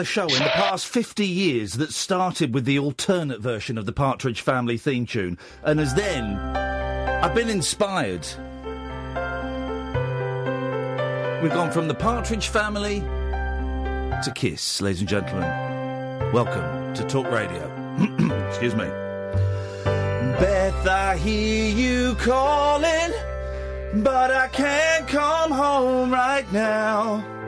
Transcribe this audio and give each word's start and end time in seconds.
Other 0.00 0.06
show 0.06 0.28
in 0.28 0.42
the 0.42 0.50
past 0.54 0.86
50 0.86 1.26
years 1.26 1.74
that 1.74 1.92
started 1.92 2.54
with 2.54 2.64
the 2.64 2.78
alternate 2.78 3.38
version 3.38 3.76
of 3.76 3.84
the 3.84 3.92
Partridge 3.92 4.40
Family 4.40 4.78
theme 4.78 5.04
tune 5.04 5.36
and 5.62 5.78
has 5.78 5.92
then 5.92 6.38
I've 7.22 7.34
been 7.34 7.50
inspired. 7.50 8.26
We've 11.42 11.52
gone 11.52 11.70
from 11.70 11.86
the 11.86 11.94
Partridge 11.94 12.48
Family 12.48 13.00
to 13.00 14.32
Kiss, 14.34 14.80
ladies 14.80 15.00
and 15.00 15.08
gentlemen. 15.10 16.32
Welcome 16.32 16.94
to 16.94 17.04
Talk 17.04 17.30
Radio. 17.30 17.68
Excuse 18.48 18.74
me. 18.74 18.86
Beth, 20.40 20.86
I 20.88 21.18
hear 21.18 21.76
you 21.76 22.14
calling, 22.14 23.12
but 24.02 24.30
I 24.30 24.48
can't 24.48 25.06
come 25.06 25.50
home 25.50 26.10
right 26.10 26.50
now. 26.52 27.39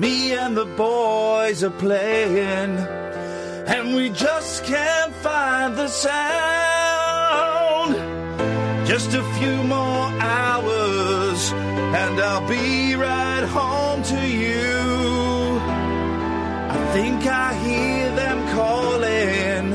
Me 0.00 0.32
and 0.32 0.56
the 0.56 0.64
boys 0.64 1.62
are 1.62 1.76
playing, 1.86 2.78
and 3.68 3.94
we 3.94 4.08
just 4.08 4.64
can't 4.64 5.14
find 5.16 5.76
the 5.76 5.88
sound. 5.88 6.10
Just 8.86 9.12
a 9.12 9.22
few 9.38 9.62
more 9.64 10.08
hours, 10.18 11.52
and 11.52 12.18
I'll 12.18 12.48
be 12.48 12.94
right 12.94 13.44
home 13.44 14.02
to 14.04 14.26
you. 14.26 15.60
I 16.76 16.78
think 16.94 17.26
I 17.26 17.52
hear 17.62 18.10
them 18.16 18.38
calling. 18.56 19.74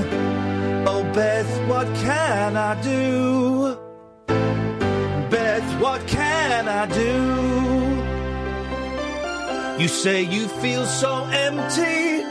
Oh, 0.87 1.03
Beth, 1.13 1.67
what 1.69 1.85
can 1.97 2.57
I 2.57 2.81
do? 2.81 3.77
Beth, 5.29 5.79
what 5.79 6.07
can 6.07 6.67
I 6.67 6.87
do? 6.87 7.44
You 9.77 9.89
say 9.89 10.21
you 10.21 10.47
feel 10.47 10.85
so 10.85 11.25
empty 11.25 12.23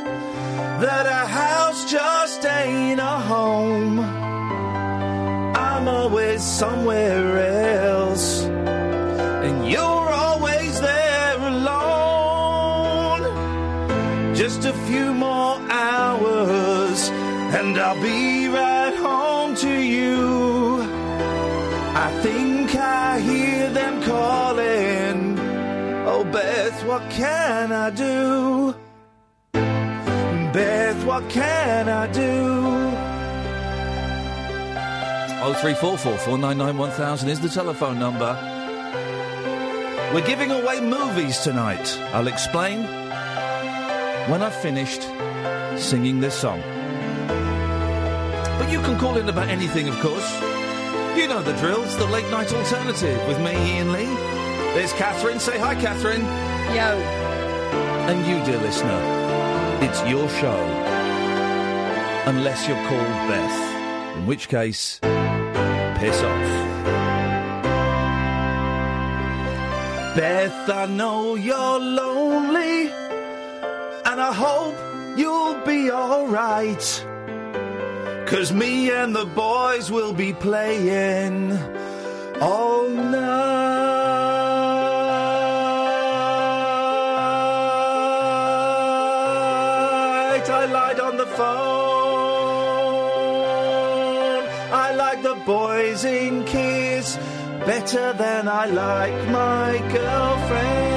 that 0.80 1.04
a 1.04 1.26
house 1.28 1.90
just 1.90 2.42
ain't 2.46 2.98
a 2.98 3.18
home. 3.32 4.00
I'm 4.00 5.86
always 5.86 6.42
somewhere 6.42 7.84
else, 7.84 8.44
and 8.44 9.68
you're 9.68 10.10
always 10.24 10.80
there 10.80 11.36
alone. 11.36 13.22
Just 14.34 14.64
a 14.64 14.72
few 14.88 15.12
more 15.12 15.60
hours, 15.70 17.10
and 17.10 17.78
I'll 17.78 18.00
be 18.02 18.43
what 26.94 27.10
can 27.10 27.72
I 27.72 27.90
do? 27.90 28.72
Beth, 29.52 31.04
what 31.04 31.28
can 31.28 31.88
I 31.88 32.06
do? 32.12 32.92
Oh 35.42 35.54
three 35.60 35.74
four 35.74 35.98
four 35.98 36.16
four 36.18 36.38
nine 36.38 36.56
nine 36.56 36.78
one 36.78 36.92
thousand 36.92 37.30
is 37.30 37.40
the 37.40 37.48
telephone 37.48 37.98
number. 37.98 38.38
We're 40.14 40.24
giving 40.24 40.52
away 40.52 40.80
movies 40.80 41.40
tonight. 41.40 41.98
I'll 42.12 42.28
explain 42.28 42.84
when 44.30 44.40
I've 44.40 44.54
finished 44.54 45.02
singing 45.76 46.20
this 46.20 46.36
song. 46.36 46.60
But 48.56 48.70
you 48.70 48.80
can 48.82 49.00
call 49.00 49.16
in 49.16 49.28
about 49.28 49.48
anything, 49.48 49.88
of 49.88 49.98
course. 49.98 50.32
You 51.16 51.26
know 51.26 51.42
the 51.42 51.54
drills. 51.54 51.96
The 51.96 52.06
late 52.06 52.30
night 52.30 52.52
alternative 52.52 53.18
with 53.26 53.40
me, 53.40 53.50
Iain 53.50 53.90
Lee. 53.90 54.14
There's 54.74 54.92
Catherine. 54.92 55.40
Say 55.40 55.58
hi, 55.58 55.74
Catherine. 55.74 56.53
Yo. 56.72 56.98
And 58.08 58.26
you, 58.26 58.44
dear 58.44 58.60
listener, 58.60 59.00
it's 59.82 60.00
your 60.08 60.28
show. 60.28 60.60
Unless 62.26 62.66
you're 62.66 62.88
called 62.88 63.28
Beth, 63.28 64.16
in 64.16 64.26
which 64.26 64.48
case, 64.48 64.98
piss 65.00 66.22
off. 66.22 66.74
Beth, 70.16 70.70
I 70.70 70.86
know 70.86 71.34
you're 71.34 71.78
lonely, 71.78 72.88
and 74.06 74.20
I 74.20 74.32
hope 74.32 75.18
you'll 75.18 75.60
be 75.66 75.90
alright. 75.90 77.06
Cause 78.26 78.52
me 78.52 78.90
and 78.90 79.14
the 79.14 79.26
boys 79.26 79.90
will 79.90 80.14
be 80.14 80.32
playing 80.32 81.52
all 82.40 82.88
night. 82.88 83.73
Phone. 91.36 91.94
I 94.72 94.94
like 94.94 95.22
the 95.22 95.34
boys 95.46 96.04
in 96.04 96.44
Kiss 96.44 97.16
better 97.66 98.12
than 98.12 98.48
I 98.48 98.66
like 98.66 99.28
my 99.28 99.78
girlfriend. 99.92 100.94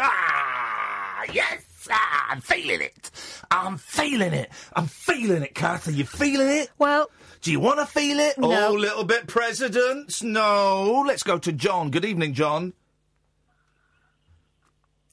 Ah, 0.00 1.24
yes, 1.32 1.88
ah, 1.90 2.26
I'm 2.30 2.40
feeling 2.40 2.80
it. 2.80 3.10
I'm 3.50 3.78
feeling 3.78 4.32
it. 4.32 4.50
I'm 4.74 4.86
feeling 4.86 5.42
it, 5.42 5.54
Kath. 5.54 5.88
Are 5.88 5.92
you 5.92 6.04
feeling 6.04 6.48
it? 6.48 6.70
Well, 6.78 7.10
do 7.42 7.50
you 7.52 7.60
want 7.60 7.78
to 7.80 7.86
feel 7.86 8.18
it? 8.18 8.38
No. 8.38 8.68
Oh, 8.68 8.72
little 8.72 9.04
bit, 9.04 9.26
President. 9.26 10.22
No. 10.22 11.04
Let's 11.06 11.22
go 11.22 11.38
to 11.38 11.52
John. 11.52 11.90
Good 11.90 12.04
evening, 12.04 12.34
John. 12.34 12.72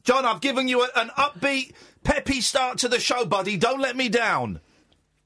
John, 0.04 0.26
I've 0.26 0.42
given 0.42 0.68
you 0.68 0.84
a, 0.84 0.90
an 0.96 1.10
upbeat, 1.18 1.72
peppy 2.04 2.42
start 2.42 2.78
to 2.80 2.88
the 2.88 3.00
show, 3.00 3.26
buddy. 3.26 3.58
Don't 3.58 3.80
let 3.80 3.96
me 3.96 4.10
down. 4.10 4.60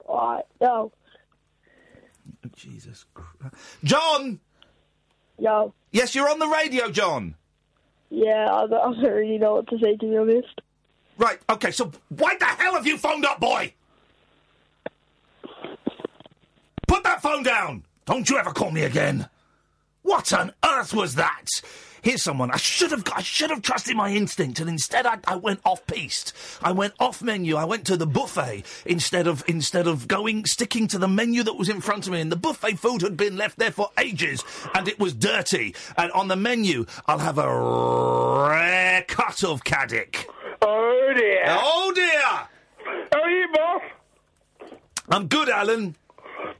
Alright, 0.07 0.45
no. 0.61 0.91
Jesus 2.55 3.05
Christ. 3.13 3.55
John! 3.83 4.39
Yo. 5.37 5.73
Yes, 5.91 6.15
you're 6.15 6.29
on 6.29 6.39
the 6.39 6.47
radio, 6.47 6.89
John. 6.89 7.35
Yeah, 8.09 8.47
I 8.51 8.67
don't, 8.67 8.73
I 8.99 9.01
don't 9.01 9.13
really 9.13 9.37
know 9.37 9.55
what 9.55 9.67
to 9.67 9.77
say, 9.79 9.95
to 9.95 10.05
be 10.09 10.17
honest. 10.17 10.61
Right, 11.17 11.39
okay, 11.49 11.71
so 11.71 11.91
why 12.09 12.35
the 12.37 12.45
hell 12.45 12.73
have 12.73 12.85
you 12.85 12.97
phoned 12.97 13.25
up, 13.25 13.39
boy? 13.39 13.73
Put 16.87 17.03
that 17.03 17.21
phone 17.21 17.43
down! 17.43 17.83
Don't 18.05 18.29
you 18.29 18.37
ever 18.37 18.51
call 18.51 18.71
me 18.71 18.83
again. 18.83 19.27
What 20.03 20.31
on 20.31 20.53
earth 20.63 20.93
was 20.93 21.15
that? 21.15 21.47
Here's 22.07 22.23
someone. 22.23 22.51
I 22.51 22.55
should 22.55 22.91
have. 22.91 23.03
I 23.13 23.21
should 23.21 23.49
have 23.49 23.61
trusted 23.61 23.97
my 23.97 24.11
instinct, 24.11 24.61
and 24.61 24.69
instead 24.69 25.05
I, 25.05 25.17
I 25.27 25.35
went 25.35 25.59
off 25.65 25.85
piste. 25.87 26.31
I 26.61 26.71
went 26.71 26.93
off 27.01 27.21
menu. 27.21 27.57
I 27.57 27.65
went 27.65 27.85
to 27.87 27.97
the 27.97 28.07
buffet 28.07 28.63
instead 28.85 29.27
of 29.27 29.43
instead 29.45 29.87
of 29.87 30.07
going 30.07 30.45
sticking 30.45 30.87
to 30.87 30.97
the 30.97 31.09
menu 31.09 31.43
that 31.43 31.55
was 31.55 31.67
in 31.67 31.81
front 31.81 32.07
of 32.07 32.13
me. 32.13 32.21
And 32.21 32.31
the 32.31 32.37
buffet 32.37 32.79
food 32.79 33.01
had 33.01 33.17
been 33.17 33.35
left 33.35 33.59
there 33.59 33.71
for 33.71 33.89
ages, 33.99 34.41
and 34.73 34.87
it 34.87 34.97
was 34.99 35.11
dirty. 35.11 35.75
And 35.97 36.09
on 36.13 36.29
the 36.29 36.37
menu, 36.37 36.85
I'll 37.07 37.19
have 37.19 37.37
a 37.37 38.47
rare 38.47 39.01
cut 39.01 39.43
of 39.43 39.65
Caddick. 39.65 40.27
Oh 40.61 41.13
dear. 41.13 41.43
Oh 41.45 41.91
dear. 41.93 42.47
Oh, 43.15 43.27
you 43.27 43.47
boss? 43.53 43.81
I'm 45.09 45.27
good, 45.27 45.49
Alan. 45.49 45.97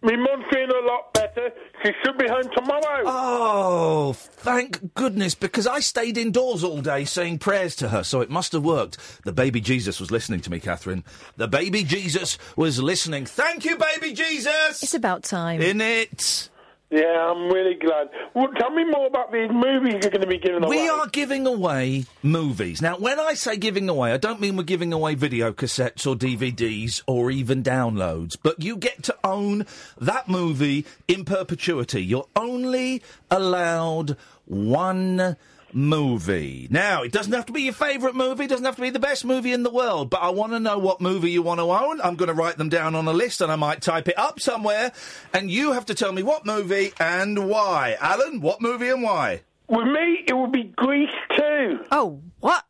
My 0.02 0.16
mum's 0.16 0.46
feeling 0.52 0.70
a 0.70 0.86
lot 0.86 1.14
better. 1.14 1.52
She 1.84 1.92
should 2.04 2.18
be 2.18 2.28
home 2.28 2.50
tomorrow. 2.56 3.04
Oh, 3.06 4.14
thank 4.14 4.94
goodness, 4.94 5.36
because 5.36 5.68
I 5.68 5.80
stayed 5.80 6.18
indoors 6.18 6.64
all 6.64 6.82
day 6.82 7.06
saying 7.06 7.40
prayers 7.40 7.76
to 7.78 7.90
her, 7.90 8.04
so 8.04 8.22
it 8.22 8.30
must 8.30 8.52
have 8.54 8.64
worked. 8.64 8.98
The 9.24 9.34
baby 9.34 9.62
Jesus 9.62 10.00
was 10.00 10.12
listening 10.12 10.42
to 10.42 10.52
me, 10.52 10.60
Catherine. 10.60 11.04
The 11.36 11.48
baby 11.48 11.84
Jesus 11.84 12.38
was 12.56 12.82
listening. 12.82 13.26
Thank 13.26 13.66
you, 13.66 13.78
baby 13.78 14.14
Jesus! 14.14 14.84
It's 14.84 14.94
about 14.94 15.24
time. 15.24 15.62
In 15.62 15.82
it. 15.82 16.50
Yeah, 16.90 17.32
I'm 17.32 17.50
really 17.50 17.74
glad. 17.74 18.10
Well, 18.34 18.48
tell 18.58 18.70
me 18.70 18.86
more 18.86 19.08
about 19.08 19.34
these 19.34 19.50
movies 19.52 19.96
you're 20.02 20.12
going 20.12 20.22
to 20.22 20.28
be 20.28 20.38
giving 20.38 20.64
away. 20.64 20.84
We 20.84 20.88
are 20.88 21.08
giving 21.08 21.46
away 21.46 22.06
movies. 22.24 22.82
Now, 22.82 22.98
when 22.98 23.20
I 23.20 23.34
say 23.34 23.58
giving 23.58 23.90
away, 23.90 24.14
I 24.14 24.18
don't 24.18 24.40
mean 24.40 24.56
we're 24.56 24.64
giving 24.64 24.94
away 24.94 25.16
video 25.16 25.52
cassettes 25.52 26.08
or 26.08 26.16
DVDs 26.16 27.02
or 27.06 27.30
even 27.30 27.62
downloads, 27.62 28.38
but 28.42 28.64
you 28.64 28.78
get 28.78 29.04
to 29.04 29.18
own 29.26 29.66
that 30.00 30.30
movie 30.30 30.86
in 31.10 31.26
perpetuity. 31.26 32.06
You're 32.06 32.28
only 32.38 33.04
allowed 33.30 34.16
one 34.46 35.36
movie. 35.74 36.68
Now, 36.70 37.04
it 37.04 37.12
doesn't 37.12 37.34
have 37.34 37.46
to 37.48 37.54
be 37.54 37.64
your 37.64 37.74
favourite 37.74 38.16
movie, 38.16 38.46
it 38.46 38.50
doesn't 38.50 38.66
have 38.66 38.76
to 38.76 38.82
be 38.82 38.90
the 38.90 39.00
best 39.00 39.26
movie 39.26 39.54
in 39.54 39.64
the 39.64 39.70
world, 39.70 40.10
but 40.10 40.22
I 40.22 40.30
want 40.30 40.54
to 40.54 40.60
know 40.60 40.78
what 40.78 41.02
movie 41.02 41.32
you 41.32 41.42
want 41.42 41.60
to 41.60 41.72
own. 41.72 42.02
I'm 42.02 42.16
going 42.16 42.28
to 42.28 42.34
write 42.34 42.58
them 42.58 42.70
down 42.70 42.96
on 42.96 43.08
a 43.08 43.14
list 43.14 43.42
and 43.42 43.52
I 43.52 43.56
might 43.56 43.82
type 43.82 44.08
it 44.08 44.18
up 44.18 44.40
somewhere, 44.40 44.92
and 45.34 45.52
you 45.52 45.74
have 45.74 45.86
to 45.88 45.96
tell 45.96 46.12
me 46.12 46.24
what 46.24 46.46
movie 46.46 46.94
and 47.00 47.50
why. 47.50 47.98
Alan, 48.00 48.42
what 48.42 48.62
movie 48.62 48.90
and 48.90 49.04
why? 49.04 49.42
With 49.68 49.88
me, 49.88 50.24
it 50.28 50.34
would 50.34 50.52
be 50.52 50.64
Grease 50.76 51.10
2. 51.36 51.86
Oh, 51.92 52.22
what? 52.40 52.64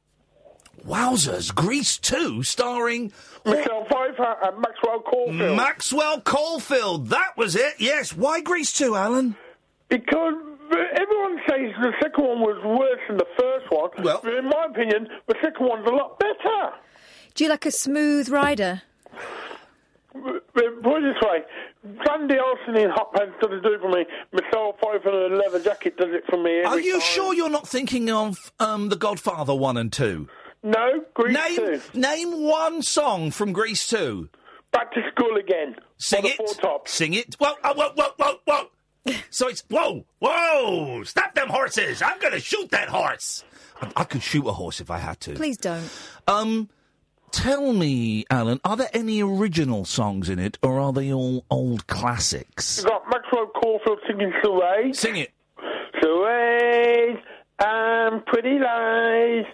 Wowzers, 0.85 1.53
Grease 1.53 1.97
2, 1.97 2.43
starring 2.43 3.11
Michelle 3.45 3.85
Pfeiffer 3.85 4.35
and 4.43 4.61
Maxwell 4.61 5.01
Caulfield. 5.01 5.57
Maxwell 5.57 6.21
Caulfield. 6.21 7.09
That 7.09 7.35
was 7.35 7.55
it. 7.55 7.75
Yes. 7.77 8.13
Why 8.15 8.41
Grease 8.41 8.73
2, 8.73 8.95
Alan? 8.95 9.35
because 9.89 10.33
everyone 10.71 11.39
says 11.49 11.73
the 11.81 11.93
second 12.01 12.23
one 12.25 12.39
was 12.41 12.61
worse 12.63 12.99
than 13.07 13.17
the 13.17 13.27
first 13.39 13.65
one. 13.71 13.89
Well- 14.03 14.21
but 14.23 14.33
in 14.33 14.45
my 14.45 14.65
opinion, 14.69 15.07
the 15.27 15.35
second 15.41 15.65
one's 15.67 15.87
a 15.87 15.91
lot 15.91 16.19
better. 16.19 16.73
Do 17.35 17.43
you 17.43 17.49
like 17.49 17.65
a 17.65 17.71
smooth 17.71 18.29
rider? 18.29 18.81
But 20.13 20.53
Put 20.53 21.03
it 21.03 21.13
this 21.13 21.21
way, 21.21 21.43
Sandy 22.07 22.35
Olsson 22.35 22.75
in 22.81 22.89
Hot 22.89 23.13
Pants 23.13 23.35
doesn't 23.41 23.61
do 23.61 23.73
it 23.73 23.81
for 23.81 23.89
me. 23.89 24.05
Michelle 24.31 24.73
Pfeiffer 24.81 25.25
in 25.27 25.33
a 25.33 25.35
leather 25.35 25.59
jacket 25.59 25.95
does 25.97 26.09
it 26.09 26.23
for 26.27 26.37
me 26.41 26.61
every 26.65 26.65
Are 26.65 26.79
you 26.79 26.93
time. 26.93 27.01
sure 27.01 27.33
you're 27.35 27.49
not 27.49 27.67
thinking 27.67 28.09
of 28.09 28.51
um, 28.59 28.89
The 28.89 28.95
Godfather 28.95 29.53
1 29.53 29.77
and 29.77 29.93
2? 29.93 30.27
No, 30.63 31.03
Grease 31.13 31.37
Name, 31.37 31.81
2. 31.93 31.99
name 31.99 32.43
one 32.43 32.81
song 32.81 33.29
from 33.29 33.53
Grease 33.53 33.85
2. 33.87 34.27
Back 34.71 34.91
to 34.93 35.01
school 35.11 35.37
again. 35.37 35.75
Sing 35.97 36.25
it. 36.25 36.35
Four 36.37 36.47
tops. 36.55 36.91
Sing 36.93 37.13
it. 37.13 37.35
Whoa, 37.35 37.53
oh, 37.63 37.73
whoa, 37.75 37.91
whoa, 37.95 38.09
whoa, 38.17 38.35
whoa. 38.45 38.67
So 39.29 39.47
it's, 39.47 39.63
whoa, 39.69 40.05
whoa, 40.19 41.03
stop 41.03 41.33
them 41.35 41.49
horses. 41.49 42.01
I'm 42.01 42.19
going 42.19 42.33
to 42.33 42.39
shoot 42.39 42.69
that 42.71 42.89
horse. 42.89 43.43
I, 43.81 43.91
I 43.97 44.03
could 44.03 44.23
shoot 44.23 44.45
a 44.47 44.51
horse 44.53 44.79
if 44.81 44.89
I 44.89 44.97
had 44.97 45.19
to. 45.21 45.33
Please 45.33 45.57
don't. 45.57 45.89
Um, 46.27 46.69
tell 47.31 47.73
me, 47.73 48.25
Alan, 48.29 48.59
are 48.63 48.75
there 48.77 48.89
any 48.93 49.21
original 49.21 49.85
songs 49.85 50.29
in 50.29 50.39
it, 50.39 50.57
or 50.61 50.79
are 50.79 50.93
they 50.93 51.11
all 51.13 51.45
old 51.49 51.87
classics? 51.87 52.77
You've 52.77 52.87
got 52.87 53.03
Maxwell 53.09 53.47
Caulfield 53.47 53.99
singing 54.07 54.33
Suede. 54.43 54.95
Sing 54.95 55.17
it. 55.17 55.31
Suede 56.01 57.21
and 57.59 58.25
Pretty 58.25 58.59
Lies. 58.59 59.45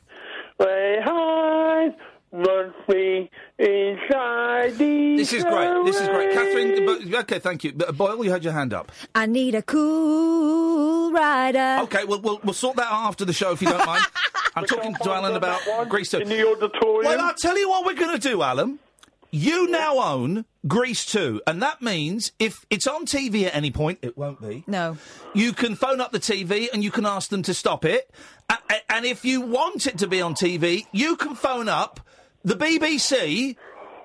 Way 0.60 0.98
high, 1.04 1.88
run 2.34 2.74
free 2.86 3.30
inside 3.60 4.76
these 4.78 5.20
This 5.20 5.34
is 5.34 5.44
great. 5.44 5.86
This 5.86 6.02
is 6.02 6.08
great. 6.08 6.34
Catherine, 6.34 7.16
okay, 7.16 7.40
thank 7.40 7.64
you. 7.64 7.72
But, 7.74 7.90
uh, 7.90 7.92
Boyle, 7.92 8.26
you 8.26 8.32
had 8.32 8.44
your 8.44 8.54
hand 8.54 8.74
up. 8.74 8.92
I 9.14 9.28
need 9.28 9.54
a 9.56 9.62
cool 9.62 11.12
rider. 11.12 11.80
Okay, 11.84 12.04
well, 12.06 12.20
we'll, 12.22 12.40
we'll 12.44 12.54
sort 12.54 12.76
that 12.78 12.88
out 12.92 13.08
after 13.08 13.24
the 13.24 13.34
show 13.34 13.52
if 13.52 13.62
you 13.62 13.70
don't 13.70 13.86
mind. 13.86 14.04
I'm 14.56 14.66
talking 14.66 14.96
to 14.96 15.12
Alan 15.12 15.36
about 15.36 15.62
Grease 15.90 16.10
2. 16.12 16.20
In 16.20 16.30
the 16.30 16.48
auditorium. 16.48 17.06
Well, 17.06 17.22
I'll 17.22 17.36
tell 17.36 17.58
you 17.58 17.70
what 17.70 17.86
we're 17.86 17.94
going 17.96 18.20
to 18.20 18.30
do, 18.30 18.42
Alan. 18.42 18.80
You 19.32 19.68
now 19.70 19.98
own 19.98 20.46
Grease 20.68 21.06
2, 21.08 21.42
and 21.48 21.62
that 21.64 21.82
means 21.82 22.32
if 22.38 22.66
it's 22.70 22.86
on 22.86 23.06
TV 23.08 23.46
at 23.46 23.56
any 23.56 23.72
point, 23.72 23.98
it 24.04 24.16
won't 24.16 24.40
be. 24.40 24.64
No. 24.68 24.98
You 25.34 25.54
can 25.54 25.76
phone 25.76 26.00
up 26.02 26.12
the 26.12 26.20
TV 26.20 26.68
and 26.72 26.84
you 26.84 26.92
can 26.92 27.06
ask 27.06 27.30
them 27.32 27.42
to 27.44 27.54
stop 27.54 27.84
it. 27.84 28.12
A- 28.50 28.58
a- 28.70 28.92
And 28.94 29.06
if 29.06 29.26
you 29.26 29.42
want 29.42 29.88
it 29.88 29.98
to 30.00 30.08
be 30.08 30.22
on 30.22 30.36
TV, 30.36 30.86
you 30.92 31.16
can 31.16 31.34
phone 31.34 31.68
up 31.68 32.00
the 32.44 32.56
BBC 32.56 33.56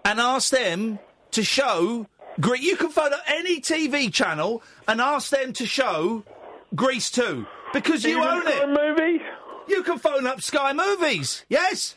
and 0.05 0.21
ask 0.21 0.51
them 0.51 0.99
to 1.33 1.43
show. 1.43 2.07
Grease. 2.41 2.63
You 2.63 2.77
can 2.77 2.91
phone 2.91 3.13
up 3.13 3.21
any 3.27 3.61
TV 3.61 4.13
channel 4.13 4.63
and 4.87 5.01
ask 5.01 5.31
them 5.31 5.53
to 5.55 5.67
show 5.67 6.23
Grease 6.75 7.11
2 7.11 7.45
because 7.73 8.05
you 8.05 8.19
Even 8.19 8.23
own 8.29 8.43
Sky 8.43 8.63
it. 8.63 8.69
movies. 8.69 9.21
You 9.67 9.83
can 9.83 9.99
phone 9.99 10.27
up 10.27 10.41
Sky 10.41 10.73
Movies. 10.73 11.45
Yes. 11.49 11.97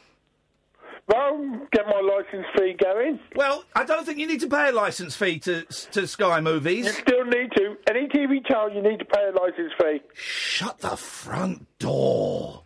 Well, 1.08 1.68
get 1.72 1.86
my 1.88 2.00
licence 2.02 2.46
fee 2.58 2.76
going. 2.82 3.20
Well, 3.36 3.64
I 3.76 3.84
don't 3.86 4.06
think 4.06 4.18
you 4.18 4.28
need 4.28 4.40
to 4.42 4.48
pay 4.48 4.70
a 4.70 4.72
licence 4.72 5.16
fee 5.16 5.40
to 5.40 5.64
to 5.92 6.08
Sky 6.08 6.40
Movies. 6.42 6.86
You 6.86 6.92
still 6.92 7.26
need 7.26 7.52
to. 7.58 7.76
Any 7.90 8.08
TV 8.08 8.46
channel, 8.48 8.72
you 8.74 8.82
need 8.82 9.00
to 9.00 9.06
pay 9.06 9.28
a 9.28 9.32
licence 9.32 9.74
fee. 9.80 10.02
Shut 10.14 10.80
the 10.80 10.96
front 10.98 11.68
door. 11.80 12.64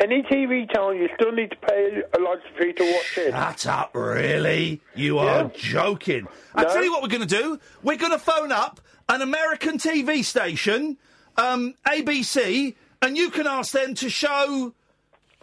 Any 0.00 0.22
TV 0.22 0.70
channel, 0.72 0.92
you 0.92 1.08
still 1.14 1.30
need 1.30 1.50
to 1.50 1.56
pay 1.56 2.02
a 2.16 2.20
licence 2.20 2.44
fee 2.58 2.72
to 2.72 2.82
watch 2.92 3.18
it. 3.18 3.30
Shut 3.30 3.66
up, 3.66 3.90
really? 3.94 4.80
You 4.96 5.18
are 5.18 5.42
Yeah. 5.42 5.48
joking. 5.54 6.26
I 6.54 6.64
tell 6.64 6.82
you 6.82 6.90
what 6.90 7.02
we're 7.02 7.08
going 7.08 7.26
to 7.26 7.42
do. 7.42 7.60
We're 7.82 7.96
going 7.96 8.10
to 8.12 8.18
phone 8.18 8.50
up 8.50 8.80
an 9.08 9.22
American 9.22 9.78
TV 9.78 10.24
station, 10.24 10.96
um, 11.36 11.74
ABC, 11.86 12.74
and 13.02 13.16
you 13.16 13.30
can 13.30 13.46
ask 13.46 13.72
them 13.72 13.94
to 13.94 14.10
show. 14.10 14.74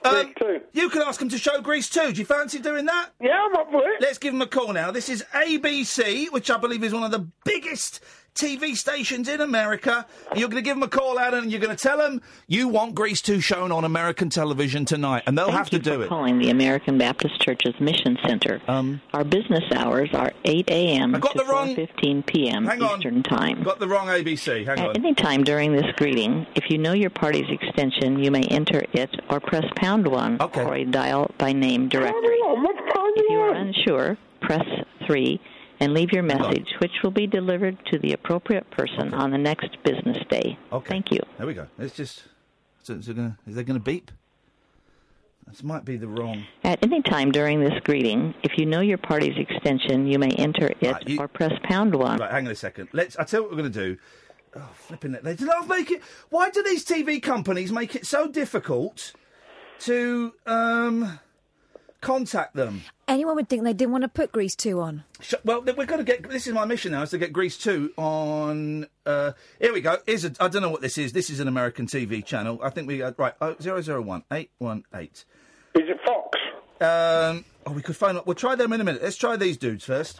Um, 0.03 0.13
Grease 0.13 0.35
2. 0.39 0.61
You 0.73 0.89
can 0.89 1.03
ask 1.03 1.19
them 1.19 1.29
to 1.29 1.37
show 1.37 1.61
Grease 1.61 1.87
too. 1.87 2.11
Do 2.11 2.19
you 2.19 2.25
fancy 2.25 2.57
doing 2.59 2.85
that? 2.87 3.11
Yeah, 3.21 3.39
I'm 3.45 3.55
up 3.55 3.69
for 3.71 3.87
it. 3.87 4.01
Let's 4.01 4.17
give 4.17 4.33
them 4.33 4.41
a 4.41 4.47
call 4.47 4.73
now. 4.73 4.89
This 4.91 5.07
is 5.09 5.23
ABC, 5.33 6.29
which 6.31 6.49
I 6.49 6.57
believe 6.57 6.83
is 6.83 6.91
one 6.91 7.03
of 7.03 7.11
the 7.11 7.27
biggest 7.45 8.03
TV 8.35 8.75
stations 8.77 9.27
in 9.27 9.41
America. 9.41 10.05
You're 10.35 10.47
going 10.47 10.63
to 10.63 10.67
give 10.67 10.75
them 10.77 10.83
a 10.83 10.87
call 10.87 11.19
out 11.19 11.33
and 11.33 11.51
you're 11.51 11.59
going 11.59 11.75
to 11.75 11.81
tell 11.81 11.97
them 11.97 12.21
you 12.47 12.67
want 12.69 12.95
Grease 12.95 13.21
2 13.21 13.41
shown 13.41 13.71
on 13.71 13.83
American 13.83 14.29
television 14.29 14.85
tonight. 14.85 15.23
And 15.27 15.37
they'll 15.37 15.47
Thank 15.47 15.57
have 15.57 15.69
to 15.71 15.79
do 15.79 15.97
for 15.97 16.03
it. 16.03 16.09
calling 16.09 16.39
the 16.39 16.49
American 16.49 16.97
Baptist 16.97 17.39
Church's 17.41 17.77
Mission 17.79 18.17
Center. 18.25 18.61
Um, 18.67 19.01
Our 19.13 19.23
business 19.25 19.63
hours 19.75 20.09
are 20.13 20.31
8 20.45 20.69
a.m. 20.69 21.11
Got 21.13 21.33
to 21.33 21.37
the 21.39 21.45
wrong- 21.45 21.75
4:15 21.75 22.25
p.m. 22.25 22.65
Hang 22.65 22.81
on. 22.81 22.99
Eastern 22.99 23.21
Time. 23.23 23.63
Got 23.63 23.79
the 23.79 23.87
wrong 23.87 24.07
ABC. 24.07 24.65
Hang 24.65 24.79
At 24.79 24.89
on. 24.89 24.95
any 24.97 25.13
time 25.13 25.43
during 25.43 25.73
this 25.73 25.85
greeting, 25.97 26.47
if 26.55 26.69
you 26.69 26.77
know 26.77 26.93
your 26.93 27.09
party's 27.09 27.49
extension, 27.49 28.17
you 28.23 28.31
may 28.31 28.43
enter 28.43 28.83
it 28.93 29.09
or 29.29 29.39
press 29.39 29.65
pound 29.75 30.07
one 30.07 30.37
Okay. 30.41 30.63
for 30.63 30.73
a 30.75 30.85
dial 30.85 31.29
by 31.37 31.51
name 31.51 31.89
directory. 31.89 32.37
Oh, 32.43 32.55
what's 32.61 32.77
time 32.95 33.11
If 33.17 33.29
you 33.29 33.37
are 33.39 33.53
unsure, 33.53 34.17
press 34.41 34.65
three 35.05 35.39
and 35.81 35.93
leave 35.93 36.11
your 36.13 36.23
message, 36.23 36.67
which 36.79 36.91
will 37.03 37.11
be 37.11 37.27
delivered 37.27 37.77
to 37.91 37.97
the 37.99 38.13
appropriate 38.13 38.69
person 38.71 39.13
on 39.13 39.31
the 39.31 39.37
next 39.37 39.69
business 39.83 40.17
day. 40.29 40.57
Okay. 40.71 40.87
Thank 40.89 41.11
you. 41.11 41.19
There 41.37 41.47
we 41.47 41.55
go. 41.55 41.67
It's 41.77 41.95
just. 41.95 42.23
So, 42.83 42.93
is, 42.93 43.09
it 43.09 43.15
gonna, 43.15 43.37
is 43.45 43.55
they 43.55 43.63
going 43.63 43.79
to 43.79 43.83
beep? 43.83 44.09
This 45.47 45.63
might 45.63 45.83
be 45.83 45.97
the 45.97 46.07
wrong. 46.07 46.45
At 46.63 46.83
any 46.83 47.01
time 47.01 47.31
during 47.31 47.59
this 47.59 47.73
greeting, 47.83 48.33
if 48.43 48.57
you 48.57 48.65
know 48.65 48.79
your 48.79 48.97
party's 48.97 49.35
extension, 49.37 50.07
you 50.07 50.17
may 50.17 50.29
enter 50.29 50.67
it 50.67 50.77
Right, 50.81 51.07
you- 51.09 51.19
or 51.19 51.27
press 51.27 51.51
pound 51.63 51.93
one. 51.93 52.19
Right, 52.19 52.31
hang 52.31 52.45
on 52.45 52.51
a 52.51 52.55
second. 52.55 52.89
Let's. 52.93 53.17
I 53.17 53.23
tell 53.23 53.41
you 53.41 53.43
what 53.43 53.51
we're 53.51 53.61
going 53.61 53.71
to 53.73 53.79
do. 53.95 53.97
Oh, 54.55 54.69
flipping 54.73 55.13
it! 55.13 55.23
They 55.23 55.35
love 55.37 55.67
make 55.67 55.91
it. 55.91 56.01
Why 56.29 56.49
do 56.49 56.61
these 56.61 56.85
TV 56.85 57.21
companies 57.21 57.71
make 57.71 57.95
it 57.95 58.05
so 58.05 58.27
difficult 58.27 59.13
to 59.79 60.33
um 60.45 61.19
contact 62.01 62.55
them? 62.55 62.81
Anyone 63.07 63.35
would 63.35 63.49
think 63.49 63.63
they 63.63 63.73
didn't 63.73 63.91
want 63.91 64.03
to 64.03 64.07
put 64.07 64.31
Grease 64.31 64.55
2 64.55 64.79
on. 64.81 65.03
Sh- 65.19 65.35
Well, 65.45 65.61
we're 65.61 65.85
going 65.85 65.99
to 65.99 66.03
get. 66.03 66.27
This 66.29 66.47
is 66.47 66.53
my 66.53 66.65
mission 66.65 66.91
now: 66.91 67.01
is 67.03 67.11
to 67.11 67.17
get 67.17 67.31
Grease 67.33 67.57
two 67.57 67.91
on. 67.97 68.87
Uh, 69.05 69.31
here 69.59 69.73
we 69.73 69.81
go. 69.81 69.97
Here's 70.05 70.25
a, 70.25 70.31
I 70.39 70.47
don't 70.47 70.61
know 70.61 70.69
what 70.69 70.81
this 70.81 70.97
is. 70.97 71.13
This 71.13 71.29
is 71.29 71.39
an 71.39 71.47
American 71.47 71.87
TV 71.87 72.23
channel. 72.25 72.59
I 72.63 72.69
think 72.69 72.87
we 72.87 73.01
uh, 73.03 73.11
right. 73.17 73.33
Oh, 73.41 73.55
zero 73.61 73.81
zero 73.81 74.01
one 74.01 74.23
eight 74.31 74.51
one 74.59 74.83
eight. 74.95 75.25
Is 75.75 75.83
it 75.89 75.97
Fox? 76.05 76.37
Um, 76.81 77.45
oh, 77.65 77.71
we 77.73 77.81
could 77.81 77.95
find 77.95 78.17
up. 78.17 78.25
We'll 78.25 78.35
try 78.35 78.55
them 78.55 78.73
in 78.73 78.81
a 78.81 78.83
minute. 78.83 79.03
Let's 79.03 79.17
try 79.17 79.35
these 79.37 79.57
dudes 79.57 79.83
first. 79.85 80.19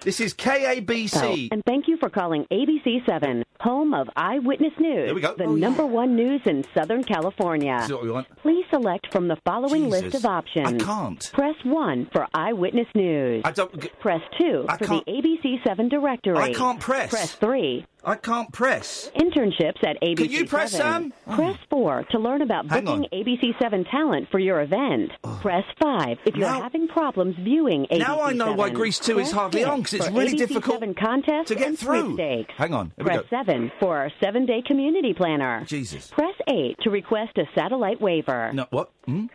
This 0.00 0.20
is 0.20 0.34
KABC. 0.34 1.48
And 1.52 1.62
thank 1.64 1.88
you 1.88 1.96
for 1.96 2.08
calling 2.10 2.46
ABC7, 2.52 3.42
home 3.60 3.94
of 3.94 4.08
Eyewitness 4.16 4.72
News, 4.78 5.06
There 5.06 5.14
we 5.14 5.20
go. 5.20 5.34
the 5.34 5.44
Oh, 5.44 5.54
yeah. 5.54 5.60
number 5.60 5.86
one 5.86 6.16
news 6.16 6.40
in 6.46 6.64
Southern 6.74 7.02
California. 7.04 7.76
This 7.78 7.86
is 7.86 7.92
what 7.92 8.02
we 8.02 8.10
want. 8.10 8.26
Please 8.42 8.64
select 8.70 9.12
from 9.12 9.28
the 9.28 9.36
following 9.44 9.84
Jesus. 9.84 10.02
list 10.02 10.14
of 10.16 10.26
options. 10.26 10.82
I 10.82 10.84
can't. 10.84 11.30
Press 11.32 11.56
1 11.64 12.08
for 12.12 12.26
Eyewitness 12.34 12.88
News. 12.94 13.42
I 13.44 13.52
don't. 13.52 13.80
g- 13.80 13.90
Press 14.00 14.20
2 14.38 14.66
I 14.68 14.76
for 14.76 14.84
can't- 14.86 15.04
the 15.06 15.12
ABC7 15.12 15.88
directory. 15.88 16.38
I 16.38 16.52
can't 16.52 16.80
press. 16.80 17.10
Press 17.10 17.32
3 17.34 17.84
I 18.08 18.14
can't 18.14 18.52
press. 18.52 19.10
Internships 19.16 19.82
at 19.84 19.96
ABC7. 20.00 20.16
Can 20.16 20.30
you 20.30 20.46
press, 20.46 20.70
Sam? 20.70 21.12
Press 21.34 21.56
4 21.68 22.04
to 22.12 22.20
learn 22.20 22.40
about 22.40 22.66
Hang 22.70 22.84
booking 22.84 23.08
ABC7 23.12 23.84
talent 23.90 24.28
for 24.30 24.38
your 24.38 24.60
event. 24.60 25.10
Oh. 25.24 25.36
Press 25.42 25.64
5 25.82 26.18
if 26.24 26.36
you're 26.36 26.46
Now- 26.48 26.62
having 26.62 26.86
problems 26.86 27.34
viewing 27.40 27.86
ABC7. 27.90 27.98
Now 27.98 28.20
I 28.22 28.32
know 28.32 28.52
why 28.52 28.70
Grease 28.70 29.00
2 29.00 29.18
is 29.18 29.32
hardly 29.32 29.64
on, 29.64 29.78
because 29.80 29.94
it's 29.94 30.08
really 30.10 30.34
ABC7 30.34 30.38
difficult 30.38 31.46
to 31.46 31.54
get 31.56 31.76
through. 31.78 32.16
Hang 32.56 32.72
on, 32.74 32.92
here 32.96 33.04
we 33.04 33.04
Press 33.04 33.20
go. 33.22 33.26
7 33.46 33.72
for 33.80 33.96
our 33.98 34.10
7-day 34.22 34.62
community 34.66 35.14
planner. 35.14 35.64
Jesus. 35.66 36.08
Press 36.08 36.34
8 36.48 36.76
to 36.82 36.90
request 36.90 37.38
a 37.38 37.44
satellite 37.54 38.00
waiver. 38.00 38.50
No, 38.52 38.66
what? 38.70 38.90
Hmm? 39.06 39.26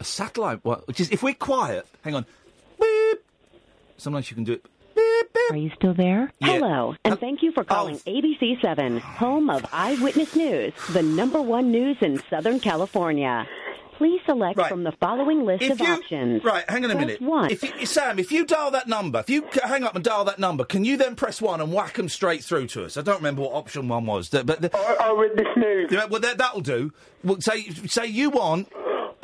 A 0.00 0.04
satellite? 0.04 0.60
What? 0.64 0.86
Which 0.86 1.00
is, 1.00 1.10
if 1.10 1.22
we're 1.22 1.34
quiet, 1.34 1.86
hang 2.02 2.14
on. 2.14 2.26
Beep. 2.80 3.24
Sometimes 3.96 4.30
you 4.30 4.34
can 4.34 4.44
do 4.44 4.52
it. 4.54 4.66
Are 5.50 5.56
you 5.56 5.70
still 5.76 5.94
there? 5.94 6.32
Yeah. 6.40 6.46
Hello, 6.58 6.94
and 7.04 7.18
thank 7.18 7.42
you 7.42 7.52
for 7.52 7.64
calling 7.64 7.96
Oh. 8.06 8.10
ABC7, 8.10 8.98
home 9.00 9.50
of 9.50 9.64
Eyewitness 9.72 10.34
News, 10.36 10.72
the 10.92 11.02
number 11.02 11.42
one 11.42 11.70
news 11.70 11.96
in 12.00 12.22
Southern 12.30 12.60
California. 12.60 13.46
Please 13.98 14.20
select 14.26 14.58
Right. 14.58 14.68
from 14.68 14.82
the 14.84 14.92
following 14.92 15.44
list 15.44 15.62
If 15.62 15.72
of 15.72 15.80
you, 15.80 15.86
options. 15.94 16.44
right, 16.44 16.64
hang 16.68 16.84
on 16.84 16.90
a 16.90 16.94
Press 16.94 17.06
minute. 17.06 17.22
One. 17.22 17.50
If 17.50 17.62
you, 17.62 17.86
Sam, 17.86 18.18
if 18.18 18.32
you 18.32 18.44
dial 18.44 18.70
that 18.72 18.88
number, 18.88 19.20
if 19.20 19.30
you 19.30 19.46
hang 19.62 19.84
up 19.84 19.94
and 19.94 20.02
dial 20.04 20.24
that 20.24 20.38
number, 20.38 20.64
can 20.64 20.84
you 20.84 20.96
then 20.96 21.14
press 21.14 21.40
one 21.40 21.60
and 21.60 21.72
whack 21.72 21.94
them 21.94 22.08
straight 22.08 22.42
through 22.42 22.66
to 22.68 22.84
us? 22.84 22.96
I 22.96 23.02
don't 23.02 23.16
remember 23.18 23.42
what 23.42 23.52
option 23.52 23.86
one 23.88 24.06
was, 24.06 24.28
but 24.28 24.46
the, 24.46 24.70
I, 24.74 25.08
Eyewitness 25.10 25.46
News. 25.56 25.90
yeah, 25.92 26.06
well, 26.06 26.20
that, 26.20 26.38
that'll 26.38 26.60
do. 26.60 26.92
Well, 27.22 27.40
say, 27.40 27.62
say 27.86 28.06
you 28.06 28.30
want. 28.30 28.68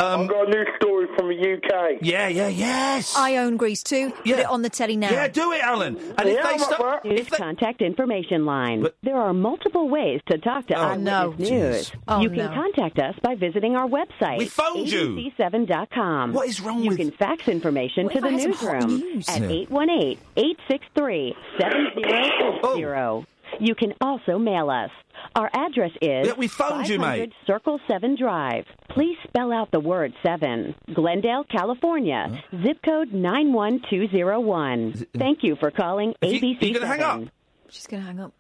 Um, 0.01 0.23
I've 0.23 0.29
got 0.29 0.49
a 0.49 0.51
new 0.51 0.65
story 0.77 1.07
from 1.15 1.29
the 1.29 1.35
UK. 1.35 1.99
Yeah, 2.01 2.27
yeah, 2.29 2.49
yes. 2.49 3.15
I 3.17 3.37
own 3.37 3.59
Grease 3.59 3.83
too. 3.83 4.15
Yeah. 4.25 4.37
Put 4.37 4.41
it 4.41 4.47
on 4.47 4.63
the 4.63 4.71
telly 4.71 4.97
now. 4.97 5.11
Yeah, 5.11 5.29
do 5.29 5.53
it, 5.53 5.61
Alan. 5.61 5.99
And 6.17 6.27
yeah, 6.27 6.37
if 6.37 6.43
they 6.43 6.59
start, 6.59 7.05
news 7.05 7.27
they... 7.29 7.37
contact 7.37 7.83
information 7.83 8.47
line. 8.47 8.81
But... 8.83 8.97
There 9.03 9.17
are 9.17 9.35
multiple 9.35 9.91
ways 9.91 10.23
to 10.31 10.39
talk 10.39 10.69
to 10.69 10.75
oh, 10.75 10.81
Eyewitness 10.81 11.05
no. 11.05 11.35
News. 11.39 11.93
Oh, 12.09 12.21
you 12.23 12.31
no. 12.31 12.49
can 12.49 12.55
contact 12.55 12.99
us 12.99 13.15
by 13.23 13.35
visiting 13.35 13.77
our 13.77 13.87
website. 13.87 14.39
We 14.39 14.47
phoned 14.47 14.91
you. 14.91 15.17
ABC7.com. 15.39 16.33
What 16.33 16.49
is 16.49 16.63
wrong 16.63 16.83
you 16.83 16.91
with 16.91 16.99
You 16.99 17.11
can 17.11 17.17
fax 17.19 17.47
information 17.47 18.05
what 18.05 18.15
to 18.15 18.21
the 18.23 18.31
newsroom 18.31 19.23
at 19.29 19.43
818 19.43 20.19
863 20.37 21.37
7080. 21.59 23.27
You 23.59 23.75
can 23.75 23.95
also 24.01 24.39
mail 24.39 24.71
us. 24.71 24.91
Our 25.35 25.51
address 25.53 25.91
is 26.01 26.27
Yeah, 26.29 26.35
we 26.37 26.49
phoned 26.49 26.89
you, 26.89 26.99
500 26.99 27.19
mate. 27.21 27.33
Circle 27.47 27.81
7 27.89 28.17
Drive. 28.17 28.65
Please 28.91 29.17
spell 29.27 29.53
out 29.53 29.71
the 29.71 29.81
word 29.81 30.13
7. 30.23 30.75
Glendale, 30.95 31.45
California. 31.45 32.43
Zip 32.63 32.79
code 32.85 33.13
91201. 33.13 35.07
Thank 35.19 35.43
you 35.43 35.57
for 35.57 35.71
calling 35.71 36.15
If 36.23 36.43
you- 36.43 36.55
ABC7. 36.57 36.63
you 36.69 36.75
gonna 36.75 36.87
hang 36.87 37.03
up? 37.03 37.23
She's 37.69 37.87
going 37.87 38.03
to 38.03 38.07
hang 38.07 38.21
up. 38.21 38.33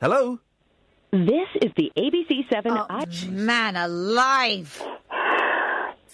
hello. 0.00 0.38
This 1.10 1.48
is 1.60 1.72
the 1.76 1.90
ABC7 1.96 2.70
Oh, 2.78 2.86
I- 2.88 3.06
man 3.30 3.76
alive. 3.76 4.82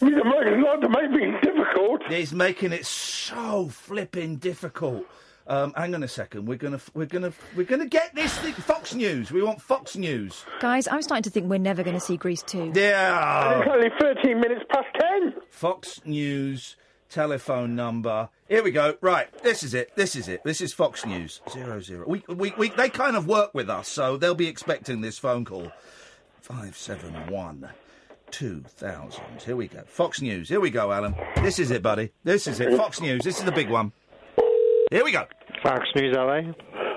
It's 0.01 0.03
not 0.03 0.81
to 0.81 0.89
make 0.89 1.11
things 1.11 1.37
difficult. 1.43 2.03
He's 2.09 2.33
making 2.33 2.73
it 2.73 2.87
so 2.87 3.69
flipping 3.69 4.37
difficult. 4.37 5.05
Um, 5.49 5.73
hang 5.75 5.95
on 5.95 6.03
a 6.03 6.09
second. 6.09 6.47
We're 6.47 6.59
gonna, 6.59 6.81
we're 6.93 7.07
gonna, 7.07 7.33
we're 7.57 7.65
gonna 7.65 7.87
get 7.87 8.15
this 8.15 8.37
thing. 8.39 8.53
Fox 8.53 8.95
News. 8.95 9.33
We 9.33 9.43
want 9.43 9.63
Fox 9.63 9.97
News. 9.97 10.45
Guys, 10.61 10.87
I'm 10.87 11.01
starting 11.01 11.23
to 11.23 11.31
think 11.31 11.49
we're 11.49 11.59
never 11.59 11.83
going 11.83 11.97
to 11.97 12.01
see 12.01 12.19
Grease 12.19 12.43
2. 12.43 12.73
Yeah. 12.75 13.61
It's 13.61 13.71
only 13.73 13.89
13 13.99 14.41
minutes 14.41 14.65
past 14.71 14.89
10. 15.01 15.35
Fox 15.49 16.01
News 16.05 16.77
telephone 17.09 17.75
number. 17.75 18.29
Here 18.49 18.63
we 18.63 18.71
go. 18.71 18.97
Right, 19.01 19.33
this 19.43 19.63
is 19.63 19.75
it. 19.75 19.95
This 19.97 20.15
is 20.17 20.29
it. 20.29 20.45
This 20.45 20.61
is 20.61 20.73
Fox 20.73 21.05
News. 21.07 21.41
Zero 21.51 21.81
zero. 21.81 22.05
We, 22.07 22.23
we, 22.29 22.53
we 22.59 22.69
they 22.71 22.91
kind 22.91 23.17
of 23.17 23.27
work 23.27 23.55
with 23.55 23.71
us, 23.71 23.89
so 23.89 24.17
they'll 24.17 24.35
be 24.35 24.49
expecting 24.49 25.01
this 25.01 25.19
phone 25.19 25.45
call. 25.45 25.73
Five 26.41 26.77
seven 26.77 27.15
one 27.31 27.69
two 28.31 28.63
thousand. 28.67 29.25
Here 29.45 29.57
we 29.57 29.69
go. 29.69 29.83
Fox 29.87 30.21
News. 30.21 30.49
Here 30.49 30.61
we 30.61 30.71
go, 30.71 30.93
Alan. 30.93 31.15
This 31.37 31.59
is 31.59 31.71
it, 31.71 31.83
buddy. 31.83 32.11
This 32.25 32.47
is 32.47 32.61
it. 32.61 32.77
Fox 32.77 33.01
News. 33.01 33.25
This 33.25 33.39
is 33.39 33.45
the 33.45 33.53
big 33.53 33.71
one. 33.71 33.93
Here 34.91 35.05
we 35.05 35.13
go. 35.13 35.27
Fox 35.63 35.81
News 35.97 36.15
LA. 36.17 36.41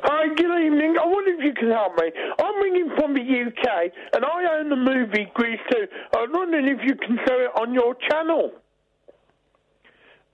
Hi, 0.04 0.28
good 0.36 0.66
evening. 0.66 0.96
I 1.02 1.06
wonder 1.06 1.32
if 1.32 1.44
you 1.44 1.54
can 1.54 1.72
help 1.72 1.96
me. 1.98 2.12
I'm 2.42 2.62
ringing 2.62 2.90
from 2.98 3.14
the 3.14 3.22
UK, 3.22 3.92
and 4.14 4.26
I 4.26 4.60
own 4.60 4.70
the 4.70 4.76
movie 4.76 5.30
Grease 5.34 5.60
2. 5.72 5.78
I 6.16 6.22
was 6.22 6.30
wondering 6.34 6.68
if 6.68 6.80
you 6.86 6.96
can 6.96 7.18
show 7.28 7.38
it 7.40 7.52
on 7.60 7.74
your 7.74 7.96
channel. 8.10 8.52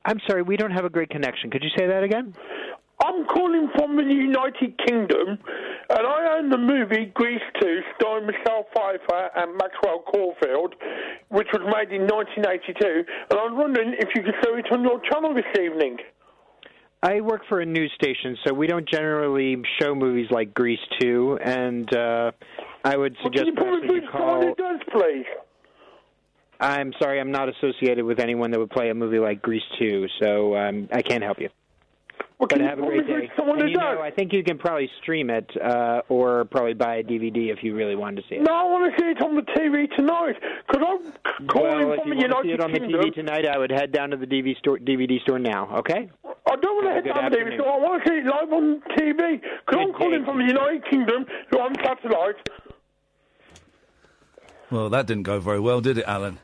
I'm 0.06 0.20
sorry, 0.28 0.42
we 0.42 0.58
don't 0.58 0.72
have 0.72 0.86
a 0.86 0.90
great 0.90 1.10
connection. 1.10 1.50
Could 1.52 1.64
you 1.64 1.70
say 1.78 1.88
that 1.88 2.04
again? 2.04 2.34
I'm 3.04 3.26
calling 3.26 3.70
from 3.76 3.96
the 3.96 4.04
United 4.04 4.74
Kingdom, 4.88 5.38
and 5.90 6.04
I 6.08 6.38
own 6.38 6.50
the 6.50 6.58
movie 6.58 7.12
Grease 7.14 7.44
2, 7.62 7.80
starring 7.96 8.26
Michelle 8.26 8.66
Pfeiffer 8.74 9.30
and 9.36 9.56
Maxwell 9.58 10.04
Caulfield, 10.12 10.76
which 11.30 11.48
was 11.54 11.62
made 11.64 11.94
in 11.94 12.08
1982. 12.08 13.06
And 13.30 13.40
I 13.40 13.44
was 13.44 13.54
wondering 13.54 13.94
if 14.00 14.10
you 14.16 14.24
could 14.24 14.36
show 14.44 14.56
it 14.56 14.66
on 14.72 14.82
your 14.84 15.00
channel 15.12 15.34
this 15.36 15.46
evening. 15.62 15.98
I 17.04 17.22
work 17.22 17.42
for 17.48 17.60
a 17.62 17.66
news 17.66 17.92
station, 17.96 18.38
so 18.46 18.54
we 18.54 18.66
don't 18.68 18.88
generally 18.90 19.56
show 19.80 19.94
movies 19.94 20.28
like 20.32 20.54
Grease 20.54 20.80
2, 21.00 21.40
and 21.44 21.94
uh, 21.96 22.32
I 22.84 22.98
would 22.98 23.14
Well, 23.14 23.26
suggest 23.26 23.46
can 23.46 23.48
you 23.48 23.54
put 23.54 23.64
perhaps 23.66 23.82
me 23.84 23.88
that 23.88 23.94
you 23.94 24.00
through 24.00 24.02
to 24.02 24.08
someone 24.12 24.42
call. 24.42 24.42
who 24.42 24.56
does, 24.56 24.80
please? 24.92 25.26
I'm 26.60 26.92
sorry, 27.00 27.20
I'm 27.20 27.32
not 27.32 27.50
associated 27.50 28.04
with 28.04 28.20
anyone 28.20 28.50
that 28.50 28.60
would 28.60 28.72
play 28.72 28.90
a 28.90 28.96
movie 28.96 29.20
like 29.20 29.44
Grease 29.44 29.62
2, 29.80 30.08
so 30.22 30.56
um, 30.58 30.90
I 30.92 31.04
can't 31.04 31.24
help 31.24 31.40
you. 31.40 31.50
Well, 32.40 32.46
But 32.48 32.50
can 32.52 32.60
you 32.62 32.70
have 32.70 32.78
a 32.78 32.82
great 32.84 33.08
day. 33.08 33.30
And 33.36 33.70
you 33.70 33.78
know, 33.78 34.00
I 34.02 34.12
think 34.12 34.32
you 34.32 34.44
can 34.44 34.60
probably 34.60 34.88
stream 35.02 35.32
it, 35.32 35.50
uh, 35.60 36.02
or 36.08 36.46
probably 36.46 36.76
buy 36.76 36.98
a 36.98 37.04
DVD 37.04 37.52
if 37.52 37.64
you 37.64 37.76
really 37.76 37.96
wanted 37.96 38.22
to 38.22 38.30
see 38.30 38.36
it. 38.36 38.44
No, 38.44 38.54
I 38.54 38.64
want 38.66 38.94
to 38.94 39.02
see 39.02 39.10
it 39.10 39.22
on 39.24 39.36
the 39.36 39.42
TV 39.42 39.88
tonight, 39.96 40.36
because 40.68 40.84
I'm 40.88 41.48
calling 41.48 41.88
well, 41.88 41.94
if 41.94 42.02
from 42.04 42.14
you 42.14 42.28
the 42.28 42.34
want 42.34 42.44
to 42.46 42.50
see 42.50 42.54
it 42.54 42.62
on 42.62 42.72
the 42.74 42.80
TV 42.80 43.14
tonight, 43.16 43.48
I 43.48 43.58
would 43.58 43.72
head 43.72 43.92
down 43.92 44.12
to 44.12 44.18
the 44.18 44.28
DVD 44.28 44.56
store, 44.60 44.78
DVD 44.78 45.20
store 45.22 45.40
now. 45.40 45.78
Okay? 45.80 46.12
I 46.24 46.56
don't 46.58 46.76
want 46.86 46.88
to 46.88 46.94
head 46.94 47.06
down 47.06 47.24
to 47.24 47.30
the 47.32 47.36
TV 47.38 47.42
afternoon. 47.42 47.60
store. 47.60 47.74
I 47.74 47.78
want 47.80 48.04
to 48.04 48.10
see 48.10 48.16
it 48.18 48.26
live 48.26 48.54
on 48.54 48.82
TV, 48.96 49.42
because 49.42 49.80
I'm 49.80 49.86
Good 49.92 49.96
calling 49.96 50.20
day. 50.20 50.26
from 50.26 50.38
the 50.38 50.46
United 50.46 50.86
Kingdom, 50.92 51.26
who 51.50 51.58
on 51.60 51.74
satellite. 51.84 52.36
Well, 54.70 54.90
that 54.92 55.08
didn't 55.08 55.24
go 55.24 55.40
very 55.40 55.60
well, 55.60 55.82
did 55.82 55.98
it, 55.98 56.06
Alan? 56.06 56.38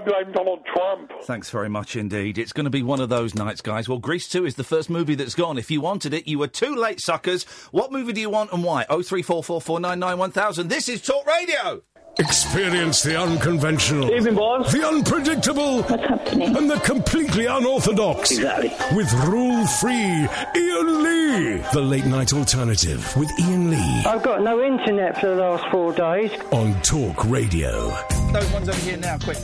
I 0.00 0.04
blame 0.04 0.32
Donald 0.32 0.60
Trump. 0.66 1.10
Thanks 1.24 1.50
very 1.50 1.68
much 1.68 1.96
indeed. 1.96 2.38
It's 2.38 2.52
going 2.52 2.64
to 2.64 2.70
be 2.70 2.82
one 2.82 3.00
of 3.00 3.08
those 3.08 3.34
nights, 3.34 3.60
guys. 3.60 3.88
Well, 3.88 3.98
Grease 3.98 4.28
2 4.28 4.46
is 4.46 4.54
the 4.54 4.64
first 4.64 4.88
movie 4.88 5.14
that's 5.14 5.34
gone. 5.34 5.58
If 5.58 5.70
you 5.70 5.80
wanted 5.80 6.14
it, 6.14 6.26
you 6.26 6.38
were 6.38 6.46
too 6.46 6.74
late, 6.74 7.00
suckers. 7.00 7.44
What 7.70 7.92
movie 7.92 8.12
do 8.12 8.20
you 8.20 8.30
want 8.30 8.52
and 8.52 8.64
why? 8.64 8.86
Oh 8.88 9.02
three 9.02 9.22
four 9.22 9.42
four 9.44 9.60
four 9.60 9.78
nine 9.80 9.98
nine 9.98 10.18
one 10.18 10.30
thousand. 10.30 10.68
This 10.68 10.88
is 10.88 11.02
Talk 11.02 11.26
Radio. 11.26 11.82
Experience 12.18 13.02
the 13.02 13.18
unconventional, 13.18 14.10
Evening, 14.10 14.34
boss. 14.34 14.72
the 14.72 14.86
unpredictable, 14.86 15.84
and 15.84 16.68
the 16.70 16.80
completely 16.84 17.46
unorthodox. 17.46 18.32
Exactly. 18.32 18.72
With 18.96 19.10
rule 19.26 19.66
free 19.66 20.26
Iain 20.56 21.02
Lee. 21.02 21.62
The 21.72 21.80
late 21.80 22.04
night 22.06 22.32
alternative 22.32 23.10
with 23.16 23.30
Iain 23.40 23.70
Lee 23.70 24.02
I've 24.06 24.22
got 24.22 24.42
no 24.42 24.62
internet 24.62 25.20
for 25.20 25.28
the 25.28 25.36
last 25.36 25.70
four 25.70 25.92
days. 25.92 26.30
on 26.52 26.74
Talk 26.82 27.24
Radio. 27.26 27.90
Those 28.32 28.50
ones 28.52 28.68
over 28.68 28.78
here 28.80 28.96
now, 28.96 29.16
quick. 29.18 29.38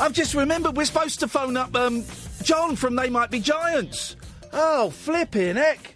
I've 0.00 0.14
just 0.14 0.34
remembered 0.34 0.78
we're 0.78 0.86
supposed 0.86 1.20
to 1.20 1.28
phone 1.28 1.58
up 1.58 1.76
um, 1.76 2.04
John 2.42 2.74
from 2.74 2.96
They 2.96 3.10
Might 3.10 3.30
Be 3.30 3.38
Giants. 3.38 4.16
Oh, 4.50 4.88
flipping 4.88 5.56
heck. 5.56 5.94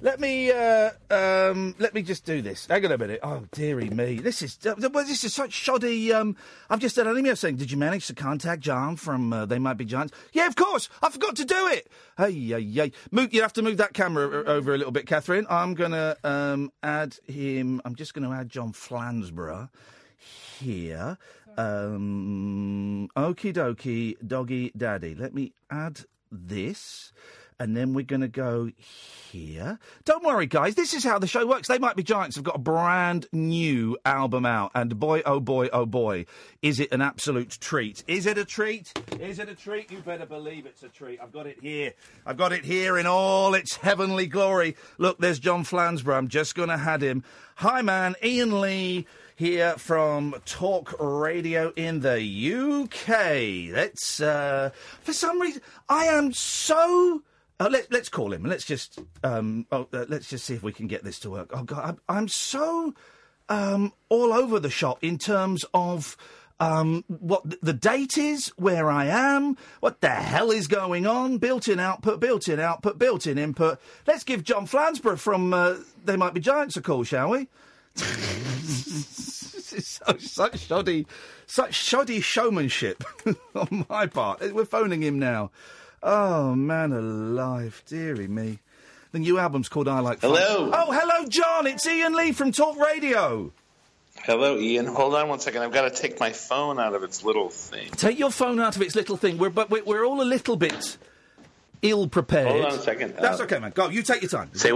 Let 0.00 0.18
me 0.18 0.50
uh, 0.50 0.90
um, 1.10 1.74
let 1.78 1.92
me 1.92 2.00
just 2.00 2.24
do 2.24 2.40
this. 2.40 2.66
Hang 2.66 2.86
on 2.86 2.92
a 2.92 2.98
minute. 2.98 3.20
Oh 3.22 3.44
dearie 3.52 3.90
me, 3.90 4.16
this 4.20 4.40
is 4.40 4.58
uh, 4.66 4.74
this 4.74 5.22
is 5.22 5.34
such 5.34 5.52
shoddy. 5.52 6.14
Um, 6.14 6.34
I've 6.70 6.80
just 6.80 6.96
had 6.96 7.06
an 7.06 7.18
email 7.18 7.36
saying, 7.36 7.56
"Did 7.56 7.70
you 7.70 7.76
manage 7.76 8.06
to 8.06 8.14
contact 8.14 8.62
John 8.62 8.96
from 8.96 9.34
uh, 9.34 9.44
They 9.44 9.58
Might 9.58 9.76
Be 9.76 9.84
Giants?" 9.84 10.14
Yeah, 10.32 10.46
of 10.46 10.56
course. 10.56 10.88
I 11.02 11.10
forgot 11.10 11.36
to 11.36 11.44
do 11.44 11.66
it. 11.68 11.88
Hey, 12.16 12.32
hey, 12.32 12.64
hey. 12.64 12.92
Move, 13.10 13.34
you 13.34 13.42
have 13.42 13.52
to 13.52 13.62
move 13.62 13.76
that 13.76 13.92
camera 13.92 14.44
over 14.44 14.74
a 14.74 14.78
little 14.78 14.92
bit, 14.92 15.06
Catherine. 15.06 15.46
I'm 15.50 15.74
gonna 15.74 16.16
um, 16.24 16.72
add 16.82 17.18
him. 17.26 17.82
I'm 17.84 17.96
just 17.96 18.14
going 18.14 18.28
to 18.28 18.34
add 18.34 18.48
John 18.48 18.72
Flansburgh 18.72 19.68
here. 20.62 21.18
Um, 21.56 23.08
okie 23.16 23.52
dokie, 23.52 24.16
doggy 24.26 24.72
daddy. 24.76 25.14
Let 25.14 25.34
me 25.34 25.52
add 25.70 26.00
this. 26.30 27.12
And 27.60 27.76
then 27.76 27.94
we're 27.94 28.04
going 28.04 28.22
to 28.22 28.28
go 28.28 28.70
here. 29.30 29.78
Don't 30.04 30.24
worry, 30.24 30.46
guys. 30.46 30.74
This 30.74 30.94
is 30.94 31.04
how 31.04 31.20
the 31.20 31.28
show 31.28 31.46
works. 31.46 31.68
They 31.68 31.78
Might 31.78 31.94
Be 31.94 32.02
Giants 32.02 32.34
have 32.34 32.44
got 32.44 32.56
a 32.56 32.58
brand 32.58 33.26
new 33.30 33.96
album 34.04 34.44
out. 34.44 34.72
And 34.74 34.98
boy, 34.98 35.22
oh 35.24 35.38
boy, 35.38 35.68
oh 35.72 35.86
boy, 35.86 36.26
is 36.60 36.80
it 36.80 36.90
an 36.90 37.00
absolute 37.00 37.50
treat. 37.60 38.02
Is 38.08 38.26
it 38.26 38.36
a 38.36 38.44
treat? 38.44 38.92
Is 39.20 39.38
it 39.38 39.48
a 39.48 39.54
treat? 39.54 39.92
You 39.92 39.98
better 39.98 40.26
believe 40.26 40.66
it's 40.66 40.82
a 40.82 40.88
treat. 40.88 41.20
I've 41.22 41.30
got 41.30 41.46
it 41.46 41.58
here. 41.62 41.92
I've 42.26 42.36
got 42.36 42.52
it 42.52 42.64
here 42.64 42.98
in 42.98 43.06
all 43.06 43.54
its 43.54 43.76
heavenly 43.76 44.26
glory. 44.26 44.74
Look, 44.98 45.18
there's 45.18 45.38
John 45.38 45.62
Flansburgh. 45.62 46.16
I'm 46.16 46.28
just 46.28 46.56
going 46.56 46.70
to 46.70 46.74
add 46.74 47.02
him. 47.02 47.22
Hi, 47.56 47.80
man. 47.82 48.16
Iain 48.24 48.60
Lee 48.60 49.06
here 49.36 49.74
from 49.78 50.34
Talk 50.44 50.94
Radio 50.98 51.72
in 51.76 52.00
the 52.00 52.20
UK. 52.22 53.74
That's 53.74 54.20
uh, 54.20 54.70
for 55.02 55.12
some 55.12 55.40
reason 55.40 55.62
I 55.88 56.06
am 56.06 56.32
so 56.32 57.22
Uh, 57.60 57.68
let, 57.70 57.92
let's 57.92 58.08
call 58.08 58.32
him. 58.32 58.44
Let's 58.44 58.64
just 58.64 58.98
um, 59.22 59.66
oh, 59.70 59.86
uh, 59.92 60.06
let's 60.08 60.28
just 60.28 60.44
see 60.44 60.54
if 60.54 60.62
we 60.62 60.72
can 60.72 60.86
get 60.88 61.04
this 61.04 61.20
to 61.20 61.30
work. 61.30 61.50
Oh 61.52 61.62
God, 61.62 61.84
I'm, 61.84 62.16
I'm 62.16 62.28
so 62.28 62.94
um, 63.48 63.92
all 64.08 64.32
over 64.32 64.58
the 64.58 64.70
shop 64.70 64.98
in 65.02 65.18
terms 65.18 65.64
of 65.72 66.16
um, 66.58 67.04
what 67.08 67.42
the 67.60 67.72
date 67.72 68.16
is, 68.16 68.48
where 68.56 68.88
I 68.90 69.06
am, 69.06 69.56
what 69.80 70.00
the 70.00 70.10
hell 70.10 70.50
is 70.50 70.68
going 70.68 71.06
on, 71.06 71.38
built-in 71.38 71.80
output, 71.80 72.20
built-in 72.20 72.60
output, 72.60 72.98
built-in 72.98 73.36
input. 73.36 73.80
Let's 74.06 74.22
give 74.22 74.44
John 74.44 74.66
Flansburgh 74.66 75.18
from 75.18 75.52
uh, 75.52 75.76
They 76.04 76.16
Might 76.16 76.34
Be 76.34 76.40
Giants 76.40 76.76
a 76.76 76.82
call, 76.82 77.02
shall 77.02 77.30
we? 77.30 77.48
This 77.94 79.72
is 79.72 79.86
so, 79.88 80.16
such 80.18 80.58
shoddy, 80.60 81.06
such 81.46 81.74
shoddy 81.74 82.20
showmanship 82.20 83.04
on 83.54 83.86
my 83.88 84.06
part. 84.06 84.40
We're 84.52 84.64
phoning 84.64 85.02
him 85.02 85.18
now. 85.18 85.50
Oh 86.02 86.54
man, 86.54 86.92
alive, 86.92 87.82
dearie 87.86 88.28
me. 88.28 88.58
The 89.12 89.18
new 89.18 89.38
album's 89.38 89.68
called 89.68 89.88
I 89.88 90.00
Like. 90.00 90.20
Fun. 90.20 90.30
Hello. 90.34 90.70
Oh, 90.72 90.90
hello, 90.92 91.26
John. 91.28 91.66
It's 91.66 91.86
Iain 91.86 92.14
Lee 92.14 92.32
from 92.32 92.50
Talk 92.50 92.78
Radio. 92.78 93.52
Hello, 94.24 94.58
Ian. 94.58 94.86
Hold 94.86 95.14
on 95.14 95.28
one 95.28 95.38
second. 95.40 95.62
I've 95.62 95.72
got 95.72 95.82
to 95.82 95.90
take 95.90 96.18
my 96.18 96.32
phone 96.32 96.78
out 96.80 96.94
of 96.94 97.02
its 97.02 97.22
little 97.24 97.50
thing. 97.50 97.88
Take 97.92 98.18
your 98.18 98.30
phone 98.30 98.58
out 98.60 98.76
of 98.76 98.82
its 98.82 98.94
little 98.94 99.16
thing. 99.16 99.36
We're 99.38 99.50
but 99.50 99.68
we're, 99.70 99.84
we're 99.84 100.04
all 100.06 100.20
a 100.22 100.24
little 100.24 100.56
bit 100.56 100.96
ill 101.82 102.08
prepared. 102.08 102.48
Hold 102.48 102.64
on 102.64 102.72
a 102.72 102.78
second. 102.78 103.14
That's 103.20 103.40
Uh, 103.40 103.44
okay, 103.44 103.58
man. 103.58 103.72
Go. 103.74 103.88
You 103.90 104.02
take 104.02 104.22
your 104.22 104.30
time. 104.30 104.50
Say, 104.54 104.72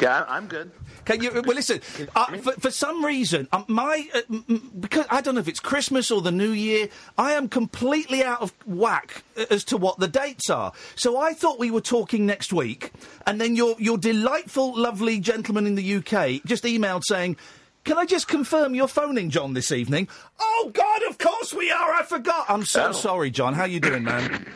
yeah, 0.00 0.24
I'm 0.28 0.46
good. 0.46 0.70
Can 1.04 1.22
you? 1.22 1.30
Well, 1.32 1.54
listen. 1.56 1.80
Uh, 2.14 2.36
for, 2.38 2.52
for 2.52 2.70
some 2.70 3.04
reason, 3.04 3.48
um, 3.52 3.64
my 3.68 4.08
uh, 4.14 4.20
m- 4.30 4.70
because 4.78 5.06
I 5.10 5.20
don't 5.20 5.34
know 5.34 5.40
if 5.40 5.48
it's 5.48 5.60
Christmas 5.60 6.10
or 6.10 6.20
the 6.20 6.30
New 6.32 6.50
Year, 6.50 6.88
I 7.18 7.32
am 7.32 7.48
completely 7.48 8.22
out 8.22 8.42
of 8.42 8.52
whack 8.66 9.24
as 9.50 9.64
to 9.64 9.76
what 9.76 9.98
the 9.98 10.08
dates 10.08 10.50
are. 10.50 10.72
So 10.96 11.18
I 11.18 11.32
thought 11.32 11.58
we 11.58 11.70
were 11.70 11.80
talking 11.80 12.26
next 12.26 12.52
week, 12.52 12.92
and 13.26 13.40
then 13.40 13.56
your 13.56 13.76
your 13.78 13.96
delightful, 13.98 14.76
lovely 14.78 15.20
gentleman 15.20 15.66
in 15.66 15.74
the 15.74 15.94
UK 15.96 16.42
just 16.44 16.64
emailed 16.64 17.02
saying. 17.04 17.36
Can 17.82 17.96
I 17.96 18.04
just 18.04 18.28
confirm 18.28 18.74
you're 18.74 18.86
phoning 18.88 19.30
John 19.30 19.54
this 19.54 19.72
evening? 19.72 20.06
Oh 20.38 20.70
God, 20.74 21.02
of 21.08 21.16
course 21.16 21.54
we 21.54 21.70
are. 21.70 21.94
I 21.94 22.02
forgot. 22.02 22.44
I'm 22.50 22.66
so 22.66 22.88
Oh. 22.88 22.92
sorry, 22.92 23.30
John. 23.30 23.54
How 23.54 23.62
are 23.62 23.68
you 23.68 23.80
doing, 23.80 24.04
man? 24.04 24.46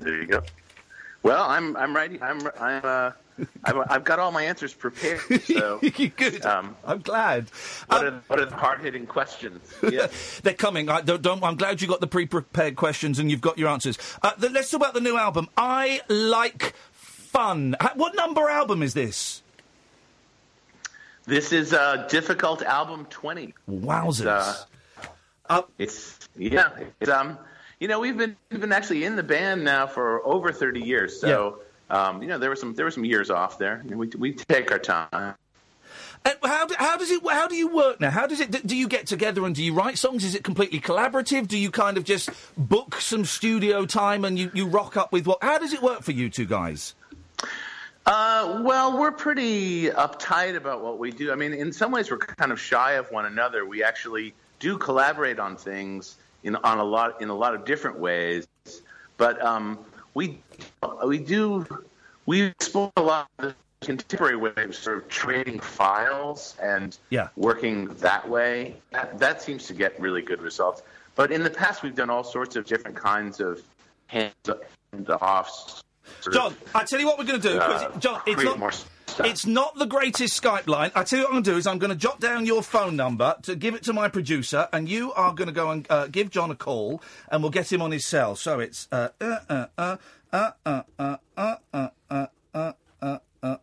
There 0.00 0.16
you 0.20 0.26
go. 0.26 0.42
Well, 1.22 1.44
I'm 1.44 1.76
I'm 1.76 1.94
ready. 1.94 2.20
I'm 2.20 2.40
I'm 2.60 2.80
uh, 2.84 3.10
I've, 3.64 3.76
I've 3.88 4.04
got 4.04 4.18
all 4.18 4.30
my 4.32 4.44
answers 4.44 4.72
prepared. 4.72 5.20
So 5.44 5.80
good. 6.16 6.44
Um, 6.44 6.76
I'm 6.84 7.00
glad. 7.00 7.50
What, 7.88 8.04
are, 8.04 8.22
what 8.28 8.40
are 8.40 8.46
the 8.46 8.56
hard 8.56 8.80
hitting 8.80 9.06
questions? 9.06 9.72
Yeah. 9.82 10.06
They're 10.42 10.54
coming. 10.54 10.88
I 10.88 11.00
don't, 11.00 11.22
don't, 11.22 11.42
I'm 11.42 11.56
glad 11.56 11.82
you 11.82 11.88
got 11.88 12.00
the 12.00 12.06
pre-prepared 12.06 12.76
questions 12.76 13.18
and 13.18 13.30
you've 13.30 13.40
got 13.40 13.58
your 13.58 13.68
answers. 13.68 13.98
Uh, 14.22 14.32
the, 14.38 14.50
let's 14.50 14.70
talk 14.70 14.80
about 14.80 14.94
the 14.94 15.00
new 15.00 15.16
album. 15.16 15.48
I 15.56 16.00
like 16.08 16.74
fun. 16.92 17.76
What 17.94 18.14
number 18.14 18.48
album 18.48 18.82
is 18.82 18.94
this? 18.94 19.42
This 21.26 21.52
is 21.52 21.72
uh, 21.72 22.06
difficult 22.08 22.62
album 22.62 23.06
twenty. 23.08 23.54
Wowzers. 23.68 24.66
Uh, 25.48 25.62
it's 25.78 26.18
yeah. 26.36 26.70
It's, 27.00 27.10
um, 27.10 27.38
you 27.80 27.88
know, 27.88 27.98
we've 27.98 28.16
been 28.16 28.36
we've 28.50 28.60
been 28.60 28.72
actually 28.72 29.04
in 29.04 29.16
the 29.16 29.22
band 29.22 29.64
now 29.64 29.86
for 29.86 30.24
over 30.26 30.52
thirty 30.52 30.80
years. 30.80 31.18
So, 31.20 31.60
um, 31.90 32.22
you 32.22 32.28
know, 32.28 32.38
there 32.38 32.50
were 32.50 32.56
some 32.56 32.74
there 32.74 32.84
were 32.84 32.90
some 32.90 33.04
years 33.04 33.30
off 33.30 33.58
there. 33.58 33.76
And 33.76 33.96
we 33.96 34.08
we 34.18 34.32
take 34.32 34.70
our 34.72 34.78
time. 34.78 35.34
And 36.26 36.36
how, 36.42 36.66
do, 36.66 36.74
how 36.78 36.96
does 36.96 37.10
it? 37.10 37.22
How 37.28 37.46
do 37.46 37.54
you 37.54 37.68
work 37.68 38.00
now? 38.00 38.10
How 38.10 38.26
does 38.26 38.40
it? 38.40 38.66
Do 38.66 38.76
you 38.76 38.88
get 38.88 39.06
together 39.06 39.44
and 39.44 39.54
do 39.54 39.62
you 39.62 39.74
write 39.74 39.98
songs? 39.98 40.24
Is 40.24 40.34
it 40.34 40.42
completely 40.42 40.80
collaborative? 40.80 41.46
Do 41.48 41.58
you 41.58 41.70
kind 41.70 41.98
of 41.98 42.04
just 42.04 42.30
book 42.56 43.00
some 43.00 43.26
studio 43.26 43.84
time 43.84 44.24
and 44.24 44.38
you, 44.38 44.50
you 44.54 44.66
rock 44.66 44.96
up 44.96 45.12
with 45.12 45.26
what? 45.26 45.42
How 45.42 45.58
does 45.58 45.74
it 45.74 45.82
work 45.82 46.02
for 46.02 46.12
you 46.12 46.30
two 46.30 46.46
guys? 46.46 46.94
Uh, 48.06 48.60
well, 48.64 48.98
we're 48.98 49.12
pretty 49.12 49.88
uptight 49.88 50.56
about 50.56 50.82
what 50.82 50.98
we 50.98 51.10
do. 51.10 51.30
I 51.30 51.34
mean, 51.34 51.52
in 51.52 51.72
some 51.72 51.90
ways, 51.90 52.10
we're 52.10 52.18
kind 52.18 52.52
of 52.52 52.60
shy 52.60 52.92
of 52.92 53.10
one 53.10 53.26
another. 53.26 53.66
We 53.66 53.82
actually 53.82 54.34
do 54.60 54.78
collaborate 54.78 55.38
on 55.38 55.56
things 55.56 56.16
in 56.42 56.56
on 56.56 56.78
a 56.78 56.84
lot 56.84 57.20
in 57.20 57.28
a 57.28 57.34
lot 57.34 57.54
of 57.54 57.66
different 57.66 57.98
ways, 57.98 58.46
but 59.18 59.42
um, 59.44 59.78
we 60.14 60.38
we 61.04 61.18
do 61.18 61.66
we 62.26 62.42
explore 62.42 62.92
a 62.96 63.02
lot 63.02 63.28
of 63.38 63.48
the 63.48 63.54
contemporary 63.86 64.36
ways 64.36 64.54
of 64.56 64.74
sort 64.74 64.96
of 64.98 65.08
trading 65.08 65.60
files 65.60 66.56
and 66.62 66.96
Yeah. 67.10 67.28
working 67.36 67.88
that 67.96 68.26
way. 68.28 68.76
That, 68.92 69.18
that 69.18 69.42
seems 69.42 69.66
to 69.66 69.74
get 69.74 70.00
really 70.00 70.22
good 70.22 70.40
results. 70.40 70.82
But 71.14 71.30
in 71.30 71.42
the 71.42 71.50
past, 71.50 71.82
we've 71.82 71.94
done 71.94 72.10
all 72.10 72.24
sorts 72.24 72.56
of 72.56 72.64
different 72.64 72.96
kinds 72.96 73.40
of 73.40 73.60
hands-offs. 74.06 75.82
John, 76.32 76.56
I 76.74 76.84
tell 76.84 76.98
you 76.98 77.06
what 77.06 77.18
we're 77.18 77.24
going 77.24 77.40
to 77.40 77.48
do, 77.52 77.58
uh, 77.58 77.98
John, 77.98 78.20
it's 78.26 78.42
not, 78.42 78.58
more 78.58 78.72
stuff. 79.14 79.26
it's 79.26 79.46
not 79.46 79.78
the 79.78 79.86
greatest 79.86 80.40
Skype 80.40 80.66
line. 80.66 80.90
I 80.94 81.04
tell 81.04 81.18
you 81.20 81.24
what 81.24 81.28
I'm 81.28 81.32
going 81.34 81.44
to 81.44 81.50
do 81.52 81.56
is 81.56 81.66
I'm 81.66 81.78
going 81.78 81.90
to 81.90 81.96
jot 81.96 82.20
down 82.20 82.46
your 82.46 82.62
phone 82.62 82.96
number 82.96 83.34
to 83.42 83.56
give 83.56 83.74
it 83.74 83.82
to 83.84 83.92
my 83.92 84.08
producer, 84.08 84.68
and 84.72 84.88
you 84.88 85.12
are 85.14 85.32
going 85.34 85.46
to 85.48 85.52
go 85.54 85.70
and 85.70 85.86
uh, 85.90 86.06
give 86.08 86.30
John 86.30 86.50
a 86.50 86.56
call, 86.56 87.02
and 87.30 87.42
we'll 87.42 87.50
get 87.50 87.72
him 87.72 87.80
on 87.82 87.90
his 87.90 88.04
cell. 88.06 88.36
So 88.36 88.60
it's 88.60 88.88
uh, 88.92 89.08
uh, 89.20 89.38
uh, 89.48 89.66
uh, 89.78 89.96
uh, 90.32 90.50
uh, 90.66 90.82
uh, 90.98 91.16
uh, 91.36 91.56
uh, 91.72 91.88
uh, 92.12 92.26
uh, 92.54 92.72
uh, 93.02 93.18
uh. 93.42 93.56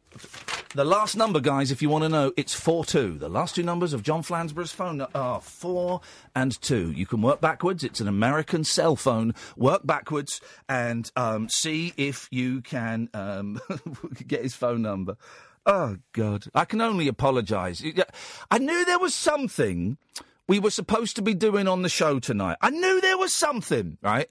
The 0.74 0.86
last 0.86 1.18
number, 1.18 1.42
guys, 1.42 1.70
if 1.70 1.82
you 1.82 1.90
want 1.90 2.06
to 2.06 2.10
know, 2.10 2.32
it's 2.38 2.54
4 2.54 2.86
2. 2.86 3.18
The 3.18 3.28
last 3.28 3.56
two 3.56 3.64
numbers 3.64 3.92
of 3.92 4.04
John 4.04 4.24
Flansburgh's 4.24 4.72
phone 4.72 5.02
are 5.14 5.42
4 5.42 6.00
and 6.34 6.62
2. 6.62 6.94
You 6.94 7.06
can 7.06 7.22
work 7.22 7.42
backwards. 7.42 7.84
It's 7.84 8.00
an 8.00 8.08
American 8.08 8.64
cell 8.64 8.96
phone. 8.96 9.36
Work 9.58 9.86
backwards 9.86 10.40
and 10.70 11.12
um, 11.18 11.50
see 11.50 11.92
if 11.98 12.30
you 12.32 12.62
can 12.62 13.10
um, 13.14 13.60
get 14.28 14.44
his 14.44 14.56
phone 14.56 14.82
number. 14.82 15.18
Oh, 15.66 15.98
God. 16.14 16.46
I 16.56 16.64
can 16.64 16.80
only 16.80 17.10
apologise. 17.10 17.84
I 18.50 18.58
knew 18.58 18.86
there 18.86 18.98
was 18.98 19.14
something 19.14 19.98
we 20.48 20.60
were 20.60 20.72
supposed 20.72 21.18
to 21.18 21.22
be 21.22 21.34
doing 21.34 21.68
on 21.68 21.82
the 21.82 21.90
show 21.90 22.20
tonight. 22.20 22.56
I 22.62 22.70
knew 22.70 23.02
there 23.02 23.18
was 23.18 23.34
something, 23.34 23.98
right? 24.02 24.30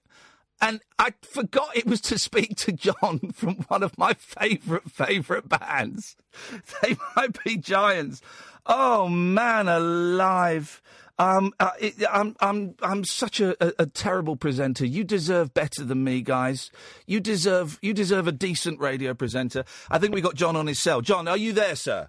And 0.61 0.81
I 0.99 1.15
forgot 1.23 1.77
it 1.77 1.87
was 1.87 2.01
to 2.03 2.19
speak 2.19 2.57
to 2.57 2.73
John 2.73 3.19
from 3.35 3.57
one 3.69 3.83
of 3.83 3.97
my 3.97 4.15
favourite, 4.15 4.91
favourite 4.91 5.49
bands. 5.49 6.17
They 6.83 6.97
might 7.17 7.43
be 7.45 7.57
giants. 7.57 8.21
Oh 8.65 9.09
man, 9.09 9.69
alive! 9.69 10.81
Um, 11.19 11.53
uh, 11.61 11.73
it, 11.79 11.95
I'm, 12.11 12.35
I'm, 12.41 12.77
I'm 12.83 13.05
such 13.05 13.41
a, 13.41 13.55
a, 13.63 13.73
a 13.81 13.87
terrible 13.87 14.37
presenter. 14.37 14.87
You 14.87 15.05
deserve 15.05 15.53
better 15.53 15.85
than 15.85 16.03
me, 16.03 16.23
guys. 16.23 16.71
You 17.07 17.21
deserve, 17.21 17.79
you 17.83 17.93
deserve 17.93 18.27
a 18.27 18.33
decent 18.33 18.81
radio 18.81 19.13
presenter. 19.13 19.65
I 19.91 19.99
think 19.99 20.15
we 20.15 20.23
got 20.23 20.35
John 20.35 20.57
on 20.57 20.67
his 20.67 20.79
cell. 20.79 21.03
John, 21.03 21.29
are 21.29 21.37
you 21.37 21.53
there, 21.53 21.77
sir? 21.77 22.09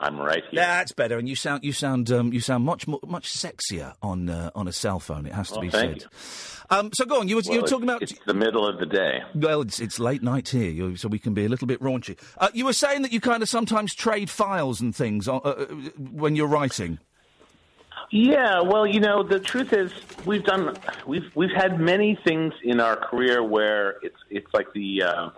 I'm 0.00 0.18
right 0.18 0.44
here. 0.50 0.60
That's 0.60 0.92
better, 0.92 1.18
and 1.18 1.28
you 1.28 1.34
sound 1.34 1.64
you 1.64 1.72
sound 1.72 2.10
um, 2.12 2.32
you 2.32 2.40
sound 2.40 2.64
much 2.64 2.86
more, 2.86 3.00
much 3.06 3.32
sexier 3.32 3.94
on 4.02 4.28
uh, 4.28 4.50
on 4.54 4.68
a 4.68 4.72
cell 4.72 5.00
phone. 5.00 5.26
It 5.26 5.32
has 5.32 5.48
to 5.48 5.54
Well, 5.54 5.62
be 5.62 5.70
said. 5.70 6.04
Um, 6.70 6.90
so 6.92 7.04
go 7.06 7.20
on. 7.20 7.28
You 7.28 7.36
were, 7.36 7.42
you 7.42 7.62
were 7.62 7.66
talking 7.66 7.84
about 7.88 8.02
it's 8.02 8.14
the 8.26 8.34
middle 8.34 8.66
of 8.68 8.78
the 8.78 8.86
day. 8.86 9.22
well, 9.34 9.62
it's, 9.62 9.80
it's 9.80 9.98
late 9.98 10.22
night 10.22 10.50
here, 10.50 10.70
you, 10.70 10.96
so 10.96 11.08
we 11.08 11.18
can 11.18 11.32
be 11.34 11.46
a 11.46 11.48
little 11.48 11.66
bit 11.66 11.80
raunchy. 11.80 12.18
Uh, 12.36 12.50
you 12.52 12.66
were 12.66 12.74
saying 12.74 13.02
that 13.02 13.12
you 13.12 13.20
kind 13.20 13.42
of 13.42 13.48
sometimes 13.48 13.94
trade 13.94 14.28
files 14.28 14.80
and 14.80 14.94
things 14.94 15.26
uh, 15.28 15.36
uh, 15.38 15.64
when 15.96 16.36
you're 16.36 16.46
writing. 16.46 16.98
Yeah, 18.10 18.60
well, 18.60 18.86
you 18.86 19.00
know, 19.00 19.22
the 19.22 19.40
truth 19.40 19.72
is, 19.72 19.92
we've 20.24 20.44
done, 20.44 20.76
we've 21.06 21.30
we've 21.34 21.50
had 21.54 21.80
many 21.80 22.18
things 22.24 22.54
in 22.62 22.80
our 22.80 22.96
career 22.96 23.42
where 23.42 23.96
it's 24.02 24.18
it's 24.30 24.52
like 24.54 24.72
the 24.72 25.02
uh, 25.02 25.30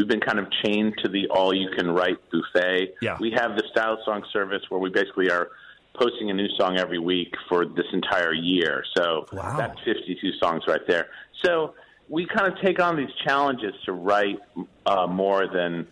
we've 0.00 0.08
been 0.08 0.20
kind 0.20 0.38
of 0.38 0.46
chained 0.64 0.94
to 1.04 1.08
the 1.10 1.26
all 1.28 1.54
you 1.54 1.68
can 1.76 1.90
write 1.90 2.16
buffet. 2.30 2.94
Yeah. 3.02 3.18
we 3.20 3.30
have 3.32 3.54
the 3.56 3.62
Dial-A-Song 3.74 4.24
service 4.32 4.62
where 4.70 4.80
we 4.80 4.88
basically 4.88 5.30
are 5.30 5.50
posting 5.94 6.30
a 6.30 6.34
new 6.34 6.48
song 6.56 6.78
every 6.78 6.98
week 6.98 7.34
for 7.48 7.66
this 7.66 7.84
entire 7.92 8.32
year. 8.32 8.82
So 8.96 9.26
Wow. 9.32 9.56
that's 9.58 9.78
fifty 9.84 10.16
two 10.20 10.32
songs 10.42 10.62
right 10.66 10.80
there. 10.88 11.08
So 11.44 11.74
we 12.08 12.26
kind 12.26 12.50
of 12.50 12.58
take 12.62 12.80
on 12.80 12.96
these 12.96 13.12
challenges 13.26 13.74
to 13.84 13.92
write 13.92 14.38
uh, 14.86 15.06
more 15.06 15.46
than 15.46 15.86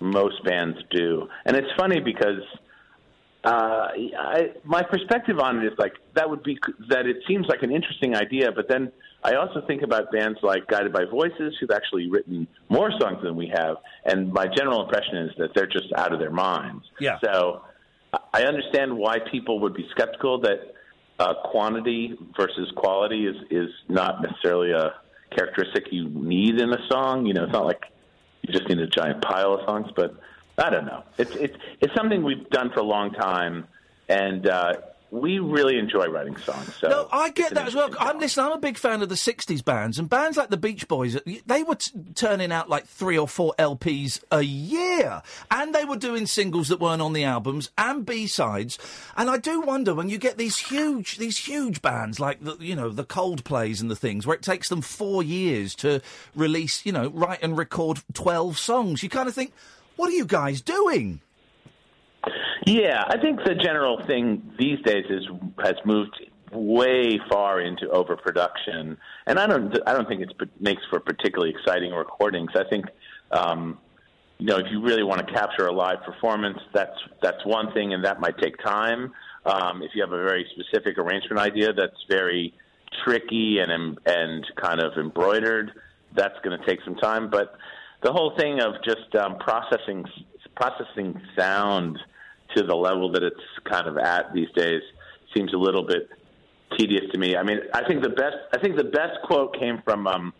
most 0.00 0.44
bands 0.44 0.78
do, 0.90 1.28
and 1.44 1.56
it's 1.56 1.72
funny 1.76 1.98
because 1.98 2.42
uh, 3.44 3.88
I, 4.18 4.52
my 4.64 4.82
perspective 4.82 5.40
on 5.40 5.58
it 5.58 5.72
is 5.72 5.78
like 5.78 5.94
that 6.14 6.30
would 6.30 6.44
be 6.44 6.56
that 6.88 7.06
it 7.06 7.16
seems 7.26 7.46
like 7.48 7.62
an 7.64 7.72
interesting 7.72 8.14
idea, 8.14 8.52
but 8.52 8.68
then 8.68 8.92
I 9.22 9.34
also 9.34 9.62
think 9.66 9.82
about 9.82 10.12
bands 10.12 10.38
like 10.42 10.66
Guided 10.68 10.92
by 10.92 11.04
Voices 11.04 11.54
who've 11.58 11.70
actually 11.70 12.08
written 12.08 12.46
more 12.68 12.90
songs 13.00 13.18
than 13.22 13.34
we 13.34 13.48
have, 13.54 13.76
and 14.04 14.32
my 14.32 14.46
general 14.46 14.82
impression 14.82 15.16
is 15.16 15.32
that 15.38 15.54
they're 15.54 15.66
just 15.66 15.92
out 15.96 16.12
of 16.12 16.20
their 16.20 16.30
minds. 16.30 16.84
Yeah. 17.00 17.18
So 17.22 17.62
I- 18.32 18.44
understand 18.44 18.96
why 18.96 19.18
people 19.30 19.60
would 19.60 19.74
be 19.74 19.86
skeptical 19.90 20.40
that 20.42 20.74
uh, 21.18 21.34
quantity 21.50 22.16
versus 22.36 22.70
quality 22.76 23.26
is 23.26 23.36
is 23.50 23.70
not 23.88 24.22
necessarily 24.22 24.70
a 24.70 24.94
characteristic 25.36 25.86
you 25.90 26.08
need 26.08 26.60
in 26.60 26.72
a 26.72 26.86
song. 26.88 27.26
You 27.26 27.34
know, 27.34 27.44
it's 27.44 27.52
not 27.52 27.66
like 27.66 27.82
you 28.42 28.52
just 28.52 28.68
need 28.68 28.78
a 28.78 28.86
giant 28.86 29.22
pile 29.22 29.54
of 29.54 29.60
songs, 29.66 29.90
but 29.96 30.14
I 30.56 30.70
don't 30.70 30.86
know. 30.86 31.02
It's 31.18 31.34
it's 31.34 31.56
it's 31.80 31.94
something 31.94 32.22
we've 32.22 32.48
done 32.50 32.70
for 32.72 32.80
a 32.80 32.84
long 32.84 33.12
time, 33.12 33.66
and 34.08 34.46
uh, 34.48 34.74
we 35.10 35.38
really 35.38 35.78
enjoy 35.78 36.06
writing 36.06 36.36
songs. 36.36 36.74
So 36.76 36.88
no, 36.88 37.08
I 37.10 37.30
get 37.30 37.54
that 37.54 37.66
as 37.66 37.74
well. 37.74 37.90
I'm 37.98 38.18
listen. 38.18 38.44
I'm 38.44 38.52
a 38.52 38.58
big 38.58 38.76
fan 38.76 39.02
of 39.02 39.08
the 39.08 39.14
'60s 39.14 39.64
bands 39.64 39.98
and 39.98 40.08
bands 40.08 40.36
like 40.36 40.50
the 40.50 40.56
Beach 40.56 40.86
Boys. 40.86 41.18
They 41.46 41.62
were 41.62 41.76
t- 41.76 41.90
turning 42.14 42.52
out 42.52 42.68
like 42.68 42.86
three 42.86 43.16
or 43.16 43.26
four 43.26 43.54
LPs 43.58 44.22
a 44.30 44.42
year, 44.42 45.22
and 45.50 45.74
they 45.74 45.84
were 45.84 45.96
doing 45.96 46.26
singles 46.26 46.68
that 46.68 46.80
weren't 46.80 47.02
on 47.02 47.14
the 47.14 47.24
albums 47.24 47.70
and 47.78 48.04
B 48.04 48.26
sides. 48.26 48.78
And 49.16 49.30
I 49.30 49.38
do 49.38 49.60
wonder 49.60 49.94
when 49.94 50.10
you 50.10 50.18
get 50.18 50.36
these 50.36 50.58
huge, 50.58 51.16
these 51.16 51.38
huge 51.38 51.80
bands 51.80 52.20
like 52.20 52.42
the, 52.44 52.56
you 52.60 52.76
know, 52.76 52.90
the 52.90 53.04
Coldplays 53.04 53.80
and 53.80 53.90
the 53.90 53.96
things, 53.96 54.26
where 54.26 54.36
it 54.36 54.42
takes 54.42 54.68
them 54.68 54.82
four 54.82 55.22
years 55.22 55.74
to 55.76 56.02
release, 56.34 56.84
you 56.84 56.92
know, 56.92 57.08
write 57.08 57.38
and 57.42 57.56
record 57.56 58.00
twelve 58.12 58.58
songs. 58.58 59.02
You 59.02 59.08
kind 59.08 59.28
of 59.28 59.34
think, 59.34 59.52
what 59.96 60.10
are 60.10 60.14
you 60.14 60.26
guys 60.26 60.60
doing? 60.60 61.20
Yeah, 62.66 63.04
I 63.06 63.18
think 63.18 63.40
the 63.44 63.54
general 63.54 64.04
thing 64.06 64.52
these 64.58 64.80
days 64.82 65.04
is 65.08 65.24
has 65.62 65.74
moved 65.84 66.20
way 66.52 67.20
far 67.30 67.60
into 67.60 67.88
overproduction, 67.90 68.96
and 69.26 69.38
I 69.38 69.46
don't 69.46 69.76
I 69.86 69.92
don't 69.92 70.08
think 70.08 70.22
it 70.22 70.32
makes 70.60 70.82
for 70.90 71.00
particularly 71.00 71.54
exciting 71.58 71.92
recordings. 71.92 72.50
I 72.54 72.64
think. 72.68 72.86
Um, 73.30 73.78
you 74.40 74.46
know, 74.46 74.58
if 74.58 74.66
you 74.70 74.80
really 74.80 75.02
want 75.02 75.26
to 75.26 75.34
capture 75.34 75.66
a 75.66 75.72
live 75.72 76.00
performance, 76.04 76.58
that's 76.72 76.96
that's 77.20 77.44
one 77.44 77.72
thing, 77.72 77.92
and 77.92 78.04
that 78.04 78.20
might 78.20 78.38
take 78.38 78.56
time. 78.58 79.12
Um, 79.44 79.82
if 79.82 79.90
you 79.94 80.00
have 80.02 80.12
a 80.12 80.22
very 80.22 80.46
specific 80.54 80.96
arrangement 80.96 81.40
idea 81.40 81.72
that's 81.72 82.04
very 82.08 82.54
tricky 83.04 83.58
and 83.58 83.98
and 84.06 84.46
kind 84.56 84.80
of 84.80 84.96
embroidered, 84.96 85.72
that's 86.14 86.38
going 86.44 86.58
to 86.58 86.64
take 86.66 86.78
some 86.84 86.94
time. 86.96 87.30
But 87.30 87.56
the 88.02 88.12
whole 88.12 88.36
thing 88.38 88.60
of 88.60 88.74
just 88.84 89.14
um, 89.16 89.38
processing 89.38 90.04
processing 90.54 91.20
sound 91.36 91.98
to 92.56 92.62
the 92.62 92.74
level 92.74 93.10
that 93.12 93.22
it's 93.22 93.40
kind 93.64 93.86
of 93.86 93.98
at 93.98 94.32
these 94.32 94.48
days 94.54 94.82
seems 95.34 95.52
a 95.52 95.56
little 95.56 95.86
bit 95.86 96.08
tedious 96.76 97.04
to 97.12 97.18
me. 97.18 97.36
I 97.36 97.42
mean, 97.42 97.58
I 97.74 97.86
think 97.86 98.02
the 98.02 98.10
best 98.10 98.36
I 98.52 98.58
think 98.58 98.76
the 98.76 98.84
best 98.84 99.20
quote 99.24 99.58
came 99.58 99.82
from 99.84 100.06
um, 100.06 100.32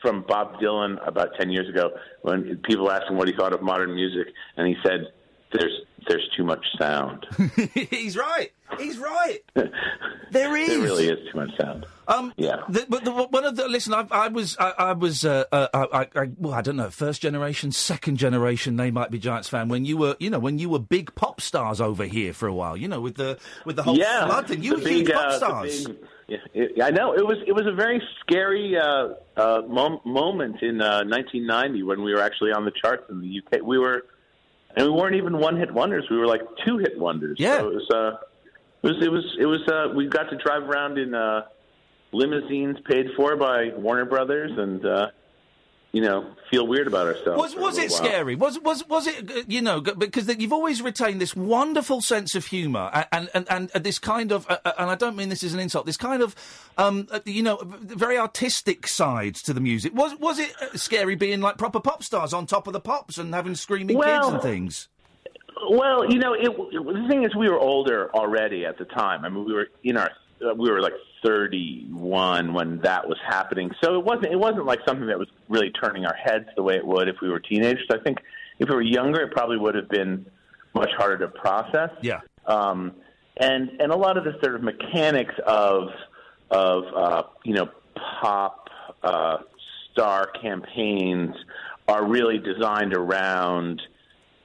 from 0.00 0.24
Bob 0.26 0.60
Dylan 0.60 0.96
about 1.06 1.30
ten 1.38 1.50
years 1.50 1.68
ago 1.68 1.90
when 2.22 2.58
people 2.64 2.90
asked 2.90 3.10
him 3.10 3.16
what 3.16 3.28
he 3.28 3.34
thought 3.34 3.52
of 3.52 3.62
modern 3.62 3.94
music, 3.94 4.28
and 4.56 4.66
he 4.66 4.76
said, 4.84 5.12
"There's 5.54 5.80
there's 6.08 6.28
too 6.36 6.44
much 6.44 6.64
sound." 6.78 7.26
He's 7.74 8.16
right. 8.16 8.52
He's 8.78 8.98
right. 8.98 9.38
There 9.54 9.66
is. 10.56 10.68
There 10.68 10.80
really 10.80 11.08
is 11.08 11.18
too 11.32 11.38
much 11.38 11.56
sound. 11.56 11.86
Um, 12.06 12.32
yeah. 12.36 12.56
The, 12.68 12.84
but 12.88 13.04
the, 13.04 13.12
one 13.12 13.44
of 13.44 13.56
the 13.56 13.66
listen, 13.68 13.94
I, 13.94 14.06
I 14.10 14.28
was, 14.28 14.56
I, 14.58 14.72
I 14.78 14.92
was, 14.92 15.24
uh, 15.24 15.44
uh, 15.50 15.68
I, 15.72 16.08
I, 16.14 16.30
well, 16.36 16.52
I 16.52 16.60
don't 16.60 16.76
know, 16.76 16.90
first 16.90 17.22
generation, 17.22 17.72
second 17.72 18.18
generation. 18.18 18.76
They 18.76 18.90
might 18.90 19.10
be 19.10 19.18
Giants 19.18 19.48
fan 19.48 19.68
when 19.68 19.86
you 19.86 19.96
were, 19.96 20.16
you 20.20 20.28
know, 20.28 20.38
when 20.38 20.58
you 20.58 20.68
were 20.68 20.78
big 20.80 21.14
pop 21.14 21.40
stars 21.40 21.80
over 21.80 22.04
here 22.04 22.34
for 22.34 22.46
a 22.46 22.52
while. 22.52 22.76
You 22.76 22.88
know, 22.88 23.00
with 23.00 23.14
the 23.14 23.38
with 23.64 23.76
the 23.76 23.82
whole 23.84 23.96
yeah, 23.96 24.26
flood 24.26 24.48
thing. 24.48 24.62
You 24.62 24.74
were 24.74 24.80
huge 24.80 25.06
big, 25.06 25.14
pop 25.14 25.26
uh, 25.28 25.36
stars. 25.36 25.86
big- 25.86 25.96
yeah, 26.26 26.38
it, 26.54 26.82
I 26.82 26.90
know 26.90 27.12
it 27.14 27.24
was 27.26 27.38
it 27.46 27.52
was 27.52 27.66
a 27.66 27.72
very 27.72 28.02
scary 28.20 28.76
uh, 28.78 29.08
uh, 29.36 29.62
mom- 29.68 30.00
moment 30.04 30.62
in 30.62 30.80
uh, 30.80 31.04
1990 31.04 31.82
when 31.82 32.02
we 32.02 32.12
were 32.14 32.20
actually 32.22 32.52
on 32.52 32.64
the 32.64 32.72
charts 32.72 33.04
in 33.10 33.20
the 33.20 33.40
UK. 33.40 33.62
We 33.62 33.78
were, 33.78 34.06
and 34.76 34.86
we 34.86 34.92
weren't 34.92 35.16
even 35.16 35.38
one 35.38 35.56
hit 35.56 35.72
wonders. 35.72 36.06
We 36.10 36.16
were 36.16 36.26
like 36.26 36.42
two 36.64 36.78
hit 36.78 36.98
wonders. 36.98 37.38
Yeah. 37.38 37.58
so 37.58 37.68
it 37.68 37.74
was. 37.74 37.90
Uh, 37.90 38.16
it 38.82 38.86
was. 38.86 39.02
It 39.02 39.10
was. 39.10 39.36
It 39.40 39.46
was. 39.46 39.68
Uh, 39.68 39.94
we 39.94 40.06
got 40.08 40.30
to 40.30 40.36
drive 40.36 40.64
around 40.64 40.98
in 40.98 41.14
uh, 41.14 41.42
limousines 42.12 42.78
paid 42.88 43.06
for 43.16 43.36
by 43.36 43.70
Warner 43.76 44.04
Brothers, 44.04 44.52
and 44.56 44.84
uh, 44.84 45.06
you 45.94 46.00
know, 46.00 46.26
feel 46.50 46.66
weird 46.66 46.88
about 46.88 47.06
ourselves. 47.06 47.40
Was 47.40 47.54
was 47.54 47.78
it 47.78 47.92
scary? 47.92 48.34
Was 48.34 48.58
was 48.58 48.86
was 48.88 49.06
it? 49.06 49.30
uh, 49.30 49.42
You 49.46 49.62
know, 49.62 49.80
because 49.80 50.26
you've 50.36 50.52
always 50.52 50.82
retained 50.82 51.20
this 51.20 51.36
wonderful 51.36 52.00
sense 52.00 52.34
of 52.34 52.46
humour 52.46 52.90
and 53.12 53.30
and, 53.32 53.46
and, 53.48 53.70
and 53.72 53.84
this 53.84 54.00
kind 54.00 54.32
of, 54.32 54.44
uh, 54.50 54.58
uh, 54.64 54.72
and 54.76 54.90
I 54.90 54.96
don't 54.96 55.14
mean 55.14 55.28
this 55.28 55.44
as 55.44 55.54
an 55.54 55.60
insult. 55.60 55.86
This 55.86 55.96
kind 55.96 56.20
of, 56.20 56.34
um, 56.78 57.06
uh, 57.12 57.20
you 57.24 57.44
know, 57.44 57.60
very 57.80 58.18
artistic 58.18 58.88
side 58.88 59.36
to 59.36 59.52
the 59.52 59.60
music. 59.60 59.94
Was 59.94 60.16
was 60.18 60.40
it 60.40 60.52
uh, 60.60 60.76
scary 60.76 61.14
being 61.14 61.40
like 61.40 61.58
proper 61.58 61.78
pop 61.78 62.02
stars 62.02 62.32
on 62.32 62.46
top 62.46 62.66
of 62.66 62.72
the 62.72 62.80
pops 62.80 63.16
and 63.16 63.32
having 63.32 63.54
screaming 63.54 63.96
kids 64.00 64.26
and 64.26 64.42
things? 64.42 64.88
Well, 65.70 66.10
you 66.10 66.18
know, 66.18 66.34
it, 66.34 66.48
it, 66.48 66.84
the 66.84 67.06
thing 67.08 67.22
is, 67.22 67.34
we 67.36 67.48
were 67.48 67.58
older 67.60 68.10
already 68.14 68.66
at 68.66 68.78
the 68.78 68.84
time. 68.84 69.24
I 69.24 69.28
mean, 69.28 69.44
we 69.44 69.54
were 69.54 69.68
in 69.84 69.96
our 69.96 70.06
uh, 70.06 70.08
we 70.56 70.70
were 70.70 70.80
like 70.80 70.94
31 71.24 72.52
when 72.52 72.80
that 72.80 73.08
was 73.08 73.18
happening. 73.26 73.70
So 73.82 73.98
it 73.98 74.04
wasn't 74.04 74.26
it 74.26 74.38
wasn't 74.38 74.66
like 74.66 74.80
something 74.86 75.06
that 75.06 75.18
was 75.18 75.28
really 75.48 75.70
turning 75.70 76.04
our 76.04 76.14
heads 76.14 76.46
the 76.56 76.62
way 76.62 76.74
it 76.76 76.86
would 76.86 77.08
if 77.08 77.16
we 77.22 77.28
were 77.28 77.40
teenagers. 77.40 77.86
I 77.90 77.98
think 77.98 78.18
if 78.58 78.68
we 78.68 78.74
were 78.74 78.82
younger, 78.82 79.22
it 79.22 79.32
probably 79.32 79.56
would 79.56 79.74
have 79.74 79.88
been 79.88 80.26
much 80.74 80.90
harder 80.96 81.18
to 81.18 81.28
process. 81.28 81.90
Yeah. 82.02 82.20
Um, 82.46 82.92
and 83.36 83.70
and 83.80 83.90
a 83.90 83.96
lot 83.96 84.16
of 84.16 84.24
the 84.24 84.32
sort 84.42 84.54
of 84.54 84.62
mechanics 84.62 85.34
of 85.46 85.88
of 86.50 86.84
uh, 86.94 87.22
you 87.44 87.54
know 87.54 87.68
pop 88.20 88.68
uh, 89.02 89.38
star 89.92 90.30
campaigns 90.40 91.34
are 91.88 92.06
really 92.06 92.38
designed 92.38 92.94
around 92.94 93.82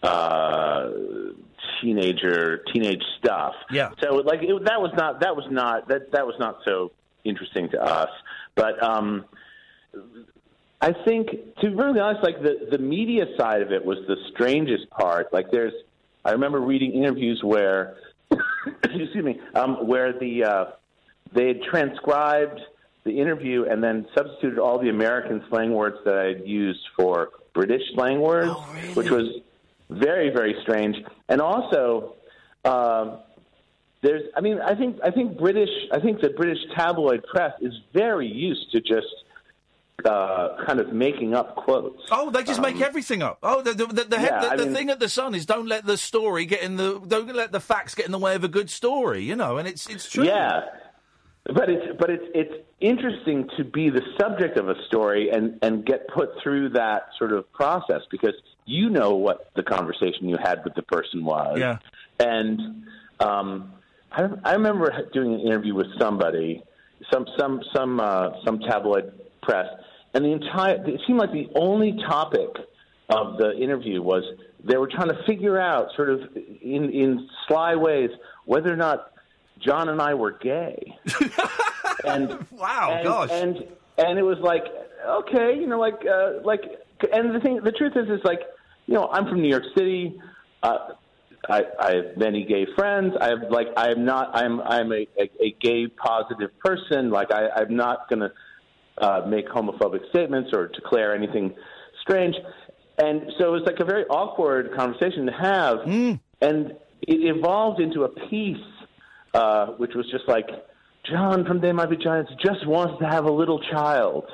uh, 0.03 0.89
teenager 1.81 2.63
teenage 2.73 3.03
stuff. 3.19 3.53
Yeah. 3.71 3.91
So 4.01 4.15
like 4.15 4.41
it, 4.41 4.65
that 4.65 4.81
was 4.81 4.91
not 4.95 5.21
that 5.21 5.35
was 5.35 5.45
not 5.49 5.87
that 5.87 6.11
that 6.11 6.25
was 6.25 6.35
not 6.39 6.59
so 6.65 6.91
interesting 7.23 7.69
to 7.69 7.81
us. 7.81 8.09
But 8.55 8.81
um, 8.83 9.25
I 10.81 10.93
think 10.93 11.29
to 11.61 11.69
be 11.69 11.75
really 11.75 11.99
honest, 11.99 12.23
like 12.23 12.41
the 12.41 12.67
the 12.71 12.77
media 12.77 13.25
side 13.37 13.61
of 13.61 13.71
it 13.71 13.83
was 13.83 13.97
the 14.07 14.15
strangest 14.33 14.89
part. 14.89 15.33
Like 15.33 15.51
there's 15.51 15.73
I 16.25 16.31
remember 16.31 16.59
reading 16.59 16.93
interviews 16.93 17.41
where 17.43 17.97
excuse 18.83 19.23
me 19.23 19.39
um, 19.55 19.87
where 19.87 20.17
the 20.17 20.43
uh, 20.43 20.65
they 21.33 21.47
had 21.47 21.61
transcribed 21.63 22.59
the 23.03 23.19
interview 23.19 23.65
and 23.65 23.83
then 23.83 24.05
substituted 24.15 24.59
all 24.59 24.79
the 24.79 24.89
American 24.89 25.43
slang 25.49 25.73
words 25.73 25.97
that 26.05 26.17
I 26.17 26.25
had 26.25 26.47
used 26.47 26.85
for 26.97 27.29
British 27.53 27.81
slang 27.93 28.19
words, 28.19 28.51
which 28.93 29.09
was 29.09 29.41
very 29.89 30.29
very 30.29 30.55
strange. 30.61 30.95
And 31.27 31.41
also, 31.41 32.15
um, 32.65 33.19
there's 34.01 34.23
I 34.35 34.41
mean 34.41 34.59
I 34.61 34.75
think 34.75 34.97
I 35.03 35.11
think 35.11 35.37
British 35.37 35.69
I 35.91 35.99
think 35.99 36.21
the 36.21 36.29
British 36.29 36.59
tabloid 36.75 37.23
press 37.23 37.53
is 37.61 37.73
very 37.93 38.27
used 38.27 38.71
to 38.71 38.81
just 38.81 39.07
uh, 40.05 40.63
kind 40.65 40.79
of 40.79 40.93
making 40.93 41.33
up 41.33 41.55
quotes. 41.55 42.01
Oh, 42.11 42.29
they 42.29 42.43
just 42.43 42.61
make 42.61 42.79
everything 42.79 43.21
up. 43.21 43.39
Oh, 43.43 43.61
the 43.61 43.73
the, 43.73 43.85
the, 43.85 44.03
the, 44.05 44.17
yeah, 44.17 44.49
the, 44.49 44.57
the 44.57 44.65
mean- 44.65 44.73
thing 44.73 44.89
at 44.89 44.99
the 44.99 45.09
Sun 45.09 45.35
is 45.35 45.45
don't 45.45 45.67
let 45.67 45.85
the 45.85 45.97
story 45.97 46.45
get 46.45 46.61
in 46.61 46.77
the 46.77 46.99
don't 46.99 47.33
let 47.35 47.51
the 47.51 47.59
facts 47.59 47.95
get 47.95 48.05
in 48.05 48.11
the 48.11 48.19
way 48.19 48.35
of 48.35 48.43
a 48.43 48.47
good 48.47 48.69
story. 48.69 49.23
You 49.23 49.35
know, 49.35 49.57
and 49.57 49.67
it's 49.67 49.87
it's 49.87 50.09
true. 50.09 50.23
Yeah, 50.23 50.61
but 51.45 51.69
it's 51.69 51.97
but 51.99 52.09
it's 52.09 52.25
it's 52.33 52.53
interesting 52.79 53.49
to 53.57 53.63
be 53.63 53.89
the 53.89 54.01
subject 54.19 54.57
of 54.57 54.69
a 54.69 54.75
story 54.87 55.29
and 55.29 55.59
and 55.61 55.85
get 55.85 56.07
put 56.07 56.29
through 56.41 56.69
that 56.69 57.09
sort 57.17 57.33
of 57.33 57.51
process 57.51 58.01
because 58.09 58.35
you 58.69 58.89
know 58.89 59.15
what 59.15 59.49
the 59.55 59.63
conversation 59.63 60.29
you 60.29 60.37
had 60.41 60.63
with 60.63 60.75
the 60.75 60.83
person 60.83 61.25
was. 61.25 61.57
Yeah. 61.59 61.77
and 62.19 62.85
um, 63.19 63.73
I 64.11 64.29
I 64.43 64.53
remember 64.53 64.91
doing 65.13 65.33
an 65.33 65.41
interview 65.41 65.75
with 65.75 65.87
somebody, 65.99 66.63
some 67.11 67.25
some 67.37 67.61
some 67.75 67.99
uh, 67.99 68.31
some 68.45 68.59
tabloid 68.59 69.13
press, 69.41 69.67
and 70.13 70.23
the 70.23 70.31
entire 70.31 70.75
it 70.87 71.01
seemed 71.07 71.19
like 71.19 71.31
the 71.31 71.49
only 71.55 71.97
topic 72.07 72.49
of 73.09 73.37
the 73.37 73.57
interview 73.57 74.01
was 74.01 74.23
they 74.63 74.77
were 74.77 74.87
trying 74.87 75.09
to 75.09 75.23
figure 75.25 75.59
out, 75.59 75.89
sort 75.95 76.09
of 76.09 76.21
in 76.61 76.89
in 76.91 77.27
sly 77.47 77.75
ways, 77.75 78.11
whether 78.45 78.71
or 78.71 78.77
not 78.77 79.11
John 79.59 79.89
and 79.89 80.01
I 80.01 80.13
were 80.13 80.31
gay. 80.31 80.95
and 82.05 82.45
wow, 82.51 82.91
and, 82.93 83.03
gosh. 83.03 83.29
and 83.31 83.57
and 83.97 84.19
it 84.19 84.23
was 84.23 84.37
like 84.39 84.65
okay, 85.07 85.55
you 85.57 85.67
know, 85.67 85.79
like 85.79 86.05
uh, 86.05 86.41
like, 86.43 86.61
and 87.11 87.33
the 87.33 87.39
thing, 87.39 87.61
the 87.63 87.71
truth 87.71 87.93
is, 87.95 88.09
is 88.09 88.23
like, 88.23 88.41
you 88.89 88.95
know, 88.95 89.07
I'm 89.11 89.27
from 89.27 89.43
New 89.43 89.49
York 89.49 89.65
City. 89.77 90.19
Uh, 90.63 90.77
I, 91.47 91.61
I 91.79 91.95
have 91.97 92.17
many 92.17 92.43
gay 92.43 92.65
friends. 92.75 93.13
I 93.21 93.27
have 93.27 93.51
like 93.51 93.67
I 93.77 93.91
am 93.91 94.03
not. 94.03 94.35
I'm 94.35 94.59
I'm 94.61 94.91
a, 94.91 95.07
a, 95.15 95.29
a 95.39 95.55
gay 95.61 95.85
positive 95.87 96.49
person. 96.57 97.11
Like 97.11 97.31
I, 97.31 97.49
I'm 97.55 97.75
not 97.75 98.09
going 98.09 98.21
to 98.21 98.31
uh, 98.97 99.27
make 99.27 99.47
homophobic 99.47 100.09
statements 100.09 100.49
or 100.53 100.69
declare 100.69 101.13
anything 101.13 101.53
strange. 102.01 102.35
And 102.97 103.31
so 103.37 103.49
it 103.49 103.51
was 103.51 103.61
like 103.67 103.79
a 103.79 103.85
very 103.85 104.05
awkward 104.05 104.75
conversation 104.75 105.27
to 105.27 105.33
have, 105.33 105.77
and 106.41 106.71
it 107.03 107.35
evolved 107.37 107.79
into 107.79 108.05
a 108.05 108.09
piece, 108.27 108.57
uh, 109.35 109.67
which 109.77 109.91
was 109.93 110.09
just 110.11 110.27
like 110.27 110.47
John 111.09 111.45
from 111.45 111.61
They 111.61 111.71
Might 111.71 111.91
Be 111.91 111.97
Giants 111.97 112.31
just 112.43 112.65
wants 112.65 112.99
to 113.01 113.07
have 113.07 113.25
a 113.25 113.31
little 113.31 113.59
child. 113.71 114.25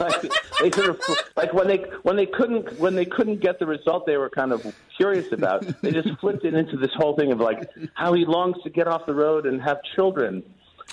Like, 0.00 0.32
they 0.60 0.70
sort 0.70 0.90
of 0.90 1.00
like 1.36 1.52
when 1.52 1.68
they 1.68 1.78
when 2.02 2.16
they 2.16 2.26
couldn't 2.26 2.78
when 2.78 2.94
they 2.94 3.04
couldn't 3.04 3.40
get 3.40 3.58
the 3.58 3.66
result 3.66 4.06
they 4.06 4.16
were 4.16 4.30
kind 4.30 4.52
of 4.52 4.66
curious 4.96 5.30
about. 5.32 5.64
They 5.82 5.92
just 5.92 6.08
flipped 6.20 6.44
it 6.44 6.54
into 6.54 6.76
this 6.76 6.90
whole 6.94 7.16
thing 7.16 7.32
of 7.32 7.40
like 7.40 7.68
how 7.94 8.12
he 8.14 8.24
longs 8.24 8.56
to 8.64 8.70
get 8.70 8.88
off 8.88 9.06
the 9.06 9.14
road 9.14 9.46
and 9.46 9.60
have 9.62 9.78
children. 9.94 10.42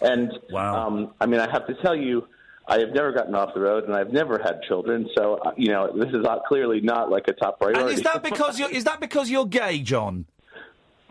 And 0.02 0.32
um, 0.54 1.14
I 1.22 1.26
mean, 1.26 1.40
I 1.40 1.50
have 1.52 1.68
to 1.68 1.76
tell 1.76 1.96
you, 1.96 2.28
I 2.68 2.80
have 2.80 2.90
never 2.90 3.12
gotten 3.12 3.36
off 3.36 3.54
the 3.54 3.60
road 3.60 3.86
and 3.86 3.96
I've 3.96 4.12
never 4.12 4.40
had 4.40 4.62
children. 4.68 5.10
So 5.16 5.36
uh, 5.36 5.52
you 5.58 5.70
know, 5.70 5.92
this 5.96 6.10
is 6.10 6.24
not, 6.24 6.46
clearly 6.46 6.82
not 6.82 7.10
like 7.10 7.28
a 7.28 7.34
top 7.34 7.60
priority. 7.60 7.82
And 7.82 7.90
is 7.92 8.02
that 8.04 8.24
because 8.24 8.60
you're 8.60 8.72
is 8.72 8.84
that 8.86 9.00
because 9.00 9.30
you're 9.30 9.46
gay, 9.46 9.80
John? 9.80 10.26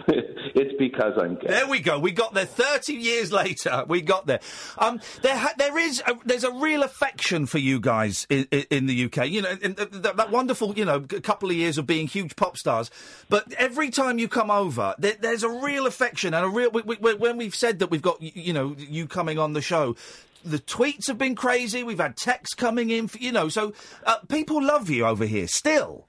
it's 0.09 0.75
because 0.79 1.13
I'm 1.19 1.37
gay. 1.37 1.49
There 1.49 1.69
we 1.69 1.81
go. 1.81 1.99
We 1.99 2.11
got 2.13 2.35
there. 2.35 2.47
Thirty 2.47 2.95
years 2.95 3.33
later, 3.33 3.85
we 3.87 4.01
got 4.01 4.27
there. 4.27 4.41
Um, 4.79 5.01
there, 5.23 5.37
ha- 5.37 5.55
there 5.59 5.79
is, 5.79 6.03
a, 6.07 6.17
there's 6.25 6.45
a 6.45 6.53
real 6.53 6.83
affection 6.83 7.47
for 7.47 7.59
you 7.59 7.81
guys 7.81 8.27
in, 8.29 8.47
in, 8.51 8.65
in 8.71 8.87
the 8.87 9.05
UK. 9.05 9.29
You 9.29 9.43
know, 9.43 9.57
in, 9.63 9.75
th- 9.75 9.91
th- 9.91 10.17
that 10.17 10.31
wonderful, 10.31 10.75
you 10.77 10.85
know, 10.85 11.01
couple 11.01 11.51
of 11.51 11.57
years 11.57 11.79
of 11.79 11.87
being 11.87 12.07
huge 12.07 12.37
pop 12.37 12.57
stars. 12.57 12.91
But 13.29 13.53
every 13.55 13.91
time 13.91 14.19
you 14.19 14.29
come 14.29 14.51
over, 14.51 14.95
there, 14.99 15.15
there's 15.21 15.43
a 15.43 15.51
real 15.51 15.87
affection 15.87 16.35
and 16.35 16.45
a 16.45 16.49
real. 16.49 16.71
We, 16.71 16.83
we, 16.83 17.15
when 17.15 17.37
we've 17.37 17.55
said 17.55 17.79
that 17.81 17.91
we've 17.91 18.03
got, 18.03 18.21
you 18.21 18.53
know, 18.53 18.75
you 18.79 19.07
coming 19.07 19.39
on 19.39 19.53
the 19.53 19.63
show. 19.63 19.97
The 20.45 20.59
tweets 20.59 21.07
have 21.07 21.19
been 21.19 21.37
crazy. 21.37 21.85
We've 21.85 22.01
had 22.01 22.17
texts 22.17 22.55
coming 22.57 22.91
in, 22.91 23.07
for, 23.07 23.19
you 23.19 23.31
know. 23.31 23.49
So 23.49 23.75
uh, 24.05 24.17
people 24.29 24.61
love 24.61 24.91
you 24.91 25.07
over 25.07 25.25
here 25.25 25.47
still. 25.47 26.05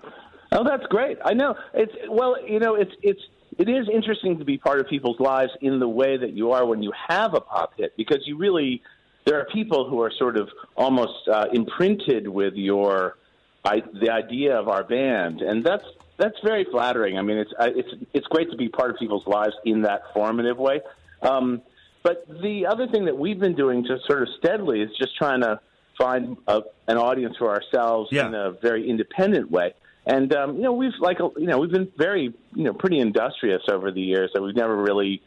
Oh, 0.52 0.64
that's 0.64 0.86
great. 0.88 1.18
I 1.24 1.34
know. 1.34 1.56
It's 1.74 1.94
well, 2.10 2.36
you 2.44 2.60
know, 2.60 2.76
it's 2.76 2.92
it's 3.02 3.22
it 3.58 3.70
is 3.70 3.88
interesting 3.90 4.40
to 4.40 4.46
be 4.46 4.58
part 4.58 4.80
of 4.80 4.88
people's 4.88 5.20
lives 5.20 5.52
in 5.62 5.80
the 5.80 5.88
way 5.88 6.18
that 6.18 6.34
you 6.34 6.52
are 6.52 6.66
when 6.66 6.82
you 6.82 6.92
have 7.08 7.34
a 7.34 7.42
pop 7.42 7.74
hit 7.78 7.96
because 7.98 8.26
you 8.26 8.38
really 8.38 8.82
there 9.26 9.40
are 9.40 9.46
people 9.46 9.90
who 9.90 10.02
are 10.02 10.12
sort 10.12 10.38
of 10.38 10.50
almost 10.76 11.28
uh, 11.28 11.48
imprinted 11.54 12.28
with 12.28 12.56
your 12.56 13.18
I, 13.66 13.82
the 14.02 14.10
idea 14.10 14.60
of 14.60 14.68
our 14.68 14.84
band, 14.84 15.42
and 15.42 15.64
that's 15.64 15.86
that's 16.18 16.38
very 16.44 16.66
flattering. 16.66 17.18
I 17.18 17.22
mean, 17.22 17.38
it's 17.38 17.54
I, 17.58 17.70
it's 17.70 17.90
it's 18.14 18.28
great 18.28 18.52
to 18.52 18.58
be 18.58 18.68
part 18.68 18.92
of 18.92 18.98
people's 18.98 19.26
lives 19.26 19.56
in 19.64 19.84
that 19.84 20.14
formative 20.14 20.58
way. 20.58 20.82
Um, 21.22 21.62
but 22.02 22.28
the 22.42 22.66
other 22.66 22.88
thing 22.88 23.06
that 23.06 23.18
we've 23.18 23.40
been 23.40 23.56
doing 23.56 23.86
just 23.86 24.06
sort 24.06 24.22
of 24.22 24.30
steadily 24.38 24.82
is 24.82 24.92
just 24.98 25.16
trying 25.16 25.42
to 25.42 25.62
find 25.98 26.36
a, 26.48 26.64
an 26.88 26.98
audience 26.98 27.38
for 27.38 27.50
ourselves 27.50 28.12
in 28.28 28.36
a 28.36 28.52
very 28.52 28.90
independent 28.90 29.50
way. 29.50 29.74
And 30.06 30.34
um, 30.36 30.56
you 30.58 30.64
know, 30.64 30.74
we've 30.74 30.92
like 31.00 31.20
you 31.20 31.48
know, 31.48 31.60
we've 31.60 31.72
been 31.72 31.92
very 31.98 32.34
you 32.54 32.64
know 32.64 32.74
pretty 32.74 33.00
industrious 33.00 33.64
over 33.70 33.92
the 33.92 34.02
years. 34.02 34.32
So 34.34 34.44
we've 34.44 34.56
never 34.56 34.76
really 34.76 35.22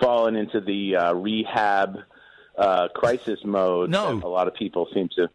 fallen 0.00 0.36
into 0.36 0.60
the 0.60 0.96
uh, 0.96 1.14
rehab 1.14 1.98
uh, 2.56 2.88
crisis 2.94 3.40
mode 3.44 3.90
no. 3.90 4.14
that 4.14 4.24
a 4.24 4.28
lot 4.28 4.48
of 4.48 4.54
people 4.54 4.88
seem 4.92 5.08
to 5.16 5.28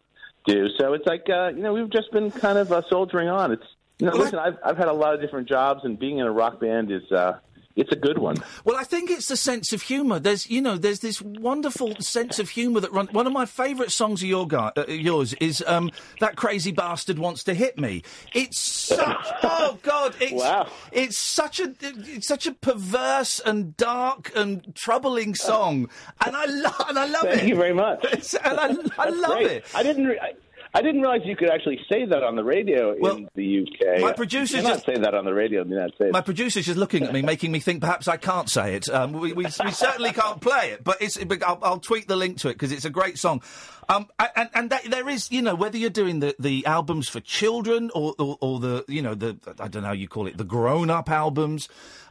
do. 0.46 0.68
So 0.78 0.92
it's 0.94 1.06
like 1.06 1.28
uh, 1.28 1.48
you 1.48 1.62
know, 1.62 1.72
we've 1.72 1.90
just 1.90 2.12
been 2.12 2.30
kind 2.30 2.58
of 2.58 2.70
uh, 2.70 2.82
soldiering 2.88 3.28
on. 3.28 3.52
It's 3.52 3.66
you 3.98 4.06
know, 4.06 4.16
listen, 4.16 4.38
I've 4.38 4.58
I've 4.64 4.76
had 4.76 4.88
a 4.88 4.92
lot 4.92 5.14
of 5.14 5.20
different 5.20 5.48
jobs, 5.48 5.84
and 5.84 5.98
being 5.98 6.18
in 6.18 6.26
a 6.26 6.32
rock 6.32 6.60
band 6.60 6.92
is 6.92 7.10
uh, 7.10 7.38
it's 7.76 7.92
a 7.92 7.96
good 7.96 8.18
one. 8.18 8.36
Well, 8.64 8.76
I 8.76 8.84
think 8.84 9.10
it's 9.10 9.28
the 9.28 9.36
sense 9.36 9.72
of 9.72 9.82
humour. 9.82 10.18
There's, 10.18 10.48
you 10.50 10.60
know, 10.60 10.76
there's 10.76 11.00
this 11.00 11.22
wonderful 11.22 11.94
sense 12.00 12.38
of 12.38 12.50
humour 12.50 12.80
that 12.80 12.92
runs. 12.92 13.12
One 13.12 13.26
of 13.26 13.32
my 13.32 13.46
favourite 13.46 13.90
songs 13.90 14.22
of 14.22 14.28
your 14.28 14.46
guy, 14.46 14.72
uh, 14.76 14.84
yours 14.88 15.34
is 15.34 15.62
um, 15.66 15.90
that 16.20 16.36
crazy 16.36 16.72
bastard 16.72 17.18
wants 17.18 17.44
to 17.44 17.54
hit 17.54 17.78
me. 17.78 18.02
It's 18.34 18.58
such, 18.58 19.26
oh 19.42 19.78
god, 19.82 20.14
it's 20.20 20.32
Wow. 20.32 20.66
it's 20.92 21.16
such 21.16 21.60
a 21.60 21.74
it's 21.80 22.26
such 22.26 22.46
a 22.46 22.52
perverse 22.52 23.40
and 23.40 23.76
dark 23.76 24.32
and 24.34 24.74
troubling 24.74 25.34
song, 25.34 25.88
and 26.24 26.36
I 26.36 26.44
love 26.46 26.84
and 26.88 26.98
I 26.98 27.06
love 27.06 27.24
it. 27.24 27.36
Thank 27.36 27.48
you 27.48 27.56
very 27.56 27.74
much. 27.74 28.04
It's- 28.12 28.34
and 28.34 28.58
I, 28.58 28.74
I 28.98 29.08
love 29.10 29.38
great. 29.38 29.46
it. 29.50 29.64
I 29.74 29.82
didn't. 29.82 30.06
Re- 30.06 30.18
I, 30.20 30.32
I 30.72 30.82
didn't 30.82 31.00
realize 31.00 31.22
you 31.24 31.34
could 31.36 31.50
actually 31.50 31.80
say 31.90 32.04
that 32.06 32.22
on 32.22 32.36
the 32.36 32.44
radio 32.44 32.92
in 32.94 33.28
the 33.34 33.62
UK. 33.62 34.00
my 34.00 34.12
producers 34.12 34.62
you 34.62 34.68
just- 34.68 34.86
say 34.86 34.96
that 34.96 35.14
on 35.14 35.24
the 35.24 35.34
radio 35.34 35.62
in 35.62 35.68
the 35.68 35.74
United 35.74 35.94
States. 35.96 36.12
My 36.12 36.20
producer's 36.20 36.66
just 36.66 36.78
looking 36.78 37.02
at 37.02 37.12
me, 37.12 37.22
making 37.22 37.50
me 37.50 37.58
think 37.60 37.80
perhaps 37.80 38.06
I 38.06 38.16
can't 38.16 38.48
say 38.48 38.76
it. 38.76 38.88
Um, 38.88 39.12
we, 39.12 39.32
we, 39.32 39.44
we 39.44 39.70
certainly 39.72 40.12
can't 40.12 40.40
play 40.40 40.70
it, 40.70 40.84
but 40.84 41.00
it's. 41.02 41.22
But 41.24 41.42
I'll, 41.42 41.58
I'll 41.62 41.80
tweet 41.80 42.06
the 42.06 42.16
link 42.16 42.38
to 42.38 42.48
it 42.48 42.54
because 42.54 42.70
it's 42.72 42.84
a 42.84 42.90
great 42.90 43.18
song. 43.18 43.42
Um, 43.88 44.06
and 44.36 44.48
and 44.54 44.70
that, 44.70 44.84
there 44.84 45.08
is, 45.08 45.32
you 45.32 45.42
know, 45.42 45.56
whether 45.56 45.76
you're 45.76 45.90
doing 45.90 46.20
the, 46.20 46.36
the 46.38 46.64
albums 46.66 47.08
for 47.08 47.18
children 47.18 47.90
or, 47.92 48.14
or, 48.20 48.38
or 48.40 48.60
the, 48.60 48.84
you 48.86 49.02
know, 49.02 49.14
the 49.16 49.36
I 49.58 49.66
don't 49.66 49.82
know 49.82 49.88
how 49.88 49.94
you 49.94 50.06
call 50.06 50.28
it, 50.28 50.36
the 50.36 50.44
grown 50.44 50.90
up 50.90 51.10
albums. 51.10 51.68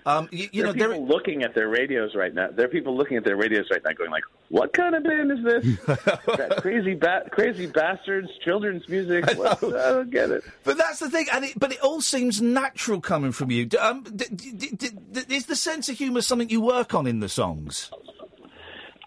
Um, 0.09 0.27
you, 0.31 0.49
you 0.51 0.63
there 0.63 0.73
know, 0.73 0.85
are 0.85 0.87
people 0.87 1.07
looking 1.07 1.43
at 1.43 1.53
their 1.53 1.69
radios 1.69 2.15
right 2.15 2.33
now. 2.33 2.47
There 2.51 2.65
are 2.65 2.69
people 2.69 2.97
looking 2.97 3.17
at 3.17 3.23
their 3.23 3.35
radios 3.35 3.67
right 3.69 3.81
now, 3.85 3.91
going 3.91 4.09
like, 4.09 4.23
"What 4.49 4.73
kind 4.73 4.95
of 4.95 5.03
band 5.03 5.31
is 5.31 5.43
this? 5.43 6.57
crazy, 6.61 6.95
ba- 6.95 7.29
crazy 7.29 7.67
bastards, 7.67 8.27
children's 8.43 8.89
music? 8.89 9.25
What? 9.37 9.63
I 9.63 9.91
don't 9.91 10.09
get 10.09 10.31
it." 10.31 10.43
But 10.63 10.77
that's 10.77 10.97
the 10.99 11.11
thing, 11.11 11.27
and 11.31 11.45
it, 11.45 11.59
but 11.59 11.71
it 11.73 11.79
all 11.81 12.01
seems 12.01 12.41
natural 12.41 13.01
coming 13.01 13.31
from 13.31 13.51
you. 13.51 13.69
Um, 13.79 14.03
d- 14.03 14.25
d- 14.33 14.71
d- 14.71 15.35
is 15.35 15.45
the 15.45 15.55
sense 15.55 15.89
of 15.89 15.97
humour 15.97 16.21
something 16.21 16.49
you 16.49 16.61
work 16.61 16.95
on 16.95 17.05
in 17.05 17.19
the 17.19 17.29
songs? 17.29 17.91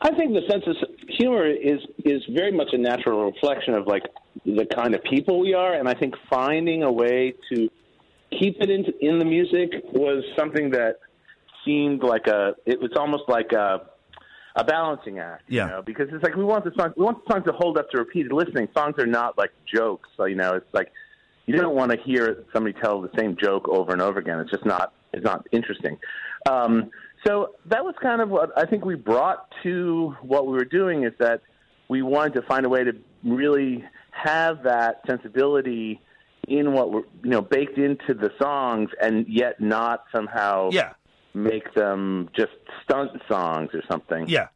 I 0.03 0.15
think 0.15 0.35
the 0.35 0.43
sense 0.49 0.65
of 0.69 0.77
humor 1.09 1.47
is 1.47 1.81
is 2.05 2.23
very 2.31 2.53
much 2.53 2.69
a 2.73 2.79
natural 2.79 3.25
reflection 3.25 3.75
of 3.75 3.89
like 3.89 4.05
the 4.45 4.67
kind 4.67 4.95
of 4.95 5.03
people 5.03 5.41
we 5.41 5.55
are, 5.55 5.75
and 5.75 5.89
I 5.89 5.95
think 5.95 6.15
finding 6.31 6.85
a 6.85 6.93
way 6.93 7.35
to 7.53 7.69
keep 8.39 8.57
it 8.61 8.71
in 8.71 8.85
in 9.01 9.19
the 9.19 9.25
music 9.25 9.71
was 9.93 10.25
something 10.39 10.71
that 10.71 10.97
seemed 11.65 12.03
like 12.03 12.27
a 12.27 12.55
it 12.67 12.81
was 12.81 12.91
almost 12.97 13.25
like 13.29 13.53
a 13.53 13.83
a 14.55 14.65
balancing 14.65 15.19
act, 15.19 15.45
Yeah. 15.49 15.65
you 15.65 15.71
know, 15.71 15.83
because 15.83 16.09
it's 16.13 16.23
like 16.23 16.37
we 16.37 16.45
want 16.45 16.65
the 16.65 16.73
song 16.79 16.93
we 16.97 17.05
want 17.05 17.25
the 17.27 17.33
song 17.33 17.43
to 17.45 17.53
hold 17.53 17.79
up 17.79 17.91
to 17.91 17.99
repeated 17.99 18.33
listening. 18.33 18.69
Songs 18.77 18.97
are 18.99 19.07
not 19.07 19.39
like 19.39 19.51
jokes, 19.73 20.09
so 20.17 20.25
you 20.27 20.35
know, 20.37 20.55
it's 20.55 20.75
like 20.75 20.93
you 21.47 21.57
don't 21.57 21.75
want 21.75 21.91
to 21.91 21.99
hear 21.99 22.45
somebody 22.53 22.79
tell 22.81 23.01
the 23.01 23.11
same 23.19 23.37
joke 23.41 23.69
over 23.69 23.93
and 23.93 24.03
over 24.03 24.19
again. 24.19 24.39
It's 24.41 24.51
just 24.51 24.67
not 24.67 24.93
it's 25.13 25.25
not 25.25 25.47
interesting. 25.53 25.99
Um, 26.49 26.91
so 27.25 27.55
that 27.67 27.85
was 27.85 27.95
kind 28.03 28.21
of 28.21 28.29
what 28.31 28.51
I 28.59 28.67
think 28.67 28.85
we 28.85 28.95
brought 28.97 29.47
to 29.63 30.17
what 30.23 30.47
we 30.47 30.53
were 30.53 30.65
doing 30.65 31.05
is 31.05 31.13
that 31.19 31.41
we 31.89 32.03
wanted 32.03 32.35
to 32.35 32.43
find 32.43 32.67
a 32.67 32.69
way 32.69 32.85
to 32.85 32.93
really 33.25 33.85
have 34.11 34.63
that 34.65 35.01
sensibility 35.07 36.01
in 36.49 36.73
what 36.73 36.91
we're 36.91 37.03
you 37.23 37.31
know 37.31 37.41
baked 37.43 37.79
into 37.79 38.15
the 38.15 38.31
songs 38.41 38.91
and 39.01 39.27
yet 39.29 39.61
not 39.61 40.05
somehow 40.15 40.71
Yeah. 40.73 40.93
make 41.35 41.73
them 41.75 42.29
just 42.37 42.53
stunt 42.85 43.11
songs 43.29 43.71
or 43.75 43.83
something. 43.91 44.29
Yeah. 44.29 44.49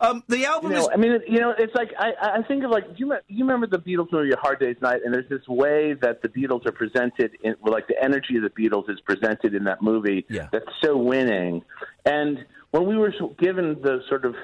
Um, 0.00 0.22
the 0.28 0.44
album 0.46 0.70
You 0.70 0.76
know, 0.76 0.82
is. 0.82 0.88
I 0.92 0.96
mean, 0.96 1.20
you 1.26 1.40
know, 1.40 1.52
it's 1.58 1.74
like 1.74 1.90
I, 1.98 2.12
I 2.38 2.42
think 2.42 2.62
of 2.62 2.70
like 2.70 2.96
do 2.96 3.06
you, 3.06 3.14
you 3.26 3.44
remember 3.44 3.66
the 3.66 3.80
Beatles 3.80 4.12
movie 4.12 4.30
Hard 4.40 4.60
Day's 4.60 4.76
Night, 4.80 5.00
and 5.04 5.12
there's 5.12 5.28
this 5.28 5.46
way 5.48 5.94
that 5.94 6.22
the 6.22 6.28
Beatles 6.28 6.64
are 6.66 6.72
presented, 6.72 7.32
in, 7.42 7.56
like 7.64 7.88
the 7.88 8.00
energy 8.00 8.36
of 8.36 8.42
the 8.44 8.50
Beatles 8.50 8.88
is 8.88 9.00
presented 9.00 9.54
in 9.56 9.64
that 9.64 9.82
movie. 9.82 10.24
Yeah. 10.30 10.48
That's 10.52 10.70
so 10.84 10.96
winning. 10.96 11.64
And 12.04 12.44
when 12.70 12.86
we 12.86 12.96
were 12.96 13.12
given 13.40 13.80
the 13.82 14.02
sort 14.08 14.24
of 14.24 14.36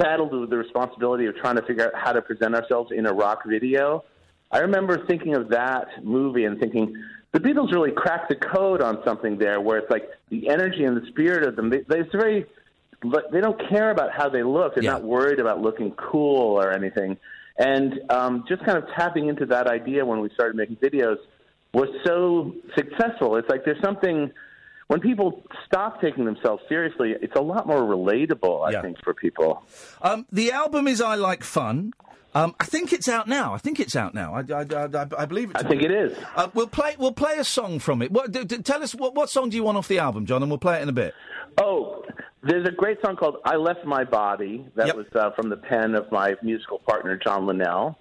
saddled 0.00 0.32
with 0.32 0.48
the 0.48 0.56
responsibility 0.56 1.26
of 1.26 1.36
trying 1.36 1.56
to 1.56 1.62
figure 1.62 1.84
out 1.84 1.92
how 1.94 2.12
to 2.12 2.22
present 2.22 2.54
ourselves 2.54 2.90
in 2.90 3.04
a 3.04 3.12
rock 3.12 3.40
video, 3.46 4.04
I 4.52 4.58
remember 4.58 5.04
thinking 5.06 5.34
of 5.34 5.48
that 5.48 6.04
movie 6.04 6.44
and 6.44 6.60
thinking. 6.60 6.94
The 7.32 7.40
Beatles 7.40 7.72
really 7.72 7.92
cracked 7.92 8.28
the 8.28 8.36
code 8.36 8.82
on 8.82 9.02
something 9.06 9.38
there, 9.38 9.58
where 9.58 9.78
it's 9.78 9.90
like 9.90 10.06
the 10.28 10.50
energy 10.50 10.84
and 10.84 10.94
the 10.94 11.06
spirit 11.06 11.48
of 11.48 11.56
them. 11.56 11.70
They, 11.70 11.78
they, 11.88 12.00
it's 12.00 12.12
very 12.12 12.44
they 13.32 13.40
don't 13.40 13.60
care 13.68 13.90
about 13.90 14.10
how 14.12 14.28
they 14.28 14.42
look. 14.42 14.74
They're 14.74 14.84
not 14.84 15.02
worried 15.02 15.40
about 15.40 15.60
looking 15.60 15.92
cool 15.92 16.60
or 16.60 16.72
anything. 16.72 17.16
And 17.58 18.00
um, 18.10 18.44
just 18.48 18.64
kind 18.64 18.78
of 18.78 18.84
tapping 18.96 19.28
into 19.28 19.46
that 19.46 19.66
idea 19.66 20.04
when 20.04 20.20
we 20.20 20.30
started 20.34 20.56
making 20.56 20.76
videos 20.76 21.16
was 21.74 21.88
so 22.04 22.54
successful. 22.76 23.36
It's 23.36 23.48
like 23.48 23.64
there's 23.64 23.82
something 23.82 24.30
when 24.88 25.00
people 25.00 25.42
stop 25.66 26.00
taking 26.00 26.24
themselves 26.26 26.62
seriously, 26.68 27.14
it's 27.22 27.34
a 27.34 27.40
lot 27.40 27.66
more 27.66 27.80
relatable, 27.80 28.68
I 28.68 28.82
think, 28.82 28.98
for 29.02 29.14
people. 29.14 29.64
Um, 30.02 30.26
the 30.30 30.52
album 30.52 30.86
is 30.86 31.00
I 31.00 31.14
Like 31.14 31.42
Fun. 31.44 31.94
Um, 32.34 32.54
I 32.58 32.64
think 32.64 32.92
it's 32.92 33.08
out 33.08 33.28
now. 33.28 33.52
I 33.52 33.58
think 33.58 33.78
it's 33.78 33.94
out 33.94 34.14
now. 34.14 34.34
I, 34.34 34.40
I, 34.40 34.62
I, 34.62 35.06
I 35.18 35.26
believe 35.26 35.50
it's. 35.50 35.62
I 35.62 35.68
think 35.68 35.82
it 35.82 35.90
is. 35.90 36.16
Uh, 36.34 36.48
we'll 36.54 36.66
play. 36.66 36.96
We'll 36.98 37.12
play 37.12 37.36
a 37.38 37.44
song 37.44 37.78
from 37.78 38.00
it. 38.00 38.10
What, 38.10 38.32
d- 38.32 38.44
d- 38.44 38.58
tell 38.58 38.82
us 38.82 38.94
what, 38.94 39.14
what 39.14 39.28
song 39.28 39.50
do 39.50 39.56
you 39.56 39.62
want 39.64 39.76
off 39.76 39.88
the 39.88 39.98
album, 39.98 40.24
John, 40.24 40.42
and 40.42 40.50
we'll 40.50 40.58
play 40.58 40.78
it 40.78 40.82
in 40.82 40.88
a 40.88 40.92
bit. 40.92 41.14
Oh, 41.58 42.02
there's 42.42 42.66
a 42.66 42.70
great 42.70 42.98
song 43.04 43.16
called 43.16 43.36
"I 43.44 43.56
Left 43.56 43.84
My 43.84 44.04
Body" 44.04 44.64
that 44.76 44.96
was 44.96 45.06
uh, 45.14 45.30
from 45.32 45.50
the 45.50 45.56
pen 45.58 45.94
of 45.94 46.10
my 46.10 46.34
musical 46.42 46.78
partner 46.78 47.18
John 47.22 47.46
Linnell, 47.46 47.98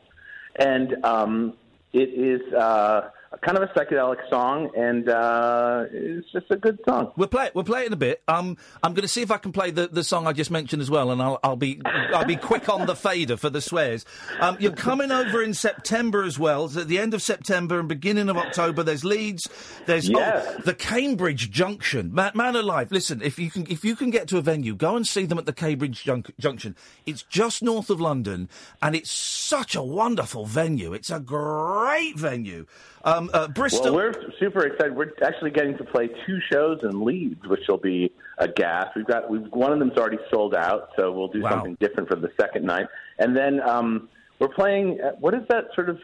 and 0.55 1.03
um, 1.03 1.53
it 1.91 2.09
is 2.09 2.53
uh, 2.53 3.09
kind 3.37 3.57
of 3.57 3.63
a 3.63 3.67
psychedelic 3.67 4.17
song, 4.29 4.69
and 4.75 5.07
uh, 5.07 5.85
it's 5.91 6.29
just 6.31 6.47
a 6.51 6.57
good 6.57 6.79
song. 6.87 7.11
We'll 7.15 7.27
play 7.29 7.45
it. 7.45 7.55
We'll 7.55 7.63
play 7.63 7.83
it 7.83 7.87
in 7.87 7.93
a 7.93 7.97
bit. 7.97 8.21
Um, 8.27 8.57
I'm 8.83 8.93
going 8.93 9.03
to 9.03 9.07
see 9.07 9.21
if 9.21 9.31
I 9.31 9.37
can 9.37 9.51
play 9.51 9.71
the, 9.71 9.87
the 9.87 10.03
song 10.03 10.27
I 10.27 10.33
just 10.33 10.51
mentioned 10.51 10.81
as 10.81 10.89
well, 10.91 11.11
and 11.11 11.21
I'll, 11.21 11.39
I'll 11.43 11.55
be 11.55 11.81
I'll 12.13 12.25
be 12.25 12.35
quick 12.35 12.67
on 12.69 12.85
the 12.87 12.95
fader 12.95 13.37
for 13.37 13.49
the 13.49 13.61
swears. 13.61 14.05
Um, 14.39 14.57
you're 14.59 14.73
coming 14.73 15.11
over 15.11 15.41
in 15.41 15.53
September 15.53 16.23
as 16.23 16.37
well. 16.37 16.67
So 16.67 16.81
at 16.81 16.87
the 16.87 16.99
end 16.99 17.13
of 17.13 17.21
September 17.21 17.79
and 17.79 17.87
beginning 17.87 18.29
of 18.29 18.37
October, 18.37 18.83
there's 18.83 19.05
Leeds. 19.05 19.47
There's 19.85 20.09
Yes. 20.09 20.45
oh, 20.57 20.61
the 20.63 20.73
Cambridge 20.73 21.51
Junction. 21.51 22.13
Man, 22.13 22.31
man 22.35 22.55
alive! 22.55 22.91
Listen, 22.91 23.21
if 23.21 23.39
you 23.39 23.49
can 23.49 23.65
if 23.69 23.85
you 23.85 23.95
can 23.95 24.09
get 24.09 24.27
to 24.29 24.37
a 24.37 24.41
venue, 24.41 24.75
go 24.75 24.95
and 24.95 25.07
see 25.07 25.25
them 25.25 25.37
at 25.37 25.45
the 25.45 25.53
Cambridge 25.53 26.03
Junction. 26.03 26.75
It's 27.05 27.23
just 27.23 27.63
north 27.63 27.89
of 27.89 28.01
London, 28.01 28.49
and 28.81 28.95
it's 28.95 29.11
such 29.11 29.75
a 29.75 29.81
wonderful 29.81 30.45
venue. 30.45 30.93
It's 30.93 31.09
a 31.09 31.19
great 31.19 32.17
venue. 32.17 32.65
Um, 33.03 33.29
uh, 33.33 33.47
Bristol. 33.47 33.95
Well, 33.95 34.11
we're 34.11 34.31
super 34.39 34.65
excited. 34.65 34.95
We're 34.95 35.11
actually 35.23 35.51
getting 35.51 35.77
to 35.77 35.83
play 35.83 36.07
two 36.25 36.39
shows 36.51 36.79
in 36.83 37.03
Leeds, 37.03 37.45
which 37.47 37.61
will 37.67 37.77
be 37.77 38.11
a 38.37 38.47
gas. 38.47 38.87
We've 38.95 39.05
got 39.05 39.29
we've 39.29 39.47
one 39.51 39.71
of 39.71 39.79
them's 39.79 39.97
already 39.97 40.19
sold 40.31 40.53
out, 40.55 40.89
so 40.97 41.11
we'll 41.11 41.27
do 41.27 41.41
Wow. 41.41 41.51
something 41.51 41.77
different 41.79 42.09
for 42.09 42.15
the 42.15 42.31
second 42.39 42.65
night. 42.65 42.87
And 43.19 43.35
then 43.35 43.59
um, 43.61 44.09
we're 44.39 44.49
playing. 44.49 44.99
What 45.19 45.33
is 45.33 45.41
that 45.49 45.65
sort 45.75 45.89
of 45.89 45.99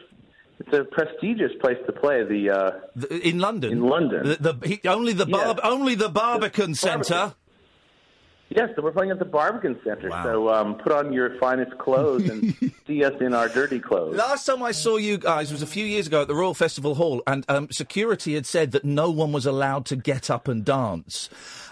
it's 0.60 0.76
a 0.76 0.84
prestigious 0.84 1.52
place 1.60 1.78
to 1.86 1.92
play. 1.92 2.24
The, 2.24 2.50
uh, 2.50 2.70
the 2.96 3.28
in 3.28 3.38
London. 3.38 3.72
In 3.72 3.82
London. 3.82 4.26
The, 4.26 4.52
the, 4.54 4.68
he, 4.68 4.88
only 4.88 5.12
the 5.12 5.26
Yeah. 5.26 5.54
Only 5.62 5.94
the 5.94 6.08
Barbican 6.08 6.74
Centre. 6.74 7.34
Yes, 8.50 8.70
so 8.74 8.82
we're 8.82 8.92
playing 8.92 9.10
at 9.10 9.18
the 9.18 9.26
Barbican 9.26 9.78
Center. 9.84 10.10
So 10.22 10.48
um, 10.48 10.76
put 10.76 10.90
on 10.90 11.12
your 11.12 11.38
finest 11.38 11.76
clothes 11.76 12.28
and 12.28 12.54
see 12.86 13.04
us 13.04 13.12
in 13.20 13.34
our 13.34 13.48
dirty 13.48 13.78
clothes. 13.78 14.16
Last 14.16 14.46
time 14.46 14.62
I 14.62 14.72
saw 14.72 14.96
you 14.96 15.18
guys 15.18 15.52
was 15.52 15.60
a 15.60 15.66
few 15.66 15.84
years 15.84 16.06
ago 16.06 16.22
at 16.22 16.28
the 16.28 16.34
Royal 16.34 16.54
Festival 16.54 16.94
Hall, 16.94 17.22
and 17.26 17.44
um, 17.48 17.68
security 17.70 18.34
had 18.34 18.46
said 18.46 18.72
that 18.72 18.84
no 18.84 19.10
one 19.10 19.32
was 19.32 19.44
allowed 19.44 19.84
to 19.86 19.96
get 19.96 20.30
up 20.30 20.48
and 20.48 20.64
dance. 20.64 21.28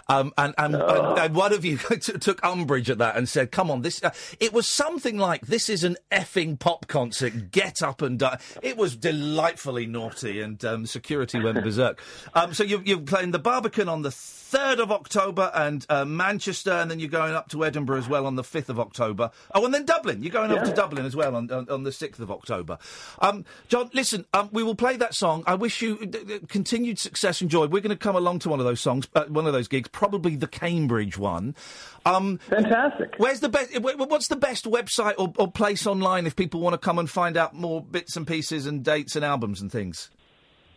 Um, 0.09 0.33
and, 0.39 0.55
and, 0.57 0.77
and, 0.77 1.19
and 1.19 1.35
one 1.35 1.53
of 1.53 1.65
you 1.65 1.79
t- 1.91 2.13
took 2.13 2.45
umbrage 2.45 2.91
at 2.91 2.99
that 2.99 3.17
and 3.17 3.29
said, 3.29 3.51
"Come 3.51 3.71
on, 3.71 3.83
this." 3.83 4.03
Uh, 4.03 4.11
it 4.39 4.53
was 4.53 4.67
something 4.69 5.19
like, 5.19 5.47
"This 5.47 5.69
is 5.69 5.83
an 5.83 5.97
effing 6.13 6.59
pop 6.59 6.87
concert. 6.87 7.51
Get 7.51 7.83
up 7.83 8.03
and 8.03 8.19
dance." 8.19 8.57
It 8.63 8.77
was 8.77 8.95
delightfully 8.95 9.87
naughty, 9.87 10.41
and 10.41 10.65
um, 10.65 10.87
security 10.87 11.41
went 11.41 11.63
berserk. 11.63 12.01
Um, 12.35 12.53
so 12.53 12.65
you're, 12.65 12.83
you're 12.83 12.99
playing 12.99 13.31
the 13.31 13.39
Barbican 13.39 13.89
on 13.89 14.03
the 14.03 14.11
third 14.49 14.79
of 14.79 14.93
October, 14.93 15.51
and 15.55 15.85
uh, 15.89 16.05
Manchester, 16.05 16.71
and 16.73 16.91
then 16.91 17.01
you're 17.01 17.09
going 17.09 17.35
up 17.35 17.49
to 17.49 17.65
Edinburgh 17.65 17.99
as 17.99 18.09
well 18.09 18.27
on 18.27 18.37
the 18.37 18.45
fifth 18.45 18.69
of 18.71 18.79
October. 18.79 19.31
Oh, 19.55 19.65
and 19.65 19.75
then 19.75 19.85
Dublin. 19.85 20.23
You're 20.23 20.33
going 20.33 20.53
up 20.53 20.65
to 20.65 20.73
Dublin 20.73 21.05
as 21.05 21.17
well 21.17 21.35
on, 21.35 21.51
on, 21.51 21.69
on 21.69 21.83
the 21.83 21.91
6th 21.91 22.21
of 22.21 22.31
October. 22.31 22.79
Um, 23.21 23.45
John, 23.69 23.91
listen, 23.93 24.25
um, 24.33 24.49
we 24.53 24.63
will 24.63 24.75
play 24.77 24.97
that 24.97 25.15
song. 25.15 25.43
I 25.47 25.57
wish 25.57 25.83
you 25.83 25.99
d- 26.07 26.25
d- 26.25 26.39
continued 26.49 26.99
success 26.99 27.41
and 27.41 27.51
joy. 27.51 27.67
We're 27.67 27.81
going 27.83 27.91
to 27.91 27.97
come 27.97 28.15
along 28.17 28.39
to 28.41 28.49
one 28.49 28.61
of 28.61 28.67
those 28.67 28.81
songs, 28.81 29.09
uh, 29.15 29.25
one 29.25 29.47
of 29.47 29.53
those 29.53 29.69
gigs, 29.69 29.89
probably 29.89 30.37
the 30.37 30.47
Cambridge 30.47 31.19
one. 31.19 31.55
Um, 32.05 32.39
Fantastic. 32.49 33.15
Where's 33.19 33.41
the 33.41 33.49
best? 33.49 33.73
wh- 33.75 33.95
wh- 33.97 34.09
What's 34.09 34.29
the 34.29 34.37
best 34.37 34.65
website 34.65 35.15
or, 35.19 35.33
or 35.39 35.51
place 35.51 35.87
online 35.87 36.27
if 36.27 36.37
people 36.37 36.61
want 36.61 36.75
to 36.75 36.79
come 36.79 36.99
and 37.01 37.11
find 37.11 37.37
out 37.37 37.55
more 37.55 37.83
bits 37.83 38.17
and 38.17 38.27
pieces 38.27 38.67
and 38.67 38.85
dates 38.85 39.17
and 39.17 39.25
albums 39.25 39.61
and 39.61 39.73
things? 39.73 40.09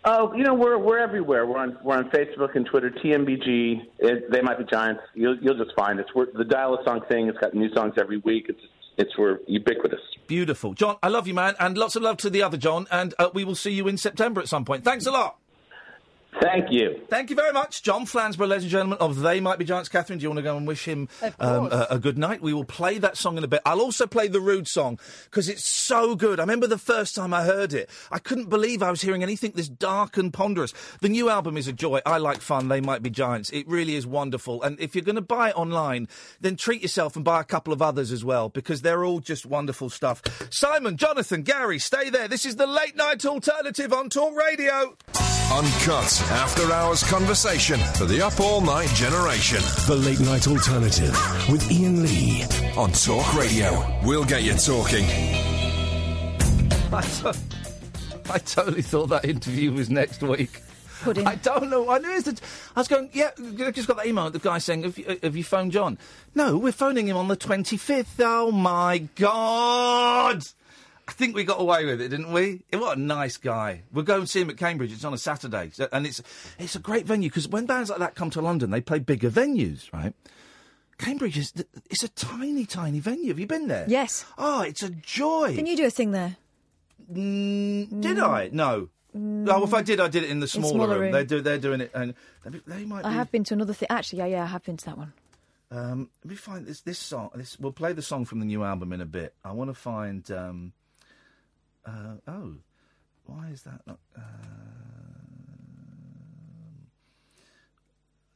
Oh, 0.05 0.33
you 0.33 0.43
know 0.43 0.53
we're 0.53 0.77
we're 0.77 0.99
everywhere. 0.99 1.45
We're 1.45 1.57
on 1.57 1.77
we're 1.83 1.97
on 1.97 2.09
Facebook 2.09 2.55
and 2.55 2.65
Twitter. 2.65 2.89
TMBG. 2.89 3.81
It, 3.99 4.31
they 4.31 4.41
might 4.41 4.57
be 4.57 4.63
giants. 4.63 5.01
You'll 5.13 5.37
you'll 5.41 5.57
just 5.57 5.75
find 5.75 5.99
us. 5.99 6.05
We're, 6.15 6.27
the 6.33 6.45
Dial-A-Song 6.45 7.01
thing. 7.09 7.27
It's 7.27 7.37
got 7.37 7.53
new 7.53 7.73
songs 7.73 7.95
every 7.99 8.17
week. 8.19 8.45
It's 8.47 8.61
it's 8.97 9.17
we're 9.17 9.39
ubiquitous. 9.47 9.99
Beautiful. 10.27 10.73
John, 10.73 10.97
I 11.03 11.09
love 11.09 11.27
you, 11.27 11.33
man, 11.33 11.55
and 11.59 11.77
lots 11.77 11.97
of 11.97 12.03
love 12.03 12.17
to 12.17 12.29
the 12.29 12.43
other 12.43 12.57
John, 12.57 12.87
and 12.91 13.13
uh, 13.19 13.29
we 13.33 13.43
will 13.43 13.55
see 13.55 13.71
you 13.71 13.87
in 13.87 13.97
September 13.97 14.39
at 14.39 14.47
some 14.47 14.63
point. 14.63 14.85
Thanks 14.85 15.05
a 15.05 15.11
lot. 15.11 15.37
Thank 16.41 16.71
you. 16.71 17.01
Thank 17.09 17.31
you 17.31 17.35
very 17.35 17.51
much, 17.51 17.81
John 17.81 18.05
Flansburgh, 18.05 18.49
ladies 18.49 18.63
and 18.63 18.71
gentlemen 18.71 18.99
of 18.99 19.19
They 19.21 19.39
Might 19.39 19.57
Be 19.57 19.65
Giants. 19.65 19.89
Catherine, 19.89 20.19
do 20.19 20.23
you 20.23 20.29
want 20.29 20.37
to 20.37 20.43
go 20.43 20.55
and 20.55 20.67
wish 20.67 20.85
him 20.85 21.09
um, 21.39 21.67
a, 21.71 21.87
a 21.91 21.99
good 21.99 22.19
night? 22.19 22.41
We 22.41 22.53
will 22.53 22.65
play 22.65 22.99
that 22.99 23.17
song 23.17 23.37
in 23.37 23.43
a 23.43 23.47
bit. 23.47 23.61
I'll 23.65 23.81
also 23.81 24.05
play 24.05 24.27
the 24.27 24.39
Rude 24.39 24.67
song 24.67 24.99
because 25.25 25.49
it's 25.49 25.65
so 25.65 26.15
good. 26.15 26.39
I 26.39 26.43
remember 26.43 26.67
the 26.67 26.77
first 26.77 27.15
time 27.15 27.33
I 27.33 27.43
heard 27.43 27.73
it, 27.73 27.89
I 28.11 28.19
couldn't 28.19 28.49
believe 28.49 28.83
I 28.83 28.91
was 28.91 29.01
hearing 29.01 29.23
anything 29.23 29.53
this 29.55 29.67
dark 29.67 30.17
and 30.17 30.31
ponderous. 30.31 30.71
The 31.01 31.09
new 31.09 31.29
album 31.29 31.57
is 31.57 31.67
a 31.67 31.73
joy. 31.73 32.01
I 32.05 32.19
like 32.19 32.41
fun. 32.41 32.67
They 32.67 32.79
Might 32.79 33.01
Be 33.01 33.09
Giants. 33.09 33.49
It 33.49 33.67
really 33.67 33.95
is 33.95 34.05
wonderful. 34.05 34.61
And 34.61 34.79
if 34.79 34.93
you're 34.93 35.03
going 35.03 35.15
to 35.15 35.21
buy 35.21 35.49
it 35.49 35.57
online, 35.57 36.07
then 36.39 36.55
treat 36.55 36.83
yourself 36.83 37.15
and 37.15 37.25
buy 37.25 37.41
a 37.41 37.45
couple 37.45 37.73
of 37.73 37.81
others 37.81 38.11
as 38.11 38.23
well 38.23 38.49
because 38.49 38.83
they're 38.83 39.03
all 39.03 39.19
just 39.19 39.47
wonderful 39.47 39.89
stuff. 39.89 40.21
Simon, 40.51 40.95
Jonathan, 40.95 41.41
Gary, 41.41 41.79
stay 41.79 42.11
there. 42.11 42.27
This 42.27 42.45
is 42.45 42.55
the 42.55 42.67
late 42.67 42.95
night 42.95 43.25
alternative 43.25 43.91
on 43.91 44.09
Talk 44.09 44.35
Radio. 44.35 44.95
Uncut 45.51 46.18
after 46.31 46.71
hours 46.71 47.03
conversation 47.03 47.79
for 47.95 48.05
the 48.05 48.21
up 48.21 48.39
all 48.39 48.61
night 48.61 48.89
generation. 48.89 49.59
The 49.87 49.95
Late 49.95 50.19
Night 50.19 50.47
Alternative 50.47 51.11
with 51.49 51.69
Iain 51.71 52.03
Lee. 52.03 52.43
On 52.77 52.91
Talk 52.91 53.33
Radio. 53.35 53.85
We'll 54.03 54.25
get 54.25 54.43
you 54.43 54.53
talking. 54.53 55.05
I, 56.91 57.33
I 58.31 58.37
totally 58.39 58.81
thought 58.81 59.07
that 59.07 59.25
interview 59.25 59.71
was 59.71 59.89
next 59.89 60.21
week. 60.21 60.61
Pudding. 61.01 61.25
I 61.27 61.35
don't 61.35 61.69
know. 61.69 61.89
I 61.89 61.97
knew 61.99 62.11
it 62.11 62.15
was 62.15 62.23
the, 62.25 62.41
I 62.75 62.79
was 62.81 62.87
going, 62.87 63.09
yeah, 63.13 63.31
I 63.37 63.71
just 63.71 63.87
got 63.87 63.97
that 63.97 64.05
email. 64.05 64.29
The 64.29 64.39
guy 64.39 64.57
saying, 64.57 64.83
have 64.83 64.97
you, 64.97 65.05
uh, 65.07 65.15
have 65.23 65.35
you 65.35 65.43
phoned 65.43 65.71
John? 65.71 65.97
No, 66.35 66.57
we're 66.57 66.73
phoning 66.73 67.07
him 67.07 67.15
on 67.15 67.29
the 67.29 67.37
25th. 67.37 68.19
Oh, 68.19 68.51
my 68.51 68.97
God. 69.15 70.45
I 71.09 71.11
think 71.11 71.35
we 71.35 71.43
got 71.43 71.59
away 71.59 71.85
with 71.85 71.99
it, 72.01 72.09
didn't 72.09 72.31
we? 72.31 72.61
Eh, 72.71 72.77
What 72.77 72.97
a 72.97 73.01
nice 73.01 73.37
guy. 73.37 73.81
We'll 73.91 74.05
go 74.05 74.17
and 74.19 74.29
see 74.29 74.41
him 74.41 74.49
at 74.51 74.57
Cambridge. 74.57 74.91
It's 74.93 75.03
on 75.03 75.13
a 75.13 75.17
Saturday. 75.17 75.71
So- 75.73 75.87
And 75.91 76.05
it's, 76.05 76.21
it's 76.59 76.75
a 76.75 76.79
great 76.79 77.07
venue 77.07 77.29
because 77.29 77.47
when 77.47 77.65
bands 77.65 77.89
like 77.89 77.97
that 77.97 78.13
come 78.13 78.29
to 78.29 78.41
London, 78.41 78.69
they 78.69 78.79
play 78.79 78.99
bigger 78.99 79.31
venues, 79.31 79.91
right? 79.91 80.13
Cambridge 80.99 81.37
is 81.37 81.51
it's 81.89 82.03
a 82.03 82.09
tiny, 82.09 82.65
tiny 82.65 82.99
venue. 82.99 83.29
Have 83.29 83.39
you 83.39 83.47
been 83.47 83.67
there? 83.69 83.85
Yes. 83.87 84.23
Oh, 84.37 84.61
it's 84.61 84.83
a 84.83 84.89
joy. 84.89 85.55
Can 85.55 85.65
you 85.65 85.75
do 85.77 85.85
a 85.87 85.89
thing 85.89 86.11
there? 86.11 86.37
Did 87.11 88.19
I? 88.19 88.49
No. 88.51 88.89
Oh, 89.15 89.63
if 89.63 89.73
I 89.73 89.81
did, 89.81 89.99
I 89.99 90.07
did 90.09 90.23
it 90.23 90.29
in 90.29 90.39
the 90.41 90.47
smaller, 90.47 90.73
smaller 90.73 90.89
room. 90.95 91.01
room. 91.03 91.11
They 91.13 91.25
do. 91.25 91.41
They're 91.41 91.57
doing 91.57 91.81
it, 91.81 91.91
and 91.95 92.13
they, 92.45 92.59
they 92.67 92.85
might. 92.85 93.03
I 93.05 93.09
be, 93.09 93.15
have 93.15 93.31
been 93.31 93.43
to 93.45 93.55
another 93.55 93.73
thing. 93.73 93.87
Actually, 93.89 94.19
yeah, 94.19 94.25
yeah, 94.27 94.43
I 94.43 94.47
have 94.47 94.63
been 94.63 94.77
to 94.77 94.85
that 94.85 94.97
one. 94.97 95.13
Um, 95.71 96.09
let 96.23 96.29
me 96.31 96.35
find 96.35 96.65
this. 96.67 96.81
This 96.81 96.99
song. 96.99 97.31
This 97.33 97.59
we'll 97.59 97.71
play 97.71 97.93
the 97.93 98.01
song 98.03 98.25
from 98.25 98.39
the 98.39 98.45
new 98.45 98.63
album 98.63 98.93
in 98.93 99.01
a 99.01 99.05
bit. 99.05 99.33
I 99.43 99.51
want 99.53 99.69
to 99.71 99.73
find. 99.73 100.29
Um, 100.29 100.73
uh, 101.85 102.15
oh, 102.27 102.55
why 103.25 103.47
is 103.49 103.63
that 103.63 103.81
not? 103.85 103.99
Uh, 104.17 104.21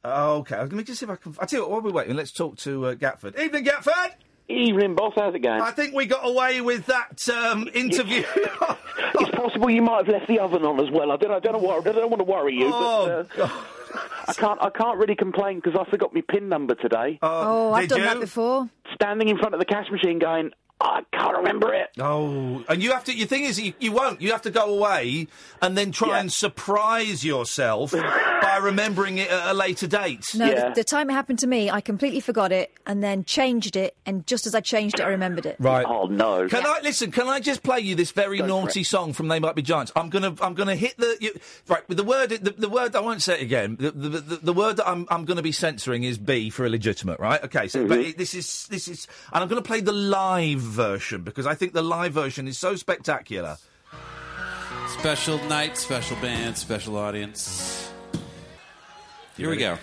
oh, 0.04 0.36
okay. 0.38 0.58
Let 0.58 0.72
me 0.72 0.82
just 0.84 1.00
see 1.00 1.06
if 1.06 1.10
I 1.10 1.16
can. 1.16 1.34
I 1.38 1.46
tell 1.46 1.60
you 1.60 1.62
what. 1.64 1.72
While 1.72 1.80
we're 1.82 1.92
waiting, 1.92 2.16
let's 2.16 2.32
talk 2.32 2.56
to 2.58 2.86
uh, 2.86 2.94
Gatford. 2.94 3.38
Evening, 3.38 3.64
Gatford. 3.64 4.10
Evening, 4.48 4.94
boss. 4.94 5.14
How's 5.16 5.34
it 5.34 5.38
going? 5.40 5.60
I 5.62 5.70
think 5.70 5.94
we 5.94 6.04
got 6.06 6.26
away 6.28 6.60
with 6.60 6.86
that 6.86 7.26
um, 7.30 7.68
interview. 7.72 8.22
it's 8.36 9.30
possible 9.36 9.70
you 9.70 9.80
might 9.80 10.04
have 10.04 10.08
left 10.08 10.28
the 10.28 10.38
oven 10.38 10.64
on 10.66 10.78
as 10.80 10.90
well. 10.92 11.10
I 11.12 11.16
don't, 11.16 11.30
I 11.30 11.38
don't 11.40 11.62
know. 11.62 11.70
I 11.70 11.80
don't 11.80 12.10
want 12.10 12.20
to 12.20 12.24
worry 12.24 12.54
you, 12.54 12.70
Oh, 12.70 13.26
but 13.26 13.40
uh, 13.40 13.48
I 14.28 14.34
can't. 14.34 14.60
I 14.60 14.68
can't 14.68 14.98
really 14.98 15.16
complain 15.16 15.60
because 15.62 15.80
I 15.80 15.90
forgot 15.90 16.12
my 16.14 16.20
pin 16.28 16.50
number 16.50 16.74
today. 16.74 17.18
Oh, 17.22 17.72
I've 17.72 17.88
done 17.88 18.02
that 18.02 18.20
before. 18.20 18.68
Standing 18.94 19.28
in 19.28 19.38
front 19.38 19.54
of 19.54 19.60
the 19.60 19.66
cash 19.66 19.90
machine, 19.90 20.18
going, 20.18 20.50
I 20.80 21.02
can't 21.12 21.36
remember 21.38 21.72
it. 21.72 21.90
Oh, 21.98 22.64
and 22.68 22.82
you 22.82 22.92
have 22.92 23.04
to. 23.04 23.16
Your 23.16 23.26
thing 23.26 23.44
is, 23.44 23.60
you, 23.60 23.72
you 23.78 23.92
won't. 23.92 24.20
You 24.20 24.32
have 24.32 24.42
to 24.42 24.50
go 24.50 24.74
away 24.76 25.28
and 25.62 25.78
then 25.78 25.92
try 25.92 26.18
and 26.18 26.32
surprise 26.32 27.24
yourself 27.24 27.92
by 28.42 28.58
remembering 28.58 29.18
it 29.18 29.30
at 29.30 29.50
a 29.50 29.54
later 29.54 29.86
date. 29.86 30.24
No, 30.34 30.48
the, 30.48 30.72
the 30.76 30.84
time 30.84 31.10
it 31.10 31.12
happened 31.14 31.38
to 31.40 31.46
me, 31.46 31.70
I 31.70 31.80
completely 31.80 32.20
forgot 32.20 32.52
it 32.52 32.70
and 32.86 33.02
then 33.02 33.24
changed 33.24 33.76
it, 33.76 33.96
and 34.06 34.26
just 34.26 34.46
as 34.46 34.54
I 34.54 34.60
changed 34.60 35.00
it, 35.00 35.02
I 35.04 35.08
remembered 35.08 35.46
it. 35.46 35.56
Right. 35.58 35.86
Oh 35.88 36.06
no. 36.06 36.48
Can 36.48 36.66
I 36.66 36.80
listen? 36.82 37.10
Can 37.10 37.28
I 37.28 37.40
just 37.40 37.62
play 37.62 37.80
you 37.80 37.94
this 37.94 38.10
very 38.10 38.38
Go 38.38 38.46
naughty 38.46 38.84
song 38.84 39.12
from 39.12 39.28
They 39.28 39.38
Might 39.40 39.54
Be 39.54 39.62
Giants? 39.62 39.92
I'm 39.96 40.10
gonna 40.10 40.34
I'm 40.40 40.54
gonna 40.54 40.76
hit 40.76 40.96
the 40.96 41.16
you, 41.20 41.32
right 41.68 41.86
with 41.88 41.96
the 41.96 42.04
word 42.04 42.30
the, 42.30 42.50
the 42.50 42.68
word 42.68 42.94
I 42.96 43.00
won't 43.00 43.22
say 43.22 43.34
it 43.34 43.42
again. 43.42 43.76
The, 43.78 43.90
the, 43.90 44.08
the, 44.08 44.36
the 44.36 44.52
word 44.52 44.76
that 44.76 44.88
I'm 44.88 45.06
I'm 45.10 45.24
gonna 45.24 45.42
be 45.42 45.52
censoring 45.52 46.04
is 46.04 46.18
B 46.18 46.50
for 46.50 46.66
illegitimate. 46.66 47.18
Right? 47.20 47.42
Okay. 47.44 47.68
So 47.68 47.86
but 47.86 47.98
Mhm. 47.98 48.10
it, 48.10 48.18
this 48.18 48.34
is 48.34 48.66
this 48.68 48.88
is 48.88 49.06
and 49.32 49.42
I'm 49.42 49.48
gonna 49.48 49.62
play 49.62 49.80
the 49.80 49.92
live 49.92 50.60
version 50.60 51.22
because 51.22 51.46
I 51.46 51.54
think 51.54 51.72
the 51.72 51.82
live 51.82 52.12
version 52.12 52.46
is 52.48 52.58
so 52.58 52.76
spectacular. 52.76 53.56
Special 54.98 55.38
night, 55.48 55.76
special 55.76 56.16
band, 56.18 56.56
special 56.58 56.96
audience. 56.96 57.90
Here 59.36 59.50
we 59.50 59.56
go. 59.56 59.76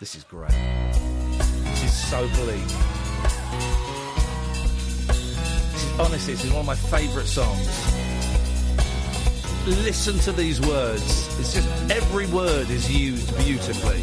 This 0.00 0.14
is 0.14 0.24
great. 0.24 0.48
This 0.48 1.84
is 1.84 2.08
so 2.08 2.26
bleak. 2.28 2.66
This 5.06 5.84
is, 5.84 6.00
honestly, 6.00 6.32
this 6.32 6.44
is 6.46 6.50
one 6.50 6.60
of 6.60 6.66
my 6.66 6.74
favourite 6.74 7.26
songs. 7.26 7.68
Listen 9.66 10.18
to 10.20 10.32
these 10.32 10.62
words. 10.62 11.38
It's 11.38 11.52
just 11.52 11.68
every 11.90 12.26
word 12.28 12.70
is 12.70 12.90
used 12.90 13.36
beautifully. 13.44 14.02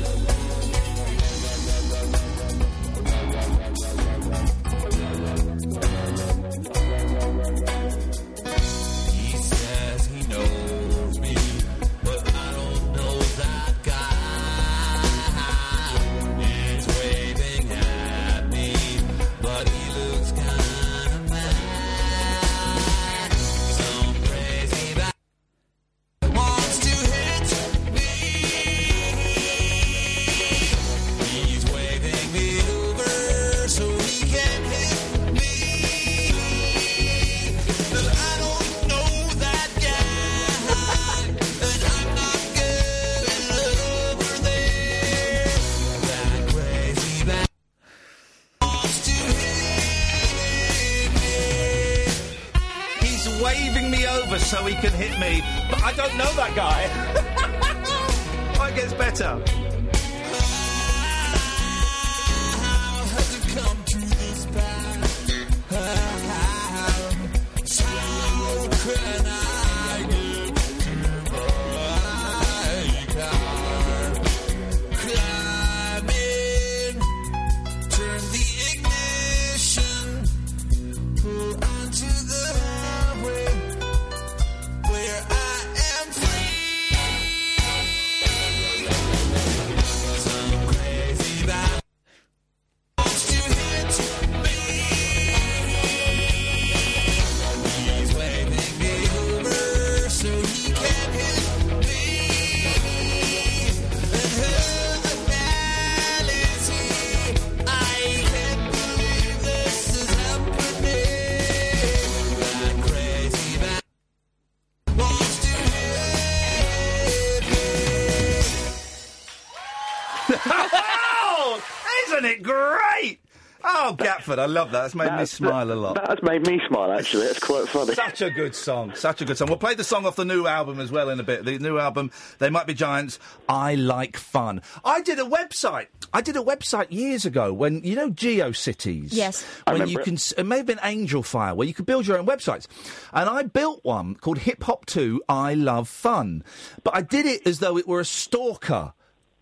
I 124.40 124.46
love 124.46 124.72
that. 124.72 124.82
That's 124.82 124.96
made 124.96 125.06
me 125.06 125.10
That's- 125.10 125.32
smile 125.32 125.72
a 125.72 125.76
lot. 125.76 125.96
That's 125.96 126.22
made 126.24 126.46
me 126.48 126.60
smile, 126.68 126.92
actually. 126.92 127.26
It's 127.28 127.40
quite 127.40 127.68
funny. 127.68 127.94
Such 127.94 128.22
a 128.22 128.30
good 128.30 128.56
song. 128.56 128.94
Such 128.96 129.22
a 129.22 129.26
good 129.26 129.38
song. 129.38 129.48
We'll 129.50 129.58
play 129.58 129.76
the 129.76 129.84
song 129.84 130.06
off 130.06 130.16
the 130.16 130.26
new 130.26 130.48
album 130.48 130.80
as 130.80 130.92
well 130.92 131.10
in 131.10 131.20
a 131.20 131.24
bit. 131.24 131.46
The 131.46 131.58
new 131.60 131.78
album, 131.78 132.12
They 132.40 132.50
Might 132.50 132.68
Be 132.68 132.74
Giants, 132.74 133.20
I 133.50 133.76
Like 133.76 134.18
Fun. 134.18 134.62
I 134.84 135.02
did 135.02 135.20
a 135.20 135.24
website. 135.24 135.88
I 136.14 136.22
did 136.22 136.36
a 136.36 136.42
website 136.42 136.88
years 136.92 137.26
ago 137.26 137.54
when, 137.54 137.84
you 137.84 137.96
know, 137.96 138.10
GeoCities? 138.12 139.10
Yes. 139.12 139.46
I 139.68 139.72
When 139.72 139.82
remember 139.82 139.92
you 139.92 140.00
it. 140.00 140.04
can, 140.04 140.18
it 140.38 140.46
may 140.46 140.58
have 140.58 140.66
been 140.66 140.78
Angelfire, 140.80 141.56
where 141.56 141.68
you 141.68 141.74
could 141.74 141.86
build 141.86 142.06
your 142.08 142.18
own 142.18 142.26
websites. 142.26 142.68
And 143.14 143.30
I 143.30 143.44
built 143.44 143.80
one 143.84 144.16
called 144.16 144.40
Hip 144.40 144.64
Hop 144.64 144.86
2, 144.86 145.22
I 145.30 145.54
Love 145.54 145.88
Fun. 145.88 146.44
But 146.84 146.96
I 146.96 147.02
did 147.02 147.26
it 147.26 147.46
as 147.48 147.60
though 147.60 147.78
it 147.78 147.88
were 147.88 148.00
a 148.02 148.06
stalker. 148.06 148.94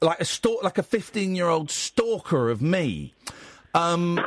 Like 0.01 0.21
a 0.21 0.25
stalk, 0.25 0.63
like 0.63 0.77
a 0.77 0.83
15 0.83 1.35
year 1.35 1.47
old 1.47 1.69
stalker 1.69 2.49
of 2.49 2.61
me. 2.61 3.13
Um, 3.73 4.17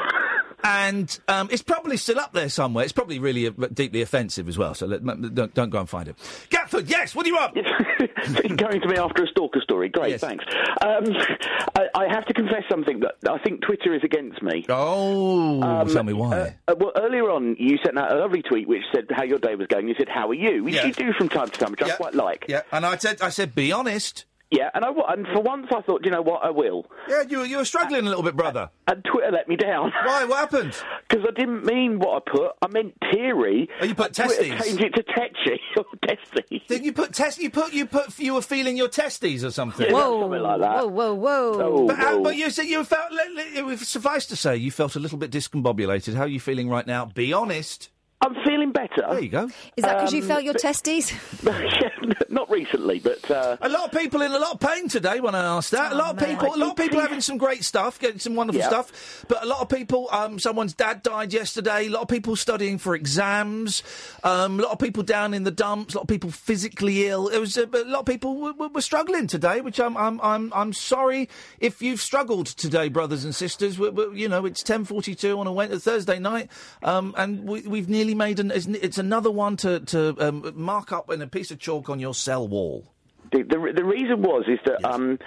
and 0.65 1.19
um, 1.29 1.49
it's 1.51 1.63
probably 1.63 1.97
still 1.97 2.19
up 2.19 2.33
there 2.33 2.49
somewhere. 2.49 2.85
It's 2.85 2.93
probably 2.93 3.19
really 3.19 3.47
uh, 3.47 3.51
deeply 3.73 4.03
offensive 4.03 4.49
as 4.49 4.57
well. 4.59 4.75
So 4.75 4.87
let, 4.87 5.01
m- 5.01 5.31
don't, 5.35 5.53
don't 5.55 5.71
go 5.71 5.81
and 5.81 5.89
find 5.89 6.09
it. 6.09 6.17
Gatford, 6.51 6.89
yes. 6.89 7.15
What 7.15 7.25
do 7.25 7.31
you 7.31 7.37
want? 7.37 7.55
Going 8.57 8.81
to 8.81 8.89
me 8.89 8.97
after 8.97 9.25
a 9.25 9.27
stalker 9.29 9.61
story. 9.61 9.89
Great, 9.89 10.21
thanks. 10.21 10.45
Um, 10.81 11.05
I, 11.77 11.87
I 11.95 12.07
have 12.13 12.25
to 12.27 12.35
confess 12.35 12.63
something 12.71 13.01
that 13.01 13.15
I 13.31 13.39
think 13.39 13.63
Twitter 13.63 13.95
is 13.95 14.03
against 14.05 14.43
me. 14.43 14.65
Oh, 14.69 15.85
tell 15.93 16.03
me 16.05 16.13
why. 16.13 16.57
Uh, 16.69 16.75
well, 16.79 16.93
earlier 16.97 17.31
on, 17.31 17.57
you 17.59 17.79
sent 17.85 17.99
out 17.99 18.13
a 18.13 18.19
lovely 18.19 18.43
tweet 18.43 18.69
which 18.69 18.83
said 18.95 19.07
how 19.11 19.25
your 19.25 19.39
day 19.39 19.55
was 19.55 19.67
going. 19.67 19.89
You 19.89 19.95
said, 19.99 20.09
"How 20.09 20.29
are 20.29 20.35
you?" 20.35 20.65
Which 20.65 20.75
Yeah. 20.75 20.87
you 20.87 20.93
do 20.93 21.13
from 21.13 21.29
time 21.29 21.49
to 21.49 21.59
time, 21.59 21.71
which 21.73 21.83
I 21.83 21.91
quite 21.97 22.15
like. 22.15 22.47
Yeah, 22.49 22.63
and 22.71 22.85
I 22.87 22.97
said, 22.97 23.21
I 23.23 23.29
said, 23.31 23.55
be 23.55 23.73
honest. 23.73 24.25
Yeah, 24.53 24.69
and 24.75 24.85
I 24.85 24.91
and 25.09 25.27
for 25.33 25.41
once 25.41 25.67
I 25.75 25.81
thought, 25.81 26.05
you 26.05 26.11
know 26.11 26.21
what, 26.21 26.45
I 26.45 26.51
will. 26.51 26.85
Yeah, 27.09 27.23
you 27.27 27.43
you 27.45 27.57
were 27.57 27.65
struggling 27.65 28.05
a 28.07 28.09
little 28.09 28.23
bit, 28.23 28.37
brother. 28.37 28.69
And 28.87 29.03
Twitter 29.03 29.31
let 29.33 29.49
me 29.49 29.57
down. 29.57 29.91
Why? 30.05 30.27
What 30.27 30.39
happened? 30.41 30.77
Because 31.09 31.25
I 31.27 31.33
didn't 31.41 31.65
mean 31.65 31.99
what 31.99 32.23
I 32.23 32.31
put. 32.31 32.51
I 32.61 32.69
meant 32.69 32.95
teary. 33.11 33.69
Oh, 33.81 33.85
you 33.87 33.95
put 33.95 34.09
And 34.09 34.15
testes. 34.15 34.63
Changed 34.63 34.83
it 34.85 34.91
to 34.95 35.03
tetchy 35.03 35.59
or 35.79 35.85
testes. 36.07 36.61
Did 36.69 36.85
you 36.85 36.93
put 36.93 37.15
test? 37.15 37.39
You 37.41 37.49
put 37.49 37.73
you 37.73 37.87
put 37.87 38.19
you 38.19 38.35
were 38.35 38.43
feeling 38.43 38.77
your 38.77 38.89
testes 38.89 39.43
or 39.43 39.51
something. 39.51 39.87
Yeah, 39.87 39.93
Whoa, 39.95 40.21
something 40.25 40.43
like 40.43 40.61
that. 40.61 40.91
whoa, 40.91 41.15
whoa, 41.15 41.15
whoa. 41.15 41.53
Oh, 41.63 41.87
But, 41.87 41.99
uh, 41.99 42.13
whoa. 42.17 42.23
but 42.23 42.37
you 42.37 42.51
said 42.51 42.67
you 42.67 42.85
felt. 42.85 43.11
Let, 43.11 43.33
let, 43.33 43.73
it 43.73 43.79
suffice 43.81 44.27
to 44.27 44.37
say, 44.37 44.57
you 44.57 44.71
felt 44.71 44.97
a 44.97 45.01
little 45.01 45.17
bit 45.19 45.31
discombobulated. 45.31 46.13
How 46.15 46.25
are 46.25 46.29
you 46.29 46.41
feeling 46.41 46.69
right 46.69 46.87
now? 46.87 47.07
Be 47.07 47.33
honest. 47.33 47.89
I'm 48.25 48.37
feeling 48.45 48.71
better. 48.71 49.03
There 49.11 49.21
you 49.21 49.29
go. 49.29 49.45
Is 49.77 49.83
that 49.85 49.97
because 49.99 50.13
you 50.15 50.23
Um, 50.23 50.29
felt 50.29 50.45
your 50.45 50.53
but- 50.55 50.63
testes? 50.63 51.13
Yeah, 51.43 51.89
Not 52.29 52.49
recently, 52.51 52.99
but 53.01 53.29
uh, 53.31 53.57
A 53.61 53.69
lot 53.69 53.85
of 53.93 53.99
people 53.99 54.23
in 54.23 54.31
a 54.33 54.39
lot 54.39 54.53
of 54.55 54.61
pain 54.61 54.89
today 54.89 55.21
when 55.21 55.35
I 55.35 55.45
asked 55.45 55.73
that. 55.73 55.93
a 55.93 55.95
lot 55.95 56.11
of 56.23 56.29
people, 56.29 56.55
a 56.55 56.57
lot 56.57 56.71
of 56.71 56.77
people 56.77 57.01
having 57.01 57.21
some 57.21 57.37
great 57.37 57.65
stuff, 57.65 57.99
getting 57.99 58.19
some 58.21 58.35
wonderful 58.35 58.61
Yeah. 58.61 58.69
stuff. 58.69 59.25
But 59.29 59.43
a 59.43 59.47
lot 59.47 59.61
of 59.61 59.69
people, 59.69 60.09
um, 60.13 60.39
someone's 60.39 60.73
dad 60.75 61.03
died 61.03 61.33
yesterday. 61.33 61.87
A 61.87 61.91
lot 61.91 62.03
of 62.03 62.09
people 62.09 62.37
studying 62.37 62.79
for 62.79 62.95
exams. 62.95 63.83
Um, 64.25 64.61
a 64.61 64.63
lot 64.63 64.73
of 64.73 64.79
people 64.79 65.03
down 65.03 65.35
in 65.35 65.43
the 65.45 65.51
dumps. 65.51 65.95
A 65.95 65.99
lot 65.99 66.03
of 66.03 66.09
people 66.09 66.31
physically 66.31 67.07
ill. 67.09 67.29
It 67.29 67.39
was 67.39 67.57
a, 67.57 67.65
a 67.65 67.85
lot 67.85 68.01
of 68.01 68.07
people 68.07 68.37
were, 68.41 68.53
were, 68.53 68.69
were 68.69 68.81
struggling 68.81 69.27
today, 69.27 69.61
which 69.61 69.81
I'm, 69.81 69.97
I'm, 69.97 70.21
I'm, 70.23 70.53
I'm 70.55 70.73
sorry 70.73 71.29
if 71.61 71.83
you've 71.83 72.01
struggled 72.01 72.47
today, 72.47 72.89
brothers 72.89 73.25
and 73.25 73.35
sisters. 73.35 73.79
we 73.79 73.91
we 73.91 74.21
you 74.21 74.29
know, 74.29 74.47
it's 74.47 74.63
10:42 74.63 75.39
on 75.39 75.47
a 75.47 75.53
Wed- 75.53 75.73
Thursday 75.83 76.19
night, 76.19 76.51
um, 76.83 77.15
and 77.17 77.45
we, 77.49 77.63
we've 77.63 77.89
nearly 77.89 78.12
made 78.15 78.41
an. 78.41 78.51
It's, 78.51 78.67
it's 78.67 78.99
another 78.99 79.31
one 79.31 79.57
to 79.59 79.81
to 79.81 80.17
um, 80.19 80.53
mark 80.55 80.93
up 80.93 81.11
in 81.11 81.23
a 81.23 81.27
piece 81.27 81.51
of 81.51 81.59
chalk 81.59 81.91
on 81.91 82.01
your 82.01 82.15
cell 82.15 82.47
wall. 82.49 82.93
the, 83.33 83.43
the 83.43 83.73
the 83.75 83.85
reason 83.85 84.23
was 84.23 84.45
is 84.49 84.59
that 84.67 84.85
um, 84.85 85.19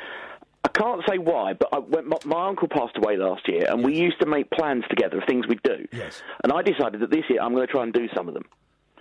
I 0.63 0.69
can't 0.69 1.01
say 1.07 1.17
why, 1.17 1.53
but 1.53 1.69
I, 1.71 1.79
my, 2.01 2.17
my 2.25 2.47
uncle 2.47 2.67
passed 2.67 2.97
away 2.97 3.17
last 3.17 3.47
year, 3.47 3.65
and 3.69 3.83
we 3.83 3.95
used 3.95 4.19
to 4.21 4.25
make 4.25 4.49
plans 4.49 4.83
together 4.89 5.19
of 5.19 5.23
things 5.27 5.47
we'd 5.47 5.61
do. 5.63 5.88
Yes. 5.91 6.23
And 6.43 6.51
I 6.51 6.63
decided 6.63 7.01
that 7.01 7.11
this 7.11 7.23
year 7.29 7.41
I'm 7.41 7.53
going 7.53 7.67
to 7.67 7.71
try 7.71 7.83
and 7.83 7.93
do 7.93 8.07
some 8.15 8.27
of 8.27 8.33
them. 8.33 8.45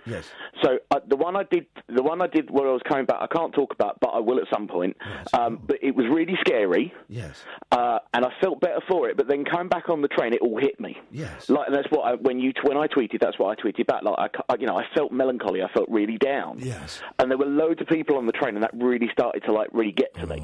Yes. 0.05 0.25
So 0.63 0.77
uh, 0.91 0.99
the 1.07 1.15
one 1.15 1.35
I 1.35 1.43
did, 1.43 1.65
the 1.87 2.03
one 2.03 2.21
I 2.21 2.27
did 2.27 2.49
where 2.51 2.67
I 2.67 2.71
was 2.71 2.81
coming 2.87 3.05
back, 3.05 3.17
I 3.21 3.27
can't 3.27 3.53
talk 3.53 3.73
about, 3.73 3.99
but 3.99 4.09
I 4.09 4.19
will 4.19 4.37
at 4.39 4.45
some 4.53 4.67
point. 4.67 4.95
Um, 5.33 5.59
but 5.65 5.77
it 5.81 5.95
was 5.95 6.05
really 6.11 6.35
scary, 6.41 6.93
Yes. 7.09 7.43
uh, 7.71 7.99
and 8.13 8.23
I 8.25 8.29
felt 8.41 8.61
better 8.61 8.81
for 8.87 9.09
it. 9.09 9.17
But 9.17 9.27
then 9.27 9.45
coming 9.45 9.67
back 9.69 9.89
on 9.89 10.01
the 10.01 10.07
train, 10.07 10.33
it 10.33 10.41
all 10.41 10.59
hit 10.59 10.79
me. 10.79 10.97
Yes. 11.11 11.49
Like 11.49 11.67
and 11.67 11.75
that's 11.75 11.89
what 11.89 12.01
I, 12.01 12.13
when 12.15 12.39
you 12.39 12.53
when 12.63 12.77
I 12.77 12.87
tweeted, 12.87 13.19
that's 13.19 13.37
what 13.39 13.57
I 13.57 13.61
tweeted 13.61 13.87
back. 13.87 14.03
Like 14.03 14.15
I, 14.17 14.53
I- 14.53 14.55
you 14.59 14.67
know, 14.67 14.77
I 14.77 14.85
felt 14.95 15.11
melancholy. 15.11 15.61
I 15.61 15.71
felt 15.73 15.89
really 15.89 16.17
down. 16.17 16.59
Yes. 16.59 17.01
And 17.19 17.29
there 17.29 17.37
were 17.37 17.45
loads 17.45 17.81
of 17.81 17.87
people 17.87 18.17
on 18.17 18.25
the 18.25 18.31
train, 18.31 18.55
and 18.55 18.63
that 18.63 18.71
really 18.73 19.09
started 19.11 19.43
to 19.45 19.51
like 19.53 19.69
really 19.73 19.91
get 19.91 20.13
to 20.15 20.27
me. 20.27 20.43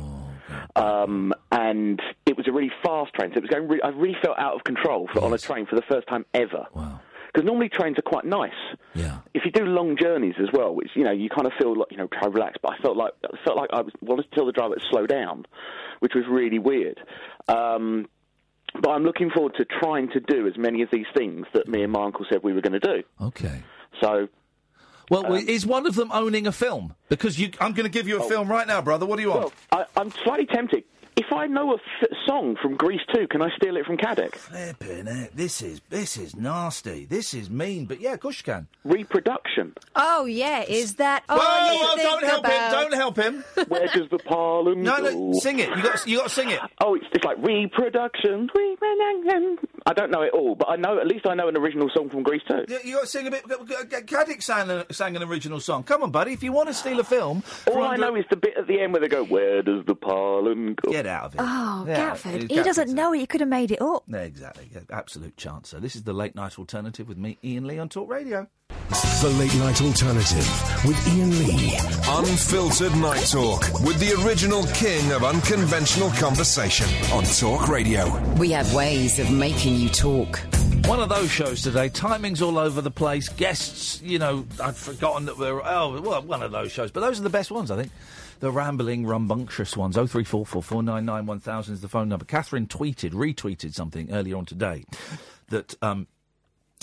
Um, 0.75 1.33
and 1.51 2.01
it 2.25 2.35
was 2.37 2.47
a 2.47 2.51
really 2.51 2.71
fast 2.83 3.13
train, 3.13 3.31
so 3.31 3.37
it 3.37 3.43
was 3.43 3.49
going. 3.49 3.79
I 3.83 3.89
really 3.89 4.17
felt 4.21 4.37
out 4.37 4.55
of 4.55 4.63
control 4.63 5.07
for, 5.13 5.23
on 5.23 5.33
a 5.33 5.37
train 5.37 5.65
for 5.65 5.75
the 5.75 5.81
first 5.89 6.07
time 6.07 6.25
ever. 6.33 6.65
Wow. 6.73 6.99
Because 7.33 7.45
normally 7.45 7.69
trains 7.69 7.97
are 7.97 8.01
quite 8.01 8.25
nice. 8.25 8.51
Yeah. 8.93 9.19
If 9.33 9.45
you 9.45 9.51
do 9.51 9.63
long 9.65 9.95
journeys 9.99 10.35
as 10.39 10.49
well, 10.53 10.75
which 10.75 10.89
you 10.95 11.03
know 11.03 11.11
you 11.11 11.29
kind 11.29 11.47
of 11.47 11.53
feel 11.59 11.77
like 11.77 11.87
you 11.91 11.97
know 11.97 12.07
try 12.07 12.23
to 12.23 12.29
relax, 12.29 12.57
but 12.61 12.73
I 12.73 12.77
felt 12.81 12.97
like 12.97 13.13
I 13.23 13.37
felt 13.45 13.57
like 13.57 13.69
I 13.71 13.81
was 13.81 13.93
wanted 14.01 14.29
to 14.29 14.35
tell 14.35 14.45
the 14.45 14.51
driver 14.51 14.75
to 14.75 14.81
slow 14.91 15.05
down, 15.07 15.45
which 15.99 16.13
was 16.13 16.25
really 16.29 16.59
weird. 16.59 16.99
Um, 17.47 18.07
but 18.81 18.89
I'm 18.89 19.03
looking 19.03 19.29
forward 19.29 19.53
to 19.57 19.65
trying 19.65 20.09
to 20.11 20.19
do 20.19 20.47
as 20.47 20.57
many 20.57 20.81
of 20.81 20.89
these 20.91 21.05
things 21.15 21.45
that 21.53 21.67
me 21.67 21.83
and 21.83 21.91
my 21.91 22.03
uncle 22.05 22.25
said 22.29 22.39
we 22.43 22.53
were 22.53 22.61
going 22.61 22.79
to 22.79 22.79
do. 22.79 23.03
Okay. 23.21 23.61
So 24.01 24.29
Well, 25.09 25.33
is 25.35 25.65
one 25.65 25.85
of 25.85 25.95
them 25.95 26.09
owning 26.13 26.47
a 26.47 26.53
film? 26.53 26.95
Because 27.09 27.37
you, 27.37 27.51
I'm 27.59 27.73
going 27.73 27.83
to 27.83 27.89
give 27.89 28.07
you 28.07 28.23
a 28.23 28.27
film 28.29 28.47
right 28.49 28.65
now, 28.65 28.81
brother. 28.81 29.05
What 29.05 29.17
do 29.17 29.23
you 29.23 29.29
want? 29.29 29.41
Well, 29.41 29.85
I, 29.95 29.99
I'm 29.99 30.11
slightly 30.23 30.45
tempted. 30.45 30.83
If 31.17 31.31
I 31.33 31.45
know 31.47 31.71
a 31.71 31.75
f- 31.75 32.09
song 32.25 32.55
from 32.61 32.75
Grease 32.77 33.01
2, 33.13 33.27
can 33.27 33.41
I 33.41 33.49
steal 33.55 33.75
it 33.77 33.85
from 33.85 33.97
Caddick? 33.97 34.33
Flipping 34.35 35.07
it. 35.07 35.35
This 35.35 35.61
is 35.61 35.81
this 35.89 36.17
is 36.17 36.35
nasty. 36.35 37.05
This 37.05 37.33
is 37.33 37.49
mean. 37.49 37.85
But 37.85 37.99
yeah, 38.01 38.13
of 38.13 38.19
course 38.21 38.37
you 38.39 38.43
can. 38.45 38.67
Reproduction. 38.85 39.73
Oh 39.95 40.25
yeah, 40.25 40.63
is 40.67 40.95
that 40.95 41.23
Oh, 41.29 41.37
Whoa, 41.37 41.73
you 41.73 41.79
whoa, 41.79 41.95
think 41.95 42.09
don't 42.09 42.23
help 42.23 42.39
about? 42.45 42.53
him! 42.53 42.71
Don't 42.81 42.93
help 42.93 43.17
him! 43.17 43.43
Where 43.67 43.87
does 43.87 44.09
the 44.09 44.19
pollen 44.19 44.83
No, 44.83 44.97
go? 44.97 45.09
no, 45.31 45.39
sing 45.39 45.59
it. 45.59 45.69
You 45.69 45.83
got 45.83 46.07
you 46.07 46.17
got 46.17 46.23
to 46.23 46.29
sing 46.33 46.49
it. 46.49 46.59
Oh, 46.81 46.95
it's, 46.95 47.05
it's 47.13 47.23
like 47.25 47.37
reproduction, 47.39 48.49
reproduction. 48.55 49.57
I 49.85 49.93
don't 49.93 50.11
know 50.11 50.21
it 50.21 50.33
all, 50.33 50.55
but 50.55 50.69
I 50.69 50.75
know 50.75 50.99
at 50.99 51.07
least 51.07 51.25
I 51.27 51.33
know 51.33 51.47
an 51.47 51.57
original 51.57 51.89
song 51.93 52.09
from 52.09 52.23
Grease 52.23 52.41
2. 52.49 52.65
You, 52.69 52.79
you 52.83 52.95
got 52.95 53.01
to 53.01 53.07
sing 53.07 53.27
a 53.27 53.31
bit. 53.31 53.43
Caddick 54.07 54.41
sang, 54.43 54.69
uh, 54.69 54.83
sang 54.91 55.15
an 55.15 55.23
original 55.23 55.59
song. 55.59 55.83
Come 55.83 56.03
on, 56.03 56.11
buddy. 56.11 56.33
If 56.33 56.43
you 56.43 56.51
want 56.51 56.69
to 56.69 56.73
steal 56.73 56.99
a 56.99 57.03
film, 57.03 57.43
All 57.67 57.83
I 57.83 57.93
under- 57.95 58.11
know 58.11 58.15
is 58.15 58.25
the 58.29 58.37
bit 58.37 58.53
at 58.57 58.67
the 58.67 58.79
end 58.81 58.93
where 58.93 59.01
they 59.01 59.07
go, 59.07 59.23
"Where 59.25 59.61
does 59.61 59.85
the 59.85 59.95
pollen 59.95 60.75
go?" 60.81 60.91
Get 61.01 61.09
out 61.11 61.23
of 61.25 61.33
it. 61.33 61.39
Oh, 61.41 61.85
Yeah, 61.87 62.11
Gatford, 62.11 62.43
it's 62.43 62.53
he 62.53 62.61
doesn't 62.61 62.93
know 62.93 63.11
it. 63.11 63.19
You 63.21 63.25
could 63.25 63.41
have 63.41 63.49
made 63.49 63.71
it 63.71 63.81
up. 63.81 64.03
Yeah, 64.07 64.19
exactly. 64.19 64.69
Yeah, 64.71 64.81
absolute 64.91 65.35
chance. 65.35 65.69
So 65.69 65.79
this 65.79 65.95
is 65.95 66.03
the 66.03 66.13
late 66.13 66.35
night 66.35 66.59
alternative 66.59 67.07
with 67.07 67.17
me, 67.17 67.39
Iain 67.43 67.65
Lee, 67.65 67.79
on 67.79 67.89
Talk 67.89 68.07
Radio. 68.07 68.47
The 68.69 69.29
Late 69.39 69.55
Night 69.55 69.81
Alternative 69.81 70.85
with 70.85 71.07
Iain 71.07 71.31
Lee. 71.39 71.75
Unfiltered 72.07 72.95
Night 72.97 73.25
Talk 73.25 73.61
with 73.83 73.99
the 73.99 74.13
original 74.23 74.63
king 74.75 75.11
of 75.11 75.23
unconventional 75.23 76.11
conversation 76.11 76.87
on 77.11 77.23
Talk 77.23 77.67
Radio. 77.67 78.15
We 78.35 78.51
have 78.51 78.71
ways 78.75 79.17
of 79.17 79.31
making 79.31 79.75
you 79.77 79.89
talk. 79.89 80.39
One 80.85 80.99
of 80.99 81.09
those 81.09 81.31
shows 81.31 81.63
today. 81.63 81.89
Timing's 81.89 82.41
all 82.43 82.57
over 82.59 82.79
the 82.81 82.91
place. 82.91 83.27
Guests, 83.29 84.01
you 84.03 84.19
know, 84.19 84.45
I'd 84.61 84.75
forgotten 84.75 85.25
that 85.25 85.37
we're. 85.37 85.61
Oh, 85.63 85.99
well, 86.01 86.21
one 86.21 86.43
of 86.43 86.51
those 86.51 86.71
shows. 86.71 86.91
But 86.91 86.99
those 86.99 87.19
are 87.19 87.23
the 87.23 87.29
best 87.29 87.49
ones, 87.49 87.71
I 87.71 87.77
think. 87.77 87.91
The 88.41 88.51
rambling, 88.51 89.05
rumbunctious 89.05 89.77
ones. 89.77 89.97
Oh 89.97 90.07
three 90.07 90.23
four 90.23 90.45
four 90.45 90.61
four 90.63 90.83
nine 90.83 91.05
nine 91.05 91.25
one 91.27 91.39
thousand 91.39 91.75
is 91.75 91.81
the 91.81 91.87
phone 91.87 92.09
number. 92.09 92.25
Catherine 92.25 92.67
tweeted, 92.67 93.11
retweeted 93.11 93.73
something 93.73 94.11
earlier 94.11 94.35
on 94.35 94.45
today 94.45 94.83
that. 95.49 95.75
Um, 95.81 96.07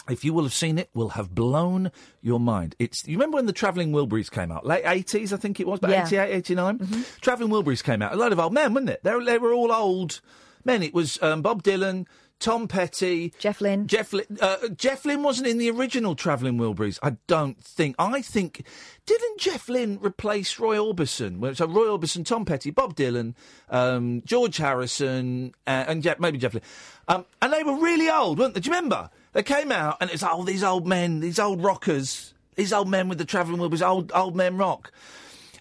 if 0.09 0.25
you 0.25 0.33
will 0.33 0.45
have 0.45 0.55
seen 0.55 0.79
it, 0.79 0.89
will 0.95 1.11
have 1.11 1.35
blown 1.35 1.91
your 2.23 2.41
mind. 2.41 2.75
It's 2.79 3.07
you 3.07 3.19
remember 3.19 3.35
when 3.37 3.45
the 3.45 3.53
Travelling 3.53 3.93
Wilburys 3.93 4.31
came 4.31 4.51
out, 4.51 4.65
late 4.65 4.85
eighties, 4.87 5.35
I 5.35 5.37
think 5.37 5.61
it 5.61 5.67
was, 5.67 5.81
but 5.81 5.91
Yeah. 5.91 6.07
88, 6.07 6.33
89? 6.37 7.05
Travelling 7.21 7.51
Wilburys 7.51 7.85
came 7.85 8.01
out. 8.01 8.15
A 8.15 8.17
load 8.17 8.33
of 8.33 8.41
old 8.41 8.55
men, 8.55 8.73
wasn't 8.73 8.89
it? 8.91 9.03
They 9.05 9.13
were, 9.13 9.23
they 9.23 9.37
were 9.37 9.53
all 9.53 9.71
old 9.71 10.23
men. 10.65 10.83
It 10.83 10.95
was 10.95 11.21
um, 11.23 11.43
Bob 11.43 11.63
Dylan, 11.63 12.07
Tom 12.41 12.69
Petty, 12.69 13.33
Jeff 13.39 13.61
Lynne. 13.61 13.87
Jeff 13.87 14.13
Lynne. 14.13 14.39
Uh, 14.41 14.69
Jeff 14.77 15.05
Lynne 15.05 15.23
wasn't 15.23 15.49
in 15.49 15.59
the 15.59 15.71
original 15.71 16.15
Travelling 16.15 16.57
Wilburys. 16.57 16.99
I 17.03 17.17
don't 17.27 17.61
think. 17.63 17.97
I 17.99 18.23
think 18.23 18.65
didn't 19.07 19.41
Jeff 19.41 19.69
Lynne 19.69 19.99
replace 20.01 20.59
Roy 20.59 20.77
Orbison? 20.77 21.39
Well, 21.39 21.55
So 21.55 21.67
Roy 21.67 21.87
Orbison, 21.87 22.25
Tom 22.25 22.45
Petty, 22.45 22.71
Bob 22.71 22.95
Dylan, 22.95 23.35
um, 23.71 24.23
George 24.25 24.57
Harrison, 24.57 25.53
uh, 25.67 25.85
and 25.89 26.03
Jeff, 26.03 26.21
maybe 26.21 26.39
Jeff 26.39 26.55
Lynne. 26.55 26.63
Um, 27.09 27.25
and 27.43 27.53
they 27.53 27.65
were 27.65 27.77
really 27.77 28.09
old, 28.09 28.39
weren't 28.39 28.55
they? 28.55 28.61
Do 28.61 28.69
you 28.69 28.75
remember? 28.75 29.11
They 29.33 29.43
came 29.43 29.73
out 29.73 29.97
and 30.01 30.11
it 30.11 30.15
it's 30.15 30.23
oh 30.23 30.45
these 30.45 30.63
old 30.63 30.87
men, 30.87 31.21
these 31.21 31.39
old 31.39 31.63
rockers, 31.63 32.35
these 32.55 32.73
old 32.73 32.89
men 32.89 33.09
with 33.09 33.19
the 33.19 33.25
Travelling 33.25 33.61
Wilburys, 33.61 33.87
old 33.87 34.13
old 34.15 34.37
men 34.37 34.57
rock. 34.57 34.93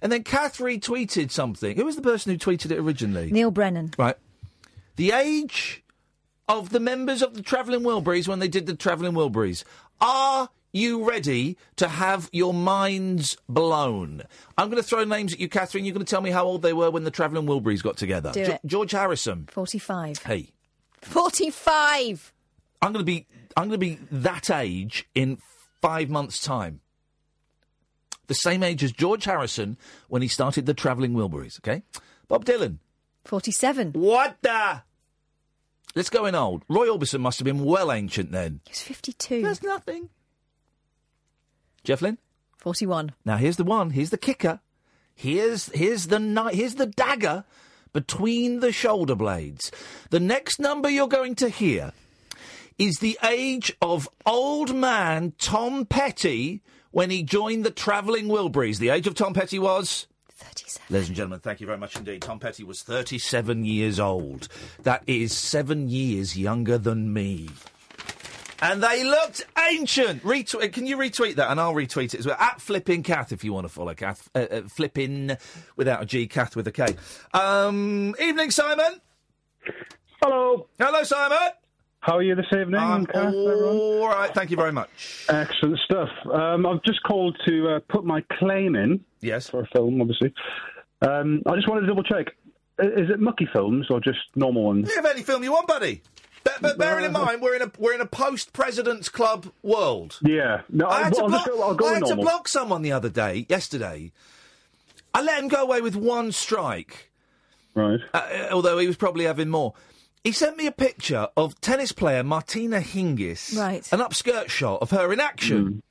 And 0.01 0.11
then 0.11 0.23
Kath 0.23 0.57
retweeted 0.59 1.31
something. 1.31 1.75
Who 1.75 1.85
was 1.85 1.95
the 1.95 2.01
person 2.01 2.31
who 2.31 2.37
tweeted 2.37 2.71
it 2.71 2.77
originally? 2.77 3.31
Neil 3.31 3.49
Brennan. 3.49 3.93
Right. 3.97 4.15
The 4.95 5.11
age 5.11 5.83
of 6.47 6.69
the 6.69 6.79
members 6.79 7.21
of 7.21 7.33
the 7.33 7.41
Travelling 7.41 7.81
Wilburys 7.81 8.27
when 8.27 8.39
they 8.39 8.47
did 8.47 8.65
the 8.65 8.75
Travelling 8.75 9.13
Wilburys. 9.13 9.63
Are 9.99 10.49
you 10.71 11.03
ready 11.07 11.57
to 11.77 11.87
have 11.87 12.29
your 12.31 12.53
minds 12.53 13.37
blown? 13.49 14.23
I'm 14.57 14.69
going 14.69 14.81
to 14.81 14.87
throw 14.87 15.03
names 15.03 15.33
at 15.33 15.39
you, 15.39 15.49
Catherine. 15.49 15.85
You're 15.85 15.93
going 15.93 16.05
to 16.05 16.09
tell 16.09 16.21
me 16.21 16.31
how 16.31 16.45
old 16.45 16.61
they 16.61 16.73
were 16.73 16.91
when 16.91 17.03
the 17.03 17.11
Travelling 17.11 17.47
Wilburys 17.47 17.83
got 17.83 17.97
together. 17.97 18.31
Do 18.31 18.41
it. 18.41 18.61
George 18.65 18.91
Harrison. 18.91 19.47
45. 19.51 20.19
Hey, 20.23 20.51
45! 21.01 22.33
I'm 22.81 22.93
going 22.93 23.03
to 23.03 23.11
be 23.11 23.25
I'm 23.55 23.69
going 23.69 23.71
to 23.71 23.77
be 23.77 23.99
that 24.11 24.49
age 24.51 25.07
in 25.15 25.39
five 25.81 26.09
months' 26.09 26.41
time. 26.41 26.81
The 28.27 28.35
same 28.35 28.61
age 28.61 28.83
as 28.83 28.91
George 28.91 29.25
Harrison 29.25 29.77
when 30.09 30.21
he 30.21 30.27
started 30.27 30.65
the 30.65 30.73
Travelling 30.73 31.13
Wilburys. 31.13 31.59
Okay, 31.59 31.83
Bob 32.27 32.45
Dylan. 32.45 32.77
47. 33.25 33.93
What 33.93 34.37
the? 34.41 34.83
Let's 35.97 36.11
go 36.11 36.27
in 36.27 36.35
old. 36.35 36.61
Roy 36.69 36.89
Orbison 36.89 37.21
must 37.21 37.39
have 37.39 37.45
been 37.45 37.63
well 37.63 37.91
ancient 37.91 38.31
then. 38.31 38.59
He's 38.67 38.83
52. 38.83 39.41
That's 39.41 39.63
nothing. 39.63 40.09
Jeff 41.83 42.03
Lynne? 42.03 42.19
41. 42.59 43.13
Now 43.25 43.37
here's 43.37 43.57
the 43.57 43.63
one. 43.63 43.89
Here's 43.89 44.11
the 44.11 44.17
kicker. 44.19 44.59
Here's 45.15 45.71
here's 45.73 46.05
the 46.07 46.19
ni- 46.19 46.53
here's 46.53 46.75
the 46.75 46.85
dagger 46.85 47.45
between 47.93 48.59
the 48.59 48.71
shoulder 48.71 49.15
blades. 49.15 49.71
The 50.11 50.19
next 50.19 50.59
number 50.59 50.87
you're 50.87 51.07
going 51.07 51.33
to 51.33 51.49
hear 51.49 51.93
is 52.77 52.99
the 52.99 53.17
age 53.27 53.75
of 53.81 54.07
old 54.23 54.75
man 54.75 55.33
Tom 55.39 55.87
Petty 55.87 56.61
when 56.91 57.09
he 57.09 57.23
joined 57.23 57.65
the 57.65 57.71
Travelling 57.71 58.27
Wilburys. 58.27 58.77
The 58.77 58.89
age 58.89 59.07
of 59.07 59.15
Tom 59.15 59.33
Petty 59.33 59.57
was 59.57 60.05
37. 60.37 60.93
Ladies 60.93 61.07
and 61.09 61.15
gentlemen, 61.15 61.39
thank 61.39 61.59
you 61.59 61.65
very 61.65 61.77
much 61.77 61.95
indeed. 61.95 62.21
Tom 62.21 62.39
Petty 62.39 62.63
was 62.63 62.81
37 62.83 63.65
years 63.65 63.99
old. 63.99 64.47
That 64.83 65.03
is 65.07 65.35
seven 65.35 65.89
years 65.89 66.37
younger 66.37 66.77
than 66.77 67.11
me. 67.13 67.49
And 68.61 68.81
they 68.81 69.03
looked 69.03 69.45
ancient. 69.69 70.23
Retweet, 70.23 70.73
can 70.73 70.87
you 70.87 70.97
retweet 70.97 71.35
that? 71.35 71.51
And 71.51 71.59
I'll 71.59 71.73
retweet 71.75 72.13
it 72.13 72.19
as 72.19 72.25
well. 72.25 72.37
At 72.39 72.59
Flipping 72.59 73.03
Kath, 73.03 73.31
if 73.31 73.43
you 73.43 73.53
want 73.53 73.65
to 73.65 73.69
follow 73.73 73.93
Kath. 73.93 74.29
Uh, 74.33 74.47
uh, 74.49 74.61
flipping 74.63 75.37
without 75.75 76.01
a 76.01 76.05
G, 76.05 76.27
Kath 76.27 76.55
with 76.55 76.67
a 76.67 76.71
K. 76.71 76.95
Um, 77.33 78.15
evening, 78.19 78.49
Simon. 78.49 78.99
Hello. 80.23 80.67
Hello, 80.79 81.03
Simon. 81.03 81.51
How 81.99 82.17
are 82.17 82.21
you 82.23 82.35
this 82.35 82.45
evening? 82.51 82.75
I'm 82.75 83.05
Kath, 83.05 83.33
all 83.33 84.07
right. 84.07 84.33
Thank 84.33 84.49
you 84.51 84.55
very 84.57 84.71
much. 84.71 85.25
Excellent 85.27 85.79
stuff. 85.79 86.09
Um, 86.31 86.65
I've 86.65 86.81
just 86.83 87.03
called 87.03 87.37
to 87.47 87.69
uh, 87.69 87.79
put 87.89 88.05
my 88.05 88.21
claim 88.39 88.75
in. 88.75 89.03
Yes. 89.19 89.49
For 89.49 89.61
a 89.61 89.67
film, 89.67 89.99
obviously. 89.99 90.33
Um, 91.01 91.41
I 91.45 91.55
just 91.55 91.67
wanted 91.67 91.81
to 91.81 91.87
double 91.87 92.03
check. 92.03 92.27
Is 92.79 93.09
it 93.09 93.19
mucky 93.19 93.47
films 93.51 93.87
or 93.89 93.99
just 93.99 94.19
normal 94.35 94.63
ones? 94.63 94.87
You 94.87 94.95
have 94.95 95.05
any 95.05 95.23
film 95.23 95.43
you 95.43 95.51
want, 95.51 95.67
buddy. 95.67 96.01
But, 96.43 96.61
but 96.61 96.77
bearing 96.77 97.03
in 97.03 97.11
mind, 97.11 97.41
we're 97.41 97.55
in 97.55 97.63
a 97.63 97.71
we're 97.77 97.93
in 97.93 97.99
a 97.99 98.05
post 98.05 98.53
President's 98.53 99.09
Club 99.09 99.47
world. 99.61 100.19
Yeah. 100.21 100.61
No, 100.69 100.87
I 100.87 101.03
had, 101.03 101.13
to, 101.15 101.23
I'll 101.23 101.27
block, 101.27 101.45
go- 101.45 101.73
go 101.73 101.87
I 101.89 101.93
had 101.95 102.05
to 102.05 102.15
block 102.15 102.47
someone 102.47 102.83
the 102.83 102.93
other 102.93 103.09
day, 103.09 103.45
yesterday. 103.49 104.13
I 105.13 105.23
let 105.23 105.41
him 105.41 105.49
go 105.49 105.63
away 105.63 105.81
with 105.81 105.95
one 105.95 106.31
strike. 106.31 107.11
Right. 107.73 107.99
Uh, 108.13 108.47
although 108.51 108.77
he 108.77 108.87
was 108.87 108.95
probably 108.95 109.25
having 109.25 109.49
more. 109.49 109.73
He 110.27 110.33
sent 110.33 110.57
me 110.57 110.67
a 110.67 110.73
picture 110.73 111.29
of 111.37 111.57
tennis 111.61 111.93
player 111.93 112.21
Martina 112.21 112.81
Hingis. 112.81 113.57
Right. 113.57 113.89
An 113.93 113.99
upskirt 113.99 114.49
shot 114.49 114.81
of 114.81 114.91
her 114.91 115.13
in 115.13 115.21
action. 115.21 115.81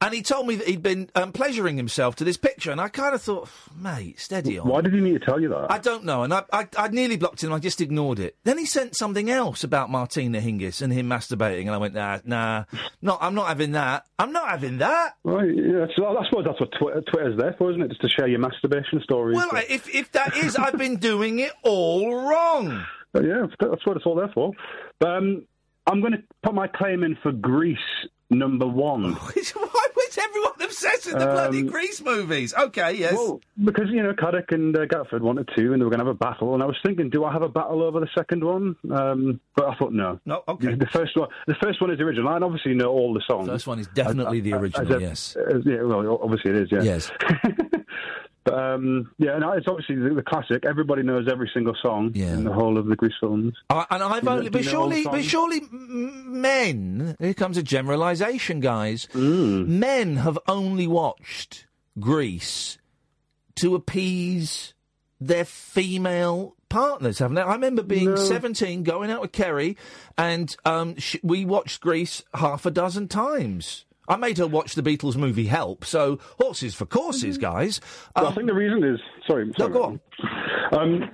And 0.00 0.12
he 0.12 0.20
told 0.20 0.48
me 0.48 0.56
that 0.56 0.66
he'd 0.66 0.82
been 0.82 1.10
um, 1.14 1.30
pleasuring 1.30 1.76
himself 1.76 2.16
to 2.16 2.24
this 2.24 2.36
picture. 2.36 2.72
And 2.72 2.80
I 2.80 2.88
kind 2.88 3.14
of 3.14 3.22
thought, 3.22 3.48
mate, 3.80 4.18
steady 4.18 4.58
on. 4.58 4.66
Why 4.68 4.80
did 4.80 4.94
he 4.94 5.00
need 5.00 5.12
to 5.20 5.24
tell 5.24 5.40
you 5.40 5.48
that? 5.50 5.70
I 5.70 5.78
don't 5.78 6.04
know, 6.04 6.24
and 6.24 6.34
I, 6.34 6.42
I, 6.52 6.66
I 6.76 6.88
nearly 6.88 7.16
blocked 7.16 7.44
him. 7.44 7.52
I 7.52 7.60
just 7.60 7.80
ignored 7.80 8.18
it. 8.18 8.36
Then 8.42 8.58
he 8.58 8.66
sent 8.66 8.96
something 8.96 9.30
else 9.30 9.62
about 9.62 9.90
Martina 9.90 10.40
Hingis 10.40 10.82
and 10.82 10.92
him 10.92 11.08
masturbating, 11.08 11.62
and 11.62 11.70
I 11.70 11.76
went, 11.78 11.94
nah, 11.94 12.18
nah, 12.24 12.64
not. 13.00 13.18
I'm 13.20 13.34
not 13.36 13.46
having 13.46 13.72
that. 13.72 14.06
I'm 14.18 14.32
not 14.32 14.48
having 14.48 14.78
that. 14.78 15.14
Right, 15.22 15.50
yeah, 15.54 15.86
so 15.96 16.04
I 16.16 16.24
suppose 16.28 16.44
that's 16.46 16.60
what 16.60 16.70
Twitter, 16.80 17.02
Twitter's 17.12 17.36
there 17.38 17.54
for, 17.58 17.70
isn't 17.70 17.82
it? 17.82 17.88
Just 17.90 18.00
to 18.02 18.08
share 18.08 18.26
your 18.26 18.40
masturbation 18.40 19.00
stories. 19.04 19.36
Well, 19.36 19.48
I- 19.52 19.66
if 19.68 19.88
if 19.94 20.10
that 20.12 20.36
is, 20.36 20.56
I've 20.56 20.78
been 20.78 20.96
doing 20.96 21.38
it 21.38 21.52
all 21.62 22.12
wrong. 22.28 22.84
Uh, 23.14 23.22
yeah, 23.22 23.46
that's 23.60 23.86
what 23.86 23.96
it's 23.96 24.06
all 24.06 24.14
there 24.16 24.30
for. 24.34 24.52
Um, 25.04 25.44
I'm 25.86 26.00
going 26.00 26.12
to 26.12 26.22
put 26.42 26.54
my 26.54 26.66
claim 26.68 27.02
in 27.02 27.16
for 27.22 27.32
Grease 27.32 27.78
number 28.30 28.66
one. 28.66 29.12
Why 29.14 29.88
was 29.96 30.18
everyone 30.18 30.52
obsessed 30.60 31.06
with 31.06 31.18
the 31.18 31.24
bloody 31.24 31.62
Grease 31.62 32.02
movies? 32.02 32.52
Okay, 32.52 32.92
yes. 32.92 33.14
Well, 33.14 33.40
because 33.64 33.86
you 33.88 34.02
know 34.02 34.12
Caddick 34.12 34.52
and 34.52 34.76
uh, 34.76 34.80
Gatford 34.84 35.20
wanted 35.22 35.48
to, 35.56 35.72
and 35.72 35.80
they 35.80 35.84
were 35.84 35.90
going 35.90 36.00
to 36.00 36.04
have 36.04 36.14
a 36.14 36.18
battle. 36.18 36.52
And 36.52 36.62
I 36.62 36.66
was 36.66 36.76
thinking, 36.84 37.08
do 37.08 37.24
I 37.24 37.32
have 37.32 37.40
a 37.40 37.48
battle 37.48 37.82
over 37.82 38.00
the 38.00 38.08
second 38.14 38.44
one? 38.44 38.76
Um, 38.92 39.40
but 39.56 39.66
I 39.68 39.74
thought 39.76 39.94
no. 39.94 40.20
No, 40.26 40.42
okay. 40.46 40.74
The 40.74 40.86
first 40.92 41.16
one, 41.16 41.30
the 41.46 41.54
first 41.62 41.80
one 41.80 41.90
is 41.90 41.96
the 41.98 42.04
original. 42.04 42.28
I 42.28 42.36
obviously 42.38 42.74
know 42.74 42.90
all 42.90 43.14
the 43.14 43.22
songs. 43.26 43.48
First 43.48 43.66
one 43.66 43.78
is 43.78 43.86
definitely 43.88 44.40
the 44.40 44.52
original, 44.52 44.92
a- 44.92 45.00
yes. 45.00 45.34
as- 45.50 45.62
yeah, 45.64 45.80
well, 45.82 46.20
obviously 46.22 46.50
it 46.50 46.56
is. 46.58 46.68
Yeah. 46.70 46.82
Yes. 46.82 47.10
But 48.48 48.58
um, 48.58 49.10
yeah, 49.18 49.38
no, 49.38 49.52
it's 49.52 49.66
obviously 49.68 49.96
the, 49.96 50.14
the 50.14 50.22
classic. 50.22 50.64
Everybody 50.66 51.02
knows 51.02 51.28
every 51.30 51.50
single 51.52 51.74
song 51.82 52.14
in 52.14 52.44
the 52.44 52.52
whole 52.52 52.78
of 52.78 52.86
the 52.86 52.96
Grease 52.96 53.14
films. 53.20 53.54
I, 53.70 53.86
and 53.90 54.02
I've 54.02 54.24
you 54.24 54.28
only, 54.30 54.48
but 54.50 54.64
you 54.64 54.72
know 54.72 54.82
all 54.82 54.88
the 54.88 55.02
surely, 55.02 55.18
but 55.18 55.24
surely, 55.24 55.60
men. 55.70 57.16
Here 57.20 57.34
comes 57.34 57.56
a 57.56 57.62
generalisation, 57.62 58.60
guys. 58.60 59.06
Mm. 59.12 59.66
Men 59.66 60.16
have 60.16 60.38
only 60.48 60.86
watched 60.86 61.66
Grease 61.98 62.78
to 63.56 63.74
appease 63.74 64.74
their 65.20 65.44
female 65.44 66.54
partners, 66.68 67.18
haven't 67.18 67.34
they? 67.36 67.42
I 67.42 67.52
remember 67.54 67.82
being 67.82 68.10
No. 68.10 68.16
seventeen, 68.16 68.82
going 68.82 69.10
out 69.10 69.20
with 69.20 69.32
Kerry, 69.32 69.76
and 70.16 70.54
um, 70.64 70.96
sh- 70.96 71.16
we 71.22 71.44
watched 71.44 71.80
Grease 71.80 72.22
half 72.34 72.66
a 72.66 72.70
dozen 72.70 73.08
times. 73.08 73.84
I 74.08 74.16
made 74.16 74.38
her 74.38 74.46
watch 74.46 74.74
the 74.74 74.82
Beatles 74.82 75.16
movie 75.16 75.46
Help, 75.46 75.84
so 75.84 76.18
horses 76.40 76.74
for 76.74 76.86
courses, 76.86 77.36
guys. 77.38 77.80
Well, 78.16 78.26
Um, 78.26 78.32
I 78.32 78.34
think 78.34 78.46
the 78.48 78.54
reason 78.54 78.82
is 78.82 78.98
sorry. 79.26 79.52
sorry 79.58 79.72
go 79.72 79.82
on. 79.84 80.00
Um, 80.72 81.10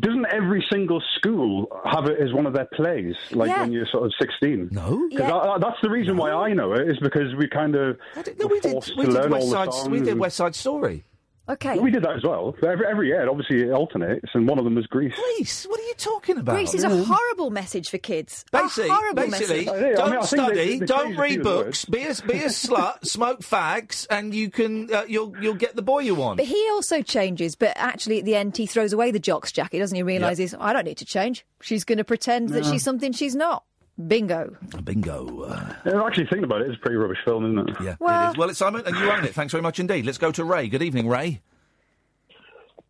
doesn't 0.00 0.26
every 0.32 0.64
single 0.70 1.02
school 1.16 1.66
have 1.84 2.06
it 2.06 2.18
as 2.20 2.32
one 2.32 2.46
of 2.46 2.52
their 2.54 2.68
plays, 2.74 3.14
like 3.32 3.48
Yeah. 3.48 3.62
when 3.62 3.72
you're 3.72 3.86
sort 3.86 4.04
of 4.04 4.12
16? 4.20 4.68
No, 4.72 5.06
yeah. 5.10 5.18
because 5.18 5.60
that's 5.60 5.80
the 5.82 5.90
reason 5.90 6.16
why 6.16 6.30
I 6.30 6.52
know 6.52 6.72
it 6.72 6.88
is 6.88 6.98
because 7.00 7.34
we 7.36 7.48
kind 7.48 7.74
of 7.74 7.96
no, 8.38 8.46
we 8.46 8.60
did, 8.60 8.74
we 8.96 9.06
did 9.06 9.30
West 9.30 9.50
Side, 9.50 9.90
we 9.90 10.00
did 10.00 10.18
West 10.18 10.36
Side 10.36 10.54
Story. 10.54 11.04
Okay. 11.48 11.78
We 11.78 11.90
did 11.90 12.02
that 12.04 12.16
as 12.16 12.22
well. 12.22 12.54
Every, 12.62 12.86
every 12.86 13.06
year, 13.08 13.28
obviously, 13.28 13.62
it 13.62 13.70
alternates, 13.70 14.26
and 14.34 14.46
one 14.46 14.58
of 14.58 14.64
them 14.64 14.74
was 14.74 14.86
Grease. 14.86 15.14
Grease? 15.14 15.64
What 15.64 15.80
are 15.80 15.84
you 15.84 15.94
talking 15.96 16.36
about? 16.36 16.54
Grease 16.54 16.74
is 16.74 16.84
a 16.84 17.04
horrible 17.04 17.50
message 17.50 17.88
for 17.88 17.96
kids. 17.96 18.44
a 18.52 18.62
Basically, 18.62 18.90
horrible 18.90 19.22
basically, 19.30 19.64
message. 19.64 19.96
don't 19.96 20.24
study, 20.24 20.78
don't 20.80 21.16
read 21.16 21.42
books, 21.42 21.84
be 21.86 22.02
a, 22.02 22.14
be 22.26 22.38
a 22.42 22.46
slut, 22.48 23.06
smoke 23.06 23.40
fags, 23.40 24.06
and 24.10 24.34
you 24.34 24.50
can 24.50 24.92
uh, 24.92 25.04
you'll 25.08 25.34
you'll 25.40 25.54
get 25.54 25.74
the 25.74 25.82
boy 25.82 26.00
you 26.00 26.14
want. 26.14 26.36
But 26.36 26.46
he 26.46 26.68
also 26.70 27.00
changes, 27.00 27.54
but 27.56 27.72
actually 27.76 28.18
at 28.18 28.24
the 28.26 28.34
end 28.34 28.56
he 28.56 28.66
throws 28.66 28.92
away 28.92 29.10
the 29.10 29.18
jock's 29.18 29.50
jacket, 29.50 29.78
doesn't 29.78 29.96
he? 29.96 30.02
Realises 30.02 30.54
I 30.58 30.72
don't 30.74 30.84
need 30.84 30.98
to 30.98 31.06
change. 31.06 31.46
She's 31.62 31.84
going 31.84 31.98
to 31.98 32.04
pretend 32.04 32.50
that 32.50 32.66
she's 32.66 32.82
something 32.82 33.12
she's 33.12 33.34
not. 33.34 33.64
Bingo. 34.06 34.56
Oh, 34.76 34.80
bingo. 34.80 35.48
Yeah, 35.84 36.04
actually, 36.04 36.26
thinking 36.26 36.44
about 36.44 36.60
it, 36.62 36.68
it's 36.68 36.76
a 36.76 36.80
pretty 36.80 36.96
rubbish 36.96 37.18
film, 37.24 37.44
isn't 37.58 37.68
it? 37.70 37.76
Yeah, 37.82 37.96
Well- 37.98 38.28
it 38.28 38.30
is. 38.32 38.36
Well, 38.38 38.48
it's 38.50 38.58
Simon, 38.58 38.82
and 38.86 38.96
you 38.96 39.10
own 39.10 39.24
it. 39.24 39.34
Thanks 39.34 39.52
very 39.52 39.62
much 39.62 39.80
indeed. 39.80 40.06
Let's 40.06 40.18
go 40.18 40.30
to 40.32 40.44
Ray. 40.44 40.68
Good 40.68 40.82
evening, 40.82 41.08
Ray. 41.08 41.40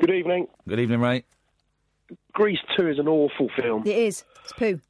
Good 0.00 0.10
evening. 0.10 0.48
Good 0.68 0.80
evening, 0.80 1.00
Ray. 1.00 1.24
Grease 2.32 2.58
2 2.76 2.88
is 2.88 2.98
an 2.98 3.08
awful 3.08 3.48
film. 3.60 3.82
It 3.86 3.96
is. 3.96 4.24
It's 4.44 4.52
poo. 4.52 4.80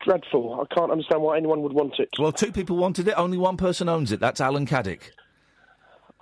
dreadful. 0.00 0.60
I 0.68 0.74
can't 0.74 0.90
understand 0.90 1.22
why 1.22 1.36
anyone 1.36 1.62
would 1.62 1.72
want 1.72 1.94
it. 1.98 2.08
Well, 2.18 2.32
two 2.32 2.50
people 2.52 2.76
wanted 2.76 3.06
it. 3.08 3.14
Only 3.16 3.38
one 3.38 3.56
person 3.56 3.88
owns 3.88 4.10
it. 4.12 4.18
That's 4.20 4.40
Alan 4.40 4.66
Caddick. 4.66 5.10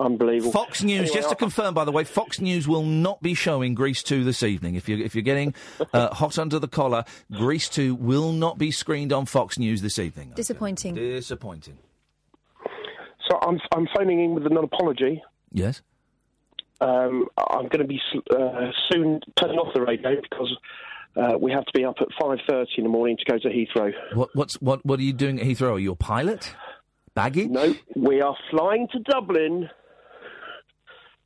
Unbelievable. 0.00 0.50
Fox 0.50 0.82
News, 0.82 1.00
Anyway, 1.10 1.14
just 1.14 1.28
to 1.28 1.34
I- 1.36 1.38
confirm, 1.38 1.74
by 1.74 1.84
the 1.84 1.92
way, 1.92 2.04
Fox 2.04 2.40
News 2.40 2.66
will 2.66 2.82
not 2.82 3.20
be 3.22 3.34
showing 3.34 3.74
Grease 3.74 4.02
2 4.02 4.24
this 4.24 4.42
evening. 4.42 4.74
If 4.74 4.88
you're, 4.88 4.98
if 4.98 5.14
you're 5.14 5.22
getting 5.22 5.54
uh, 5.92 6.14
hot 6.14 6.38
under 6.38 6.58
the 6.58 6.68
collar, 6.68 7.04
Grease 7.30 7.68
2 7.68 7.94
will 7.94 8.32
not 8.32 8.56
be 8.56 8.70
screened 8.70 9.12
on 9.12 9.26
Fox 9.26 9.58
News 9.58 9.82
this 9.82 9.98
evening. 9.98 10.32
Disappointing. 10.34 10.94
Disappointing. 10.94 11.76
So 13.28 13.38
I'm 13.42 13.60
I'm 13.76 13.86
phoning 13.96 14.24
in 14.24 14.34
with 14.34 14.46
an 14.46 14.56
apology. 14.56 15.22
Yes. 15.52 15.82
Um, 16.80 17.28
I'm 17.36 17.68
going 17.68 17.80
to 17.80 17.84
be 17.84 18.00
uh, 18.34 18.70
soon 18.90 19.20
turning 19.38 19.58
off 19.58 19.72
the 19.74 19.82
radio 19.82 20.16
because 20.20 20.56
uh, 21.14 21.36
we 21.38 21.52
have 21.52 21.64
to 21.66 21.72
be 21.74 21.84
up 21.84 21.96
at 22.00 22.08
five 22.20 22.38
thirty 22.48 22.72
in 22.78 22.84
the 22.84 22.90
morning 22.90 23.18
to 23.18 23.24
go 23.30 23.38
to 23.38 23.48
Heathrow. 23.48 23.92
What, 24.14 24.30
what's, 24.34 24.54
what, 24.62 24.84
what 24.86 24.98
are 24.98 25.02
you 25.02 25.12
doing 25.12 25.38
at 25.38 25.46
Heathrow? 25.46 25.74
Are 25.74 25.78
you 25.78 25.92
a 25.92 25.96
pilot? 25.96 26.54
Baggage? 27.14 27.50
No, 27.50 27.74
we 27.94 28.22
are 28.22 28.34
flying 28.50 28.88
to 28.92 28.98
Dublin 29.00 29.68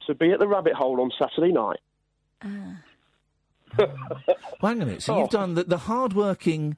to 0.07 0.15
be 0.15 0.31
at 0.33 0.39
the 0.39 0.49
Rabbit 0.49 0.75
Hole 0.75 1.01
on 1.01 1.11
Saturday 1.19 1.53
night. 1.53 1.81
Well, 3.77 3.89
hang 4.61 4.77
on 4.77 4.83
a 4.83 4.87
minute. 4.87 5.03
So 5.03 5.19
you've 5.19 5.31
done 5.31 5.55
the, 5.55 5.65
the 5.65 5.79
hard-working 5.79 6.77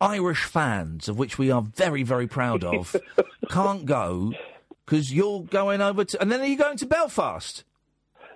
Irish 0.00 0.44
fans, 0.44 1.08
of 1.08 1.18
which 1.18 1.38
we 1.38 1.50
are 1.50 1.62
very, 1.62 2.02
very 2.02 2.26
proud 2.26 2.64
of, 2.64 2.96
can't 3.50 3.84
go 3.84 4.32
because 4.86 5.12
you're 5.12 5.42
going 5.42 5.80
over 5.80 6.04
to... 6.04 6.20
And 6.20 6.30
then 6.32 6.40
are 6.40 6.46
you 6.46 6.56
going 6.58 6.76
to 6.78 6.86
Belfast? 6.86 7.64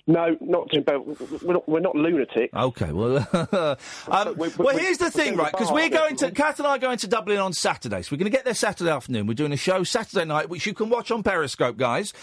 No, 0.07 0.35
not 0.41 0.71
to 0.71 0.81
Bel- 0.81 1.05
we're 1.43 1.53
not, 1.53 1.69
we're 1.69 1.81
not 1.81 1.95
lunatic. 1.95 2.49
Okay, 2.55 2.93
well, 2.93 3.19
um, 4.11 4.37
we- 4.39 4.49
well, 4.57 4.75
we- 4.75 4.81
here's 4.81 4.97
the 4.97 5.11
thing, 5.11 5.37
right? 5.37 5.53
Because 5.53 5.71
we're 5.71 5.91
going 5.91 6.17
to. 6.17 6.31
Kath 6.31 6.59
and 6.59 6.67
I 6.67 6.77
are 6.77 6.79
going 6.79 6.97
to 6.99 7.09
Dublin 7.09 7.37
on 7.39 7.53
Saturday, 7.53 8.01
so 8.01 8.09
we're 8.13 8.19
going 8.19 8.31
to 8.31 8.35
get 8.37 8.47
there 8.47 8.55
Saturday 8.55 8.91
afternoon. 8.91 9.27
We're 9.27 9.35
doing 9.35 9.53
a 9.53 9.59
show 9.59 9.85
Saturday 9.85 10.25
night, 10.25 10.49
which 10.49 10.65
you 10.65 10.73
can 10.73 10.89
watch 10.89 11.11
on 11.11 11.23
Periscope, 11.23 11.77
guys. 11.77 12.15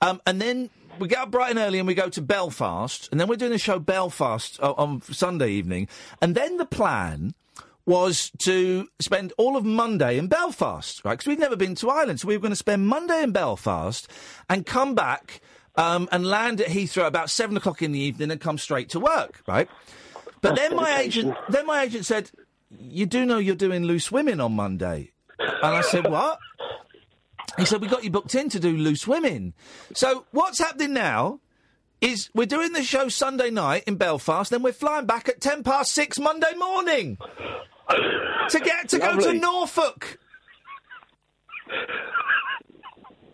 Um, 0.00 0.20
and 0.26 0.40
then 0.40 0.70
we 0.98 1.08
get 1.08 1.18
up 1.18 1.30
bright 1.30 1.50
and 1.50 1.58
early 1.58 1.78
and 1.78 1.86
we 1.86 1.94
go 1.94 2.08
to 2.08 2.22
Belfast, 2.22 3.08
and 3.10 3.20
then 3.20 3.28
we're 3.28 3.36
doing 3.36 3.52
a 3.52 3.58
show 3.58 3.78
Belfast 3.78 4.58
uh, 4.60 4.72
on 4.72 5.00
Sunday 5.02 5.50
evening. 5.50 5.88
And 6.20 6.34
then 6.34 6.56
the 6.56 6.66
plan 6.66 7.34
was 7.86 8.30
to 8.38 8.86
spend 9.00 9.32
all 9.38 9.56
of 9.56 9.64
Monday 9.64 10.18
in 10.18 10.26
Belfast, 10.28 11.02
right? 11.04 11.12
Because 11.12 11.26
we'd 11.26 11.38
never 11.38 11.56
been 11.56 11.74
to 11.76 11.88
Ireland, 11.88 12.20
so 12.20 12.28
we 12.28 12.36
were 12.36 12.42
going 12.42 12.52
to 12.52 12.56
spend 12.56 12.86
Monday 12.86 13.22
in 13.22 13.32
Belfast 13.32 14.06
and 14.48 14.66
come 14.66 14.94
back 14.94 15.40
um, 15.76 16.08
and 16.12 16.26
land 16.26 16.60
at 16.60 16.68
Heathrow 16.68 17.06
about 17.06 17.30
seven 17.30 17.56
o'clock 17.56 17.80
in 17.80 17.92
the 17.92 17.98
evening 17.98 18.30
and 18.30 18.40
come 18.40 18.58
straight 18.58 18.90
to 18.90 19.00
work, 19.00 19.42
right? 19.46 19.68
But 20.40 20.56
then 20.56 20.76
my 20.76 21.00
agent, 21.00 21.34
then 21.48 21.66
my 21.66 21.82
agent 21.82 22.04
said, 22.04 22.30
"You 22.78 23.06
do 23.06 23.24
know 23.24 23.38
you're 23.38 23.54
doing 23.56 23.84
loose 23.84 24.12
women 24.12 24.40
on 24.40 24.52
Monday," 24.52 25.12
and 25.38 25.74
I 25.74 25.80
said, 25.80 26.10
"What?" 26.10 26.38
He 27.58 27.64
said, 27.64 27.80
"We 27.80 27.88
got 27.88 28.04
you 28.04 28.10
booked 28.10 28.34
in 28.34 28.48
to 28.50 28.60
do 28.60 28.76
loose 28.76 29.06
women." 29.06 29.54
So 29.94 30.24
what's 30.30 30.58
happening 30.58 30.92
now? 30.92 31.40
Is 32.00 32.30
we're 32.32 32.46
doing 32.46 32.72
the 32.72 32.84
show 32.84 33.08
Sunday 33.08 33.50
night 33.50 33.82
in 33.88 33.96
Belfast, 33.96 34.50
then 34.50 34.62
we're 34.62 34.72
flying 34.72 35.06
back 35.06 35.28
at 35.28 35.40
ten 35.40 35.64
past 35.64 35.92
six 35.92 36.18
Monday 36.18 36.54
morning 36.56 37.18
to 38.50 38.60
get 38.60 38.88
to 38.90 38.98
go 38.98 39.16
to 39.18 39.24
Lovely. 39.26 39.38
Norfolk. 39.40 40.18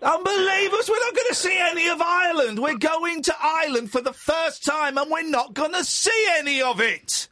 Unbelievable! 0.00 0.78
We're 0.88 0.98
not 0.98 1.14
going 1.14 1.28
to 1.28 1.34
see 1.34 1.58
any 1.58 1.88
of 1.88 2.00
Ireland. 2.00 2.58
We're 2.58 2.76
going 2.76 3.22
to 3.22 3.34
Ireland 3.40 3.90
for 3.90 4.02
the 4.02 4.12
first 4.12 4.64
time, 4.64 4.98
and 4.98 5.10
we're 5.10 5.28
not 5.28 5.54
going 5.54 5.72
to 5.72 5.84
see 5.84 6.26
any 6.36 6.60
of 6.60 6.80
it. 6.80 7.28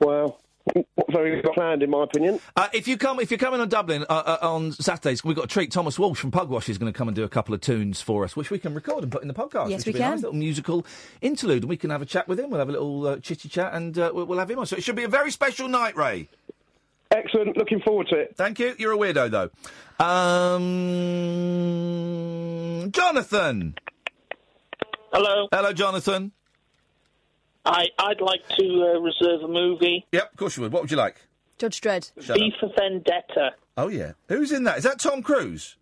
Well, 0.00 0.40
very 1.10 1.40
well 1.42 1.52
planned, 1.54 1.82
in 1.82 1.90
my 1.90 2.04
opinion. 2.04 2.40
Uh, 2.56 2.68
if 2.72 2.88
you 2.88 2.96
come, 2.96 3.20
if 3.20 3.30
you're 3.30 3.38
coming 3.38 3.60
on 3.60 3.68
Dublin 3.68 4.04
uh, 4.08 4.36
uh, 4.42 4.46
on 4.48 4.72
Saturdays, 4.72 5.24
we've 5.24 5.36
got 5.36 5.44
a 5.44 5.48
treat. 5.48 5.70
Thomas 5.70 5.98
Walsh 5.98 6.18
from 6.18 6.30
Pugwash 6.30 6.68
is 6.68 6.78
going 6.78 6.92
to 6.92 6.96
come 6.96 7.08
and 7.08 7.14
do 7.14 7.24
a 7.24 7.28
couple 7.28 7.54
of 7.54 7.60
tunes 7.60 8.00
for 8.00 8.24
us, 8.24 8.36
which 8.36 8.50
we 8.50 8.58
can 8.58 8.74
record 8.74 9.02
and 9.02 9.12
put 9.12 9.22
in 9.22 9.28
the 9.28 9.34
podcast. 9.34 9.70
Yes, 9.70 9.80
which 9.80 9.86
we 9.86 9.92
will 9.92 9.98
be 9.98 10.02
a 10.02 10.02
can. 10.02 10.10
nice 10.12 10.22
little 10.22 10.38
musical 10.38 10.86
interlude, 11.20 11.62
and 11.62 11.70
we 11.70 11.76
can 11.76 11.90
have 11.90 12.02
a 12.02 12.06
chat 12.06 12.28
with 12.28 12.40
him. 12.40 12.50
We'll 12.50 12.60
have 12.60 12.68
a 12.68 12.72
little 12.72 13.06
uh, 13.06 13.16
chitty 13.18 13.48
chat, 13.48 13.74
and 13.74 13.98
uh, 13.98 14.10
we'll, 14.14 14.26
we'll 14.26 14.38
have 14.38 14.50
him 14.50 14.58
on. 14.58 14.66
So 14.66 14.76
it 14.76 14.82
should 14.82 14.96
be 14.96 15.04
a 15.04 15.08
very 15.08 15.30
special 15.30 15.68
night, 15.68 15.96
Ray. 15.96 16.28
Excellent. 17.10 17.56
Looking 17.56 17.80
forward 17.80 18.08
to 18.08 18.16
it. 18.16 18.34
Thank 18.36 18.58
you. 18.58 18.74
You're 18.78 18.94
a 18.94 18.96
weirdo, 18.96 19.30
though. 19.30 19.50
Um, 20.04 20.62
Jonathan. 22.90 23.74
Hello. 25.12 25.46
Hello, 25.52 25.72
Jonathan. 25.74 26.32
I, 27.64 27.86
I'd 27.98 28.20
like 28.20 28.46
to 28.58 28.64
uh, 28.96 29.00
reserve 29.00 29.42
a 29.42 29.48
movie. 29.48 30.04
Yep, 30.12 30.32
of 30.32 30.36
course 30.36 30.56
you 30.56 30.62
would. 30.64 30.72
What 30.72 30.82
would 30.82 30.90
you 30.90 30.96
like? 30.96 31.16
Judge 31.58 31.80
Dredd. 31.80 32.10
Shut 32.20 32.36
V 32.38 32.52
for 32.58 32.70
Vendetta. 32.76 33.52
Oh 33.76 33.88
yeah. 33.88 34.12
Who's 34.28 34.50
in 34.52 34.64
that? 34.64 34.78
Is 34.78 34.84
that 34.84 34.98
Tom 34.98 35.22
Cruise? 35.22 35.76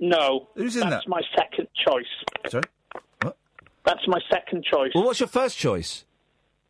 No. 0.00 0.48
Who's 0.54 0.74
in 0.76 0.80
that? 0.82 0.90
That's 0.90 1.04
that? 1.04 1.10
my 1.10 1.22
second 1.36 1.68
choice. 1.86 2.50
Sorry. 2.50 2.64
That's 3.84 4.06
my 4.06 4.18
second 4.30 4.64
choice. 4.64 4.90
Well, 4.94 5.04
what's 5.04 5.20
your 5.20 5.28
first 5.28 5.56
choice? 5.56 6.04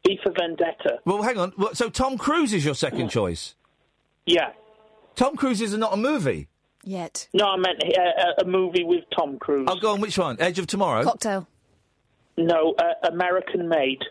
V 0.06 0.18
for 0.22 0.32
Vendetta. 0.38 1.00
Well, 1.04 1.22
hang 1.22 1.36
on. 1.38 1.50
What- 1.56 1.76
So 1.76 1.90
Tom 1.90 2.16
Cruise 2.16 2.52
is 2.52 2.64
your 2.64 2.74
second 2.74 3.08
choice? 3.08 3.54
Yeah. 4.26 4.52
Tom 5.16 5.36
Cruise 5.36 5.60
is 5.60 5.72
not 5.76 5.92
a 5.92 5.96
movie. 5.96 6.48
Yet. 6.84 7.28
No, 7.34 7.46
I 7.46 7.56
meant 7.56 7.82
uh, 7.82 8.42
a 8.42 8.44
movie 8.46 8.84
with 8.84 9.04
Tom 9.16 9.38
Cruise. 9.38 9.66
I'll 9.68 9.80
go 9.80 9.92
on. 9.92 10.00
Which 10.00 10.16
one? 10.16 10.36
Edge 10.38 10.58
of 10.60 10.68
Tomorrow. 10.68 11.02
Cocktail. 11.02 11.48
No, 12.38 12.74
uh, 12.78 13.08
American 13.08 13.68
Made. 13.68 14.02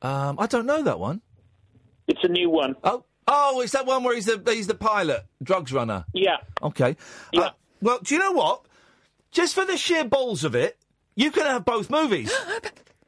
Um, 0.00 0.36
I 0.38 0.46
don't 0.46 0.64
know 0.64 0.82
that 0.82 1.00
one. 1.00 1.22
It's 2.06 2.22
a 2.22 2.28
new 2.28 2.50
one. 2.50 2.76
Oh, 2.84 3.04
oh, 3.26 3.60
it's 3.62 3.72
that 3.72 3.84
one 3.84 4.04
where 4.04 4.14
he's 4.14 4.26
the 4.26 4.40
he's 4.52 4.66
the 4.66 4.74
pilot, 4.74 5.24
drugs 5.42 5.72
runner. 5.72 6.04
Yeah. 6.12 6.36
Okay. 6.62 6.96
Yeah. 7.32 7.50
well, 7.80 7.98
do 8.02 8.14
you 8.14 8.20
know 8.20 8.32
what? 8.32 8.62
Just 9.32 9.54
for 9.54 9.64
the 9.64 9.76
sheer 9.76 10.04
balls 10.04 10.44
of 10.44 10.54
it, 10.54 10.78
you 11.16 11.30
can 11.32 11.44
have 11.46 11.64
both 11.64 11.90
movies. 11.90 12.32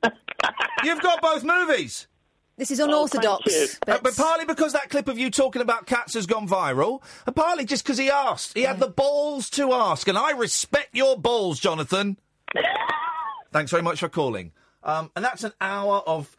You've 0.85 1.01
got 1.01 1.23
both 1.23 1.45
movies. 1.45 2.09
This 2.57 2.71
is 2.71 2.81
unorthodox. 2.81 3.79
Uh, 3.87 3.99
but 4.03 4.17
partly 4.17 4.47
because 4.47 4.73
that 4.73 4.89
clip 4.89 5.09
of 5.09 5.19
you 5.19 5.31
talking 5.31 5.61
about 5.61 5.87
cats 5.87 6.15
has 6.15 6.27
gone 6.27 6.49
viral, 6.49 7.03
and 7.27 7.37
partly 7.37 7.67
just 7.67 7.85
because 7.85 7.99
he 7.99 8.11
asked. 8.11 8.55
He 8.57 8.63
had 8.63 8.81
the 8.81 8.89
balls 8.89 9.51
to 9.51 9.73
ask, 9.75 10.09
and 10.09 10.17
I 10.17 10.31
respect 10.33 10.89
your 10.95 11.19
balls, 11.19 11.61
Jonathan. 11.61 12.17
Thanks 13.53 13.71
very 13.71 13.83
much 13.83 14.01
for 14.01 14.09
calling. 14.09 14.53
Um, 14.83 15.11
and 15.17 15.25
that's 15.25 15.45
an 15.45 15.53
hour 15.61 16.03
of, 16.07 16.37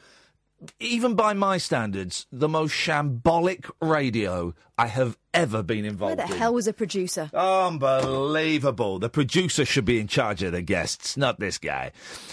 even 0.79 1.15
by 1.15 1.33
my 1.33 1.57
standards, 1.57 2.25
the 2.31 2.47
most 2.47 2.73
shambolic 2.73 3.69
radio 3.81 4.53
I 4.77 4.87
have 4.87 5.17
ever 5.37 5.63
been 5.63 5.85
involved 5.85 6.17
Where 6.17 6.27
the 6.27 6.33
in. 6.33 6.39
hell 6.39 6.53
was 6.53 6.67
a 6.67 6.73
producer? 6.73 7.29
Unbelievable. 7.33 8.99
The 8.99 9.09
producer 9.09 9.65
should 9.65 9.85
be 9.85 9.99
in 9.99 10.07
charge 10.07 10.41
of 10.43 10.51
the 10.51 10.61
guests, 10.61 11.15
not 11.17 11.39
this 11.39 11.57
guy. 11.57 11.91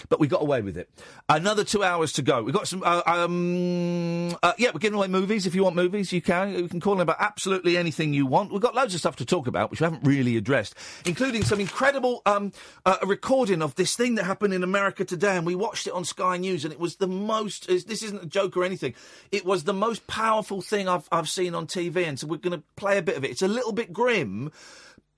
But 0.09 0.21
we 0.21 0.27
got 0.27 0.43
away 0.43 0.63
with 0.63 0.77
it. 0.77 0.89
Another 1.29 1.65
two 1.65 1.83
hours 1.83 2.13
to 2.15 2.23
go. 2.23 2.43
We've 2.43 2.55
got 2.55 2.69
some, 2.69 2.83
uh, 2.85 3.03
um, 3.07 4.37
uh, 4.43 4.53
yeah, 4.59 4.71
we're 4.73 4.81
giving 4.81 4.97
away 4.99 5.09
movies. 5.09 5.47
If 5.47 5.55
you 5.55 5.65
want 5.65 5.77
movies, 5.77 6.13
you 6.13 6.21
can. 6.23 6.53
You 6.53 6.69
can 6.69 6.81
call 6.81 6.95
in 6.95 7.01
about 7.01 7.17
absolutely 7.21 7.77
anything 7.77 8.13
you 8.13 8.27
want. 8.27 8.53
We've 8.53 8.61
got 8.61 8.75
loads 8.75 8.95
of 8.95 9.01
stuff 9.01 9.17
to 9.17 9.25
talk 9.25 9.47
about, 9.47 9.71
which 9.71 9.81
we 9.81 9.85
haven't 9.85 10.05
really 10.05 10.37
addressed, 10.37 10.75
including 11.07 11.45
some 11.45 11.61
incredible 11.61 12.23
um, 12.27 12.53
uh, 12.85 12.97
recording 13.05 13.63
of 13.63 13.75
this 13.75 13.97
thing 13.97 14.15
that 14.17 14.25
happened 14.25 14.55
in 14.55 14.63
America 14.63 15.05
today. 15.05 15.37
And 15.37 15.47
we 15.47 15.55
watched 15.55 15.87
it 15.87 15.93
on 15.93 16.05
Sky 16.05 16.37
News, 16.37 16.65
and 16.65 16.73
it 16.73 16.81
was 16.81 16.97
the 16.97 17.07
most, 17.09 17.69
this 17.69 18.03
isn't 18.03 18.23
a 18.23 18.27
joke 18.27 18.57
or 18.57 18.65
anything, 18.65 18.95
it 19.31 19.45
was 19.45 19.65
the 19.65 19.73
most 19.73 20.07
powerful 20.07 20.61
thing 20.61 20.89
I've, 20.89 21.09
I've 21.11 21.29
seen 21.29 21.55
on 21.55 21.67
TV. 21.67 22.07
And 22.07 22.19
so 22.19 22.27
we're 22.27 22.37
going 22.37 22.59
to 22.59 22.65
play 22.77 22.94
a 22.99 23.03
bit 23.03 23.17
of 23.17 23.25
it. 23.25 23.31
It's 23.31 23.43
a 23.43 23.49
little 23.49 23.73
bit 23.73 23.93
grim. 23.93 24.51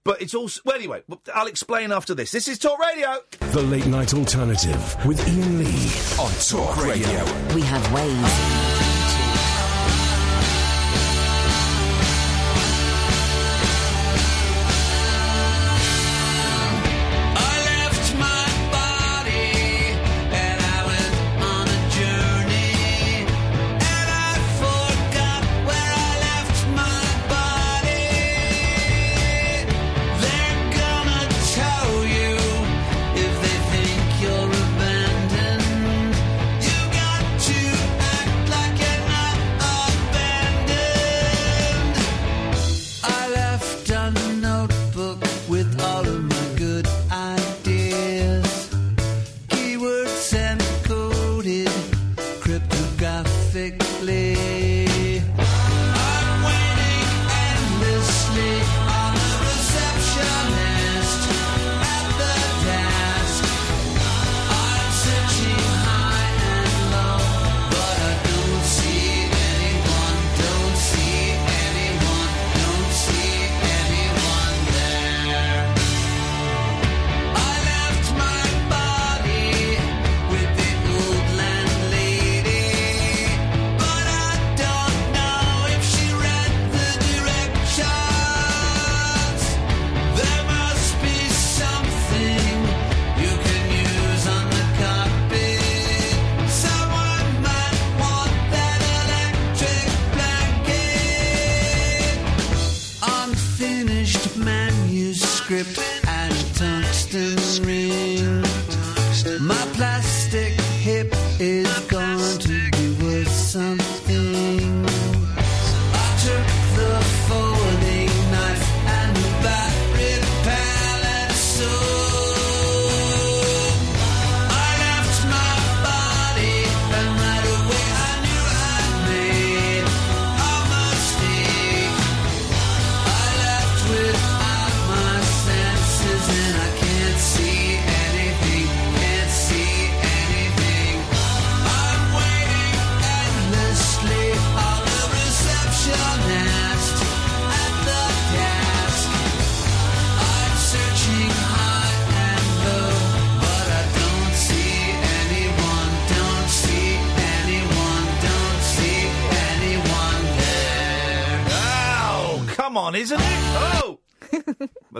But 0.05 0.23
it's 0.23 0.35
also 0.35 0.61
well. 0.65 0.77
Anyway, 0.77 1.03
I'll 1.35 1.49
explain 1.49 1.91
after 1.91 2.15
this. 2.15 2.31
This 2.31 2.47
is 2.47 2.61
Talk 2.61 2.79
Radio. 2.79 3.19
The 3.51 3.63
Late 3.63 3.87
Night 3.87 4.15
Alternative 4.15 5.05
with 5.05 5.21
Iain 5.27 5.59
Lee 5.59 5.91
on 6.21 6.31
Talk 6.49 6.77
Radio. 6.85 7.25
We 7.55 7.63
have 7.63 7.93
ways. 7.93 8.66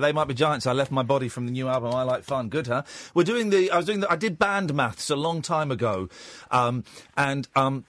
They 0.07 0.13
might 0.13 0.29
be 0.29 0.35
giants. 0.35 0.69
I 0.69 0.73
left 0.73 0.93
my 0.93 1.03
body 1.03 1.29
from 1.29 1.47
the 1.47 1.53
new 1.53 1.67
album. 1.67 1.93
I 1.93 2.05
like 2.05 2.23
fun. 2.23 2.49
Good, 2.49 2.69
huh? 2.69 2.85
We're 3.13 3.25
doing 3.25 3.51
the. 3.51 3.73
I 3.73 3.77
was 3.77 3.87
doing 3.87 3.99
the. 3.99 4.09
I 4.11 4.15
did 4.15 4.39
band 4.39 4.73
maths 4.73 5.11
a 5.11 5.17
long 5.17 5.43
time 5.43 5.73
ago, 5.73 6.09
um, 6.53 6.85
and 7.17 7.49
um, 7.57 7.85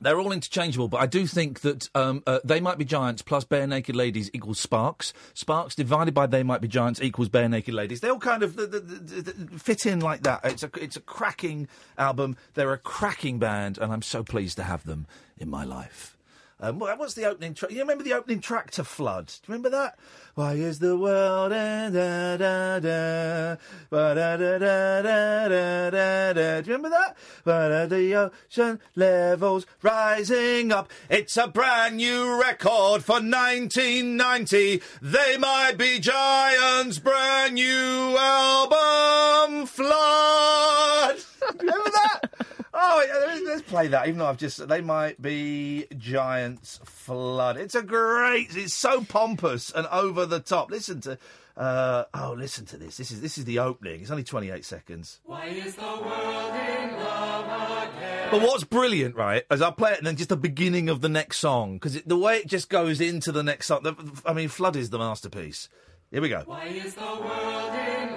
they're 0.00 0.18
all 0.18 0.32
interchangeable. 0.32 0.88
But 0.88 1.02
I 1.02 1.06
do 1.06 1.26
think 1.26 1.60
that 1.60 1.90
um, 1.94 2.22
uh, 2.26 2.40
they 2.44 2.60
might 2.60 2.78
be 2.78 2.86
giants 2.86 3.20
plus 3.20 3.44
Barenaked 3.44 3.94
Ladies 3.94 4.30
equals 4.32 4.58
Sparks. 4.58 5.12
Sparks 5.34 5.74
divided 5.74 6.14
by 6.14 6.26
they 6.26 6.42
might 6.42 6.62
be 6.62 6.68
giants 6.68 7.02
equals 7.02 7.28
Barenaked 7.28 7.74
Ladies. 7.74 8.00
They 8.00 8.08
all 8.08 8.18
kind 8.18 8.42
of 8.42 8.56
th- 8.56 8.70
th- 8.70 8.86
th- 8.88 9.24
th- 9.26 9.60
fit 9.60 9.84
in 9.84 10.00
like 10.00 10.22
that. 10.22 10.40
It's 10.44 10.62
a 10.62 10.70
it's 10.80 10.96
a 10.96 11.00
cracking 11.00 11.68
album. 11.98 12.38
They're 12.54 12.72
a 12.72 12.78
cracking 12.78 13.38
band, 13.38 13.76
and 13.76 13.92
I'm 13.92 14.00
so 14.00 14.22
pleased 14.22 14.56
to 14.56 14.62
have 14.62 14.84
them 14.84 15.06
in 15.36 15.50
my 15.50 15.64
life. 15.64 16.16
Um, 16.62 16.78
what- 16.78 16.98
what's 16.98 17.14
the 17.14 17.24
opening 17.24 17.54
track? 17.54 17.70
You 17.70 17.78
remember 17.80 18.04
the 18.04 18.12
opening 18.12 18.40
track 18.40 18.70
to 18.72 18.84
Flood? 18.84 19.26
Do 19.28 19.32
you 19.32 19.52
remember 19.54 19.70
that? 19.70 19.98
Why 20.34 20.52
is 20.54 20.78
the 20.78 20.96
world 20.96 21.52
da 21.52 21.88
da 21.88 22.36
da 22.36 22.78
da 22.78 23.56
da 23.90 24.14
da 24.14 24.36
da 24.36 24.58
da 24.58 25.48
da 25.48 26.32
da? 26.34 26.60
Do 26.60 26.70
you 26.70 26.76
remember 26.76 26.90
that? 26.90 27.16
Ba 27.44 27.68
da 27.70 27.86
the 27.86 28.14
ocean 28.14 28.78
levels 28.94 29.64
rising 29.82 30.70
up. 30.70 30.90
It's 31.08 31.36
a 31.38 31.48
brand 31.48 31.96
new 31.96 32.38
record 32.40 33.04
for 33.04 33.20
1990. 33.20 34.82
They 35.00 35.36
might 35.38 35.78
be 35.78 35.98
giants. 35.98 36.98
Brand 36.98 37.54
new 37.54 38.16
album, 38.18 39.66
Flood. 39.66 41.16
remember 41.58 41.90
that? 41.90 42.20
Oh, 42.72 43.04
yeah, 43.06 43.26
let's- 43.26 43.42
let's 43.46 43.62
play 43.62 43.88
that. 43.88 44.06
Even 44.06 44.18
though 44.20 44.26
I've 44.26 44.36
just, 44.38 44.66
they 44.68 44.80
might 44.80 45.20
be 45.20 45.86
giants 45.98 46.78
flood. 46.84 47.56
It's 47.56 47.74
a 47.74 47.82
great. 47.82 48.56
It's 48.56 48.74
so 48.74 49.02
pompous 49.04 49.70
and 49.70 49.86
over 49.88 50.24
the 50.26 50.38
top. 50.40 50.70
Listen 50.70 51.00
to, 51.02 51.18
uh, 51.56 52.04
oh, 52.14 52.34
listen 52.38 52.66
to 52.66 52.76
this. 52.76 52.96
This 52.96 53.10
is 53.10 53.20
this 53.20 53.36
is 53.38 53.44
the 53.44 53.58
opening. 53.58 54.00
It's 54.02 54.10
only 54.10 54.22
twenty 54.24 54.50
eight 54.50 54.64
seconds. 54.64 55.18
Why 55.24 55.46
is 55.46 55.74
the 55.74 55.82
world 55.82 56.54
in 56.54 56.96
love 56.96 57.88
again? 57.88 58.28
But 58.30 58.42
what's 58.42 58.62
brilliant, 58.64 59.16
right, 59.16 59.42
is 59.50 59.60
I 59.60 59.72
play 59.72 59.92
it 59.92 59.98
and 59.98 60.06
then 60.06 60.14
just 60.16 60.28
the 60.28 60.36
beginning 60.36 60.88
of 60.88 61.00
the 61.00 61.08
next 61.08 61.38
song 61.38 61.74
because 61.74 62.00
the 62.02 62.16
way 62.16 62.36
it 62.38 62.46
just 62.46 62.68
goes 62.68 63.00
into 63.00 63.32
the 63.32 63.42
next 63.42 63.66
song. 63.66 63.82
The, 63.82 63.94
I 64.24 64.32
mean, 64.32 64.48
flood 64.48 64.76
is 64.76 64.90
the 64.90 64.98
masterpiece. 64.98 65.68
Here 66.12 66.22
we 66.22 66.28
go. 66.28 66.42
Why 66.46 66.66
is 66.66 66.94
the 66.94 67.00
world 67.02 67.72
in 67.74 68.09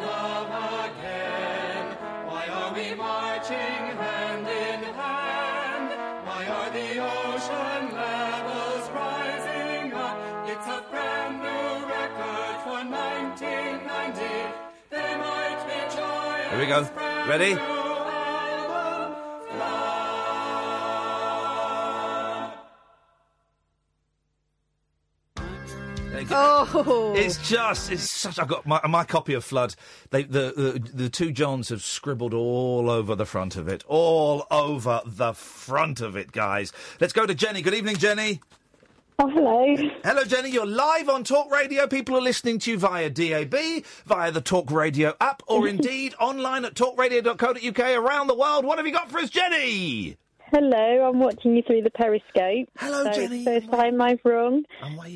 we 16.64 16.70
go. 16.70 16.90
Ready? 17.28 17.58
Oh, 26.36 27.14
It's 27.18 27.50
just, 27.50 27.92
it's 27.92 28.10
such. 28.10 28.40
I 28.40 28.46
got 28.46 28.66
my, 28.66 28.80
my 28.88 29.04
copy 29.04 29.34
of 29.34 29.44
Flood. 29.44 29.76
They, 30.12 30.24
the, 30.24 30.54
the 30.56 30.90
the 30.94 31.10
two 31.10 31.32
Johns 31.32 31.68
have 31.70 31.84
scribbled 31.84 32.34
all 32.34 32.90
over 32.90 33.14
the 33.14 33.26
front 33.26 33.58
of 33.58 33.68
it, 33.68 33.84
all 33.88 34.48
over 34.50 35.02
the 35.06 35.34
front 35.34 36.00
of 36.00 36.16
it, 36.16 36.32
guys. 36.32 36.72
Let's 37.02 37.14
go 37.14 37.26
to 37.26 37.36
Jenny. 37.36 37.62
Good 37.62 37.74
evening, 37.74 37.98
Jenny. 37.98 38.40
Oh, 39.26 39.30
hello. 39.30 39.90
Hello, 40.04 40.26
Jenny. 40.26 40.50
You're 40.50 40.66
live 40.66 41.08
on 41.08 41.24
Talk 41.24 41.50
Radio. 41.50 41.88
People 41.88 42.18
are 42.18 42.22
listening 42.22 42.60
to 42.60 42.72
you 42.72 42.78
via 42.78 43.10
DAB, 43.10 43.56
via 44.06 44.32
the 44.34 44.42
Talk 44.42 44.70
Radio 44.70 45.14
app, 45.22 45.42
or 45.48 45.66
indeed 45.70 46.14
online 46.20 46.66
at 46.66 46.74
talkradio.co.uk 46.74 47.80
around 47.80 48.28
the 48.28 48.36
world. 48.36 48.66
What 48.66 48.80
have 48.80 48.86
you 48.86 48.92
got 48.92 49.10
for 49.10 49.20
us, 49.20 49.30
Jenny? 49.30 50.18
Hello, 50.52 51.08
I'm 51.10 51.20
watching 51.20 51.56
you 51.56 51.64
through 51.64 51.84
the 51.84 51.90
periscope. 51.92 52.68
Hello, 52.78 53.06
so 53.06 53.14
Jenny. 53.14 53.46
First 53.46 53.72
time 53.72 54.02
I've 54.02 54.20
rung. 54.26 54.66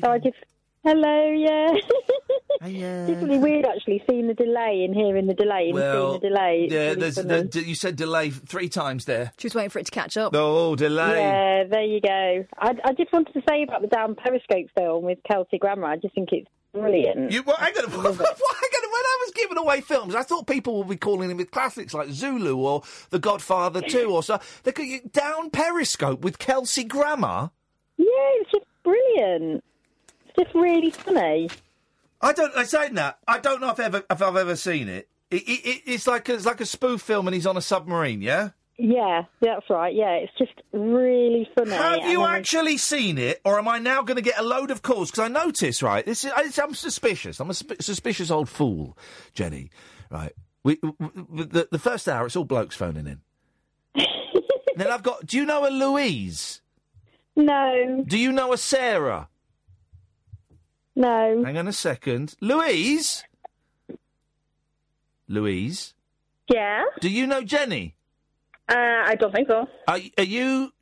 so 0.00 0.10
I 0.10 0.18
just. 0.18 0.38
Hello, 0.88 1.30
yeah. 1.32 1.68
Oh, 2.60 2.66
it's 2.66 3.22
really 3.22 3.38
weird 3.38 3.66
actually 3.66 4.02
seeing 4.08 4.26
the 4.26 4.32
delay 4.32 4.84
and 4.84 4.94
hearing 4.94 5.26
the 5.26 5.34
delay 5.34 5.68
and 5.68 5.78
seeing 5.78 6.12
the 6.12 6.28
delay. 6.28 6.62
It's 6.64 6.72
yeah, 6.72 6.80
really 6.80 7.00
there's, 7.00 7.14
funny. 7.16 7.28
the, 7.28 7.44
d- 7.44 7.60
you 7.64 7.74
said 7.74 7.94
delay 7.94 8.30
three 8.30 8.70
times 8.70 9.04
there. 9.04 9.32
She 9.36 9.46
was 9.46 9.54
waiting 9.54 9.68
for 9.68 9.80
it 9.80 9.84
to 9.84 9.92
catch 9.92 10.16
up. 10.16 10.34
Oh, 10.34 10.74
delay. 10.76 11.20
Yeah, 11.20 11.64
there 11.70 11.84
you 11.84 12.00
go. 12.00 12.46
I, 12.58 12.74
I 12.84 12.92
just 12.94 13.12
wanted 13.12 13.34
to 13.34 13.42
say 13.46 13.64
about 13.64 13.82
the 13.82 13.88
Down 13.88 14.14
Periscope 14.14 14.70
film 14.76 15.04
with 15.04 15.18
Kelsey 15.30 15.58
Grammer. 15.58 15.84
I 15.84 15.96
just 15.96 16.14
think 16.14 16.30
it's 16.32 16.48
brilliant. 16.72 17.32
You, 17.32 17.42
well, 17.42 17.56
hang 17.58 17.74
on, 17.76 17.90
hang 17.90 18.02
on, 18.02 18.14
when 18.14 18.16
I 18.16 19.18
was 19.20 19.32
giving 19.34 19.58
away 19.58 19.82
films, 19.82 20.14
I 20.14 20.22
thought 20.22 20.46
people 20.46 20.78
would 20.78 20.88
be 20.88 20.96
calling 20.96 21.30
him 21.30 21.36
with 21.36 21.50
classics 21.50 21.92
like 21.92 22.08
Zulu 22.08 22.56
or 22.56 22.82
The 23.10 23.18
Godfather 23.18 23.82
2 23.82 24.10
or 24.10 24.22
so. 24.22 24.40
They 24.64 24.72
could 24.72 25.12
down 25.12 25.50
Periscope 25.50 26.22
with 26.22 26.38
Kelsey 26.38 26.84
Grammer. 26.84 27.50
Yeah, 27.98 28.06
it's 28.40 28.52
just 28.52 28.64
brilliant. 28.82 29.62
It's 30.38 30.44
just 30.46 30.54
really 30.54 30.90
funny. 30.90 31.50
I 32.20 32.32
don't. 32.32 32.56
I 32.56 32.64
saying 32.64 32.94
that. 32.94 33.18
I 33.28 33.38
don't 33.38 33.60
know 33.60 33.70
if 33.70 33.78
ever 33.80 34.02
if 34.10 34.22
I've 34.22 34.36
ever 34.36 34.56
seen 34.56 34.88
it. 34.88 35.08
It, 35.30 35.42
it, 35.42 35.66
it. 35.66 35.82
It's 35.86 36.06
like 36.06 36.28
a, 36.28 36.34
it's 36.34 36.46
like 36.46 36.60
a 36.60 36.66
spoof 36.66 37.02
film, 37.02 37.26
and 37.28 37.34
he's 37.34 37.46
on 37.46 37.56
a 37.56 37.60
submarine. 37.60 38.22
Yeah. 38.22 38.50
Yeah, 38.80 39.22
that's 39.40 39.68
right. 39.68 39.92
Yeah, 39.92 40.12
it's 40.12 40.32
just 40.38 40.52
really 40.72 41.48
funny. 41.56 41.72
Have 41.72 42.08
you 42.08 42.22
And 42.22 42.36
actually 42.36 42.76
seen 42.76 43.18
it, 43.18 43.40
or 43.44 43.58
am 43.58 43.66
I 43.66 43.80
now 43.80 44.02
going 44.02 44.18
to 44.18 44.22
get 44.22 44.38
a 44.38 44.42
load 44.44 44.70
of 44.70 44.82
calls? 44.82 45.10
Because 45.10 45.24
I 45.24 45.28
notice, 45.28 45.82
right? 45.82 46.06
This 46.06 46.24
is, 46.24 46.30
I- 46.32 46.48
I'm 46.62 46.74
suspicious. 46.74 47.40
I'm 47.40 47.50
a 47.50 47.54
sp- 47.58 47.82
suspicious 47.82 48.30
old 48.30 48.48
fool, 48.48 48.96
Jenny. 49.34 49.70
Right? 50.12 50.32
We, 50.62 50.76
w 50.76 50.94
w- 51.00 51.44
the, 51.44 51.68
the 51.72 51.78
first 51.80 52.08
hour, 52.08 52.26
it's 52.26 52.36
all 52.36 52.44
blokes 52.44 52.76
phoning 52.76 53.08
in. 53.08 53.20
then 54.76 54.86
I've 54.92 55.02
got. 55.02 55.26
Do 55.26 55.38
you 55.38 55.44
know 55.44 55.66
a 55.68 55.70
Louise? 55.70 56.60
No. 57.34 58.04
Do 58.06 58.16
you 58.16 58.30
know 58.30 58.52
a 58.52 58.58
Sarah? 58.58 59.28
No. 60.98 61.44
Hang 61.44 61.56
on 61.56 61.68
a 61.68 61.72
second, 61.72 62.34
Louise. 62.40 63.22
Louise, 65.28 65.94
Yeah. 66.48 66.82
do 67.00 67.08
you 67.08 67.26
know 67.26 67.42
Jenny? 67.42 67.94
Uh, 68.68 68.74
I 68.76 69.14
don't 69.14 69.32
think 69.32 69.46
so. 69.48 69.68
Are, 69.86 69.98
are 70.16 70.24
you 70.24 70.72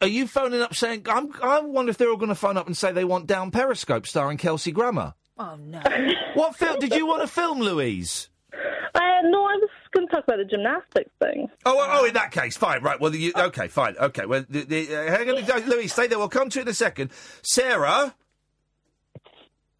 are 0.00 0.08
you 0.08 0.26
phoning 0.26 0.62
up 0.62 0.74
saying 0.74 1.06
I'm, 1.08 1.30
I 1.42 1.60
wonder 1.60 1.90
if 1.90 1.96
they're 1.98 2.10
all 2.10 2.16
going 2.16 2.30
to 2.30 2.34
phone 2.34 2.56
up 2.56 2.66
and 2.66 2.76
say 2.76 2.90
they 2.92 3.04
want 3.04 3.26
Down 3.26 3.50
Periscope 3.50 4.06
starring 4.06 4.36
Kelsey 4.38 4.72
Grammer? 4.72 5.14
Oh 5.38 5.56
no! 5.56 5.80
What 6.34 6.56
film 6.56 6.78
did 6.80 6.94
you 6.94 7.06
want 7.06 7.22
to 7.22 7.28
film, 7.28 7.60
Louise? 7.60 8.28
Uh, 8.52 9.00
no, 9.24 9.38
I 9.44 9.56
was 9.60 9.70
going 9.92 10.06
to 10.08 10.14
talk 10.14 10.24
about 10.24 10.38
the 10.38 10.44
gymnastics 10.44 11.10
thing. 11.22 11.48
Oh, 11.64 11.76
oh, 11.78 12.00
oh, 12.00 12.04
in 12.06 12.14
that 12.14 12.30
case, 12.30 12.56
fine, 12.56 12.82
right. 12.82 12.98
Well, 13.00 13.14
you, 13.14 13.32
okay, 13.36 13.68
fine, 13.68 13.94
okay. 13.98 14.24
Well, 14.26 14.44
the, 14.48 14.64
the, 14.64 14.96
uh, 14.96 15.10
hang 15.10 15.30
on, 15.30 15.68
Louise, 15.68 15.92
stay 15.92 16.06
there. 16.08 16.18
We'll 16.18 16.28
come 16.28 16.48
to 16.50 16.58
it 16.58 16.62
in 16.62 16.68
a 16.68 16.74
second. 16.74 17.10
Sarah, 17.42 18.14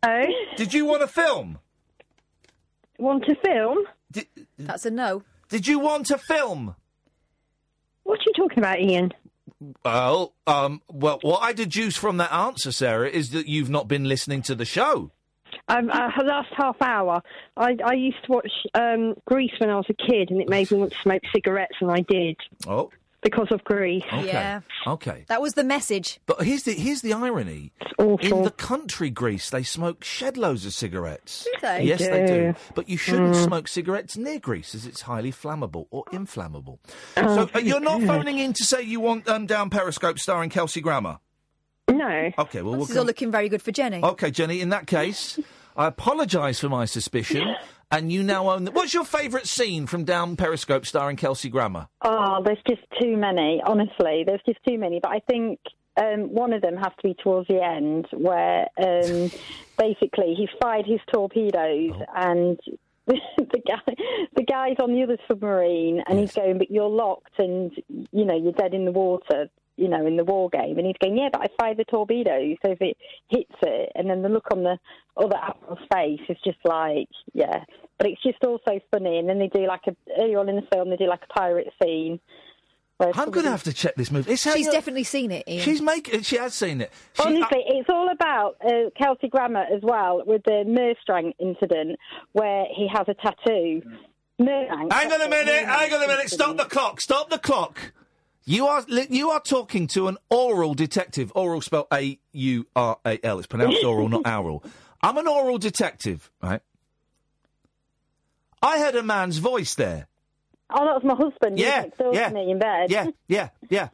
Oh, 0.03 0.25
did 0.57 0.75
you 0.75 0.85
want 0.85 1.03
to 1.03 1.09
film? 1.09 1.59
want 2.99 3.25
to 3.27 3.35
film? 3.45 3.79
That's 4.59 4.87
a 4.87 4.91
no. 4.91 5.23
Did 5.49 5.67
you 5.67 5.79
want 5.79 6.07
to 6.07 6.19
film? 6.19 6.75
What 8.05 8.19
are 8.19 8.23
you 8.27 8.33
talking 8.37 8.59
about, 8.59 8.79
Iain? 8.79 9.13
Well, 9.85 10.35
um, 10.47 10.83
well, 10.89 11.19
what 11.23 11.43
I 11.43 11.53
deduce 11.53 11.97
from 11.97 12.19
that 12.19 12.33
answer, 12.33 12.73
Sarah, 12.73 13.09
is 13.09 13.31
that 13.31 13.49
you've 13.49 13.71
not 13.71 13.89
been 13.89 14.05
listening 14.05 14.43
to 14.43 14.55
the 14.55 14.65
show. 14.65 15.11
Um, 15.69 15.91
uh, 15.91 16.11
the 16.17 16.25
last 16.25 16.53
half 16.57 16.77
hour, 16.81 17.23
I, 17.57 17.77
I 17.85 17.95
used 17.95 18.23
to 18.27 18.33
watch 18.33 18.51
um, 18.75 19.15
Grease 19.25 19.53
when 19.59 19.71
I 19.71 19.77
was 19.77 19.87
a 19.89 19.95
kid, 19.95 20.31
and 20.31 20.41
it 20.41 20.49
made 20.49 20.71
me 20.71 20.79
want 20.79 20.93
to 20.93 20.99
smoke 20.99 21.23
cigarettes, 21.35 21.77
and 21.81 21.91
I 21.91 22.01
did 22.01 22.37
Oh, 22.67 22.91
because 23.31 23.49
of 23.51 23.63
Grease. 23.65 24.05
okay. 24.13 24.27
Yeah. 24.27 24.61
Okay. 24.87 25.25
That 25.29 25.43
was 25.43 25.55
the 25.55 25.65
message. 25.65 26.21
But 26.27 26.43
here's 26.43 26.63
the 26.63 26.73
here's 26.75 27.01
the 27.03 27.13
irony. 27.13 27.73
In 27.99 28.43
the 28.43 28.53
country 28.57 29.11
Greece, 29.11 29.51
they 29.51 29.63
smoke 29.63 30.05
shed 30.05 30.37
loads 30.37 30.65
of 30.67 30.73
cigarettes. 30.73 31.45
Do 31.45 31.51
they? 31.63 31.83
Yes, 31.85 32.01
they 32.01 32.07
They 32.11 32.27
do. 32.27 32.53
do. 32.53 32.55
But 32.75 32.89
you 32.89 32.97
shouldn't 32.97 33.35
Mm. 33.35 33.45
smoke 33.45 33.69
cigarettes 33.69 34.17
near 34.17 34.39
grease, 34.39 34.75
as 34.75 34.87
it's 34.87 35.03
highly 35.03 35.33
flammable 35.33 35.87
or 35.91 36.05
inflammable. 36.13 36.79
Oh, 37.17 37.35
so 37.47 37.51
uh, 37.55 37.59
you're 37.59 37.81
not 37.81 37.99
good. 38.01 38.07
phoning 38.09 38.39
in 38.39 38.53
to 38.55 38.65
say 38.65 38.83
you 38.83 39.01
want 39.01 39.29
um, 39.29 39.47
down 39.47 39.71
Periscope 39.71 40.19
starring 40.19 40.51
Kelsey 40.51 40.81
Grammer. 40.81 41.19
No. 41.91 42.31
Okay, 42.39 42.63
well, 42.63 42.73
we'll 42.73 42.81
This 42.81 42.91
is 42.91 42.97
all 42.97 43.01
come- 43.03 43.07
looking 43.07 43.31
very 43.31 43.49
good 43.49 43.63
for 43.63 43.73
Jenny. 43.73 44.03
Okay, 44.03 44.31
Jenny. 44.31 44.61
In 44.61 44.69
that 44.71 44.87
case, 44.87 45.39
I 45.77 45.87
apologise 45.87 46.61
for 46.61 46.69
my 46.69 46.85
suspicion, 46.85 47.55
and 47.91 48.13
you 48.13 48.23
now 48.23 48.51
own. 48.51 48.65
The... 48.65 48.71
What's 48.71 48.95
your 48.95 49.05
favourite 49.05 49.47
scene 49.47 49.87
from 49.87 50.05
Down 50.05 50.37
Periscope 50.37 50.87
starring 50.87 51.17
Kelsey 51.17 51.49
Grammer? 51.49 51.89
Oh, 52.03 52.43
there's 52.45 52.63
just 52.69 52.83
too 53.01 53.17
many. 53.17 53.63
Honestly, 53.65 54.25
there's 54.27 54.43
just 54.47 54.59
too 54.67 54.79
many. 54.79 55.01
But 55.01 55.13
I 55.13 55.21
think 55.21 55.61
um, 55.97 56.33
one 56.35 56.53
of 56.53 56.63
them 56.63 56.77
has 56.77 56.93
to 57.01 57.03
be 57.03 57.15
towards 57.15 57.49
the 57.49 57.63
end, 57.63 58.07
where 58.13 58.67
um, 58.79 59.31
basically 59.79 60.35
he's 60.37 60.51
fired 60.61 60.87
his 60.87 61.01
torpedoes 61.13 61.93
Oh. 61.95 62.05
and. 62.15 62.61
the 63.07 63.63
guy, 63.65 63.95
the 64.35 64.43
guy's 64.43 64.75
on 64.81 64.93
the 64.93 65.05
other 65.05 65.17
submarine, 65.29 66.03
and 66.09 66.19
he's 66.19 66.33
going, 66.33 66.59
"But 66.59 66.73
you're 66.73 66.89
locked, 66.89 67.39
and 67.39 67.71
you 68.11 68.25
know 68.25 68.37
you're 68.37 68.51
dead 68.51 68.75
in 68.75 68.85
the 68.85 68.91
water, 68.91 69.49
you 69.77 69.89
know, 69.89 70.07
in 70.07 70.17
the 70.17 70.25
war 70.25 70.49
game." 70.51 70.79
And 70.79 70.87
he's 70.87 70.97
going, 71.01 71.17
"Yeah, 71.17 71.29
but 71.33 71.43
I 71.43 71.47
fired 71.61 71.77
the 71.79 71.85
torpedo, 71.85 72.55
so 72.65 72.73
if 72.73 72.81
it 72.81 72.97
hits 73.29 73.55
it." 73.63 73.93
And 73.95 74.09
then 74.11 74.23
the 74.23 74.29
look 74.29 74.47
on 74.53 74.63
the 74.63 74.79
other 75.17 75.37
admiral's 75.37 75.87
face 75.93 76.21
is 76.29 76.39
just 76.45 76.59
like, 76.65 77.09
"Yeah," 77.33 77.65
but 77.99 78.09
it's 78.09 78.23
just 78.23 78.43
also 78.45 78.81
funny. 78.91 79.19
And 79.19 79.29
then 79.29 79.39
they 79.39 79.49
do 79.49 79.67
like 79.67 79.83
a 79.87 79.97
earlier 80.19 80.39
on 80.39 80.49
in 80.49 80.57
the 80.57 80.67
film, 80.73 80.91
they 80.91 80.97
do 80.97 81.09
like 81.09 81.25
a 81.29 81.33
pirate 81.39 81.73
scene. 81.83 82.21
I'm 82.99 83.31
going 83.31 83.45
to 83.45 83.51
have 83.51 83.65
to 83.65 83.73
check 83.73 83.95
this 83.97 84.11
movie. 84.11 84.37
She's 84.37 84.69
definitely 84.69 85.05
seen 85.05 85.31
it, 85.31 85.45
Iain. 85.47 85.61
She's 85.61 85.83
making. 85.83 86.23
She 86.23 86.37
has 86.37 86.55
seen 86.55 86.81
it. 86.81 86.91
She, 87.13 87.23
Honestly, 87.23 87.63
it's 87.67 87.91
all 87.91 88.11
about 88.11 88.57
uh, 88.65 88.89
Kelsey 88.97 89.29
Grammer 89.29 89.65
as 89.65 89.83
well 89.83 90.23
with 90.25 90.43
the 90.45 90.65
Merstrang 90.67 91.35
incident 91.39 91.99
where 92.33 92.65
he 92.75 92.89
has 92.89 93.07
a 93.09 93.15
tattoo. 93.15 93.83
Merstrang. 94.41 94.91
Hang 94.91 95.13
on 95.13 95.21
a 95.21 95.29
minute. 95.29 95.67
Hang 95.67 95.93
on 95.93 96.03
a 96.03 96.07
minute. 96.07 96.31
Stop 96.31 96.57
the 96.57 96.65
clock. 96.65 97.01
Stop 97.03 97.29
the 97.29 97.39
clock. 97.39 97.93
You 98.49 98.69
are 98.69 98.85
you 98.89 99.31
are 99.31 99.41
talking 99.41 99.89
to 99.89 100.07
an 100.07 100.19
oral 100.31 100.75
detective. 100.75 101.33
Oral 101.35 101.61
spelled 101.61 101.89
A 101.93 102.19
U 102.33 102.67
R 102.77 102.97
A 103.05 103.19
L. 103.27 103.39
It's 103.39 103.49
pronounced 103.49 103.85
oral, 103.85 104.09
not 104.09 104.27
oral. 104.27 104.63
I'm 105.03 105.19
an 105.19 105.27
oral 105.27 105.59
detective, 105.59 106.31
right? 106.41 106.63
I 108.63 108.79
heard 108.79 108.95
a 108.95 109.03
man's 109.03 109.39
voice 109.39 109.75
there. 109.75 110.07
Oh, 110.71 110.85
that 110.85 110.95
was 110.95 111.05
my 111.05 111.15
husband. 111.15 111.59
Yeah, 111.59 111.83
next 111.83 111.99
door 111.99 112.13
to 112.13 112.19
yeah, 112.19 112.31
in 112.31 112.59
bed. 112.59 112.91
Yeah, 112.91 113.07
yeah, 113.27 113.49
yeah. 113.69 113.89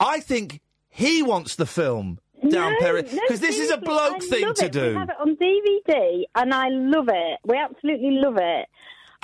I 0.00 0.18
think 0.20 0.60
he 0.88 1.22
wants 1.22 1.54
the 1.54 1.66
film 1.66 2.18
down 2.48 2.72
No, 2.72 2.78
Perry 2.80 3.02
no, 3.02 3.08
because 3.08 3.40
this 3.40 3.58
is 3.58 3.70
a 3.70 3.78
bloke 3.78 4.16
I 4.16 4.18
thing 4.18 4.54
to 4.54 4.64
it. 4.64 4.72
do. 4.72 4.88
We 4.88 4.94
have 4.94 5.08
it 5.10 5.16
on 5.20 5.36
DVD, 5.36 6.24
and 6.34 6.52
I 6.52 6.68
love 6.70 7.08
it. 7.08 7.38
We 7.44 7.56
absolutely 7.56 8.18
love 8.20 8.36
it. 8.36 8.66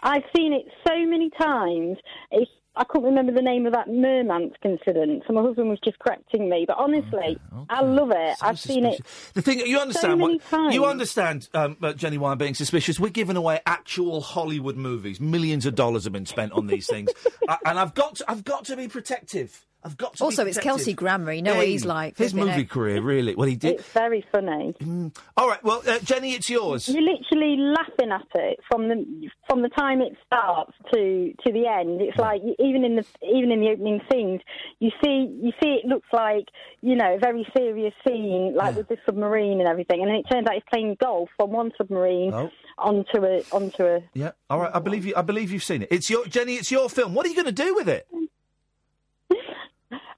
I've 0.03 0.25
seen 0.35 0.53
it 0.53 0.67
so 0.87 0.95
many 1.07 1.31
times. 1.31 1.99
It's, 2.31 2.51
I 2.77 2.85
can't 2.85 3.05
remember 3.05 3.33
the 3.33 3.43
name 3.43 3.67
of 3.67 3.73
that 3.73 3.89
Mermance 3.89 4.55
incident, 4.65 5.25
so 5.27 5.33
my 5.33 5.43
husband 5.43 5.69
was 5.69 5.81
just 5.85 5.99
correcting 5.99 6.49
me. 6.49 6.65
But 6.67 6.79
honestly, 6.79 7.39
I 7.69 7.83
love 7.83 8.13
it. 8.13 8.37
I've 8.41 8.61
seen 8.61 8.85
it. 8.87 9.01
The 9.35 9.43
thing 9.43 9.61
you 9.61 9.79
understand, 9.79 10.13
so 10.13 10.17
many 10.17 10.35
what, 10.35 10.49
times. 10.49 10.75
you 10.75 10.85
understand, 10.85 11.49
um, 11.53 11.77
uh, 11.83 11.93
Jenny, 11.95 12.17
why 12.17 12.31
I'm 12.31 12.39
being 12.39 12.55
suspicious. 12.55 13.01
We're 13.01 13.11
giving 13.11 13.37
away 13.37 13.61
actual 13.67 14.21
Hollywood 14.21 14.77
movies. 14.77 15.21
Millions 15.21 15.67
of 15.67 15.75
dollars 15.75 16.05
have 16.05 16.13
been 16.13 16.27
spent 16.27 16.53
on 16.53 16.69
these 16.69 16.87
things, 16.87 17.11
uh, 17.49 17.57
and 17.67 17.79
I've 17.79 17.95
got, 17.95 18.17
to, 18.17 18.31
I've 18.31 18.45
got 18.45 18.65
to 18.67 18.77
be 18.77 18.87
protective. 18.87 19.67
I've 19.83 19.97
got 19.97 20.17
to. 20.17 20.25
Also, 20.25 20.45
be 20.45 20.51
it's. 20.51 20.59
Kelsey 20.59 20.93
Grammer. 20.93 21.33
You 21.33 21.43
know 21.43 21.57
what 21.57 21.67
he's 21.67 21.85
like. 21.85 22.17
His 22.19 22.35
movie 22.35 22.51
heck. 22.51 22.69
career, 22.71 23.01
really. 23.01 23.35
Well, 23.35 23.49
he 23.49 23.57
did. 23.57 23.81
It's 23.81 23.93
very 23.93 24.25
funny. 24.31 24.75
Mm. 24.81 25.17
All 25.37 25.49
right, 25.49 25.63
well, 25.65 25.83
uh, 25.87 25.99
Jenny, 26.01 26.35
it's 26.35 26.51
yours. 26.51 26.89
You're 26.89 27.03
literally 27.03 27.57
laughing 27.57 28.13
at 28.13 28.27
it 28.35 28.61
from 28.71 28.89
the 28.89 29.31
from 29.49 29.63
the 29.63 29.71
time 29.71 30.01
it 30.01 30.17
starts 30.27 30.73
to 30.93 31.33
to 31.47 31.53
the 31.53 31.67
end. 31.67 32.01
It's 32.03 32.17
mm. 32.17 32.21
like 32.21 32.43
even 32.59 32.85
in 32.85 32.97
the 32.97 33.05
even 33.23 33.51
in 33.51 33.61
the 33.61 33.71
opening 33.71 34.01
scenes, 34.13 34.41
you 34.81 34.91
see 35.03 35.39
you 35.43 35.53
see 35.63 35.81
it 35.83 35.87
looks 35.87 36.09
like 36.13 36.47
you 36.83 36.95
know 36.95 37.15
a 37.15 37.19
very 37.19 37.47
serious 37.57 37.95
scene, 38.07 38.55
like 38.55 38.75
mm. 38.75 38.79
with 38.79 38.89
the 38.89 38.99
submarine 39.07 39.61
and 39.61 39.69
everything, 39.69 40.01
and 40.03 40.11
then 40.11 40.17
it 40.17 40.27
turns 40.31 40.47
out 40.47 40.55
he's 40.55 40.63
playing 40.71 40.97
golf 41.01 41.29
from 41.37 41.53
one 41.53 41.73
submarine 41.79 42.33
Oh. 42.35 42.51
onto 42.79 43.25
a 43.25 43.43
onto 43.53 43.85
a. 43.85 44.03
Yeah. 44.15 44.33
All 44.49 44.61
right. 44.61 44.71
I 44.75 44.79
believe 44.79 45.07
you. 45.07 45.15
I 45.17 45.23
believe 45.23 45.51
you've 45.51 45.65
seen 45.65 45.83
it. 45.83 45.89
It's 45.91 46.11
your 46.11 46.27
Jenny. 46.27 46.55
It's 46.55 46.71
your 46.71 46.89
film. 46.91 47.15
What 47.15 47.27
are 47.27 47.29
you 47.29 47.35
going 47.35 47.47
to 47.47 47.53
do 47.53 47.75
with 47.75 47.89
it? 47.89 48.07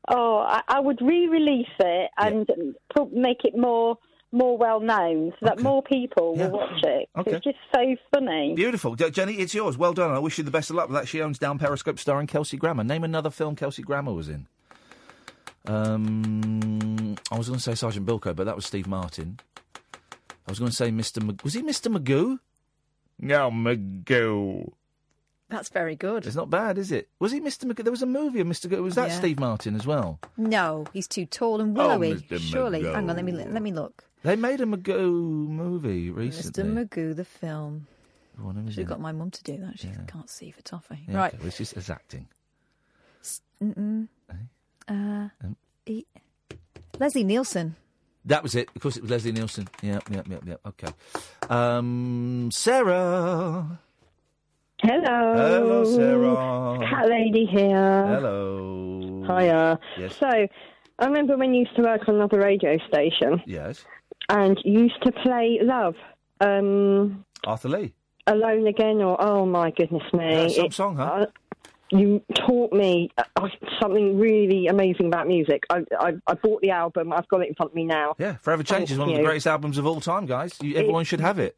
Oh, 0.08 0.38
I, 0.38 0.62
I 0.68 0.80
would 0.80 1.00
re-release 1.00 1.66
it 1.78 2.10
and 2.18 2.48
put, 2.94 3.12
make 3.12 3.44
it 3.44 3.56
more 3.56 3.98
more 4.34 4.56
well 4.56 4.80
known 4.80 5.30
so 5.38 5.46
that 5.46 5.60
more 5.60 5.82
people 5.82 6.34
will 6.34 6.50
watch 6.50 6.82
it. 6.82 7.08
Okay. 7.18 7.32
It's 7.32 7.44
just 7.44 7.58
so 7.74 7.82
funny. 8.14 8.54
Beautiful, 8.54 8.94
Jenny. 8.96 9.34
It's 9.34 9.54
yours. 9.54 9.76
Well 9.76 9.92
done. 9.92 10.10
I 10.10 10.18
wish 10.18 10.38
you 10.38 10.44
the 10.44 10.50
best 10.50 10.70
of 10.70 10.76
luck 10.76 10.88
with 10.88 10.96
that. 10.96 11.06
She 11.06 11.20
owns 11.20 11.38
Down 11.38 11.58
Periscope, 11.58 11.98
starring 11.98 12.26
Kelsey 12.26 12.56
Grammer. 12.56 12.82
Name 12.82 13.04
another 13.04 13.28
film 13.30 13.54
Kelsey 13.54 13.82
Grammer 13.82 14.12
was 14.14 14.30
in. 14.30 14.46
Um, 15.66 17.16
I 17.30 17.36
was 17.36 17.48
going 17.48 17.58
to 17.58 17.62
say 17.62 17.74
Sergeant 17.74 18.06
Bilko, 18.06 18.34
but 18.34 18.44
that 18.44 18.56
was 18.56 18.64
Steve 18.66 18.86
Martin. 18.86 19.38
I 20.46 20.50
was 20.50 20.58
going 20.58 20.70
to 20.70 20.76
say 20.76 20.90
Mr. 20.90 21.22
Mag- 21.22 21.42
was 21.44 21.52
he 21.54 21.62
Mr. 21.62 21.94
Magoo? 21.94 22.38
No, 23.20 23.50
Magoo. 23.50 24.72
That's 25.52 25.68
very 25.68 25.94
good. 25.96 26.26
It's 26.26 26.34
not 26.34 26.48
bad, 26.48 26.78
is 26.78 26.90
it? 26.90 27.08
Was 27.20 27.30
he 27.30 27.38
Mr. 27.40 27.66
Magoo? 27.70 27.84
There 27.84 27.90
was 27.92 28.00
a 28.02 28.06
movie 28.06 28.40
of 28.40 28.46
Mr. 28.46 28.68
Magoo. 28.70 28.82
Was 28.82 28.94
that 28.94 29.10
Yeah. 29.10 29.18
Steve 29.18 29.38
Martin 29.38 29.74
as 29.76 29.86
well? 29.86 30.18
No, 30.38 30.86
he's 30.94 31.06
too 31.06 31.26
tall 31.26 31.60
and 31.60 31.76
Oh, 31.78 31.88
willowy. 31.88 32.14
Mr. 32.14 32.38
Surely. 32.40 32.80
Magoo. 32.82 32.94
Hang 32.94 33.10
on, 33.10 33.16
let 33.16 33.24
me 33.24 33.32
let 33.32 33.62
me 33.62 33.70
look. 33.72 34.02
They 34.22 34.34
made 34.34 34.60
a 34.62 34.64
Magoo 34.64 35.12
movie 35.12 36.10
recently. 36.10 36.64
Mr. 36.64 36.88
Magoo, 36.88 37.14
the 37.14 37.24
film. 37.26 37.86
Was 38.42 38.54
Should 38.56 38.68
it? 38.70 38.76
have 38.82 38.88
got 38.88 39.00
my 39.00 39.12
mum 39.12 39.30
to 39.30 39.42
do 39.44 39.58
that. 39.58 39.78
She 39.78 39.90
can't 40.08 40.30
see 40.30 40.50
for 40.50 40.62
toffee. 40.62 41.04
Yeah, 41.06 41.16
right. 41.16 41.34
okay, 41.34 41.38
well, 41.38 41.48
it's 41.48 41.58
just 41.58 41.76
as 41.76 41.90
acting. 41.90 42.26
Mm-mm. 43.62 44.08
Uh, 44.88 45.28
e- 45.86 46.06
Leslie 46.98 47.24
Nielsen. 47.24 47.76
That 48.24 48.42
was 48.42 48.54
it. 48.54 48.68
Of 48.74 48.80
course, 48.82 48.96
it 48.96 49.02
was 49.02 49.10
Leslie 49.10 49.32
Nielsen. 49.32 49.68
Yeah, 49.82 50.00
yeah, 50.10 50.22
yeah, 50.28 50.38
yeah. 50.46 50.56
Okay. 50.66 50.88
Um, 51.50 52.48
Sarah. 52.52 53.78
Hello. 54.82 55.34
Hello, 55.36 55.84
Sarah. 55.84 56.78
Cat 56.90 57.08
lady 57.08 57.46
here. 57.46 58.06
Hello. 58.06 59.24
Hiya. 59.26 59.78
Yes. 59.98 60.16
So, 60.16 60.26
I 60.26 61.04
remember 61.06 61.36
when 61.36 61.54
you 61.54 61.60
used 61.60 61.76
to 61.76 61.82
work 61.82 62.08
on 62.08 62.16
another 62.16 62.38
radio 62.38 62.76
station 62.88 63.40
Yes. 63.46 63.84
and 64.28 64.58
you 64.64 64.80
used 64.82 65.00
to 65.04 65.12
play 65.12 65.58
Love. 65.62 65.94
Um, 66.40 67.24
Arthur 67.44 67.68
Lee. 67.68 67.94
Alone 68.26 68.66
Again, 68.66 69.00
or 69.02 69.16
oh 69.20 69.46
my 69.46 69.70
goodness 69.70 70.02
me. 70.12 70.24
Yeah, 70.56 70.64
It- 70.64 70.72
song, 70.72 70.96
huh? 70.96 71.02
uh, 71.04 71.26
you 71.90 72.22
taught 72.34 72.72
me 72.72 73.10
uh, 73.18 73.48
something 73.80 74.18
really 74.18 74.66
amazing 74.66 75.06
about 75.06 75.26
music. 75.28 75.62
I, 75.70 75.84
I, 75.98 76.12
I 76.26 76.34
bought 76.34 76.62
the 76.62 76.70
album. 76.70 77.12
I've 77.12 77.28
got 77.28 77.42
it 77.42 77.48
in 77.48 77.54
front 77.54 77.72
of 77.72 77.76
me 77.76 77.84
now. 77.84 78.14
Yeah, 78.18 78.36
Forever 78.42 78.62
Change 78.62 78.84
is 78.90 78.96
Thank 78.96 79.00
one 79.00 79.10
of 79.10 79.16
the 79.16 79.22
greatest 79.24 79.46
albums 79.46 79.76
of 79.78 79.86
all 79.86 80.00
time, 80.00 80.24
guys. 80.26 80.56
You, 80.62 80.74
everyone 80.76 81.04
should 81.04 81.20
have 81.20 81.38
it. 81.38 81.56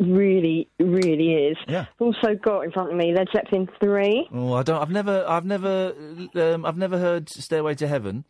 Really, 0.00 0.68
really 0.80 1.34
is. 1.34 1.56
Yeah. 1.68 1.86
Also 2.00 2.34
got 2.42 2.62
in 2.62 2.72
front 2.72 2.90
of 2.90 2.96
me 2.96 3.14
Led 3.14 3.28
Zeppelin 3.32 3.68
three. 3.80 4.28
Oh, 4.32 4.54
I 4.54 4.62
don't. 4.62 4.80
I've 4.80 4.90
never. 4.90 5.24
I've 5.28 5.44
never. 5.44 5.94
Um, 6.34 6.64
I've 6.66 6.76
never 6.76 6.98
heard 6.98 7.28
"Stairway 7.28 7.74
to 7.76 7.86
Heaven." 7.86 8.24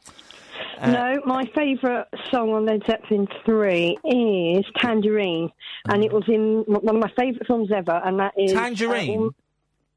Uh, 0.78 0.90
no, 0.90 1.22
my 1.24 1.44
favourite 1.54 2.06
song 2.30 2.50
on 2.50 2.66
Led 2.66 2.82
Zeppelin 2.86 3.28
3 3.44 3.98
is 4.04 4.64
Tangerine, 4.76 5.50
and 5.88 6.04
it 6.04 6.12
was 6.12 6.24
in 6.28 6.64
one 6.66 6.96
of 6.96 7.00
my 7.00 7.10
favourite 7.16 7.46
films 7.46 7.70
ever, 7.74 8.00
and 8.04 8.18
that 8.18 8.34
is... 8.36 8.52
Tangerine? 8.52 9.26
uh, 9.26 9.30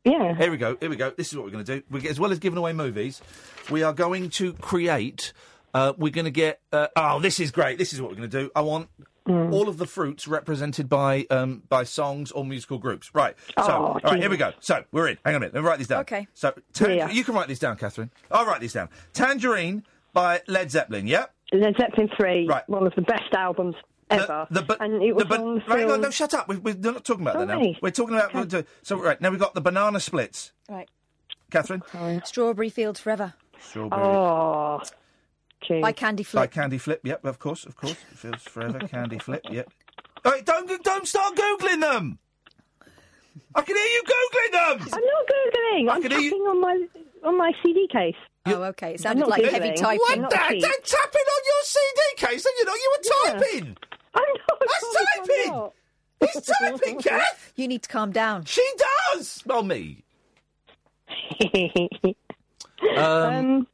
yeah. 0.04 0.36
Here 0.36 0.52
we 0.52 0.58
go. 0.58 0.78
Here 0.80 0.90
we 0.90 0.96
go. 0.96 1.12
This 1.12 1.30
is 1.30 1.36
what 1.36 1.46
we're 1.46 1.52
going 1.52 1.66
to 1.66 1.80
do. 1.80 1.84
We, 1.90 2.08
as 2.08 2.20
well 2.20 2.32
as 2.32 2.40
giving 2.40 2.58
away 2.58 2.74
movies, 2.74 3.22
we 3.70 3.84
are 3.84 3.94
going 3.94 4.30
to 4.32 4.54
create. 4.54 5.34
Uh, 5.74 5.94
we're 5.98 6.14
going 6.14 6.26
to 6.26 6.32
get. 6.32 6.62
Uh, 6.72 6.88
oh, 6.96 7.20
this 7.20 7.40
is 7.40 7.52
great. 7.52 7.78
This 7.78 7.94
is 7.94 8.02
what 8.02 8.12
we're 8.12 8.18
going 8.18 8.30
to 8.30 8.42
do. 8.44 8.52
I 8.56 8.62
want 8.62 8.90
Mm. 9.28 9.52
all 9.52 9.68
of 9.68 9.78
the 9.78 9.86
fruits 9.86 10.28
represented 10.28 10.88
by 10.88 11.26
um, 11.30 11.62
by 11.68 11.84
songs 11.84 12.32
or 12.32 12.46
musical 12.46 12.78
groups. 12.78 13.14
Right. 13.14 13.36
So, 13.58 13.64
Oh, 13.68 13.72
all 13.72 13.94
right. 13.96 14.14
dear. 14.14 14.22
Here 14.22 14.30
we 14.30 14.38
go. 14.38 14.54
So 14.62 14.84
we're 14.92 15.10
in. 15.10 15.18
Hang 15.26 15.36
on 15.36 15.38
a 15.38 15.40
minute. 15.42 15.54
Let 15.54 15.64
me 15.64 15.68
write 15.68 15.78
these 15.80 15.88
down. 15.88 16.02
Okay. 16.02 16.28
So 16.34 16.54
tan- 16.74 16.96
Yeah. 16.96 17.10
you 17.10 17.24
can 17.24 17.36
write 17.36 17.48
these 17.50 17.60
down, 17.60 17.76
Catherine. 17.78 18.10
I'll 18.32 18.46
write 18.46 18.62
these 18.62 18.74
down. 18.74 18.90
Tangerine 19.14 19.84
by 20.14 20.42
Led 20.48 20.72
Zeppelin. 20.72 21.08
Yeah. 21.08 21.26
Led 21.52 21.76
Zeppelin 21.78 22.10
3, 22.18 22.48
Right. 22.48 22.68
one 22.70 22.88
of 22.88 22.94
the 22.96 23.02
best 23.02 23.34
albums 23.34 23.76
ever. 24.10 24.48
The, 24.50 24.62
but, 24.62 24.82
and 24.82 25.02
it 25.04 25.14
was 25.14 25.24
the, 25.24 25.30
but, 25.30 25.40
on 25.42 25.56
the 25.56 25.62
right, 25.68 25.80
hang 25.80 25.92
on, 25.92 26.02
no, 26.02 26.10
shut 26.10 26.34
up. 26.34 26.48
We, 26.48 26.58
we're 26.58 26.76
not 26.76 27.04
talking 27.06 27.22
about 27.24 27.38
that 27.40 27.48
now. 27.48 27.56
Sorry. 27.56 27.80
We're 27.82 27.92
talking 27.92 28.16
about. 28.16 28.66
So, 28.84 28.98
right, 28.98 29.20
now 29.22 29.30
we've 29.30 29.40
got 29.40 29.54
the 29.54 29.62
banana 29.62 30.00
splits. 30.00 30.52
Right. 30.70 30.90
Catherine? 31.52 31.84
Strawberry 32.26 32.70
Fields 32.70 33.00
Forever. 33.00 33.34
Strawberry. 33.60 34.02
Oh, 34.02 34.82
By 35.82 35.92
Candy 35.92 36.24
Flip. 36.24 36.42
By 36.44 36.48
Candy 36.48 36.78
Flip, 36.78 37.02
yep, 37.04 37.26
of 37.26 37.40
course, 37.40 37.66
of 37.66 37.76
course. 37.76 37.92
It 38.12 38.18
feels 38.18 38.42
forever, 38.44 38.80
Candy 38.80 39.20
Flip, 39.20 39.42
yep. 39.50 39.70
Hey, 40.24 40.42
don't 40.44 40.68
don't 40.84 41.08
start 41.08 41.36
googling 41.36 41.82
them. 41.82 42.20
I 43.56 43.62
can 43.62 43.76
hear 43.76 43.86
you 43.86 44.04
googling 44.04 44.52
them. 44.52 44.88
I'm 44.94 45.02
not 45.02 45.28
googling. 45.28 45.92
I'm 45.92 46.02
can 46.02 46.12
hear 46.12 46.20
you- 46.20 46.30
tapping 46.32 46.48
on 46.48 46.62
my 46.62 46.88
on 47.24 47.38
my 47.38 47.52
CD 47.64 47.88
case. 47.92 48.16
Oh, 48.46 48.64
okay. 48.64 48.92
It 48.92 48.94
I'm 48.94 48.98
sounded 49.00 49.20
not 49.22 49.30
like 49.30 49.42
googling. 49.44 49.52
heavy 49.52 49.74
typing. 49.76 50.00
What? 50.00 50.20
not 50.20 50.32
That, 50.32 50.50
cheap. 50.52 50.62
that 50.62 50.80
tapping 50.86 51.22
on 51.22 51.42
your 51.46 51.64
CD 51.64 52.02
case? 52.18 52.44
Then 52.44 52.54
you 52.58 52.66
know 52.66 52.74
you 52.76 52.92
were 52.96 53.04
Yeah. 53.04 53.34
typing. 53.34 53.78
I'm 54.14 54.24
not. 54.24 54.60
That's 54.62 54.96
typing. 55.28 55.70
He's 56.22 56.42
typing, 56.62 57.02
Kath. 57.02 57.54
You 57.58 57.68
need 57.68 57.84
to 57.84 57.90
calm 57.90 58.12
down. 58.12 58.46
She 58.46 58.66
does. 59.14 59.44
Well, 59.46 59.64
me. 59.64 60.04
Um, 62.96 63.68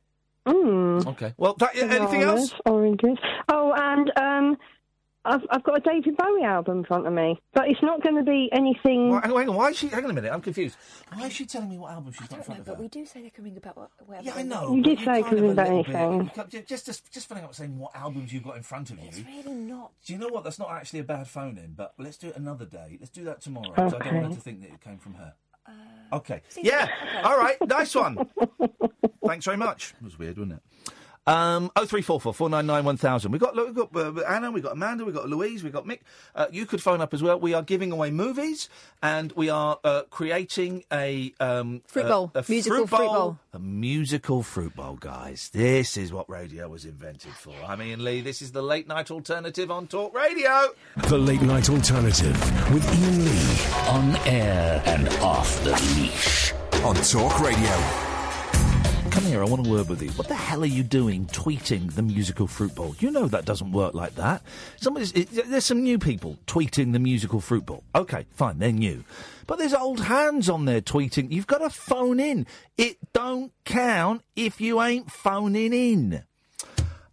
Mm. 0.47 1.07
okay. 1.07 1.33
Well, 1.37 1.53
that, 1.59 1.75
anything 1.75 2.21
else? 2.23 2.53
Oranges. 2.65 3.17
Oh, 3.49 3.73
and 3.75 4.11
um, 4.17 4.57
I've 5.25 5.39
I've 5.49 5.63
got 5.63 5.77
a 5.77 5.79
David 5.79 6.17
Bowie 6.17 6.43
album 6.43 6.79
in 6.79 6.83
front 6.83 7.07
of 7.07 7.13
me, 7.13 7.39
but 7.53 7.69
it's 7.69 7.81
not 7.81 8.03
going 8.03 8.17
to 8.17 8.23
be 8.23 8.49
anything. 8.51 9.09
Why, 9.09 9.21
hang 9.21 9.31
on, 9.31 9.37
hang 9.39 9.49
on. 9.49 9.55
Why 9.55 9.69
is 9.69 9.77
she? 9.77 9.87
Hang 9.87 10.03
on 10.03 10.09
a 10.11 10.13
minute. 10.13 10.33
I'm 10.33 10.41
confused. 10.41 10.75
Why 11.13 11.27
is 11.27 11.33
she 11.33 11.45
telling 11.45 11.69
me 11.69 11.77
what 11.77 11.91
album 11.93 12.11
she's 12.11 12.27
got 12.27 12.39
in 12.39 12.43
front 12.43 12.59
of 12.59 12.67
her? 12.67 12.73
But 12.73 12.81
we 12.81 12.89
do 12.89 13.05
say 13.05 13.21
they 13.21 13.29
can 13.29 13.45
ring 13.45 13.55
about 13.55 13.89
whatever. 14.05 14.25
Yeah, 14.25 14.33
I 14.33 14.35
they 14.35 14.43
know. 14.43 14.63
want. 14.63 14.75
You 14.75 14.83
but 14.83 14.89
did 14.89 14.99
say 14.99 15.05
can't 15.05 15.17
it 15.19 15.29
could 15.29 15.37
have 15.37 15.43
be 15.43 15.47
a 15.47 15.51
about 15.51 15.67
little 15.69 15.83
bit- 15.83 15.95
anything. 15.95 16.23
you 16.25 16.29
can't- 16.35 16.49
ju- 16.49 16.61
Just, 16.67 16.85
just, 16.87 17.13
just 17.13 17.27
filling 17.29 17.43
out 17.45 17.55
saying 17.55 17.79
what 17.79 17.95
albums 17.95 18.33
you've 18.33 18.43
got 18.43 18.57
in 18.57 18.63
front 18.63 18.89
of 18.89 18.99
you. 18.99 19.07
It's 19.07 19.19
really 19.19 19.55
not. 19.55 19.91
Do 20.05 20.11
you 20.11 20.19
know 20.19 20.27
what? 20.27 20.43
That's 20.43 20.59
not 20.59 20.71
actually 20.71 20.99
a 20.99 21.03
bad 21.05 21.29
phone 21.29 21.57
in, 21.57 21.71
but 21.73 21.93
let's 21.97 22.17
do 22.17 22.27
it 22.27 22.35
another 22.35 22.65
day. 22.65 22.97
Let's 22.99 23.11
do 23.11 23.23
that 23.23 23.39
tomorrow. 23.39 23.71
'cause 23.73 23.93
I 23.93 23.99
don't 23.99 24.13
want 24.15 24.27
her 24.27 24.35
to 24.35 24.41
think 24.41 24.59
that 24.61 24.71
it 24.71 24.81
came 24.81 24.97
from 24.97 25.13
her. 25.13 25.33
Okay. 26.13 26.41
Yeah. 26.61 26.89
All 27.23 27.37
right. 27.37 27.57
Nice 27.67 27.95
one. 27.95 28.29
Thanks 29.25 29.45
very 29.45 29.57
much. 29.57 29.93
It 29.99 30.03
was 30.03 30.17
weird, 30.19 30.37
wasn't 30.37 30.59
it? 30.59 30.93
Um, 31.25 31.71
oh 31.77 31.85
three 31.85 32.01
four 32.01 32.19
four 32.19 32.33
four 32.33 32.49
nine 32.49 32.65
nine 32.65 32.83
one 32.83 32.97
thousand. 32.97 33.31
We've 33.31 33.39
got 33.39 33.55
we've 33.55 33.73
got 33.73 33.95
uh, 33.95 34.19
Anna, 34.27 34.51
we've 34.51 34.61
got 34.63 34.73
Amanda, 34.73 35.05
we've 35.05 35.15
got 35.15 35.29
Louise, 35.29 35.63
we've 35.63 35.71
got 35.71 35.85
Mick. 35.85 35.99
Uh, 36.35 36.47
you 36.51 36.65
could 36.65 36.81
phone 36.81 36.99
up 36.99 37.13
as 37.13 37.23
well. 37.23 37.39
We 37.39 37.53
are 37.53 37.61
giving 37.61 37.93
away 37.93 38.11
movies, 38.11 38.67
and 39.01 39.31
we 39.33 39.49
are 39.49 39.79
uh, 39.85 40.01
creating 40.09 40.83
a 40.91 41.33
um, 41.39 41.81
Fruit 41.87 42.05
uh, 42.05 42.09
bowl. 42.09 42.31
a 42.35 42.43
Musical 42.49 42.87
fruit 42.87 42.97
bowl. 43.07 43.37
a 43.53 43.59
musical 43.59 44.43
fruit 44.43 44.75
bowl, 44.75 44.97
guys. 44.99 45.49
This 45.53 45.95
is 45.95 46.11
what 46.11 46.29
radio 46.29 46.67
was 46.67 46.83
invented 46.83 47.31
for. 47.31 47.53
I'm 47.65 47.79
Iain 47.79 48.03
Lee. 48.03 48.19
This 48.19 48.41
is 48.41 48.51
the 48.51 48.61
late 48.61 48.87
night 48.89 49.09
alternative 49.09 49.71
on 49.71 49.87
Talk 49.87 50.13
Radio. 50.13 50.73
The 51.07 51.17
Late 51.17 51.41
Night 51.41 51.69
Alternative 51.69 52.33
with 52.73 52.85
Iain 52.89 53.25
Lee. 53.25 53.87
On 53.87 54.15
air 54.27 54.83
and 54.85 55.07
off 55.21 55.63
the 55.63 55.71
leash. 55.95 56.51
On 56.83 56.95
Talk 56.95 57.39
Radio. 57.39 58.12
Come 59.23 59.31
here, 59.31 59.41
I 59.41 59.47
want 59.47 59.65
a 59.65 59.69
word 59.69 59.87
with 59.87 60.01
you. 60.01 60.09
What 60.11 60.27
the 60.27 60.35
hell 60.35 60.63
are 60.63 60.65
you 60.65 60.83
doing 60.83 61.27
tweeting 61.27 61.93
the 61.93 62.01
musical 62.01 62.45
fruit 62.45 62.75
bowl? 62.75 62.93
You 62.99 63.09
know 63.09 63.25
that 63.27 63.45
doesn't 63.45 63.71
work 63.71 63.93
like 63.93 64.15
that. 64.15 64.41
Somebody's, 64.81 65.13
it, 65.13 65.49
there's 65.49 65.63
some 65.63 65.81
new 65.81 65.97
people 65.97 66.37
tweeting 66.45 66.91
the 66.91 66.99
musical 66.99 67.39
fruit 67.39 67.65
bowl. 67.65 67.85
Okay, 67.95 68.25
fine, 68.31 68.59
they're 68.59 68.73
new. 68.73 69.05
But 69.47 69.59
there's 69.59 69.73
old 69.73 70.01
hands 70.01 70.49
on 70.49 70.65
there 70.65 70.81
tweeting. 70.81 71.31
You've 71.31 71.47
got 71.47 71.59
to 71.59 71.69
phone 71.69 72.19
in. 72.19 72.45
It 72.77 72.97
don't 73.13 73.53
count 73.63 74.23
if 74.35 74.59
you 74.59 74.81
ain't 74.81 75.09
phoning 75.09 75.71
in. 75.71 76.23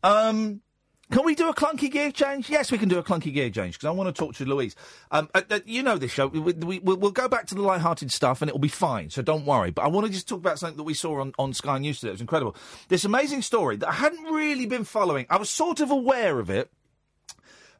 Um, 0.02 0.62
can 1.10 1.24
we 1.24 1.34
do 1.34 1.48
a 1.48 1.54
clunky 1.54 1.90
gear 1.90 2.12
change? 2.12 2.48
Yes, 2.48 2.70
we 2.70 2.78
can 2.78 2.88
do 2.88 2.98
a 2.98 3.02
clunky 3.02 3.32
gear 3.32 3.50
change 3.50 3.74
because 3.74 3.86
I 3.86 3.90
want 3.90 4.14
to 4.14 4.18
talk 4.18 4.34
to 4.36 4.44
Louise. 4.44 4.76
Um, 5.10 5.28
uh, 5.34 5.42
uh, 5.50 5.60
you 5.66 5.82
know 5.82 5.98
this 5.98 6.12
show. 6.12 6.28
We, 6.28 6.40
we, 6.40 6.78
we'll, 6.78 6.96
we'll 6.96 7.10
go 7.10 7.28
back 7.28 7.46
to 7.48 7.54
the 7.54 7.62
light-hearted 7.62 8.12
stuff 8.12 8.42
and 8.42 8.48
it'll 8.48 8.60
be 8.60 8.68
fine. 8.68 9.10
So 9.10 9.22
don't 9.22 9.44
worry. 9.44 9.70
But 9.70 9.82
I 9.82 9.88
want 9.88 10.06
to 10.06 10.12
just 10.12 10.28
talk 10.28 10.38
about 10.38 10.58
something 10.58 10.76
that 10.76 10.84
we 10.84 10.94
saw 10.94 11.20
on, 11.20 11.32
on 11.38 11.52
Sky 11.52 11.78
News 11.78 12.00
today. 12.00 12.10
It 12.10 12.12
was 12.12 12.20
incredible. 12.20 12.54
This 12.88 13.04
amazing 13.04 13.42
story 13.42 13.76
that 13.78 13.88
I 13.88 13.92
hadn't 13.92 14.24
really 14.24 14.66
been 14.66 14.84
following. 14.84 15.26
I 15.28 15.36
was 15.36 15.50
sort 15.50 15.80
of 15.80 15.90
aware 15.90 16.38
of 16.38 16.50
it, 16.50 16.70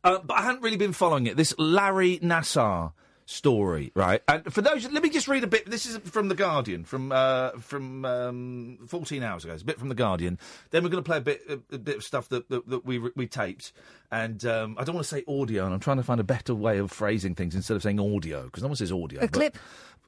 uh, 0.03 0.19
but 0.25 0.35
I 0.35 0.43
hadn't 0.43 0.63
really 0.63 0.77
been 0.77 0.93
following 0.93 1.27
it. 1.27 1.37
This 1.37 1.55
Larry 1.59 2.19
Nassar 2.19 2.93
story, 3.31 3.93
right? 3.95 4.23
And 4.27 4.53
for 4.53 4.61
those, 4.61 4.91
let 4.91 5.03
me 5.03 5.09
just 5.09 5.29
read 5.29 5.45
a 5.45 5.47
bit. 5.47 5.71
This 5.71 5.87
is 5.87 5.99
from 5.99 6.29
the 6.29 6.35
Guardian, 6.35 6.85
from 6.85 7.13
uh, 7.13 7.51
from 7.61 8.05
um, 8.05 8.79
14 8.87 9.23
hours 9.23 9.45
ago. 9.45 9.55
It's 9.55 9.63
a 9.63 9.67
bit 9.67 9.79
from 9.79 9.89
the 9.89 9.95
Guardian. 9.95 10.39
Then 10.71 10.83
we're 10.83 10.91
going 10.91 11.03
to 11.03 11.09
play 11.09 11.19
a 11.19 11.23
bit 11.23 11.43
a, 11.49 11.75
a 11.75 11.79
bit 11.79 11.97
of 11.97 12.05
stuff 12.05 12.29
that 12.31 12.49
that, 12.51 12.69
that 12.69 12.85
we 12.85 12.99
we 12.99 13.27
taped. 13.27 13.73
And 14.11 14.45
um, 14.45 14.77
I 14.79 14.85
don't 14.85 14.95
want 14.95 15.07
to 15.07 15.15
say 15.15 15.25
audio, 15.29 15.65
and 15.65 15.73
I'm 15.73 15.81
trying 15.81 15.99
to 15.99 16.03
find 16.03 16.21
a 16.21 16.25
better 16.25 16.55
way 16.55 16.79
of 16.79 16.91
phrasing 16.91 17.35
things 17.35 17.55
instead 17.55 17.77
of 17.77 17.83
saying 17.83 18.01
audio 18.01 18.45
because 18.45 18.63
no 18.63 18.69
one 18.69 18.77
says 18.77 18.93
audio. 18.93 19.21
A 19.21 19.23
but- 19.23 19.33
clip. 19.33 19.59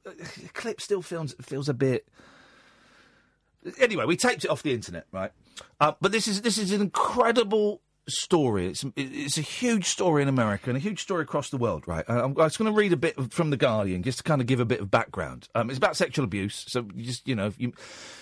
a 0.05 0.49
clip 0.49 0.81
still 0.81 1.01
feels 1.01 1.33
feels 1.41 1.69
a 1.69 1.73
bit. 1.73 2.07
Anyway, 3.79 4.05
we 4.05 4.17
taped 4.17 4.43
it 4.43 4.49
off 4.49 4.61
the 4.61 4.73
internet, 4.73 5.05
right? 5.13 5.31
Uh, 5.79 5.93
but 6.01 6.11
this 6.11 6.27
is 6.27 6.41
this 6.41 6.57
is 6.57 6.71
an 6.73 6.81
incredible 6.81 7.81
story. 8.07 8.67
It's 8.67 8.85
it's 8.95 9.37
a 9.37 9.41
huge 9.41 9.85
story 9.85 10.21
in 10.21 10.27
America 10.27 10.69
and 10.69 10.77
a 10.77 10.79
huge 10.79 11.01
story 11.01 11.23
across 11.23 11.49
the 11.49 11.57
world, 11.57 11.87
right? 11.87 12.03
I'm, 12.07 12.35
just 12.35 12.57
going 12.57 12.71
to 12.71 12.77
read 12.77 12.93
a 12.93 12.97
bit 12.97 13.33
from 13.33 13.49
the 13.49 13.57
Guardian 13.57 14.03
just 14.03 14.19
to 14.19 14.23
kind 14.23 14.41
of 14.41 14.47
give 14.47 14.59
a 14.59 14.65
bit 14.65 14.79
of 14.79 14.91
background. 14.91 15.47
Um, 15.55 15.69
it's 15.69 15.77
about 15.77 15.95
sexual 15.95 16.25
abuse, 16.25 16.65
so 16.67 16.87
you 16.93 17.03
just 17.05 17.27
you 17.27 17.35
know 17.35 17.51
you 17.57 17.73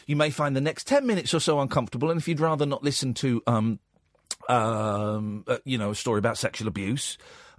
you 0.07 0.15
may 0.15 0.29
find 0.29 0.55
the 0.55 0.61
next 0.61 0.87
ten 0.87 1.05
minutes 1.05 1.33
or 1.33 1.39
so 1.39 1.59
uncomfortable, 1.59 2.11
and 2.11 2.19
if 2.19 2.27
you'd 2.27 2.39
rather 2.39 2.65
not 2.65 2.83
listen 2.83 3.13
to 3.15 3.41
um 3.47 3.79
um 4.49 5.43
uh, 5.47 5.57
you 5.65 5.77
know 5.77 5.91
a 5.91 5.95
story 5.95 6.19
about 6.19 6.37
sexual 6.37 6.67
abuse. 6.67 7.17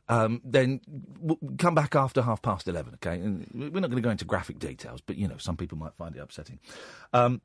Um, 0.09 0.43
then 0.45 0.81
w- 1.25 1.39
come 1.59 1.77
back 1.77 1.95
after 1.95 2.23
half 2.23 2.43
past 2.43 2.67
eleven, 2.67 2.95
okay? 2.95 3.15
And 3.15 3.47
we're 3.55 3.81
not 3.81 3.89
going 3.89 3.93
to 3.93 4.01
go 4.01 4.11
into 4.11 4.25
graphic 4.25 4.59
details, 4.59 5.01
but 5.01 5.17
you 5.17 5.29
know 5.29 5.37
some 5.39 5.57
people 5.57 5.79
might 5.79 5.95
find 5.95 6.17
it 6.17 6.19
upsetting. 6.19 6.59
Um, 7.13 7.41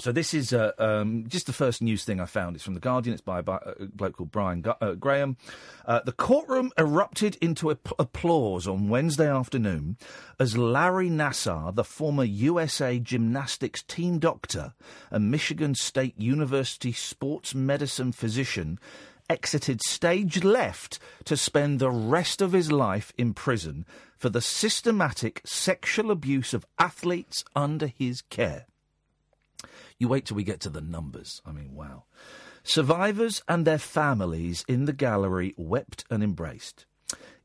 so 0.00 0.12
this 0.12 0.32
is 0.32 0.52
uh, 0.52 0.72
um, 0.78 1.24
just 1.28 1.46
the 1.46 1.52
first 1.52 1.82
news 1.82 2.04
thing 2.04 2.20
I 2.20 2.24
found. 2.24 2.56
It's 2.56 2.64
from 2.64 2.74
the 2.74 2.80
Guardian. 2.80 3.12
It's 3.12 3.22
by 3.22 3.40
a, 3.40 3.42
bloke 3.42 4.16
called 4.16 4.30
Bryan 4.30 4.62
Gu- 4.62 4.74
uh, 4.80 4.94
Graham. 4.94 5.36
Uh, 5.84 6.00
the 6.04 6.12
courtroom 6.12 6.72
erupted 6.78 7.36
into 7.40 7.70
ap- 7.70 7.92
applause 7.98 8.66
on 8.66 8.88
Wednesday 8.88 9.28
afternoon 9.28 9.96
as 10.38 10.56
Larry 10.56 11.10
Nassar, 11.10 11.74
the 11.74 11.84
former 11.84 12.24
USA 12.24 12.98
gymnastics 12.98 13.82
team 13.82 14.18
doctor 14.18 14.72
and 15.10 15.30
Michigan 15.30 15.74
State 15.74 16.18
University 16.18 16.92
sports 16.92 17.54
medicine 17.54 18.12
physician, 18.12 18.78
exited 19.28 19.80
stage 19.82 20.42
left 20.42 20.98
to 21.24 21.36
spend 21.36 21.78
the 21.78 21.90
rest 21.90 22.42
of 22.42 22.52
his 22.52 22.72
life 22.72 23.12
in 23.16 23.32
prison 23.32 23.86
for 24.16 24.28
the 24.28 24.40
systematic 24.40 25.40
sexual 25.44 26.10
abuse 26.10 26.52
of 26.52 26.66
athletes 26.78 27.44
under 27.54 27.86
his 27.86 28.22
care. 28.22 28.66
You 30.00 30.08
wait 30.08 30.24
till 30.24 30.36
we 30.36 30.44
get 30.44 30.60
to 30.60 30.70
the 30.70 30.80
numbers. 30.80 31.42
I 31.44 31.52
mean, 31.52 31.74
wow. 31.74 32.04
Survivors 32.64 33.42
and 33.46 33.66
their 33.66 33.78
families 33.78 34.64
in 34.66 34.86
the 34.86 34.94
gallery 34.94 35.54
wept 35.58 36.04
and 36.10 36.24
embraced. 36.24 36.86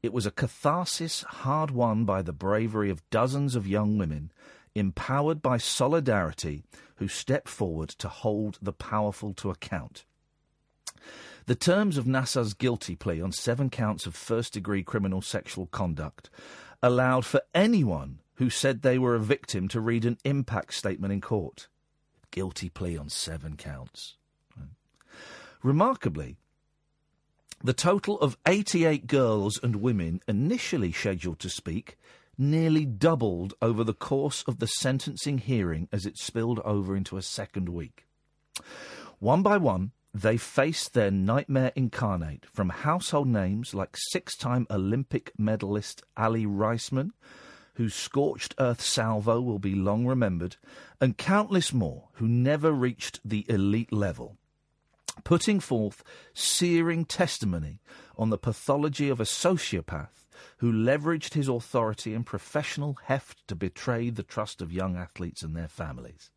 It 0.01 0.13
was 0.13 0.25
a 0.25 0.31
catharsis 0.31 1.23
hard 1.23 1.69
won 1.69 2.05
by 2.05 2.21
the 2.21 2.31
bravery 2.31 2.89
of 2.89 3.07
dozens 3.09 3.55
of 3.55 3.67
young 3.67 3.97
women, 3.97 4.31
empowered 4.73 5.41
by 5.41 5.57
solidarity, 5.57 6.63
who 6.95 7.09
stepped 7.09 7.49
forward 7.49 7.89
to 7.89 8.07
hold 8.07 8.57
the 8.61 8.73
powerful 8.73 9.33
to 9.33 9.49
account. 9.49 10.05
The 11.47 11.55
terms 11.55 11.97
of 11.97 12.07
Nassar's 12.07 12.53
guilty 12.53 12.95
plea 12.95 13.21
on 13.21 13.33
seven 13.33 13.69
counts 13.69 14.05
of 14.05 14.15
first 14.15 14.53
degree 14.53 14.81
criminal 14.81 15.21
sexual 15.21 15.65
conduct 15.67 16.29
allowed 16.81 17.25
for 17.25 17.41
anyone 17.53 18.19
who 18.35 18.49
said 18.49 18.81
they 18.81 18.97
were 18.97 19.15
a 19.15 19.19
victim 19.19 19.67
to 19.67 19.81
read 19.81 20.05
an 20.05 20.17
impact 20.23 20.73
statement 20.73 21.11
in 21.11 21.19
court. 21.19 21.67
Guilty 22.35 22.67
plea 22.67 22.97
on 22.97 23.07
seven 23.07 23.55
counts. 23.55 24.17
Remarkably, 25.63 26.35
the 27.63 27.71
total 27.71 28.19
of 28.19 28.37
88 28.45 29.07
girls 29.07 29.57
and 29.63 29.77
women 29.77 30.19
initially 30.27 30.91
scheduled 30.91 31.39
to 31.39 31.49
speak 31.49 31.97
nearly 32.37 32.83
doubled 32.83 33.53
over 33.61 33.85
the 33.85 33.93
course 33.93 34.43
of 34.49 34.59
the 34.59 34.67
sentencing 34.67 35.37
hearing 35.37 35.87
as 35.93 36.05
it 36.05 36.17
spilled 36.17 36.59
over 36.65 36.93
into 36.93 37.15
a 37.15 37.21
second 37.21 37.69
week. 37.69 38.05
One 39.19 39.41
by 39.41 39.55
one, 39.55 39.91
they 40.13 40.35
faced 40.35 40.93
their 40.93 41.11
nightmare 41.11 41.71
incarnate 41.73 42.45
from 42.51 42.67
household 42.67 43.29
names 43.29 43.73
like 43.73 43.95
six 44.11 44.35
time 44.35 44.67
Olympic 44.69 45.31
medalist 45.37 46.03
Aly 46.19 46.45
Raisman, 46.45 47.11
whose 47.75 47.93
scorched 47.93 48.55
earth 48.59 48.81
salvo 48.81 49.39
will 49.39 49.59
be 49.59 49.75
long 49.75 50.05
remembered, 50.05 50.57
and 50.99 51.17
countless 51.17 51.71
more 51.71 52.09
who 52.13 52.27
never 52.27 52.71
reached 52.71 53.19
the 53.23 53.45
elite 53.47 53.93
level. 53.93 54.37
Putting 55.23 55.59
forth 55.59 56.03
searing 56.33 57.05
testimony 57.05 57.79
on 58.17 58.29
the 58.29 58.37
pathology 58.37 59.09
of 59.09 59.19
a 59.19 59.25
sociopath 59.25 60.25
who 60.57 60.71
leveraged 60.71 61.33
his 61.33 61.47
authority 61.47 62.13
and 62.13 62.25
professional 62.25 62.97
heft 63.03 63.47
to 63.47 63.55
betray 63.55 64.09
the 64.09 64.23
trust 64.23 64.61
of 64.61 64.71
young 64.71 64.95
athletes 64.95 65.43
and 65.43 65.55
their 65.55 65.67
families. 65.67 66.31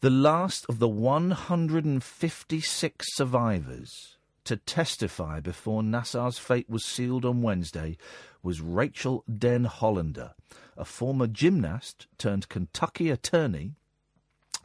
The 0.00 0.10
last 0.10 0.66
of 0.68 0.78
the 0.78 0.88
156 0.88 3.16
survivors 3.16 4.16
to 4.44 4.56
testify 4.56 5.40
before 5.40 5.82
Nassar's 5.82 6.38
fate 6.38 6.70
was 6.70 6.84
sealed 6.84 7.24
on 7.24 7.42
Wednesday 7.42 7.98
was 8.42 8.60
Rachael 8.60 9.24
Denhollander, 9.30 10.32
a 10.76 10.84
former 10.84 11.26
gymnast 11.26 12.06
turned 12.18 12.48
Kentucky 12.48 13.10
attorney 13.10 13.72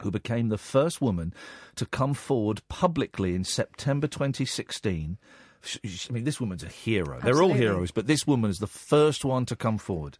who 0.00 0.10
became 0.10 0.48
the 0.48 0.58
first 0.58 1.00
woman 1.00 1.32
to 1.76 1.86
come 1.86 2.14
forward 2.14 2.62
publicly 2.68 3.34
in 3.34 3.44
September 3.44 4.06
2016 4.06 5.18
sh- 5.64 5.78
sh- 5.84 6.06
I 6.10 6.12
mean, 6.12 6.24
this 6.24 6.40
woman's 6.40 6.62
a 6.62 6.68
hero. 6.68 7.20
They're 7.22 7.42
all 7.42 7.52
heroes, 7.52 7.90
but 7.90 8.06
this 8.06 8.26
woman 8.26 8.50
is 8.50 8.58
the 8.58 8.66
first 8.66 9.24
one 9.24 9.46
to 9.46 9.56
come 9.56 9.78
forward. 9.78 10.18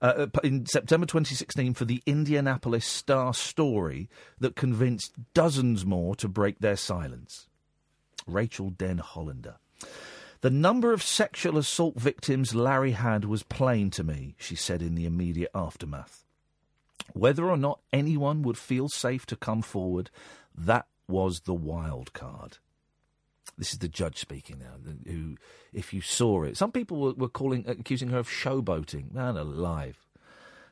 Uh, 0.00 0.26
in 0.42 0.66
September 0.66 1.06
2016, 1.06 1.74
for 1.74 1.84
the 1.84 2.02
Indianapolis 2.06 2.84
Star 2.84 3.32
story 3.32 4.08
that 4.40 4.56
convinced 4.56 5.12
dozens 5.32 5.86
more 5.86 6.16
to 6.16 6.28
break 6.28 6.58
their 6.58 6.76
silence. 6.76 7.48
Rachael 8.26 8.72
Denhollander. 8.72 9.56
The 10.42 10.50
number 10.50 10.92
of 10.92 11.04
sexual 11.04 11.56
assault 11.56 11.94
victims 11.94 12.52
Larry 12.52 12.92
had 12.92 13.24
was 13.24 13.44
plain 13.44 13.90
to 13.92 14.02
me, 14.02 14.34
she 14.38 14.56
said 14.56 14.82
in 14.82 14.96
the 14.96 15.06
immediate 15.06 15.52
aftermath. 15.54 16.24
Whether 17.12 17.48
or 17.48 17.56
not 17.56 17.80
anyone 17.92 18.42
would 18.42 18.58
feel 18.58 18.88
safe 18.88 19.24
to 19.26 19.36
come 19.36 19.62
forward, 19.62 20.10
that 20.52 20.86
was 21.06 21.42
the 21.42 21.54
wild 21.54 22.12
card. 22.12 22.58
This 23.56 23.72
is 23.72 23.78
the 23.78 23.88
judge 23.88 24.18
speaking 24.18 24.58
now. 24.58 24.92
Who, 25.06 25.36
if 25.72 25.94
you 25.94 26.00
saw 26.00 26.42
it, 26.42 26.56
some 26.56 26.72
people 26.72 27.14
were, 27.14 27.28
calling, 27.28 27.64
accusing 27.68 28.08
her 28.08 28.18
of 28.18 28.28
showboating. 28.28 29.12
Man 29.12 29.36
alive! 29.36 30.01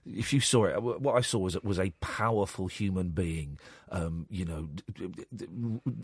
If 0.06 0.32
you 0.32 0.40
saw 0.40 0.64
it, 0.64 0.82
what 0.82 1.14
I 1.14 1.20
saw 1.20 1.38
was 1.38 1.60
was 1.62 1.78
a 1.78 1.90
powerful 2.00 2.68
human 2.68 3.10
being, 3.10 3.58
um, 3.90 4.26
you 4.30 4.44
know, 4.46 4.68
d- 4.74 5.08
d- 5.36 5.46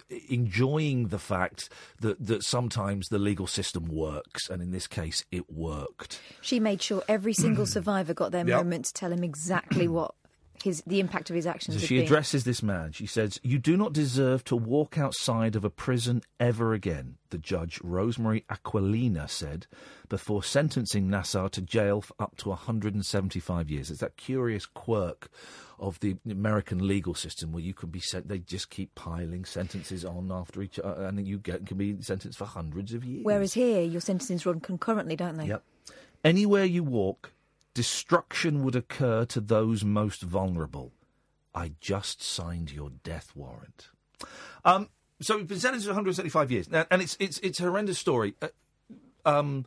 d- 0.08 0.26
enjoying 0.28 1.08
the 1.08 1.18
fact 1.18 1.70
that 2.00 2.24
that 2.26 2.44
sometimes 2.44 3.08
the 3.08 3.18
legal 3.18 3.46
system 3.46 3.86
works, 3.88 4.50
and 4.50 4.60
in 4.62 4.70
this 4.70 4.86
case, 4.86 5.24
it 5.32 5.50
worked. 5.50 6.20
She 6.40 6.60
made 6.60 6.82
sure 6.82 7.02
every 7.08 7.32
single 7.32 7.66
survivor 7.76 8.12
got 8.14 8.32
their 8.32 8.46
Yep. 8.46 8.56
moment 8.58 8.84
to 8.86 8.92
tell 8.92 9.12
him 9.12 9.24
exactly 9.24 9.88
what 9.88 10.14
his 10.62 10.82
the 10.86 11.00
impact 11.00 11.30
of 11.30 11.36
his 11.36 11.46
actions 11.46 11.80
So 11.80 11.86
she 11.86 11.98
addresses 12.00 12.44
this 12.44 12.62
man. 12.62 12.92
She 12.92 13.06
says, 13.06 13.40
You 13.42 13.58
do 13.58 13.76
not 13.76 13.92
deserve 13.92 14.44
to 14.44 14.56
walk 14.56 14.98
outside 14.98 15.56
of 15.56 15.64
a 15.64 15.70
prison 15.70 16.22
ever 16.38 16.74
again, 16.74 17.16
the 17.30 17.38
judge, 17.38 17.80
Rosemary 17.82 18.44
Aquilina, 18.50 19.28
said 19.28 19.66
before 20.08 20.42
sentencing 20.42 21.08
Nassar 21.08 21.50
to 21.50 21.60
jail 21.60 22.00
for 22.00 22.14
up 22.18 22.36
to 22.36 22.50
175 22.50 23.70
years. 23.70 23.90
It's 23.90 24.00
that 24.00 24.16
curious 24.16 24.66
quirk 24.66 25.28
of 25.78 26.00
the 26.00 26.16
American 26.30 26.86
legal 26.86 27.14
system 27.14 27.52
where 27.52 27.62
you 27.62 27.74
can 27.74 27.90
be 27.90 28.00
sent, 28.00 28.28
they 28.28 28.38
just 28.38 28.70
keep 28.70 28.94
piling 28.94 29.44
sentences 29.44 30.04
on 30.04 30.30
after 30.32 30.62
each 30.62 30.78
other, 30.78 31.04
and 31.04 31.26
you 31.26 31.38
get, 31.38 31.66
can 31.66 31.76
be 31.76 32.00
sentenced 32.00 32.38
for 32.38 32.46
hundreds 32.46 32.94
of 32.94 33.04
years. 33.04 33.24
Whereas 33.24 33.52
here, 33.54 33.82
your 33.82 34.00
sentences 34.00 34.46
run 34.46 34.60
concurrently, 34.60 35.16
don't 35.16 35.36
they? 35.36 35.46
Yep. 35.46 35.62
Anywhere 36.24 36.64
you 36.64 36.82
walk, 36.82 37.32
destruction 37.76 38.64
would 38.64 38.74
occur 38.74 39.26
to 39.26 39.38
those 39.38 39.84
most 39.84 40.22
vulnerable. 40.22 40.92
I 41.54 41.72
just 41.78 42.22
signed 42.22 42.72
your 42.72 42.88
death 43.04 43.32
warrant. 43.34 43.90
Um, 44.64 44.88
so 45.20 45.36
we've 45.36 45.46
been 45.46 45.60
sentenced 45.60 45.84
to 45.84 45.90
175 45.90 46.50
years, 46.50 46.70
Now- 46.70 46.86
and 46.90 47.02
it's 47.02 47.18
it's 47.20 47.38
it's 47.40 47.60
a 47.60 47.64
horrendous 47.64 47.98
story. 47.98 48.34
Uh, 48.40 48.48
um, 49.26 49.66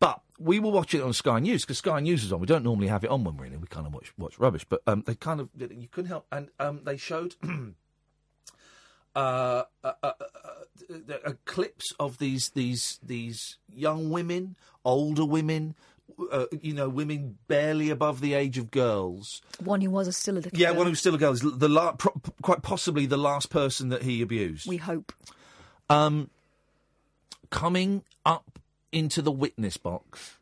but 0.00 0.22
we 0.40 0.58
will 0.58 0.72
watch 0.72 0.92
it 0.92 1.00
on 1.02 1.12
Sky 1.12 1.38
News 1.38 1.62
because 1.62 1.78
Sky 1.78 2.00
News 2.00 2.24
is 2.24 2.32
on. 2.32 2.40
We 2.40 2.46
don't 2.46 2.64
normally 2.64 2.88
have 2.88 3.04
it 3.04 3.10
on 3.10 3.22
when 3.22 3.36
we're 3.36 3.46
in 3.46 3.52
it. 3.52 3.60
We 3.60 3.68
kind 3.68 3.86
of 3.86 3.94
watch 3.94 4.12
watch 4.18 4.40
rubbish, 4.40 4.66
but 4.68 4.82
um, 4.88 5.04
they 5.06 5.14
kind 5.14 5.40
of 5.40 5.48
you 5.56 5.86
couldn't 5.88 6.08
help, 6.08 6.26
and 6.32 6.48
um, 6.58 6.80
they 6.84 6.96
showed. 6.96 7.36
Uh, 9.16 9.62
uh, 9.82 9.92
uh, 10.02 10.12
uh, 10.20 11.12
uh, 11.24 11.32
clips 11.46 11.94
of 11.98 12.18
these 12.18 12.50
these 12.50 13.00
these 13.02 13.56
young 13.74 14.10
women, 14.10 14.56
older 14.84 15.24
women, 15.24 15.74
uh, 16.32 16.46
you 16.60 16.72
know, 16.74 16.88
women 16.88 17.36
barely 17.48 17.90
above 17.90 18.20
the 18.20 18.34
age 18.34 18.58
of 18.58 18.70
girls. 18.70 19.42
One 19.62 19.80
who 19.80 19.90
was 19.90 20.08
a 20.08 20.12
still 20.12 20.34
a 20.36 20.40
little 20.40 20.58
Yeah, 20.58 20.68
girl. 20.70 20.78
one 20.78 20.90
was 20.90 20.98
still 21.00 21.14
a 21.14 21.18
girl 21.18 21.32
is 21.32 21.40
the 21.40 21.68
la- 21.68 21.92
pro- 21.92 22.20
quite 22.42 22.62
possibly 22.62 23.06
the 23.06 23.16
last 23.18 23.50
person 23.50 23.88
that 23.90 24.02
he 24.02 24.22
abused. 24.22 24.66
We 24.68 24.76
hope. 24.78 25.12
Um, 25.90 26.30
coming 27.50 28.02
up 28.24 28.58
into 28.92 29.22
the 29.22 29.32
witness 29.32 29.76
box, 29.76 30.36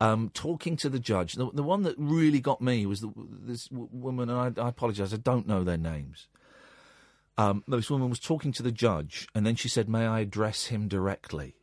um, 0.00 0.30
talking 0.34 0.76
to 0.78 0.88
the 0.88 0.98
judge. 0.98 1.34
The, 1.34 1.50
the 1.52 1.62
one 1.62 1.82
that 1.82 1.94
really 1.98 2.40
got 2.40 2.60
me 2.60 2.86
was 2.86 3.00
the, 3.00 3.10
this 3.16 3.66
w- 3.68 3.88
woman, 3.92 4.28
and 4.30 4.58
I, 4.58 4.62
I 4.62 4.68
apologise, 4.68 5.12
I 5.12 5.16
don't 5.18 5.46
know 5.46 5.64
their 5.64 5.76
names. 5.76 6.28
Um, 7.38 7.64
this 7.66 7.90
woman 7.90 8.10
was 8.10 8.18
talking 8.20 8.52
to 8.52 8.62
the 8.62 8.72
judge, 8.72 9.28
and 9.34 9.46
then 9.46 9.56
she 9.56 9.68
said, 9.68 9.88
"May 9.88 10.06
I 10.06 10.20
address 10.20 10.66
him 10.66 10.88
directly?" 10.88 11.54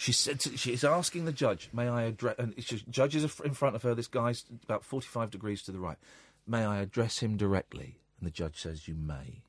She 0.00 0.12
said 0.12 0.40
to, 0.40 0.56
she's 0.56 0.82
asking 0.82 1.26
the 1.26 1.32
judge, 1.32 1.68
"May 1.74 1.86
I 1.86 2.04
address?" 2.04 2.36
And 2.38 2.56
just, 2.56 2.88
judge 2.88 3.14
is 3.14 3.22
in 3.44 3.52
front 3.52 3.76
of 3.76 3.82
her. 3.82 3.94
This 3.94 4.06
guy's 4.06 4.46
about 4.64 4.82
forty-five 4.82 5.30
degrees 5.30 5.62
to 5.64 5.72
the 5.72 5.78
right. 5.78 5.98
May 6.46 6.64
I 6.64 6.78
address 6.78 7.18
him 7.18 7.36
directly? 7.36 7.98
And 8.18 8.26
the 8.26 8.30
judge 8.30 8.58
says, 8.58 8.88
"You 8.88 8.94
may." 8.94 9.42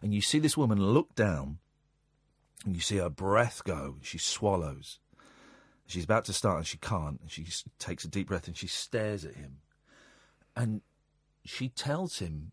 And 0.00 0.14
you 0.14 0.22
see 0.22 0.38
this 0.38 0.56
woman 0.56 0.80
look 0.80 1.14
down, 1.14 1.58
and 2.64 2.74
you 2.74 2.80
see 2.80 2.96
her 2.96 3.10
breath 3.10 3.62
go. 3.62 3.96
She 4.00 4.16
swallows. 4.16 5.00
She's 5.86 6.04
about 6.04 6.24
to 6.24 6.32
start, 6.32 6.56
and 6.56 6.66
she 6.66 6.78
can't. 6.78 7.20
And 7.20 7.30
she 7.30 7.46
takes 7.78 8.04
a 8.04 8.08
deep 8.08 8.28
breath, 8.28 8.46
and 8.46 8.56
she 8.56 8.68
stares 8.68 9.26
at 9.26 9.34
him, 9.34 9.58
and 10.56 10.80
she 11.44 11.68
tells 11.68 12.20
him 12.20 12.52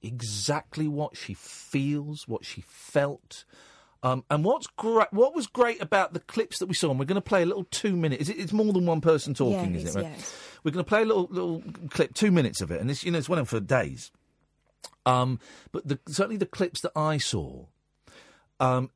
exactly 0.00 0.88
what 0.88 1.16
she 1.16 1.34
feels, 1.34 2.26
what 2.26 2.44
she 2.44 2.62
felt. 2.62 3.44
Um, 4.04 4.24
and 4.30 4.44
what's 4.44 4.66
great, 4.66 5.12
what 5.12 5.34
was 5.34 5.46
great 5.46 5.80
about 5.80 6.12
the 6.12 6.20
clips 6.20 6.58
that 6.58 6.66
we 6.66 6.74
saw, 6.74 6.90
and 6.90 6.98
we're 6.98 7.04
going 7.04 7.14
to 7.14 7.20
play 7.20 7.42
a 7.42 7.46
little 7.46 7.64
two 7.70 7.96
minute. 7.96 8.20
Is 8.20 8.28
it, 8.28 8.38
it's 8.38 8.52
more 8.52 8.72
than 8.72 8.84
one 8.84 9.00
person 9.00 9.32
talking, 9.32 9.74
Yeah, 9.74 9.80
is 9.80 9.94
it? 9.94 9.98
Right? 9.98 10.10
yeah, 10.10 10.24
We're 10.64 10.72
going 10.72 10.84
to 10.84 10.88
play 10.88 11.02
a 11.02 11.04
little 11.04 11.28
little 11.30 11.62
clip, 11.90 12.12
two 12.14 12.32
minutes 12.32 12.60
of 12.60 12.72
it, 12.72 12.80
and 12.80 12.90
it's 12.90 13.04
you 13.04 13.12
know 13.12 13.18
it's 13.18 13.28
went 13.28 13.40
on 13.40 13.44
for 13.46 13.60
days. 13.60 14.10
Um, 15.06 15.38
but 15.70 15.86
the, 15.86 15.98
certainly 16.08 16.36
the 16.36 16.46
clips 16.46 16.80
that 16.80 16.92
I 16.96 17.18
saw, 17.18 17.66
um, 18.58 18.90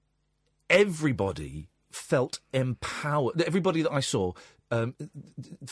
everybody 0.69 1.69
felt 1.91 2.41
empowered. 2.53 3.41
Everybody 3.43 3.83
that 3.83 3.93
I 3.93 4.01
saw 4.01 4.33
um, 4.71 4.95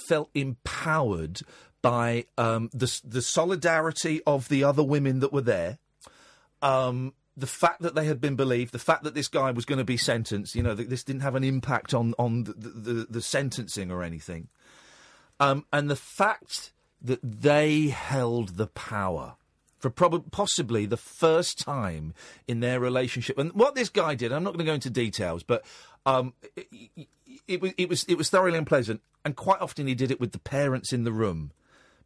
felt 0.09 0.31
empowered 0.35 1.41
by 1.83 2.27
um, 2.39 2.71
the 2.73 3.01
the 3.05 3.21
solidarity 3.23 4.23
of 4.27 4.49
the 4.49 4.63
other 4.63 4.83
women 4.83 5.19
that 5.21 5.33
were 5.33 5.41
there. 5.41 5.79
Um, 6.63 7.15
the 7.37 7.47
fact 7.47 7.83
that 7.83 7.95
they 7.95 8.05
had 8.07 8.21
been 8.21 8.37
believed, 8.37 8.73
the 8.73 8.79
fact 8.79 9.03
that 9.05 9.15
this 9.15 9.29
guy 9.29 9.51
was 9.51 9.65
going 9.65 9.79
to 9.79 9.85
be 9.85 9.97
sentenced, 9.97 10.55
you 10.55 10.63
know, 10.63 10.75
that 10.75 10.89
this 10.89 11.03
didn't 11.03 11.23
have 11.23 11.35
an 11.35 11.45
impact 11.45 11.93
on 11.93 12.15
on 12.19 12.45
the 12.45 12.53
the, 12.53 13.07
the, 13.11 13.23
sentencing 13.23 13.91
or 13.91 14.03
anything, 14.03 14.49
um, 15.41 15.65
and 15.73 15.91
the 15.91 15.97
fact 15.97 16.73
that 17.03 17.21
they 17.23 17.89
held 17.89 18.51
the 18.57 18.69
power 18.69 19.35
for 19.79 19.91
prob- 19.91 20.31
possibly 20.31 20.87
the 20.87 20.97
first 20.97 21.59
time 21.59 22.15
in 22.49 22.61
their 22.61 22.81
relationship. 22.81 23.37
And 23.37 23.53
what 23.53 23.75
this 23.75 23.91
guy 23.91 24.15
did, 24.15 24.33
I'm 24.33 24.43
not 24.43 24.55
going 24.55 24.65
to 24.65 24.71
go 24.71 24.75
into 24.75 24.89
details, 24.89 25.43
but 25.43 25.63
um, 26.07 26.33
it, 26.57 26.69
it, 26.97 27.09
it, 27.47 27.61
was- 27.61 27.73
it 27.77 27.89
was 27.89 28.05
it 28.05 28.17
was 28.17 28.31
thoroughly 28.31 28.57
unpleasant, 28.59 29.03
and 29.25 29.35
quite 29.37 29.61
often 29.61 29.87
he 29.87 29.95
did 29.95 30.11
it 30.11 30.21
with 30.21 30.33
the 30.33 30.39
parents 30.39 30.93
in 30.93 31.05
the 31.05 31.13
room 31.13 31.51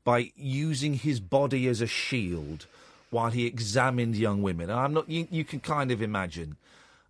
by 0.05 0.33
using 0.37 0.95
his 0.95 1.21
body 1.21 1.69
as 1.69 1.81
a 1.83 1.87
shield 1.87 2.67
while 3.11 3.31
he 3.31 3.47
examined 3.47 4.17
young 4.17 4.43
women. 4.43 4.71
And 4.71 4.79
I'm 4.79 4.93
not. 4.93 5.09
You, 5.09 5.27
you 5.31 5.45
can 5.45 5.61
kind 5.61 5.91
of 5.91 6.03
imagine. 6.03 6.57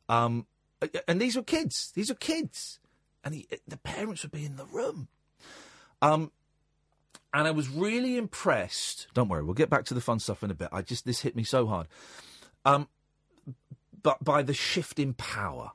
Um, 0.09 0.47
and 1.07 1.20
these 1.20 1.37
were 1.37 1.43
kids. 1.43 1.93
These 1.95 2.11
are 2.11 2.15
kids, 2.15 2.79
and 3.25 3.35
he, 3.35 3.47
the 3.66 3.77
parents 3.77 4.23
would 4.23 4.33
be 4.33 4.45
in 4.45 4.57
the 4.57 4.65
room. 4.66 5.09
Um, 6.01 6.31
and 7.35 7.47
I 7.47 7.51
was 7.51 7.69
really 7.69 8.16
impressed. 8.16 9.09
Don't 9.15 9.29
worry, 9.29 9.43
we'll 9.43 9.55
get 9.55 9.70
back 9.70 9.85
to 9.87 9.95
the 9.95 10.01
fun 10.01 10.19
stuff 10.19 10.43
in 10.43 10.51
a 10.51 10.55
bit. 10.55 10.69
I 10.73 10.83
just 10.83 11.05
this 11.05 11.20
hit 11.20 11.37
me 11.37 11.45
so 11.45 11.66
hard. 11.66 11.89
Um, 12.65 12.89
but 14.03 14.23
by 14.25 14.43
the 14.43 14.55
shift 14.55 14.99
in 14.99 15.15
power 15.15 15.73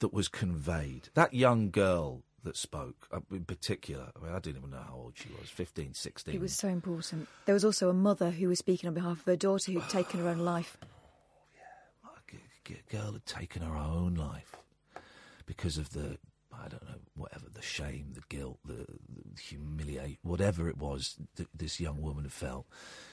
that 0.00 0.12
was 0.12 0.28
conveyed, 0.28 1.08
that 1.14 1.34
young 1.34 1.70
girl 1.70 2.22
that 2.46 2.56
spoke 2.56 3.08
uh, 3.12 3.20
in 3.32 3.44
particular. 3.44 4.10
I 4.16 4.24
mean, 4.24 4.32
I 4.32 4.38
didn't 4.38 4.58
even 4.58 4.70
know 4.70 4.84
how 4.86 4.94
old 4.94 5.12
she 5.16 5.28
was 5.38 5.50
15, 5.50 5.94
16. 5.94 6.34
It 6.34 6.40
was 6.40 6.54
so 6.54 6.68
important. 6.68 7.28
There 7.44 7.54
was 7.54 7.64
also 7.64 7.90
a 7.90 7.92
mother 7.92 8.30
who 8.30 8.48
was 8.48 8.60
speaking 8.60 8.86
on 8.86 8.94
behalf 8.94 9.18
of 9.18 9.24
her 9.24 9.36
daughter 9.36 9.72
who'd 9.72 9.88
taken 9.88 10.20
her 10.20 10.28
own 10.28 10.38
life. 10.38 10.78
Yeah, 12.68 12.76
a 12.78 12.96
girl 12.96 13.12
had 13.12 13.26
taken 13.26 13.62
her 13.62 13.76
own 13.76 14.14
life 14.14 14.56
because 15.46 15.78
of 15.78 15.90
the 15.90 16.18
I 16.52 16.68
don't 16.68 16.82
know 16.82 16.98
whatever 17.14 17.46
the 17.52 17.62
shame, 17.62 18.12
the 18.14 18.22
guilt, 18.28 18.58
the, 18.64 18.86
the 19.34 19.40
humiliate, 19.40 20.18
whatever 20.22 20.68
it 20.68 20.78
was 20.78 21.16
that 21.36 21.48
this 21.54 21.78
young 21.80 22.00
woman 22.00 22.28
felt. 22.28 22.66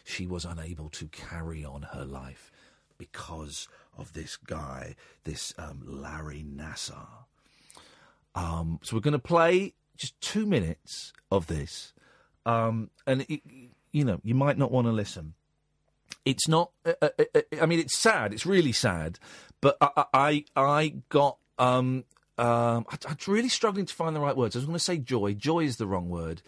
She 0.03 0.25
was 0.25 0.45
unable 0.45 0.89
to 0.89 1.07
carry 1.07 1.63
on 1.63 1.83
her 1.93 2.05
life 2.05 2.51
because 2.97 3.67
of 3.97 4.13
this 4.13 4.37
guy, 4.37 4.95
this 5.23 5.53
um, 5.57 5.83
Larry 5.85 6.43
Nassar. 6.43 7.25
Um, 8.35 8.79
so 8.83 8.95
we're 8.95 9.01
going 9.01 9.13
to 9.13 9.19
play 9.19 9.73
just 9.97 10.19
two 10.21 10.45
minutes 10.45 11.13
of 11.31 11.47
this, 11.47 11.93
um, 12.45 12.89
and 13.05 13.25
it, 13.29 13.41
you 13.91 14.03
know 14.03 14.19
you 14.23 14.35
might 14.35 14.57
not 14.57 14.71
want 14.71 14.87
to 14.87 14.91
listen 14.91 15.35
it's 16.25 16.47
not. 16.47 16.71
Uh, 16.85 16.93
uh, 17.01 17.09
uh, 17.35 17.41
I 17.61 17.65
mean, 17.65 17.79
it's 17.79 17.97
sad. 17.97 18.33
It's 18.33 18.45
really 18.45 18.71
sad. 18.71 19.19
But 19.61 19.77
I, 19.81 20.05
I, 20.13 20.45
I 20.55 20.95
got. 21.09 21.37
Um, 21.59 22.05
um, 22.37 22.85
I, 22.89 22.97
I'm 23.07 23.17
really 23.27 23.49
struggling 23.49 23.85
to 23.85 23.93
find 23.93 24.15
the 24.15 24.19
right 24.19 24.35
words. 24.35 24.55
I 24.55 24.59
was 24.59 24.65
going 24.65 24.77
to 24.77 24.83
say 24.83 24.97
joy. 24.97 25.33
Joy 25.33 25.65
is 25.65 25.77
the 25.77 25.87
wrong 25.87 26.09
word. 26.09 26.41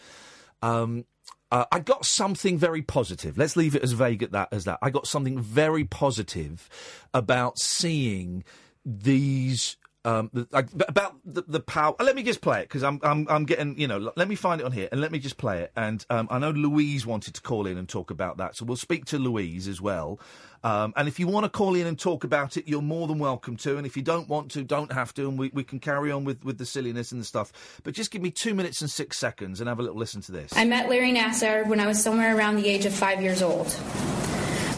Um, 0.62 1.06
uh, 1.52 1.66
I 1.72 1.80
got 1.80 2.06
something 2.06 2.58
very 2.58 2.82
positive. 2.82 3.38
Let's 3.38 3.56
leave 3.56 3.76
it 3.76 3.84
as 3.84 3.92
vague 3.92 4.24
at 4.24 4.32
that 4.32 4.50
as 4.52 4.66
that. 4.66 4.80
I 4.82 4.90
got 4.90 5.08
something 5.08 5.40
very 5.40 5.84
positive 5.84 6.70
about 7.14 7.60
seeing 7.60 8.44
these 8.84 9.78
um, 10.06 10.30
like, 10.52 10.70
about 10.88 11.16
the, 11.26 11.44
the 11.48 11.60
power. 11.60 11.96
Let 12.00 12.16
me 12.16 12.24
just 12.24 12.42
play 12.42 12.62
it 12.62 12.70
because 12.70 12.84
I'm, 12.84 13.00
I'm 13.04 13.28
I'm 13.28 13.46
getting 13.46 13.78
you 13.80 13.88
know. 13.88 14.12
Let 14.16 14.28
me 14.28 14.36
find 14.36 14.62
it 14.62 14.64
on 14.64 14.72
here 14.72 14.88
and 14.92 15.02
let 15.02 15.12
me 15.12 15.20
just 15.20 15.38
play 15.38 15.62
it. 15.62 15.72
And 15.76 16.06
um, 16.10 16.28
I 16.30 16.40
know 16.40 16.52
Louise 16.52 17.06
wanted 17.06 17.34
to 17.34 17.42
call 17.42 17.66
in 17.66 17.78
and 17.78 17.90
talk 17.90 18.12
about 18.12 18.38
that, 18.38 18.56
so 18.56 18.66
we'll 18.66 18.78
speak 18.78 19.06
to 19.06 19.20
Louise 19.20 19.68
as 19.68 19.82
well. 19.82 20.20
Um, 20.64 20.94
and 20.96 21.08
if 21.08 21.20
you 21.20 21.28
want 21.28 21.44
to 21.44 21.50
call 21.50 21.76
in 21.76 21.86
and 21.86 21.98
talk 21.98 22.24
about 22.24 22.58
it, 22.58 22.68
you're 22.68 22.82
more 22.82 23.08
than 23.08 23.20
welcome 23.20 23.56
to. 23.58 23.78
And 23.78 23.86
if 23.86 23.96
you 23.96 24.02
don't 24.02 24.28
want 24.28 24.50
to, 24.52 24.64
don't 24.64 24.92
have 24.92 25.14
to, 25.14 25.30
and 25.30 25.38
we, 25.38 25.52
we 25.54 25.64
can 25.64 25.80
carry 25.80 26.12
on 26.12 26.24
with, 26.24 26.44
with 26.44 26.58
the 26.58 26.66
silliness 26.66 27.12
and 27.12 27.22
the 27.22 27.26
stuff. 27.26 27.80
But 27.84 27.94
just 27.94 28.10
give 28.10 28.24
me 28.24 28.32
two 28.32 28.56
minutes 28.56 28.82
and 28.82 28.90
six 28.90 29.20
seconds 29.20 29.60
and 29.60 29.70
have 29.70 29.78
a 29.78 29.84
little 29.84 29.98
listen 29.98 30.22
to 30.22 30.32
this. 30.32 30.52
I 30.56 30.66
met 30.66 30.90
Larry 30.90 31.14
Nassar 31.14 31.68
when 31.68 31.80
I 31.80 31.86
was 31.86 32.02
somewhere 32.02 32.36
around 32.36 32.56
the 32.56 32.68
age 32.68 32.86
of 32.86 32.94
five 32.94 33.22
years 33.22 33.44
old. 33.44 33.68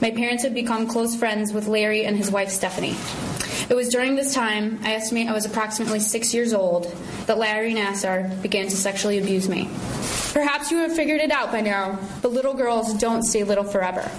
My 0.02 0.12
parents 0.12 0.44
had 0.44 0.54
become 0.54 0.88
close 0.88 1.16
friends 1.16 1.54
with 1.54 1.68
Larry 1.68 2.04
and 2.04 2.18
his 2.18 2.30
wife 2.30 2.50
Stephanie. 2.50 2.98
It 3.70 3.76
was 3.76 3.90
during 3.90 4.16
this 4.16 4.34
time, 4.34 4.80
I 4.84 4.94
estimate 4.94 5.28
I 5.28 5.34
was 5.34 5.46
approximately 5.46 6.00
six 6.00 6.34
years 6.34 6.54
old, 6.54 6.86
that 7.26 7.38
Larry 7.38 7.74
Nassar 7.74 8.42
began 8.42 8.66
to 8.66 8.76
sexually 8.78 9.18
abuse 9.18 9.50
me. 9.50 9.70
Perhaps 10.32 10.72
you 10.72 10.78
have 10.78 10.96
figured 10.96 11.20
it 11.20 11.32
out 11.32 11.52
by 11.52 11.60
now, 11.60 12.00
but 12.22 12.32
little 12.32 12.54
girls 12.54 12.94
don't 12.94 13.24
stay 13.24 13.44
little 13.44 13.66
forever. 13.66 14.10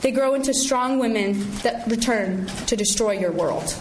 They 0.00 0.10
grow 0.10 0.34
into 0.34 0.52
strong 0.52 0.98
women 0.98 1.48
that 1.58 1.88
return 1.88 2.46
to 2.66 2.74
destroy 2.74 3.12
your 3.12 3.30
world. 3.30 3.76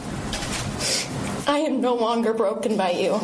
I 1.47 1.59
am 1.65 1.81
no 1.81 1.95
longer 1.95 2.31
broken 2.31 2.77
by 2.77 2.91
you. 2.91 3.19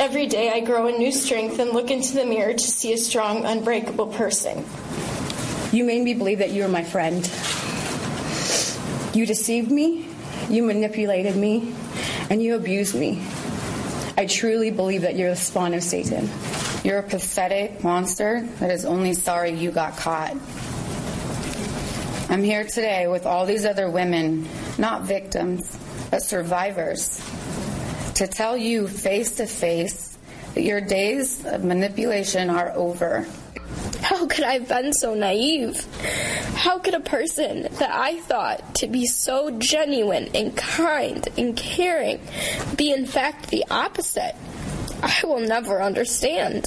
Every 0.00 0.26
day 0.26 0.50
I 0.50 0.60
grow 0.60 0.88
in 0.88 0.98
new 0.98 1.12
strength 1.12 1.60
and 1.60 1.70
look 1.70 1.92
into 1.92 2.14
the 2.14 2.24
mirror 2.24 2.54
to 2.54 2.58
see 2.58 2.92
a 2.92 2.98
strong, 2.98 3.44
unbreakable 3.44 4.08
person. 4.08 4.64
You 5.70 5.84
made 5.84 6.02
me 6.02 6.14
believe 6.14 6.38
that 6.38 6.50
you 6.50 6.64
were 6.64 6.68
my 6.68 6.82
friend. 6.82 7.24
You 9.14 9.26
deceived 9.26 9.70
me, 9.70 10.06
you 10.48 10.62
manipulated 10.62 11.36
me, 11.36 11.74
and 12.30 12.42
you 12.42 12.54
abused 12.54 12.94
me. 12.94 13.22
I 14.16 14.26
truly 14.26 14.70
believe 14.70 15.02
that 15.02 15.16
you're 15.16 15.30
the 15.30 15.36
spawn 15.36 15.74
of 15.74 15.82
Satan. 15.82 16.28
You're 16.84 16.98
a 16.98 17.02
pathetic 17.02 17.82
monster 17.82 18.46
that 18.60 18.70
is 18.70 18.84
only 18.84 19.14
sorry 19.14 19.52
you 19.52 19.70
got 19.70 19.96
caught. 19.96 20.36
I'm 22.30 22.42
here 22.42 22.64
today 22.64 23.06
with 23.06 23.26
all 23.26 23.46
these 23.46 23.64
other 23.64 23.90
women, 23.90 24.46
not 24.76 25.02
victims, 25.02 25.78
but 26.10 26.22
survivors, 26.22 27.24
to 28.16 28.26
tell 28.26 28.56
you 28.56 28.86
face 28.86 29.36
to 29.36 29.46
face 29.46 30.18
that 30.54 30.62
your 30.62 30.80
days 30.80 31.44
of 31.46 31.64
manipulation 31.64 32.50
are 32.50 32.72
over. 32.72 33.26
How 34.02 34.26
could 34.26 34.44
I 34.44 34.54
have 34.54 34.68
been 34.68 34.92
so 34.92 35.14
naive? 35.14 35.84
How 36.54 36.78
could 36.78 36.94
a 36.94 37.00
person 37.00 37.62
that 37.62 37.90
I 37.90 38.20
thought 38.20 38.76
to 38.76 38.86
be 38.86 39.06
so 39.06 39.50
genuine 39.58 40.28
and 40.34 40.56
kind 40.56 41.26
and 41.36 41.56
caring 41.56 42.20
be 42.76 42.92
in 42.92 43.06
fact 43.06 43.50
the 43.50 43.64
opposite? 43.70 44.34
I 45.02 45.20
will 45.24 45.40
never 45.40 45.80
understand. 45.80 46.66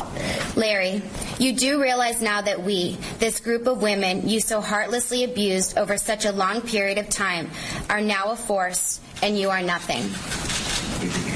Larry, 0.56 1.02
you 1.40 1.54
do 1.54 1.82
realize 1.82 2.22
now 2.22 2.42
that 2.42 2.64
we, 2.64 2.98
this 3.20 3.40
group 3.40 3.68
of 3.68 3.82
women 3.82 4.30
you 4.30 4.40
so 4.40 4.62
heartlessly 4.62 5.24
abused 5.24 5.78
over 5.78 5.98
such 5.98 6.26
a 6.26 6.32
long 6.32 6.62
period 6.62 6.98
of 6.98 7.10
time, 7.10 7.50
are 7.90 8.02
now 8.02 8.32
a 8.32 8.36
force 8.36 9.00
and 9.22 9.38
you 9.38 9.50
are 9.50 9.62
nothing. 9.62 11.31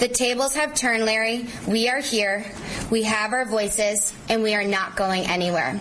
The 0.00 0.08
tables 0.08 0.54
have 0.54 0.74
turned, 0.74 1.04
Larry. 1.04 1.46
We 1.68 1.90
are 1.90 2.00
here. 2.00 2.46
We 2.88 3.02
have 3.02 3.34
our 3.34 3.44
voices, 3.44 4.14
and 4.30 4.42
we 4.42 4.54
are 4.54 4.64
not 4.64 4.96
going 4.96 5.26
anywhere. 5.26 5.78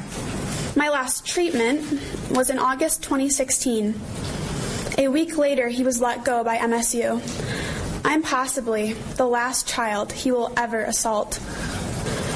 My 0.75 0.89
last 0.89 1.25
treatment 1.25 2.01
was 2.29 2.49
in 2.49 2.59
August 2.59 3.01
2016. 3.03 3.95
A 4.97 5.07
week 5.07 5.37
later, 5.37 5.69
he 5.69 5.83
was 5.83 6.01
let 6.01 6.25
go 6.25 6.43
by 6.43 6.57
MSU. 6.57 7.21
I'm 8.03 8.21
possibly 8.21 8.91
the 9.15 9.25
last 9.25 9.69
child 9.69 10.11
he 10.11 10.33
will 10.33 10.51
ever 10.57 10.81
assault. 10.81 11.39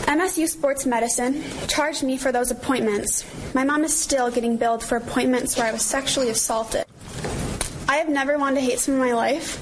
MSU 0.08 0.48
Sports 0.48 0.86
Medicine 0.86 1.44
charged 1.68 2.02
me 2.02 2.16
for 2.16 2.32
those 2.32 2.50
appointments. 2.50 3.26
My 3.54 3.66
mom 3.66 3.84
is 3.84 3.94
still 3.94 4.32
getting 4.32 4.56
billed 4.56 4.86
for 4.86 4.96
appointments 4.96 5.58
where 5.58 5.68
I 5.68 5.74
was 5.74 5.82
sexually 5.82 6.30
assaulted. 6.30 6.86
I 7.90 7.98
have 7.98 8.08
never 8.08 8.38
wanted 8.38 8.62
to 8.62 8.66
hate 8.66 8.80
someone 8.80 9.06
in 9.06 9.14
my 9.14 9.20
life, 9.20 9.60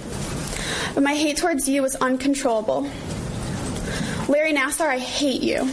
but 0.94 1.04
my 1.04 1.14
hate 1.14 1.38
towards 1.38 1.68
you 1.70 1.82
was 1.82 1.96
uncontrollable. 1.96 2.82
Larry 4.28 4.54
Nassar, 4.54 4.88
I 4.88 5.00
hate 5.00 5.42
you. 5.42 5.70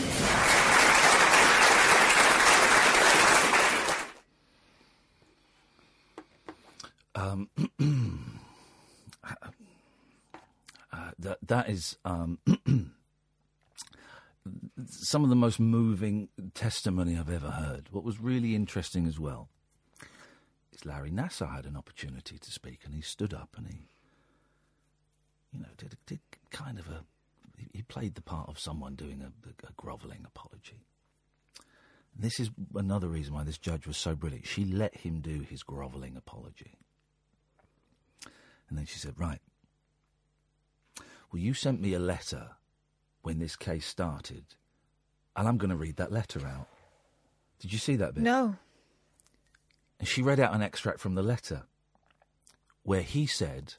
Um, 7.14 7.48
uh, 10.92 11.10
that 11.18 11.38
that 11.42 11.68
is 11.68 11.96
um, 12.04 12.38
some 14.86 15.24
of 15.24 15.30
the 15.30 15.36
most 15.36 15.58
moving 15.58 16.28
testimony 16.54 17.18
I've 17.18 17.30
ever 17.30 17.50
heard. 17.50 17.88
What 17.90 18.04
was 18.04 18.20
really 18.20 18.54
interesting 18.54 19.06
as 19.06 19.18
well 19.18 19.48
is 20.72 20.84
Larry 20.84 21.10
Nassar 21.10 21.54
had 21.54 21.66
an 21.66 21.76
opportunity 21.76 22.38
to 22.38 22.50
speak, 22.50 22.82
and 22.84 22.94
he 22.94 23.00
stood 23.00 23.34
up 23.34 23.56
and 23.56 23.66
he, 23.66 23.87
you 25.52 25.60
know, 25.60 25.66
did, 25.76 25.96
did 26.06 26.20
kind 26.50 26.78
of 26.78 26.88
a 26.88 27.04
he- 27.72 27.82
played 27.82 28.14
the 28.14 28.22
part 28.22 28.48
of 28.48 28.58
someone 28.58 28.94
doing 28.94 29.22
a, 29.22 29.66
a 29.66 29.72
grovelling 29.76 30.24
apology. 30.26 30.84
And 32.14 32.24
this 32.24 32.38
is 32.38 32.50
another 32.74 33.08
reason 33.08 33.34
why 33.34 33.44
this 33.44 33.58
judge 33.58 33.86
was 33.86 33.96
so 33.96 34.14
brilliant. 34.14 34.46
She 34.46 34.64
let 34.64 34.98
him 34.98 35.20
do 35.20 35.40
his 35.40 35.62
grovelling 35.62 36.16
apology. 36.16 36.74
And 38.68 38.76
then 38.76 38.86
she 38.86 38.98
said, 38.98 39.14
Right. 39.18 39.40
Well, 41.32 41.40
you 41.40 41.54
sent 41.54 41.80
me 41.80 41.92
a 41.94 41.98
letter 41.98 42.50
when 43.22 43.38
this 43.38 43.56
case 43.56 43.86
started, 43.86 44.44
and 45.36 45.46
I'm 45.46 45.58
going 45.58 45.70
to 45.70 45.76
read 45.76 45.96
that 45.96 46.12
letter 46.12 46.46
out. 46.46 46.68
Did 47.60 47.72
you 47.72 47.78
see 47.78 47.96
that 47.96 48.14
bit? 48.14 48.24
No. 48.24 48.56
And 49.98 50.08
she 50.08 50.22
read 50.22 50.40
out 50.40 50.54
an 50.54 50.62
extract 50.62 51.00
from 51.00 51.14
the 51.14 51.22
letter 51.22 51.64
where 52.82 53.02
he 53.02 53.26
said 53.26 53.74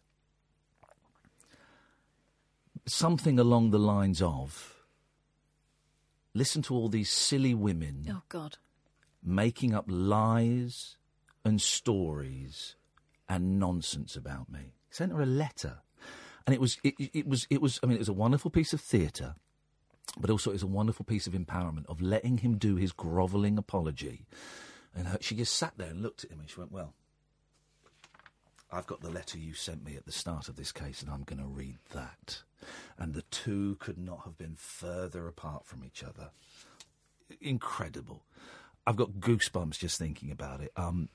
something 2.89 3.39
along 3.39 3.71
the 3.71 3.79
lines 3.79 4.21
of 4.21 4.75
listen 6.33 6.61
to 6.61 6.75
all 6.75 6.89
these 6.89 7.09
silly 7.09 7.53
women 7.53 8.05
Oh, 8.09 8.21
God. 8.29 8.57
making 9.23 9.73
up 9.73 9.85
lies 9.87 10.97
and 11.43 11.61
stories 11.61 12.75
and 13.27 13.59
nonsense 13.59 14.15
about 14.15 14.51
me. 14.51 14.73
Sent 14.89 15.11
her 15.11 15.21
a 15.21 15.25
letter, 15.25 15.79
and 16.45 16.53
it 16.53 16.59
was 16.61 16.77
it, 16.83 16.95
it 16.97 17.27
was 17.27 17.45
it 17.49 17.61
was. 17.61 17.79
I 17.83 17.85
mean, 17.85 17.95
it 17.95 17.99
was 17.99 18.09
a 18.09 18.13
wonderful 18.13 18.49
piece 18.49 18.73
of 18.73 18.81
theatre, 18.81 19.35
but 20.19 20.29
also 20.31 20.49
it 20.49 20.53
was 20.53 20.63
a 20.63 20.67
wonderful 20.67 21.05
piece 21.05 21.27
of 21.27 21.33
empowerment 21.33 21.85
of 21.87 22.01
letting 22.01 22.39
him 22.39 22.57
do 22.57 22.75
his 22.75 22.91
grovelling 22.91 23.57
apology. 23.59 24.25
And 24.95 25.07
her, 25.07 25.17
she 25.21 25.35
just 25.35 25.53
sat 25.55 25.73
there 25.77 25.89
and 25.89 26.01
looked 26.01 26.23
at 26.23 26.31
him, 26.31 26.39
and 26.39 26.49
she 26.49 26.59
went, 26.59 26.71
"Well, 26.71 26.93
I've 28.71 28.87
got 28.87 29.01
the 29.01 29.11
letter 29.11 29.37
you 29.37 29.53
sent 29.53 29.83
me 29.85 29.95
at 29.95 30.05
the 30.05 30.11
start 30.11 30.49
of 30.49 30.55
this 30.55 30.71
case, 30.71 31.03
and 31.03 31.11
I'm 31.11 31.23
going 31.23 31.39
to 31.41 31.47
read 31.47 31.77
that." 31.93 32.41
And 32.97 33.13
the 33.13 33.23
two 33.23 33.75
could 33.79 33.97
not 33.97 34.21
have 34.25 34.37
been 34.37 34.55
further 34.55 35.27
apart 35.27 35.65
from 35.65 35.83
each 35.83 36.03
other. 36.03 36.31
Incredible. 37.41 38.23
I've 38.85 38.95
got 38.95 39.13
goosebumps 39.19 39.77
just 39.77 39.99
thinking 39.99 40.31
about 40.31 40.61
it. 40.61 40.71
Um, 40.75 41.09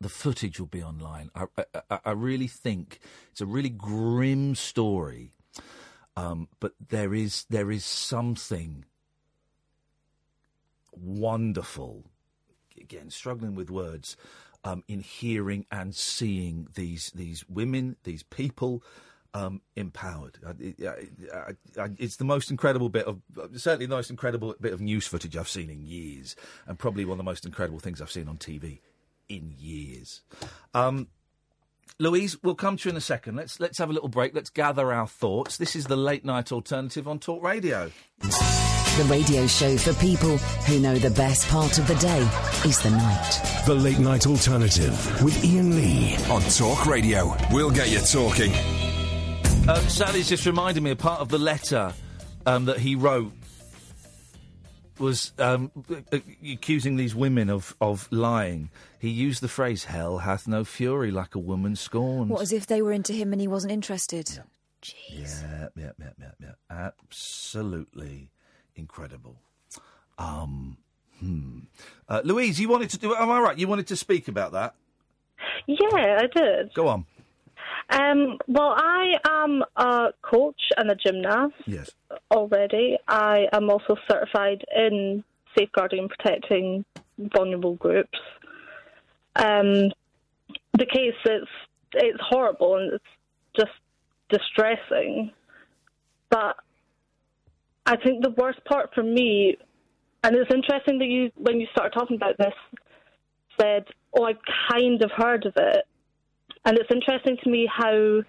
the 0.00 0.08
footage 0.08 0.58
will 0.60 0.66
be 0.66 0.82
online. 0.82 1.30
I, 1.34 1.46
I, 1.90 1.98
I- 2.06 2.10
really 2.12 2.46
think 2.46 3.00
it's 3.30 3.40
a 3.40 3.46
really 3.46 3.68
grim 3.68 4.54
story, 4.54 5.32
um, 6.16 6.48
but 6.60 6.72
there 6.88 7.14
is 7.14 7.46
there 7.50 7.70
is 7.70 7.84
something 7.84 8.84
wonderful. 10.92 12.04
Again, 12.80 13.10
struggling 13.10 13.54
with 13.54 13.70
words 13.70 14.16
um, 14.64 14.84
in 14.88 15.00
hearing 15.00 15.66
and 15.70 15.94
seeing 15.94 16.68
these 16.74 17.10
these 17.14 17.44
women, 17.48 17.96
these 18.04 18.22
people. 18.22 18.82
Um, 19.36 19.62
empowered. 19.74 20.38
I, 20.46 20.50
I, 20.86 21.36
I, 21.36 21.82
I, 21.82 21.88
it's 21.98 22.16
the 22.16 22.24
most 22.24 22.52
incredible 22.52 22.88
bit 22.88 23.04
of, 23.04 23.20
certainly 23.56 23.86
the 23.86 23.96
most 23.96 24.08
incredible 24.08 24.54
bit 24.60 24.72
of 24.72 24.80
news 24.80 25.08
footage 25.08 25.36
I've 25.36 25.48
seen 25.48 25.70
in 25.70 25.82
years, 25.82 26.36
and 26.68 26.78
probably 26.78 27.04
one 27.04 27.14
of 27.14 27.18
the 27.18 27.24
most 27.24 27.44
incredible 27.44 27.80
things 27.80 28.00
I've 28.00 28.12
seen 28.12 28.28
on 28.28 28.36
TV 28.36 28.78
in 29.28 29.52
years. 29.58 30.22
Um, 30.72 31.08
Louise, 31.98 32.40
we'll 32.42 32.54
come 32.54 32.76
to 32.76 32.88
you 32.88 32.90
in 32.90 32.96
a 32.96 33.00
second. 33.00 33.36
Let's 33.36 33.60
let's 33.60 33.78
have 33.78 33.90
a 33.90 33.92
little 33.92 34.08
break. 34.08 34.34
Let's 34.34 34.50
gather 34.50 34.92
our 34.92 35.06
thoughts. 35.06 35.56
This 35.56 35.76
is 35.76 35.86
the 35.86 35.96
late 35.96 36.24
night 36.24 36.50
alternative 36.50 37.06
on 37.06 37.18
Talk 37.18 37.42
Radio. 37.42 37.90
The 38.20 39.06
radio 39.08 39.46
show 39.48 39.76
for 39.76 39.92
people 39.94 40.36
who 40.38 40.78
know 40.78 40.96
the 40.96 41.10
best 41.10 41.48
part 41.48 41.78
of 41.78 41.86
the 41.88 41.96
day 41.96 42.20
is 42.64 42.80
the 42.80 42.90
night. 42.90 43.62
The 43.66 43.74
Late 43.74 43.98
Night 43.98 44.26
Alternative 44.26 45.22
with 45.22 45.36
Iain 45.44 45.74
Lee. 45.74 46.16
On 46.30 46.40
Talk 46.42 46.86
Radio. 46.86 47.36
We'll 47.50 47.72
get 47.72 47.90
you 47.90 47.98
talking. 47.98 48.52
Um, 49.66 49.80
Sally's 49.88 50.28
just 50.28 50.44
reminded 50.44 50.82
me 50.82 50.90
of 50.90 50.98
part 50.98 51.20
of 51.20 51.30
the 51.30 51.38
letter 51.38 51.94
um, 52.44 52.66
that 52.66 52.78
he 52.78 52.96
wrote 52.96 53.32
was 54.98 55.32
um, 55.38 55.70
accusing 56.42 56.96
these 56.96 57.14
women 57.14 57.48
of, 57.50 57.74
of 57.80 58.06
lying, 58.12 58.70
he 58.98 59.08
used 59.08 59.42
the 59.42 59.48
phrase 59.48 59.84
"Hell 59.84 60.18
hath 60.18 60.46
no 60.46 60.64
fury 60.64 61.10
like 61.10 61.34
a 61.34 61.38
woman 61.38 61.76
scorned." 61.76 62.30
What, 62.30 62.42
as 62.42 62.52
if 62.52 62.66
they 62.66 62.82
were 62.82 62.92
into 62.92 63.12
him 63.12 63.32
and 63.32 63.40
he 63.40 63.48
wasn't 63.48 63.72
interested? 63.72 64.38
Jeez. 64.82 65.42
Yeah, 65.42 65.68
yeah, 65.76 65.90
yeah, 65.98 66.10
yeah, 66.20 66.30
yeah. 66.40 66.52
Absolutely 66.70 68.28
incredible. 68.76 69.36
Um, 70.18 70.76
hmm. 71.20 71.60
Uh, 72.08 72.20
Louise, 72.22 72.60
you 72.60 72.68
wanted 72.68 72.90
to 72.90 72.98
do? 72.98 73.14
Am 73.14 73.30
I 73.30 73.40
right? 73.40 73.58
You 73.58 73.66
wanted 73.66 73.86
to 73.88 73.96
speak 73.96 74.28
about 74.28 74.52
that? 74.52 74.74
Yeah, 75.66 76.18
I 76.20 76.26
did. 76.26 76.74
Go 76.74 76.88
on. 76.88 77.06
Um, 77.90 78.38
well, 78.48 78.74
I 78.76 79.16
am 79.24 79.62
a 79.76 80.12
coach 80.22 80.60
and 80.76 80.90
a 80.90 80.94
gymnast 80.94 81.54
Yes. 81.66 81.90
already. 82.30 82.98
I 83.06 83.48
am 83.52 83.70
also 83.70 83.96
certified 84.10 84.64
in 84.74 85.22
safeguarding 85.56 86.00
and 86.00 86.10
protecting 86.10 86.84
vulnerable 87.18 87.74
groups. 87.74 88.18
Um, 89.36 89.92
the 90.72 90.86
case 90.86 91.14
is 91.26 91.46
it's 91.94 92.18
horrible 92.20 92.76
and 92.76 92.92
it's 92.94 93.04
just 93.56 93.72
distressing. 94.30 95.30
But 96.30 96.56
I 97.86 97.96
think 97.96 98.22
the 98.22 98.30
worst 98.30 98.64
part 98.64 98.92
for 98.94 99.02
me, 99.02 99.56
and 100.22 100.34
it's 100.34 100.52
interesting 100.52 100.98
that 100.98 101.06
you, 101.06 101.30
when 101.36 101.60
you 101.60 101.66
started 101.72 101.92
talking 101.96 102.16
about 102.16 102.36
this, 102.38 102.54
said, 103.60 103.84
"Oh, 104.16 104.24
I 104.24 104.34
kind 104.72 105.02
of 105.02 105.10
heard 105.12 105.46
of 105.46 105.52
it," 105.56 105.86
and 106.64 106.78
it's 106.78 106.90
interesting 106.90 107.36
to 107.42 107.50
me 107.50 107.68
how 107.70 108.22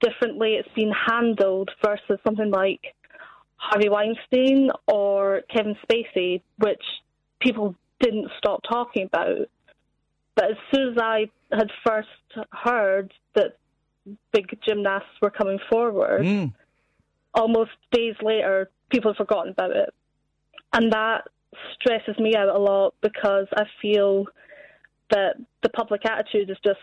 differently 0.00 0.54
it's 0.54 0.68
been 0.74 0.92
handled 0.92 1.70
versus 1.84 2.18
something 2.24 2.50
like 2.50 2.94
Harvey 3.56 3.88
Weinstein 3.88 4.70
or 4.86 5.42
Kevin 5.52 5.76
Spacey, 5.84 6.40
which 6.58 6.82
people 7.40 7.74
didn't 8.00 8.30
stop 8.38 8.62
talking 8.68 9.04
about. 9.04 9.48
But 10.34 10.52
as 10.52 10.56
soon 10.72 10.92
as 10.92 10.98
I 10.98 11.28
had 11.52 11.70
first 11.86 12.08
heard 12.52 13.12
that 13.34 13.56
big 14.32 14.58
gymnasts 14.66 15.10
were 15.20 15.30
coming 15.30 15.58
forward, 15.70 16.22
Mm. 16.22 16.54
almost 17.34 17.72
days 17.92 18.16
later, 18.22 18.70
people 18.88 19.12
had 19.12 19.18
forgotten 19.18 19.52
about 19.52 19.76
it. 19.76 19.92
And 20.72 20.92
that 20.92 21.28
stresses 21.74 22.18
me 22.18 22.34
out 22.36 22.48
a 22.48 22.58
lot 22.58 22.94
because 23.00 23.48
I 23.56 23.64
feel 23.82 24.26
that 25.10 25.36
the 25.62 25.68
public 25.68 26.06
attitude 26.06 26.48
is 26.48 26.58
just, 26.64 26.80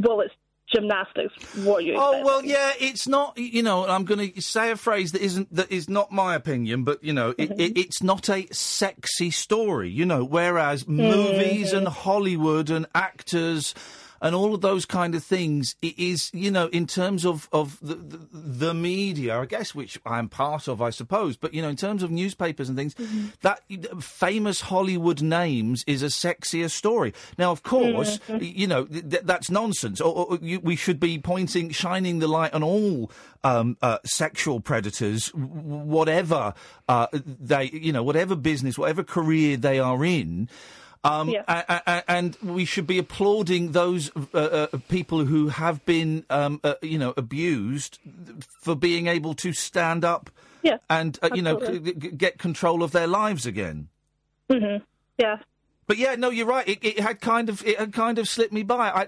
well, 0.00 0.20
it's 0.20 0.34
gymnastics. 0.72 1.34
What 1.64 1.84
you 1.84 1.94
Oh 1.96 2.24
well, 2.24 2.44
yeah. 2.44 2.72
It's 2.78 3.06
not. 3.06 3.36
You 3.38 3.62
know, 3.62 3.86
I'm 3.86 4.04
going 4.04 4.32
to 4.32 4.40
say 4.40 4.70
a 4.70 4.76
phrase 4.76 5.12
that 5.12 5.22
isn't 5.22 5.54
that 5.54 5.70
is 5.70 5.88
not 5.88 6.12
my 6.12 6.34
opinion, 6.34 6.84
but 6.84 7.02
you 7.02 7.12
know, 7.12 7.30
it, 7.30 7.50
it, 7.50 7.58
mm-hmm. 7.58 7.78
it's 7.78 8.02
not 8.02 8.28
a 8.28 8.46
sexy 8.52 9.30
story. 9.30 9.90
You 9.90 10.06
know, 10.06 10.24
whereas 10.24 10.84
mm-hmm. 10.84 10.96
movies 10.96 11.72
and 11.72 11.88
Hollywood 11.88 12.70
and 12.70 12.86
actors. 12.94 13.74
And 14.20 14.34
all 14.34 14.54
of 14.54 14.60
those 14.60 14.86
kind 14.86 15.14
of 15.14 15.22
things, 15.22 15.76
it 15.82 15.98
is, 15.98 16.30
you 16.32 16.50
know, 16.50 16.66
in 16.68 16.86
terms 16.86 17.26
of, 17.26 17.48
of 17.52 17.78
the, 17.82 17.94
the, 17.96 18.18
the 18.32 18.74
media, 18.74 19.38
I 19.38 19.46
guess, 19.46 19.74
which 19.74 19.98
I'm 20.06 20.28
part 20.28 20.68
of, 20.68 20.80
I 20.80 20.90
suppose, 20.90 21.36
but, 21.36 21.52
you 21.52 21.60
know, 21.62 21.68
in 21.68 21.76
terms 21.76 22.02
of 22.02 22.10
newspapers 22.10 22.68
and 22.68 22.78
things, 22.78 22.94
that 23.42 23.60
famous 24.02 24.62
Hollywood 24.62 25.20
names 25.22 25.84
is 25.86 26.02
a 26.02 26.06
sexier 26.06 26.70
story. 26.70 27.12
Now, 27.38 27.52
of 27.52 27.62
course, 27.62 28.18
Mhm. 28.28 28.56
you 28.56 28.66
know, 28.66 28.84
th- 28.86 29.22
that's 29.24 29.50
nonsense. 29.50 30.00
Or, 30.00 30.14
or 30.26 30.38
you, 30.40 30.60
we 30.60 30.76
should 30.76 30.98
be 30.98 31.18
pointing, 31.18 31.70
shining 31.70 32.18
the 32.18 32.28
light 32.28 32.54
on 32.54 32.62
all 32.62 33.10
um, 33.44 33.76
uh, 33.82 33.98
sexual 34.04 34.60
predators, 34.60 35.28
whatever 35.34 36.54
uh, 36.88 37.06
they, 37.12 37.64
you 37.72 37.92
know, 37.92 38.02
whatever 38.02 38.34
business, 38.34 38.78
whatever 38.78 39.04
career 39.04 39.56
they 39.56 39.78
are 39.78 40.04
in. 40.04 40.48
Um, 41.10 41.28
a- 41.30 41.42
a- 41.48 41.82
a- 41.86 42.10
and 42.10 42.36
we 42.42 42.64
should 42.64 42.86
be 42.86 42.98
applauding 42.98 43.72
those 43.72 44.10
uh, 44.34 44.38
uh, 44.72 44.78
people 44.88 45.24
who 45.24 45.48
have 45.48 45.84
been, 45.84 46.24
um, 46.30 46.60
uh, 46.64 46.74
you 46.82 46.98
know, 46.98 47.14
abused 47.16 47.98
for 48.60 48.74
being 48.74 49.06
able 49.06 49.34
to 49.34 49.52
stand 49.52 50.04
up 50.04 50.30
Yeah, 50.62 50.78
and, 50.90 51.18
uh, 51.22 51.30
you 51.34 51.42
know, 51.42 51.56
absolutely. 51.56 51.92
g- 51.94 51.98
g- 52.10 52.16
get 52.16 52.38
control 52.38 52.82
of 52.82 52.90
their 52.92 53.06
lives 53.06 53.46
again. 53.46 53.88
hmm 54.50 54.78
Yeah. 55.18 55.38
But 55.86 55.98
yeah, 55.98 56.16
no, 56.16 56.30
you're 56.30 56.46
right. 56.46 56.66
It, 56.68 56.78
it 56.84 56.98
had 57.00 57.20
kind 57.20 57.48
of 57.48 57.64
it 57.64 57.78
had 57.78 57.92
kind 57.92 58.18
of 58.18 58.28
slipped 58.28 58.52
me 58.52 58.64
by. 58.64 58.90
I 58.90 59.06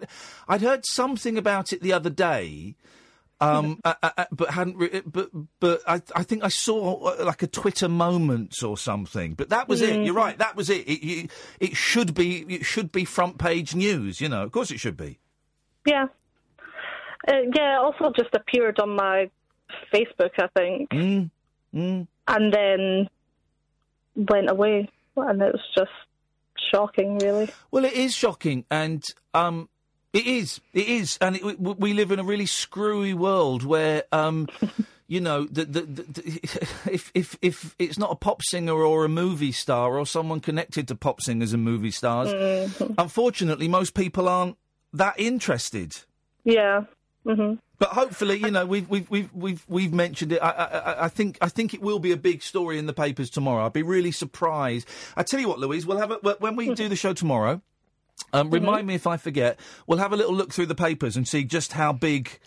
I'd 0.48 0.62
heard 0.62 0.86
something 0.86 1.36
about 1.36 1.72
it 1.72 1.80
the 1.82 1.92
other 1.92 2.10
day, 2.10 2.76
um, 3.40 3.78
uh, 3.85 3.94
uh, 4.02 4.10
uh, 4.19 4.24
but 4.32 4.51
hadn't. 4.51 4.77
Re- 4.77 5.02
but 5.06 5.31
but 5.60 5.81
I 5.86 6.02
I 6.15 6.23
think 6.24 6.43
I 6.44 6.48
saw 6.48 6.94
uh, 7.10 7.24
like 7.24 7.43
a 7.43 7.47
Twitter 7.47 7.89
moment 7.89 8.62
or 8.65 8.77
something. 8.77 9.35
But 9.35 9.51
that 9.51 9.69
was 9.69 9.81
it. 9.82 10.05
You're 10.05 10.15
Mhm. 10.15 10.19
right. 10.19 10.39
That 10.39 10.56
was 10.56 10.70
it. 10.70 10.89
It, 10.89 11.02
you, 11.05 11.28
it 11.60 11.77
should 11.77 12.15
be 12.15 12.40
it 12.48 12.65
should 12.65 12.90
be 12.90 13.05
front 13.05 13.39
page 13.39 13.74
news. 13.74 14.20
You 14.20 14.28
know, 14.28 14.43
of 14.43 14.51
course 14.52 14.70
it 14.70 14.81
should 14.81 14.97
be. 14.97 15.19
Yeah. 15.86 16.06
Uh, 17.27 17.32
yeah, 17.55 17.78
also 17.81 18.12
just 18.16 18.35
appeared 18.35 18.78
on 18.81 18.90
my 18.97 19.31
Facebook, 19.93 20.31
I 20.39 20.47
think, 20.56 20.90
Mm. 20.90 21.31
Mm. 21.74 22.06
and 22.27 22.52
then 22.52 23.09
went 24.16 24.51
away. 24.51 24.89
And 25.16 25.43
it 25.43 25.52
was 25.52 25.62
just 25.77 25.90
shocking, 26.73 27.19
really. 27.19 27.51
Well, 27.70 27.85
it 27.85 27.93
is 27.93 28.15
shocking, 28.15 28.65
and 28.70 29.02
um, 29.35 29.69
it 30.12 30.26
is, 30.26 30.60
it 30.72 30.89
is, 30.89 31.18
and 31.20 31.36
it, 31.36 31.60
we, 31.60 31.72
we 31.74 31.93
live 31.94 32.10
in 32.12 32.18
a 32.18 32.24
really 32.24 32.47
screwy 32.47 33.14
world 33.14 33.62
where, 33.62 34.05
um, 34.12 34.48
you 35.06 35.20
know, 35.20 35.44
the, 35.44 35.64
the, 35.64 35.80
the, 35.82 36.22
if 36.93 37.10
if 37.14 37.36
if 37.43 37.74
it's 37.78 37.98
not 37.98 38.10
a 38.10 38.14
pop 38.16 38.43
singer 38.43 38.74
or 38.74 39.05
a 39.05 39.09
movie 39.09 39.52
star 39.52 39.98
or 39.98 40.06
someone 40.06 40.40
connected 40.40 40.89
to 40.89 40.94
pop 40.94 41.20
singers 41.20 41.52
and 41.52 41.62
movie 41.64 41.90
stars, 41.90 42.28
Mhm. 42.32 42.94
unfortunately, 42.98 43.68
most 43.68 43.94
people 43.94 44.28
aren't 44.28 44.56
that 44.93 45.18
interested. 45.20 45.97
Yeah. 46.44 46.85
hmm 47.24 47.55
But 47.78 47.90
hopefully, 47.90 48.39
you 48.39 48.51
know, 48.51 48.64
we've 48.64 48.89
we've 48.89 49.10
we've 49.10 49.32
we've, 49.35 49.64
we've 49.68 49.93
mentioned 49.93 50.32
it. 50.32 50.39
I, 50.43 50.51
I, 50.51 50.64
I- 50.78 51.05
I 51.05 51.09
think 51.09 51.36
I 51.43 51.48
think 51.51 51.74
it 51.74 51.82
will 51.82 51.98
be 51.98 52.12
a 52.12 52.16
big 52.16 52.43
story 52.43 52.78
in 52.78 52.86
the 52.86 52.93
papers 52.94 53.28
tomorrow. 53.30 53.66
I'd 53.66 53.72
be 53.74 53.82
really 53.82 54.12
surprised. 54.12 54.89
I 55.16 55.22
tell 55.22 55.39
you 55.40 55.48
what, 55.48 55.59
Louise, 55.59 55.85
we'll 55.86 55.98
have 55.98 56.10
a, 56.10 56.16
when 56.40 56.56
we 56.56 56.72
do 56.74 56.89
the 56.89 56.97
show 56.97 57.12
tomorrow. 57.12 57.60
Um, 58.32 58.51
remind 58.51 58.86
me 58.86 58.95
if 58.95 59.07
I 59.07 59.16
forget. 59.16 59.59
We'll 59.86 59.99
have 59.99 60.12
a 60.12 60.16
little 60.16 60.35
look 60.35 60.53
through 60.53 60.66
the 60.66 60.74
papers 60.74 61.16
and 61.16 61.27
see 61.27 61.45
just 61.45 61.73
how 61.73 61.93
big 61.93 62.39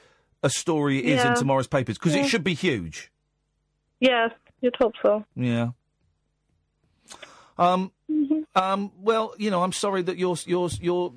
a 0.43 0.49
story 0.49 0.99
it 0.99 1.05
is 1.05 1.23
in 1.25 1.35
tomorrow's 1.35 1.67
papers 1.67 1.97
because 1.97 2.15
Yeah. 2.15 2.23
it 2.23 2.27
should 2.27 2.43
be 2.43 2.53
huge. 2.53 3.11
Yeah, 3.99 4.29
you'd 4.61 4.75
hope 4.75 4.93
so. 5.01 5.25
Yeah. 5.35 5.69
Um. 7.57 7.91
Mm-hmm. 8.09 8.41
Um. 8.55 8.91
Well, 8.97 9.33
you 9.37 9.51
know, 9.51 9.61
I'm 9.63 9.71
sorry 9.71 10.01
that 10.03 10.17
your 10.17 10.35
your 10.45 10.69
your 10.81 11.13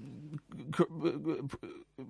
c- 0.77 0.85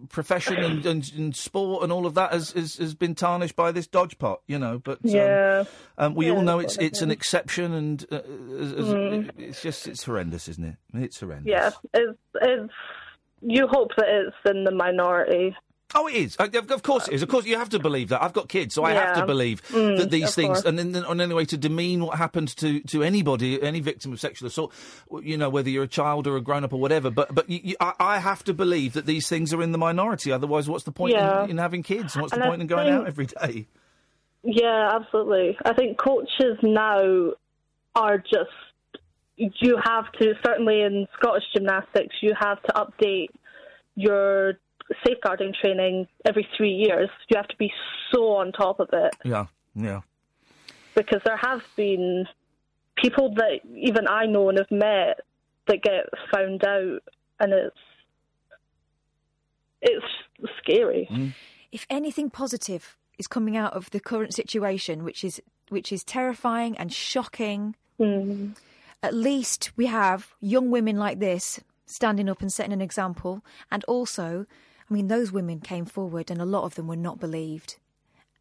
profession 0.08 0.56
and, 0.56 0.86
and, 0.86 1.12
and 1.16 1.36
sport 1.36 1.82
and 1.82 1.92
all 1.92 2.06
of 2.06 2.14
that 2.14 2.32
has, 2.32 2.52
has 2.52 2.76
has 2.76 2.94
been 2.94 3.14
tarnished 3.14 3.54
by 3.56 3.70
this 3.72 3.86
dodge 3.86 4.18
pot. 4.18 4.40
You 4.46 4.58
know, 4.58 4.78
but 4.78 4.98
um, 5.04 5.10
Yeah. 5.10 5.64
um, 5.98 6.14
we 6.14 6.26
Yeah, 6.26 6.32
all 6.32 6.42
know 6.42 6.58
it's 6.58 6.76
it's 6.78 7.02
an 7.02 7.10
exception, 7.10 7.72
and 7.74 8.06
uh, 8.10 8.16
as, 8.16 8.72
as- 8.72 8.84
Mm. 8.94 9.30
it's 9.38 9.62
just 9.62 9.86
it's 9.86 10.04
horrendous, 10.04 10.48
isn't 10.48 10.64
it? 10.64 10.76
It's 10.94 11.20
horrendous. 11.20 11.50
Yeah, 11.50 11.70
it's, 11.92 12.18
it's, 12.40 12.72
you 13.42 13.66
hope 13.66 13.90
that 13.96 14.06
it's 14.08 14.36
in 14.50 14.64
the 14.64 14.70
minority. 14.74 15.54
Oh, 15.96 16.08
it 16.08 16.14
is. 16.14 16.36
Uh, 16.38 16.48
Of 16.70 16.82
course 16.82 17.06
it 17.08 17.14
is. 17.14 17.22
Of 17.22 17.28
course, 17.28 17.46
you 17.46 17.56
have 17.56 17.68
to 17.70 17.78
believe 17.78 18.08
that. 18.08 18.22
I've 18.22 18.32
got 18.32 18.48
kids, 18.48 18.74
so 18.74 18.82
I 18.84 18.92
have 18.92 19.16
to 19.16 19.26
believe 19.26 19.62
Mm, 19.68 19.98
that 19.98 20.10
these 20.10 20.34
things, 20.34 20.62
course. 20.62 20.64
and 20.64 20.76
then 20.78 21.04
on 21.04 21.20
any 21.20 21.32
way 21.34 21.44
to 21.44 21.56
demean 21.56 22.04
what 22.04 22.18
happened 22.18 22.48
to, 22.56 22.80
to 22.80 23.02
anybody, 23.02 23.62
any 23.62 23.80
victim 23.80 24.12
of 24.12 24.18
sexual 24.20 24.48
assault, 24.48 24.72
you 25.22 25.36
know, 25.36 25.48
whether 25.48 25.70
you're 25.70 25.84
a 25.84 25.88
child 25.88 26.26
or 26.26 26.36
a 26.36 26.40
grown 26.40 26.64
up 26.64 26.72
or 26.72 26.80
whatever. 26.80 27.10
But 27.10 27.34
but 27.34 27.48
you, 27.48 27.60
you, 27.62 27.76
I, 27.80 27.92
I 28.00 28.18
have 28.18 28.42
to 28.44 28.54
believe 28.54 28.94
that 28.94 29.06
these 29.06 29.28
things 29.28 29.54
are 29.54 29.62
in 29.62 29.72
the 29.72 29.78
minority. 29.78 30.32
Otherwise, 30.32 30.68
what's 30.68 30.84
the 30.84 30.92
point 30.92 31.14
Yeah. 31.14 31.44
in, 31.44 31.50
in 31.50 31.58
having 31.58 31.82
kids? 31.82 32.16
What's 32.16 32.32
And 32.32 32.42
the 32.42 32.46
I 32.46 32.48
point 32.48 32.62
in 32.62 32.66
going 32.66 32.88
out 32.88 33.06
every 33.06 33.26
day? 33.26 33.66
Yeah, 34.42 34.90
absolutely. 34.94 35.56
I 35.64 35.74
think 35.74 35.96
coaches 35.98 36.58
now 36.62 37.32
are 37.94 38.18
just 38.18 38.50
you 39.36 39.76
have 39.84 40.10
to 40.20 40.34
certainly 40.44 40.80
in 40.82 41.06
Scottish 41.18 41.44
gymnastics 41.56 42.14
you 42.20 42.34
have 42.38 42.62
to 42.64 42.72
update 42.74 43.28
your 43.96 44.54
safeguarding 45.06 45.54
training 45.60 46.06
every 46.24 46.46
three 46.56 46.72
years. 46.72 47.08
You 47.28 47.36
have 47.36 47.48
to 47.48 47.56
be 47.56 47.72
so 48.12 48.34
on 48.36 48.52
top 48.52 48.80
of 48.80 48.88
it 48.92 49.14
Yeah, 49.24 49.46
yeah. 49.74 50.00
because 50.94 51.20
there 51.24 51.38
have 51.38 51.62
been 51.76 52.26
people 52.96 53.34
that 53.34 53.60
even 53.74 54.06
I 54.08 54.26
know 54.26 54.48
and 54.48 54.58
have 54.58 54.70
met 54.70 55.20
that 55.66 55.82
get 55.82 56.06
found 56.32 56.64
out, 56.64 57.02
and 57.40 57.52
it's 57.52 57.76
it's 59.80 60.04
scary. 60.58 61.08
Mm. 61.10 61.34
If 61.72 61.86
anything 61.90 62.30
positive 62.30 62.96
is 63.18 63.26
coming 63.26 63.56
out 63.56 63.72
of 63.74 63.90
the 63.90 64.00
current 64.00 64.34
situation, 64.34 65.04
which 65.04 65.24
is 65.24 65.40
which 65.68 65.92
is 65.92 66.04
terrifying 66.04 66.76
and 66.76 66.92
shocking, 66.92 67.74
mm. 67.98 68.56
at 69.02 69.14
least 69.14 69.72
we 69.76 69.86
have 69.86 70.34
young 70.40 70.70
women 70.70 70.96
like 70.96 71.18
this 71.18 71.60
standing 71.86 72.28
up 72.28 72.40
and 72.40 72.52
setting 72.52 72.72
an 72.72 72.80
example. 72.80 73.44
And 73.70 73.84
also, 73.84 74.46
I 74.90 74.94
mean, 74.94 75.08
those 75.08 75.32
women 75.32 75.60
came 75.60 75.84
forward, 75.86 76.30
and 76.30 76.40
a 76.40 76.44
lot 76.44 76.64
of 76.64 76.74
them 76.74 76.86
were 76.86 76.96
not 76.96 77.18
believed. 77.20 77.76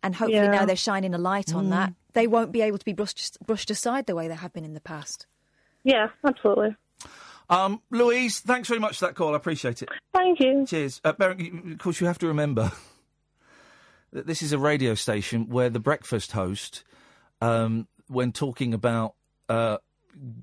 And 0.01 0.15
hopefully 0.15 0.39
Yeah. 0.43 0.51
now 0.51 0.65
they're 0.65 0.75
shining 0.75 1.13
a 1.13 1.17
light 1.17 1.53
on 1.53 1.67
Mm. 1.67 1.69
that. 1.69 1.93
They 2.11 2.27
won't 2.27 2.51
be 2.51 2.61
able 2.61 2.77
to 2.77 2.85
be 2.85 2.93
brushed 2.93 3.37
brushed 3.45 3.71
aside 3.71 4.05
the 4.05 4.15
way 4.15 4.27
they 4.27 4.35
have 4.35 4.51
been 4.53 4.65
in 4.65 4.73
the 4.73 4.81
past. 4.81 5.25
Yeah, 5.83 6.09
absolutely. 6.25 6.75
Um, 7.49 7.81
Louise, 7.89 8.39
thanks 8.39 8.67
very 8.67 8.79
much 8.79 8.99
for 8.99 9.05
that 9.07 9.15
call. 9.15 9.33
I 9.33 9.37
appreciate 9.37 9.81
it. 9.81 9.89
Thank 10.13 10.39
you. 10.39 10.65
Cheers. 10.65 10.99
Uh, 11.03 11.13
Beren, 11.13 11.73
of 11.73 11.79
course, 11.79 11.99
you 12.01 12.07
have 12.07 12.19
to 12.19 12.27
remember 12.27 12.71
that 14.11 14.27
this 14.27 14.41
is 14.41 14.51
a 14.53 14.57
radio 14.57 14.93
station 14.95 15.49
where 15.49 15.69
the 15.69 15.79
breakfast 15.79 16.33
host, 16.33 16.83
um, 17.41 17.87
when 18.07 18.31
talking 18.31 18.73
about 18.73 19.15
uh, 19.49 19.77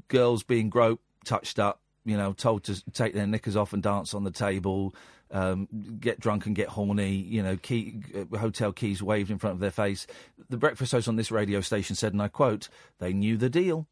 girls 0.08 0.42
being 0.42 0.68
groped, 0.70 1.04
touched 1.24 1.58
up, 1.58 1.80
you 2.04 2.16
know, 2.16 2.32
told 2.32 2.64
to 2.64 2.82
take 2.92 3.14
their 3.14 3.26
knickers 3.26 3.56
off 3.56 3.72
and 3.72 3.82
dance 3.82 4.14
on 4.14 4.24
the 4.24 4.30
table, 4.30 4.94
um, 5.30 5.68
get 6.00 6.20
drunk 6.20 6.46
and 6.46 6.56
get 6.56 6.68
horny, 6.68 7.12
you 7.12 7.42
know, 7.42 7.56
key, 7.56 8.00
uh, 8.14 8.36
hotel 8.36 8.72
keys 8.72 9.02
waved 9.02 9.30
in 9.30 9.38
front 9.38 9.54
of 9.54 9.60
their 9.60 9.70
face. 9.70 10.06
The 10.48 10.56
breakfast 10.56 10.92
host 10.92 11.08
on 11.08 11.16
this 11.16 11.30
radio 11.30 11.60
station 11.60 11.96
said, 11.96 12.12
and 12.12 12.22
I 12.22 12.28
quote, 12.28 12.68
they 12.98 13.12
knew 13.12 13.36
the 13.36 13.50
deal. 13.50 13.86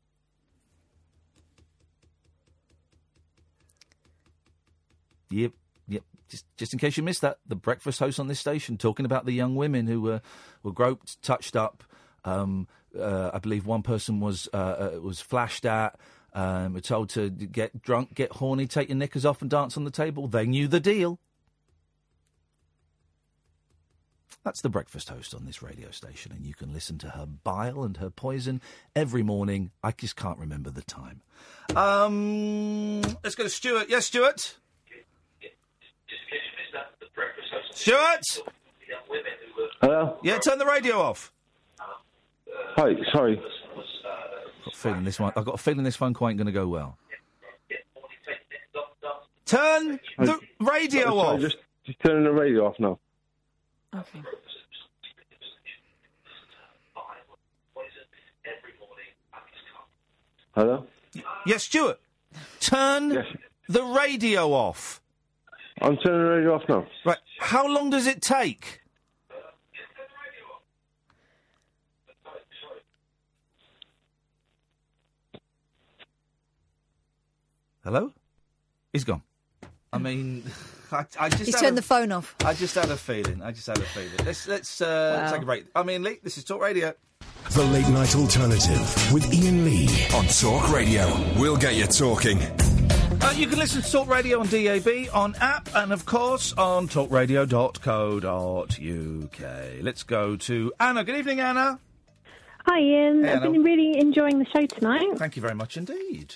Yep, 5.30 5.52
yep. 5.88 6.02
Just, 6.28 6.44
just 6.56 6.72
in 6.72 6.78
case 6.78 6.96
you 6.96 7.02
missed 7.02 7.20
that, 7.20 7.38
the 7.46 7.54
breakfast 7.54 8.00
host 8.00 8.18
on 8.18 8.28
this 8.28 8.40
station 8.40 8.78
talking 8.78 9.06
about 9.06 9.26
the 9.26 9.32
young 9.32 9.56
women 9.56 9.86
who 9.86 10.00
were 10.00 10.22
were 10.62 10.72
groped, 10.72 11.20
touched 11.22 11.54
up. 11.54 11.84
Um, 12.24 12.66
uh, 12.98 13.30
I 13.34 13.38
believe 13.38 13.66
one 13.66 13.82
person 13.82 14.20
was 14.20 14.48
uh, 14.52 14.56
uh, 14.96 15.00
was 15.00 15.20
flashed 15.20 15.66
at. 15.66 15.98
Um, 16.34 16.74
were 16.74 16.80
told 16.80 17.08
to 17.10 17.30
get 17.30 17.80
drunk, 17.82 18.14
get 18.14 18.32
horny, 18.32 18.66
take 18.66 18.88
your 18.88 18.96
knickers 18.96 19.24
off, 19.24 19.40
and 19.40 19.50
dance 19.50 19.76
on 19.76 19.84
the 19.84 19.90
table. 19.90 20.28
They 20.28 20.46
knew 20.46 20.68
the 20.68 20.80
deal. 20.80 21.18
That's 24.44 24.62
the 24.62 24.68
breakfast 24.68 25.08
host 25.10 25.34
on 25.34 25.44
this 25.44 25.62
radio 25.62 25.90
station, 25.90 26.32
and 26.32 26.46
you 26.46 26.54
can 26.54 26.72
listen 26.72 26.96
to 26.98 27.10
her 27.10 27.26
bile 27.26 27.82
and 27.82 27.96
her 27.98 28.08
poison 28.08 28.60
every 28.96 29.22
morning. 29.22 29.72
I 29.82 29.90
just 29.92 30.16
can't 30.16 30.38
remember 30.38 30.70
the 30.70 30.82
time. 30.82 31.20
Um, 31.76 33.02
let's 33.22 33.34
go 33.34 33.42
to 33.42 33.50
Stuart. 33.50 33.88
Yes, 33.90 34.06
Stuart. 34.06 34.56
Stuart. 37.72 38.24
Hello? 39.80 40.18
Yeah, 40.22 40.38
turn 40.38 40.58
the 40.58 40.66
radio 40.66 40.98
off. 40.98 41.32
Hi, 42.76 42.94
sorry. 43.12 43.36
Got 43.36 44.72
a 44.72 44.76
feeling 44.76 45.04
this 45.04 45.20
one. 45.20 45.32
I've 45.36 45.44
got 45.44 45.54
a 45.54 45.58
feeling 45.58 45.84
this 45.84 45.96
phone 45.96 46.14
call 46.14 46.28
ain't 46.28 46.38
going 46.38 46.46
to 46.46 46.52
go 46.52 46.68
well. 46.68 46.96
Turn 49.44 49.98
the 50.18 50.38
radio 50.60 51.04
Sorry, 51.04 51.16
off. 51.16 51.40
Just, 51.40 51.56
just 51.84 51.98
turning 52.00 52.24
the 52.24 52.32
radio 52.32 52.66
off 52.66 52.76
now. 52.78 52.98
Okay. 53.98 54.22
Hello? 60.54 60.86
Yes, 61.46 61.64
Stuart. 61.64 61.98
Turn 62.60 63.24
the 63.68 63.82
radio 63.82 64.52
off. 64.52 65.00
I'm 65.80 65.96
turning 65.96 66.20
the 66.20 66.30
radio 66.30 66.54
off 66.54 66.62
now. 66.68 66.86
Right. 67.04 67.18
How 67.40 67.66
long 67.66 67.90
does 67.90 68.06
it 68.06 68.22
take? 68.22 68.82
Hello? 77.82 78.12
He's 78.92 79.04
gone. 79.04 79.22
I 79.92 79.98
mean, 79.98 80.44
I, 80.92 81.04
I 81.18 81.28
just 81.28 81.44
He's 81.44 81.60
turned 81.60 81.78
a- 81.78 81.80
the 81.80 81.86
phone 81.86 82.12
off. 82.12 82.34
I 82.44 82.54
just 82.54 82.74
had 82.74 82.90
a 82.90 82.96
feeling. 82.96 83.42
I 83.42 83.52
just 83.52 83.66
had 83.66 83.78
a 83.78 83.82
feeling. 83.82 84.10
Let's 84.24 84.48
let's 84.48 84.80
uh, 84.80 85.22
Wow. 85.24 85.32
take 85.32 85.42
a 85.42 85.46
break. 85.46 85.64
I 85.74 85.82
mean, 85.82 86.02
Lee, 86.02 86.18
this 86.22 86.38
is 86.38 86.44
Talk 86.44 86.62
Radio. 86.62 86.94
The 87.52 87.64
Late 87.64 87.88
Night 87.88 88.14
Alternative 88.14 89.12
with 89.12 89.24
Iain 89.32 89.64
Lee. 89.64 89.88
On 90.14 90.24
Talk 90.26 90.70
Radio. 90.72 91.06
We'll 91.38 91.56
get 91.56 91.74
you 91.76 91.86
talking. 91.86 92.40
Uh, 93.20 93.34
you 93.36 93.46
can 93.48 93.58
listen 93.58 93.82
to 93.82 93.90
Talk 93.90 94.08
Radio 94.08 94.40
on 94.40 94.46
DAB, 94.46 94.88
on 95.12 95.34
app, 95.40 95.68
and 95.74 95.92
of 95.92 96.06
course 96.06 96.52
on 96.54 96.88
talkradio.co.uk. 96.88 99.82
Let's 99.82 100.02
go 100.02 100.36
to 100.36 100.72
Anna. 100.80 101.04
Good 101.04 101.16
evening, 101.16 101.40
Anna. 101.40 101.78
Hi, 102.66 102.78
Iain. 102.78 103.24
Hey, 103.24 103.32
I've 103.32 103.42
been 103.42 103.62
really 103.62 103.98
enjoying 103.98 104.38
the 104.38 104.46
show 104.46 104.66
tonight. 104.66 105.16
Thank 105.16 105.36
you 105.36 105.42
very 105.42 105.54
much 105.54 105.76
indeed. 105.76 106.34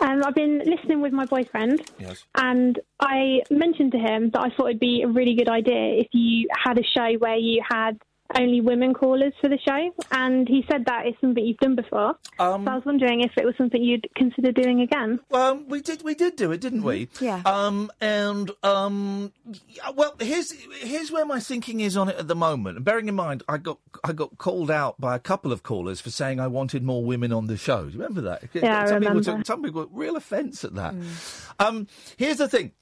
Um, 0.00 0.22
I've 0.24 0.34
been 0.34 0.58
listening 0.58 1.00
with 1.00 1.12
my 1.12 1.24
boyfriend, 1.24 1.80
Yes. 1.98 2.24
and 2.36 2.78
I 3.00 3.42
mentioned 3.50 3.92
to 3.92 3.98
him 3.98 4.30
that 4.30 4.40
I 4.40 4.50
thought 4.50 4.66
it'd 4.66 4.80
be 4.80 5.02
a 5.02 5.08
really 5.08 5.34
good 5.34 5.48
idea 5.48 6.00
if 6.00 6.08
you 6.12 6.48
had 6.64 6.78
a 6.78 6.82
show 6.82 7.14
where 7.18 7.36
you 7.36 7.62
had 7.68 7.98
only 8.36 8.60
women 8.60 8.94
callers 8.94 9.32
for 9.40 9.48
the 9.48 9.58
show. 9.58 9.94
And 10.12 10.48
he 10.48 10.64
said 10.70 10.84
that 10.86 11.06
is 11.06 11.14
something 11.20 11.44
you've 11.44 11.58
done 11.58 11.76
before. 11.76 12.14
Um, 12.38 12.64
so 12.64 12.72
I 12.72 12.74
was 12.74 12.84
wondering 12.84 13.22
if 13.22 13.32
it 13.36 13.44
was 13.44 13.54
something 13.56 13.82
you'd 13.82 14.08
consider 14.16 14.52
doing 14.52 14.80
again. 14.80 15.20
Um, 15.32 15.68
we 15.68 15.80
did 15.80 16.02
we 16.02 16.14
did 16.14 16.36
do 16.36 16.52
it, 16.52 16.60
didn't 16.60 16.82
we? 16.82 17.08
Yeah. 17.20 17.42
Um, 17.44 17.90
and 18.00 18.50
um, 18.62 19.32
well, 19.94 20.14
here's 20.20 20.52
here's 20.80 21.10
where 21.10 21.26
my 21.26 21.40
thinking 21.40 21.80
is 21.80 21.96
on 21.96 22.08
it 22.08 22.16
at 22.16 22.28
the 22.28 22.36
moment. 22.36 22.76
And 22.76 22.84
bearing 22.84 23.08
in 23.08 23.14
mind, 23.14 23.42
I 23.48 23.58
got 23.58 23.78
I 24.02 24.12
got 24.12 24.38
called 24.38 24.70
out 24.70 25.00
by 25.00 25.14
a 25.14 25.20
couple 25.20 25.52
of 25.52 25.62
callers 25.62 26.00
for 26.00 26.10
saying 26.10 26.40
I 26.40 26.46
wanted 26.46 26.82
more 26.82 27.04
women 27.04 27.32
on 27.32 27.46
the 27.46 27.56
show. 27.56 27.84
Do 27.84 27.90
you 27.90 27.98
remember 27.98 28.22
that? 28.22 28.44
Yeah, 28.52 28.82
I 28.82 28.86
some 28.86 29.00
People 29.00 29.22
took, 29.22 29.46
some 29.46 29.62
people 29.62 29.82
took 29.82 29.90
real 29.92 30.16
offence 30.16 30.64
at 30.64 30.74
that. 30.74 30.94
Um, 31.58 31.86
here's 32.16 32.38
the 32.38 32.48
thing. 32.48 32.72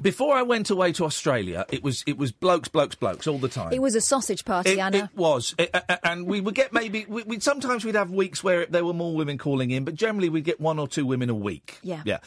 Before 0.00 0.34
I 0.34 0.42
went 0.42 0.70
away 0.70 0.92
to 0.92 1.04
Australia, 1.04 1.64
it 1.70 1.84
was 1.84 2.02
it 2.06 2.18
was 2.18 2.32
blokes, 2.32 2.68
blokes, 2.68 2.94
blokes 2.96 3.26
all 3.26 3.38
the 3.38 3.48
time. 3.48 3.72
It 3.72 3.80
was 3.82 3.94
a 3.94 4.00
sausage 4.00 4.44
party, 4.44 4.72
It, 4.72 4.78
Anna. 4.78 4.98
it 5.04 5.16
was, 5.16 5.54
It- 5.58 5.70
a- 5.74 6.06
and 6.08 6.26
we 6.26 6.40
would 6.40 6.54
get 6.54 6.72
maybe 6.72 7.04
we, 7.08 7.22
we'd 7.24 7.42
sometimes 7.42 7.84
we'd 7.84 7.94
have 7.94 8.10
weeks 8.10 8.42
where 8.42 8.66
there 8.66 8.84
were 8.84 8.94
more 8.94 9.14
women 9.14 9.38
calling 9.38 9.70
in, 9.70 9.84
but 9.84 9.94
generally 9.94 10.28
we'd 10.28 10.44
get 10.44 10.60
one 10.60 10.78
or 10.78 10.88
two 10.88 11.06
women 11.06 11.30
a 11.30 11.34
week. 11.34 11.78
Yeah. 11.82 12.02
yeah. 12.04 12.18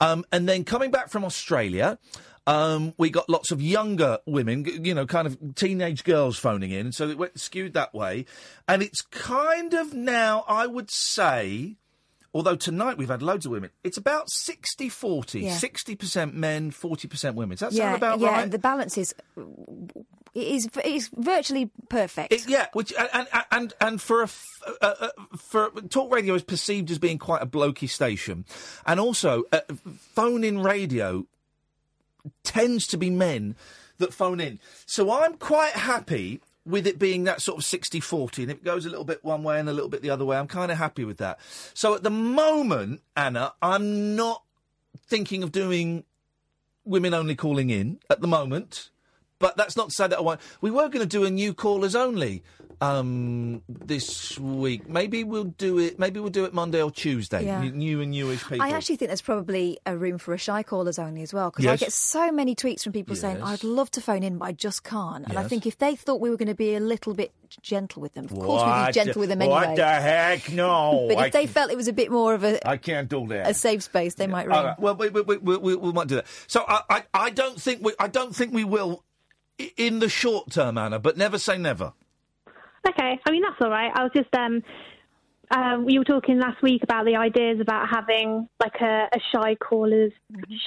Um, 0.00 0.24
and 0.32 0.48
then 0.48 0.64
coming 0.64 0.90
back 0.90 1.08
from 1.08 1.24
Australia, 1.24 1.98
um, 2.46 2.92
we 2.98 3.08
got 3.08 3.28
lots 3.30 3.50
of 3.52 3.62
younger 3.62 4.18
women, 4.26 4.66
you 4.84 4.92
know, 4.94 5.06
kind 5.06 5.26
of 5.26 5.38
teenage 5.54 6.04
girls 6.04 6.36
phoning 6.36 6.72
in, 6.72 6.92
so 6.92 7.08
it 7.08 7.16
went 7.16 7.38
skewed 7.40 7.72
that 7.74 7.94
way. 7.94 8.26
And 8.68 8.82
it's 8.82 9.00
kind 9.00 9.72
of 9.72 9.94
now, 9.94 10.44
I 10.46 10.66
would 10.66 10.90
say. 10.90 11.76
Although 12.34 12.56
tonight 12.56 12.98
we've 12.98 13.08
had 13.08 13.22
loads 13.22 13.46
of 13.46 13.52
women, 13.52 13.70
it's 13.84 13.96
about 13.96 14.28
60 14.28 14.88
40. 14.88 15.40
Yeah. 15.40 15.56
60% 15.56 16.34
men, 16.34 16.72
40% 16.72 17.34
women. 17.34 17.56
Does 17.56 17.60
that 17.60 17.72
yeah, 17.72 17.84
sound 17.84 17.96
about 17.96 18.18
yeah, 18.18 18.28
right? 18.28 18.50
the 18.50 18.58
balance 18.58 18.98
is 18.98 19.14
it 20.34 20.48
is 20.48 20.66
it 20.66 20.84
is 20.84 21.10
virtually 21.14 21.70
perfect. 21.88 22.32
It- 22.32 22.48
yeah, 22.48 22.66
which 22.72 22.92
and 22.98 23.28
and 23.52 23.72
and, 23.80 24.02
for 24.02 24.22
a 24.24 24.28
uh, 24.82 24.94
uh, 25.00 25.08
for 25.36 25.70
talk 25.88 26.12
radio 26.12 26.34
is 26.34 26.42
perceived 26.42 26.90
as 26.90 26.98
being 26.98 27.18
quite 27.18 27.40
a 27.40 27.46
blokey 27.46 27.88
station, 27.88 28.44
and 28.84 28.98
also 28.98 29.44
uh, 29.52 29.60
phone 30.14 30.42
in 30.42 30.60
radio 30.60 31.26
tends 32.42 32.88
to 32.88 32.96
be 32.96 33.10
men 33.10 33.54
that 33.98 34.12
phone 34.12 34.40
in. 34.40 34.58
So 34.86 35.12
I'm 35.12 35.34
quite 35.34 35.74
happy 35.74 36.40
with 36.66 36.86
it 36.86 36.98
being 36.98 37.24
that 37.24 37.42
sort 37.42 37.58
of 37.58 37.64
60-40 37.64 38.44
and 38.44 38.50
if 38.50 38.58
it 38.58 38.64
goes 38.64 38.86
a 38.86 38.90
little 38.90 39.04
bit 39.04 39.22
one 39.22 39.42
way 39.42 39.60
and 39.60 39.68
a 39.68 39.72
little 39.72 39.90
bit 39.90 40.00
the 40.00 40.10
other 40.10 40.24
way 40.24 40.36
I'm 40.36 40.46
kind 40.46 40.72
of 40.72 40.78
happy 40.78 41.04
with 41.04 41.18
that. 41.18 41.38
So 41.74 41.94
at 41.94 42.02
the 42.02 42.10
moment 42.10 43.02
Anna 43.16 43.52
I'm 43.60 44.16
not 44.16 44.42
thinking 45.06 45.42
of 45.42 45.52
doing 45.52 46.04
women 46.84 47.14
only 47.14 47.34
calling 47.34 47.70
in 47.70 47.98
at 48.10 48.20
the 48.20 48.26
moment. 48.26 48.90
But 49.38 49.56
that's 49.56 49.76
not 49.76 49.90
to 49.90 49.94
say 49.94 50.06
that 50.06 50.18
I 50.18 50.22
won't. 50.22 50.40
We 50.60 50.70
were 50.70 50.88
going 50.88 51.00
to 51.00 51.06
do 51.06 51.24
a 51.24 51.30
new 51.30 51.52
callers 51.54 51.94
only 51.94 52.42
um, 52.80 53.62
this 53.68 54.38
week. 54.38 54.88
Maybe 54.88 55.24
we'll 55.24 55.44
do 55.44 55.78
it. 55.78 55.98
Maybe 55.98 56.20
we'll 56.20 56.30
do 56.30 56.44
it 56.44 56.54
Monday 56.54 56.82
or 56.82 56.90
Tuesday. 56.90 57.44
Yeah. 57.44 57.62
New 57.62 58.00
and 58.00 58.10
newish 58.10 58.42
people. 58.42 58.62
I 58.62 58.70
actually 58.70 58.96
think 58.96 59.08
there's 59.08 59.22
probably 59.22 59.78
a 59.86 59.96
room 59.96 60.18
for 60.18 60.34
a 60.34 60.38
shy 60.38 60.62
callers 60.62 60.98
only 60.98 61.22
as 61.22 61.32
well 61.32 61.50
because 61.50 61.66
I 61.66 61.76
get 61.76 61.92
so 61.92 62.30
many 62.32 62.54
tweets 62.54 62.82
from 62.82 62.92
people 62.92 63.16
saying 63.16 63.42
I'd 63.42 63.64
love 63.64 63.90
to 63.92 64.00
phone 64.00 64.22
in 64.22 64.38
but 64.38 64.46
I 64.46 64.52
just 64.52 64.84
can't. 64.84 65.26
And 65.28 65.38
I 65.38 65.44
think 65.44 65.66
if 65.66 65.78
they 65.78 65.96
thought 65.96 66.20
we 66.20 66.30
were 66.30 66.36
going 66.36 66.48
to 66.48 66.54
be 66.54 66.74
a 66.74 66.80
little 66.80 67.14
bit 67.14 67.32
gentle 67.62 68.02
with 68.02 68.14
them, 68.14 68.24
of 68.24 68.32
course 68.32 68.62
we'd 68.62 68.86
be 68.86 68.92
gentle 68.92 69.20
with 69.20 69.28
them 69.28 69.42
anyway. 69.42 69.68
What 69.68 69.76
the 69.76 69.86
heck? 69.86 70.48
No. 70.54 71.06
but 71.08 71.18
I, 71.18 71.26
if 71.26 71.32
they 71.32 71.46
felt 71.46 71.70
it 71.70 71.76
was 71.76 71.88
a 71.88 71.92
bit 71.92 72.10
more 72.10 72.34
of 72.34 72.44
a, 72.44 72.66
I 72.66 72.76
can't 72.76 73.08
do 73.08 73.26
that. 73.28 73.50
a 73.50 73.54
safe 73.54 73.82
space, 73.82 74.14
they 74.14 74.26
might 74.26 74.46
ring. 74.46 74.56
Right. 74.56 74.78
Well, 74.78 74.94
we, 74.94 75.08
we, 75.08 75.22
we, 75.22 75.36
we, 75.56 75.76
we 75.76 75.92
might 75.92 76.06
do 76.06 76.16
that. 76.16 76.26
So 76.46 76.64
I, 76.66 76.80
I, 76.88 77.02
I 77.12 77.30
don't 77.30 77.60
think 77.60 77.84
we, 77.84 77.92
I 77.98 78.08
don't 78.08 78.34
think 78.34 78.52
we 78.52 78.64
will 78.64 79.04
in 79.76 79.98
the 79.98 80.08
short 80.08 80.50
term, 80.50 80.78
Anna. 80.78 80.98
But 80.98 81.16
never 81.16 81.38
say 81.38 81.58
never. 81.58 81.92
Okay, 82.86 83.18
I 83.26 83.30
mean 83.30 83.42
that's 83.42 83.60
all 83.60 83.70
right. 83.70 83.90
I 83.94 84.02
was 84.02 84.12
just 84.14 84.34
um, 84.36 84.62
uh, 85.50 85.78
we 85.84 85.98
were 85.98 86.04
talking 86.04 86.38
last 86.38 86.62
week 86.62 86.82
about 86.82 87.04
the 87.06 87.16
ideas 87.16 87.60
about 87.60 87.88
having 87.88 88.48
like 88.60 88.80
a, 88.80 89.08
a 89.12 89.18
shy 89.32 89.54
callers 89.56 90.12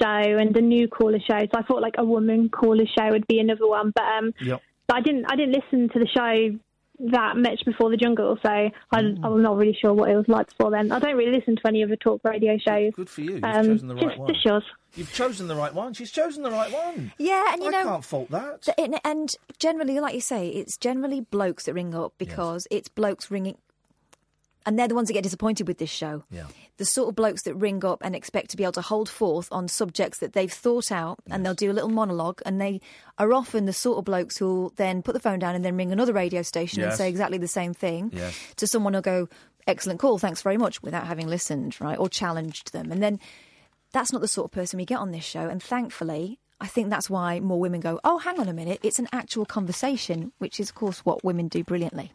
show 0.00 0.06
and 0.06 0.56
a 0.56 0.60
new 0.60 0.88
caller 0.88 1.18
show. 1.20 1.38
So 1.38 1.58
I 1.58 1.62
thought 1.62 1.82
like 1.82 1.94
a 1.98 2.04
woman 2.04 2.48
caller 2.48 2.84
show 2.98 3.10
would 3.10 3.26
be 3.26 3.38
another 3.38 3.68
one, 3.68 3.92
but 3.94 4.04
um, 4.04 4.32
Yep. 4.40 4.60
but 4.86 4.96
I 4.96 5.00
didn't 5.00 5.26
I 5.30 5.36
didn't 5.36 5.54
listen 5.54 5.88
to 5.90 5.98
the 5.98 6.08
show 6.08 6.58
that 7.00 7.36
much 7.36 7.64
before 7.64 7.90
the 7.90 7.96
jungle, 7.96 8.36
so 8.42 8.48
I, 8.50 8.70
I'm 8.92 9.42
not 9.42 9.56
really 9.56 9.76
sure 9.80 9.92
what 9.94 10.10
it 10.10 10.16
was 10.16 10.26
like 10.28 10.48
before 10.48 10.70
then. 10.70 10.90
I 10.92 10.98
don't 10.98 11.16
really 11.16 11.36
listen 11.36 11.56
to 11.56 11.62
any 11.66 11.84
other 11.84 11.96
talk 11.96 12.20
radio 12.24 12.58
shows. 12.58 12.92
Good 12.94 13.08
for 13.08 13.20
you. 13.20 13.34
You've 13.34 13.44
Um, 13.44 13.66
chosen 13.66 13.88
the 13.88 13.94
right 13.94 14.04
just, 14.08 14.18
one. 14.18 14.32
just 14.32 14.44
yours. 14.44 14.64
You've 14.94 15.12
chosen 15.12 15.46
the 15.48 15.54
right 15.54 15.72
one. 15.72 15.92
She's 15.94 16.10
chosen 16.10 16.42
the 16.42 16.50
right 16.50 16.72
one. 16.72 17.12
Yeah, 17.18 17.52
and 17.52 17.62
you 17.62 17.68
I 17.68 17.70
know, 17.70 17.82
can't 17.84 18.04
fault 18.04 18.30
that. 18.30 18.62
th- 18.62 18.74
and- 18.78 19.00
and 19.04 19.34
generally, 19.58 20.00
like 20.00 20.14
you 20.14 20.20
say, 20.20 20.48
it's 20.48 20.76
generally 20.76 21.20
blokes 21.20 21.64
that 21.66 21.74
ring 21.74 21.94
up 21.94 22.14
because 22.18 22.66
it's 22.70 22.88
blokes 22.88 23.30
ringing. 23.30 23.58
And 24.68 24.78
they're 24.78 24.86
the 24.86 24.94
ones 24.94 25.08
that 25.08 25.14
get 25.14 25.22
disappointed 25.22 25.66
with 25.66 25.78
this 25.78 25.88
show. 25.88 26.24
Yeah. 26.30 26.44
The 26.76 26.84
sort 26.84 27.08
of 27.08 27.14
blokes 27.16 27.42
that 27.44 27.54
ring 27.54 27.82
up 27.86 28.02
and 28.04 28.14
expect 28.14 28.50
to 28.50 28.56
be 28.58 28.64
able 28.64 28.72
to 28.72 28.82
hold 28.82 29.08
forth 29.08 29.48
on 29.50 29.66
subjects 29.66 30.18
that 30.18 30.34
they've 30.34 30.52
thought 30.52 30.92
out, 30.92 31.18
and 31.30 31.44
they'll 31.44 31.54
do 31.54 31.70
a 31.70 31.72
little 31.72 31.88
monologue, 31.88 32.42
and 32.44 32.60
they 32.60 32.82
are 33.16 33.32
often 33.32 33.64
the 33.64 33.72
sort 33.72 33.96
of 33.98 34.04
blokes 34.04 34.36
who'll 34.36 34.68
then 34.76 35.02
put 35.02 35.14
the 35.14 35.20
phone 35.20 35.38
down 35.38 35.54
and 35.54 35.64
then 35.64 35.76
ring 35.76 35.90
another 35.90 36.12
radio 36.12 36.42
station 36.42 36.82
and 36.82 36.92
say 36.92 37.08
exactly 37.08 37.38
the 37.38 37.48
same 37.48 37.72
thing 37.72 38.10
Yes. 38.14 38.36
to 38.56 38.66
someone 38.66 38.92
who'll 38.92 39.02
go, 39.02 39.28
"Excellent 39.66 39.98
call, 40.00 40.18
thanks 40.18 40.42
very 40.42 40.58
much," 40.58 40.82
without 40.82 41.06
having 41.06 41.26
listened, 41.28 41.80
right, 41.80 41.98
or 41.98 42.08
challenged 42.10 42.72
them, 42.74 42.92
and 42.92 43.02
then 43.02 43.18
that's 43.92 44.12
not 44.12 44.20
the 44.20 44.28
sort 44.28 44.44
of 44.44 44.50
person 44.52 44.76
we 44.76 44.84
get 44.84 44.98
on 44.98 45.12
this 45.12 45.24
show. 45.24 45.48
And 45.48 45.62
thankfully, 45.62 46.38
I 46.60 46.66
think 46.66 46.90
that's 46.90 47.08
why 47.08 47.40
more 47.40 47.58
women 47.58 47.80
go, 47.80 48.00
oh, 48.04 48.18
hang 48.18 48.38
on 48.38 48.48
a 48.48 48.52
minute, 48.52 48.80
it's 48.82 48.98
an 48.98 49.08
actual 49.12 49.46
conversation, 49.46 50.32
which 50.38 50.60
is, 50.60 50.68
of 50.68 50.74
course, 50.74 50.98
what 51.06 51.24
women 51.24 51.48
do 51.48 51.64
brilliantly. 51.64 52.12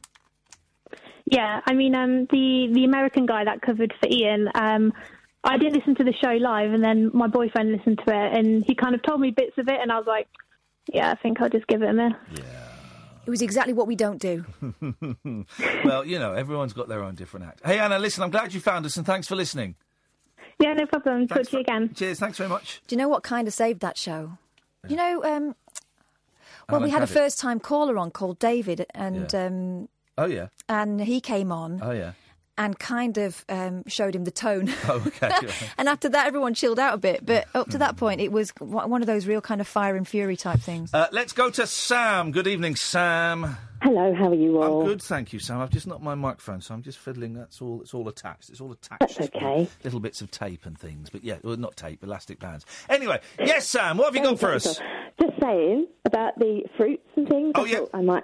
Yeah, 1.26 1.62
I 1.66 1.74
mean, 1.74 1.96
um, 1.96 2.26
the 2.32 2.70
the 2.74 2.84
American 2.86 3.26
guy 3.26 3.46
that 3.46 3.62
covered 3.62 3.94
for 4.00 4.08
Iain, 4.10 4.50
um, 4.56 4.94
I 5.44 5.58
didn't 5.58 5.76
listen 5.78 5.96
to 5.96 6.04
the 6.04 6.14
show 6.14 6.32
live, 6.32 6.74
and 6.74 6.84
then 6.84 7.12
my 7.14 7.28
boyfriend 7.28 7.72
listened 7.72 8.02
to 8.06 8.14
it, 8.14 8.38
and 8.38 8.64
he 8.66 8.76
kind 8.76 8.94
of 8.96 9.02
told 9.04 9.22
me 9.22 9.32
bits 9.32 9.58
of 9.58 9.68
it, 9.68 9.80
and 9.82 9.92
I 9.92 9.98
was 9.98 10.08
like, 10.08 10.28
yeah, 10.94 11.12
I 11.12 11.16
think 11.16 11.42
I'll 11.42 11.50
just 11.50 11.68
give 11.68 11.82
it 11.82 11.90
a 11.90 11.94
miss. 11.94 12.14
Yeah. 12.36 12.44
It 13.26 13.30
was 13.30 13.42
exactly 13.42 13.72
what 13.74 13.88
we 13.88 13.96
don't 13.96 14.20
do. 14.22 14.44
well, 15.86 16.06
you 16.06 16.20
know, 16.20 16.34
everyone's 16.34 16.74
got 16.74 16.90
their 16.90 17.02
own 17.04 17.16
different 17.16 17.46
act. 17.46 17.62
Hey, 17.66 17.80
Anna, 17.80 17.98
listen, 18.00 18.22
I'm 18.24 18.32
glad 18.32 18.54
you 18.54 18.60
found 18.60 18.86
us, 18.86 18.98
and 18.98 19.06
thanks 19.06 19.28
for 19.28 19.36
listening. 19.38 19.76
Yeah, 20.60 20.74
no 20.74 20.86
problem. 20.86 21.28
Talk 21.28 21.44
to 21.44 21.52
you 21.52 21.60
again. 21.60 21.94
Cheers. 21.96 22.20
Thanks 22.20 22.38
very 22.38 22.50
much. 22.50 22.82
Do 22.88 22.96
you 22.96 23.02
know 23.02 23.08
what 23.08 23.24
kind 23.24 23.48
of 23.48 23.54
saved 23.54 23.80
that 23.80 23.98
show? 23.98 24.38
You 24.90 24.98
know, 24.98 25.24
um, 25.24 25.56
well, 26.70 26.78
Alan 26.80 26.84
we 26.84 26.90
had 26.90 27.02
a 27.02 27.08
first 27.08 27.40
time 27.40 27.60
caller 27.62 27.98
on 27.98 28.12
called 28.12 28.40
David, 28.40 28.86
and 28.94 29.32
Yeah. 29.34 29.46
um, 29.46 29.90
Oh, 30.18 30.26
yeah. 30.26 30.48
and 30.70 31.02
he 31.02 31.20
came 31.22 31.52
on 31.52 31.80
Oh, 31.82 31.92
yeah. 31.92 32.12
and 32.58 32.78
kind 32.78 33.18
of 33.18 33.44
um, 33.50 33.84
showed 33.88 34.16
him 34.16 34.26
the 34.26 34.32
tone. 34.32 34.72
Oh, 34.88 35.04
okay. 35.08 35.32
and 35.78 35.90
after 35.90 36.10
that, 36.10 36.28
everyone 36.28 36.54
chilled 36.54 36.78
out 36.80 36.94
a 36.94 36.98
bit. 36.98 37.26
But 37.26 37.48
up 37.56 37.70
to 37.70 37.78
that 37.80 37.98
point, 37.98 38.22
it 38.22 38.32
was 38.32 38.52
one 38.60 38.90
one 38.90 39.02
of 39.02 39.08
those 39.08 39.26
real 39.26 39.42
kind 39.42 39.60
of 39.62 39.68
fire 39.68 39.96
and 39.96 40.08
fury 40.08 40.36
type 40.38 40.60
things. 40.60 40.94
uh, 40.94 41.08
let's 41.12 41.34
go 41.34 41.50
to 41.50 41.66
Sam. 41.66 42.32
Good 42.32 42.48
evening, 42.48 42.76
Sam. 42.76 43.58
Hello, 43.82 44.14
how 44.14 44.30
are 44.30 44.34
you 44.36 44.62
all? 44.62 44.82
I'm 44.82 44.88
good, 44.88 45.02
thank 45.02 45.34
you, 45.34 45.40
Sam. 45.40 45.60
I've 45.60 45.70
just 45.70 45.88
knocked 45.88 46.02
my 46.04 46.16
microphone, 46.16 46.62
so 46.62 46.74
I'm 46.74 46.82
just 46.84 47.00
fiddling. 47.00 47.34
That's 47.34 47.62
all. 47.62 47.82
It's 47.82 47.94
all 47.94 48.08
attached. 48.08 48.50
It's 48.50 48.62
all 48.62 48.72
attached. 48.72 49.00
That's 49.18 49.20
okay. 49.36 49.68
Little 49.84 50.00
bits 50.00 50.22
of 50.22 50.32
tape 50.32 50.66
and 50.66 50.78
things, 50.78 51.10
but 51.10 51.24
yeah, 51.24 51.38
well, 51.44 51.58
not 51.58 51.76
tape, 51.76 52.02
elastic 52.04 52.40
bands. 52.40 52.66
Anyway, 52.88 53.20
yes, 53.40 53.68
Sam. 53.68 53.98
What 53.98 54.14
have 54.14 54.16
you 54.16 54.22
got 54.30 54.40
for 54.40 54.54
us? 54.54 54.80
Just 55.20 55.34
saying 55.42 55.88
about 56.06 56.38
the 56.40 56.64
fruits 56.78 57.04
and 57.18 57.28
things. 57.28 57.52
Oh, 57.56 57.66
I 57.66 57.68
yeah. 57.68 57.80
I 57.94 58.02
might. 58.02 58.24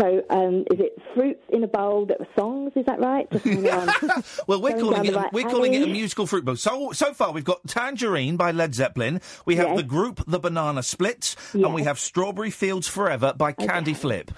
So, 0.00 0.22
um, 0.30 0.64
is 0.70 0.80
it 0.80 0.96
fruits 1.14 1.42
in 1.50 1.62
a 1.64 1.68
bowl 1.68 2.06
that 2.06 2.18
were 2.20 2.26
songs? 2.38 2.72
Is 2.76 2.86
that 2.86 3.00
right? 3.00 3.30
Just 3.30 3.44
kind 3.44 3.66
of, 3.66 4.42
Well, 4.46 4.60
we're 4.60 4.78
calling 4.78 5.04
it 5.04 5.12
the 5.12 5.18
right 5.18 5.32
we're 5.32 5.48
calling 5.48 5.74
it 5.74 5.82
a 5.82 5.86
musical 5.86 6.26
fruit 6.26 6.44
bowl. 6.44 6.56
So 6.56 6.92
so 6.92 7.12
far 7.12 7.32
we've 7.32 7.44
got 7.44 7.66
Tangerine 7.66 8.36
by 8.36 8.50
Led 8.52 8.74
Zeppelin. 8.74 9.20
We 9.46 9.56
have 9.56 9.68
Yes. 9.68 9.76
the 9.78 9.82
group 9.84 10.22
The 10.26 10.38
Banana 10.38 10.82
Splits, 10.82 11.36
and 11.52 11.72
we 11.74 11.82
have 11.84 11.98
Strawberry 11.98 12.50
Fields 12.50 12.88
Forever 12.88 13.32
by 13.36 13.52
Candy 13.52 13.94
Flip. 13.94 14.30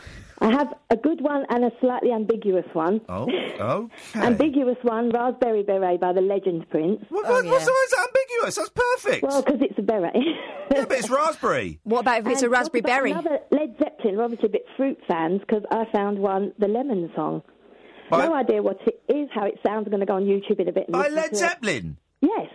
I 0.44 0.50
have 0.52 0.74
a 0.90 0.96
good 0.96 1.22
one 1.22 1.46
and 1.48 1.64
a 1.64 1.70
slightly 1.80 2.12
ambiguous 2.12 2.66
one. 2.74 3.00
Oh, 3.08 3.22
okay. 3.60 4.20
Ambiguous 4.20 4.76
one, 4.82 5.08
Raspberry 5.08 5.62
Beret 5.62 6.00
by 6.00 6.12
the 6.12 6.20
Legend 6.20 6.68
Prince. 6.68 7.02
What, 7.08 7.24
what, 7.26 7.46
oh, 7.46 7.48
what's, 7.50 7.66
what's 7.66 7.94
ambiguous? 7.98 8.54
That's 8.56 8.68
perfect. 8.68 9.22
Well, 9.22 9.42
because 9.42 9.62
it's 9.62 9.78
a 9.78 9.82
beret. 9.82 10.12
yeah, 10.14 10.84
but 10.84 10.98
it's 10.98 11.08
raspberry. 11.08 11.80
What 11.84 12.00
about 12.00 12.20
if 12.20 12.26
it's 12.26 12.42
a 12.42 12.44
And 12.44 12.52
what 12.52 12.58
raspberry 12.58 12.80
about 12.80 12.88
berry? 12.88 13.10
Another 13.12 13.38
Led 13.50 13.76
Zeppelin. 13.78 14.16
We're 14.16 14.24
obviously 14.24 14.48
a 14.48 14.52
bit 14.52 14.66
fruit 14.76 14.98
fans 15.08 15.40
because 15.40 15.62
I 15.70 15.86
found 15.90 16.18
one, 16.18 16.52
the 16.58 16.68
Lemon 16.68 17.10
song. 17.16 17.42
No 18.10 18.34
idea 18.34 18.62
what 18.62 18.78
it 18.86 19.02
is, 19.08 19.30
how 19.34 19.46
it 19.46 19.58
sounds. 19.66 19.86
I'm 19.86 19.90
going 19.90 20.00
to 20.00 20.06
go 20.06 20.16
on 20.16 20.24
YouTube 20.24 20.60
in 20.60 20.68
a 20.68 20.72
bit. 20.72 20.84
And 20.88 20.92
By 20.92 21.08
listen 21.08 21.14
Led 21.16 21.28
to 21.30 21.34
it. 21.34 21.38
Zeppelin. 21.38 21.96
Yes. 22.20 22.50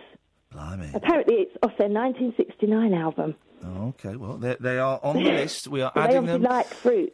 Blimey. 0.52 0.90
Apparently, 0.94 1.34
it's 1.34 1.56
off 1.62 1.72
their 1.76 1.88
1969 1.88 2.94
album. 2.94 3.34
Okay, 3.64 4.16
well 4.16 4.36
they, 4.36 4.56
they 4.58 4.78
are 4.78 4.98
on 5.02 5.16
the 5.16 5.24
list. 5.24 5.68
We 5.68 5.82
are 5.82 5.92
they 5.94 6.00
adding 6.00 6.16
obviously 6.18 6.42
them. 6.42 6.50
like 6.50 6.66
fruit. 6.66 7.12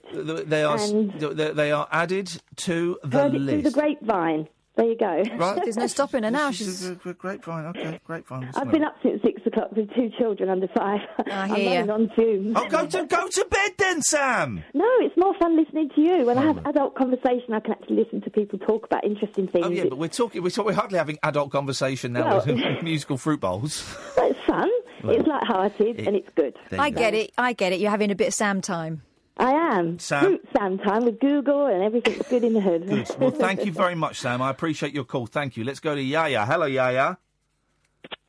They 0.49 0.63
are 0.63 0.79
they, 0.79 1.51
they 1.53 1.73
are 1.73 1.89
added 1.91 2.31
to 2.57 2.99
the 3.03 3.27
it 3.27 3.31
through 3.31 3.63
the 3.63 3.71
grapevine. 3.71 4.49
There 4.77 4.85
you 4.85 4.97
go. 4.97 5.23
Right. 5.37 5.57
There's 5.63 5.79
no 5.79 5.87
stopping 5.87 6.23
her 6.23 6.31
now. 6.31 6.51
She's 6.51 6.85
a 6.85 6.97
g- 6.97 7.13
grapevine. 7.15 7.65
Okay, 7.67 7.99
grapevine. 8.05 8.51
I've 8.55 8.71
been 8.71 8.85
up 8.85 8.97
since 9.03 9.23
six 9.23 9.41
o'clock 9.47 9.73
with 9.73 9.89
two 9.95 10.11
children 10.19 10.51
under 10.51 10.69
five. 10.69 11.01
I'm 11.33 11.55
hear 11.55 11.77
running 11.81 11.91
on 11.91 12.11
fumes. 12.15 12.53
Oh, 12.55 12.69
go 12.69 12.87
to 12.87 13.07
go 13.07 13.27
to 13.27 13.47
bed 13.51 13.73
then, 13.79 14.03
Sam. 14.03 14.63
No, 14.75 14.85
it's 15.01 15.17
more 15.17 15.35
fun 15.39 15.57
listening 15.57 15.89
to 15.95 16.01
you. 16.03 16.27
When 16.27 16.37
I 16.37 16.45
have 16.45 16.59
oh. 16.59 16.69
adult 16.69 16.95
conversation, 16.95 17.55
I 17.55 17.61
can 17.61 17.73
actually 17.73 17.97
listen 17.97 18.21
to 18.21 18.31
people 18.31 18.59
talk 18.59 18.85
about 18.85 19.03
interesting 19.03 19.49
things. 19.49 19.65
Oh 19.65 19.71
yeah, 19.71 19.85
but 19.89 19.97
we're 19.97 20.09
talking. 20.09 20.43
We're, 20.43 20.51
talk, 20.51 20.67
we're 20.67 20.75
hardly 20.75 20.99
having 20.99 21.19
adult 21.23 21.53
conversation 21.53 22.13
now 22.13 22.37
Well- 22.37 22.45
with 22.47 22.57
musical 22.83 23.17
fruit 23.17 23.41
bowls. 23.41 23.83
It's 24.19 24.39
fun. 24.47 24.71
it's 25.05 25.27
light-hearted 25.27 26.01
it- 26.01 26.07
and 26.07 26.15
it's 26.15 26.29
good. 26.37 26.55
There 26.69 26.79
you 26.79 26.85
I 26.85 26.91
go. 26.91 26.99
get 26.99 27.15
it. 27.15 27.33
I 27.39 27.55
get 27.55 27.73
it. 27.73 27.81
You're 27.81 27.91
having 27.91 28.11
a 28.11 28.15
bit 28.15 28.29
of 28.29 28.35
Sam 28.35 28.61
time. 28.61 29.01
I 29.39 29.51
am. 29.79 29.99
Sam- 29.99 30.39
Sam 30.57 30.79
time 30.79 31.05
with 31.05 31.21
Google 31.21 31.67
and 31.67 31.83
everything's 31.83 32.27
good 32.29 32.43
in 32.45 32.55
the 32.55 32.61
hood. 32.61 32.89
Good. 32.89 33.11
Well, 33.19 33.31
thank 33.31 33.65
you 33.67 33.73
very 33.85 33.95
much, 33.95 34.19
Sam. 34.19 34.41
I 34.41 34.51
appreciate 34.51 34.95
your 34.95 35.05
call. 35.05 35.27
Thank 35.27 35.57
you. 35.57 35.65
Let's 35.65 35.81
go 35.81 35.95
to 35.95 36.01
Yaya. 36.03 36.47
Hello, 36.47 36.67
Yaya. 36.67 37.19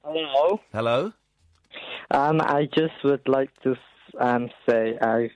Hello. 0.04 0.60
Hello. 0.74 1.14
Um, 2.12 2.42
I 2.42 2.68
just 2.74 2.94
would 3.04 3.28
like 3.28 3.50
to 3.64 3.76
um, 4.20 4.50
say 4.68 4.98
I, 5.02 5.30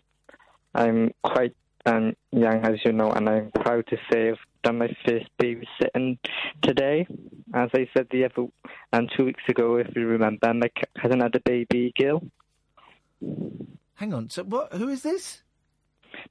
I'm 0.75 1.11
quite 1.23 1.55
um, 1.85 2.15
young, 2.31 2.63
as 2.65 2.79
you 2.85 2.91
know, 2.93 3.09
and 3.11 3.27
I'm 3.29 3.51
proud 3.51 3.87
to 3.87 3.97
say 4.11 4.29
I've 4.29 4.37
done 4.63 4.77
my 4.77 4.95
first 5.05 5.25
babysitting 5.41 6.17
today. 6.61 7.07
As 7.53 7.69
I 7.73 7.87
said 7.95 8.07
the 8.11 8.25
other, 8.25 8.47
um, 8.93 9.07
two 9.17 9.25
weeks 9.25 9.43
ago, 9.49 9.75
if 9.77 9.87
you 9.95 10.05
remember, 10.07 10.53
my 10.53 10.67
c- 10.67 10.83
cousin 11.01 11.19
had 11.21 11.35
a 11.35 11.39
baby 11.41 11.93
girl. 11.99 12.21
Hang 13.95 14.13
on. 14.13 14.29
So 14.29 14.43
what? 14.43 14.73
Who 14.73 14.87
is 14.89 15.01
this? 15.03 15.41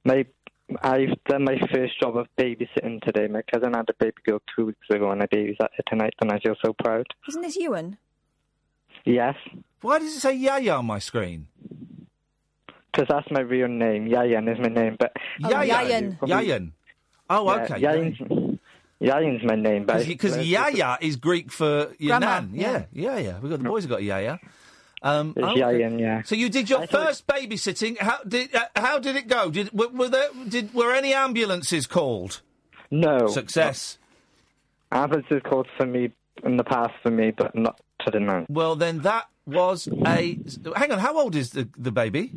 My, 0.03 0.25
I've 0.81 1.21
done 1.27 1.43
my 1.43 1.59
first 1.73 1.99
job 1.99 2.17
of 2.17 2.27
babysitting 2.37 3.01
today. 3.01 3.27
My 3.27 3.41
cousin 3.41 3.73
had 3.73 3.89
a 3.89 3.93
baby 3.99 4.17
girl 4.25 4.41
two 4.55 4.67
weeks 4.67 4.89
ago, 4.89 5.11
and 5.11 5.21
I 5.21 5.27
babysat 5.27 5.69
her 5.77 5.83
tonight, 5.87 6.13
and 6.21 6.31
I 6.31 6.39
feel 6.39 6.55
so 6.63 6.73
proud. 6.73 7.07
Isn't 7.27 7.41
this 7.41 7.57
Ewan? 7.57 7.97
Yes. 9.05 9.35
Why 9.81 9.99
does 9.99 10.15
it 10.15 10.19
say 10.19 10.35
Yaya 10.35 10.73
on 10.75 10.85
my 10.85 10.99
screen? 10.99 11.47
Because 12.91 13.07
that's 13.09 13.31
my 13.31 13.39
real 13.39 13.67
name. 13.67 14.07
Yayan 14.07 14.51
is 14.51 14.59
my 14.59 14.67
name, 14.67 14.97
but 14.99 15.13
oh, 15.43 15.49
Yayan. 15.49 16.19
Yayan. 16.19 16.71
Oh, 17.29 17.45
Yeah, 17.45 17.63
okay. 17.63 17.81
Yayan's, 17.81 18.59
Yayan's 19.01 19.43
my 19.43 19.55
name, 19.55 19.85
but 19.85 20.05
Because 20.05 20.37
Yaya 20.45 20.97
is 21.01 21.15
Greek 21.15 21.51
for 21.51 21.93
your 21.97 22.19
Grandma, 22.19 22.41
nan. 22.41 22.51
Yeah, 22.53 22.83
yeah, 22.91 23.17
yeah. 23.17 23.39
We 23.39 23.49
got 23.49 23.59
the 23.59 23.69
boys 23.69 23.83
have 23.83 23.89
got 23.89 24.03
Yaya. 24.03 24.39
Um, 25.03 25.33
It's 25.35 25.45
okay. 25.45 25.59
Yayan, 25.61 25.99
yeah. 25.99 26.21
So 26.21 26.35
you 26.35 26.49
did 26.49 26.69
your 26.69 26.81
I 26.81 26.85
thought- 26.85 27.07
first 27.07 27.27
babysitting. 27.27 27.97
How 27.99 28.19
did 28.27 28.53
uh, 28.55 28.65
how 28.75 28.99
did 28.99 29.15
it 29.15 29.27
go? 29.27 29.49
Did 29.49 29.71
were, 29.73 29.89
were 29.89 30.09
there 30.09 30.29
did 30.47 30.73
were 30.73 30.93
any 30.93 31.13
ambulances 31.13 31.87
called? 31.87 32.41
No. 32.91 33.27
Success. 33.27 33.97
Ambulance 34.91 35.27
is 35.31 35.41
called 35.43 35.67
for 35.77 35.85
me 35.85 36.11
in 36.43 36.57
the 36.57 36.63
past 36.63 36.93
for 37.01 37.09
me, 37.09 37.31
but 37.31 37.55
not 37.55 37.79
to 38.05 38.11
the 38.11 38.19
now. 38.19 38.45
Well, 38.49 38.75
then 38.75 38.99
that 38.99 39.27
was 39.47 39.87
a. 40.05 40.37
Hang 40.75 40.91
on. 40.91 40.99
How 40.99 41.17
old 41.19 41.35
is 41.35 41.51
the 41.51 41.67
the 41.77 41.91
baby? 41.91 42.31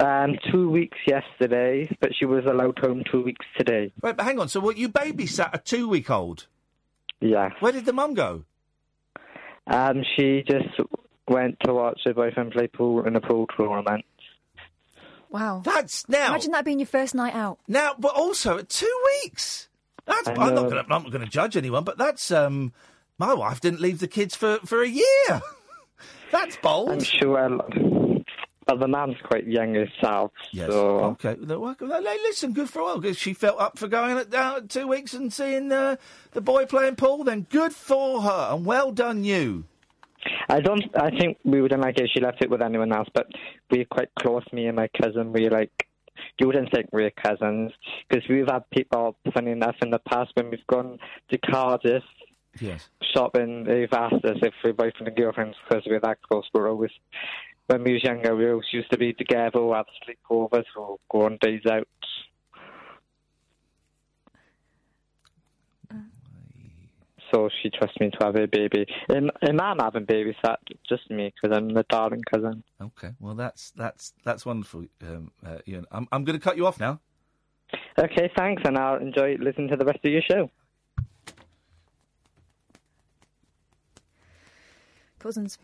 Um, 0.00 0.36
two 0.50 0.68
weeks 0.70 0.98
yesterday, 1.06 1.88
but 2.00 2.10
she 2.18 2.24
was 2.24 2.44
allowed 2.46 2.78
home 2.80 3.04
two 3.08 3.22
weeks 3.22 3.46
today. 3.56 3.92
Wait, 4.02 4.16
but 4.16 4.24
hang 4.24 4.40
on. 4.40 4.48
So 4.48 4.58
what? 4.58 4.76
You 4.76 4.88
babysat 4.88 5.50
a 5.54 5.58
two 5.58 5.88
week 5.88 6.10
old. 6.10 6.46
Yeah. 7.20 7.50
Where 7.60 7.70
did 7.70 7.84
the 7.84 7.92
mum 7.92 8.14
go? 8.14 8.44
Um, 9.68 10.02
she 10.16 10.42
just 10.48 10.66
went 11.28 11.58
to 11.64 11.72
watch 11.72 12.00
her 12.04 12.14
boyfriend 12.14 12.52
play 12.52 12.66
pool 12.66 13.06
in 13.06 13.16
a 13.16 13.20
pool 13.20 13.46
tournament. 13.56 14.04
Wow. 15.30 15.62
That's 15.64 16.08
now. 16.08 16.28
Imagine 16.28 16.52
that 16.52 16.64
being 16.64 16.78
your 16.78 16.86
first 16.86 17.14
night 17.14 17.34
out. 17.34 17.58
Now, 17.66 17.94
but 17.98 18.14
also 18.14 18.58
at 18.58 18.68
two 18.68 19.02
weeks. 19.22 19.68
That's. 20.04 20.28
I 20.28 20.32
I'm 20.32 20.54
not 20.54 20.68
going 20.68 20.70
to. 20.72 20.80
I'm 20.80 20.88
not 20.88 21.10
going 21.10 21.24
to 21.24 21.30
judge 21.30 21.56
anyone, 21.56 21.84
but 21.84 21.96
that's. 21.98 22.30
Um, 22.30 22.72
my 23.18 23.32
wife 23.34 23.60
didn't 23.60 23.80
leave 23.80 23.98
the 23.98 24.08
kids 24.08 24.34
for 24.34 24.58
for 24.64 24.82
a 24.82 24.88
year. 24.88 25.42
that's 26.30 26.56
bold. 26.56 26.90
I'm 26.90 27.00
sure. 27.02 27.58
But 28.64 28.78
the 28.78 28.86
man's 28.86 29.16
quite 29.24 29.46
young 29.48 29.74
herself, 29.74 30.30
Yes. 30.52 30.70
so 30.70 31.16
Okay. 31.20 31.34
Well, 31.34 31.74
well, 31.80 32.02
Listen, 32.02 32.52
good 32.52 32.70
for 32.70 32.90
her. 32.90 33.00
Because 33.00 33.18
she 33.18 33.34
felt 33.34 33.60
up 33.60 33.76
for 33.76 33.88
going 33.88 34.16
at, 34.18 34.30
down 34.30 34.68
two 34.68 34.86
weeks 34.86 35.14
and 35.14 35.32
seeing 35.32 35.72
uh, 35.72 35.96
the 36.30 36.40
boy 36.40 36.66
playing 36.66 36.94
pool. 36.94 37.24
Then 37.24 37.46
good 37.50 37.74
for 37.74 38.22
her, 38.22 38.50
and 38.52 38.64
well 38.64 38.92
done 38.92 39.24
you. 39.24 39.64
I 40.48 40.60
don't. 40.60 40.84
I 40.96 41.10
think 41.10 41.38
we 41.44 41.60
wouldn't 41.62 41.82
like 41.82 41.98
it 41.98 42.04
if 42.04 42.10
she 42.12 42.20
left 42.20 42.42
it 42.42 42.50
with 42.50 42.62
anyone 42.62 42.92
else. 42.92 43.08
But 43.14 43.26
we're 43.70 43.84
quite 43.84 44.08
close. 44.18 44.44
Me 44.52 44.66
and 44.66 44.76
my 44.76 44.88
cousin. 45.00 45.32
We're 45.32 45.50
like. 45.50 45.86
You 46.38 46.46
wouldn't 46.46 46.70
think 46.72 46.90
we're 46.92 47.10
cousins 47.10 47.72
because 48.08 48.28
we've 48.28 48.46
had 48.46 48.68
people, 48.70 49.16
funny 49.32 49.50
enough, 49.52 49.76
in 49.82 49.90
the 49.90 49.98
past 49.98 50.30
when 50.34 50.50
we've 50.50 50.66
gone 50.66 50.98
to 51.30 51.38
Cardiff 51.38 52.04
Yes. 52.60 52.90
shopping. 53.14 53.64
They've 53.64 53.92
asked 53.92 54.24
us 54.24 54.36
if 54.42 54.52
we're 54.62 54.74
boyfriend 54.74 55.08
and 55.08 55.16
girlfriends 55.16 55.56
because 55.68 55.84
we're 55.86 56.00
that 56.00 56.20
close. 56.22 56.44
We're 56.52 56.70
always. 56.70 56.90
When 57.66 57.82
we 57.82 57.94
was 57.94 58.04
younger, 58.04 58.36
we 58.36 58.48
always 58.50 58.66
used 58.72 58.90
to 58.90 58.98
be 58.98 59.14
together, 59.14 59.58
or 59.58 59.74
have 59.76 59.86
sleepovers, 60.06 60.64
or 60.76 60.98
go 61.10 61.22
on 61.22 61.38
days 61.40 61.64
out. 61.70 61.88
So 67.32 67.48
she 67.62 67.70
trusts 67.70 67.98
me 68.00 68.10
to 68.10 68.24
have 68.24 68.36
a 68.36 68.46
baby. 68.46 68.86
And, 69.08 69.30
and 69.40 69.60
I'm 69.60 69.78
having 69.78 70.04
babies, 70.04 70.34
that 70.42 70.60
just 70.88 71.10
me, 71.10 71.32
because 71.34 71.56
I'm 71.56 71.72
the 71.72 71.84
darling 71.88 72.22
cousin. 72.30 72.62
Okay, 72.80 73.10
well 73.20 73.34
that's 73.34 73.72
that's 73.76 74.12
that's 74.24 74.44
wonderful, 74.44 74.86
um, 75.02 75.30
uh, 75.44 75.58
Ian. 75.66 75.86
I'm 75.90 76.06
I'm 76.12 76.24
going 76.24 76.38
to 76.38 76.42
cut 76.42 76.56
you 76.56 76.66
off 76.66 76.78
now. 76.78 77.00
Okay, 77.98 78.30
thanks, 78.36 78.62
and 78.64 78.76
I'll 78.76 79.00
enjoy 79.00 79.36
listening 79.40 79.68
to 79.68 79.76
the 79.76 79.84
rest 79.84 80.00
of 80.04 80.12
your 80.12 80.22
show. 80.22 80.50
Cousins. 85.18 85.58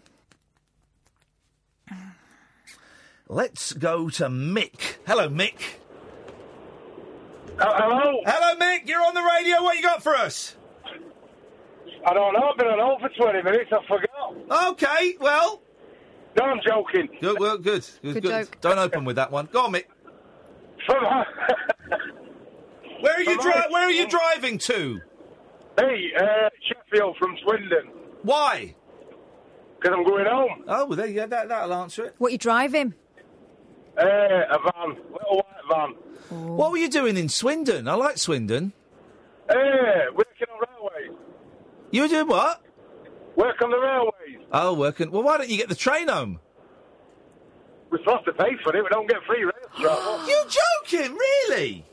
Let's 3.28 3.72
go 3.74 4.08
to 4.10 4.28
Mick. 4.28 4.96
Hello, 5.06 5.28
Mick. 5.28 5.60
hello. 7.58 8.22
Hello, 8.24 8.58
Mick. 8.58 8.88
You're 8.88 9.02
on 9.02 9.14
the 9.14 9.22
radio. 9.22 9.62
What 9.62 9.76
you 9.76 9.82
got 9.82 10.02
for 10.02 10.14
us? 10.14 10.56
I 12.06 12.14
don't 12.14 12.32
know. 12.34 12.50
I've 12.50 12.56
been 12.58 12.66
on 12.68 12.78
hold 12.78 13.00
for 13.00 13.08
20 13.08 13.42
minutes. 13.42 13.70
I 13.72 13.78
forgot. 13.86 14.68
Okay, 14.72 15.14
well. 15.20 15.62
No, 16.38 16.44
I'm 16.44 16.60
joking. 16.66 17.08
Good. 17.20 17.38
Well, 17.40 17.58
good. 17.58 17.84
Good. 18.02 18.14
Good 18.14 18.22
good. 18.22 18.46
joke. 18.46 18.58
Don't 18.60 18.78
open 18.78 19.04
with 19.04 19.16
that 19.16 19.30
one. 19.32 19.48
Go 19.52 19.64
on, 19.64 19.72
Mick. 19.72 19.84
Where 23.00 23.14
are 23.14 23.20
you 23.22 23.34
From 23.40 23.42
dri- 23.52 23.62
Where 23.70 23.82
are 23.84 23.90
you 23.92 24.08
driving 24.08 24.58
to? 24.58 25.00
hey, 25.78 26.10
uh, 26.18 26.48
Sheffield 26.66 27.16
from 27.18 27.36
Swindon. 27.44 27.88
Why? 28.22 28.74
Because 29.80 29.96
I'm 29.96 30.04
going 30.04 30.26
home. 30.26 30.64
Oh, 30.66 30.86
well, 30.86 30.96
there 30.96 31.06
you 31.06 31.14
go. 31.14 31.26
That, 31.26 31.48
that'll 31.48 31.72
answer 31.74 32.06
it. 32.06 32.14
What 32.18 32.28
are 32.28 32.32
you 32.32 32.38
driving? 32.38 32.94
Uh, 33.96 34.02
a 34.04 34.58
van. 34.58 34.96
Little 35.12 35.36
white 35.36 35.44
van. 35.70 35.94
What 36.56 36.72
were 36.72 36.78
you 36.78 36.88
doing 36.88 37.16
in 37.16 37.28
Swindon? 37.28 37.86
I 37.88 37.94
like 37.94 38.18
Swindon. 38.18 38.72
Uh, 39.48 39.54
working 40.14 40.46
on 40.52 40.60
railways. 40.68 40.77
You 41.90 42.02
were 42.02 42.08
doing 42.08 42.28
what? 42.28 42.60
Work 43.36 43.62
on 43.62 43.70
the 43.70 43.78
railways. 43.78 44.46
Oh, 44.52 44.74
working. 44.74 45.10
Well, 45.10 45.22
why 45.22 45.38
don't 45.38 45.48
you 45.48 45.56
get 45.56 45.68
the 45.68 45.74
train 45.74 46.08
home? 46.08 46.40
We're 47.90 47.98
supposed 47.98 48.24
to 48.26 48.32
pay 48.32 48.56
for 48.62 48.74
it. 48.76 48.82
We 48.82 48.88
don't 48.90 49.08
get 49.08 49.22
free 49.26 49.44
rail 49.44 49.52
travel. 49.80 50.28
You're 50.28 50.44
joking, 51.00 51.16
really? 51.16 51.84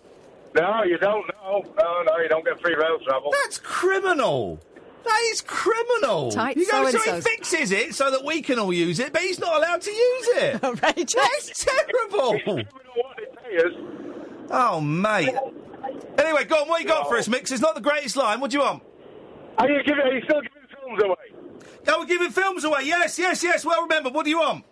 No, 0.56 0.84
you 0.84 0.98
don't. 0.98 1.26
No, 1.44 1.64
no, 1.78 2.04
no. 2.04 2.18
You 2.18 2.30
don't 2.30 2.46
get 2.46 2.60
free 2.62 2.76
rail 2.76 2.98
travel. 3.06 3.32
That's 3.44 3.60
criminal. 3.60 4.60
That 5.04 5.22
is 5.30 5.42
criminal. 5.42 6.32
Tight 6.32 6.58
you 6.58 6.70
go, 6.70 6.90
so 6.90 6.98
he 7.00 7.22
fixes 7.22 7.72
it 7.72 7.94
so 7.94 8.10
that 8.10 8.26
we 8.26 8.42
can 8.42 8.58
all 8.58 8.74
use 8.74 9.00
it, 9.00 9.14
but 9.14 9.22
he's 9.22 9.38
not 9.38 9.56
allowed 9.56 9.82
to 9.82 9.92
use 9.92 10.28
it. 10.30 10.64
Outrageous. 10.64 11.14
That's 11.14 11.66
terrible. 11.66 12.64
Oh, 14.50 14.82
mate. 14.82 15.36
Anyway, 16.18 16.46
go 16.46 16.56
on. 16.64 16.70
What 16.70 16.82
you 16.82 16.88
got 16.88 17.08
for 17.08 17.18
us, 17.18 17.28
Mix? 17.28 17.52
It's 17.52 17.62
not 17.62 17.76
the 17.76 17.82
greatest 17.82 18.16
line. 18.16 18.40
What 18.40 18.50
do 18.50 18.58
you 18.58 18.64
want? 18.64 18.82
Are 19.58 19.70
you, 19.70 19.84
giving, 19.84 20.02
are 20.02 20.14
you 20.14 20.22
still 20.26 20.42
giving 20.42 20.68
films 20.80 21.04
away? 21.04 21.16
Oh, 21.88 22.00
we're 22.00 22.06
giving 22.06 22.30
films 22.32 22.64
away. 22.64 22.82
Yes, 22.84 23.18
yes, 23.20 23.44
yes. 23.44 23.66
Well, 23.66 23.82
remember. 23.84 24.10
What 24.10 24.24
do 24.24 24.30
you 24.30 24.40
want? 24.40 24.66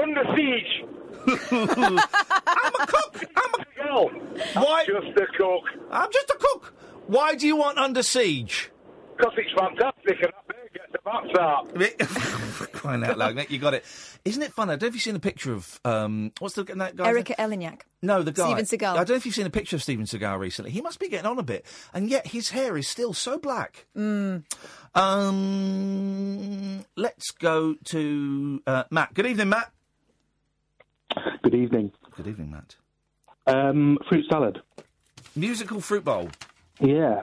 Under 0.00 0.22
Siege. 0.36 0.84
I'm 1.52 1.98
a 1.98 2.86
cook. 2.86 3.24
I'm 3.36 3.54
a 3.54 3.82
girl. 3.82 4.08
Why? 4.54 4.84
Just 4.86 5.16
a 5.18 5.26
cook. 5.36 5.64
I'm 5.90 6.10
just 6.12 6.30
a 6.30 6.36
cook. 6.38 6.74
Why 7.06 7.34
do 7.34 7.46
you 7.46 7.56
want 7.56 7.78
Under 7.78 8.02
Siege? 8.02 8.70
Because 9.16 9.32
it's 9.36 9.52
fantastic 9.58 10.22
and 10.22 10.32
bear 10.48 10.61
gets 10.72 10.92
the 10.92 10.98
bats 11.04 11.28
out. 11.38 12.72
Crying 12.72 13.04
out 13.04 13.18
loud, 13.18 13.34
Nick, 13.34 13.50
you 13.50 13.58
got 13.58 13.74
it. 13.74 13.84
Isn't 14.24 14.42
it 14.42 14.52
fun? 14.52 14.70
I 14.70 14.72
don't 14.72 14.82
know 14.82 14.88
if 14.88 14.94
you've 14.94 15.02
seen 15.02 15.16
a 15.16 15.20
picture 15.20 15.52
of 15.52 15.80
um, 15.84 16.32
what's 16.38 16.54
the 16.54 16.64
that 16.64 16.96
guy? 16.96 17.06
Erika 17.08 17.34
Eleniak. 17.38 17.82
No, 18.02 18.22
the 18.22 18.32
guy. 18.32 18.46
Steven 18.46 18.64
Seagal. 18.64 18.92
I 18.92 18.96
don't 18.96 19.10
know 19.10 19.14
if 19.16 19.26
you've 19.26 19.34
seen 19.34 19.46
a 19.46 19.50
picture 19.50 19.76
of 19.76 19.82
Steven 19.82 20.06
Seagal 20.06 20.38
recently. 20.38 20.70
He 20.70 20.80
must 20.80 20.98
be 20.98 21.08
getting 21.08 21.26
on 21.26 21.38
a 21.38 21.42
bit, 21.42 21.64
and 21.94 22.08
yet 22.10 22.26
his 22.28 22.50
hair 22.50 22.76
is 22.76 22.88
still 22.88 23.12
so 23.12 23.38
black. 23.38 23.86
Mm. 23.96 24.44
Um, 24.94 26.84
let's 26.96 27.30
go 27.30 27.74
to 27.84 28.62
uh, 28.66 28.84
Matt. 28.90 29.14
Good 29.14 29.26
evening, 29.26 29.50
Matt. 29.50 29.70
Good 31.42 31.54
evening. 31.54 31.92
Good 32.16 32.26
evening, 32.26 32.50
Matt. 32.50 32.76
Um, 33.46 33.98
fruit 34.08 34.24
salad. 34.28 34.62
Musical 35.34 35.80
fruit 35.80 36.04
bowl. 36.04 36.30
Yeah. 36.80 37.22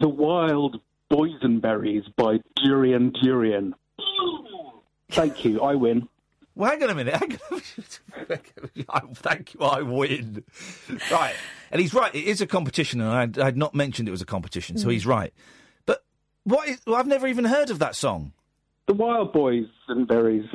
The 0.00 0.08
Wild 0.08 0.80
Boysenberries 1.10 2.04
by 2.16 2.40
Durian 2.56 3.12
Durian. 3.22 3.74
Thank 5.10 5.44
you. 5.44 5.60
I 5.62 5.74
win. 5.74 6.08
Well, 6.54 6.70
hang 6.70 6.82
on 6.82 6.90
a 6.90 6.94
minute. 6.94 7.14
Hang 7.20 7.38
on 7.52 7.60
a 7.60 8.20
minute. 8.28 8.86
I- 8.88 9.00
Thank 9.14 9.54
you. 9.54 9.60
I 9.60 9.82
win. 9.82 10.42
Right. 11.10 11.34
And 11.70 11.80
he's 11.82 11.92
right. 11.92 12.14
It 12.14 12.24
is 12.24 12.40
a 12.40 12.46
competition, 12.46 13.00
and 13.02 13.10
I'd, 13.10 13.38
I'd 13.38 13.56
not 13.58 13.74
mentioned 13.74 14.08
it 14.08 14.10
was 14.10 14.22
a 14.22 14.26
competition, 14.26 14.78
so 14.78 14.88
Mm. 14.88 14.92
he's 14.92 15.04
right. 15.06 15.34
But 15.84 16.02
what 16.44 16.66
is, 16.68 16.80
well, 16.86 16.96
I've 16.96 17.06
never 17.06 17.26
even 17.26 17.44
heard 17.44 17.68
of 17.70 17.78
that 17.80 17.94
song. 17.94 18.32
The 18.88 18.94
Wild 18.94 19.32
Boys 19.34 19.66
and 19.88 20.08
Berries 20.08 20.48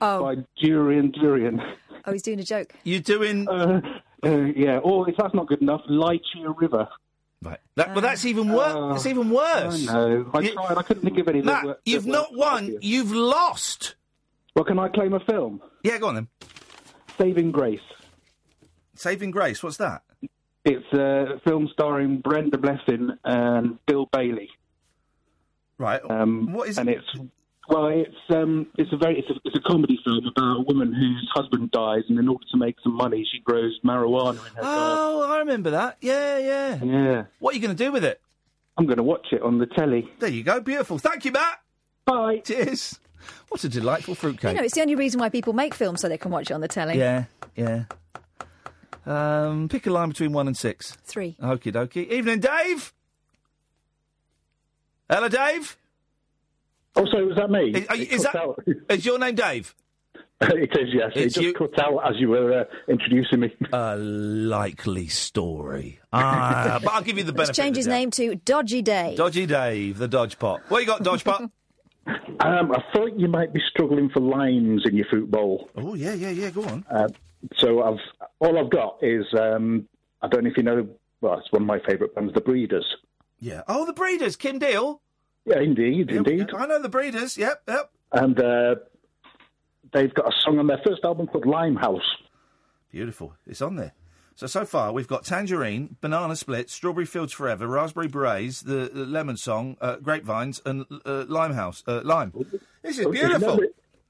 Oh. 0.00 0.22
by 0.22 0.36
Durian 0.58 1.10
Durian. 1.10 1.60
Oh, 2.06 2.12
he's 2.12 2.22
doing 2.22 2.40
a 2.40 2.44
joke. 2.44 2.72
You're 2.84 3.00
doing. 3.00 3.46
Uh, 3.46 3.80
uh, 4.24 4.30
yeah. 4.56 4.78
Or 4.78 5.08
if 5.08 5.16
that's 5.18 5.34
not 5.34 5.48
good 5.48 5.60
enough, 5.60 5.82
Lychee 5.88 6.46
River. 6.60 6.88
Right. 7.42 7.58
That, 7.74 7.88
well, 7.92 8.00
that's 8.02 8.24
even 8.24 8.52
worse. 8.52 8.94
that's 8.94 9.06
even 9.06 9.28
worse. 9.30 9.88
I 9.88 9.92
know. 9.92 10.30
I 10.32 10.40
You- 10.40 10.52
tried. 10.52 10.78
I 10.78 10.82
couldn't 10.82 11.02
think 11.02 11.18
of 11.18 11.28
any. 11.28 11.40
that 11.42 11.64
that 11.66 11.78
you've 11.84 12.06
were 12.06 12.12
not 12.12 12.34
won. 12.36 12.64
obvious. 12.64 12.82
You've 12.84 13.12
lost. 13.12 13.96
Well, 14.54 14.64
can 14.64 14.78
I 14.78 14.88
claim 14.88 15.12
a 15.12 15.20
film? 15.20 15.60
Yeah, 15.82 15.98
go 15.98 16.08
on 16.08 16.14
then. 16.14 16.28
Saving 17.18 17.50
Grace. 17.50 17.80
Saving 18.94 19.30
Grace. 19.32 19.62
What's 19.62 19.78
that? 19.78 20.02
It's 20.64 20.86
a 20.92 21.40
film 21.44 21.68
starring 21.72 22.18
Brenda 22.20 22.56
Blethyn 22.58 23.16
and 23.24 23.78
Bill 23.86 24.06
Bailey. 24.12 24.48
Right. 25.78 26.00
Um, 26.08 26.52
what 26.52 26.68
is 26.68 26.78
and 26.78 26.88
it's 26.88 27.06
well, 27.68 27.86
it's 27.88 28.16
um, 28.30 28.66
it's 28.76 28.92
a 28.92 28.96
very 28.96 29.18
it's 29.18 29.30
a, 29.30 29.34
it's 29.44 29.56
a 29.56 29.60
comedy 29.60 29.98
film 30.04 30.26
about 30.26 30.58
a 30.58 30.60
woman 30.62 30.92
whose 30.92 31.30
husband 31.34 31.70
dies, 31.70 32.02
and 32.08 32.18
in 32.18 32.28
order 32.28 32.44
to 32.50 32.56
make 32.56 32.76
some 32.82 32.94
money, 32.94 33.26
she 33.30 33.40
grows 33.40 33.78
marijuana 33.84 34.32
in 34.48 34.54
her 34.56 34.60
Oh, 34.62 35.30
I 35.32 35.38
remember 35.38 35.70
that. 35.70 35.96
Yeah, 36.00 36.38
yeah. 36.38 36.82
Yeah, 36.82 37.24
What 37.38 37.52
are 37.52 37.56
you 37.56 37.62
going 37.62 37.76
to 37.76 37.84
do 37.84 37.92
with 37.92 38.04
it? 38.04 38.20
I'm 38.76 38.86
going 38.86 38.96
to 38.96 39.02
watch 39.02 39.26
it 39.32 39.42
on 39.42 39.58
the 39.58 39.66
telly. 39.66 40.10
There 40.18 40.30
you 40.30 40.42
go. 40.42 40.60
Beautiful. 40.60 40.98
Thank 40.98 41.24
you, 41.24 41.32
Matt. 41.32 41.60
Bye. 42.04 42.38
Cheers. 42.44 42.98
What 43.48 43.62
a 43.64 43.68
delightful 43.68 44.14
fruitcake. 44.14 44.52
You 44.52 44.58
know, 44.58 44.64
it's 44.64 44.74
the 44.74 44.80
only 44.80 44.94
reason 44.96 45.20
why 45.20 45.28
people 45.28 45.52
make 45.52 45.74
films 45.74 46.00
so 46.00 46.08
they 46.08 46.18
can 46.18 46.30
watch 46.32 46.50
it 46.50 46.54
on 46.54 46.60
the 46.60 46.68
telly. 46.68 46.98
Yeah, 46.98 47.24
yeah. 47.54 47.84
Um, 49.06 49.68
pick 49.68 49.86
a 49.86 49.90
line 49.90 50.08
between 50.08 50.32
one 50.32 50.46
and 50.46 50.56
six. 50.56 50.96
Three. 51.04 51.36
Okie 51.40 51.72
dokie. 51.72 52.10
Evening, 52.10 52.40
Dave. 52.40 52.92
Hello, 55.08 55.28
Dave. 55.28 55.76
Oh, 56.96 57.06
sorry, 57.06 57.26
was 57.26 57.36
that 57.36 57.50
me? 57.50 57.70
Is, 57.70 57.86
are 57.88 57.96
you- 57.96 58.02
It 58.02 58.12
is 58.12 58.22
that 58.24 58.36
out. 58.36 58.62
is 58.90 59.04
your 59.06 59.18
name 59.18 59.34
Dave? 59.34 59.74
it 60.42 60.76
is, 60.76 60.88
yes. 60.92 61.12
It's 61.14 61.36
it 61.36 61.40
just 61.40 61.46
you- 61.46 61.52
cut 61.54 61.78
out 61.78 61.98
as 62.10 62.18
you 62.20 62.28
were 62.30 62.60
uh, 62.60 62.64
introducing 62.88 63.40
me. 63.40 63.54
A 63.72 63.96
likely 63.96 65.06
story. 65.08 66.00
Ah, 66.12 66.80
but 66.84 66.92
I'll 66.92 67.02
give 67.02 67.16
you 67.16 67.24
the 67.24 67.32
benefit. 67.32 67.48
Let's 67.50 67.58
change 67.58 67.76
his 67.76 67.86
name 67.86 68.10
to 68.12 68.34
Dodgy 68.34 68.82
Dave. 68.82 69.16
Dodgy 69.16 69.46
Dave, 69.46 69.98
the 69.98 70.08
Dodge 70.08 70.38
Pot. 70.38 70.60
What 70.68 70.80
you 70.80 70.86
got, 70.86 71.02
Dodge 71.02 71.24
Pot? 71.24 71.50
Um, 72.40 72.72
I 72.72 72.82
thought 72.92 73.16
you 73.16 73.28
might 73.28 73.52
be 73.52 73.60
struggling 73.70 74.08
for 74.10 74.18
limes 74.18 74.82
in 74.86 74.96
your 74.96 75.06
fruit 75.06 75.30
bowl. 75.30 75.70
oh 75.76 75.94
yeah, 75.94 76.14
yeah, 76.14 76.30
yeah. 76.30 76.50
Go 76.50 76.64
on. 76.64 76.84
Uh, 76.90 77.06
so 77.58 77.80
I've 77.84 78.00
all 78.40 78.58
I've 78.58 78.70
got 78.70 78.98
is 79.02 79.24
um, 79.38 79.86
I 80.20 80.26
don't 80.26 80.42
know 80.42 80.50
if 80.50 80.56
you 80.56 80.64
know. 80.64 80.88
Well, 81.20 81.38
it's 81.38 81.52
one 81.52 81.62
of 81.62 81.68
my 81.68 81.78
favourite 81.86 82.12
bands, 82.16 82.34
The 82.34 82.40
Breeders. 82.40 82.84
Yeah. 83.38 83.62
Oh, 83.68 83.86
the 83.86 83.92
Breeders, 83.92 84.34
Kim 84.34 84.58
Deal. 84.58 85.00
Yeah, 85.44 85.60
indeed, 85.60 86.10
indeed. 86.10 86.50
I 86.54 86.66
know 86.66 86.80
the 86.80 86.88
Breeders. 86.88 87.36
Yep, 87.36 87.62
yep. 87.66 87.90
And 88.12 88.38
uh, 88.38 88.76
they've 89.92 90.12
got 90.14 90.28
a 90.28 90.40
song 90.40 90.58
on 90.58 90.66
their 90.66 90.80
first 90.86 91.04
album 91.04 91.26
called 91.26 91.46
Limehouse. 91.46 92.16
Beautiful. 92.90 93.34
It's 93.46 93.62
on 93.62 93.76
there. 93.76 93.92
So 94.34 94.46
so 94.46 94.64
far 94.64 94.92
we've 94.92 95.08
got 95.08 95.24
Tangerine, 95.24 95.96
Banana 96.00 96.36
Split, 96.36 96.70
Strawberry 96.70 97.06
Fields 97.06 97.32
Forever, 97.32 97.66
Raspberry 97.66 98.08
Berets, 98.08 98.62
the, 98.62 98.90
the 98.92 99.04
Lemon 99.04 99.36
Song, 99.36 99.76
uh, 99.80 99.96
Grapevines, 99.96 100.62
and 100.64 100.86
uh, 101.04 101.24
Limehouse. 101.28 101.82
Uh, 101.86 102.00
Lime. 102.02 102.32
This 102.82 102.98
is 102.98 103.06
If 103.06 103.14
you 103.14 103.22
know 103.22 103.38
beautiful. 103.38 103.60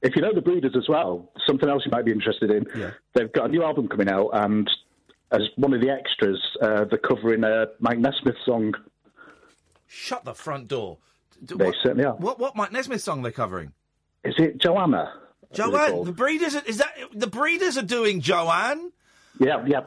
If 0.02 0.16
you 0.16 0.22
know 0.22 0.34
the 0.34 0.40
Breeders 0.40 0.74
as 0.76 0.88
well, 0.88 1.30
something 1.46 1.68
else 1.68 1.84
you 1.84 1.92
might 1.92 2.04
be 2.04 2.12
interested 2.12 2.50
in. 2.50 2.66
Yeah. 2.76 2.90
They've 3.14 3.32
got 3.32 3.46
a 3.46 3.48
new 3.48 3.62
album 3.62 3.88
coming 3.88 4.08
out, 4.08 4.30
and 4.32 4.68
as 5.30 5.42
one 5.56 5.72
of 5.72 5.80
the 5.80 5.90
extras, 5.90 6.40
uh, 6.60 6.84
they're 6.84 6.98
covering 6.98 7.44
a 7.44 7.66
Mike 7.78 7.98
Nesmith 7.98 8.36
song. 8.44 8.74
Shut 9.86 10.24
the 10.24 10.34
front 10.34 10.68
door. 10.68 10.98
They 11.42 11.54
what, 11.66 11.74
certainly 11.82 12.04
are. 12.04 12.14
What 12.14 12.38
what 12.38 12.56
Mike 12.56 12.72
Nesmith 12.72 13.02
song 13.02 13.22
they're 13.22 13.32
covering? 13.32 13.72
Is 14.24 14.34
it 14.38 14.58
Joanna? 14.58 15.12
Joanne. 15.52 16.04
The 16.04 16.12
Breeders. 16.12 16.54
Are, 16.54 16.62
is 16.64 16.78
that 16.78 16.94
the 17.12 17.26
Breeders 17.26 17.76
are 17.76 17.82
doing 17.82 18.20
Joanne? 18.20 18.92
Yeah, 19.38 19.64
yeah. 19.66 19.80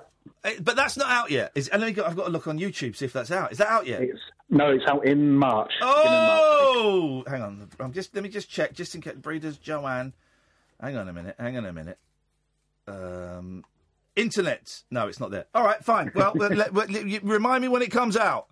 Uh, 0.43 0.51
But 0.61 0.75
that's 0.75 0.97
not 0.97 1.09
out 1.09 1.31
yet. 1.31 1.51
Is, 1.55 1.69
and 1.69 1.81
let 1.81 1.87
me 1.87 1.93
go, 1.93 2.03
I've 2.03 2.15
got 2.15 2.25
to 2.25 2.31
look 2.31 2.47
on 2.47 2.59
YouTube 2.59 2.95
see 2.95 3.05
if 3.05 3.13
that's 3.13 3.31
out. 3.31 3.51
Is 3.51 3.57
that 3.59 3.67
out 3.69 3.87
yet? 3.87 4.01
It's, 4.01 4.19
no, 4.49 4.69
it's 4.71 4.83
out 4.87 5.05
in 5.07 5.31
March. 5.31 5.71
Oh, 5.81 7.23
hang 7.27 7.41
on. 7.41 7.69
I'm 7.79 7.93
just 7.93 8.13
let 8.13 8.23
me 8.23 8.29
just 8.29 8.49
check, 8.49 8.73
just 8.73 8.93
in 8.93 9.01
case. 9.01 9.13
Breeders, 9.15 9.57
Joanne. 9.57 10.13
Hang 10.79 10.97
on 10.97 11.07
a 11.07 11.13
minute. 11.13 11.35
Hang 11.39 11.57
on 11.57 11.65
a 11.65 11.73
minute. 11.73 11.97
Um, 12.87 13.63
internet. 14.15 14.83
No, 14.91 15.07
it's 15.07 15.19
not 15.19 15.31
there. 15.31 15.45
All 15.55 15.63
right, 15.63 15.83
fine. 15.83 16.11
Well, 16.13 16.33
let, 16.35 16.51
let- 16.55 16.73
let- 16.73 17.23
remind 17.23 17.61
me 17.61 17.67
when 17.69 17.81
it 17.81 17.91
comes 17.91 18.17
out. 18.17 18.47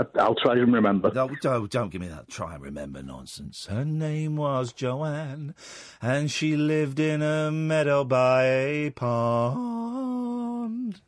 I- 0.00 0.18
I'll 0.20 0.34
try 0.34 0.54
and 0.54 0.72
remember. 0.72 1.10
No, 1.14 1.28
don't, 1.42 1.70
don't 1.70 1.90
give 1.90 2.00
me 2.00 2.08
that 2.08 2.28
try 2.28 2.54
and 2.54 2.62
remember 2.62 3.02
nonsense. 3.02 3.66
Her 3.66 3.84
name 3.84 4.36
was 4.36 4.72
Joanne, 4.72 5.54
and 6.00 6.30
she 6.30 6.56
lived 6.56 6.98
in 6.98 7.22
a 7.22 7.50
meadow 7.50 8.04
by 8.04 8.44
a 8.44 8.90
pond. 8.90 11.00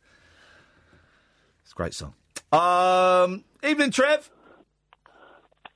It's 1.63 1.71
a 1.71 1.75
great 1.75 1.93
song. 1.93 2.13
Um, 2.51 3.43
evening, 3.67 3.91
Trev. 3.91 4.29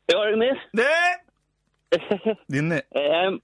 You 0.10 0.18
alright, 0.18 0.38
mate? 0.38 0.52
Yeah. 0.74 1.16
Isn't 2.50 2.72
it? 2.72 2.86
Um, 2.96 3.42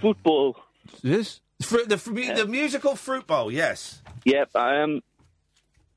football. 0.00 0.56
Yes. 1.02 1.40
Fruit, 1.62 1.88
the, 1.88 1.98
fru- 1.98 2.34
the 2.34 2.46
musical 2.46 2.96
Fruit 2.96 3.26
Bowl, 3.26 3.50
yes. 3.50 4.02
Yep. 4.24 4.50
I 4.54 4.82
um, 4.82 5.00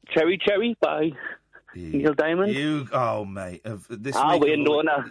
Cherry 0.10 0.38
Cherry 0.38 0.76
by 0.82 1.12
Neil 1.76 2.14
Diamond. 2.14 2.54
You, 2.54 2.88
oh, 2.94 3.26
mate. 3.26 3.62
Of 3.66 3.86
this 3.90 4.16
Ah, 4.16 4.34
week 4.34 4.44
we 4.44 4.54
of- 4.54 4.60
know 4.60 4.82
now. 4.82 5.06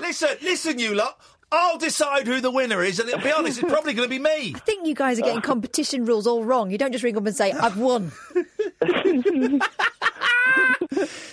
Listen, 0.00 0.28
listen, 0.42 0.78
you 0.78 0.94
lot. 0.94 1.18
I'll 1.50 1.78
decide 1.78 2.26
who 2.26 2.40
the 2.40 2.50
winner 2.50 2.82
is, 2.82 2.98
and 3.00 3.08
to 3.10 3.18
be 3.18 3.32
honest, 3.32 3.62
it's 3.62 3.72
probably 3.72 3.94
going 3.94 4.08
to 4.08 4.10
be 4.10 4.18
me. 4.18 4.52
I 4.54 4.58
think 4.58 4.86
you 4.86 4.94
guys 4.94 5.18
are 5.18 5.22
getting 5.22 5.40
competition 5.42 6.04
rules 6.04 6.26
all 6.26 6.44
wrong. 6.44 6.70
You 6.70 6.78
don't 6.78 6.92
just 6.92 7.04
ring 7.04 7.16
up 7.16 7.24
and 7.26 7.34
say, 7.36 7.52
I've 7.62 7.78
won. 7.78 8.12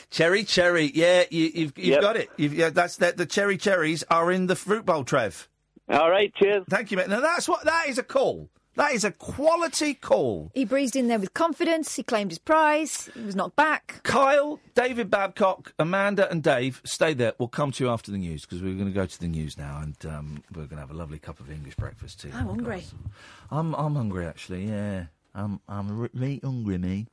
Cherry, 0.10 0.44
cherry. 0.44 0.92
Yeah, 0.94 1.24
you, 1.32 1.46
you've, 1.54 1.78
you've 1.78 1.88
Yep. 1.88 2.02
got 2.02 2.18
it. 2.18 2.30
You've, 2.38 2.54
yeah, 2.54 2.70
that's 2.70 2.98
that. 2.98 3.18
The 3.18 3.26
cherry 3.26 3.58
cherries 3.58 4.04
are 4.10 4.32
in 4.32 4.48
the 4.48 4.56
fruit 4.56 4.86
bowl, 4.86 5.04
Trev. 5.04 5.50
All 5.90 6.10
right, 6.10 6.34
cheers. 6.36 6.64
Thank 6.70 6.92
you, 6.92 6.98
mate. 6.98 7.10
Now 7.10 7.20
that's 7.20 7.50
what 7.50 7.66
that 7.66 7.88
is 7.90 7.98
a 7.98 8.04
call. 8.04 8.50
That 8.76 8.94
is 8.94 9.04
a 9.04 9.12
quality 9.12 9.94
call. 9.94 10.52
He 10.56 10.66
breezed 10.66 10.96
in 10.96 11.08
there 11.08 11.20
with 11.20 11.34
confidence. 11.34 11.96
He 11.96 12.04
claimed 12.04 12.32
his 12.32 12.40
prize. 12.40 13.10
He 13.14 13.22
was 13.22 13.36
knocked 13.36 13.56
back. 13.56 14.02
Kyle, 14.04 14.60
David 14.74 15.12
Babcock, 15.12 15.74
Amanda, 15.78 16.30
and 16.32 16.42
Dave, 16.42 16.82
stay 16.84 17.14
there. 17.14 17.34
We'll 17.38 17.50
come 17.50 17.72
to 17.74 17.84
you 17.84 17.90
after 17.92 18.12
the 18.12 18.18
news 18.18 18.42
because 18.42 18.64
we're 18.64 18.74
going 18.74 18.88
to 18.88 18.92
go 18.94 19.06
to 19.06 19.20
the 19.20 19.28
news 19.28 19.58
now, 19.58 19.80
and 19.82 19.96
um, 20.06 20.44
we're 20.56 20.64
going 20.66 20.78
to 20.78 20.82
have 20.82 20.92
a 20.92 20.96
lovely 20.96 21.20
cup 21.20 21.40
of 21.40 21.52
English 21.52 21.76
breakfast 21.76 22.22
too. 22.22 22.32
I'm 22.34 22.48
hungry. 22.48 22.84
I'm 23.52 23.76
I'm 23.76 23.96
hungry 23.96 24.26
actually. 24.26 24.66
Yeah, 24.66 25.06
I'm 25.36 25.60
I'm 25.68 25.98
really 25.98 26.40
hungry. 26.44 26.78
Me. 26.78 27.08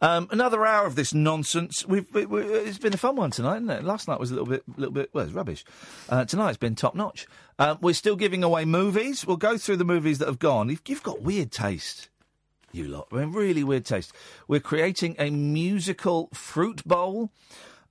Um, 0.00 0.28
another 0.30 0.66
hour 0.66 0.86
of 0.86 0.96
this 0.96 1.14
nonsense. 1.14 1.86
We've 1.86 2.06
we, 2.12 2.26
we, 2.26 2.42
it's 2.42 2.78
been 2.78 2.94
a 2.94 2.98
fun 2.98 3.16
one 3.16 3.30
tonight, 3.30 3.56
isn't 3.56 3.70
it? 3.70 3.84
Last 3.84 4.08
night 4.08 4.18
was 4.18 4.30
a 4.30 4.34
little 4.34 4.48
bit 4.48 4.64
little 4.76 4.92
bit 4.92 5.10
well, 5.12 5.24
it's 5.24 5.32
rubbish. 5.32 5.64
Uh, 6.08 6.24
tonight's 6.24 6.58
been 6.58 6.74
top 6.74 6.94
notch. 6.94 7.26
Um, 7.58 7.78
we're 7.80 7.94
still 7.94 8.16
giving 8.16 8.42
away 8.42 8.64
movies. 8.64 9.24
We'll 9.24 9.36
go 9.36 9.56
through 9.56 9.76
the 9.76 9.84
movies 9.84 10.18
that 10.18 10.26
have 10.26 10.40
gone. 10.40 10.68
You've, 10.68 10.82
you've 10.88 11.02
got 11.02 11.22
weird 11.22 11.52
taste. 11.52 12.08
You 12.72 12.88
lot, 12.88 13.08
I 13.12 13.16
mean, 13.16 13.32
really 13.32 13.62
weird 13.62 13.84
taste. 13.84 14.12
We're 14.48 14.60
creating 14.60 15.16
a 15.18 15.30
musical 15.30 16.30
fruit 16.32 16.82
bowl. 16.84 17.30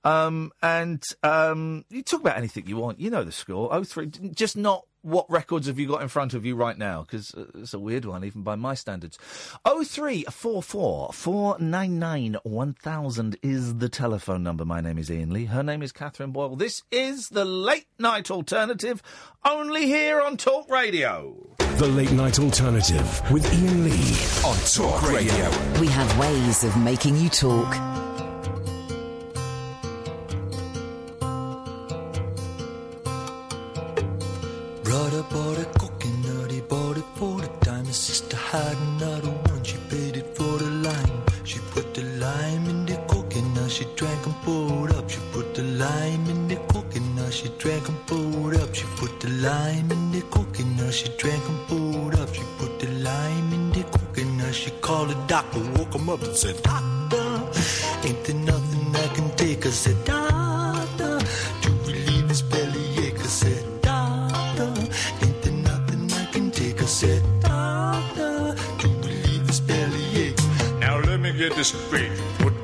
Um, 0.04 0.50
and 0.60 1.02
um, 1.22 1.84
you 1.88 2.02
talk 2.02 2.20
about 2.20 2.36
anything 2.36 2.66
you 2.66 2.76
want. 2.76 2.98
You 2.98 3.08
know 3.08 3.22
the 3.22 3.32
score. 3.32 3.72
Oh 3.72 3.84
three. 3.84 4.08
Just 4.08 4.56
not 4.56 4.84
what 5.02 5.28
records 5.30 5.66
have 5.66 5.78
you 5.78 5.86
got 5.86 6.02
in 6.02 6.08
front 6.08 6.34
of 6.34 6.46
you 6.46 6.56
right 6.56 6.78
now? 6.78 7.02
Because 7.02 7.34
uh, 7.34 7.46
it's 7.56 7.74
a 7.74 7.78
weird 7.78 8.04
one, 8.04 8.24
even 8.24 8.42
by 8.42 8.54
my 8.54 8.74
standards. 8.74 9.18
Oh 9.64 9.84
three 9.84 10.24
four 10.30 10.62
four 10.62 11.12
four 11.12 11.58
nine 11.58 11.98
nine 11.98 12.36
one 12.42 12.74
thousand 12.74 13.36
is 13.42 13.76
the 13.76 13.88
telephone 13.88 14.42
number. 14.42 14.64
My 14.64 14.80
name 14.80 14.98
is 14.98 15.10
Iain 15.10 15.30
Lee. 15.32 15.46
Her 15.46 15.62
name 15.62 15.82
is 15.82 15.92
Catherine 15.92 16.30
Boyle. 16.32 16.56
This 16.56 16.82
is 16.90 17.28
the 17.28 17.44
late 17.44 17.86
night 17.98 18.30
alternative, 18.30 19.02
only 19.44 19.86
here 19.86 20.20
on 20.20 20.36
Talk 20.36 20.70
Radio. 20.70 21.36
The 21.76 21.88
Late 21.88 22.12
Night 22.12 22.38
Alternative 22.38 23.30
with 23.32 23.44
Iain 23.52 23.84
Lee. 23.84 24.14
On 24.46 24.56
Talk 24.72 25.10
Radio. 25.10 25.80
We 25.80 25.88
have 25.88 26.18
ways 26.18 26.64
of 26.64 26.76
making 26.76 27.16
you 27.16 27.28
talk. 27.28 28.11
Brother 34.92 35.22
bought 35.30 35.58
a 35.58 35.64
coconut, 35.78 36.50
he 36.50 36.60
bought 36.60 36.98
it 36.98 37.04
for 37.14 37.40
the 37.40 37.48
time. 37.64 37.86
His 37.86 37.96
sister 37.96 38.36
had 38.36 38.76
another 38.76 39.30
one, 39.48 39.64
she 39.64 39.78
paid 39.88 40.18
it 40.18 40.36
for 40.36 40.58
the 40.58 40.68
lime. 40.86 41.22
She 41.44 41.60
put 41.72 41.94
the 41.94 42.02
lime 42.20 42.66
in 42.68 42.84
the 42.84 42.96
coconut, 43.08 43.70
she 43.70 43.86
drank 43.96 44.26
and 44.26 44.34
poured 44.44 44.92
up. 44.92 45.08
She 45.08 45.18
put 45.32 45.54
the 45.54 45.62
lime 45.62 46.26
in 46.28 46.46
the 46.46 46.56
coconut, 46.68 47.32
she 47.32 47.48
drank 47.56 47.88
and 47.88 48.06
poured 48.06 48.54
up. 48.56 48.74
She 48.74 48.84
put 48.98 49.18
the 49.18 49.30
lime 49.30 49.90
in 49.90 50.12
the 50.12 50.20
coconut, 50.30 50.92
she 50.92 51.08
drank 51.16 51.42
and 51.48 51.60
poured 51.68 52.14
up. 52.16 52.34
She 52.34 52.42
put 52.58 52.78
the 52.78 52.88
lime 52.88 53.50
in 53.50 53.70
the 53.72 53.84
coconut, 53.84 54.54
she 54.54 54.72
called 54.82 55.08
the 55.08 55.14
doctor, 55.26 55.60
woke 55.78 55.94
him 55.94 56.10
up 56.10 56.22
and 56.22 56.36
said, 56.36 56.62
Doctor, 56.62 57.40
ain't 58.04 58.22
there 58.24 58.36
nothing 58.36 58.94
I 58.94 59.08
can 59.14 59.30
take? 59.36 59.64
I 59.64 59.70
said, 59.70 60.04
Doctor, 60.04 60.41
this 71.62 71.80
straight. 71.86 72.10
Put 72.38 72.61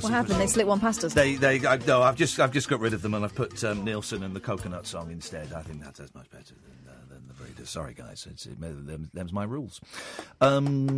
breeders 0.00 0.04
and 0.04 0.04
Limehouse. 0.04 0.04
What 0.04 0.08
and 0.08 0.14
happened? 0.16 0.40
They 0.40 0.46
slipped 0.46 0.68
one 0.68 0.80
past 0.80 1.04
us. 1.04 1.14
They, 1.14 1.34
they, 1.36 1.66
I, 1.66 1.76
no, 1.78 2.02
I've 2.02 2.16
just, 2.16 2.38
I've 2.40 2.52
just 2.52 2.68
got 2.68 2.80
rid 2.80 2.92
of 2.94 3.02
them 3.02 3.14
and 3.14 3.24
I've 3.24 3.34
put 3.34 3.62
um, 3.64 3.84
Nilsson 3.84 4.22
and 4.22 4.34
the 4.34 4.40
coconut 4.40 4.86
song 4.86 5.10
instead. 5.10 5.52
I 5.52 5.62
think 5.62 5.82
that's, 5.82 5.98
that's 5.98 6.14
much 6.14 6.30
better 6.30 6.54
than, 6.54 6.88
uh, 6.88 6.94
than 7.08 7.26
the 7.28 7.34
breeders. 7.34 7.70
Sorry, 7.70 7.94
guys, 7.94 8.26
it's, 8.30 8.46
it, 8.46 8.60
them, 8.60 9.10
them's 9.14 9.32
my 9.32 9.44
rules. 9.44 9.80
Um, 10.40 10.88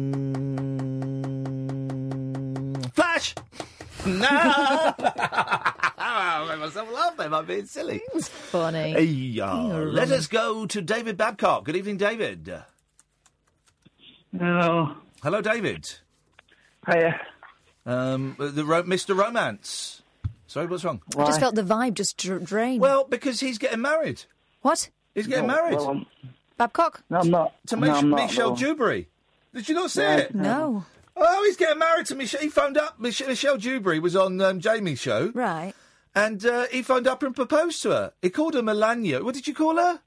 Flash. 2.95 3.35
No, 4.07 4.27
I 5.99 6.47
made 6.49 6.61
myself 6.61 6.91
laugh. 6.95 7.19
Am 7.21 7.35
I 7.35 7.43
being 7.43 7.67
silly? 7.67 8.01
It's 8.15 8.29
funny. 8.29 8.93
Hey, 8.93 9.41
uh, 9.41 9.81
let 9.81 10.11
us 10.13 10.27
go 10.29 10.65
to 10.67 10.81
David 10.81 11.17
Babcock. 11.19 11.65
Good 11.65 11.77
evening, 11.77 11.97
David. 11.99 12.63
Hello. 14.37 14.93
Hello, 15.23 15.43
David. 15.43 15.85
Hiya. 16.91 17.21
Um, 17.89 18.37
the 18.39 18.65
ro- 18.65 18.83
Mr. 18.83 19.17
Romance. 19.17 20.03
Sorry, 20.47 20.67
what's 20.67 20.85
wrong? 20.85 21.01
I 21.17 21.25
just 21.27 21.41
felt 21.41 21.55
the 21.55 21.63
vibe 21.63 21.95
just 21.95 22.17
dr- 22.19 22.45
drain. 22.45 22.81
Well, 22.81 23.05
because 23.05 23.41
he's 23.41 23.59
getting 23.59 23.81
married. 23.81 24.23
What? 24.63 24.91
He's 25.15 25.27
getting 25.27 25.47
No, 25.47 25.55
married. 25.55 25.77
well, 25.77 25.89
I'm- 25.89 26.07
Babcock? 26.59 27.03
No, 27.09 27.21
I'm 27.21 27.31
not. 27.31 27.55
To 27.69 27.77
no, 27.77 27.81
Mich- 27.87 27.91
I'm 27.97 28.11
not, 28.11 28.17
Michelle 28.27 28.51
no. 28.51 28.57
Dewberry. 28.57 29.09
Did 29.55 29.69
you 29.69 29.75
not 29.75 29.91
see 29.91 30.03
No. 30.03 30.17
it? 30.19 30.35
No. 30.35 30.85
Oh, 31.17 31.45
he's 31.47 31.57
getting 31.57 31.79
married 31.79 32.07
to 32.07 32.15
Michelle. 32.15 32.41
He 32.41 32.49
phoned 32.49 32.77
up. 32.77 33.01
Mich- 33.01 33.27
Michelle 33.27 33.57
Dewberry 33.57 33.99
was 34.01 34.15
on 34.17 34.41
um, 34.41 34.61
Jamie's 34.61 34.99
show. 35.01 35.31
Right. 35.35 35.73
And 36.15 36.45
uh, 36.45 36.67
he 36.71 36.83
phoned 36.83 37.07
up 37.07 37.23
and 37.23 37.35
proposed 37.35 37.81
to 37.83 37.91
her. 37.91 38.13
He 38.23 38.31
called 38.31 38.55
her 38.55 38.63
Melania. 38.63 39.23
What 39.25 39.35
did 39.35 39.47
you 39.47 39.55
call 39.55 39.77
her? 39.77 40.01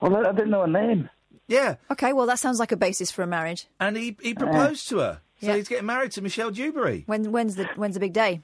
Well, 0.00 0.16
I 0.26 0.32
didn't 0.32 0.50
know 0.50 0.62
her 0.62 0.66
name. 0.66 1.10
Yeah. 1.48 1.76
Okay, 1.90 2.12
well, 2.12 2.26
that 2.26 2.38
sounds 2.38 2.58
like 2.58 2.72
a 2.72 2.76
basis 2.76 3.10
for 3.10 3.22
a 3.22 3.26
marriage. 3.26 3.66
And 3.80 3.96
he, 3.96 4.16
he 4.22 4.34
proposed 4.34 4.88
to 4.88 4.98
her. 4.98 5.20
So 5.42 5.48
Yeah. 5.48 5.56
he's 5.56 5.66
getting 5.68 5.86
married 5.86 6.12
to 6.12 6.22
Michelle 6.22 6.52
Dewberry. 6.52 7.02
When, 7.06 7.32
when's 7.32 7.56
the 7.56 7.64
when's 7.74 7.94
the 7.94 8.00
big 8.00 8.12
day? 8.12 8.40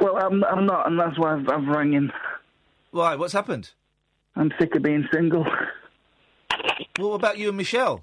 Well, 0.00 0.16
I'm, 0.16 0.42
I'm 0.44 0.64
not, 0.64 0.86
and 0.86 0.98
that's 0.98 1.18
why 1.18 1.34
I've, 1.34 1.46
I've 1.46 1.66
rang 1.68 1.92
in. 1.92 2.10
Why? 2.90 3.14
What's 3.16 3.34
happened? 3.34 3.70
I'm 4.34 4.50
sick 4.58 4.74
of 4.74 4.82
being 4.82 5.06
single. 5.12 5.44
Well, 6.98 7.10
what 7.10 7.16
about 7.16 7.36
you 7.36 7.48
and 7.48 7.56
Michelle? 7.58 8.02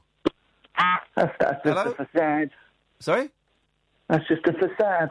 That's, 1.15 1.33
that's 1.39 1.63
just 1.65 1.77
Hello? 1.77 1.95
a 1.97 2.05
facade. 2.05 2.51
Sorry? 2.99 3.29
That's 4.07 4.27
just 4.27 4.45
a 4.45 4.53
facade. 4.53 5.09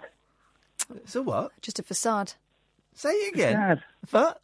So 1.04 1.22
what? 1.22 1.50
Just 1.60 1.80
a 1.80 1.82
facade. 1.82 2.34
Say 2.94 3.10
it 3.10 3.34
again. 3.34 3.52
Facade. 3.54 3.82
What? 4.10 4.40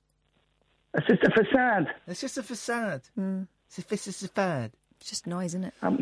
That's 0.92 1.06
just 1.06 1.22
a 1.22 1.30
facade. 1.30 1.86
It's 2.08 2.20
just 2.20 2.38
a 2.38 2.42
facade. 2.42 3.02
Mm. 3.18 3.46
It's 3.68 3.78
a, 3.78 3.82
a 3.82 3.84
facade. 4.12 4.72
It's 5.00 5.10
just 5.10 5.26
noise, 5.28 5.50
isn't 5.52 5.64
it? 5.64 5.74
I'm, 5.82 5.98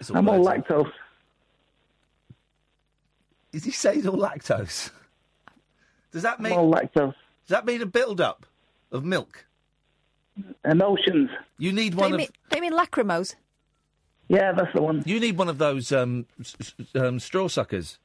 It's 0.00 0.10
all 0.10 0.16
I'm 0.18 0.28
all 0.28 0.44
lactose. 0.44 0.90
Did 3.56 3.64
he 3.64 3.70
say 3.70 3.94
he's 3.94 4.06
all 4.06 4.18
lactose? 4.18 4.90
Does 6.12 6.22
that 6.24 6.40
mean 6.40 6.52
I'm 6.52 6.58
all 6.58 6.70
lactose. 6.70 7.14
does 7.46 7.48
that 7.48 7.64
mean 7.64 7.80
a 7.80 7.86
build 7.86 8.20
up 8.20 8.44
of 8.92 9.02
milk? 9.02 9.46
Emotions. 10.62 11.30
You 11.56 11.72
need 11.72 11.92
Don't 11.92 12.00
one 12.00 12.08
you, 12.10 12.14
of 12.16 12.18
mean, 12.18 12.28
don't 12.50 12.62
you 12.62 12.70
mean 12.70 12.78
lacrimose? 12.78 13.34
Yeah, 14.28 14.52
that's 14.52 14.74
the 14.74 14.82
one. 14.82 15.02
you 15.06 15.18
need 15.20 15.38
one 15.38 15.48
of 15.48 15.56
those 15.56 15.90
um, 15.90 16.26
s- 16.38 16.54
s- 16.60 16.74
um, 16.96 17.18
straw 17.18 17.48
suckers. 17.48 17.98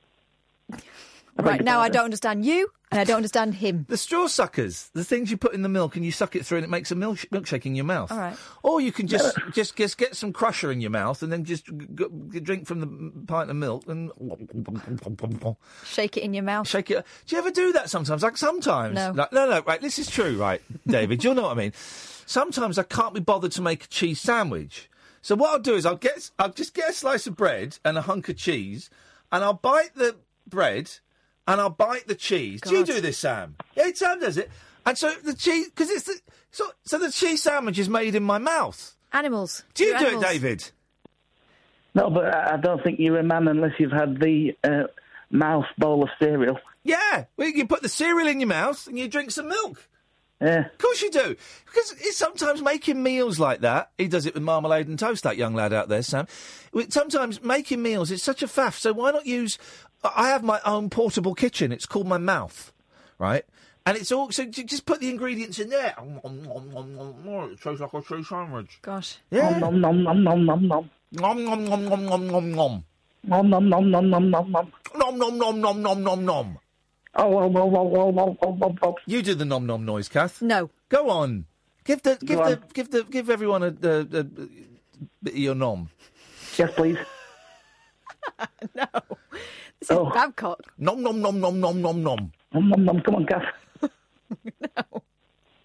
Right, 1.37 1.63
now 1.63 1.79
I 1.79 1.89
don't 1.89 2.05
understand 2.05 2.45
you, 2.45 2.69
and 2.91 2.99
I 2.99 3.03
don't 3.05 3.15
understand 3.17 3.55
him. 3.55 3.85
The 3.87 3.97
straw 3.97 4.27
suckers, 4.27 4.89
the 4.93 5.03
things 5.03 5.31
you 5.31 5.37
put 5.37 5.53
in 5.53 5.61
the 5.61 5.69
milk 5.69 5.95
and 5.95 6.03
you 6.03 6.11
suck 6.11 6.35
it 6.35 6.45
through 6.45 6.57
and 6.59 6.65
it 6.65 6.69
makes 6.69 6.91
a 6.91 6.95
milk 6.95 7.19
milkshake 7.31 7.65
in 7.65 7.73
your 7.73 7.85
mouth. 7.85 8.11
All 8.11 8.17
right. 8.17 8.35
Or 8.63 8.81
you 8.81 8.91
can 8.91 9.07
just 9.07 9.37
just 9.53 9.75
just 9.77 9.97
get 9.97 10.15
some 10.15 10.33
crusher 10.33 10.71
in 10.71 10.81
your 10.81 10.91
mouth 10.91 11.23
and 11.23 11.31
then 11.31 11.45
just 11.45 11.65
g- 11.65 11.87
g- 11.95 12.39
drink 12.41 12.67
from 12.67 12.79
the 12.81 13.25
pint 13.27 13.49
of 13.49 13.55
milk 13.55 13.87
and 13.87 14.11
Shake 15.85 16.17
it 16.17 16.23
in 16.23 16.33
your 16.33 16.43
mouth. 16.43 16.67
shake 16.67 16.91
it. 16.91 17.05
Do 17.25 17.35
you 17.35 17.39
ever 17.41 17.51
do 17.51 17.71
that 17.73 17.89
sometimes? 17.89 18.23
Like 18.23 18.37
sometimes. 18.37 18.95
No. 18.95 19.11
Like, 19.15 19.31
no, 19.31 19.49
no. 19.49 19.61
Right. 19.65 19.81
This 19.81 19.99
is 19.99 20.09
true, 20.09 20.37
right, 20.37 20.61
David? 20.87 21.23
You'll 21.23 21.35
know 21.35 21.43
what 21.43 21.51
I 21.51 21.55
mean. 21.55 21.73
Sometimes 22.25 22.77
I 22.77 22.83
can't 22.83 23.13
be 23.13 23.19
bothered 23.19 23.51
to 23.53 23.61
make 23.61 23.85
a 23.85 23.87
cheese 23.87 24.19
sandwich. 24.21 24.89
So 25.21 25.35
what 25.35 25.51
I'll 25.51 25.59
do 25.59 25.75
is 25.75 25.85
I'll 25.85 25.95
get 25.95 26.31
I'll 26.39 26.49
just 26.51 26.73
get 26.73 26.89
a 26.89 26.93
slice 26.93 27.27
of 27.27 27.35
bread 27.35 27.77
and 27.85 27.97
a 27.97 28.01
hunk 28.01 28.27
of 28.29 28.37
cheese, 28.37 28.89
and 29.31 29.43
I'll 29.43 29.53
bite 29.53 29.95
the 29.95 30.15
bread 30.47 30.91
and 31.52 31.61
I'll 31.61 31.69
bite 31.69 32.07
the 32.07 32.15
cheese. 32.15 32.61
Do 32.61 32.76
you 32.76 32.86
do 32.86 33.02
this, 33.02 33.18
Sam? 33.18 33.56
Yeah, 33.76 33.91
Sam 33.94 34.19
does 34.19 34.38
it. 34.38 34.49
And 34.86 34.98
so 34.98 35.14
the 35.23 35.34
cheese 35.36 35.68
because 35.69 35.90
it's 35.90 36.06
the 36.06 36.19
so 36.52 36.65
so 36.84 36.98
the 36.98 37.11
cheese 37.11 37.44
sandwich 37.44 37.78
is 37.80 37.90
made 37.90 38.15
in 38.15 38.23
my 38.23 38.38
mouth. 38.38 38.95
Animals. 39.14 39.64
Do 39.73 39.84
you 39.84 39.90
You're 39.91 39.99
do 39.99 40.06
animals. 40.07 40.23
it, 40.23 40.28
David? 40.28 40.72
No, 41.94 42.10
but 42.10 42.26
I 42.34 42.53
I 42.53 42.57
don't 42.57 42.82
think 42.84 42.99
you're 42.99 43.19
a 43.19 43.23
man 43.23 43.48
unless 43.48 43.73
you've 43.80 43.91
had 43.91 44.19
the 44.19 44.56
uh, 44.64 44.84
mouth 45.30 45.65
bowl 45.78 46.03
of 46.03 46.10
cereal. 46.19 46.57
Yeah. 46.84 47.26
Well, 47.38 47.49
you 47.49 47.68
put 47.68 47.82
the 47.84 47.90
cereal 47.90 48.28
in 48.28 48.40
your 48.40 48.48
mouth 48.48 48.88
and 48.88 48.98
you 48.98 49.07
drink 49.07 49.32
some 49.32 49.49
milk. 49.49 49.88
Yeah. 50.41 50.65
Of 50.65 50.78
course 50.80 51.03
you 51.03 51.11
do. 51.11 51.36
Because 51.68 51.91
it's 51.99 52.18
sometimes 52.18 52.64
making 52.64 53.03
meals 53.03 53.38
like 53.40 53.61
that. 53.61 53.91
He 53.99 54.07
does 54.07 54.26
it 54.26 54.34
with 54.34 54.41
marmalade 54.41 54.88
and 54.88 54.98
toast, 54.98 55.23
that 55.23 55.38
young 55.38 55.53
lad 55.53 55.72
out 55.73 55.88
there, 55.90 56.02
Sam. 56.02 56.26
With- 56.73 56.91
Sometimes 56.91 57.44
making 57.44 57.84
meals, 57.84 58.10
it's 58.10 58.23
such 58.23 58.41
a 58.41 58.48
faff. 58.48 58.73
So 58.80 58.91
why 58.94 59.11
not 59.11 59.28
use. 59.28 59.60
I 60.03 60.30
have 60.30 60.44
my 60.44 60.60
own 60.65 60.90
portable 60.90 61.34
kitchen. 61.36 61.72
It's 61.72 61.86
called 61.86 62.07
my 62.07 62.18
mouth, 62.18 62.72
right? 63.19 63.45
And 63.86 63.98
it's 63.98 64.11
all. 64.11 64.32
So 64.32 64.45
j- 64.45 64.64
just 64.64 64.86
put 64.86 64.99
the 64.99 65.10
ingredients 65.10 65.60
in 65.60 65.69
there. 65.69 65.95
It 65.98 67.61
tastes 67.61 67.82
like 67.82 67.94
a 67.94 68.02
cheese 68.02 68.28
sandwich. 68.30 68.80
Gosh. 68.82 69.18
Yeah. 69.32 69.57
Nom 69.60 69.80
nom 69.82 70.03
nom 70.03 70.23
nom 70.23 70.45
nom 70.45 70.68
nom. 70.68 70.90
Nom 71.11 71.44
nom 71.45 71.65
nom 71.65 71.86
nom 71.86 72.06
nom 72.06 72.28
nom 72.28 72.52
nom. 72.52 72.84
Nom 73.23 73.49
nom 73.49 73.68
nom 73.69 73.91
nom 73.91 74.10
nom 74.10 74.30
nom 74.30 74.52
nom. 74.52 74.72
Nom 74.95 75.18
nom 75.18 75.38
nom 75.38 75.61
nom 75.61 75.82
nom 75.82 76.03
nom 76.03 76.26
nom. 76.26 76.57
Oh, 77.14 77.40
oh, 77.40 77.52
oh, 77.56 77.76
oh, 77.76 77.95
oh, 77.95 78.14
oh, 78.18 78.38
oh, 78.41 78.57
oh, 78.61 78.76
oh. 78.84 78.95
You 79.06 79.22
do 79.22 79.34
the 79.36 79.45
nom 79.45 79.65
nom 79.65 79.84
noise, 79.86 80.07
Kath. 80.07 80.41
No. 80.41 80.69
Go 80.90 81.10
on. 81.10 81.45
Give 81.84 82.02
the 82.02 82.18
give 82.23 82.38
Go 82.38 82.45
the 82.45 82.52
on. 82.57 82.64
give 82.73 82.91
the 82.91 83.03
give 83.03 83.30
everyone 83.30 83.64
a, 83.64 83.68
a, 83.68 83.99
a, 83.99 84.19
a 84.19 84.23
bit 84.23 85.34
of 85.34 85.36
your 85.38 85.56
nom. 85.56 85.90
Yes, 86.57 86.72
please. 86.76 86.98
no. 88.76 88.86
This 89.81 89.89
is 89.89 89.97
Oh. 89.97 90.09
Babcock. 90.13 90.61
Nom 90.77 91.01
nom 91.01 91.21
nom 91.21 91.39
nom 91.41 91.59
nom 91.59 91.81
nom 91.81 92.03
nom. 92.03 92.31
Nom 92.53 92.69
nom 92.69 92.85
nom. 92.85 93.01
Come 93.01 93.15
on, 93.15 93.25
Gaff. 93.25 93.43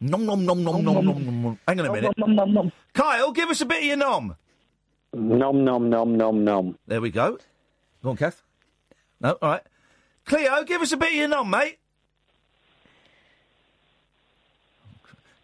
Nom 0.00 0.24
nom 0.26 0.44
nom 0.46 0.64
nom 0.64 0.82
nom 0.82 0.94
nom 1.04 1.04
nom. 1.04 1.42
nom. 1.42 1.58
Hang 1.68 1.80
on 1.80 1.86
a 1.86 1.92
minute. 1.92 2.18
Nom 2.18 2.34
nom 2.34 2.36
nom 2.36 2.52
nom. 2.54 2.72
Kyle, 2.94 3.32
give 3.32 3.50
us 3.50 3.60
a 3.60 3.66
bit 3.66 3.78
of 3.78 3.84
your 3.84 3.96
nom. 3.96 4.34
Nom 5.12 5.64
nom 5.64 5.90
nom 5.90 6.16
nom 6.16 6.44
nom. 6.44 6.74
There 6.86 7.00
we 7.02 7.10
go. 7.10 7.36
Go 8.02 8.10
on, 8.10 8.16
Kath. 8.16 8.42
No, 9.20 9.36
all 9.42 9.50
right. 9.50 9.62
Cleo, 10.24 10.64
give 10.64 10.80
us 10.82 10.92
a 10.92 10.96
bit 10.96 11.10
of 11.10 11.14
your 11.14 11.28
nom, 11.28 11.50
mate. 11.50 11.78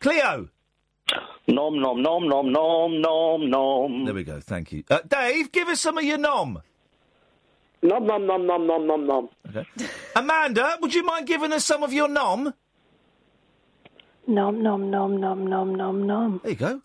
Cleo. 0.00 0.48
Nom 1.46 1.78
nom 1.78 2.00
nom 2.02 2.26
nom 2.28 2.52
nom 2.52 3.00
nom 3.02 3.50
nom. 3.50 4.04
There 4.06 4.14
we 4.14 4.24
go. 4.24 4.40
Thank 4.40 4.72
you. 4.72 4.82
Uh, 4.90 5.00
Dave, 5.06 5.52
give 5.52 5.68
us 5.68 5.80
some 5.80 5.98
of 5.98 6.04
your 6.04 6.18
nom. 6.18 6.62
Nom 7.82 8.06
nom 8.06 8.26
nom 8.26 8.46
nom 8.46 8.66
nom 8.66 8.86
nom 8.86 9.06
nom. 9.06 9.28
Okay. 9.48 9.66
Amanda, 10.14 10.78
would 10.80 10.94
you 10.94 11.02
mind 11.02 11.26
giving 11.26 11.52
us 11.52 11.64
some 11.64 11.82
of 11.82 11.92
your 11.92 12.09
nom? 12.09 12.54
Nom 14.26 14.62
nom 14.62 14.90
nom 14.90 15.20
nom 15.20 15.44
nom 15.48 15.74
nom 15.74 16.06
nom. 16.06 16.40
There 16.44 16.52
you 16.52 16.56
go. 16.56 16.80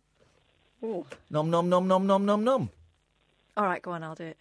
Nom 1.29 1.49
nom 1.49 1.69
nom 1.69 1.87
nom 1.87 2.07
nom 2.07 2.25
nom 2.25 2.43
nom. 2.43 2.69
All 3.55 3.65
right, 3.65 3.81
go 3.81 3.91
on, 3.91 4.03
I'll 4.03 4.15
do 4.15 4.25
it. 4.25 4.37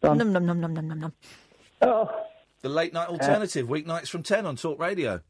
Done. 0.00 0.18
Num 0.18 0.32
num 0.32 0.46
num 0.46 0.60
num 0.60 0.74
num 0.74 0.88
num 0.88 1.00
num. 1.00 1.12
Oh. 1.82 2.08
The 2.62 2.68
late 2.68 2.92
night 2.92 3.08
alternative, 3.08 3.68
weeknights 3.68 4.08
from 4.08 4.22
10 4.22 4.46
on 4.46 4.56
Talk 4.56 4.78
Radio. 4.78 5.20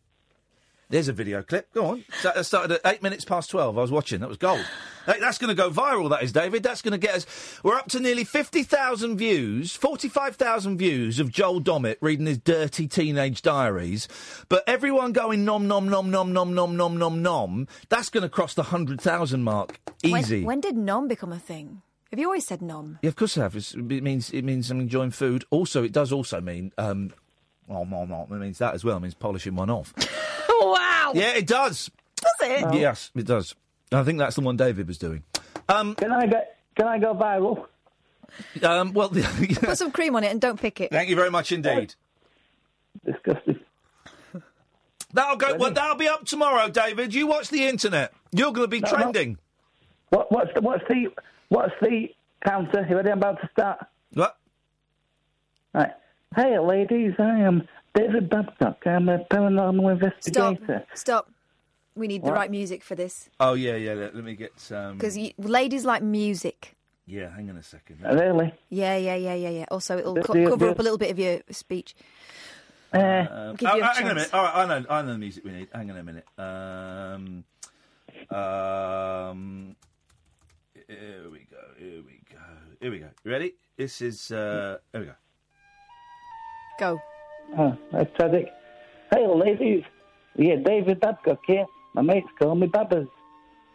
There's 0.91 1.09
a 1.09 1.13
video 1.13 1.43
clip. 1.43 1.73
Go 1.75 1.87
on. 1.87 2.05
So 2.21 2.33
that 2.35 2.47
started 2.47 2.73
at 2.73 2.95
eight 2.95 3.03
minutes 3.03 3.25
past 3.25 3.51
12. 3.51 3.77
I 3.77 3.81
was 3.81 3.91
watching. 3.91 4.21
That 4.21 4.29
was 4.29 4.39
gold. 4.39 4.65
Hey, 5.05 5.21
that's 5.21 5.37
going 5.37 5.49
to 5.49 5.55
go 5.55 5.71
viral, 5.71 6.09
that 6.11 6.23
is, 6.23 6.33
David. 6.33 6.63
That's 6.63 6.81
going 6.81 6.93
to 6.93 6.99
get 6.99 7.15
us. 7.15 7.61
We're 7.63 7.77
up 7.77 7.89
to 7.89 8.01
nearly 8.01 8.25
50,000 8.25 9.19
views, 9.19 9.75
45,000 9.77 10.79
views 10.79 11.21
of 11.21 11.31
Joel 11.31 11.61
Dommett 11.61 11.97
reading 12.01 12.27
his 12.27 12.39
dirty 12.39 12.87
teenage 12.87 13.43
diaries. 13.43 14.09
But 14.49 14.65
everyone 14.67 15.13
going 15.13 15.45
nom, 15.45 15.69
nom, 15.69 15.89
nom, 15.89 16.11
nom, 16.11 16.33
nom, 16.33 16.55
nom, 16.55 16.77
nom, 16.77 16.97
nom, 16.97 17.23
nom. 17.23 17.69
That's 17.91 18.09
going 18.09 18.23
to 18.23 18.29
cross 18.31 18.55
the 18.55 18.65
100,000 18.65 19.43
mark. 19.43 19.81
Easy. 20.03 20.39
When, 20.39 20.47
when 20.47 20.61
did 20.61 20.77
nom 20.77 21.07
become 21.07 21.33
a 21.33 21.39
thing? 21.39 21.83
Have 22.11 22.19
you 22.19 22.27
always 22.27 22.47
said 22.47 22.63
nom? 22.63 22.99
Yeah, 23.03 23.09
of 23.09 23.17
course 23.17 23.37
I 23.37 23.43
have. 23.43 23.57
It's, 23.57 23.75
it 23.75 24.03
means 24.03 24.31
it 24.31 24.43
means 24.43 24.71
I'm 24.71 24.81
enjoying 24.81 25.11
food. 25.11 25.45
Also, 25.51 25.85
it 25.85 25.93
does 25.93 26.11
also 26.11 26.41
mean 26.41 26.73
um, 26.79 27.13
oh, 27.69 27.85
no, 27.85 28.05
no, 28.05 28.27
it 28.31 28.39
means 28.39 28.59
that 28.59 28.75
as 28.75 28.85
well. 28.85 28.97
It 28.97 29.01
means 29.01 29.15
polishing 29.15 29.57
one 29.57 29.71
off. 29.71 29.93
wow. 30.73 31.13
yeah, 31.15 31.35
it 31.37 31.47
does. 31.47 31.91
Does 32.17 32.35
it? 32.51 32.75
Yes, 32.75 33.11
it 33.15 33.27
does. 33.27 33.55
I 33.93 34.03
think 34.03 34.19
that's 34.19 34.35
the 34.37 34.43
one 34.43 34.57
David 34.57 34.87
was 34.89 34.99
doing. 34.99 35.23
Um, 35.69 35.95
Can 35.95 36.13
I 36.13 36.27
get? 36.27 36.57
Can 36.77 36.87
I 36.87 36.99
go 36.99 37.15
viral? 37.15 37.67
um, 38.63 38.93
well, 38.93 39.09
Put 39.55 39.79
some 39.79 39.91
cream 39.91 40.15
on 40.17 40.25
it 40.25 40.31
and 40.31 40.41
don't 40.41 40.61
pick 40.61 40.81
it. 40.81 40.91
thank 40.91 41.09
you 41.09 41.17
very 41.17 41.31
much 41.31 41.53
indeed. 41.53 41.95
Disgusting. 43.07 43.61
That'll 45.13 45.37
go. 45.37 45.57
Well, 45.57 45.73
that'll 45.73 45.97
be 45.97 46.09
up 46.09 46.27
tomorrow, 46.27 46.69
David. 46.69 47.15
You 47.15 47.27
watch 47.27 47.49
the 47.49 47.65
internet. 47.67 48.13
You're 48.33 48.53
going 48.53 48.65
to 48.65 48.69
be 48.69 48.81
No, 48.81 48.91
no. 48.91 48.97
trending. 48.97 49.39
What? 50.11 50.31
What's 50.31 50.51
the? 50.55 50.61
What's 50.61 50.85
the? 50.89 51.07
What's 51.49 51.73
the 51.81 52.09
counter? 52.45 52.87
You 52.89 52.97
ready? 52.97 53.11
I'm 53.11 53.19
about 53.19 53.41
to 53.41 53.49
start. 53.53 53.79
What? 54.13 54.37
Right. 55.73 55.93
Hey, 56.37 56.59
ladies, 56.59 57.15
I 57.19 57.39
am 57.41 57.67
David 57.99 58.31
Babcock. 58.31 58.87
I'm 58.87 59.09
a 59.09 59.19
paranormal 59.19 59.93
investigator. 59.93 60.85
Stop. 60.95 60.99
Stop. 61.27 61.31
We 61.97 62.07
need 62.07 62.23
the 62.23 62.31
right 62.31 62.49
music 62.49 62.85
for 62.85 62.95
this 62.95 63.29
Oh 63.41 63.55
yeah, 63.55 63.75
yeah. 63.75 63.95
Let, 63.95 64.15
let 64.15 64.23
me 64.23 64.37
get. 64.37 64.53
Um, 64.71 64.99
because 64.99 65.19
ladies 65.37 65.85
like 65.85 66.01
music. 66.01 66.77
yeah, 67.07 67.35
hang 67.35 67.51
on 67.51 67.57
a 67.57 67.63
second. 67.63 68.01
Really? 68.03 68.53
Yeah, 68.69 68.97
yeah, 68.97 69.17
yeah, 69.17 69.35
yeah, 69.35 69.49
yeah. 69.49 69.65
Also, 69.73 69.99
it'll 69.99 70.15
Do- 70.15 70.23
co- 70.23 70.35
do 70.35 70.49
cover 70.49 70.67
do- 70.67 70.71
up 70.71 70.79
a 70.79 70.83
little 70.83 70.99
bit 70.99 71.11
of 71.11 71.19
your 71.19 71.41
speech. 71.51 71.97
Um, 72.93 73.57
Give 73.57 73.69
oh, 73.69 73.77
you 73.77 73.83
a 73.83 73.87
hang 73.87 74.05
on 74.05 74.13
a 74.13 74.15
minute. 74.15 74.33
All 74.33 74.45
right, 74.45 74.55
I 74.55 74.67
know, 74.67 74.87
I 74.89 75.03
know 75.03 75.13
the 75.13 75.19
music 75.19 75.45
we 75.45 75.51
need. 75.51 75.69
Hang 75.75 75.91
on 75.91 75.97
a 75.97 76.05
minute. 76.05 76.27
Um, 76.39 77.45
um, 78.31 79.77
here 80.87 81.29
we 81.33 81.49
go. 81.51 81.65
Here 81.79 82.03
we 82.07 82.23
go. 82.31 82.45
Here 82.81 82.91
we 82.93 82.99
go. 83.01 83.09
You 83.25 83.31
ready? 83.33 83.55
This 83.77 84.01
is. 84.01 84.31
Uh, 84.31 84.79
here 84.93 85.01
we 85.01 85.07
go. 85.09 85.15
Go. 86.79 87.01
Oh, 87.57 87.77
that's 87.93 88.15
tragic. 88.17 88.53
Hey, 89.13 89.27
ladies. 89.27 89.85
Yeah, 90.37 90.57
David 90.57 91.01
Babcock 91.01 91.41
here. 91.47 91.67
My 91.95 92.03
mates 92.03 92.29
call 92.39 92.55
me 92.55 92.67
Babbers. 92.67 93.09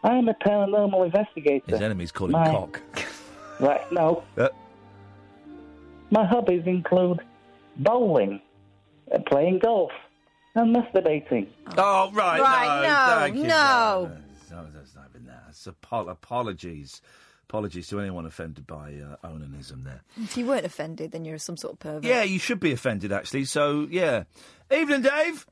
I 0.04 0.16
am 0.16 0.28
a 0.28 0.34
paranormal 0.36 1.06
investigator. 1.06 1.66
His 1.72 1.82
enemies 1.82 2.12
call 2.12 2.28
him 2.28 2.34
My- 2.34 2.48
cock. 2.50 2.82
Right, 3.60 3.92
no. 3.92 4.24
Uh, 4.38 4.50
My 6.12 6.26
hobbies 6.26 6.64
include 6.66 7.20
bowling, 7.78 8.40
uh, 9.14 9.20
playing 9.28 9.60
golf, 9.60 9.92
and 10.56 10.76
masturbating. 10.76 11.48
Oh 11.78 12.12
right, 12.14 12.40
Right, 12.40 12.82
no, 12.84 13.16
no, 13.16 13.20
thank 13.22 13.36
you. 13.38 13.44
no. 13.44 14.12
no, 14.52 14.66
that's 14.74 14.96
not 14.96 15.06
even 15.14 15.26
that. 15.28 15.46
It's 15.50 15.68
apo- 15.68 16.08
apologies, 16.10 17.02
apologies 17.54 17.88
to 17.88 18.00
anyone 18.00 18.26
offended 18.26 18.66
by 18.66 18.96
uh, 18.96 19.28
onanism 19.28 19.84
there. 19.84 20.02
If 20.18 20.36
you 20.38 20.48
weren't 20.48 20.66
offended, 20.66 21.12
then 21.12 21.24
you're 21.24 21.38
some 21.38 21.56
sort 21.56 21.74
of 21.74 21.80
pervert. 21.80 22.04
Yeah, 22.04 22.24
you 22.24 22.40
should 22.40 22.60
be 22.60 22.72
offended 22.72 23.12
actually. 23.12 23.46
So 23.46 23.88
yeah, 23.92 24.24
evening, 24.76 25.04
Dave. 25.04 25.46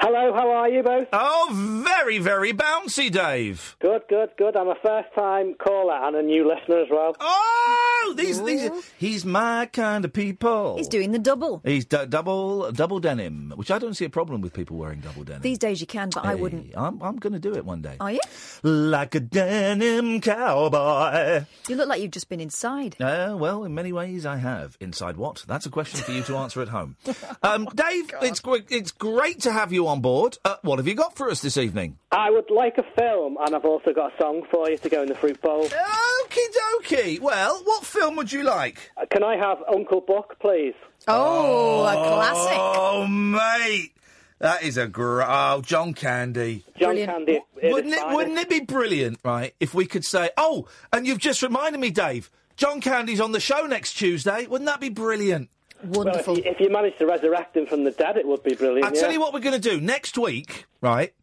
Hello, 0.00 0.32
how 0.32 0.48
are 0.50 0.68
you 0.68 0.82
both? 0.82 1.08
Oh, 1.12 1.82
very, 1.84 2.18
very 2.18 2.52
bouncy, 2.52 3.10
Dave. 3.10 3.76
Good, 3.80 4.02
good, 4.08 4.30
good. 4.38 4.56
I'm 4.56 4.68
a 4.68 4.76
first 4.76 5.08
time 5.14 5.54
caller 5.54 5.94
and 6.06 6.14
a 6.14 6.22
new 6.22 6.46
listener 6.46 6.80
as 6.82 6.88
well. 6.88 7.16
Oh, 7.18 8.14
these, 8.16 8.40
these, 8.42 8.70
he's 8.96 9.24
my 9.24 9.66
kind 9.66 10.04
of 10.04 10.12
people. 10.12 10.76
He's 10.76 10.86
doing 10.86 11.10
the 11.10 11.18
double. 11.18 11.60
He's 11.64 11.84
d- 11.84 12.06
double, 12.08 12.70
double 12.70 13.00
denim, 13.00 13.52
which 13.56 13.72
I 13.72 13.78
don't 13.78 13.94
see 13.94 14.04
a 14.04 14.10
problem 14.10 14.40
with 14.40 14.52
people 14.52 14.76
wearing 14.76 15.00
double 15.00 15.24
denim. 15.24 15.42
These 15.42 15.58
days 15.58 15.80
you 15.80 15.86
can, 15.88 16.10
but 16.14 16.24
I 16.24 16.36
wouldn't. 16.36 16.76
I'm, 16.76 17.02
I'm 17.02 17.16
going 17.16 17.32
to 17.32 17.40
do 17.40 17.54
it 17.56 17.64
one 17.64 17.82
day. 17.82 17.96
Are 17.98 18.12
you? 18.12 18.20
Like 18.62 19.16
a 19.16 19.20
denim 19.20 20.20
cowboy. 20.20 21.44
You 21.68 21.74
look 21.74 21.88
like 21.88 22.00
you've 22.00 22.12
just 22.12 22.28
been 22.28 22.40
inside. 22.40 22.96
Uh, 23.00 23.34
well, 23.36 23.64
in 23.64 23.74
many 23.74 23.92
ways, 23.92 24.24
I 24.24 24.36
have. 24.36 24.76
Inside 24.80 25.16
what? 25.16 25.44
That's 25.48 25.66
a 25.66 25.70
question 25.70 26.00
for 26.00 26.12
you 26.12 26.22
to 26.22 26.36
answer 26.36 26.62
at 26.62 26.68
home. 26.68 26.96
Um, 27.42 27.66
Dave, 27.74 28.10
it's 28.22 28.40
it's 28.70 28.90
great 28.90 29.40
to 29.42 29.52
have 29.52 29.72
you 29.72 29.87
on 29.88 30.00
board. 30.00 30.38
Uh, 30.44 30.56
what 30.62 30.78
have 30.78 30.86
you 30.86 30.94
got 30.94 31.16
for 31.16 31.30
us 31.30 31.40
this 31.40 31.56
evening? 31.56 31.98
I 32.12 32.30
would 32.30 32.50
like 32.50 32.78
a 32.78 32.84
film, 32.98 33.36
and 33.40 33.54
I've 33.54 33.64
also 33.64 33.92
got 33.92 34.14
a 34.14 34.22
song 34.22 34.42
for 34.50 34.70
you 34.70 34.78
to 34.78 34.88
go 34.88 35.02
in 35.02 35.08
the 35.08 35.14
fruit 35.14 35.40
bowl. 35.40 35.64
Okie 35.66 36.38
dokie. 36.82 37.20
Well, 37.20 37.60
what 37.64 37.84
film 37.84 38.16
would 38.16 38.32
you 38.32 38.42
like? 38.44 38.90
Uh, 38.96 39.06
Can 39.10 39.24
I 39.24 39.36
have 39.36 39.58
Uncle 39.72 40.00
Buck, 40.00 40.38
please? 40.40 40.74
Oh, 41.06 41.84
a 41.84 41.92
classic. 41.94 42.58
Oh, 42.58 43.06
mate. 43.06 43.92
That 44.40 44.62
is 44.62 44.76
a 44.76 44.86
great. 44.86 45.26
Oh, 45.28 45.62
John 45.62 45.94
Candy. 45.94 46.64
John 46.78 46.96
Candy. 46.96 47.36
at 47.36 47.72
Wouldn't 47.72 47.94
it, 47.94 48.14
wouldn't 48.14 48.38
it 48.38 48.48
be 48.48 48.60
brilliant, 48.60 49.18
right, 49.24 49.54
if 49.58 49.74
we 49.74 49.86
could 49.86 50.04
say, 50.04 50.30
oh, 50.36 50.68
and 50.92 51.06
you've 51.06 51.18
just 51.18 51.42
reminded 51.42 51.80
me, 51.80 51.90
Dave, 51.90 52.30
John 52.56 52.80
Candy's 52.80 53.20
on 53.20 53.32
the 53.32 53.40
show 53.40 53.66
next 53.66 53.94
Tuesday. 53.94 54.46
Wouldn't 54.46 54.66
that 54.66 54.80
be 54.80 54.90
brilliant? 54.90 55.48
Wonderful. 55.84 56.34
Well, 56.34 56.38
if, 56.38 56.44
you, 56.44 56.50
if 56.52 56.60
you 56.60 56.70
manage 56.70 56.96
to 56.98 57.06
resurrect 57.06 57.56
him 57.56 57.66
from 57.66 57.84
the 57.84 57.90
dead, 57.90 58.16
it 58.16 58.26
would 58.26 58.42
be 58.42 58.54
brilliant. 58.54 58.84
I'll 58.84 58.92
tell 58.92 59.12
you 59.12 59.20
what 59.20 59.32
we're 59.32 59.40
going 59.40 59.60
to 59.60 59.70
do 59.70 59.80
next 59.80 60.18
week, 60.18 60.66
right? 60.80 61.14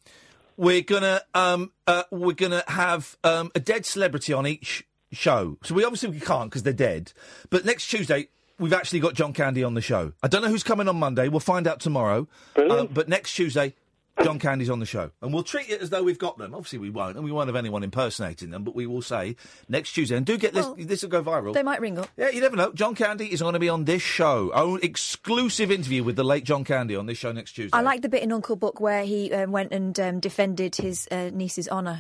We're 0.58 0.84
gonna 0.84 1.22
um 1.34 1.74
uh, 1.86 2.04
we're 2.12 2.32
gonna 2.32 2.64
have 2.68 3.18
um 3.26 3.52
a 3.56 3.60
dead 3.60 3.86
celebrity 3.86 4.32
on 4.32 4.48
each 4.48 4.88
show. 5.12 5.58
So 5.64 5.76
we 5.76 5.84
obviously 5.84 6.10
we 6.10 6.22
can't 6.22 6.50
because 6.50 6.64
they're 6.64 6.72
dead. 6.72 7.12
But 7.50 7.66
next 7.66 7.88
Tuesday 7.88 8.30
we've 8.58 8.72
actually 8.72 9.02
got 9.02 9.16
John 9.16 9.34
Candy 9.34 9.66
on 9.66 9.74
the 9.74 9.82
show. 9.82 10.14
I 10.24 10.30
don't 10.30 10.42
know 10.42 10.48
who's 10.48 10.64
coming 10.64 10.88
on 10.88 10.96
Monday. 10.98 11.28
We'll 11.28 11.42
find 11.42 11.68
out 11.68 11.82
tomorrow. 11.82 12.30
Um, 12.56 12.88
but 12.92 13.10
next 13.10 13.34
Tuesday. 13.34 13.76
John 14.24 14.40
Candy's 14.40 14.70
on 14.70 14.80
the 14.80 14.86
show, 14.86 15.12
and 15.22 15.34
we'll 15.34 15.44
treat 15.44 15.70
it 15.70 15.82
as 15.82 15.90
though 15.90 16.02
we've 16.04 16.20
got 16.20 16.38
them. 16.38 16.54
Obviously, 16.54 16.80
we 16.80 16.90
won't, 16.90 17.16
and 17.16 17.26
we 17.26 17.32
won't 17.32 17.48
have 17.48 17.56
anyone 17.56 17.84
impersonating 17.84 18.50
them. 18.50 18.64
But 18.64 18.76
we 18.76 18.88
will 18.88 19.02
say 19.02 19.36
next 19.68 19.92
Tuesday, 19.92 20.16
and 20.16 20.26
do 20.26 20.38
get 20.38 20.54
this. 20.54 20.66
Well, 20.66 20.76
this 20.80 21.02
will 21.04 21.10
go 21.10 21.22
viral. 21.24 21.54
They 21.54 21.64
might 21.64 21.82
ring 21.82 22.00
up. 22.00 22.10
Yeah, 22.18 22.30
you 22.30 22.42
never 22.42 22.56
know. 22.56 22.72
John 22.72 22.96
Candy 22.96 23.32
is 23.32 23.42
going 23.42 23.54
to 23.54 23.60
be 23.60 23.70
on 23.70 23.86
this 23.86 24.02
show. 24.02 24.52
Own 24.54 24.80
exclusive 24.82 25.72
interview 25.72 26.04
with 26.04 26.16
the 26.16 26.24
late 26.24 26.44
John 26.44 26.64
Candy 26.64 26.96
on 26.96 27.06
this 27.06 27.18
show 27.18 27.32
next 27.32 27.54
Tuesday. 27.54 27.78
I 27.78 27.82
like 27.82 28.02
the 28.02 28.10
bit 28.10 28.24
in 28.24 28.32
Uncle 28.32 28.56
Buck 28.56 28.80
where 28.80 29.04
he 29.04 29.32
um, 29.34 29.52
went 29.52 29.72
and 29.72 30.00
um, 30.00 30.20
defended 30.20 30.76
his 30.76 31.08
uh, 31.12 31.30
niece's 31.34 31.68
honour. 31.68 32.00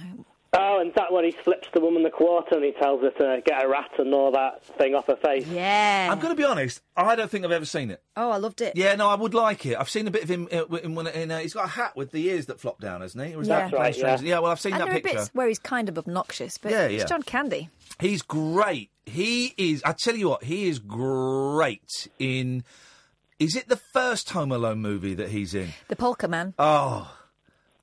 Oh, 0.57 0.79
and 0.79 0.93
that 0.95 1.11
when 1.11 1.25
he 1.25 1.31
flips 1.31 1.67
the 1.73 1.79
woman 1.81 2.03
the 2.03 2.09
quarter 2.09 2.55
and 2.55 2.63
he 2.63 2.71
tells 2.71 3.01
her 3.01 3.11
to 3.11 3.41
get 3.45 3.63
a 3.63 3.67
rat 3.67 3.91
and 3.99 4.13
all 4.13 4.31
that 4.31 4.63
thing 4.77 4.95
off 4.95 5.07
her 5.07 5.15
face. 5.15 5.45
Yeah. 5.47 6.09
I'm 6.11 6.19
going 6.19 6.33
to 6.33 6.37
be 6.37 6.43
honest. 6.45 6.81
I 6.95 7.15
don't 7.15 7.29
think 7.29 7.45
I've 7.45 7.51
ever 7.51 7.65
seen 7.65 7.91
it. 7.91 8.01
Oh, 8.15 8.29
I 8.31 8.37
loved 8.37 8.61
it. 8.61 8.75
Yeah, 8.75 8.95
no, 8.95 9.09
I 9.09 9.15
would 9.15 9.33
like 9.33 9.65
it. 9.65 9.77
I've 9.79 9.89
seen 9.89 10.07
a 10.07 10.11
bit 10.11 10.23
of 10.23 10.29
him 10.29 10.47
uh, 10.51 10.65
in 10.77 10.95
one. 10.95 11.07
In, 11.07 11.31
uh, 11.31 11.39
he's 11.39 11.53
got 11.53 11.65
a 11.65 11.69
hat 11.69 11.95
with 11.95 12.11
the 12.11 12.25
ears 12.29 12.45
that 12.47 12.59
flop 12.59 12.79
down, 12.79 13.01
hasn't 13.01 13.25
he? 13.25 13.35
Or 13.35 13.41
is 13.41 13.47
Yeah. 13.47 13.55
that 13.59 13.71
That's 13.71 13.79
right, 13.81 13.95
Strange? 13.95 14.21
yeah. 14.21 14.39
well, 14.39 14.51
I've 14.51 14.59
seen 14.59 14.73
and 14.73 14.81
that 14.81 14.85
there 14.87 14.97
are 14.97 14.99
picture. 15.01 15.17
bits 15.17 15.29
where 15.33 15.47
he's 15.47 15.59
kind 15.59 15.89
of 15.89 15.97
obnoxious, 15.97 16.57
but 16.57 16.71
Yeah, 16.71 16.83
it's 16.85 17.01
yeah. 17.03 17.05
John 17.07 17.23
Candy. 17.23 17.69
He's 17.99 18.21
great. 18.21 18.89
He 19.05 19.53
is. 19.57 19.81
I 19.85 19.91
tell 19.93 20.15
you 20.15 20.29
what, 20.29 20.43
he 20.43 20.67
is 20.67 20.79
great 20.79 22.07
in. 22.19 22.63
Is 23.37 23.55
it 23.55 23.67
the 23.67 23.75
first 23.75 24.29
Home 24.31 24.51
Alone 24.51 24.79
movie 24.79 25.13
that 25.15 25.29
he's 25.29 25.53
in? 25.53 25.69
The 25.89 25.95
Polka 25.97 26.27
Man. 26.29 26.53
Oh, 26.57 27.13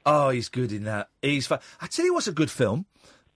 oh, 0.07 0.31
he's 0.31 0.49
good 0.49 0.73
in 0.73 0.85
that. 0.85 1.09
He's. 1.21 1.47
Fa- 1.47 1.61
I 1.81 1.87
tell 1.87 2.05
you 2.05 2.15
what's 2.15 2.29
a 2.29 2.33
good 2.33 2.51
film. 2.51 2.87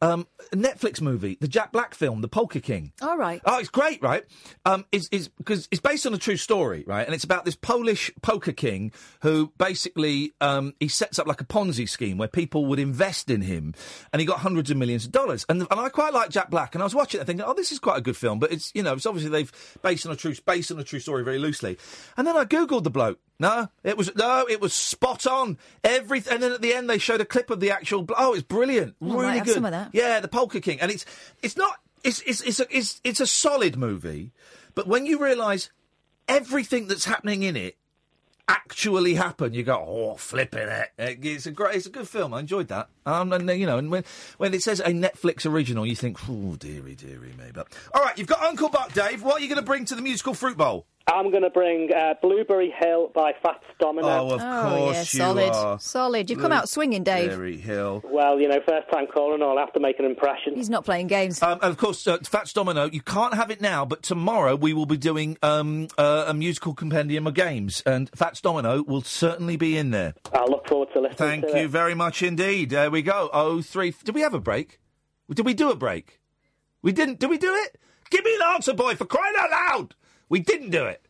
Um, 0.03 0.27
a 0.53 0.57
Netflix 0.57 1.01
movie, 1.01 1.39
the 1.41 1.49
Jack 1.49 1.73
Black 1.73 1.95
film, 1.95 2.21
The 2.21 2.29
Polka 2.29 2.61
King. 2.61 2.93
All 3.01 3.17
right. 3.17 3.41
Oh, 3.47 3.59
it's 3.59 3.71
great, 3.71 4.03
right? 4.03 4.25
Um, 4.67 4.85
it's 4.93 5.09
because 5.09 5.69
it's 5.71 5.81
based 5.81 6.07
on 6.07 6.13
a 6.13 6.19
true 6.19 6.37
story, 6.37 6.85
right? 6.87 7.07
And 7.07 7.15
it's 7.15 7.25
about 7.25 7.47
this 7.47 7.57
Polish 7.57 8.11
poker 8.21 8.53
king 8.53 8.93
who 9.23 9.53
basically 9.57 10.33
um, 10.43 10.75
he 10.81 10.89
sets 10.89 11.19
up 11.19 11.27
like 11.27 11.41
a 11.41 11.47
Ponzi 11.47 11.89
scheme 11.89 12.19
where 12.19 12.29
people 12.29 12.67
would 12.67 12.79
invest 12.79 13.31
in 13.31 13.41
him, 13.41 13.73
and 14.13 14.21
he 14.21 14.27
got 14.27 14.41
hundreds 14.41 14.71
of 14.71 14.77
millions 14.77 15.07
of 15.07 15.13
dollars. 15.13 15.47
And 15.49 15.63
and 15.71 15.81
I 15.81 15.89
quite 15.89 16.13
like 16.13 16.29
Jack 16.29 16.51
Black, 16.51 16.75
and 16.75 16.83
I 16.83 16.85
was 16.85 16.95
watching 16.95 17.19
it 17.19 17.23
and 17.23 17.27
thinking, 17.27 17.47
oh, 17.47 17.55
this 17.55 17.73
is 17.73 17.79
quite 17.79 17.97
a 17.97 18.03
good 18.03 18.19
film, 18.19 18.39
but 18.39 18.53
it's 18.53 18.73
you 18.75 18.83
know 18.83 18.93
it's 18.93 19.07
obviously 19.07 19.31
they've 19.31 19.79
based 19.83 20.05
on 20.05 20.13
a 20.13 20.17
true 20.17 20.35
based 20.45 20.71
on 20.71 20.79
a 20.79 20.85
true 20.85 21.01
story 21.01 21.25
very 21.25 21.39
loosely. 21.39 21.79
And 22.19 22.27
then 22.27 22.37
I 22.37 22.45
googled 22.45 22.83
the 22.83 22.91
bloke. 22.91 23.19
No, 23.39 23.69
it 23.85 23.97
was 23.99 24.15
no, 24.17 24.47
it 24.49 24.61
was 24.61 24.73
spot 24.73 25.27
on. 25.27 25.59
Everything, 25.85 26.35
and 26.35 26.43
then 26.43 26.53
at 26.53 26.63
the 26.63 26.73
end 26.73 26.89
they 26.89 26.99
showed 26.99 27.21
a 27.21 27.25
clip 27.27 27.51
of 27.51 27.61
the 27.61 27.71
actual. 27.71 28.03
bl- 28.03 28.15
Oh, 28.17 28.33
it's 28.33 28.43
brilliant, 28.43 28.95
Oh, 29.03 29.19
really 29.19 29.41
good. 29.41 29.55
some 29.55 29.65
of 29.67 29.73
that. 29.73 29.91
Yeah, 29.93 30.21
the 30.21 30.29
Polka 30.29 30.61
King, 30.61 30.81
and 30.81 30.91
it's 30.91 31.05
it's 31.43 31.57
not 31.57 31.77
it's 32.03 32.21
it's 32.23 32.41
it's 32.41 32.61
a, 32.61 32.67
it's 32.77 33.01
it's 33.05 33.21
a 33.21 33.27
solid 33.27 33.77
movie, 33.77 34.33
but 34.75 34.87
when 34.87 35.05
you 35.07 35.23
realise 35.23 35.71
everything 36.29 36.87
that's 36.87 37.05
happening 37.05 37.43
in 37.43 37.57
it 37.57 37.77
actually 38.49 39.15
happened, 39.15 39.55
you 39.57 39.65
go, 39.65 39.75
oh, 39.87 40.17
flipping 40.17 40.69
it. 40.69 40.89
It's 40.99 41.47
a 41.47 41.51
great, 41.51 41.75
it's 41.75 41.87
a 41.87 41.91
good 41.91 42.09
film. 42.09 42.33
I 42.33 42.41
enjoyed 42.41 42.69
that. 42.69 42.89
Um, 43.05 43.33
and 43.33 43.49
you 43.51 43.67
know, 43.67 43.77
and 43.79 43.91
when 43.91 44.05
when 44.39 44.55
it 44.55 44.63
says 44.63 44.81
a 44.81 44.91
Netflix 44.91 45.45
original, 45.51 45.85
you 45.85 45.97
think, 45.97 46.19
oh, 46.29 46.57
dearie, 46.57 46.95
dearie 46.95 47.35
me. 47.39 47.51
But 47.53 47.69
all 47.95 48.03
right, 48.03 48.17
you've 48.17 48.29
got 48.29 48.43
Uncle 48.43 48.69
Buck, 48.69 48.93
Dave. 48.93 49.23
What 49.23 49.35
are 49.35 49.41
you 49.41 49.49
going 49.49 49.61
to 49.61 49.65
bring 49.67 49.85
to 49.87 49.95
the 49.95 50.03
musical 50.03 50.33
fruit 50.35 50.57
bowl? 50.57 50.87
I'm 51.09 51.31
going 51.31 51.45
to 51.45 51.51
bring 51.51 51.91
uh, 51.95 52.15
Blueberry 52.21 52.75
Hill 52.77 53.13
by 53.15 53.33
Fats 53.41 53.63
Domino. 53.79 54.09
Oh, 54.09 54.35
of 54.35 54.41
Oh, 54.43 54.69
course 54.77 54.95
yeah, 54.95 55.01
you 55.01 55.05
solid. 55.05 55.53
are. 55.55 55.79
Solid. 55.79 56.29
You've 56.29 56.41
come 56.41 56.51
out 56.51 56.69
swinging, 56.69 57.05
Dave. 57.05 57.29
Blueberry 57.29 57.59
Hill. 57.59 58.03
Well, 58.05 58.41
you 58.41 58.49
know, 58.49 58.59
first 58.67 58.91
time 58.93 59.07
caller 59.07 59.35
and 59.35 59.43
all, 59.43 59.57
I 59.57 59.61
have 59.61 59.73
to 59.75 59.81
make 59.81 60.01
an 60.01 60.05
impression. 60.05 60.57
He's 60.57 60.69
not 60.69 60.85
playing 60.85 61.07
games. 61.07 61.41
Um, 61.41 61.61
and 61.63 61.71
of 61.71 61.77
course, 61.77 62.05
uh, 62.09 62.19
Fats 62.25 62.53
Domino, 62.53 62.87
you 62.91 63.01
can't 63.03 63.35
have 63.35 63.53
it 63.53 63.61
now, 63.61 63.85
but 63.85 64.03
tomorrow 64.03 64.57
we 64.57 64.73
will 64.73 64.85
be 64.87 64.97
doing 64.97 65.39
um, 65.45 65.87
uh, 65.97 66.25
a 66.27 66.35
musical 66.35 66.75
compendium 66.75 67.29
of 67.29 67.35
games, 67.35 67.85
and 67.87 68.11
Fats 68.13 68.41
Domino 68.41 68.83
will 68.83 69.03
certainly 69.03 69.57
be 69.57 69.77
in 69.77 69.93
there. 69.93 70.15
I 70.35 70.45
look 70.47 70.67
forward 70.67 70.89
to 70.95 71.01
listening 71.01 71.17
Thank 71.43 71.47
to 71.53 71.59
you 71.61 71.67
it. 71.67 71.71
very 71.71 71.95
much 71.95 72.21
indeed. 72.25 72.71
There 72.71 72.91
we 72.91 73.03
go. 73.03 73.31
Oh, 73.33 73.63
three. 73.63 73.95
Did 74.05 74.15
we 74.17 74.23
have 74.23 74.35
a 74.35 74.41
break? 74.41 74.81
Did 75.33 75.47
we 75.47 75.55
do 75.55 75.71
a 75.71 75.77
break? 75.77 76.21
We 76.83 76.91
didn't. 76.91 77.21
Did 77.21 77.31
we 77.31 77.39
do 77.39 77.55
it? 77.55 77.79
Give 78.11 78.25
me 78.25 78.35
an 78.35 78.43
answer, 78.55 78.75
boy, 78.75 78.97
for 78.97 79.05
crying 79.05 79.35
out 79.39 79.51
loud. 79.51 79.95
We 80.29 80.41
didn't 80.41 80.71
do 80.71 80.85
it. 80.87 81.01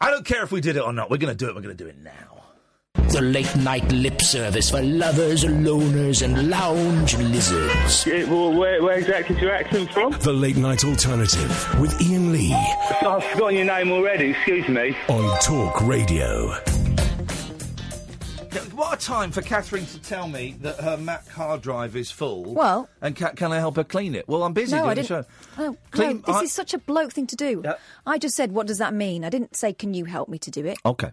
I 0.00 0.10
don't 0.10 0.26
care 0.26 0.42
if 0.42 0.52
we 0.52 0.60
did 0.60 0.76
it 0.76 0.82
or 0.82 0.92
not. 0.92 1.10
We're 1.10 1.16
going 1.16 1.36
to 1.36 1.44
do 1.44 1.48
it. 1.48 1.54
We're 1.54 1.62
going 1.62 1.76
to 1.76 1.84
do 1.84 1.88
it 1.88 1.96
now. 2.02 2.42
The 3.10 3.20
late 3.20 3.54
night 3.56 3.90
lip 3.92 4.20
service 4.20 4.70
for 4.70 4.82
lovers, 4.82 5.44
loners, 5.44 6.22
and 6.22 6.50
lounge 6.50 7.16
lizards. 7.16 8.04
well, 8.28 8.52
where, 8.52 8.82
where 8.82 8.98
exactly 8.98 9.36
is 9.36 9.42
your 9.42 9.52
accent 9.52 9.90
from? 9.92 10.12
The 10.12 10.32
Late 10.32 10.56
Night 10.56 10.84
Alternative 10.84 11.80
with 11.80 11.94
Iain 12.02 12.32
Lee 12.32 12.52
I've 12.52 13.22
forgotten 13.24 13.56
your 13.56 13.64
name 13.66 13.92
already, 13.92 14.30
excuse 14.30 14.68
me. 14.68 14.96
on 15.08 15.38
Talk 15.40 15.80
Radio. 15.82 16.75
What 18.74 19.02
a 19.02 19.04
time 19.06 19.30
for 19.32 19.42
Catherine 19.42 19.86
to 19.86 19.98
tell 20.00 20.28
me 20.28 20.56
that 20.60 20.80
her 20.80 20.96
Mac 20.96 21.28
hard 21.28 21.62
drive 21.62 21.96
is 21.96 22.10
full. 22.10 22.54
Well- 22.54 22.88
and 23.00 23.14
ca- 23.16 23.32
can 23.32 23.52
I 23.52 23.58
help 23.58 23.76
her 23.76 23.84
clean 23.84 24.14
it? 24.14 24.28
Well, 24.28 24.42
I'm 24.42 24.52
busy 24.52 24.72
no, 24.74 24.78
doing 24.82 24.90
I 24.90 24.94
didn't. 24.94 25.08
show. 25.08 25.24
Oh, 25.58 25.76
Clean- 25.90 26.16
no, 26.16 26.22
this 26.26 26.36
I- 26.36 26.42
is 26.42 26.52
such 26.52 26.74
a 26.74 26.78
bloke 26.78 27.12
thing 27.12 27.26
to 27.28 27.36
do. 27.36 27.62
I 28.06 28.18
just 28.18 28.34
said, 28.36 28.52
"What 28.52 28.66
does 28.66 28.78
that 28.78 28.92
mean?" 28.94 29.24
I 29.24 29.30
didn't 29.30 29.56
say, 29.56 29.72
"Can 29.72 29.94
you 29.94 30.04
help 30.06 30.28
me 30.28 30.38
to 30.38 30.50
do 30.50 30.64
it?" 30.66 30.78
Okay. 30.84 31.10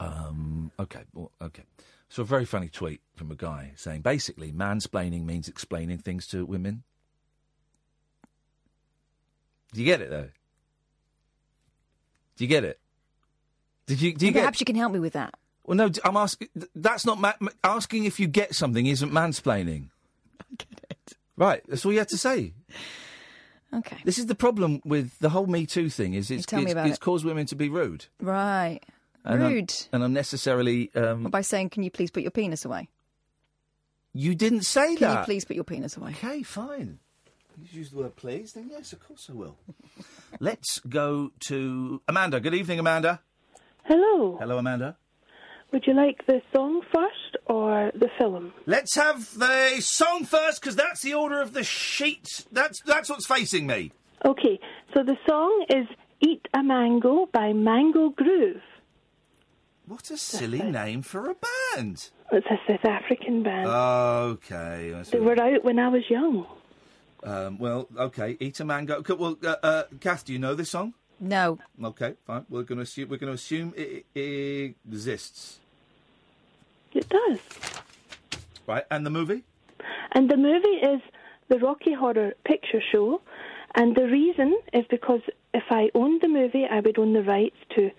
Um, 0.00 0.70
okay. 0.78 1.02
Well, 1.14 1.30
okay. 1.40 1.64
So 2.08 2.22
a 2.22 2.24
very 2.24 2.44
funny 2.44 2.68
tweet 2.68 3.00
from 3.14 3.30
a 3.30 3.34
guy 3.34 3.72
saying 3.76 4.02
basically 4.02 4.52
mansplaining 4.52 5.24
means 5.24 5.48
explaining 5.48 5.98
things 5.98 6.26
to 6.28 6.44
women. 6.46 6.84
Do 9.72 9.80
you 9.80 9.86
get 9.86 10.00
it 10.00 10.10
though? 10.10 10.30
Do 12.36 12.44
you 12.44 12.48
get 12.48 12.64
it? 12.64 12.78
Did 13.86 14.00
you? 14.00 14.14
Do 14.14 14.26
you? 14.26 14.32
Perhaps 14.32 14.60
you 14.60 14.66
can 14.66 14.76
help 14.76 14.92
me 14.92 14.98
with 15.00 15.14
that. 15.14 15.34
Well, 15.66 15.76
no. 15.76 15.90
I'm 16.04 16.16
asking. 16.16 16.48
That's 16.74 17.04
not 17.04 17.18
ma- 17.20 17.34
ma- 17.40 17.50
asking 17.64 18.04
if 18.04 18.18
you 18.20 18.26
get 18.26 18.54
something. 18.54 18.86
Isn't 18.86 19.10
mansplaining? 19.12 19.88
I 20.40 20.44
get 20.56 20.86
it. 20.90 21.12
Right. 21.36 21.62
That's 21.68 21.84
all 21.84 21.92
you 21.92 21.98
had 21.98 22.08
to 22.10 22.18
say. 22.18 22.52
Okay. 23.74 23.96
This 24.04 24.18
is 24.18 24.26
the 24.26 24.34
problem 24.34 24.80
with 24.84 25.18
the 25.18 25.28
whole 25.28 25.46
Me 25.46 25.66
Too 25.66 25.90
thing. 25.90 26.14
Is 26.14 26.30
it's 26.30 26.46
tell 26.46 26.60
me 26.60 26.66
it's, 26.66 26.72
about 26.72 26.86
it's 26.86 26.96
it. 26.98 27.00
caused 27.00 27.24
women 27.24 27.46
to 27.46 27.56
be 27.56 27.68
rude 27.68 28.06
Right. 28.20 28.80
and 29.24 29.42
un- 29.42 29.52
Rude. 29.52 29.74
and 29.92 30.02
unnecessarily. 30.04 30.90
Um, 30.94 31.24
By 31.24 31.42
saying, 31.42 31.70
"Can 31.70 31.82
you 31.82 31.90
please 31.90 32.10
put 32.10 32.22
your 32.22 32.30
penis 32.30 32.64
away?" 32.64 32.88
you 34.14 34.34
didn't 34.34 34.62
say 34.62 34.96
Can 34.96 35.08
that. 35.08 35.18
you 35.20 35.24
please 35.26 35.44
put 35.44 35.56
your 35.56 35.64
penis 35.64 35.96
away? 35.96 36.12
Okay, 36.12 36.42
fine. 36.42 37.00
You 37.58 37.80
use 37.80 37.90
the 37.90 37.96
word 37.98 38.16
please, 38.16 38.52
then 38.52 38.68
yes, 38.70 38.92
of 38.94 39.00
course 39.06 39.28
I 39.30 39.34
will. 39.34 39.56
Let's 40.40 40.78
go 40.80 41.32
to 41.48 42.00
Amanda. 42.08 42.40
Good 42.40 42.54
evening, 42.54 42.78
Amanda. 42.78 43.20
Hello. 43.84 44.36
Hello, 44.38 44.56
Amanda. 44.58 44.96
Would 45.72 45.86
you 45.86 45.94
like 45.94 46.24
the 46.26 46.40
song 46.54 46.82
first 46.94 47.36
or 47.46 47.90
the 47.94 48.08
film? 48.18 48.52
Let's 48.66 48.94
have 48.94 49.38
the 49.38 49.80
song 49.80 50.24
first 50.24 50.60
because 50.60 50.76
that's 50.76 51.02
the 51.02 51.14
order 51.14 51.40
of 51.40 51.52
the 51.52 51.64
sheet. 51.64 52.46
That's 52.52 52.80
that's 52.82 53.08
what's 53.08 53.26
facing 53.26 53.66
me. 53.66 53.92
Okay, 54.24 54.58
so 54.94 55.02
the 55.02 55.16
song 55.28 55.66
is 55.68 55.86
Eat 56.20 56.46
a 56.54 56.62
Mango 56.62 57.26
by 57.32 57.52
Mango 57.52 58.10
Groove. 58.10 58.62
What 59.86 60.10
a 60.10 60.16
silly 60.16 60.62
name 60.62 61.02
for 61.02 61.30
a 61.30 61.34
band. 61.74 62.10
It's 62.32 62.46
a 62.46 62.56
South 62.66 62.84
African 62.84 63.42
band. 63.42 63.68
Okay. 63.68 64.94
I 64.94 65.02
see. 65.02 65.12
they 65.12 65.20
were 65.20 65.40
out 65.40 65.64
when 65.64 65.78
I 65.78 65.88
was 65.88 66.02
young. 66.10 66.46
Um, 67.22 67.58
well, 67.58 67.88
okay. 67.96 68.36
Eat 68.40 68.58
a 68.60 68.64
mango. 68.64 69.02
Well, 69.16 69.36
uh, 69.44 69.56
uh, 69.62 69.82
Kath, 70.00 70.24
do 70.24 70.32
you 70.32 70.38
know 70.38 70.54
this 70.54 70.70
song? 70.70 70.94
No. 71.20 71.58
Okay, 71.82 72.14
fine. 72.26 72.44
We're 72.50 72.62
going 72.62 72.76
to 72.76 72.82
assume 72.82 73.08
we're 73.08 73.16
going 73.18 73.30
to 73.30 73.34
assume 73.34 73.72
it, 73.76 74.04
it 74.14 74.74
exists, 74.88 75.58
It 76.92 77.08
does. 77.08 77.38
right? 78.66 78.84
And 78.90 79.04
the 79.06 79.10
movie? 79.10 79.42
And 80.12 80.30
the 80.30 80.36
movie 80.36 80.68
is 80.92 81.00
the 81.48 81.58
Rocky 81.58 81.92
Horror 81.94 82.32
Picture 82.44 82.82
Show. 82.92 83.20
And 83.74 83.94
the 83.94 84.06
reason 84.06 84.58
is 84.72 84.84
because 84.90 85.20
if 85.54 85.64
I 85.70 85.90
owned 85.94 86.20
the 86.22 86.28
movie, 86.28 86.64
I 86.70 86.80
would 86.80 86.98
own 86.98 87.12
the 87.12 87.22
rights 87.22 87.56
to 87.76 87.90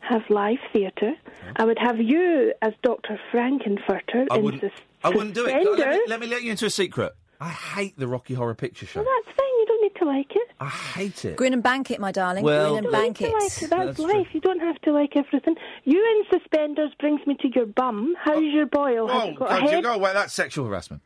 have 0.00 0.22
live 0.30 0.58
theatre. 0.72 1.14
I 1.56 1.64
would 1.64 1.78
have 1.78 1.98
you 2.00 2.52
as 2.62 2.72
Dr. 2.82 3.18
Frank-N-Furter 3.32 4.26
I 4.30 4.36
in 4.36 4.42
wouldn't. 4.42 4.62
sus- 4.62 4.80
I 5.04 5.10
wouldn't 5.10 5.34
do 5.34 5.46
it. 5.46 5.52
Let 5.78 5.90
me, 5.90 6.00
let 6.08 6.20
me 6.20 6.26
let 6.26 6.42
you 6.42 6.50
into 6.52 6.66
a 6.66 6.70
secret. 6.70 7.14
I 7.40 7.50
hate 7.50 7.96
the 7.98 8.08
Rocky 8.08 8.34
Horror 8.34 8.54
Picture 8.54 8.86
Show. 8.86 9.00
Well, 9.02 9.08
that's 9.24 9.36
fine. 9.36 9.46
You 9.60 9.66
don't 9.66 9.82
need 9.82 9.94
to 9.97 9.97
like 10.08 10.34
it. 10.34 10.48
I 10.58 10.68
hate 10.68 11.24
it. 11.24 11.36
Grin 11.36 11.52
and 11.52 11.62
bank 11.62 11.90
it, 11.90 12.00
my 12.00 12.10
darling. 12.12 12.42
Well- 12.44 12.72
Grin 12.74 12.84
and 12.84 12.92
don't 12.92 12.92
bank 13.02 13.20
it. 13.22 13.26
to 13.30 13.32
like 13.32 13.44
it. 13.62 13.70
That's, 13.70 13.70
That's 13.70 13.98
life. 14.00 14.26
You 14.32 14.40
don't 14.40 14.60
have 14.60 14.80
to 14.82 14.92
like 14.92 15.16
everything. 15.16 15.54
You 15.84 16.24
in 16.32 16.38
suspenders 16.40 16.90
brings 16.98 17.24
me 17.26 17.36
to 17.42 17.48
your 17.54 17.66
bum. 17.66 18.14
How's 18.22 18.42
your 18.42 18.66
boil? 18.66 19.06
Has 19.08 19.22
Oh, 19.22 19.28
it 19.28 19.36
got 19.36 19.58
a 19.58 19.60
God, 19.60 19.70
you 19.72 19.82
go 19.82 19.92
away. 19.94 20.12
That's 20.12 20.32
sexual 20.32 20.66
harassment. 20.66 21.02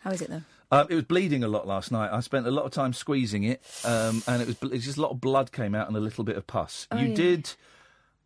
How 0.00 0.10
is 0.10 0.20
it 0.20 0.28
though? 0.30 0.42
Um, 0.70 0.86
it 0.90 0.94
was 0.94 1.04
bleeding 1.04 1.44
a 1.44 1.48
lot 1.48 1.66
last 1.66 1.92
night. 1.92 2.10
I 2.12 2.20
spent 2.20 2.46
a 2.46 2.50
lot 2.50 2.64
of 2.64 2.72
time 2.72 2.92
squeezing 2.92 3.44
it, 3.44 3.62
um, 3.84 4.22
and 4.26 4.42
it 4.42 4.46
was 4.48 4.56
bl- 4.56 4.72
it's 4.72 4.84
just 4.84 4.98
a 4.98 5.02
lot 5.02 5.12
of 5.12 5.20
blood 5.20 5.52
came 5.52 5.74
out 5.74 5.86
and 5.86 5.96
a 5.96 6.00
little 6.00 6.24
bit 6.24 6.36
of 6.36 6.46
pus. 6.46 6.88
Oh, 6.90 6.98
you 6.98 7.08
yeah. 7.10 7.14
did 7.14 7.50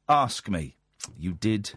ask 0.09 0.49
me. 0.49 0.77
You 1.19 1.33
did 1.35 1.73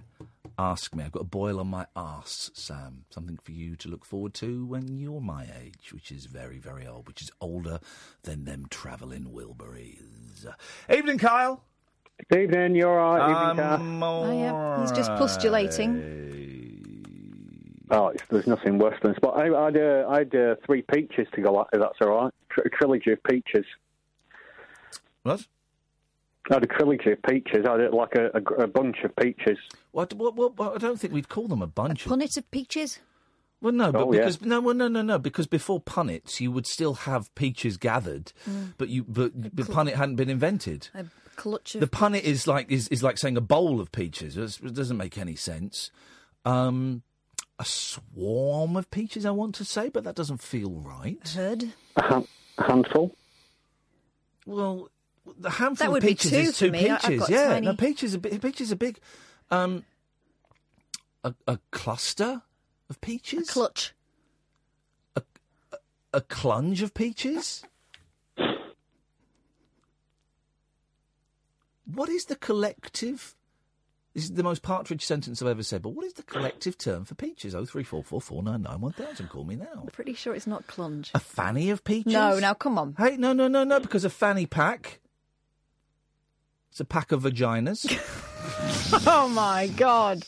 ask 0.61 0.95
me. 0.95 1.03
I've 1.03 1.11
got 1.11 1.21
a 1.21 1.25
boil 1.25 1.59
on 1.59 1.67
my 1.67 1.85
arse, 1.95 2.51
Sam. 2.53 3.05
Something 3.09 3.38
for 3.43 3.51
you 3.51 3.75
to 3.77 3.89
look 3.89 4.05
forward 4.05 4.33
to 4.35 4.65
when 4.65 4.97
you're 4.97 5.21
my 5.21 5.47
age, 5.63 5.91
which 5.93 6.11
is 6.11 6.25
very, 6.25 6.59
very 6.59 6.85
old, 6.85 7.07
which 7.07 7.21
is 7.21 7.31
older 7.41 7.79
than 8.23 8.45
them 8.45 8.67
travelling 8.69 9.25
Wilburys. 9.25 10.45
Evening, 10.93 11.17
Kyle. 11.17 11.63
Evening, 12.31 12.75
you're 12.75 12.99
all 12.99 13.17
right. 13.17 13.21
I'm 13.21 13.51
Evening, 13.51 13.65
Kath. 13.65 13.81
Oh 14.03 14.39
yeah, 14.39 14.81
he's 14.81 14.91
just 14.91 15.09
pustulating. 15.11 16.19
Oh, 17.89 18.07
it's, 18.09 18.23
there's 18.29 18.47
nothing 18.47 18.77
worse 18.77 18.97
than 19.01 19.15
spot. 19.15 19.38
I, 19.38 19.53
I 19.53 19.65
had, 19.65 19.77
uh, 19.77 20.05
I 20.07 20.19
had 20.19 20.33
uh, 20.33 20.55
three 20.65 20.81
peaches 20.81 21.27
to 21.33 21.41
go 21.41 21.59
at, 21.59 21.67
if 21.73 21.81
that's 21.81 21.97
all 21.99 22.09
right. 22.09 22.33
Tr- 22.49 22.61
a 22.61 22.69
trilogy 22.69 23.11
of 23.11 23.21
peaches. 23.23 23.65
What? 25.23 25.45
I 26.49 26.55
had 26.55 26.63
a 26.63 26.68
trilogy 26.68 27.11
of 27.11 27.22
peaches. 27.23 27.65
I 27.69 27.80
had 27.80 27.93
like 27.93 28.15
a, 28.15 28.30
a, 28.34 28.63
a 28.63 28.68
bunch 28.68 28.97
of 29.03 29.15
peaches. 29.15 29.57
What, 29.91 30.13
what, 30.13 30.35
what, 30.35 30.57
what? 30.57 30.76
I 30.76 30.77
don't 30.80 30.99
think 30.99 31.13
we'd 31.13 31.30
call 31.30 31.47
them 31.47 31.61
a 31.61 31.68
bunch 31.68 32.05
of. 32.05 32.11
Punnet 32.11 32.35
of 32.38 32.49
peaches. 32.51 32.99
Well, 33.61 33.73
no, 33.73 33.91
but 33.91 34.07
Oh, 34.07 34.11
yeah. 34.11 34.19
because 34.22 34.41
no, 34.41 34.59
well, 34.59 34.73
no, 34.73 34.88
no, 34.88 35.03
no, 35.03 35.19
because 35.19 35.45
before 35.45 35.80
punnets, 35.80 36.39
you 36.41 36.51
would 36.51 36.65
still 36.65 36.95
have 36.95 37.34
peaches 37.35 37.77
gathered, 37.77 38.34
Mm. 38.49 38.73
but 38.80 38.89
you, 38.89 39.03
but 39.07 39.31
the 39.55 39.63
cl- 39.63 39.77
punnet 39.85 39.93
hadn't 39.93 40.15
been 40.15 40.31
invented. 40.31 40.89
A 40.95 41.05
clutch 41.35 41.76
of. 41.76 41.81
The 41.81 41.88
punnet 41.88 42.23
is 42.23 42.47
like 42.47 42.72
is, 42.72 42.88
is 42.88 43.03
like 43.03 43.19
saying 43.19 43.38
a 43.38 43.41
bowl 43.41 43.80
of 43.80 43.91
peaches. 43.91 44.35
It's- 44.35 44.59
It 44.63 44.73
doesn't 44.73 44.97
make 44.97 45.15
any 45.19 45.35
sense. 45.35 45.91
Um, 46.43 47.03
a 47.59 47.65
swarm 47.65 48.76
of 48.77 48.89
peaches, 48.89 49.27
I 49.27 49.31
want 49.31 49.53
to 49.55 49.65
say, 49.65 49.89
but 49.89 50.03
that 50.05 50.15
doesn't 50.15 50.41
feel 50.41 50.72
right. 50.72 51.19
Herd. 51.35 51.65
A, 51.97 52.01
hand, 52.01 52.27
a 52.57 52.63
handful. 52.63 53.15
Well, 54.47 54.89
the 55.40 55.49
handful 55.49 55.86
That 55.86 55.88
of 55.88 55.94
would 55.94 56.02
be 56.03 56.10
peaches 56.10 56.32
two 56.32 56.38
is 56.38 56.58
two 56.58 56.72
me. 56.72 56.90
Peaches. 57.03 57.30
yeah, 57.30 57.48
tiny- 57.49 57.66
no, 57.68 57.76
peaches 57.76 58.16
are 58.16 58.20
big. 58.20 58.41
Peaches 58.41 58.72
are 58.72 58.76
big. 58.78 58.99
Um, 59.49 59.84
a, 61.24 61.34
a 61.48 61.60
cluster 61.72 62.41
of 62.90 62.99
peaches. 63.02 63.49
A 63.49 63.52
clutch. 63.52 63.94
a 66.14 66.22
clunge 66.22 66.82
of 66.82 66.94
peaches? 66.94 67.64
What 71.86 72.10
is 72.10 72.26
the 72.26 72.36
collective? 72.36 73.36
This 74.14 74.26
is 74.26 74.34
the 74.34 74.44
most 74.44 74.62
partridge 74.62 75.06
sentence 75.06 75.41
I've 75.41 75.48
ever 75.48 75.64
said. 75.64 75.82
But 75.82 75.90
what 75.90 76.06
is 76.06 76.14
the 76.14 76.24
collective 76.24 76.78
term 76.78 77.06
for 77.06 77.16
peaches? 77.16 77.56
Oh 77.56 77.66
three 77.66 77.84
four 77.84 78.03
four 78.03 78.22
four 78.22 78.44
nine 78.44 78.62
nine 78.62 78.82
one 78.82 78.91
thousand. 78.94 79.30
Call 79.30 79.44
me 79.45 79.56
now. 79.56 79.68
I'm 79.76 79.88
pretty 79.88 80.14
sure 80.14 80.34
it's 80.34 80.48
not 80.48 80.68
clunge. 80.68 81.12
A 81.14 81.20
fanny 81.20 81.70
of 81.70 81.84
peaches? 81.84 82.12
No, 82.14 82.40
now 82.40 82.53
come 82.53 82.78
on. 82.78 82.95
Hey, 82.98 83.16
no, 83.18 83.34
no, 83.34 83.48
no, 83.48 83.64
no. 83.64 83.80
Because 83.80 84.03
a 84.06 84.10
fanny 84.10 84.45
pack. 84.45 84.99
It's 86.72 86.80
a 86.80 86.85
pack 86.85 87.11
of 87.11 87.23
vaginas. 87.23 87.85
oh 89.07 89.27
my 89.27 89.68
god. 89.68 90.23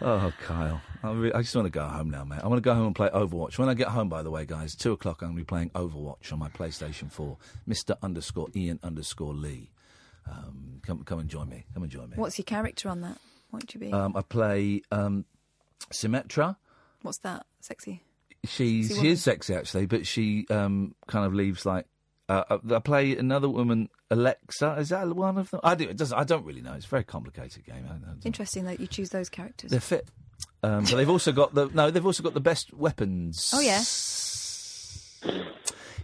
Oh, 0.00 0.32
Kyle. 0.42 0.80
I, 1.04 1.12
re- 1.12 1.32
I 1.32 1.42
just 1.42 1.54
want 1.54 1.66
to 1.66 1.70
go 1.70 1.84
home 1.84 2.10
now, 2.10 2.24
mate. 2.24 2.40
I 2.42 2.48
want 2.48 2.56
to 2.58 2.62
go 2.62 2.74
home 2.74 2.86
and 2.86 2.94
play 2.96 3.08
Overwatch. 3.10 3.58
When 3.58 3.68
I 3.68 3.74
get 3.74 3.88
home, 3.88 4.08
by 4.08 4.22
the 4.22 4.30
way, 4.30 4.44
guys, 4.44 4.74
two 4.74 4.92
o'clock, 4.92 5.22
I'm 5.22 5.28
going 5.28 5.36
to 5.36 5.40
be 5.42 5.44
playing 5.44 5.70
Overwatch 5.70 6.32
on 6.32 6.38
my 6.38 6.48
PlayStation 6.48 7.10
4. 7.10 7.36
Mr. 7.68 7.96
underscore 8.02 8.48
Iain 8.56 8.80
underscore 8.82 9.34
Lee. 9.34 9.70
Um, 10.26 10.80
come, 10.82 11.04
come 11.04 11.18
and 11.18 11.28
join 11.28 11.48
me. 11.48 11.66
Come 11.74 11.82
and 11.82 11.92
join 11.92 12.10
me. 12.10 12.16
What's 12.16 12.38
your 12.38 12.44
character 12.44 12.88
on 12.88 13.02
that? 13.02 13.18
What 13.50 13.62
would 13.62 13.74
you 13.74 13.80
be? 13.80 13.92
Um, 13.92 14.16
I 14.16 14.22
play 14.22 14.82
um, 14.90 15.24
Symmetra. 15.92 16.56
What's 17.02 17.18
that? 17.18 17.44
Sexy. 17.60 18.02
She's 18.44 18.98
she 18.98 19.08
is 19.10 19.22
sexy 19.22 19.54
actually, 19.54 19.86
but 19.86 20.04
she 20.04 20.46
um, 20.50 20.94
kind 21.06 21.26
of 21.26 21.34
leaves 21.34 21.64
like. 21.64 21.86
Uh, 22.32 22.58
I 22.70 22.78
play 22.78 23.14
another 23.14 23.48
woman, 23.48 23.90
Alexa. 24.10 24.76
Is 24.78 24.88
that 24.88 25.06
one 25.08 25.36
of 25.36 25.50
them? 25.50 25.60
I 25.62 25.74
do. 25.74 25.84
It 25.86 25.98
doesn't. 25.98 26.16
I 26.16 26.24
don't 26.24 26.46
really 26.46 26.62
know. 26.62 26.72
It's 26.72 26.86
a 26.86 26.88
very 26.88 27.04
complicated 27.04 27.66
game. 27.66 27.86
Interesting 28.24 28.64
that 28.64 28.80
you 28.80 28.86
choose 28.86 29.10
those 29.10 29.28
characters. 29.28 29.70
they're 29.70 29.80
fit, 29.80 30.08
um, 30.62 30.84
but 30.84 30.94
they've 30.96 31.10
also 31.10 31.32
got 31.32 31.54
the 31.54 31.66
no. 31.74 31.90
They've 31.90 32.06
also 32.06 32.22
got 32.22 32.32
the 32.32 32.40
best 32.40 32.72
weapons. 32.72 33.52
Oh 33.54 33.60
yeah. 33.60 33.82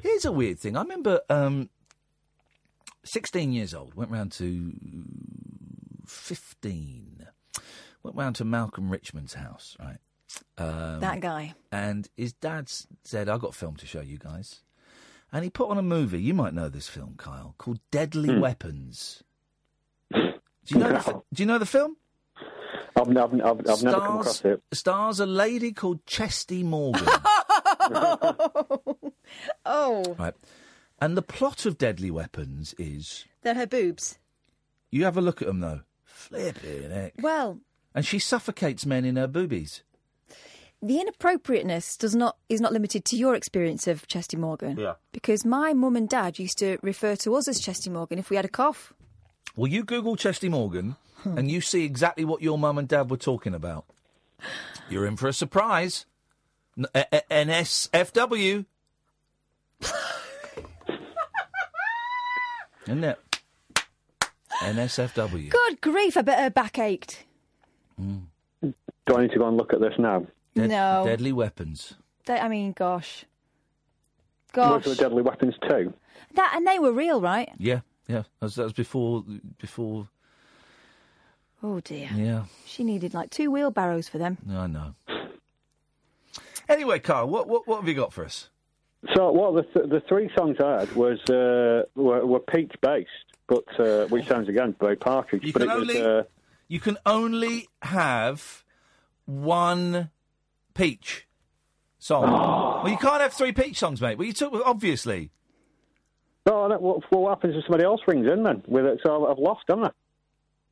Here's 0.03 0.25
a 0.27 0.33
weird 0.33 0.59
thing. 0.59 0.77
I 0.77 0.83
remember 0.83 1.23
um, 1.31 1.71
16 3.05 3.51
years 3.53 3.73
old, 3.73 3.95
went 3.95 4.11
round 4.11 4.31
to 4.33 4.73
15, 6.07 7.27
went 8.03 8.17
round 8.17 8.37
to 8.37 8.45
Malcolm 8.45 8.91
Richmond's 8.91 9.35
house, 9.35 9.77
right? 9.81 9.97
Um, 10.59 11.01
that 11.01 11.21
guy. 11.21 11.55
And 11.73 12.07
his 12.17 12.33
dad 12.35 12.71
said, 13.03 13.29
I've 13.29 13.41
got 13.41 13.51
a 13.51 13.59
film 13.59 13.77
to 13.77 13.87
show 13.87 14.03
you 14.03 14.19
guys. 14.19 14.61
And 15.33 15.45
he 15.45 15.51
put 15.51 15.69
on 15.69 15.77
a 15.79 15.83
movie, 15.83 16.21
you 16.23 16.33
might 16.35 16.55
know 16.55 16.69
this 16.69 16.89
film, 16.89 17.15
Kyle, 17.19 17.55
called 17.59 17.81
Deadly 17.91 18.35
Hmm. 18.35 18.41
Weapons. 18.41 19.23
Do 20.13 20.33
you 20.75 20.79
know 20.79 20.89
the, 20.93 21.23
do 21.35 21.43
you 21.43 21.47
know 21.47 21.59
the 21.59 21.67
film? 21.67 21.97
I've, 22.97 23.09
I've, 23.09 23.35
I've, 23.35 23.43
I've 23.45 23.83
never 23.83 24.01
come 24.01 24.19
across 24.21 24.45
it. 24.45 24.63
Stars 24.73 25.21
a 25.21 25.27
lady 25.27 25.73
called 25.73 26.05
Chesty 26.07 26.63
Morgan. 26.63 27.07
oh, 29.65 30.17
right. 30.19 30.35
And 31.01 31.17
the 31.17 31.23
plot 31.23 31.65
of 31.65 31.79
Deadly 31.79 32.11
Weapons 32.11 32.75
is 32.79 33.25
they're 33.43 33.55
her 33.55 33.67
boobs. 33.67 34.19
you 34.91 35.05
have 35.05 35.17
a 35.17 35.21
look 35.21 35.41
at 35.41 35.47
them 35.49 35.61
though. 35.61 35.81
Flipping 36.05 36.91
heck. 36.91 37.15
Well, 37.21 37.61
And 37.95 38.05
she 38.05 38.19
suffocates 38.19 38.85
men 38.85 39.05
in 39.05 39.17
her 39.17 39.29
boobies. 39.29 39.83
The 40.83 41.01
inappropriateness 41.01 41.97
does 41.97 42.15
not 42.15 42.37
is 42.49 42.61
not 42.61 42.73
limited 42.73 43.05
to 43.07 43.17
your 43.17 43.35
experience 43.35 43.87
of 43.87 44.07
Chesty 44.07 44.37
Morgan. 44.37 44.77
Yeah. 44.79 44.95
Because 45.13 45.45
my 45.45 45.73
mum 45.73 45.97
and 45.97 46.09
dad 46.09 46.39
used 46.39 46.59
to 46.59 46.79
refer 46.83 47.17
to 47.17 47.35
us 47.35 47.49
as 47.49 47.59
Chesty 47.61 47.91
Morgan 47.91 48.19
if 48.19 48.31
we 48.31 48.37
had 48.37 48.45
a 48.45 48.49
cough. 48.49 48.93
Well, 49.57 49.67
you 49.71 49.83
Google 49.85 50.15
Chesty 50.17 50.49
Morgan 50.49 50.97
and 51.25 51.51
you 51.51 51.61
see 51.61 51.85
exactly 51.85 52.25
what 52.25 52.43
your 52.43 52.57
mum 52.59 52.79
and 52.79 52.87
dad 52.87 53.11
were 53.11 53.17
talking 53.17 53.55
about. 53.55 53.85
You're 54.89 55.05
in 55.07 55.17
for 55.17 55.27
a 55.29 55.33
surprise. 55.33 56.07
N- 56.79 56.87
a- 56.95 57.07
a- 57.13 57.45
NSFW. 57.45 58.65
Isn't 62.87 63.05
it? 63.05 63.19
NSFW. 64.63 65.51
Good 65.51 65.81
grief! 65.81 66.17
I 66.17 66.23
bet 66.23 66.39
her 66.39 66.51
back 66.51 66.79
ached. 66.79 67.25
Do 67.99 68.23
I 69.15 69.23
need 69.23 69.33
to 69.33 69.39
go 69.39 69.47
and 69.49 69.57
look 69.57 69.73
at 69.73 69.81
this 69.81 69.93
now? 69.99 70.27
Dead- 70.55 70.71
No. 70.71 71.03
Deadly 71.07 71.33
weapons. 71.33 71.95
They, 72.27 72.39
I 72.39 72.49
mean, 72.49 72.73
gosh, 72.73 73.25
Was 74.55 74.83
gosh, 74.83 74.85
there 74.85 74.95
Deadly 74.95 75.23
Weapons 75.23 75.55
too? 75.69 75.95
that 76.35 76.53
and 76.57 76.67
they 76.67 76.79
were 76.79 76.93
real, 76.93 77.21
right? 77.21 77.51
Yeah, 77.59 77.81
yeah. 78.07 78.23
That 78.41 78.47
was, 78.47 78.55
that 78.57 78.65
was 78.65 78.73
before. 78.75 79.25
Before. 79.59 80.09
Oh 81.63 81.81
dear. 81.81 82.11
Yeah, 82.15 82.45
She 82.67 82.85
needed 82.85 83.15
like 83.15 83.31
two 83.31 83.51
wheelbarrows 83.51 84.09
for 84.09 84.19
them. 84.19 84.39
I 84.51 84.67
know. 84.67 84.95
Anyway, 86.69 86.99
Carl, 86.99 87.29
what 87.29 87.49
what 87.49 87.67
what 87.67 87.81
have 87.81 87.89
you 87.89 87.95
got 87.95 88.13
for 88.13 88.25
us? 88.25 88.51
So, 89.15 89.31
well, 89.33 89.53
the 89.53 89.63
th- 89.63 89.89
the 89.89 90.03
three 90.09 90.29
songs 90.37 90.57
I 90.61 90.81
had 90.81 90.93
was 90.95 91.19
uh, 91.31 91.85
were, 91.95 92.27
were 92.27 92.41
peach 92.41 92.73
based, 92.83 93.09
but 93.47 93.65
uh, 93.81 94.07
which 94.09 94.27
sounds 94.29 94.49
again 94.49 94.75
very 94.81 94.97
partridge. 94.97 95.45
You 95.45 95.53
but 95.53 95.63
can 95.63 95.71
it 95.71 95.75
was, 95.75 95.89
only 95.97 96.03
uh, 96.03 96.23
you 96.69 96.81
can 96.81 96.99
only 97.07 97.69
have 97.83 98.65
one 99.25 100.11
peach 100.79 101.27
song. 101.99 102.31
well, 102.83 102.89
you 102.89 102.97
can't 102.97 103.21
have 103.21 103.33
three 103.33 103.53
peach 103.53 103.79
songs, 103.79 104.01
mate. 104.01 104.17
Well, 104.17 104.27
you 104.27 104.33
took 104.33 104.55
obviously. 104.65 105.31
Oh, 106.47 106.69
that, 106.69 106.81
what, 106.81 107.03
what 107.11 107.29
happens 107.31 107.57
if 107.57 107.65
somebody 107.65 107.85
else 107.85 108.01
rings 108.07 108.27
in 108.27 108.43
then? 108.43 108.63
With 108.67 108.87
it, 108.87 109.01
so 109.05 109.25
I've, 109.25 109.33
I've 109.33 109.39
lost, 109.39 109.65
haven't 109.69 109.85
I? 109.85 109.91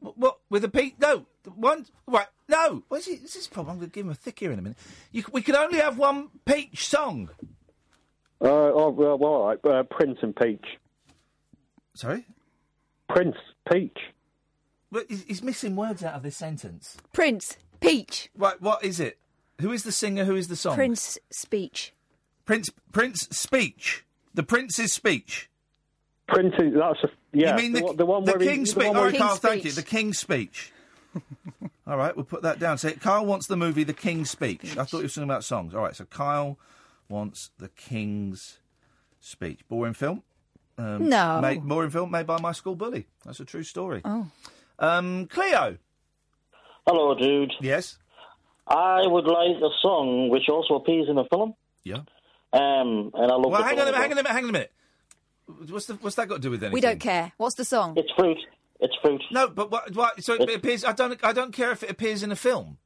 What, 0.00 0.18
what 0.18 0.38
with 0.48 0.64
a 0.64 0.68
peach? 0.68 0.94
No, 1.00 1.26
one. 1.54 1.84
Right? 2.06 2.28
No. 2.48 2.84
What's 2.88 3.08
it, 3.08 3.20
this 3.22 3.36
is 3.36 3.48
the 3.48 3.54
problem? 3.54 3.74
I'm 3.74 3.78
going 3.80 3.90
to 3.90 3.94
give 3.94 4.06
him 4.06 4.12
a 4.12 4.14
thick 4.14 4.40
ear 4.40 4.52
in 4.52 4.58
a 4.58 4.62
minute. 4.62 4.78
You, 5.10 5.24
we 5.32 5.42
can 5.42 5.56
only 5.56 5.78
have 5.78 5.98
one 5.98 6.28
peach 6.44 6.86
song. 6.86 7.30
Uh, 8.40 8.46
oh, 8.48 8.90
well, 8.90 9.18
well, 9.18 9.30
all 9.32 9.48
right. 9.48 9.64
Uh, 9.64 9.82
Prince 9.82 10.18
and 10.22 10.36
Peach. 10.36 10.64
Sorry. 11.94 12.26
Prince, 13.08 13.36
Peach. 13.70 13.98
But 14.92 15.06
he's, 15.08 15.24
he's 15.24 15.42
missing 15.42 15.74
words 15.74 16.04
out 16.04 16.14
of 16.14 16.22
this 16.22 16.36
sentence. 16.36 16.98
Prince, 17.12 17.56
Peach, 17.80 18.30
Right. 18.36 18.60
What 18.60 18.84
is 18.84 19.00
it? 19.00 19.18
Who 19.60 19.72
is 19.72 19.84
the 19.84 19.92
singer? 19.92 20.24
Who 20.24 20.36
is 20.36 20.48
the 20.48 20.56
song? 20.56 20.74
Prince 20.74 21.18
speech. 21.30 21.92
Prince. 22.44 22.70
Prince 22.92 23.20
speech. 23.30 24.04
The 24.34 24.42
Prince's 24.42 24.92
speech. 24.92 25.48
Prince, 26.28 26.54
that's 26.58 27.04
a, 27.04 27.08
yeah. 27.32 27.56
you 27.56 27.62
mean 27.62 27.72
the, 27.72 27.78
the, 27.80 27.84
one- 27.86 27.96
the 27.96 28.06
one 28.06 28.24
the 28.24 28.32
where 28.32 28.40
King's 28.40 28.74
the 28.74 28.80
speech? 28.80 28.86
one 28.88 28.96
All 28.96 29.02
where 29.02 29.10
right, 29.12 29.18
Carl, 29.20 29.36
thank 29.36 29.64
you. 29.64 29.70
The 29.72 29.82
King's 29.82 30.18
speech. 30.18 30.72
All 31.86 31.96
right, 31.96 32.14
we'll 32.16 32.24
put 32.24 32.42
that 32.42 32.58
down. 32.58 32.78
So 32.78 32.90
Kyle 32.92 33.24
wants 33.24 33.46
the 33.46 33.56
movie 33.56 33.84
The 33.84 33.94
King's 33.94 34.28
Speech. 34.30 34.76
I 34.76 34.84
thought 34.84 34.98
you 34.98 35.04
were 35.04 35.08
talking 35.08 35.22
about 35.22 35.44
songs. 35.44 35.72
All 35.74 35.82
right, 35.82 35.94
so 35.94 36.04
Kyle 36.04 36.58
wants 37.08 37.50
The 37.58 37.68
King's 37.68 38.58
Speech. 39.20 39.60
Boring 39.68 39.94
film. 39.94 40.22
Um, 40.76 41.08
No. 41.08 41.40
Made, 41.40 41.62
boring 41.62 41.90
film 41.90 42.10
made 42.10 42.26
by 42.26 42.40
my 42.40 42.52
school 42.52 42.74
bully. 42.74 43.06
That's 43.24 43.38
a 43.40 43.44
true 43.44 43.62
story. 43.62 44.02
Oh. 44.04 44.26
Um, 44.80 45.26
Cleo. 45.26 45.78
Hello, 46.86 47.14
dude. 47.14 47.52
Yes. 47.60 47.98
I 48.66 49.06
would 49.06 49.26
like 49.26 49.56
a 49.62 49.70
song 49.80 50.28
which 50.28 50.48
also 50.48 50.74
appears 50.74 51.08
in 51.08 51.16
the 51.16 51.24
film. 51.24 51.54
Yeah. 51.84 52.02
Um, 52.52 53.10
and 53.14 53.30
I 53.30 53.34
love. 53.36 53.50
Well, 53.50 53.60
the 53.60 53.64
hang 53.64 53.78
on 53.78 53.88
a 53.88 53.92
film 53.92 53.92
minute. 53.92 53.96
Hang 53.96 54.12
on 54.12 54.12
a 54.12 54.22
minute. 54.22 54.32
Hang 54.32 54.44
on 54.44 54.50
a 54.50 54.52
minute. 54.52 54.72
What's 55.70 55.86
the, 55.86 55.94
what's 55.94 56.16
that 56.16 56.28
got 56.28 56.36
to 56.36 56.40
do 56.40 56.50
with 56.50 56.62
anything? 56.62 56.74
We 56.74 56.80
don't 56.80 56.98
care. 56.98 57.32
What's 57.36 57.54
the 57.54 57.64
song? 57.64 57.94
It's 57.96 58.10
fruit. 58.12 58.38
It's 58.80 58.94
fruit. 59.00 59.22
No, 59.30 59.48
but 59.48 59.70
what? 59.70 59.94
what 59.94 60.22
so 60.22 60.34
it 60.34 60.54
appears. 60.54 60.84
I 60.84 60.92
don't. 60.92 61.22
I 61.24 61.32
don't 61.32 61.52
care 61.52 61.70
if 61.70 61.82
it 61.82 61.90
appears 61.90 62.22
in 62.22 62.32
a 62.32 62.36
film. 62.36 62.78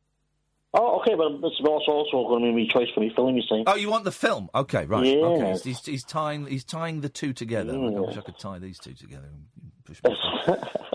Oh, 0.73 1.01
okay, 1.01 1.17
but 1.17 1.33
it's 1.49 1.61
also 1.67 1.91
also 1.91 2.29
going 2.29 2.45
to 2.45 2.55
be 2.55 2.63
my 2.63 2.69
choice 2.69 2.89
for 2.95 3.01
me 3.01 3.11
film. 3.15 3.35
You 3.35 3.43
see? 3.43 3.65
Oh, 3.67 3.75
you 3.75 3.91
want 3.91 4.05
the 4.05 4.13
film? 4.13 4.49
Okay, 4.55 4.87
right. 4.87 5.05
Yeah. 5.05 5.15
Okay, 5.15 5.51
he's, 5.51 5.65
he's, 5.65 5.85
he's 5.85 6.05
tying 6.05 6.47
he's 6.47 6.65
tying 6.65 7.01
the 7.01 7.09
two 7.09 7.33
together. 7.33 7.73
Like, 7.73 7.97
I 7.97 8.01
wish 8.01 8.17
I 8.17 8.21
could 8.21 8.39
tie 8.39 8.59
these 8.61 8.79
two 8.79 8.95
together. 8.95 9.27
and 9.27 9.47
Push 9.85 10.01
me 10.05 10.13
off 10.13 10.49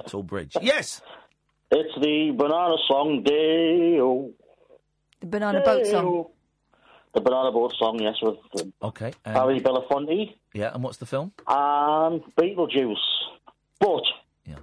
a 0.06 0.10
tall 0.10 0.24
bridge. 0.24 0.56
Yes. 0.62 1.02
It's 1.72 1.94
the 2.00 2.32
banana 2.38 2.76
song, 2.88 3.24
Deo. 3.24 4.32
The 5.22 5.28
banana 5.28 5.62
boat 5.62 5.86
song. 5.88 6.26
The 7.14 7.22
banana 7.22 7.52
boat 7.52 7.74
song, 7.80 8.00
yes, 8.02 8.16
with 8.22 8.36
uh, 8.60 8.88
Okay. 8.88 9.14
and- 9.24 9.38
Harry 9.38 9.60
Belafonte 9.62 10.36
yeah, 10.54 10.74
and 10.74 10.84
what's 10.84 10.98
the 10.98 11.06
film? 11.06 11.32
and 11.48 12.22
Beetlejuice, 12.40 12.96
but 13.80 14.04
yeah. 14.46 14.56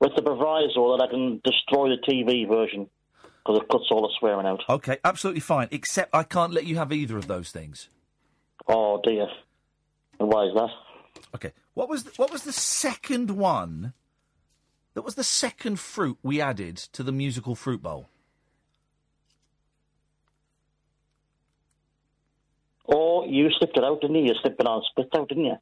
with 0.00 0.14
the 0.14 0.22
proviso 0.22 0.96
that 0.96 1.04
I 1.06 1.10
can 1.10 1.40
destroy 1.42 1.88
the 1.90 1.96
TV 2.06 2.46
version 2.46 2.88
because 3.22 3.60
it 3.62 3.68
cuts 3.70 3.84
all 3.90 4.02
the 4.02 4.14
swearing 4.18 4.46
out. 4.46 4.62
Okay, 4.68 4.98
absolutely 5.04 5.40
fine. 5.40 5.68
Except 5.70 6.14
I 6.14 6.22
can't 6.24 6.52
let 6.52 6.64
you 6.66 6.76
have 6.76 6.92
either 6.92 7.16
of 7.16 7.28
those 7.28 7.50
things. 7.50 7.88
Oh 8.68 9.00
dear. 9.02 9.28
And 10.18 10.28
why 10.30 10.44
is 10.46 10.54
that? 10.54 10.70
Okay. 11.34 11.52
What 11.74 11.88
was 11.88 12.04
the, 12.04 12.10
what 12.16 12.32
was 12.32 12.44
the 12.44 12.52
second 12.52 13.30
one? 13.30 13.92
That 14.94 15.02
was 15.02 15.14
the 15.14 15.24
second 15.24 15.78
fruit 15.78 16.18
we 16.22 16.40
added 16.40 16.76
to 16.92 17.02
the 17.02 17.12
musical 17.12 17.54
fruit 17.54 17.82
bowl. 17.82 18.08
Oh, 22.88 23.24
you 23.26 23.50
slipped 23.50 23.76
it 23.76 23.84
out, 23.84 24.00
didn't 24.00 24.16
you? 24.16 24.26
You 24.26 24.34
slipped 24.40 24.60
it 24.60 24.66
on 24.66 24.82
split 24.90 25.08
out, 25.14 25.28
didn't 25.28 25.44
you? 25.44 25.56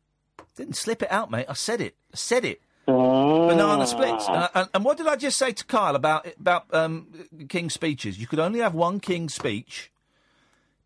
Didn't 0.56 0.76
slip 0.76 1.02
it 1.02 1.10
out, 1.10 1.30
mate. 1.30 1.46
I 1.48 1.54
said 1.54 1.80
it. 1.80 1.96
I 2.12 2.16
said 2.16 2.44
it. 2.44 2.60
Banana 2.86 3.86
splits. 3.86 4.26
Ah. 4.28 4.32
Uh, 4.32 4.48
and, 4.60 4.68
and 4.74 4.84
what 4.84 4.98
did 4.98 5.06
I 5.06 5.16
just 5.16 5.38
say 5.38 5.52
to 5.52 5.64
Kyle 5.64 5.96
about 5.96 6.26
about 6.38 6.72
um, 6.74 7.08
king's 7.48 7.74
speeches? 7.74 8.18
You 8.18 8.26
could 8.26 8.38
only 8.38 8.60
have 8.60 8.74
one 8.74 9.00
king's 9.00 9.34
speech 9.34 9.90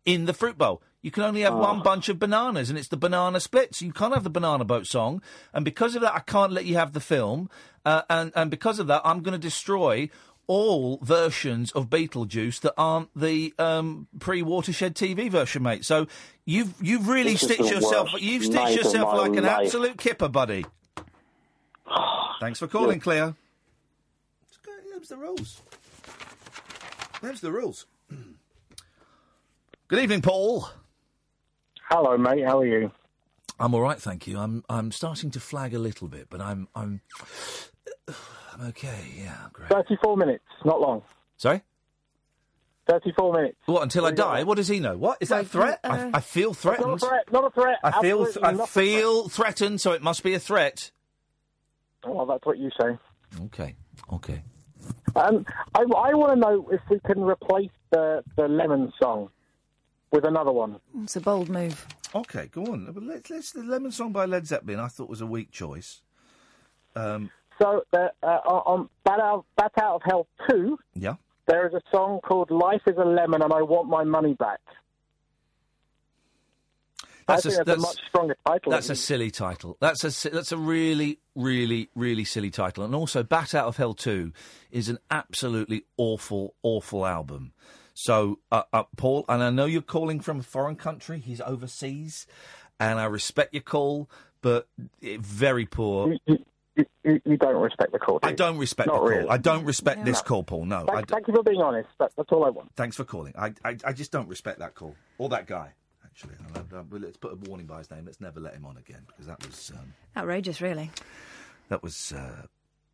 in 0.05 0.25
the 0.25 0.33
fruit 0.33 0.57
bowl. 0.57 0.81
You 1.01 1.11
can 1.11 1.23
only 1.23 1.41
have 1.41 1.55
one 1.55 1.81
bunch 1.81 2.09
of 2.09 2.19
bananas, 2.19 2.69
and 2.69 2.77
it's 2.77 2.89
the 2.89 2.97
banana 2.97 3.39
splits. 3.39 3.81
You 3.81 3.93
can't 3.93 4.13
have 4.13 4.25
the 4.25 4.29
banana 4.29 4.65
boat 4.65 4.85
song, 4.85 5.21
and 5.53 5.63
because 5.63 5.95
of 5.95 6.01
that, 6.01 6.13
I 6.13 6.19
can't 6.19 6.51
let 6.51 6.65
you 6.65 6.75
have 6.75 6.91
the 6.91 6.99
film. 6.99 7.49
Uh, 7.85 8.01
and 8.09 8.33
and 8.35 8.51
because 8.51 8.79
of 8.79 8.87
that, 8.87 9.01
I'm 9.05 9.21
going 9.21 9.33
to 9.33 9.39
destroy 9.39 10.09
all 10.49 10.97
versions 11.03 11.71
of 11.73 11.91
Beetlejuice 11.91 12.59
that 12.61 12.73
aren't 12.75 13.09
the 13.15 13.53
um, 13.59 14.07
pre-watershed 14.19 14.95
TV 14.95 15.29
version, 15.29 15.61
mate. 15.61 15.85
So 15.85 16.07
you've 16.43 16.73
you've 16.81 17.07
really 17.07 17.33
This 17.33 17.41
stitched 17.41 17.69
yourself 17.71 18.09
worst 18.11 18.23
you've 18.23 18.43
stitched 18.43 18.75
yourself 18.75 19.13
like 19.15 19.35
an 19.37 19.43
life. 19.43 19.65
absolute 19.65 19.99
kipper, 19.99 20.27
buddy. 20.27 20.65
Thanks 22.41 22.57
for 22.57 22.67
calling, 22.67 22.99
Cleo. 22.99 23.35
Them's 24.91 25.07
the 25.09 25.17
rules. 25.17 25.61
Them's 27.21 27.41
the 27.41 27.51
rules. 27.51 27.85
Good 29.87 29.99
evening, 29.99 30.21
Paul. 30.21 30.67
Hello, 31.89 32.17
mate. 32.17 32.43
How 32.43 32.59
are 32.59 32.65
you? 32.65 32.91
I'm 33.59 33.75
all 33.75 33.81
right, 33.81 33.99
thank 33.99 34.25
you. 34.25 34.39
I'm 34.39 34.63
I'm 34.67 34.91
starting 34.91 35.29
to 35.31 35.39
flag 35.39 35.75
a 35.75 35.79
little 35.79 36.07
bit, 36.07 36.27
but 36.29 36.41
I'm 36.41 36.67
I'm 36.73 37.01
I'm 38.07 38.15
okay. 38.67 39.13
Yeah, 39.17 39.35
great. 39.53 39.69
34 39.69 40.17
minutes, 40.17 40.43
not 40.65 40.81
long. 40.81 41.01
Sorry. 41.37 41.61
34 42.89 43.33
minutes. 43.33 43.57
What 43.65 43.83
until 43.83 44.05
I 44.05 44.11
die? 44.11 44.43
What 44.43 44.55
does 44.57 44.67
he 44.67 44.79
know? 44.79 44.97
What 44.97 45.19
is 45.21 45.29
that 45.29 45.41
a 45.45 45.47
threat? 45.47 45.79
I, 45.83 46.09
I 46.15 46.19
feel 46.21 46.53
threatened. 46.55 46.87
Not 46.87 47.03
a 47.03 47.07
threat. 47.07 47.31
Not 47.31 47.45
a 47.45 47.49
threat. 47.51 47.77
I 47.83 48.01
feel 48.01 48.21
Absolutely 48.21 48.43
I 48.43 48.51
not 48.53 48.63
a 48.63 48.71
feel 48.71 49.29
threatened, 49.29 49.81
so 49.81 49.91
it 49.91 50.01
must 50.01 50.23
be 50.23 50.33
a 50.33 50.39
threat. 50.39 50.91
threat. 52.01 52.15
Well, 52.15 52.25
that's 52.25 52.45
what 52.45 52.57
you 52.57 52.71
say. 52.79 52.97
Okay. 53.45 53.75
Okay. 54.11 54.41
Um, 55.15 55.45
I, 55.75 55.81
I 55.81 56.13
want 56.13 56.33
to 56.33 56.39
know 56.39 56.67
if 56.71 56.81
we 56.89 56.99
can 57.05 57.21
replace 57.21 57.69
the, 57.91 58.23
the 58.35 58.47
Lemon 58.47 58.91
song 59.01 59.29
with 60.11 60.25
another 60.25 60.51
one. 60.51 60.79
It's 61.03 61.15
a 61.15 61.21
bold 61.21 61.49
move. 61.49 61.85
Okay, 62.15 62.47
go 62.51 62.63
on. 62.63 62.91
Let's, 63.07 63.29
let's 63.29 63.51
the 63.51 63.61
Lemon 63.63 63.91
Song 63.91 64.11
by 64.11 64.25
Led 64.25 64.47
Zeppelin. 64.47 64.79
I 64.79 64.87
thought 64.87 65.09
was 65.09 65.21
a 65.21 65.27
weak 65.27 65.51
choice. 65.51 66.01
Um, 66.95 67.29
So, 67.61 67.83
uh, 67.93 68.07
uh, 68.23 68.25
on 68.25 68.89
Bat 69.03 69.19
Out, 69.19 69.45
Bat 69.57 69.71
Out 69.81 69.95
of 69.95 70.01
Hell 70.05 70.27
2, 70.49 70.77
yeah. 70.95 71.15
there 71.47 71.67
is 71.67 71.73
a 71.73 71.81
song 71.91 72.19
called 72.23 72.49
Life 72.51 72.81
is 72.87 72.95
a 72.97 73.03
Lemon 73.05 73.41
and 73.41 73.51
I 73.51 73.61
Want 73.61 73.89
My 73.89 74.03
Money 74.03 74.33
Back. 74.33 74.59
That's 77.27 77.45
a- 77.45 77.49
that's, 77.49 77.57
that's- 77.59 77.77
a 77.77 77.81
much 77.81 77.97
stronger 78.07 78.37
title. 78.47 78.71
That's 78.71 78.89
a 78.89 78.95
silly 78.95 79.29
title. 79.29 79.77
That's 79.79 80.03
a 80.03 80.29
that's 80.31 80.51
a 80.51 80.57
really 80.57 81.19
really 81.35 81.89
really 81.93 82.23
silly 82.25 82.49
title. 82.49 82.83
And 82.83 82.95
also, 82.95 83.21
Bat 83.21 83.53
Out 83.53 83.67
of 83.67 83.77
Hell 83.77 83.93
Two 83.93 84.33
is 84.71 84.89
an 84.89 84.97
absolutely 85.11 85.83
awful 85.97 86.55
awful 86.63 87.05
album. 87.05 87.51
So, 87.93 88.39
uh, 88.51 88.63
uh, 88.73 88.83
Paul, 88.97 89.25
and 89.29 89.43
I 89.43 89.51
know 89.51 89.65
you're 89.65 89.81
calling 89.83 90.21
from 90.21 90.39
a 90.39 90.43
foreign 90.43 90.75
country. 90.75 91.19
He's 91.19 91.39
overseas, 91.41 92.25
and 92.79 92.99
I 92.99 93.05
respect 93.05 93.53
your 93.53 93.61
call, 93.61 94.09
but 94.41 94.67
very 95.01 95.67
poor. 95.67 96.15
You 96.79 96.85
you, 97.03 97.21
you 97.25 97.37
don't 97.37 97.61
respect 97.61 97.91
the 97.91 97.99
call. 97.99 98.19
do 98.19 98.27
I 98.29 98.31
don't 98.33 98.57
respect 98.57 98.87
Not 98.87 98.93
the 98.93 98.99
call. 98.99 99.07
really. 99.09 99.29
I 99.29 99.37
don't 99.37 99.65
respect 99.65 100.05
this 100.05 100.17
No. 100.17 100.23
call, 100.23 100.43
Paul. 100.43 100.65
No. 100.65 100.85
Thank, 100.85 100.97
I 100.97 101.01
d- 101.01 101.05
thank 101.13 101.27
you 101.27 101.33
for 101.35 101.43
being 101.43 101.61
honest. 101.61 101.89
That, 101.99 102.11
that's 102.15 102.31
all 102.31 102.45
I 102.45 102.49
want. 102.49 102.71
Thanks 102.75 102.95
for 102.95 103.03
calling. 103.03 103.33
I, 103.37 103.53
I, 103.65 103.77
I 103.85 103.93
just 103.93 104.11
don't 104.11 104.27
respect 104.29 104.59
that 104.59 104.75
call. 104.75 104.95
Or 105.17 105.29
that 105.29 105.45
guy, 105.47 105.73
actually. 106.05 106.35
And 106.55 106.73
I- 106.73 106.77
I- 106.77 106.83
let's 106.99 107.17
put 107.17 107.33
a 107.33 107.35
warning 107.49 107.65
by 107.65 107.79
his 107.79 107.91
name. 107.91 108.05
Let's 108.05 108.21
never 108.21 108.39
let 108.39 108.53
him 108.53 108.65
on 108.65 108.77
again, 108.77 109.01
because 109.07 109.27
that 109.27 109.45
was. 109.45 109.71
Um, 109.75 109.93
Outrageous, 110.15 110.61
really. 110.61 110.91
That 111.69 111.83
was 111.83 112.11
uh, 112.13 112.43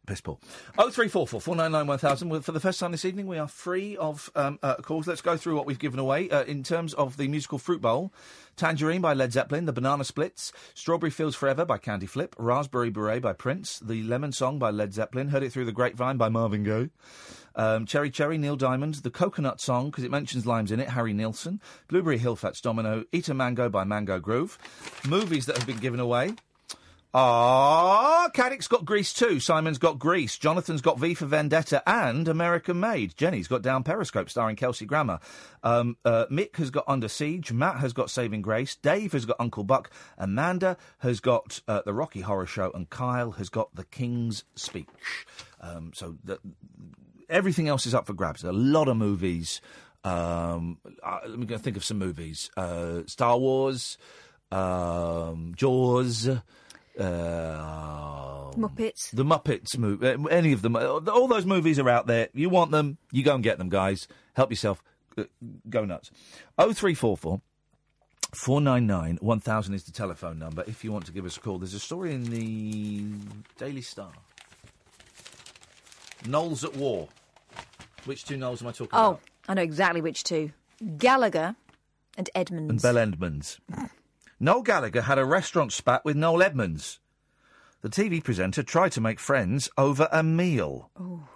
piss 0.06 0.22
poor. 0.22 0.38
Oh 0.78 0.90
three 0.90 1.08
four 1.08 1.28
four 1.28 1.42
four 1.42 1.56
nine 1.56 1.72
nine 1.72 1.88
one 1.88 1.98
thousand. 1.98 2.30
Well, 2.30 2.42
For 2.42 2.52
the 2.52 2.60
first 2.60 2.80
time 2.80 2.92
this 2.92 3.06
evening, 3.06 3.28
we 3.28 3.38
are 3.38 3.48
free 3.48 3.98
of 3.98 4.30
um, 4.36 4.60
uh, 4.64 4.76
calls. 4.76 5.08
Let's 5.08 5.22
go 5.22 5.38
through 5.38 5.56
what 5.56 5.66
we've 5.66 5.80
given 5.80 6.00
away 6.00 6.30
uh, 6.30 6.44
in 6.44 6.64
terms 6.64 6.94
of 6.94 7.18
the 7.18 7.28
musical 7.28 7.58
Fruit 7.58 7.82
Bowl. 7.82 8.14
Tangerine 8.56 9.02
by 9.02 9.14
Led 9.14 9.34
Zeppelin, 9.34 9.66
The 9.66 9.74
Banana 9.74 10.06
Splits, 10.06 10.54
Strawberry 10.74 11.12
Fields 11.12 11.36
Forever 11.36 11.66
by 11.66 11.78
Candy 11.78 12.06
Flip, 12.06 12.34
Raspberry 12.40 12.90
Beret 12.90 13.22
by 13.22 13.34
Prince, 13.34 13.80
The 13.80 14.02
Lemon 14.04 14.32
Song 14.32 14.60
by 14.60 14.70
Led 14.70 14.94
Zeppelin, 14.94 15.28
Heard 15.28 15.44
It 15.44 15.52
Through 15.52 15.66
the 15.66 15.74
Grapevine 15.74 16.16
by 16.16 16.30
Marvin 16.30 16.64
Gaye, 16.64 16.90
um, 17.58 17.86
Cherry 17.86 18.10
Cherry, 18.10 18.38
Neil 18.38 18.56
Diamond, 18.56 18.96
The 18.96 19.12
Coconut 19.12 19.60
Song, 19.60 19.88
because 19.88 20.06
it 20.06 20.12
mentions 20.12 20.46
limes 20.46 20.72
in 20.72 20.80
it, 20.80 20.88
Harry 20.88 21.12
Nilsson, 21.12 21.60
Blueberry 21.90 22.18
Hill 22.18 22.38
Fats 22.38 22.62
Domino, 22.62 23.04
Eat 23.12 23.28
a 23.28 23.34
Mango 23.34 23.68
by 23.68 23.84
Mango 23.84 24.20
Groove, 24.20 24.58
movies 25.06 25.48
that 25.48 25.58
have 25.58 25.68
been 25.68 25.80
given 25.80 26.00
away. 26.00 26.36
Ah, 27.18 28.30
Caddick's 28.34 28.68
got 28.68 28.84
Grease 28.84 29.14
2. 29.14 29.40
Simon's 29.40 29.78
got 29.78 29.98
Grease. 29.98 30.38
Jonathan's 30.38 30.82
got 30.82 31.00
V 31.00 31.14
for 31.14 31.26
Vendetta 31.26 31.82
and 31.88 32.28
American 32.28 32.82
Made. 32.82 33.16
Jenny's 33.16 33.48
got 33.48 33.62
Down 33.62 33.84
Periscope, 33.84 34.30
starring 34.30 34.58
Kelsey 34.58 34.86
Grammer. 34.86 35.20
Um, 35.64 35.96
uh, 36.04 36.26
Mick 36.30 36.58
has 36.58 36.72
got 36.72 36.84
Under 36.90 37.08
Siege. 37.08 37.54
Matt 37.54 37.78
has 37.78 37.94
got 37.94 38.10
Saving 38.10 38.42
Grace. 38.42 38.76
Dave 38.76 39.14
has 39.14 39.24
got 39.24 39.38
Uncle 39.40 39.64
Buck. 39.64 39.92
Amanda 40.18 40.76
has 40.98 41.22
got 41.22 41.62
uh, 41.70 41.82
The 41.86 41.94
Rocky 41.94 42.20
Horror 42.20 42.48
Show. 42.48 42.70
And 42.76 42.90
Kyle 42.90 43.32
has 43.32 43.48
got 43.48 43.74
The 43.74 43.86
King's 43.86 44.44
Speech. 44.56 45.26
Um, 45.62 45.92
so 45.96 46.18
the, 46.22 46.38
everything 47.30 47.70
else 47.70 47.86
is 47.86 47.96
up 47.96 48.08
for 48.08 48.14
grabs. 48.14 48.44
A 48.44 48.52
lot 48.52 48.90
of 48.90 48.98
movies. 48.98 49.62
Um, 50.04 50.80
uh, 51.02 51.20
let 51.26 51.40
me 51.40 51.46
think 51.46 51.78
of 51.78 51.86
some 51.86 51.98
movies. 51.98 52.52
Uh, 52.58 53.04
Star 53.06 53.38
Wars, 53.38 53.98
um, 54.52 55.54
Jaws. 55.56 56.30
Uh, 57.00 58.52
Muppets. 58.56 59.10
the 59.12 59.24
Muppets 59.26 59.78
movie, 59.78 60.16
any 60.32 60.54
of 60.54 60.62
them, 60.62 60.76
uh, 60.76 60.80
all 61.12 61.28
those 61.28 61.46
movies 61.46 61.78
are 61.80 61.90
out 61.90 62.08
there. 62.08 62.30
You 62.34 62.50
want 62.50 62.72
them, 62.72 62.98
you 63.12 63.24
go 63.24 63.36
and 63.36 63.44
get 63.44 63.58
them, 63.58 63.70
guys. 63.70 64.08
Help 64.34 64.50
yourself. 64.52 64.82
Uh, 65.18 65.24
Go 65.70 65.86
nuts. 65.86 66.12
Oh 66.58 66.74
three 66.74 66.94
four 66.94 67.16
four. 67.18 67.42
499 68.34 69.18
1000 69.22 69.74
is 69.74 69.84
the 69.86 69.92
telephone 69.94 70.38
number 70.40 70.64
if 70.68 70.84
you 70.84 70.92
want 70.92 71.06
to 71.06 71.14
give 71.14 71.26
us 71.26 71.38
a 71.38 71.40
call. 71.40 71.58
There's 71.58 71.74
a 71.74 71.80
story 71.80 72.14
in 72.14 72.24
the 72.26 73.06
Daily 73.58 73.82
Star. 73.82 74.12
Noels 76.28 76.64
at 76.66 76.76
war. 76.76 77.08
Which 78.06 78.26
two 78.26 78.36
Noels 78.38 78.62
am 78.62 78.68
I 78.68 78.72
talking 78.72 78.90
Oh, 78.94 78.98
about? 79.12 79.22
Oh, 79.24 79.30
I 79.48 79.54
know 79.54 79.62
exactly 79.62 80.02
which 80.02 80.24
two. 80.24 80.52
Gallagher 80.98 81.56
and 82.18 82.30
Edmonds. 82.36 82.72
And 82.72 82.82
Bell 82.82 82.98
Edmonds. 83.02 83.60
Noel 84.40 84.64
Gallagher 84.64 85.04
had 85.04 85.18
a 85.18 85.26
restaurant 85.26 85.72
spat 85.72 86.04
with 86.04 86.18
Noel 86.18 86.44
Edmonds. 86.44 87.00
The 87.82 87.90
TV 87.90 88.24
presenter 88.24 88.64
tried 88.64 88.92
to 88.94 89.02
make 89.02 89.20
friends 89.20 89.70
over 89.78 90.10
a 90.12 90.24
meal. 90.24 90.90
Oh. 91.00 91.28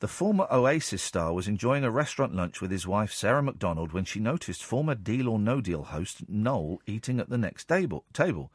The 0.00 0.08
former 0.08 0.46
Oasis 0.50 1.02
star 1.02 1.34
was 1.34 1.48
enjoying 1.48 1.84
a 1.84 1.90
restaurant 1.90 2.34
lunch 2.34 2.60
with 2.60 2.70
his 2.70 2.86
wife 2.86 3.12
Sara 3.12 3.42
MacDonald 3.42 3.92
when 3.92 4.04
she 4.04 4.20
noticed 4.20 4.64
former 4.64 4.94
Deal 4.94 5.28
or 5.28 5.38
No 5.38 5.60
Deal 5.60 5.82
host 5.82 6.28
Noel 6.28 6.80
eating 6.86 7.20
at 7.20 7.28
the 7.28 7.36
next 7.36 7.66
table. 7.66 8.04
table. 8.12 8.50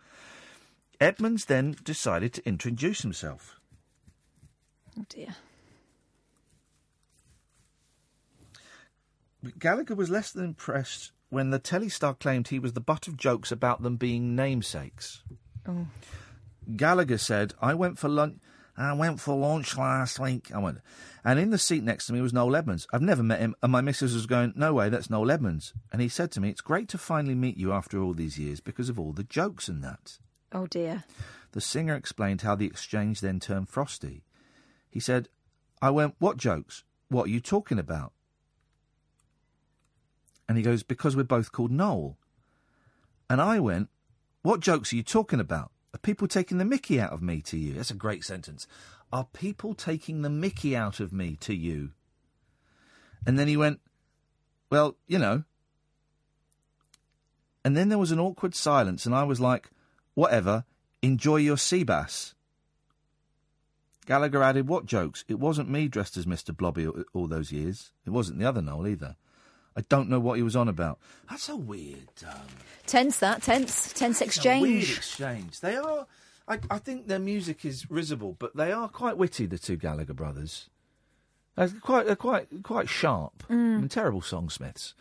Edmonds 1.00 1.46
then 1.46 1.76
decided 1.84 2.34
to 2.34 2.48
introduce 2.48 3.02
himself. 3.02 3.60
Oh 4.98 5.06
dear. 5.10 5.36
Gallagher 9.60 9.96
was 9.96 10.10
less 10.10 10.32
than 10.32 10.46
impressed 10.46 11.12
when 11.34 11.50
the 11.50 11.60
telly 11.60 11.90
star 11.90 12.14
claimed 12.14 12.48
he 12.48 12.60
was 12.60 12.74
the 12.74 12.80
butt 12.80 13.08
of 13.08 13.18
jokes 13.18 13.52
about 13.52 13.82
them 13.82 13.98
being 13.98 14.36
namesakes. 14.36 15.24
Oh. 15.68 15.88
Gallagher 16.76 17.18
said, 17.18 17.54
I 17.60 17.74
went 17.74 17.98
for 17.98 18.08
lunch. 18.08 18.40
I 18.78 18.94
went 18.94 19.20
for 19.20 19.36
lunch 19.36 19.78
last 19.78 20.20
week. 20.20 20.52
I 20.54 20.58
went, 20.60 20.80
and 21.24 21.38
in 21.40 21.52
the 21.52 21.60
seat 21.60 21.84
next 21.84 22.08
to 22.08 22.14
me 22.14 22.22
was 22.22 22.34
Noel 22.34 22.56
Edmonds. 22.56 22.88
I've 22.92 23.04
never 23.04 23.22
met 23.22 23.40
him, 23.40 23.56
and 23.62 23.72
my 23.72 23.82
missus 23.82 24.16
was 24.16 24.26
going, 24.26 24.54
"No 24.56 24.74
way, 24.74 24.90
that's 24.90 25.12
Noel 25.12 25.30
Edmonds." 25.30 25.74
And 25.92 26.02
he 26.02 26.10
said 26.10 26.32
to 26.32 26.42
me, 26.42 26.50
"It's 26.50 26.62
great 26.62 26.88
to 26.90 26.98
finally 26.98 27.36
meet 27.36 27.58
you 27.58 27.72
after 27.72 28.02
all 28.02 28.14
these 28.14 28.40
years 28.40 28.62
because 28.62 28.90
of 28.90 29.00
all 29.00 29.14
the 29.14 29.24
jokes 29.24 29.68
and 29.68 29.84
that." 29.84 30.18
Oh 30.52 30.66
dear. 30.66 31.04
The 31.52 31.62
singer 31.62 31.96
explained 31.96 32.42
how 32.42 32.56
the 32.56 32.66
exchange 32.66 33.22
then 33.22 33.40
turned 33.40 33.70
frosty. 33.70 34.24
He 34.90 35.00
said, 35.00 35.30
"I 35.80 35.92
went, 35.92 36.16
what 36.18 36.38
jokes? 36.38 36.84
What 37.10 37.28
are 37.28 37.32
you 37.32 37.42
talking 37.42 37.78
about?" 37.78 38.14
And 40.48 40.58
he 40.58 40.64
goes, 40.64 40.84
"Because 40.84 41.16
we're 41.16 41.24
both 41.24 41.52
called 41.52 41.72
Noel." 41.72 42.18
And 43.30 43.40
I 43.42 43.60
went, 43.60 43.90
"What 44.42 44.60
jokes 44.60 44.92
are 44.92 44.96
you 44.96 45.04
talking 45.04 45.40
about? 45.40 45.72
Are 45.94 46.00
people 46.00 46.28
taking 46.28 46.58
the 46.58 46.66
mickey 46.66 47.00
out 47.00 47.14
of 47.14 47.22
me 47.22 47.42
to 47.44 47.58
you?" 47.58 47.74
That's 47.74 47.92
a 47.92 47.96
great 47.96 48.24
sentence. 48.24 48.68
Are 49.12 49.26
people 49.26 49.74
taking 49.74 50.22
the 50.22 50.30
mickey 50.30 50.76
out 50.76 51.00
of 51.00 51.14
me 51.14 51.36
to 51.38 51.54
you? 51.54 51.92
And 53.26 53.40
then 53.40 53.48
he 53.48 53.56
went, 53.56 53.80
"Well, 54.70 54.98
you 55.08 55.18
know." 55.20 55.44
And 57.64 57.78
then 57.78 57.88
there 57.90 57.98
was 57.98 58.12
an 58.12 58.20
awkward 58.20 58.56
silence, 58.56 59.06
and 59.06 59.16
I 59.16 59.24
was 59.24 59.40
like, 59.40 59.70
"Whatever, 60.16 60.66
enjoy 61.02 61.38
your 61.38 61.58
sea 61.58 61.84
bass." 61.84 62.36
Gallagher 64.06 64.44
added, 64.44 64.68
"What 64.68 64.86
jokes? 64.86 65.24
It 65.30 65.40
wasn't 65.40 65.70
me 65.70 65.88
dressed 65.88 66.18
as 66.18 66.28
Mister 66.28 66.52
Blobby 66.52 66.86
all 66.88 67.28
those 67.28 67.54
years. 67.54 67.94
It 68.06 68.10
wasn't 68.10 68.40
the 68.40 68.46
other 68.46 68.62
Noel 68.62 68.88
either. 68.88 69.16
I 69.76 69.82
don't 69.90 70.10
know 70.10 70.20
what 70.20 70.38
he 70.38 70.44
was 70.44 70.56
on 70.56 70.68
about. 70.68 71.00
That's 71.30 71.50
a 71.50 71.56
weird, 71.56 72.10
um, 72.28 72.42
Tense 72.86 73.20
that, 73.20 73.42
tense, 73.42 73.92
tense 73.94 74.22
exchange. 74.22 74.62
weird 74.62 74.84
exchange. 74.84 74.98
exchange. 75.48 75.60
They 75.62 75.76
are. 75.78 76.06
I, 76.48 76.60
I 76.70 76.78
think 76.78 77.08
their 77.08 77.20
music 77.20 77.64
is 77.66 77.90
risible, 77.90 78.36
but 78.38 78.56
they 78.56 78.72
are 78.72 78.90
quite 78.90 79.18
witty. 79.18 79.46
The 79.46 79.58
two 79.58 79.78
Gallagher 79.78 80.14
brothers. 80.14 80.70
They're 81.56 81.70
quite, 81.82 82.06
they're 82.06 82.16
quite, 82.16 82.48
quite 82.64 82.90
sharp. 82.90 83.44
Mm. 83.50 83.80
And 83.80 83.92
terrible 83.92 84.22
songsmiths. 84.22 84.94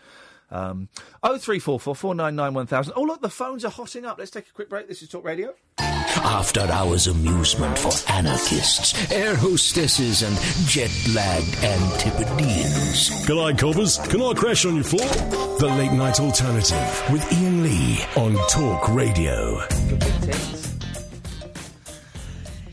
Um, 0.52 0.88
oh 1.22 1.38
three 1.38 1.58
four 1.58 1.80
four 1.80 1.96
four 1.96 2.14
nine 2.14 2.36
nine 2.36 2.54
one 2.54 2.66
thousand. 2.66 2.92
Oh 2.96 3.02
look, 3.02 3.22
the 3.22 3.30
phones 3.30 3.64
are 3.64 3.70
hotting 3.70 4.04
up. 4.04 4.18
Let's 4.18 4.30
take 4.30 4.46
a 4.48 4.52
quick 4.52 4.68
break. 4.68 4.86
This 4.86 5.02
is 5.02 5.08
Talk 5.08 5.24
Radio. 5.24 5.54
After 5.78 6.60
hours 6.60 7.06
amusement 7.06 7.78
for 7.78 7.92
anarchists, 8.12 9.10
air 9.10 9.34
hostesses, 9.34 10.22
and 10.22 10.36
jet 10.68 10.90
lagged 11.14 11.54
Antipodeans. 11.64 13.26
G'day, 13.26 13.58
coppers. 13.58 13.98
Can 14.08 14.20
I 14.20 14.34
crash 14.34 14.66
on 14.66 14.74
your 14.76 14.84
floor? 14.84 15.08
The 15.58 15.68
Late 15.78 15.92
Night 15.92 16.20
Alternative 16.20 17.02
with 17.10 17.24
Iain 17.32 17.62
Lee 17.62 18.04
on 18.16 18.34
Talk 18.48 18.88
Radio. 18.94 19.60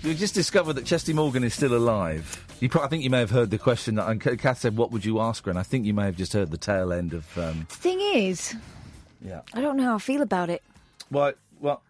We 0.04 0.16
just 0.16 0.34
discovered 0.34 0.74
that 0.74 0.86
Chesty 0.86 1.14
Morgan 1.14 1.44
is 1.44 1.54
still 1.54 1.76
alive. 1.76 2.46
You 2.60 2.70
pro- 2.70 2.84
I 2.84 2.88
think 2.88 3.04
you 3.04 3.10
may 3.10 3.20
have 3.20 3.32
heard 3.32 3.50
the 3.50 3.58
question 3.58 3.96
that 3.96 4.08
and 4.08 4.22
Kath 4.22 4.60
said, 4.60 4.78
"What 4.78 4.92
would 4.92 5.04
you 5.04 5.20
ask 5.20 5.46
her?" 5.46 5.50
And 5.50 5.60
I 5.60 5.64
think 5.64 5.86
you 5.86 5.94
may 5.94 6.06
have 6.06 6.16
just 6.16 6.34
heard 6.34 6.52
the 6.52 6.58
tail 6.58 6.94
end 6.94 7.14
of. 7.14 7.38
Um, 7.38 7.66
Thing 7.70 8.00
is, 8.00 8.56
yeah. 9.22 9.42
I 9.54 9.62
don't 9.62 9.78
know 9.78 9.84
how 9.84 9.96
I 9.96 10.00
feel 10.00 10.22
about 10.22 10.50
it. 10.50 10.64
What? 11.10 11.38
What? 11.60 11.82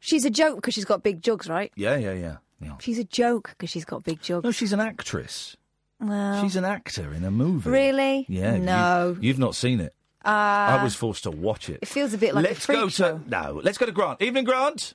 She's 0.00 0.24
a 0.24 0.30
joke 0.30 0.56
because 0.56 0.74
she's 0.74 0.84
got 0.84 1.02
big 1.02 1.22
jugs, 1.22 1.48
right? 1.48 1.72
Yeah, 1.76 1.96
yeah, 1.96 2.12
yeah. 2.12 2.36
yeah. 2.60 2.76
She's 2.80 2.98
a 2.98 3.04
joke 3.04 3.50
because 3.50 3.70
she's 3.70 3.84
got 3.84 4.02
big 4.04 4.20
jugs. 4.20 4.44
No, 4.44 4.50
she's 4.50 4.72
an 4.72 4.80
actress. 4.80 5.56
Well, 6.00 6.42
She's 6.42 6.56
an 6.56 6.64
actor 6.64 7.14
in 7.14 7.24
a 7.24 7.30
movie. 7.30 7.70
Really? 7.70 8.26
Yeah. 8.28 8.56
No. 8.56 9.16
You, 9.20 9.30
have 9.32 9.38
not 9.38 9.54
seen 9.54 9.78
it. 9.78 9.94
Uh, 10.24 10.28
I 10.28 10.82
was 10.82 10.96
forced 10.96 11.22
to 11.24 11.30
watch 11.30 11.68
it. 11.68 11.78
It 11.80 11.86
feels 11.86 12.12
a 12.12 12.18
bit 12.18 12.34
like 12.34 12.44
let's 12.44 12.58
a 12.58 12.62
freak 12.62 12.78
go 12.78 12.88
show. 12.88 13.18
to 13.18 13.30
no. 13.30 13.60
Let's 13.62 13.78
go 13.78 13.86
to 13.86 13.92
Grant. 13.92 14.20
Evening, 14.20 14.42
Grant. 14.44 14.94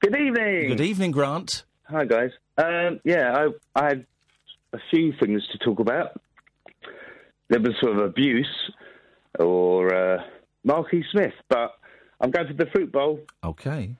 Good 0.00 0.14
evening. 0.14 0.68
Good 0.68 0.80
evening, 0.80 1.10
Grant. 1.10 1.64
Hi, 1.84 2.04
guys. 2.04 2.30
Um, 2.56 3.00
yeah, 3.02 3.34
I, 3.74 3.80
I 3.80 3.84
had 3.88 4.06
a 4.72 4.78
few 4.90 5.12
things 5.18 5.42
to 5.50 5.58
talk 5.58 5.80
about. 5.80 6.20
There 7.48 7.60
was 7.60 7.72
sort 7.80 7.96
of 7.96 8.04
abuse 8.04 8.70
or 9.40 9.92
uh, 9.92 10.22
Marquis 10.62 11.04
Smith, 11.10 11.32
but 11.48 11.74
I'm 12.20 12.30
going 12.30 12.46
for 12.46 12.52
the 12.52 12.70
fruit 12.70 12.92
bowl. 12.92 13.20
Okay. 13.42 13.96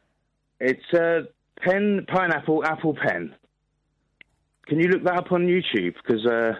It's 0.60 0.94
uh, 0.94 1.22
pen, 1.62 2.06
pineapple, 2.06 2.64
apple 2.64 2.94
pen. 2.94 3.34
Can 4.66 4.78
you 4.78 4.88
look 4.88 5.02
that 5.02 5.16
up 5.16 5.32
on 5.32 5.46
YouTube? 5.46 5.94
Because 5.94 6.24
uh, 6.26 6.52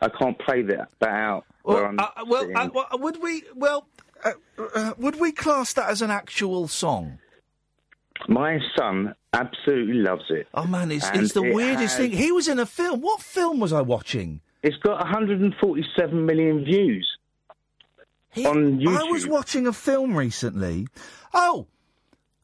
I 0.00 0.08
can't 0.08 0.38
play 0.40 0.62
that, 0.62 0.88
that 0.98 1.10
out. 1.10 1.44
Well, 1.64 1.84
I'm 1.84 1.98
uh, 1.98 2.08
well, 2.26 2.48
uh, 2.56 2.68
well, 2.74 2.88
would 2.94 3.22
we? 3.22 3.42
Well, 3.54 3.86
uh, 4.24 4.32
uh, 4.74 4.94
would 4.98 5.20
we 5.20 5.30
class 5.30 5.74
that 5.74 5.90
as 5.90 6.02
an 6.02 6.10
actual 6.10 6.66
song? 6.68 7.18
My 8.28 8.58
son 8.76 9.14
absolutely 9.32 9.94
loves 9.94 10.24
it. 10.30 10.46
Oh 10.54 10.66
man, 10.66 10.90
it's, 10.90 11.08
it's 11.14 11.32
the 11.34 11.42
it 11.42 11.54
weirdest 11.54 11.96
has- 11.96 11.96
thing. 11.96 12.12
He 12.12 12.32
was 12.32 12.48
in 12.48 12.58
a 12.58 12.66
film. 12.66 13.00
What 13.00 13.20
film 13.20 13.60
was 13.60 13.72
I 13.72 13.80
watching? 13.82 14.40
It's 14.62 14.76
got 14.78 14.98
147 15.00 16.24
million 16.26 16.64
views 16.64 17.06
on 18.38 18.78
YouTube. 18.80 18.98
I 18.98 19.04
was 19.04 19.26
watching 19.26 19.66
a 19.66 19.72
film 19.72 20.16
recently. 20.16 20.86
Oh, 21.32 21.66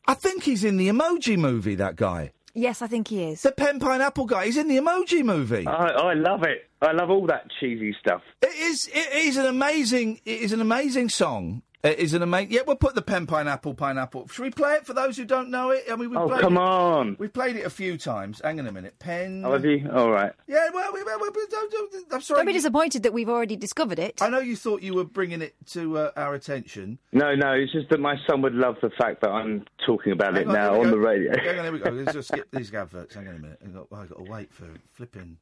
I 0.06 0.14
think 0.14 0.42
he's 0.44 0.64
in 0.64 0.76
the 0.76 0.88
Emoji 0.88 1.36
Movie. 1.38 1.74
That 1.76 1.96
guy. 1.96 2.32
Yes, 2.52 2.82
I 2.82 2.88
think 2.88 3.08
he 3.08 3.22
is. 3.24 3.42
The 3.42 3.52
pen 3.52 3.78
pineapple 3.78 4.26
guy. 4.26 4.46
He's 4.46 4.56
in 4.56 4.66
the 4.68 4.76
Emoji 4.76 5.24
Movie. 5.24 5.66
I, 5.66 5.86
I 5.86 6.14
love 6.14 6.42
it. 6.42 6.68
I 6.82 6.92
love 6.92 7.08
all 7.10 7.26
that 7.28 7.46
cheesy 7.60 7.94
stuff. 8.00 8.22
It 8.42 8.54
is. 8.54 8.88
It 8.92 9.14
is 9.14 9.36
an 9.36 9.46
amazing. 9.46 10.20
It 10.24 10.40
is 10.40 10.52
an 10.52 10.60
amazing 10.60 11.08
song. 11.10 11.62
It 11.82 11.98
is 11.98 12.12
an 12.12 12.20
amazing. 12.20 12.52
Yeah, 12.52 12.60
we'll 12.66 12.76
put 12.76 12.94
the 12.94 13.00
pen 13.00 13.26
pineapple 13.26 13.72
pineapple. 13.72 14.28
Should 14.28 14.42
we 14.42 14.50
play 14.50 14.74
it 14.74 14.84
for 14.84 14.92
those 14.92 15.16
who 15.16 15.24
don't 15.24 15.48
know 15.48 15.70
it? 15.70 15.84
I 15.90 15.96
mean, 15.96 16.10
we 16.10 16.16
Oh, 16.18 16.28
come 16.38 16.58
it- 16.58 16.60
on. 16.60 17.16
We've 17.18 17.32
played 17.32 17.56
it 17.56 17.64
a 17.64 17.70
few 17.70 17.96
times. 17.96 18.42
Hang 18.44 18.60
on 18.60 18.66
a 18.66 18.72
minute. 18.72 18.98
Pen. 18.98 19.42
Oh, 19.46 19.52
have 19.52 19.64
you? 19.64 19.88
All 19.90 20.10
right. 20.10 20.32
Yeah. 20.46 20.68
Well, 20.74 20.92
we, 20.92 21.02
we, 21.02 21.16
we, 21.16 21.28
we- 21.30 21.46
don't, 21.50 21.72
don't, 21.72 21.94
I'm 22.12 22.20
sorry. 22.20 22.40
Don't 22.40 22.46
be 22.46 22.52
disappointed 22.52 23.02
that 23.04 23.14
we've 23.14 23.30
already 23.30 23.56
discovered 23.56 23.98
it. 23.98 24.20
I 24.20 24.28
know 24.28 24.40
you 24.40 24.56
thought 24.56 24.82
you 24.82 24.92
were 24.92 25.04
bringing 25.04 25.40
it 25.40 25.54
to 25.68 25.96
uh, 25.96 26.10
our 26.16 26.34
attention. 26.34 26.98
No, 27.12 27.34
no, 27.34 27.52
it's 27.52 27.72
just 27.72 27.88
that 27.88 27.98
my 27.98 28.16
son 28.28 28.42
would 28.42 28.54
love 28.54 28.76
the 28.82 28.90
fact 28.98 29.22
that 29.22 29.30
I'm 29.30 29.64
talking 29.86 30.12
about 30.12 30.36
it 30.36 30.46
on, 30.48 30.52
now 30.52 30.74
on 30.74 30.82
go. 30.84 30.90
the 30.90 30.98
radio. 30.98 31.32
Hang 31.34 31.58
on, 31.60 31.64
here 31.64 31.72
we 31.72 31.78
go. 31.78 31.90
Let's 31.90 32.12
just 32.12 32.28
skip 32.28 32.48
these 32.52 32.74
adverts. 32.74 33.14
Hang 33.14 33.26
on 33.28 33.36
a 33.36 33.38
minute. 33.38 33.58
I've 33.64 33.72
got, 33.72 33.86
I've 33.90 34.08
got 34.10 34.22
to 34.22 34.30
wait 34.30 34.52
for 34.52 34.66
flipping 34.92 35.38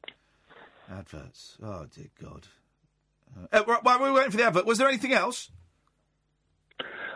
adverts. 0.89 1.57
Oh, 1.61 1.85
dear 1.93 2.07
God. 2.21 2.47
Uh, 3.51 3.57
uh, 3.57 3.63
right, 3.67 3.83
while 3.83 3.99
we 3.99 4.05
were 4.09 4.13
waiting 4.15 4.31
for 4.31 4.37
the 4.37 4.43
advert, 4.45 4.65
was 4.65 4.77
there 4.77 4.87
anything 4.87 5.11
else? 5.13 5.51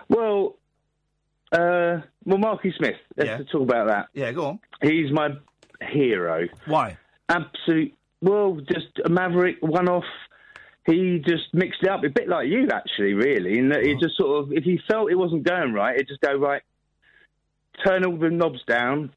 Well, 0.10 0.56
uh, 1.52 2.02
well, 2.26 2.38
Marky 2.38 2.74
Smith. 2.78 2.96
Let's 3.18 3.50
talk 3.52 3.62
about 3.62 3.88
that. 3.88 4.08
Yeah, 4.14 4.32
go 4.32 4.46
on. 4.48 4.60
He's 4.82 5.12
my 5.12 5.30
hero. 5.82 6.48
Why? 6.66 6.98
Absolute. 7.30 7.94
Well, 8.22 8.60
just 8.72 8.88
a 9.04 9.10
maverick, 9.10 9.58
one-off. 9.62 10.06
He 10.86 11.20
just 11.26 11.54
mixed 11.54 11.84
it 11.84 11.90
up 11.90 12.04
a 12.04 12.10
bit 12.10 12.28
like 12.28 12.48
you, 12.50 12.68
actually, 12.74 13.14
really. 13.14 13.58
In 13.58 13.70
that 13.70 13.80
Uh-huh. 13.84 14.00
just 14.02 14.18
sort 14.18 14.44
of, 14.44 14.52
if 14.54 14.64
he 14.64 14.80
felt 14.90 15.12
it 15.12 15.16
wasn't 15.16 15.44
going 15.44 15.74
right, 15.74 15.98
it 15.98 16.08
just 16.08 16.22
go 16.22 16.36
right. 16.36 16.62
Turn 17.86 18.06
all 18.06 18.18
the 18.18 18.30
knobs 18.30 18.64
down, 18.66 19.12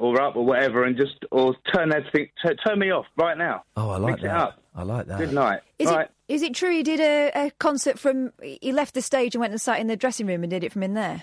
or 0.00 0.20
up, 0.20 0.36
or 0.36 0.44
whatever, 0.44 0.84
and 0.84 0.96
just 0.96 1.24
or 1.30 1.54
turn 1.72 1.92
everything. 1.92 2.28
T- 2.44 2.54
turn 2.66 2.78
me 2.78 2.90
off 2.90 3.06
right 3.16 3.36
now. 3.38 3.64
Oh, 3.76 3.90
I 3.90 3.98
like 3.98 4.12
Mix 4.14 4.24
it 4.24 4.26
that. 4.28 4.36
up. 4.36 4.62
I 4.74 4.82
like 4.82 5.06
that. 5.06 5.18
Good 5.18 5.32
night. 5.32 5.60
Is 5.78 5.88
right. 5.88 6.06
it 6.28 6.32
is 6.32 6.42
it 6.42 6.54
true 6.54 6.70
he 6.70 6.82
did 6.82 7.00
a, 7.00 7.30
a 7.46 7.50
concert 7.58 7.98
from? 7.98 8.32
He 8.42 8.72
left 8.72 8.94
the 8.94 9.02
stage 9.02 9.34
and 9.34 9.40
went 9.40 9.52
and 9.52 9.60
sat 9.60 9.80
in 9.80 9.86
the 9.86 9.96
dressing 9.96 10.26
room 10.26 10.42
and 10.42 10.50
did 10.50 10.64
it 10.64 10.72
from 10.72 10.82
in 10.82 10.94
there. 10.94 11.22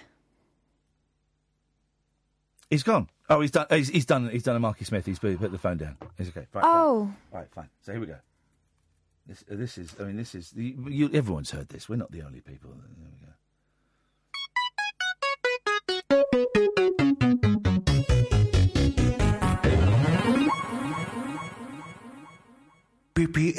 He's 2.69 2.83
gone. 2.83 3.09
Oh, 3.29 3.41
he's 3.41 3.51
done. 3.51 3.65
He's, 3.69 3.89
he's 3.89 4.05
done. 4.05 4.29
He's 4.29 4.43
done 4.43 4.55
a 4.55 4.59
Marky 4.59 4.83
Smith. 4.85 5.05
He's 5.05 5.19
put 5.19 5.37
put 5.39 5.51
the 5.51 5.57
phone 5.57 5.77
down. 5.77 5.97
He's 6.17 6.29
okay. 6.29 6.47
Right, 6.53 6.63
Oh. 6.65 7.13
Fine. 7.31 7.39
Right, 7.41 7.47
fine. 7.53 7.69
So 7.81 7.91
here 7.93 8.01
we 8.01 8.07
go. 8.07 8.17
This, 9.25 9.43
uh, 9.51 9.55
this 9.55 9.77
is. 9.77 9.95
I 9.99 10.03
mean, 10.03 10.17
this 10.17 10.35
is. 10.35 10.53
You, 10.55 10.85
you, 10.89 11.09
everyone's 11.13 11.51
heard 11.51 11.69
this. 11.69 11.87
We're 11.87 11.95
not 11.97 12.11
the 12.11 12.21
only 12.23 12.41
people. 12.41 12.69
There 12.71 13.07
we 13.11 13.25
go. 13.25 13.33
PPAP. 23.17 23.57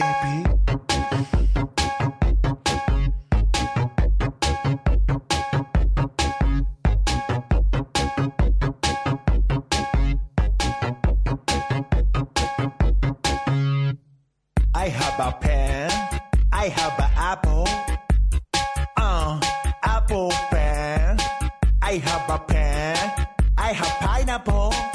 I 14.75 14.89
have 14.91 15.19
a 15.19 15.37
pen. 15.41 15.91
I 16.53 16.69
have 16.69 16.97
an 17.01 17.11
apple. 17.17 17.67
Uh, 18.97 19.41
apple 19.83 20.31
pen. 20.51 21.19
I 21.83 21.95
have 21.95 22.31
a 22.31 22.39
pen. 22.45 23.27
I 23.57 23.73
have 23.73 23.99
pineapple. 23.99 24.88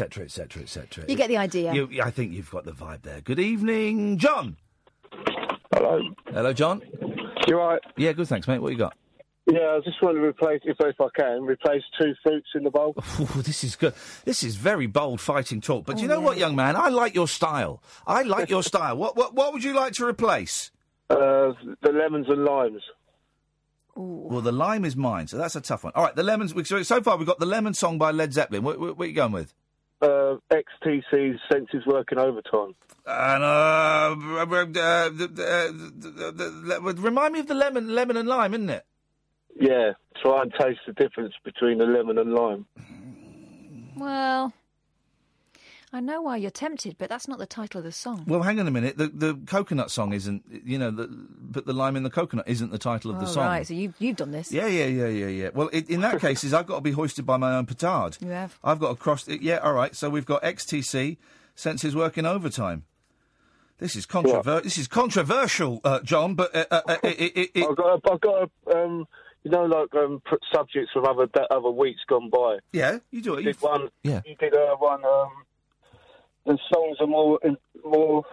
Etc. 0.00 0.24
Etc. 0.24 0.62
Etc. 0.62 1.04
You 1.08 1.16
get 1.16 1.28
the 1.28 1.36
idea. 1.36 1.72
You, 1.72 1.88
I 2.02 2.10
think 2.10 2.32
you've 2.32 2.50
got 2.50 2.64
the 2.64 2.72
vibe 2.72 3.02
there. 3.02 3.20
Good 3.20 3.38
evening, 3.38 4.18
John. 4.18 4.56
Hello. 5.72 6.00
Hello, 6.26 6.52
John. 6.52 6.82
You 7.46 7.60
all 7.60 7.68
right? 7.68 7.80
Yeah, 7.96 8.12
good. 8.12 8.26
Thanks, 8.26 8.48
mate. 8.48 8.58
What 8.58 8.72
you 8.72 8.78
got? 8.78 8.96
Yeah, 9.46 9.76
I 9.76 9.80
just 9.84 10.02
want 10.02 10.16
to 10.16 10.22
replace, 10.22 10.62
if, 10.64 10.76
if 10.80 11.00
I 11.00 11.06
can, 11.14 11.42
replace 11.42 11.82
two 12.00 12.12
fruits 12.24 12.48
in 12.54 12.64
the 12.64 12.70
bowl. 12.70 12.94
Ooh, 13.20 13.42
this 13.42 13.62
is 13.62 13.76
good. 13.76 13.92
This 14.24 14.42
is 14.42 14.56
very 14.56 14.86
bold 14.86 15.20
fighting 15.20 15.60
talk. 15.60 15.84
But 15.84 15.96
do 15.96 16.02
you 16.02 16.08
Oh, 16.10 16.14
know 16.14 16.20
what, 16.22 16.38
young 16.38 16.56
man? 16.56 16.74
I 16.76 16.88
like 16.88 17.14
your 17.14 17.28
style. 17.28 17.80
I 18.06 18.22
like 18.22 18.48
your 18.50 18.62
style. 18.62 18.96
What, 18.96 19.16
what 19.16 19.34
what 19.34 19.52
would 19.52 19.62
you 19.62 19.74
like 19.74 19.92
to 19.94 20.06
replace? 20.06 20.70
Uh, 21.10 21.52
the 21.82 21.92
lemons 21.92 22.26
and 22.28 22.44
limes. 22.44 22.82
Well, 23.94 24.40
the 24.40 24.50
lime 24.50 24.84
is 24.84 24.96
mine, 24.96 25.28
so 25.28 25.36
that's 25.36 25.54
a 25.54 25.60
tough 25.60 25.84
one. 25.84 25.92
All 25.94 26.02
right, 26.02 26.16
the 26.16 26.24
lemons. 26.24 26.52
So, 26.66 26.82
so 26.82 27.00
far, 27.02 27.16
we've 27.16 27.28
got 27.28 27.38
the 27.38 27.46
lemon 27.46 27.74
song 27.74 27.96
by 27.98 28.10
Led 28.10 28.32
Zeppelin. 28.32 28.64
What, 28.64 28.80
what, 28.80 28.96
what 28.98 29.04
are 29.04 29.08
you 29.08 29.14
going 29.14 29.30
with? 29.30 29.54
Uh, 30.02 30.36
XTC's 30.50 31.40
Senses 31.50 31.86
Working 31.86 32.18
Overtime. 32.18 32.74
And 33.06 33.42
uh, 33.42 33.46
uh, 33.46 34.44
the, 34.44 35.28
the, 35.32 35.92
the, 35.96 36.30
the, 36.30 36.80
the, 36.80 36.94
remind 37.00 37.32
me 37.34 37.40
of 37.40 37.46
the 37.46 37.54
lemon, 37.54 37.94
lemon 37.94 38.16
and 38.16 38.28
lime, 38.28 38.54
isn't 38.54 38.70
it? 38.70 38.84
Yeah, 39.58 39.92
try 40.22 40.42
and 40.42 40.52
taste 40.58 40.80
the 40.86 40.92
difference 40.92 41.34
between 41.44 41.78
the 41.78 41.86
lemon 41.86 42.18
and 42.18 42.34
lime. 42.34 42.66
Well, 43.96 44.52
I 45.94 46.00
know 46.00 46.20
why 46.22 46.36
you're 46.38 46.50
tempted, 46.50 46.96
but 46.98 47.08
that's 47.08 47.28
not 47.28 47.38
the 47.38 47.46
title 47.46 47.78
of 47.78 47.84
the 47.84 47.92
song. 47.92 48.24
Well, 48.26 48.42
hang 48.42 48.58
on 48.58 48.66
a 48.66 48.70
minute. 48.72 48.98
The 48.98 49.06
the 49.08 49.34
coconut 49.46 49.90
song 49.92 50.12
isn't, 50.12 50.42
you 50.64 50.76
know, 50.76 50.90
the, 50.90 51.06
but 51.08 51.66
the 51.66 51.72
lime 51.72 51.94
in 51.96 52.02
the 52.02 52.10
coconut 52.10 52.48
isn't 52.48 52.72
the 52.72 52.78
title 52.78 53.12
of 53.12 53.18
the 53.20 53.26
Oh, 53.26 53.28
song. 53.28 53.46
right, 53.46 53.66
so 53.66 53.74
you've 53.74 53.94
you've 54.00 54.16
done 54.16 54.32
this. 54.32 54.50
Yeah, 54.50 54.66
yeah, 54.66 54.86
yeah, 54.86 55.06
yeah, 55.06 55.26
yeah. 55.28 55.48
Well, 55.54 55.70
it, 55.72 55.88
in 55.88 56.00
that 56.00 56.20
case, 56.26 56.42
is 56.42 56.52
I've 56.52 56.66
got 56.66 56.74
to 56.76 56.80
be 56.80 56.90
hoisted 56.90 57.24
by 57.24 57.36
my 57.36 57.54
own 57.56 57.66
petard. 57.66 58.18
You 58.20 58.30
have. 58.30 58.58
I've 58.64 58.80
got 58.80 58.88
to 58.90 58.94
cross. 58.96 59.28
Yeah, 59.28 59.58
all 59.58 59.72
right. 59.72 59.94
So 59.94 60.10
we've 60.10 60.26
got 60.26 60.42
XTC, 60.42 61.16
senses 61.54 61.94
working 61.94 62.26
overtime. 62.26 62.84
This 63.78 63.94
is 63.96 64.04
controver- 64.06 64.62
This 64.62 64.78
is 64.78 64.88
controversial, 64.88 65.80
uh, 65.84 66.00
John. 66.00 66.34
But 66.34 66.54
uh, 66.56 66.64
uh, 66.70 66.80
uh, 66.88 66.96
it, 67.04 67.32
it, 67.36 67.50
it, 67.54 67.66
I've 67.68 67.76
got, 67.76 67.86
a, 68.04 68.12
I've 68.12 68.20
got 68.20 68.50
a, 68.68 68.76
um, 68.84 69.06
you 69.44 69.50
know, 69.50 69.64
like 69.64 69.94
um, 69.94 70.22
subjects 70.52 70.90
from 70.92 71.04
other 71.06 71.28
other 71.50 71.70
weeks 71.70 72.00
gone 72.08 72.30
by. 72.30 72.58
yeah, 72.72 72.98
you 73.12 73.20
do 73.22 73.34
it. 73.34 73.44
You 73.44 73.52
did 73.52 73.62
one. 73.62 73.88
Yeah. 74.02 74.22
You 74.26 74.34
did 74.36 74.56
uh, 74.56 74.74
one. 74.76 75.04
Um, 75.04 75.28
the 76.46 76.58
songs 76.72 76.96
are 77.00 77.06
more 77.06 77.38
more 77.84 78.24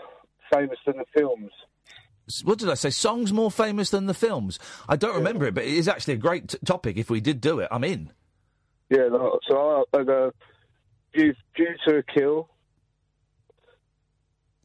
famous 0.53 0.77
than 0.85 0.97
the 0.97 1.05
films. 1.15 1.51
What 2.43 2.59
did 2.59 2.69
I 2.69 2.75
say? 2.75 2.89
Songs 2.91 3.33
more 3.33 3.51
famous 3.51 3.89
than 3.89 4.05
the 4.05 4.13
films. 4.13 4.59
I 4.87 4.95
don't 4.95 5.15
remember 5.15 5.45
it, 5.45 5.53
but 5.53 5.63
it 5.63 5.73
is 5.73 5.87
actually 5.87 6.13
a 6.15 6.17
great 6.17 6.49
t- 6.49 6.57
topic. 6.65 6.97
If 6.97 7.09
we 7.09 7.19
did 7.19 7.41
do 7.41 7.59
it, 7.59 7.67
I'm 7.71 7.83
in. 7.83 8.11
Yeah, 8.89 9.07
no, 9.09 9.39
so 9.47 9.85
I, 9.93 9.97
uh, 9.99 10.31
due, 11.13 11.33
due 11.55 11.75
to 11.87 11.97
a 11.97 12.03
kill. 12.03 12.49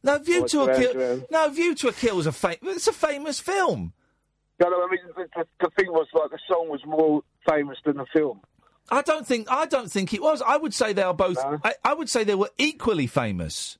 No, 0.03 0.17
View 0.19 0.47
to 0.47 0.61
a 0.61 0.75
Kill. 0.77 0.97
around? 0.97 1.25
No, 1.29 1.49
View 1.49 1.75
to 1.75 1.87
a 1.89 1.93
Kill 1.93 2.19
is 2.19 2.27
a 2.27 2.31
fa- 2.31 2.57
It's 2.61 2.87
a 2.87 2.93
famous 2.93 3.39
film. 3.39 3.93
No, 4.59 4.69
no, 4.69 4.77
I 4.83 4.89
mean 4.89 4.99
the, 5.15 5.27
the, 5.35 5.45
the 5.59 5.69
thing 5.77 5.91
was 5.91 6.07
like 6.13 6.31
the 6.31 6.39
song 6.49 6.69
was 6.69 6.81
more 6.85 7.21
famous 7.49 7.77
than 7.85 7.97
the 7.97 8.05
film. 8.15 8.41
I 8.89 9.01
don't 9.01 9.27
think. 9.27 9.47
I 9.51 9.65
don't 9.65 9.91
think 9.91 10.13
it 10.13 10.21
was. 10.21 10.41
I 10.41 10.57
would 10.57 10.73
say 10.73 10.93
they 10.93 11.03
are 11.03 11.13
both. 11.13 11.37
I, 11.63 11.75
I 11.83 11.93
would 11.93 12.09
say 12.09 12.23
they 12.23 12.35
were 12.35 12.49
equally 12.57 13.07
famous. 13.07 13.77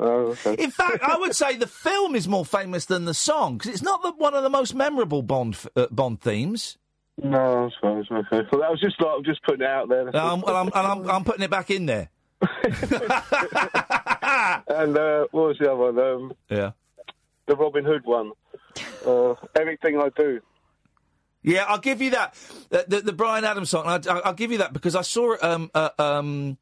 Oh, 0.00 0.36
okay. 0.46 0.54
In 0.62 0.70
fact, 0.70 1.02
I 1.02 1.16
would 1.16 1.36
say 1.36 1.56
the 1.56 1.66
film 1.66 2.14
is 2.16 2.26
more 2.26 2.44
famous 2.44 2.86
than 2.86 3.04
the 3.04 3.14
song 3.14 3.58
because 3.58 3.72
it's 3.72 3.82
not 3.82 4.02
the, 4.02 4.12
one 4.12 4.34
of 4.34 4.42
the 4.42 4.50
most 4.50 4.74
memorable 4.74 5.22
Bond 5.22 5.56
uh, 5.76 5.86
Bond 5.90 6.20
themes. 6.20 6.78
No, 7.22 7.66
I 7.66 7.70
suppose 7.76 8.06
okay. 8.10 8.40
That 8.50 8.70
was 8.70 8.80
just 8.80 9.00
like 9.00 9.10
I'm 9.16 9.24
just 9.24 9.42
putting 9.44 9.62
it 9.62 9.68
out 9.68 9.88
there. 9.88 10.08
Um, 10.16 10.40
well, 10.40 10.56
I'm, 10.56 10.66
and 10.68 10.74
I'm, 10.74 11.10
I'm 11.10 11.24
putting 11.24 11.42
it 11.42 11.50
back 11.50 11.70
in 11.70 11.86
there. 11.86 12.08
and 12.72 13.10
uh, 14.96 15.26
what 15.30 15.48
was 15.48 15.56
the 15.60 15.70
other 15.70 15.92
one? 15.92 15.98
Um, 15.98 16.32
Yeah. 16.48 16.72
the 17.46 17.54
Robin 17.56 17.84
Hood 17.84 18.04
one. 18.04 18.32
Uh, 19.06 19.34
everything 19.54 20.00
I 20.00 20.08
do. 20.16 20.40
Yeah, 21.42 21.64
I'll 21.66 21.78
give 21.78 22.00
you 22.00 22.10
that. 22.10 22.34
The, 22.70 22.84
the, 22.86 23.00
the 23.00 23.12
Bryan 23.12 23.44
Adams 23.44 23.70
song. 23.70 23.86
I, 23.86 23.96
I, 24.08 24.20
I'll 24.20 24.34
give 24.34 24.52
you 24.52 24.58
that 24.58 24.72
because 24.72 24.94
I 24.94 25.02
saw 25.02 25.32
it. 25.32 25.42
Um, 25.42 25.70
uh, 25.74 25.90
um, 25.98 26.56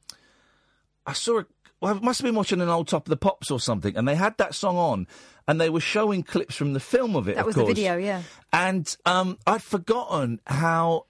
I 1.07 1.12
saw 1.12 1.40
it. 1.40 1.47
Well, 1.81 1.94
I 1.94 1.98
must 1.98 2.20
have 2.20 2.27
been 2.27 2.35
watching 2.35 2.61
an 2.61 2.69
old 2.69 2.89
Top 2.89 3.07
of 3.07 3.11
the 3.11 3.16
Pops 3.16 3.51
or 3.51 3.59
something, 3.61 3.97
and 3.97 4.07
they 4.07 4.15
had 4.15 4.36
that 4.39 4.55
song 4.55 4.77
on, 4.77 5.07
and 5.48 5.61
they 5.61 5.70
were 5.70 5.81
showing 5.81 6.23
clips 6.23 6.55
from 6.55 6.73
the 6.73 6.81
film 6.81 7.16
of 7.16 7.28
it. 7.28 7.36
That 7.36 7.40
of 7.40 7.47
was 7.47 7.55
course. 7.55 7.69
the 7.69 7.74
video, 7.74 7.97
yeah. 7.97 8.23
And 8.52 8.94
um, 9.07 9.39
I'd 9.47 9.62
forgotten 9.62 10.40
how 10.47 11.07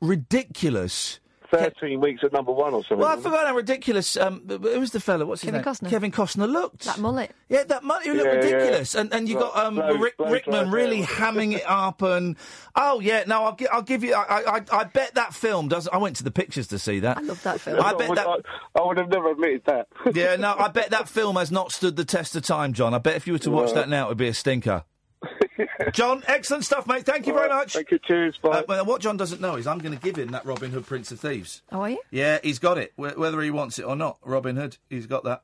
ridiculous. 0.00 1.20
Thirteen 1.50 2.00
weeks 2.00 2.22
at 2.22 2.32
number 2.32 2.52
one 2.52 2.74
or 2.74 2.82
something. 2.82 2.98
Well, 2.98 3.08
I 3.18 3.22
forgot 3.22 3.46
how 3.46 3.54
ridiculous. 3.56 4.16
Um, 4.18 4.42
who 4.46 4.58
was 4.80 4.90
the 4.90 5.00
fella? 5.00 5.24
What's 5.24 5.40
his 5.40 5.50
Kevin 5.50 5.62
name? 5.64 5.74
Costner. 5.74 5.88
Kevin 5.90 6.12
Costner 6.12 6.50
looked. 6.50 6.84
That 6.84 6.98
mullet. 6.98 7.30
Yeah, 7.48 7.64
that 7.64 7.82
money 7.82 8.10
looked 8.10 8.24
Yeah, 8.26 8.32
yeah. 8.32 8.36
ridiculous, 8.56 8.94
and 8.94 9.12
and 9.14 9.26
you 9.28 9.36
Right, 9.40 9.52
got 9.54 9.64
um, 9.66 9.74
blows- 9.76 9.98
Rick, 9.98 10.16
blows 10.18 10.32
Rickman 10.32 10.64
right 10.66 10.72
really 10.72 10.98
down. 10.98 11.06
hamming 11.36 11.52
it 11.54 11.64
up, 11.66 12.02
and 12.02 12.36
oh 12.76 13.00
yeah, 13.00 13.24
no, 13.26 13.44
I'll, 13.44 13.56
gi- 13.56 13.68
I'll 13.68 13.80
give 13.82 14.04
you. 14.04 14.14
I, 14.14 14.56
I 14.58 14.62
I 14.72 14.84
bet 14.84 15.14
that 15.14 15.32
film 15.32 15.68
does. 15.68 15.88
I 15.88 15.96
went 15.96 16.16
to 16.16 16.24
the 16.24 16.30
pictures 16.30 16.66
to 16.68 16.78
see 16.78 17.00
that. 17.00 17.16
I 17.16 17.20
love 17.22 17.42
that 17.44 17.60
film. 17.60 17.80
I 17.80 17.94
bet 17.94 18.08
would, 18.10 18.18
that. 18.18 18.26
I, 18.26 18.80
I 18.80 18.86
would 18.86 18.98
have 18.98 19.08
never 19.08 19.30
admitted 19.30 19.62
that. 19.64 19.88
yeah, 20.14 20.36
no, 20.36 20.54
I 20.58 20.68
bet 20.72 20.90
that 20.90 21.08
film 21.08 21.36
has 21.36 21.50
not 21.50 21.72
stood 21.72 21.96
the 21.96 22.04
test 22.04 22.36
of 22.36 22.42
time, 22.42 22.74
John. 22.74 22.92
I 22.92 22.98
bet 22.98 23.16
if 23.16 23.26
you 23.26 23.32
were 23.32 23.38
to 23.40 23.50
watch 23.50 23.66
Right. 23.68 23.76
that 23.76 23.88
now, 23.88 24.04
it 24.06 24.08
would 24.10 24.18
be 24.18 24.28
a 24.28 24.34
stinker. 24.34 24.84
John, 25.92 26.22
excellent 26.26 26.64
stuff, 26.64 26.86
mate. 26.86 27.04
Thank 27.04 27.26
you 27.26 27.32
All 27.32 27.38
very 27.38 27.50
right, 27.50 27.56
much. 27.58 27.72
Thank 27.74 27.90
you. 27.90 27.98
Cheers. 27.98 28.36
Bye. 28.42 28.50
Uh, 28.50 28.62
well, 28.68 28.84
what 28.84 29.00
John 29.00 29.16
doesn't 29.16 29.40
know 29.40 29.56
is 29.56 29.66
I'm 29.66 29.78
going 29.78 29.96
to 29.96 30.00
give 30.02 30.16
him 30.16 30.30
that 30.32 30.44
Robin 30.46 30.70
Hood 30.70 30.86
Prince 30.86 31.10
of 31.10 31.20
Thieves. 31.20 31.62
Oh, 31.72 31.80
are 31.80 31.90
you? 31.90 32.00
Yeah, 32.10 32.38
he's 32.42 32.58
got 32.58 32.78
it, 32.78 32.92
wh- 32.96 33.18
whether 33.18 33.40
he 33.40 33.50
wants 33.50 33.78
it 33.78 33.82
or 33.84 33.96
not. 33.96 34.18
Robin 34.24 34.56
Hood, 34.56 34.76
he's 34.88 35.06
got 35.06 35.24
that. 35.24 35.42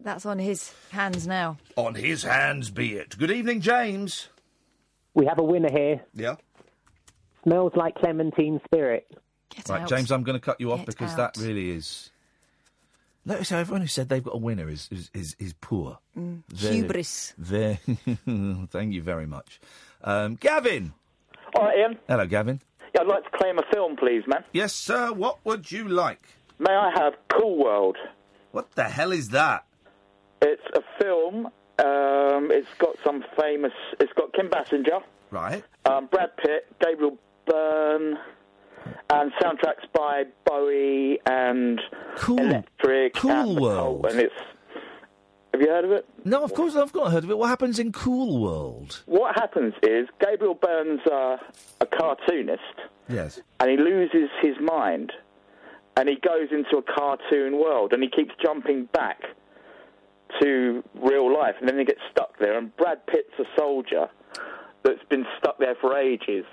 That's 0.00 0.26
on 0.26 0.38
his 0.38 0.72
hands 0.90 1.26
now. 1.26 1.56
On 1.76 1.94
his 1.94 2.22
hands 2.22 2.70
be 2.70 2.94
it. 2.94 3.16
Good 3.18 3.30
evening, 3.30 3.60
James. 3.60 4.28
We 5.14 5.26
have 5.26 5.38
a 5.38 5.42
winner 5.42 5.70
here. 5.70 6.02
Yeah. 6.14 6.36
Smells 7.42 7.72
like 7.74 7.94
clementine 7.94 8.60
spirit. 8.66 9.06
right, 9.68 9.86
James, 9.88 10.12
I'm 10.12 10.22
going 10.22 10.38
to 10.38 10.44
cut 10.44 10.60
you 10.60 10.72
off 10.72 10.80
Get 10.80 10.86
because 10.86 11.12
out. 11.12 11.34
that 11.34 11.36
really 11.42 11.70
is. 11.70 12.10
Notice 13.26 13.50
how 13.50 13.58
everyone 13.58 13.80
who 13.82 13.88
said 13.88 14.08
they've 14.08 14.22
got 14.22 14.34
a 14.34 14.38
winner 14.38 14.68
is 14.68 14.88
is 14.92 15.10
is, 15.12 15.36
is 15.38 15.52
poor. 15.60 15.98
Mm. 16.16 16.42
Very- 16.48 16.74
Hubris. 16.76 17.34
Very. 17.36 17.74
Thank 18.70 18.92
you 18.94 19.02
very 19.02 19.26
much, 19.26 19.60
um, 20.04 20.36
Gavin. 20.36 20.92
All 21.54 21.64
right, 21.64 21.76
Iain. 21.78 21.98
Hello, 22.08 22.26
Gavin. 22.26 22.62
Yeah, 22.94 23.00
I'd 23.02 23.08
like 23.08 23.24
to 23.30 23.36
claim 23.36 23.58
a 23.58 23.62
film, 23.72 23.96
please, 23.96 24.22
man. 24.26 24.44
Yes, 24.52 24.72
sir. 24.72 25.12
What 25.12 25.38
would 25.44 25.70
you 25.72 25.88
like? 25.88 26.20
May 26.58 26.72
I 26.72 26.90
have 26.96 27.14
Cool 27.28 27.62
World? 27.62 27.96
What 28.52 28.70
the 28.72 28.84
hell 28.84 29.12
is 29.12 29.30
that? 29.30 29.64
It's 30.40 30.62
a 30.74 30.80
film. 31.02 31.46
Um, 31.78 32.50
it's 32.50 32.68
got 32.78 32.96
some 33.04 33.22
famous. 33.38 33.72
It's 34.00 34.12
got 34.14 34.32
Kim 34.32 34.48
Basinger. 34.48 35.02
Right. 35.30 35.62
um, 35.84 36.06
Brad 36.06 36.36
Pitt, 36.38 36.66
Gabriel 36.80 37.18
Byrne, 37.46 38.16
and 39.10 39.32
soundtracks 39.42 39.86
by 39.92 40.24
Bowie 40.44 41.18
and 41.26 41.80
Electric. 42.28 43.14
Cool 43.14 43.30
and 43.30 43.60
World. 43.60 44.06
And 44.10 44.20
it's. 44.20 44.34
Have 45.52 45.62
you 45.62 45.68
heard 45.68 45.84
of 45.86 45.90
it? 45.92 46.06
No, 46.24 46.42
of 46.42 46.52
course 46.52 46.76
I've 46.76 46.94
not 46.94 47.12
heard 47.12 47.24
of 47.24 47.30
it. 47.30 47.38
What 47.38 47.48
happens 47.48 47.78
in 47.78 47.90
Cool 47.92 48.40
World? 48.42 49.02
What 49.06 49.34
happens 49.36 49.72
is 49.82 50.06
Gabriel 50.20 50.54
Byrne's 50.54 51.00
uh, 51.06 51.38
a 51.80 51.86
cartoonist. 51.86 52.60
Yes. 53.08 53.40
and 53.60 53.70
he 53.70 53.76
loses 53.76 54.28
his 54.42 54.56
mind 54.60 55.12
and 55.96 56.08
he 56.08 56.16
goes 56.16 56.48
into 56.50 56.76
a 56.76 56.82
cartoon 56.82 57.56
world 57.56 57.92
and 57.92 58.02
he 58.02 58.08
keeps 58.10 58.32
jumping 58.44 58.86
back 58.92 59.22
to 60.40 60.82
real 60.94 61.32
life 61.32 61.54
and 61.60 61.68
then 61.68 61.78
he 61.78 61.84
gets 61.84 62.00
stuck 62.10 62.36
there 62.40 62.58
and 62.58 62.76
Brad 62.76 63.06
Pitt's 63.06 63.32
a 63.38 63.44
soldier 63.56 64.08
that's 64.82 65.04
been 65.08 65.24
stuck 65.38 65.58
there 65.58 65.76
for 65.80 65.96
ages. 65.96 66.44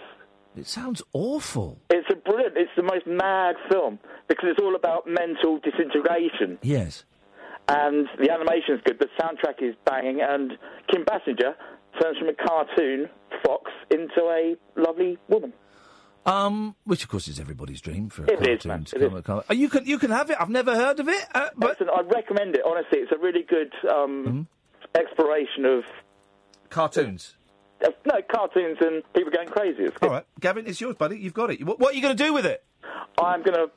It 0.55 0.67
sounds 0.67 1.01
awful. 1.13 1.79
It's 1.89 2.07
a 2.11 2.15
brilliant, 2.15 2.53
it's 2.57 2.71
the 2.75 2.83
most 2.83 3.07
mad 3.07 3.55
film 3.71 3.99
because 4.27 4.49
it's 4.51 4.59
all 4.61 4.75
about 4.75 5.07
mental 5.07 5.59
disintegration 5.59 6.59
Yes. 6.61 7.05
and 7.67 8.07
the 8.19 8.31
animation's 8.31 8.81
good, 8.85 8.99
the 8.99 9.07
soundtrack 9.19 9.61
is 9.61 9.75
banging 9.85 10.21
and 10.21 10.51
Kim 10.91 11.05
Basinger 11.05 11.55
turns 12.01 12.17
from 12.19 12.29
a 12.29 12.33
cartoon 12.33 13.09
fox 13.45 13.71
into 13.89 14.21
a 14.21 14.55
lovely 14.79 15.17
woman. 15.27 15.53
Um, 16.25 16.75
which 16.85 17.03
of 17.03 17.09
course 17.09 17.27
is 17.27 17.39
everybody's 17.39 17.81
dream 17.81 18.09
for 18.09 18.23
a 18.23 18.27
It 18.31 18.39
is, 18.41 18.47
cartoon 18.63 18.69
man. 18.69 18.83
to 18.85 18.95
It 18.95 18.99
come. 19.09 19.17
is. 19.17 19.25
come- 19.25 19.43
Oh, 19.49 19.53
you 19.53 19.67
can 19.69 19.85
you 19.85 19.97
can 19.99 20.11
have 20.11 20.29
it. 20.29 20.37
I've 20.39 20.49
never 20.49 20.73
heard 20.75 20.99
of 21.01 21.09
it. 21.09 21.25
Uh, 21.35 21.49
but 21.57 21.71
Listen, 21.71 21.89
I'd 21.93 22.09
recommend 22.13 22.55
it. 22.55 22.61
Honestly, 22.65 22.99
it's 22.99 23.11
a 23.11 23.17
really 23.17 23.43
good 23.43 23.73
um, 23.91 24.47
exploration 24.95 25.65
of 25.65 25.83
cartoons. 26.69 27.35
Uh, 27.85 27.89
no 28.05 28.19
cartoons 28.33 28.77
and 28.81 29.03
people 29.13 29.31
going 29.31 29.47
crazy. 29.47 29.89
All 30.01 30.09
right, 30.09 30.25
Gavin, 30.39 30.67
it's 30.67 30.79
yours, 30.81 30.95
buddy. 30.95 31.17
You've 31.17 31.33
got 31.33 31.51
it. 31.51 31.63
What, 31.65 31.79
what 31.79 31.93
are 31.93 31.95
you 31.95 32.01
going 32.01 32.15
to 32.17 32.23
do 32.23 32.33
with 32.33 32.45
it? 32.45 32.63
I'm 33.21 33.43
going 33.43 33.55
to 33.55 33.67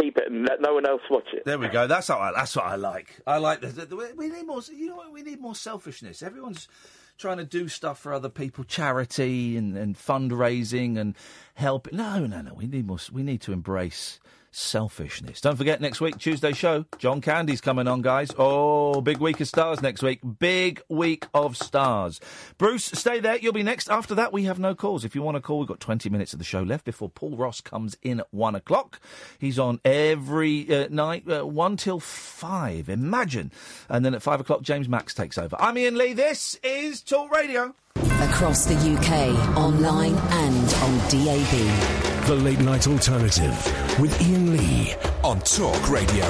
keep 0.00 0.16
it 0.18 0.30
and 0.30 0.46
let 0.46 0.60
no 0.60 0.74
one 0.74 0.86
else 0.86 1.02
watch 1.10 1.28
it. 1.32 1.44
There 1.44 1.58
we 1.58 1.68
go. 1.68 1.86
That's 1.86 2.08
what 2.08 2.18
I, 2.20 2.32
that's 2.32 2.54
what 2.56 2.64
I 2.66 2.76
like. 2.76 3.16
I 3.26 3.38
like 3.38 3.60
the, 3.60 3.68
the, 3.68 3.86
the- 3.86 4.12
we 4.16 4.28
need 4.28 4.46
more. 4.46 4.60
You 4.72 4.88
know 4.88 4.96
what? 4.96 5.12
We 5.12 5.22
need 5.22 5.40
more 5.40 5.54
selfishness. 5.54 6.22
Everyone's 6.22 6.68
trying 7.16 7.38
to 7.38 7.44
do 7.44 7.66
stuff 7.68 7.98
for 7.98 8.12
other 8.12 8.28
people, 8.28 8.62
charity 8.64 9.56
and, 9.56 9.76
and 9.76 9.96
fundraising 9.96 10.98
and 10.98 11.16
help. 11.54 11.90
No, 11.92 12.26
no, 12.26 12.42
no. 12.42 12.54
We 12.54 12.66
need 12.66 12.86
more. 12.86 12.98
We 13.12 13.22
need 13.22 13.40
to 13.42 13.52
embrace 13.52 14.20
selfishness. 14.58 15.40
Don't 15.40 15.56
forget 15.56 15.80
next 15.80 16.00
week 16.00 16.18
Tuesday 16.18 16.52
show. 16.52 16.84
John 16.98 17.20
Candy's 17.20 17.60
coming 17.60 17.86
on, 17.86 18.02
guys. 18.02 18.30
Oh, 18.36 19.00
big 19.00 19.18
week 19.18 19.40
of 19.40 19.48
stars 19.48 19.80
next 19.80 20.02
week. 20.02 20.20
Big 20.38 20.82
week 20.88 21.26
of 21.32 21.56
stars. 21.56 22.20
Bruce, 22.58 22.84
stay 22.84 23.20
there. 23.20 23.36
You'll 23.38 23.52
be 23.52 23.62
next. 23.62 23.88
After 23.90 24.14
that, 24.16 24.32
we 24.32 24.44
have 24.44 24.58
no 24.58 24.74
calls. 24.74 25.04
If 25.04 25.14
you 25.14 25.22
want 25.22 25.36
to 25.36 25.40
call, 25.40 25.60
we've 25.60 25.68
got 25.68 25.80
20 25.80 26.10
minutes 26.10 26.32
of 26.32 26.38
the 26.38 26.44
show 26.44 26.62
left 26.62 26.84
before 26.84 27.08
Paul 27.08 27.36
Ross 27.36 27.60
comes 27.60 27.96
in 28.02 28.20
at 28.20 28.26
one 28.32 28.54
o'clock. 28.54 29.00
He's 29.38 29.58
on 29.58 29.80
every 29.84 30.74
uh, 30.74 30.88
night, 30.90 31.30
uh, 31.30 31.46
one 31.46 31.76
till 31.76 32.00
five. 32.00 32.88
Imagine. 32.88 33.52
And 33.88 34.04
then 34.04 34.14
at 34.14 34.22
five 34.22 34.40
o'clock, 34.40 34.62
James 34.62 34.88
Max 34.88 35.14
takes 35.14 35.38
over. 35.38 35.56
I'm 35.58 35.76
Iain 35.76 35.96
Lee. 35.96 36.12
This 36.12 36.58
is 36.62 37.00
Talk 37.00 37.30
Radio. 37.30 37.74
Across 38.20 38.66
the 38.66 38.74
UK, 38.74 39.56
online 39.56 40.14
and 40.14 40.74
on 40.82 40.98
DAB. 41.08 42.26
The 42.26 42.34
Late 42.34 42.58
Night 42.58 42.88
Alternative 42.88 43.54
with 44.00 44.20
Iain 44.20 44.56
Lee 44.56 44.94
on 45.22 45.38
Talk 45.40 45.88
Radio. 45.88 46.28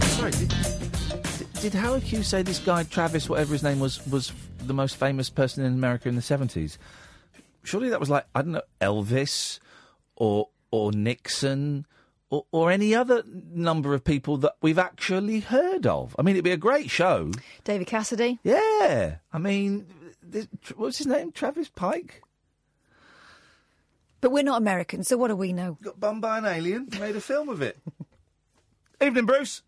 Sorry, 0.00 0.30
did, 0.32 0.48
did, 0.48 1.52
did 1.60 1.74
Howard 1.74 2.02
Hughes 2.02 2.26
say 2.28 2.42
this 2.42 2.58
guy, 2.58 2.82
Travis, 2.84 3.28
whatever 3.28 3.52
his 3.52 3.62
name 3.62 3.80
was, 3.80 4.06
was 4.06 4.32
the 4.58 4.74
most 4.74 4.96
famous 4.96 5.30
person 5.30 5.64
in 5.64 5.72
America 5.72 6.10
in 6.10 6.14
the 6.14 6.20
70s? 6.20 6.76
Surely 7.62 7.88
that 7.88 7.98
was 7.98 8.10
like, 8.10 8.26
I 8.34 8.42
don't 8.42 8.52
know, 8.52 8.62
Elvis 8.82 9.60
or, 10.16 10.50
or 10.70 10.92
Nixon 10.92 11.86
or, 12.28 12.44
or 12.52 12.70
any 12.70 12.94
other 12.94 13.22
number 13.26 13.94
of 13.94 14.04
people 14.04 14.36
that 14.38 14.56
we've 14.62 14.78
actually 14.78 15.40
heard 15.40 15.86
of. 15.86 16.14
I 16.18 16.22
mean, 16.22 16.34
it'd 16.34 16.44
be 16.44 16.52
a 16.52 16.56
great 16.56 16.90
show. 16.90 17.30
David 17.64 17.86
Cassidy. 17.86 18.38
Yeah. 18.42 19.16
I 19.32 19.38
mean, 19.38 19.86
this, 20.32 20.48
what's 20.76 20.98
his 20.98 21.06
name? 21.06 21.32
Travis 21.32 21.68
Pike? 21.68 22.22
But 24.20 24.32
we're 24.32 24.44
not 24.44 24.60
Americans, 24.60 25.08
so 25.08 25.16
what 25.16 25.28
do 25.28 25.36
we 25.36 25.52
know? 25.52 25.78
Got 25.82 25.98
bummed 25.98 26.22
by 26.22 26.38
an 26.38 26.46
alien, 26.46 26.88
made 26.98 27.16
a 27.16 27.20
film 27.20 27.48
of 27.48 27.60
it. 27.60 27.78
Evening, 29.02 29.26
Bruce. 29.26 29.62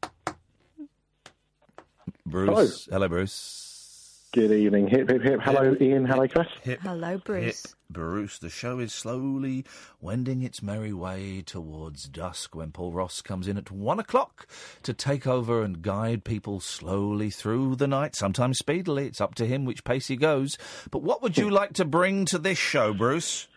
Bruce. 2.25 2.89
Hello, 2.91 3.09
Bruce. 3.09 4.29
Good 4.33 4.53
evening. 4.53 4.89
Hip, 4.89 5.11
hip, 5.11 5.23
hip. 5.23 5.41
Hello, 5.43 5.77
Iain. 5.81 6.05
Hello, 6.05 6.27
Chris. 6.27 6.49
Hip, 6.63 6.81
Hello, 6.81 7.19
Bruce. 7.19 7.75
Bruce. 7.95 8.39
The 8.39 8.51
show 8.51 8.81
is 8.81 8.93
slowly 8.93 9.65
wending 10.01 10.43
its 10.43 10.63
merry 10.63 10.93
way 10.93 11.41
towards 11.41 12.09
dusk 12.09 12.55
when 12.55 12.73
Paul 12.73 12.93
Ross 12.93 13.23
comes 13.23 13.49
in 13.49 13.57
at 13.57 13.71
one 13.71 13.99
o'clock 13.99 14.47
to 14.83 14.93
take 14.93 15.27
over 15.27 15.63
and 15.63 15.81
guide 15.81 16.25
people 16.25 16.61
slowly 16.61 17.31
through 17.31 17.77
the 17.77 17.87
night, 17.87 18.17
sometimes 18.17 18.59
speedily. 18.59 19.07
It's 19.07 19.21
up 19.21 19.35
to 19.37 19.47
him 19.47 19.65
which 19.65 19.85
pace 19.85 20.09
he 20.09 20.17
goes. 20.17 20.59
But 20.91 21.03
what 21.03 21.23
would 21.23 21.39
you 21.39 21.49
like 21.61 21.73
to 21.75 21.87
bring 21.87 22.27
to 22.27 22.39
this 22.39 22.59
show, 22.59 22.93
Bruce? 22.93 23.49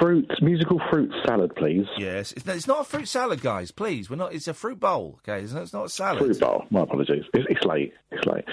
Fruit, 0.00 0.28
musical 0.42 0.80
fruit 0.90 1.12
salad, 1.24 1.54
please. 1.56 1.86
Yes, 1.96 2.32
it's, 2.32 2.46
it's 2.46 2.66
not 2.66 2.80
a 2.80 2.84
fruit 2.84 3.06
salad, 3.06 3.40
guys. 3.40 3.70
Please, 3.70 4.10
we're 4.10 4.16
not. 4.16 4.34
It's 4.34 4.48
a 4.48 4.54
fruit 4.54 4.80
bowl. 4.80 5.20
Okay, 5.22 5.42
it's 5.44 5.52
not, 5.52 5.62
it's 5.62 5.72
not 5.72 5.84
a 5.86 5.88
salad. 5.88 6.18
Fruit 6.18 6.40
bowl. 6.40 6.64
My 6.70 6.80
apologies. 6.80 7.24
It's, 7.32 7.46
it's 7.48 7.64
late. 7.64 7.92
It's 8.10 8.26
late. 8.26 8.44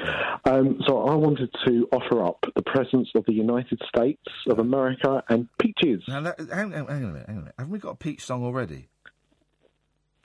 Um, 0.45 0.80
so 0.85 1.07
I 1.07 1.15
wanted 1.15 1.49
to 1.65 1.88
offer 1.91 2.23
up 2.23 2.45
the 2.56 2.61
presence 2.61 3.10
of 3.15 3.26
the 3.26 3.34
United 3.34 3.81
States 3.88 4.22
of 4.48 4.60
America 4.60 5.23
and 5.27 5.48
peaches. 5.60 6.03
Now, 6.07 6.22
that, 6.22 6.39
hang, 6.39 6.72
hang, 6.72 6.85
hang 6.85 7.03
on 7.03 7.03
a 7.03 7.14
minute. 7.14 7.26
Hang 7.27 7.35
on 7.35 7.41
a 7.41 7.44
minute. 7.44 7.56
Haven't 7.57 7.72
we 7.72 7.80
got 7.80 7.91
a 7.91 7.95
peach 7.95 8.23
song 8.23 8.44
already? 8.44 8.89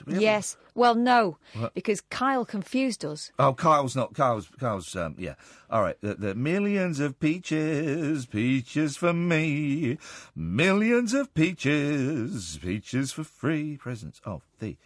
We 0.06 0.14
have 0.14 0.22
a- 0.22 0.24
Yes. 0.24 0.56
Well, 0.74 0.94
no, 0.94 1.36
What? 1.54 1.74
because 1.74 2.00
Kyle 2.00 2.44
confused 2.44 3.04
us. 3.04 3.30
Oh, 3.38 3.52
Kyle's 3.52 3.94
not. 3.94 4.14
Kyle's. 4.14 4.48
Kyle's. 4.58 4.94
Um, 4.96 5.14
yeah. 5.18 5.34
All 5.70 5.82
right. 5.82 5.96
The, 6.00 6.14
the 6.14 6.34
millions 6.34 6.98
of 7.00 7.18
peaches, 7.20 8.26
peaches 8.26 8.96
for 8.96 9.12
me, 9.12 9.98
millions 10.34 11.12
of 11.14 11.32
peaches, 11.34 12.58
peaches 12.62 13.12
for 13.12 13.24
free. 13.24 13.76
Presents 13.76 14.20
of 14.24 14.42
the 14.60 14.76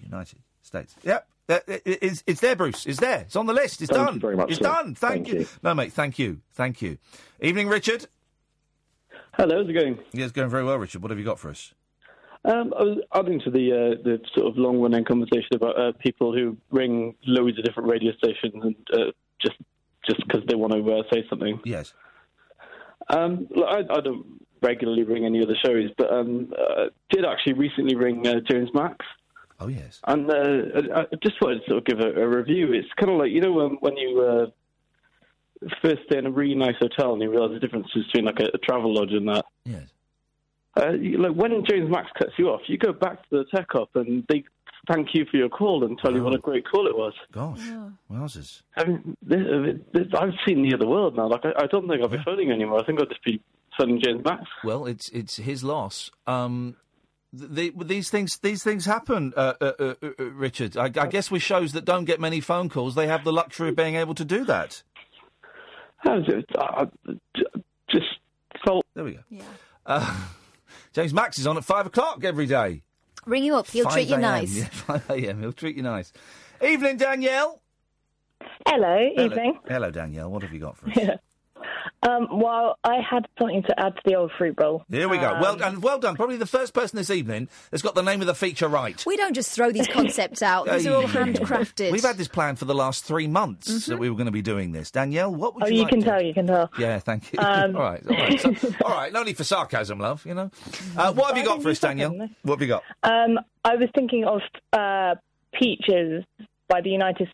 United 0.00 0.38
States. 0.62 0.94
Yep. 1.02 1.26
That- 1.48 1.64
it- 1.68 1.82
it- 1.84 1.98
It's, 2.02 2.22
it's 2.26 2.40
there, 2.40 2.56
Bruce. 2.56 2.86
It's 2.86 2.98
there. 3.00 3.20
It's 3.20 3.36
on 3.36 3.46
the 3.46 3.52
list. 3.52 3.82
It's 3.82 3.90
Thank 3.90 4.04
done. 4.06 4.14
you 4.14 4.20
very 4.20 4.36
much, 4.36 4.50
It's 4.50 4.58
sir. 4.58 4.64
done. 4.64 4.94
Thank, 4.94 5.26
Thank 5.26 5.28
you. 5.28 5.40
you. 5.40 5.46
No, 5.62 5.74
mate. 5.74 5.92
Thank 5.92 6.18
you. 6.18 6.40
Thank 6.54 6.82
you. 6.82 6.98
Evening, 7.40 7.68
Richard. 7.68 8.06
Hello, 9.34 9.58
how's 9.58 9.68
it 9.68 9.72
going? 9.74 9.98
Yeah, 10.12 10.24
it's 10.24 10.32
going 10.32 10.48
very 10.48 10.64
well, 10.64 10.76
Richard. 10.78 11.02
What 11.02 11.10
have 11.10 11.18
you 11.18 11.24
got 11.24 11.38
for 11.38 11.50
us? 11.50 11.72
Um, 12.46 12.72
I 12.78 12.82
was 12.82 12.98
adding 13.12 13.40
to 13.40 13.50
the 13.50 13.72
uh, 13.72 14.02
the 14.04 14.20
sort 14.34 14.46
of 14.46 14.56
long 14.56 14.80
running 14.80 15.04
conversation 15.04 15.48
about 15.54 15.78
uh, 15.78 15.92
people 15.98 16.32
who 16.32 16.56
ring 16.70 17.16
loads 17.26 17.58
of 17.58 17.64
different 17.64 17.88
radio 17.88 18.12
stations 18.12 18.54
and 18.62 18.76
uh, 18.92 19.10
just 19.42 19.56
just 20.06 20.20
because 20.26 20.42
they 20.46 20.54
want 20.54 20.72
to 20.72 20.92
uh, 20.92 21.02
say 21.12 21.26
something. 21.28 21.60
Yes. 21.64 21.92
Um, 23.08 23.48
I, 23.56 23.82
I 23.90 24.00
don't 24.00 24.40
regularly 24.62 25.02
ring 25.02 25.24
any 25.24 25.42
other 25.42 25.56
shows, 25.64 25.90
but 25.98 26.12
um, 26.12 26.52
uh, 26.56 26.86
did 27.10 27.24
actually 27.24 27.54
recently 27.54 27.96
ring 27.96 28.26
uh, 28.26 28.40
James 28.48 28.70
Max. 28.72 29.04
Oh 29.58 29.68
yes. 29.68 30.00
And 30.06 30.30
uh, 30.30 30.34
I, 30.94 31.00
I 31.00 31.16
just 31.22 31.40
wanted 31.40 31.60
to 31.60 31.66
sort 31.66 31.78
of 31.78 31.84
give 31.84 32.00
a, 32.00 32.22
a 32.22 32.28
review. 32.28 32.72
It's 32.72 32.88
kind 32.96 33.10
of 33.10 33.18
like 33.18 33.32
you 33.32 33.40
know 33.40 33.52
when 33.52 33.70
when 33.80 33.96
you 33.96 34.20
uh, 34.20 35.68
first 35.82 36.02
stay 36.06 36.18
in 36.18 36.26
a 36.26 36.30
really 36.30 36.54
nice 36.54 36.76
hotel 36.78 37.12
and 37.14 37.22
you 37.22 37.30
realise 37.30 37.54
the 37.54 37.60
difference 37.60 37.88
between 37.92 38.24
like 38.24 38.38
a, 38.38 38.50
a 38.54 38.58
travel 38.58 38.94
lodge 38.94 39.12
and 39.12 39.28
that. 39.28 39.44
Yes. 39.64 39.88
Uh, 40.76 40.92
like 41.18 41.32
when 41.32 41.64
James 41.64 41.90
Max 41.90 42.08
cuts 42.18 42.32
you 42.38 42.48
off, 42.48 42.60
you 42.66 42.76
go 42.76 42.92
back 42.92 43.22
to 43.30 43.38
the 43.38 43.44
tech 43.54 43.74
up 43.74 43.88
and 43.94 44.24
they 44.28 44.44
thank 44.86 45.14
you 45.14 45.24
for 45.30 45.36
your 45.36 45.48
call 45.48 45.84
and 45.84 45.98
tell 45.98 46.14
you 46.14 46.22
what 46.22 46.34
a 46.34 46.38
great 46.38 46.68
call 46.68 46.86
it 46.86 46.96
was. 46.96 47.14
Gosh, 47.32 47.60
wowzers. 48.10 48.62
I 48.76 48.84
mean, 48.84 49.16
this, 49.22 49.40
this, 49.92 50.06
I've 50.18 50.34
seen 50.46 50.62
the 50.62 50.74
other 50.74 50.86
world 50.86 51.16
now. 51.16 51.28
Like, 51.28 51.44
I, 51.44 51.64
I 51.64 51.66
don't 51.66 51.88
think 51.88 52.02
I'll 52.02 52.08
be 52.08 52.22
phoning 52.24 52.50
anymore. 52.50 52.80
I 52.80 52.84
think 52.84 53.00
I'll 53.00 53.06
just 53.06 53.24
be 53.24 53.40
phoning 53.78 54.00
James 54.04 54.22
Max. 54.24 54.44
Well, 54.64 54.86
it's 54.86 55.08
it's 55.10 55.36
his 55.36 55.64
loss. 55.64 56.10
Um, 56.26 56.76
th 57.36 57.72
the, 57.74 57.84
these 57.84 58.10
things 58.10 58.38
these 58.38 58.62
things 58.62 58.84
happen, 58.84 59.32
uh, 59.36 59.54
uh, 59.60 59.72
uh, 59.78 59.94
uh, 60.02 60.24
Richard. 60.24 60.76
I, 60.76 60.84
I 60.84 61.06
guess 61.06 61.30
with 61.30 61.42
shows 61.42 61.72
that 61.72 61.84
don't 61.84 62.04
get 62.04 62.20
many 62.20 62.40
phone 62.40 62.68
calls, 62.68 62.94
they 62.94 63.06
have 63.06 63.24
the 63.24 63.32
luxury 63.32 63.70
of 63.70 63.76
being 63.76 63.96
able 63.96 64.14
to 64.14 64.24
do 64.24 64.44
that. 64.44 64.82
I 66.04 66.18
just, 66.20 66.46
I, 66.58 66.86
just 67.90 68.06
so. 68.64 68.82
There 68.94 69.04
we 69.04 69.14
go. 69.14 69.20
Yeah. 69.30 70.16
James 70.96 71.12
Max 71.12 71.38
is 71.38 71.46
on 71.46 71.58
at 71.58 71.64
five 71.64 71.84
o'clock 71.84 72.24
every 72.24 72.46
day. 72.46 72.82
Ring 73.26 73.44
him 73.44 73.52
up. 73.52 73.66
He'll 73.66 73.84
5 73.84 73.92
treat 73.92 74.08
you 74.08 74.16
nice. 74.16 74.56
Yeah, 74.56 74.64
five 74.72 75.10
a.m. 75.10 75.42
He'll 75.42 75.52
treat 75.52 75.76
you 75.76 75.82
nice. 75.82 76.10
Evening, 76.66 76.96
Danielle. 76.96 77.60
Hello, 78.66 79.10
Hello. 79.14 79.26
evening. 79.26 79.58
Hello, 79.68 79.90
Danielle. 79.90 80.30
What 80.30 80.40
have 80.40 80.54
you 80.54 80.60
got 80.60 80.78
for 80.78 80.88
us? 80.88 80.96
Um, 82.08 82.28
well, 82.38 82.78
I 82.84 82.96
had 83.00 83.26
something 83.38 83.62
to 83.64 83.80
add 83.80 83.96
to 83.96 84.00
the 84.04 84.14
old 84.14 84.30
fruit 84.38 84.54
bowl. 84.54 84.84
Here 84.88 85.08
we 85.08 85.18
go. 85.18 85.30
Um, 85.30 85.40
Well 85.40 85.56
done. 85.56 85.80
Well 85.80 85.98
done. 85.98 86.14
Probably 86.14 86.36
the 86.36 86.46
first 86.46 86.72
person 86.72 86.96
this 86.96 87.10
evening 87.10 87.48
that's 87.70 87.82
got 87.82 87.94
the 87.96 88.02
name 88.02 88.20
of 88.20 88.26
the 88.28 88.34
feature 88.34 88.68
right. 88.68 89.02
We 89.06 89.16
don't 89.16 89.34
just 89.34 89.50
throw 89.50 89.72
these 89.72 89.88
concepts 89.88 90.40
out. 90.42 90.66
These 90.68 90.86
are 90.86 90.94
all 90.94 91.02
handcrafted. 91.02 91.90
We've 91.90 92.02
had 92.04 92.16
this 92.16 92.28
plan 92.28 92.54
for 92.56 92.64
the 92.64 92.74
last 92.74 93.04
three 93.04 93.26
months 93.26 93.86
that 93.86 93.98
we 93.98 94.08
were 94.08 94.14
going 94.16 94.26
to 94.26 94.32
be 94.32 94.42
doing 94.42 94.72
this. 94.72 94.90
Danielle, 94.90 95.34
what 95.34 95.54
would 95.56 95.62
you? 95.62 95.66
Oh, 95.66 95.70
you 95.70 95.76
you 95.76 95.82
like 95.82 95.90
can 95.90 96.00
to- 96.00 96.06
tell, 96.06 96.22
you 96.22 96.34
can 96.34 96.46
tell. 96.46 96.70
Yeah, 96.78 96.98
thank 97.00 97.32
you. 97.32 97.38
Um, 97.40 97.74
all 97.76 97.82
right, 97.82 98.02
all 98.08 98.16
right. 98.16 98.40
So- 98.40 98.54
all 98.84 98.92
right, 98.92 99.12
no 99.12 99.22
need 99.24 99.36
for 99.36 99.44
sarcasm, 99.44 99.98
love, 99.98 100.24
you 100.24 100.34
know. 100.34 100.50
Uh, 100.96 101.12
what 101.12 101.28
have 101.28 101.36
you 101.38 101.44
got 101.44 101.60
for 101.62 101.70
us, 101.70 101.80
Danielle? 101.80 102.28
What 102.42 102.54
have 102.54 102.62
you 102.62 102.68
got? 102.68 102.82
Um, 103.02 103.38
I 103.64 103.74
was 103.76 103.88
thinking 103.94 104.24
of 104.24 104.40
uh, 104.72 105.16
peaches 105.58 106.24
by 106.68 106.80
the 106.82 106.90
United, 106.90 107.28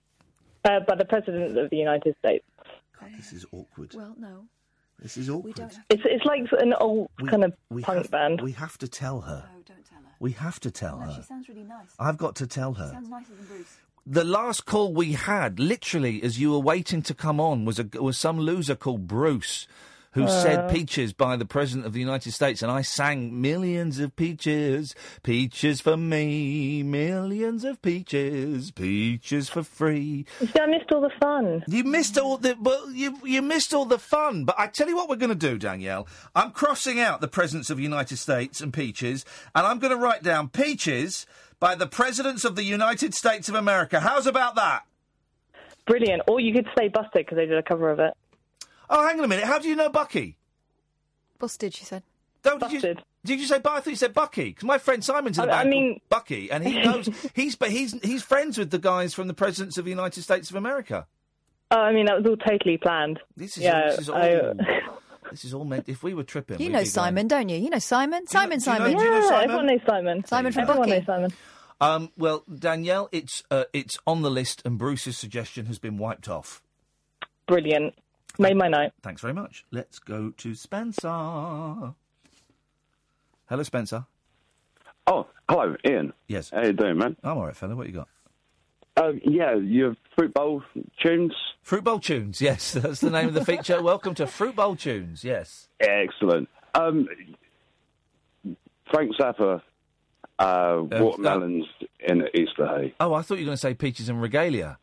uh, 0.64 0.80
by 0.80 0.94
the 0.94 1.04
President 1.04 1.58
of 1.58 1.68
the 1.68 1.76
United 1.76 2.16
States. 2.20 2.44
This 3.16 3.32
is 3.32 3.44
awkward. 3.52 3.92
Well, 3.94 4.14
no. 4.18 4.44
This 5.02 5.16
is 5.16 5.28
awkward. 5.28 5.58
It's 5.90 6.02
it's 6.04 6.24
like 6.24 6.46
an 6.60 6.74
old 6.74 7.10
kind 7.26 7.44
of 7.44 7.52
we 7.70 7.82
punk 7.82 8.02
have, 8.02 8.10
band. 8.10 8.40
We 8.40 8.52
have 8.52 8.78
to 8.78 8.88
tell 8.88 9.20
her. 9.22 9.48
No, 9.52 9.62
don't 9.74 9.84
tell 9.84 9.98
her. 9.98 10.14
We 10.20 10.32
have 10.32 10.60
to 10.60 10.70
tell 10.70 10.98
her. 10.98 11.12
She 11.16 11.22
sounds 11.22 11.48
really 11.48 11.64
nice. 11.64 11.88
I've 11.98 12.16
got 12.16 12.36
to 12.36 12.46
tell 12.46 12.74
her. 12.74 12.90
Sounds 12.92 13.08
nicer 13.08 13.34
than 13.34 13.46
Bruce. 13.46 13.76
The 14.06 14.24
last 14.24 14.64
call 14.64 14.92
we 14.92 15.12
had, 15.12 15.60
literally, 15.60 16.22
as 16.22 16.40
you 16.40 16.52
were 16.52 16.58
waiting 16.58 17.02
to 17.02 17.14
come 17.14 17.40
on, 17.40 17.64
was 17.64 17.78
a, 17.78 17.88
was 18.00 18.18
some 18.18 18.38
loser 18.38 18.74
called 18.74 19.06
Bruce, 19.06 19.66
who 20.12 20.28
said 20.28 20.59
Uh. 20.60 20.68
"peaches" 20.68 21.12
by 21.12 21.36
the 21.36 21.44
president 21.44 21.86
of 21.86 21.93
the 21.93 22.01
United 22.01 22.32
States, 22.32 22.62
and 22.62 22.70
I 22.70 22.82
sang 22.82 23.40
millions 23.40 23.98
of 23.98 24.14
peaches, 24.16 24.94
peaches 25.22 25.80
for 25.80 25.97
me, 25.97 26.82
millions 26.82 27.64
of 27.64 27.80
peaches, 27.82 28.70
peaches 28.70 29.48
for 29.48 29.62
free. 29.62 30.27
You 30.40 30.46
see, 30.46 30.61
I 30.61 30.66
missed 30.66 30.93
all 30.93 31.01
the 31.01 31.12
fun. 31.20 31.64
You 31.66 31.85
missed 31.85 32.19
all 32.19 32.38
the 32.38 32.56
well, 32.61 32.90
you 32.90 33.19
you 33.24 33.43
missed 33.43 33.72
all 33.74 33.85
the 33.85 33.98
fun. 33.98 34.45
But 34.45 34.56
I 34.59 34.66
tell 34.66 34.88
you 34.88 34.96
what, 34.96 35.09
we're 35.09 35.16
going 35.16 35.30
to 35.30 35.35
do, 35.35 35.59
Danielle. 35.59 36.06
I'm 36.35 36.51
crossing 36.51 37.01
out 37.01 37.20
the 37.20 37.28
presidents 37.28 37.70
of 37.70 37.77
the 37.77 37.82
United 37.82 38.16
States 38.16 38.61
and 38.61 38.72
peaches, 38.72 39.24
and 39.54 39.66
I'm 39.66 39.78
going 39.78 39.93
to 39.93 39.98
write 39.98 40.22
down 40.22 40.48
peaches 40.48 41.27
by 41.59 41.74
the 41.74 41.86
presidents 41.86 42.45
of 42.45 42.56
the 42.56 42.64
United 42.64 43.14
States 43.14 43.48
of 43.48 43.54
America. 43.54 44.01
How's 44.01 44.27
about 44.27 44.56
that? 44.56 44.82
Brilliant. 45.86 46.22
Or 46.28 46.40
you 46.40 46.53
could 46.53 46.66
say 46.78 46.88
Busted 46.88 47.24
because 47.24 47.36
they 47.36 47.46
did 47.46 47.59
a 47.59 47.62
cover 47.62 47.90
of 47.90 47.98
it. 47.98 48.14
Oh, 48.95 49.06
hang 49.06 49.19
on 49.19 49.24
a 49.24 49.29
minute. 49.29 49.45
How 49.46 49.59
do 49.59 49.69
you 49.69 49.74
know 49.77 49.88
Bucky? 49.88 50.37
Busted, 51.38 51.74
she 51.74 51.85
said. 51.85 52.03
No, 52.45 52.59
did 52.59 52.72
you, 52.72 52.80
did 53.24 53.40
you 53.40 53.46
say? 53.46 53.59
Bu- 53.59 53.71
I 53.71 53.80
thought 53.80 53.90
you 53.90 53.96
said 53.96 54.12
Bucky 54.12 54.46
because 54.51 54.64
my 54.64 54.77
friend 54.79 55.03
Simon's 55.04 55.38
in 55.38 55.46
the 55.46 55.53
I- 55.53 55.61
I 55.61 55.62
band 55.62 55.71
mean- 55.71 55.93
called 55.95 56.09
Bucky, 56.11 56.51
and 56.51 56.66
he 56.66 56.80
knows 56.85 57.09
he's 57.35 57.56
but 57.56 57.71
he's 57.71 57.93
he's 58.03 58.22
friends 58.22 58.59
with 58.59 58.71
the 58.71 58.79
guys 58.79 59.14
from 59.14 59.29
the 59.29 59.35
presidents 59.35 59.79
of 59.79 59.85
the 59.85 59.90
United 59.90 60.22
States 60.22 60.51
of 60.51 60.56
America. 60.56 61.06
Oh, 61.71 61.79
I 61.80 61.93
mean, 61.93 62.06
that 62.06 62.16
was 62.19 62.27
all 62.27 62.37
totally 62.37 62.77
planned. 62.79 63.21
This 63.37 63.56
is 63.56 63.62
yeah, 63.62 63.80
all, 63.82 63.90
this 63.90 63.98
is 64.01 64.09
all. 64.11 64.16
I- 64.16 64.80
this 65.30 65.45
is 65.45 65.54
all 65.54 65.64
meant. 65.64 65.88
If 65.88 66.03
we 66.03 66.14
were 66.14 66.24
tripping, 66.24 66.59
You 66.61 66.66
we'd 66.66 66.72
know 66.72 66.79
be 66.80 66.85
going- 66.85 66.90
Simon, 66.90 67.29
don't 67.29 67.48
you? 67.48 67.56
You 67.59 67.71
know 67.71 67.79
Simon? 67.79 68.27
Simon, 68.27 68.59
do 68.59 68.64
you 68.71 68.79
know- 68.79 68.79
Simon. 68.85 68.98
do 68.98 69.04
you 69.04 69.11
know 69.11 69.16
yeah, 69.21 69.29
Simon? 69.29 69.45
everyone 69.45 69.66
knows 69.66 69.80
Simon. 69.87 70.24
Simon 70.27 70.53
from 70.53 70.62
everyone 70.62 70.80
Bucky. 70.88 70.90
knows 70.98 71.06
Simon. 71.06 71.32
Um, 71.80 72.11
well, 72.19 72.43
Danielle, 72.53 73.09
it's 73.12 73.43
uh, 73.53 73.64
it's 73.72 73.98
on 74.06 74.22
the 74.22 74.30
list, 74.30 74.62
and 74.64 74.79
Bruce's 74.79 75.16
suggestion 75.16 75.66
has 75.66 75.79
been 75.79 75.96
wiped 75.96 76.29
off. 76.29 76.61
Brilliant. 77.46 77.95
Made 78.38 78.56
my 78.56 78.69
night. 78.69 78.93
Thanks 79.02 79.20
very 79.20 79.35
much. 79.35 79.64
Let's 79.70 79.98
go 79.98 80.30
to 80.38 80.54
Spencer. 80.54 81.09
Hello, 83.48 83.62
Spencer. 83.62 84.06
Oh, 85.06 85.27
hello, 85.48 85.77
Iain. 85.86 86.12
Yes. 86.28 86.51
How 86.51 86.62
you 86.64 86.72
doing, 86.72 86.96
man? 86.96 87.16
I'm 87.22 87.36
all 87.38 87.46
right, 87.46 87.56
fella. 87.56 87.77
What 87.77 87.88
you 87.88 87.93
got? 87.93 88.09
Um, 88.96 89.20
yeah, 89.24 89.56
your 89.56 89.96
fruit 90.16 90.32
bowl 90.35 90.62
tunes. 91.02 91.32
Fruit 91.62 91.85
Bowl 91.85 91.98
Tunes. 92.01 92.40
Yes, 92.40 92.72
that's 92.74 93.01
the 93.01 93.11
name 93.11 93.28
of 93.28 93.35
the 93.35 93.44
feature. 93.44 93.80
Welcome 93.82 94.14
to 94.16 94.27
Fruit 94.27 94.56
Bowl 94.56 94.77
Tunes. 94.77 95.24
Yes. 95.24 95.69
Excellent. 95.80 96.48
Um, 96.74 97.09
Frank 98.90 99.12
Zappa, 99.16 99.62
uh, 100.38 100.82
watermelons 100.90 101.66
in 102.06 102.24
Easter 102.35 102.66
hay. 102.66 102.94
Oh, 103.01 103.14
I 103.14 103.22
thought 103.22 103.36
you 103.36 103.44
were 103.44 103.51
going 103.51 103.56
to 103.56 103.61
say 103.61 103.74
peaches 103.74 104.11
en 104.11 104.19
regalia. 104.19 104.78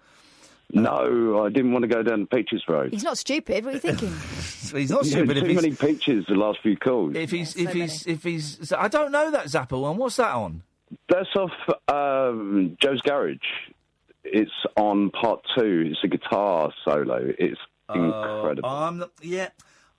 No, 0.72 1.44
I 1.44 1.50
didn't 1.50 1.72
want 1.72 1.84
to 1.84 1.88
go 1.88 2.04
down 2.04 2.22
the 2.22 2.26
Peaches 2.28 2.64
Road. 2.68 2.92
He's 2.92 3.04
not 3.04 3.18
stupid. 3.18 3.66
What 3.66 3.72
are 3.72 3.74
you 3.74 3.80
thinking? 3.80 4.10
He's 4.80 4.92
not 4.92 5.06
stupid. 5.06 5.34
Too 5.34 5.40
if 5.42 5.48
he's, 5.48 5.56
many 5.56 5.76
peaches 5.76 6.26
the 6.28 6.36
last 6.36 6.60
few 6.62 6.78
calls. 6.78 7.16
if 7.16 7.32
he's 7.32 7.56
if 7.56 7.74
he's 7.74 8.06
if 8.06 8.22
he's. 8.22 8.68
so 8.70 8.78
I 8.78 8.88
don't 8.88 9.12
know 9.12 9.32
that 9.32 9.46
Zappa 9.46 9.82
one. 9.82 9.98
What's 9.98 10.18
that 10.18 10.32
on? 10.32 10.62
That's 11.08 11.36
off 11.36 11.52
um, 11.88 12.78
Joe's 12.80 13.02
Garage. 13.02 13.38
It's 14.24 14.52
on 14.76 15.10
part 15.10 15.42
two. 15.58 15.86
It's 15.88 16.04
a 16.04 16.08
guitar 16.08 16.72
solo. 16.86 17.34
It's 17.40 17.60
incredible. 17.90 18.70
Uh, 18.70 18.88
I'm 18.88 18.98
not, 19.00 19.12
yeah, 19.22 19.50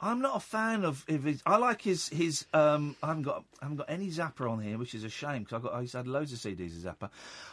I'm 0.02 0.20
not 0.20 0.36
a 0.36 0.40
fan 0.40 0.84
of, 0.84 1.04
of 1.08 1.24
his. 1.24 1.42
I 1.44 1.56
like 1.58 1.82
his 1.82 2.08
his. 2.08 2.46
Um, 2.54 2.96
I 3.02 3.08
haven't 3.08 3.24
got 3.24 3.44
I 3.60 3.66
haven't 3.66 3.76
got 3.78 3.90
any 3.90 4.08
Zappa 4.08 4.50
on 4.50 4.60
here, 4.62 4.78
which 4.78 4.94
is 4.94 5.04
a 5.04 5.10
shame 5.10 5.42
because 5.44 5.58
I 5.60 5.62
got 5.62 5.74
I 5.74 5.80
used 5.82 5.92
to 5.92 5.98
have 5.98 6.06
loads 6.06 6.32
of 6.32 6.38
CDs 6.38 6.84
of 6.84 6.96
Zappa. 6.96 7.10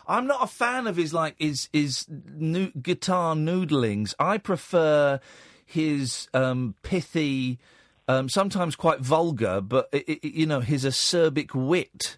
I'm 0.08 0.28
not 0.28 0.44
a 0.44 0.48
fan 0.48 0.88
of 0.88 0.96
his 0.96 1.14
like 1.14 1.36
his 1.38 1.68
his 1.74 2.06
new 2.10 2.72
guitar 2.82 3.36
noodlings. 3.36 4.14
I 4.20 4.38
prefer 4.38 5.20
his 5.66 6.30
um, 6.34 6.76
pithy, 6.84 7.60
um, 8.08 8.30
sometimes 8.30 8.76
quite 8.78 9.02
vulgar, 9.02 9.60
but 9.60 9.90
i 9.94 10.04
i 10.08 10.20
you 10.24 10.46
know 10.46 10.62
his 10.62 10.86
acerbic 10.86 11.54
wit 11.54 12.18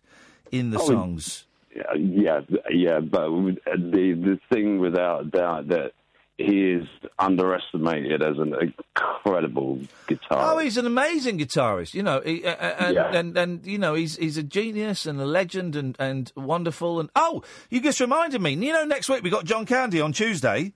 in 0.52 0.70
the 0.70 0.78
Oh, 0.80 0.86
songs. 0.88 1.46
Yeah, 1.76 1.94
yeah, 1.96 2.40
yeah, 2.70 3.00
but 3.00 3.30
the 3.66 4.14
the 4.14 4.40
thing 4.52 4.80
without 4.80 5.32
doubt 5.32 5.70
that 5.70 5.94
he 6.40 6.72
is 6.72 6.88
underestimated 7.20 8.24
as 8.24 8.38
an 8.38 8.56
incredible 8.62 9.78
guitarist. 10.08 10.28
Oh, 10.32 10.58
he's 10.58 10.78
an 10.78 10.86
amazing 10.86 11.38
guitarist. 11.38 11.94
You 11.94 12.02
know, 12.04 12.22
he, 12.24 12.46
uh, 12.46 12.56
and, 12.56 12.96
Yeah. 12.96 13.12
and 13.14 13.38
and 13.38 13.66
you 13.68 13.78
know 13.78 13.94
he's 13.94 14.16
he's 14.16 14.38
a 14.38 14.44
genius 14.44 15.06
and 15.06 15.20
a 15.20 15.26
legend 15.26 15.76
and 15.76 15.96
and 16.00 16.32
wonderful. 16.38 17.00
And 17.02 17.10
oh, 17.16 17.44
you 17.70 17.82
just 17.82 18.00
reminded 18.00 18.42
me. 18.42 18.54
You 18.54 18.72
know, 18.74 18.86
next 18.86 19.10
week 19.10 19.22
we 19.22 19.30
got 19.30 19.44
John 19.44 19.66
Candy 19.66 20.00
on 20.00 20.14
Tuesday. 20.14 20.72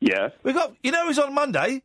Yeah. 0.00 0.30
We 0.42 0.52
got 0.54 0.74
you 0.82 0.92
know 0.92 1.06
who's 1.06 1.18
on 1.18 1.34
Monday. 1.34 1.82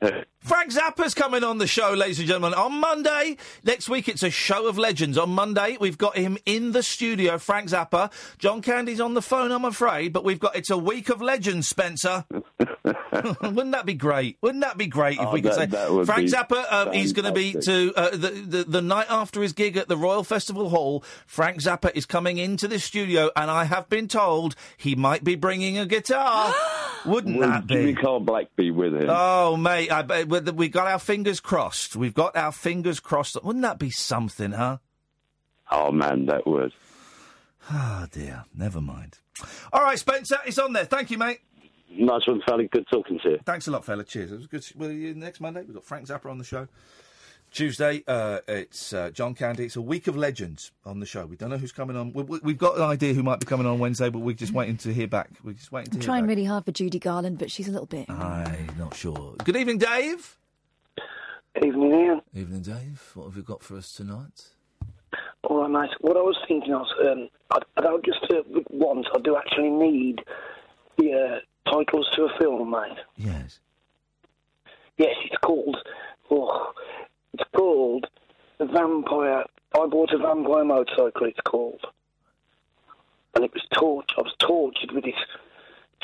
Frank 0.40 0.72
Zappa's 0.72 1.14
coming 1.14 1.42
on 1.44 1.58
the 1.58 1.66
show, 1.66 1.92
ladies 1.92 2.20
and 2.20 2.28
gentlemen, 2.28 2.54
on 2.54 2.72
Monday. 2.80 3.36
Next 3.64 3.88
week, 3.88 4.08
it's 4.08 4.22
a 4.22 4.30
show 4.30 4.66
of 4.68 4.78
legends. 4.78 5.18
On 5.18 5.28
Monday, 5.30 5.76
we've 5.80 5.98
got 5.98 6.16
him 6.16 6.38
in 6.46 6.72
the 6.72 6.82
studio, 6.82 7.38
Frank 7.38 7.68
Zappa. 7.70 8.10
John 8.38 8.62
Candy's 8.62 9.00
on 9.00 9.14
the 9.14 9.20
phone, 9.22 9.50
I'm 9.50 9.64
afraid, 9.64 10.12
but 10.12 10.24
we've 10.24 10.38
got 10.40 10.56
it's 10.56 10.70
a 10.70 10.78
week 10.78 11.08
of 11.10 11.20
legends, 11.20 11.68
Spencer. 11.68 12.24
Wouldn't 13.42 13.72
that 13.72 13.84
be 13.84 13.94
great? 13.94 14.38
Wouldn't 14.40 14.62
that 14.62 14.78
be 14.78 14.86
great 14.86 15.18
if 15.18 15.26
Oh, 15.26 15.32
we 15.32 15.42
could 15.42 15.52
that- 15.52 15.56
say 15.58 15.66
that 15.66 16.06
Frank 16.06 16.28
Zappa? 16.28 16.64
Uh, 16.70 16.90
he's 16.92 17.12
going 17.12 17.24
to 17.26 17.32
be 17.32 17.52
to 17.64 17.92
uh, 17.96 18.10
the, 18.10 18.28
the 18.30 18.64
the 18.64 18.82
night 18.82 19.06
after 19.10 19.42
his 19.42 19.52
gig 19.52 19.76
at 19.76 19.88
the 19.88 19.96
Royal 19.96 20.22
Festival 20.24 20.68
Hall. 20.70 21.02
Frank 21.26 21.58
Zappa 21.60 21.90
is 21.96 22.06
coming 22.06 22.38
into 22.38 22.68
the 22.68 22.78
studio, 22.78 23.30
and 23.34 23.50
I 23.50 23.64
have 23.64 23.88
been 23.88 24.06
told 24.08 24.54
he 24.76 24.94
might 24.94 25.24
be 25.24 25.34
bringing 25.34 25.78
a 25.78 25.86
guitar. 25.86 26.54
Wouldn't 27.06 27.38
Will 27.38 27.48
that 27.48 27.66
be? 27.66 27.74
Jimmy 27.74 27.94
Carl 27.94 28.20
Black 28.20 28.54
be 28.56 28.70
with 28.70 28.94
him? 28.94 29.06
Oh, 29.08 29.56
mate, 29.56 29.90
I, 29.90 30.02
bet- 30.02 30.28
we- 30.46 30.52
we've 30.52 30.72
got 30.72 30.86
our 30.86 30.98
fingers 30.98 31.40
crossed. 31.40 31.96
We've 31.96 32.14
got 32.14 32.36
our 32.36 32.52
fingers 32.52 33.00
crossed. 33.00 33.36
Wouldn't 33.42 33.62
that 33.62 33.78
be 33.78 33.90
something, 33.90 34.52
huh? 34.52 34.78
Oh 35.70 35.92
man, 35.92 36.26
that 36.26 36.46
would. 36.46 36.72
Ah, 37.70 38.06
dear. 38.10 38.44
Never 38.54 38.80
mind. 38.80 39.18
All 39.72 39.82
right, 39.82 39.98
Spencer, 39.98 40.38
it's 40.46 40.58
on 40.58 40.72
there. 40.72 40.84
Thank 40.86 41.10
you, 41.10 41.18
mate. 41.18 41.40
Nice 41.90 42.26
one, 42.26 42.40
fella. 42.46 42.64
Good 42.64 42.86
talking 42.90 43.18
to 43.22 43.30
you. 43.30 43.38
Thanks 43.44 43.66
a 43.66 43.70
lot, 43.70 43.84
fella. 43.84 44.04
Cheers. 44.04 44.32
It 44.32 44.36
was 44.36 44.46
good. 44.46 44.64
Well, 44.76 44.90
next 44.90 45.40
Monday 45.40 45.62
we've 45.62 45.74
got 45.74 45.84
Frank 45.84 46.06
Zappa 46.06 46.30
on 46.30 46.38
the 46.38 46.44
show. 46.44 46.68
Tuesday, 47.50 48.02
uh, 48.06 48.40
it's 48.46 48.92
uh, 48.92 49.10
John 49.10 49.34
Candy. 49.34 49.64
It's 49.64 49.76
a 49.76 49.80
week 49.82 50.06
of 50.06 50.16
legends 50.16 50.70
on 50.84 51.00
the 51.00 51.06
show. 51.06 51.26
We 51.26 51.36
don't 51.36 51.50
know 51.50 51.56
who's 51.58 51.72
coming 51.72 51.96
on. 51.96 52.12
We, 52.12 52.22
we, 52.22 52.38
we've 52.42 52.58
got 52.58 52.76
an 52.76 52.82
idea 52.82 53.14
who 53.14 53.22
might 53.22 53.40
be 53.40 53.46
coming 53.46 53.66
on 53.66 53.78
Wednesday, 53.78 54.10
but 54.10 54.20
we're 54.20 54.34
just 54.36 54.52
waiting 54.52 54.76
to 54.78 54.92
hear 54.92 55.08
back. 55.08 55.30
We're 55.42 55.52
just 55.54 55.72
waiting 55.72 55.90
to 55.92 55.96
I'm 55.96 56.00
hear 56.00 56.06
trying 56.06 56.22
back. 56.24 56.28
really 56.28 56.44
hard 56.44 56.64
for 56.64 56.72
Judy 56.72 56.98
Garland, 56.98 57.38
but 57.38 57.50
she's 57.50 57.66
a 57.68 57.70
little 57.72 57.86
bit. 57.86 58.08
I'm 58.10 58.68
not 58.78 58.94
sure. 58.94 59.34
Good 59.44 59.56
evening, 59.56 59.78
Dave. 59.78 60.36
Evening, 61.64 61.92
Iain. 61.92 62.20
Evening, 62.34 62.62
Dave. 62.62 63.10
What 63.14 63.24
have 63.26 63.36
you 63.36 63.42
got 63.42 63.62
for 63.62 63.76
us 63.76 63.92
tonight? 63.92 64.48
All 65.44 65.62
right, 65.62 65.70
mate. 65.70 65.90
What 66.00 66.16
I 66.16 66.20
was 66.20 66.36
thinking 66.46 66.72
was, 66.72 66.92
um, 67.10 67.28
I, 67.50 67.58
I 67.76 67.80
don't 67.80 68.04
just 68.04 68.20
uh, 68.30 68.42
once. 68.70 69.06
I 69.14 69.18
do 69.20 69.36
actually 69.36 69.70
need 69.70 70.20
the 70.98 71.12
uh, 71.12 71.70
titles 71.72 72.06
to 72.16 72.24
a 72.24 72.38
film, 72.38 72.70
mate. 72.70 72.98
Yes. 73.16 73.58
Yes, 74.98 75.14
it's 75.24 75.36
called. 75.42 75.76
Oh, 76.30 76.72
it's 77.34 77.44
called 77.54 78.06
the 78.58 78.66
Vampire. 78.66 79.44
I 79.74 79.86
bought 79.86 80.12
a 80.12 80.18
vampire 80.18 80.64
motorcycle. 80.64 81.26
It's 81.26 81.40
called, 81.44 81.80
and 83.34 83.44
it 83.44 83.52
was 83.52 83.62
tortured. 83.74 84.14
I 84.18 84.22
was 84.22 84.34
tortured 84.38 84.92
with 84.92 85.04
it. 85.04 85.14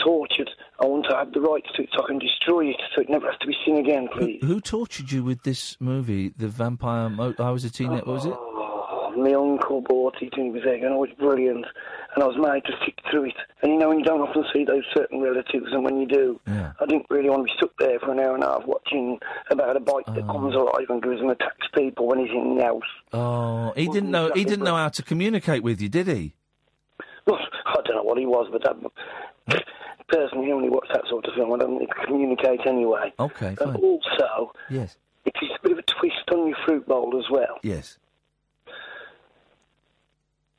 Tortured. 0.02 0.50
I 0.80 0.86
want 0.86 1.06
to 1.08 1.16
have 1.16 1.32
the 1.32 1.40
rights 1.40 1.68
to 1.76 1.82
it 1.82 1.88
so 1.96 2.02
I 2.02 2.06
can 2.08 2.18
destroy 2.18 2.66
it, 2.70 2.76
so 2.94 3.00
it 3.00 3.08
never 3.08 3.30
has 3.30 3.38
to 3.40 3.46
be 3.46 3.54
seen 3.64 3.76
again, 3.78 4.08
please. 4.12 4.40
Who 4.42 4.60
tortured 4.60 5.12
you 5.12 5.22
with 5.22 5.44
this 5.44 5.76
movie, 5.80 6.30
The 6.36 6.48
Vampire? 6.48 7.08
Mo- 7.08 7.34
I 7.38 7.50
was 7.50 7.64
a 7.64 7.70
teenager. 7.70 8.04
What 8.04 8.06
was 8.06 8.26
it? 8.26 8.34
Oh, 8.36 8.53
Oh, 9.16 9.22
my 9.22 9.32
uncle 9.32 9.80
bought 9.80 10.16
it 10.20 10.32
and 10.36 10.46
he 10.46 10.50
was 10.50 10.62
there 10.64 10.78
going, 10.78 10.92
oh, 10.92 11.04
it's 11.04 11.14
brilliant. 11.14 11.66
And 12.14 12.22
I 12.22 12.26
was 12.26 12.36
made 12.36 12.64
to 12.64 12.72
stick 12.82 12.98
through 13.10 13.26
it. 13.26 13.34
And 13.62 13.72
you 13.72 13.78
know, 13.78 13.88
when 13.88 13.98
you 13.98 14.04
don't 14.04 14.20
often 14.20 14.44
see 14.52 14.64
those 14.64 14.84
certain 14.94 15.20
relatives, 15.20 15.66
and 15.72 15.84
when 15.84 16.00
you 16.00 16.06
do, 16.06 16.40
I 16.46 16.86
didn't 16.88 17.06
really 17.10 17.28
want 17.28 17.40
to 17.40 17.44
be 17.44 17.56
stuck 17.56 17.76
there 17.78 17.98
for 17.98 18.12
an 18.12 18.20
hour 18.20 18.34
and 18.34 18.44
a 18.44 18.48
half 18.48 18.66
watching 18.66 19.18
about 19.50 19.76
a 19.76 19.80
bike 19.80 20.06
that 20.06 20.26
comes 20.26 20.54
oh. 20.56 20.62
alive 20.62 20.86
and 20.88 21.02
goes 21.02 21.20
and 21.20 21.30
attacks 21.30 21.66
people 21.74 22.06
when 22.06 22.20
he's 22.20 22.30
in 22.30 22.56
the 22.56 22.64
house. 22.64 22.82
Oh, 23.12 23.72
he 23.76 23.88
didn't 23.88 24.10
know. 24.10 24.30
He 24.34 24.44
didn't 24.44 24.64
know 24.64 24.76
how 24.76 24.88
to 24.90 25.02
communicate 25.02 25.62
with 25.62 25.80
you, 25.80 25.88
did 25.88 26.06
he? 26.06 26.34
Well, 27.26 27.38
I 27.66 27.74
don't 27.84 27.96
know 27.96 28.02
what 28.02 28.18
he 28.18 28.26
was, 28.26 28.48
but 28.52 28.62
that, 28.64 29.62
personally, 30.08 30.52
when 30.52 30.64
you 30.64 30.70
watch 30.70 30.88
that 30.92 31.02
sort 31.08 31.24
of 31.26 31.34
film, 31.34 31.52
I 31.52 31.58
don't 31.58 31.78
need 31.78 31.86
to 31.86 32.06
communicate 32.06 32.60
anyway. 32.66 33.12
Okay, 33.18 33.48
And 33.48 33.58
fine. 33.58 33.76
also, 33.76 34.52
Yes. 34.68 34.96
it 35.24 35.34
is 35.42 35.48
a 35.58 35.62
bit 35.62 35.72
of 35.72 35.78
a 35.78 35.82
twist 35.82 36.30
on 36.32 36.46
your 36.48 36.56
fruit 36.66 36.86
bowl 36.86 37.18
as 37.18 37.30
well. 37.30 37.58
Yes. 37.62 37.98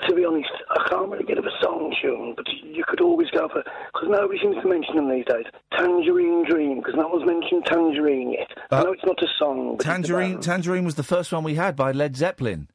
To 0.07 0.13
be 0.13 0.25
honest, 0.25 0.49
I 0.69 0.87
can't 0.89 1.09
really 1.09 1.23
get 1.23 1.37
of 1.37 1.45
a 1.45 1.63
song 1.63 1.95
tune, 2.01 2.33
but 2.35 2.45
you 2.63 2.83
could 2.85 2.99
always 2.99 3.29
go 3.31 3.47
for 3.47 3.63
because 3.93 4.09
nobody 4.09 4.37
seems 4.41 4.61
to 4.61 4.67
mention 4.67 4.97
them 4.97 5.09
these 5.09 5.25
days. 5.25 5.45
Tangerine 5.71 6.45
Dream, 6.47 6.77
because 6.79 6.95
no 6.95 7.07
one's 7.07 7.25
mentioned 7.25 7.65
Tangerine 7.65 8.33
yet. 8.33 8.49
I 8.71 8.83
know 8.83 8.91
it's 8.91 9.05
not 9.05 9.21
a 9.23 9.27
song, 9.39 9.77
but 9.77 9.81
it's 9.81 9.85
a 9.85 9.87
Tangerine. 9.87 10.41
Tangerine 10.41 10.83
was 10.83 10.95
the 10.95 11.03
first 11.03 11.31
one 11.31 11.43
we 11.43 11.55
had 11.55 11.77
by 11.77 11.93
Led 11.93 12.17
Zeppelin. 12.17 12.67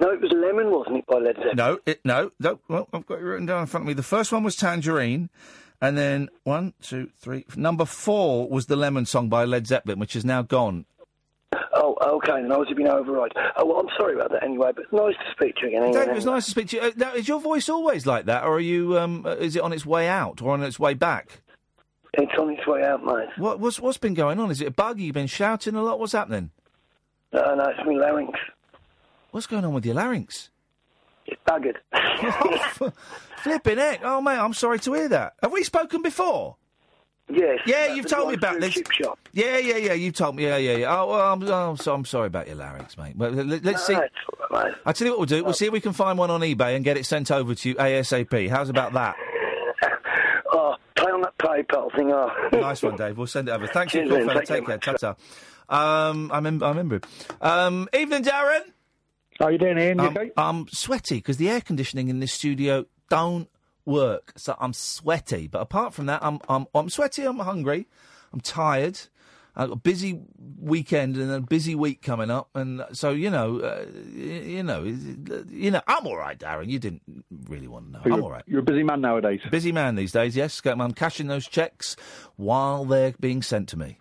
No, 0.00 0.10
it 0.10 0.20
was 0.20 0.32
Lemon, 0.32 0.70
wasn't 0.70 0.98
it, 0.98 1.06
by 1.06 1.18
Led 1.18 1.36
Zeppelin? 1.36 1.56
No, 1.56 1.78
it, 1.84 2.00
no, 2.04 2.30
no. 2.40 2.58
Well, 2.68 2.88
I've 2.92 3.06
got 3.06 3.18
it 3.18 3.22
written 3.24 3.46
down 3.46 3.60
in 3.60 3.66
front 3.66 3.82
of 3.82 3.88
me. 3.88 3.94
The 3.94 4.02
first 4.02 4.32
one 4.32 4.42
was 4.42 4.56
Tangerine, 4.56 5.28
and 5.80 5.98
then 5.98 6.30
one, 6.44 6.72
two, 6.80 7.10
three. 7.18 7.44
Number 7.54 7.84
four 7.84 8.48
was 8.48 8.66
the 8.66 8.76
Lemon 8.76 9.04
song 9.04 9.28
by 9.28 9.44
Led 9.44 9.66
Zeppelin, 9.66 9.98
which 9.98 10.16
is 10.16 10.24
now 10.24 10.40
gone. 10.40 10.86
Okay, 12.00 12.42
then 12.42 12.52
I 12.52 12.56
was 12.56 12.68
been 12.68 12.86
override. 12.86 13.32
Oh, 13.56 13.66
well, 13.66 13.80
I'm 13.80 13.88
sorry 13.96 14.14
about 14.14 14.30
that 14.32 14.44
anyway, 14.44 14.70
but 14.74 14.92
nice 14.92 15.14
to 15.14 15.32
speak 15.32 15.56
to 15.56 15.62
you 15.62 15.68
again. 15.68 15.82
Anyway, 15.84 15.98
Dave, 16.00 16.08
it 16.10 16.14
was 16.14 16.24
nice 16.24 16.44
to 16.44 16.50
speak 16.50 16.68
to 16.68 16.76
you. 16.76 16.82
Uh, 16.82 16.90
now, 16.96 17.14
is 17.14 17.26
your 17.26 17.40
voice 17.40 17.68
always 17.68 18.06
like 18.06 18.26
that, 18.26 18.44
or 18.44 18.56
are 18.56 18.60
you? 18.60 18.98
Um, 18.98 19.26
uh, 19.26 19.30
is 19.30 19.56
it 19.56 19.62
on 19.62 19.72
its 19.72 19.84
way 19.84 20.08
out 20.08 20.40
or 20.40 20.52
on 20.52 20.62
its 20.62 20.78
way 20.78 20.94
back? 20.94 21.40
It's 22.14 22.32
on 22.38 22.50
its 22.50 22.66
way 22.66 22.84
out, 22.84 23.04
mate. 23.04 23.28
What, 23.36 23.60
what's 23.60 23.80
what's 23.80 23.98
been 23.98 24.14
going 24.14 24.38
on? 24.38 24.50
Is 24.50 24.60
it 24.60 24.68
a 24.68 24.70
bug? 24.70 24.98
You've 25.00 25.14
been 25.14 25.26
shouting 25.26 25.74
a 25.74 25.82
lot. 25.82 25.98
What's 25.98 26.12
happening? 26.12 26.50
No, 27.32 27.54
no, 27.54 27.64
it's 27.64 27.80
my 27.84 27.92
larynx. 27.92 28.38
What's 29.30 29.46
going 29.46 29.64
on 29.64 29.74
with 29.74 29.84
your 29.84 29.94
larynx? 29.94 30.50
It's 31.26 31.40
buggered. 31.46 31.76
Flipping 33.42 33.78
heck! 33.78 34.00
Oh 34.02 34.20
mate, 34.20 34.38
I'm 34.38 34.54
sorry 34.54 34.78
to 34.80 34.94
hear 34.94 35.08
that. 35.10 35.34
Have 35.42 35.52
we 35.52 35.62
spoken 35.64 36.02
before? 36.02 36.56
Yes. 37.30 37.58
Yeah, 37.66 37.94
you've 37.94 38.06
told 38.06 38.28
me 38.28 38.34
about 38.34 38.58
this. 38.60 38.74
chip 38.74 38.90
shop. 38.90 39.18
Yeah, 39.32 39.58
yeah, 39.58 39.76
yeah. 39.76 39.92
You 39.92 40.10
told 40.12 40.36
me. 40.36 40.44
Yeah, 40.44 40.56
yeah, 40.56 40.76
yeah. 40.78 41.00
Oh, 41.00 41.06
well, 41.08 41.32
I'm, 41.32 41.42
oh, 41.42 41.74
so 41.76 41.92
I'm 41.94 42.04
sorry 42.06 42.26
about 42.28 42.46
your 42.46 42.56
larynx, 42.56 42.96
mate. 42.96 43.16
Well, 43.16 43.30
let, 43.32 43.66
us 43.74 43.86
see. 43.86 43.92
No, 43.92 44.00
it's 44.00 44.14
all 44.50 44.58
right, 44.58 44.68
mate. 44.68 44.76
I 44.86 44.92
tell 44.92 45.06
you 45.06 45.12
what 45.12 45.18
we'll 45.20 45.26
do. 45.26 45.44
We'll 45.44 45.52
see 45.52 45.66
if 45.66 45.72
we 45.72 45.80
can 45.80 45.92
find 45.92 46.18
one 46.18 46.30
on 46.30 46.40
eBay 46.40 46.74
and 46.74 46.84
get 46.84 46.96
it 46.96 47.04
sent 47.04 47.30
over 47.30 47.54
to 47.54 47.68
you 47.68 47.74
ASAP. 47.74 48.48
How's 48.48 48.68
about 48.70 48.92
that? 48.94 49.16
Oh, 50.50 50.76
play 50.96 51.12
on 51.12 51.20
that 51.20 51.36
PayPal 51.36 51.94
thing. 51.94 52.10
Oh. 52.10 52.30
nice 52.52 52.82
one, 52.82 52.96
Dave. 52.96 53.18
We'll 53.18 53.26
send 53.26 53.48
it 53.48 53.52
over. 53.52 53.66
Thanks 53.66 53.92
for 53.92 53.98
Cheers, 53.98 54.08
your 54.08 54.24
call, 54.24 54.34
Take 54.40 54.46
Take 54.48 54.66
care, 54.66 54.78
care. 54.78 54.94
Ta-ta. 54.94 56.08
Um, 56.08 56.32
I 56.32 56.36
remember. 56.36 56.64
I 56.64 56.68
remember. 56.70 57.00
Um, 57.42 57.86
evening, 57.92 58.22
Darren. 58.24 58.62
How 59.38 59.48
you 59.48 59.58
doing, 59.58 59.76
Iain? 59.78 59.98
You 59.98 60.04
Um, 60.06 60.16
okay? 60.16 60.30
I'm 60.38 60.66
sweaty 60.68 61.16
because 61.16 61.36
the 61.36 61.50
air 61.50 61.60
conditioning 61.60 62.08
in 62.08 62.20
this 62.20 62.32
studio 62.32 62.86
don't 63.10 63.48
work, 63.88 64.34
so 64.36 64.54
I'm 64.60 64.72
sweaty. 64.72 65.48
But 65.48 65.62
apart 65.62 65.94
from 65.94 66.06
that, 66.06 66.22
I'm 66.22 66.38
I'm 66.48 66.66
I'm 66.74 66.90
sweaty. 66.90 67.24
I'm 67.24 67.40
hungry. 67.40 67.88
I'm 68.32 68.40
tired. 68.40 69.00
I've 69.56 69.70
got 69.70 69.74
a 69.74 69.80
busy 69.80 70.20
weekend 70.60 71.16
and 71.16 71.32
a 71.32 71.40
busy 71.40 71.74
week 71.74 72.00
coming 72.00 72.30
up, 72.30 72.48
and 72.54 72.84
so 72.92 73.10
you 73.10 73.28
know, 73.28 73.58
uh, 73.58 73.86
you 74.14 74.62
know, 74.62 74.84
you 74.84 75.72
know, 75.72 75.80
I'm 75.88 76.06
all 76.06 76.16
right, 76.16 76.38
Darren. 76.38 76.68
You 76.68 76.78
didn't 76.78 77.02
really 77.48 77.66
want 77.66 77.86
to 77.86 77.92
know. 77.92 78.14
I'm 78.14 78.22
all 78.22 78.30
right. 78.30 78.44
You're 78.46 78.60
a 78.60 78.62
busy 78.62 78.84
man 78.84 79.00
nowadays. 79.00 79.40
Busy 79.50 79.72
man 79.72 79.96
these 79.96 80.12
days. 80.12 80.36
Yes, 80.36 80.62
I'm 80.64 80.92
cashing 80.92 81.26
those 81.26 81.48
checks 81.48 81.96
while 82.36 82.84
they're 82.84 83.14
being 83.18 83.42
sent 83.42 83.68
to 83.70 83.76
me. 83.76 83.98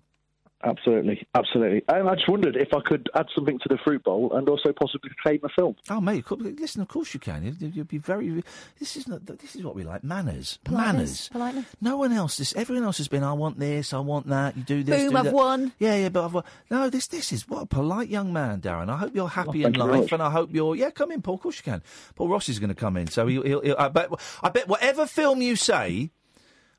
Absolutely, 0.68 1.26
absolutely. 1.34 1.82
Um, 1.88 2.10
I 2.10 2.16
just 2.16 2.28
wondered 2.28 2.58
if 2.58 2.74
I 2.74 2.80
could 2.86 3.10
add 3.16 3.28
something 3.34 3.58
to 3.60 3.70
the 3.70 3.78
fruit 3.84 4.04
bowl 4.04 4.34
and 4.34 4.50
also 4.50 4.74
possibly 4.74 5.10
claim 5.24 5.40
a 5.44 5.50
film. 5.50 5.76
Oh, 5.90 6.02
mate, 6.02 6.26
of 6.30 6.40
listen. 6.42 6.82
Of 6.82 6.90
course 6.90 7.14
you 7.14 7.20
can. 7.20 7.44
You- 7.46 7.72
You'll 7.74 7.86
be 7.86 7.98
very. 8.00 8.44
This 8.80 8.98
is 8.98 9.08
not. 9.08 9.26
This 9.26 9.56
is 9.56 9.64
what 9.64 9.76
we 9.76 9.84
like. 9.84 10.04
Manners. 10.04 10.60
Politeness, 10.66 10.94
Manners. 10.94 11.30
politeness. 11.30 11.66
No 11.80 11.98
one 11.98 12.12
else. 12.12 12.38
This. 12.38 12.54
Everyone 12.56 12.84
else 12.84 12.98
has 12.98 13.08
been. 13.08 13.24
I 13.24 13.34
want 13.34 13.60
this. 13.60 13.94
I 13.94 14.00
want 14.00 14.28
that. 14.28 14.58
You 14.58 14.64
do 14.64 14.84
this. 14.84 15.04
Boom, 15.04 15.12
do 15.12 15.18
I've 15.18 15.24
that." 15.26 15.34
won. 15.34 15.72
Yeah, 15.80 15.96
yeah, 15.96 16.10
but 16.10 16.26
I've 16.26 16.34
won. 16.34 16.44
No, 16.70 16.90
this. 16.90 17.08
This 17.08 17.32
is 17.32 17.48
what 17.48 17.62
a 17.62 17.66
polite 17.66 18.10
young 18.10 18.34
man, 18.34 18.60
Darren. 18.62 18.90
I 18.90 18.98
hope 18.98 19.16
you're 19.16 19.28
happy 19.30 19.60
Well, 19.60 19.68
in 19.68 19.74
you 19.76 19.84
life, 19.84 20.12
and 20.12 20.22
I 20.22 20.30
hope 20.32 20.50
you're. 20.54 20.76
Yeah, 20.76 20.90
come 20.92 21.12
in, 21.12 21.22
Paul. 21.22 21.36
Of 21.36 21.42
course 21.42 21.58
you 21.58 21.64
can. 21.64 21.82
Paul 22.16 22.28
Ross 22.30 22.50
is 22.50 22.60
going 22.60 22.70
to 22.70 22.76
come 22.76 22.98
in, 22.98 23.08
so 23.08 23.26
he'll. 23.28 23.44
he'll, 23.44 23.62
he'll 23.62 23.76
I 23.80 23.88
bet. 23.90 24.10
I 24.44 24.50
bet 24.50 24.68
whatever 24.68 25.06
film 25.06 25.42
you 25.42 25.56
say. 25.56 26.12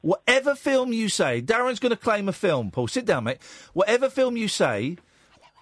Whatever 0.00 0.54
film 0.54 0.92
you 0.92 1.08
say, 1.08 1.42
Darren's 1.42 1.80
going 1.80 1.90
to 1.90 1.96
claim 1.96 2.28
a 2.28 2.32
film. 2.32 2.70
Paul, 2.70 2.86
sit 2.88 3.04
down, 3.04 3.24
mate. 3.24 3.38
Whatever 3.72 4.08
film 4.08 4.36
you 4.36 4.46
say, 4.48 4.96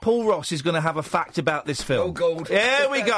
Paul 0.02 0.24
Ross 0.24 0.52
is 0.52 0.62
going 0.62 0.74
to 0.74 0.81
have 0.81 0.97
a 0.98 1.02
fact 1.02 1.39
about 1.39 1.65
this 1.66 1.82
film. 1.82 2.10
Oh, 2.10 2.12
gold. 2.12 2.47
There 2.47 2.90
we 2.90 3.02
go. 3.02 3.12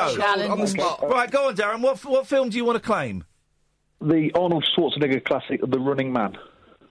On 0.51 0.59
the 0.61 0.67
spot. 0.69 1.03
Right, 1.09 1.31
go 1.31 1.49
on, 1.49 1.57
Darren. 1.57 1.81
What 1.83 2.05
what 2.05 2.27
film 2.27 2.51
do 2.51 2.57
you 2.57 2.65
want 2.65 2.77
to 2.81 2.87
claim? 2.87 3.25
The 4.01 4.31
Arnold 4.35 4.65
Schwarzenegger 4.77 5.25
classic, 5.25 5.61
The 5.67 5.81
Running 5.81 6.13
Man. 6.13 6.39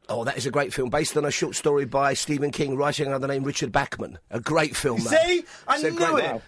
Oh, 0.09 0.23
that 0.25 0.37
is 0.37 0.45
a 0.45 0.51
great 0.51 0.73
film 0.73 0.89
based 0.89 1.15
on 1.17 1.25
a 1.25 1.31
short 1.31 1.55
story 1.55 1.85
by 1.85 2.13
Stephen 2.13 2.51
King, 2.51 2.75
writing 2.77 3.07
under 3.07 3.19
the 3.19 3.27
name 3.27 3.43
Richard 3.43 3.71
Bachman. 3.71 4.19
A 4.29 4.39
great 4.39 4.75
film. 4.75 4.99
that. 5.01 5.25
See? 5.25 5.43
I 5.67 5.75
It's 5.75 5.83
knew 5.83 6.17
it. 6.17 6.25
Uh, 6.25 6.39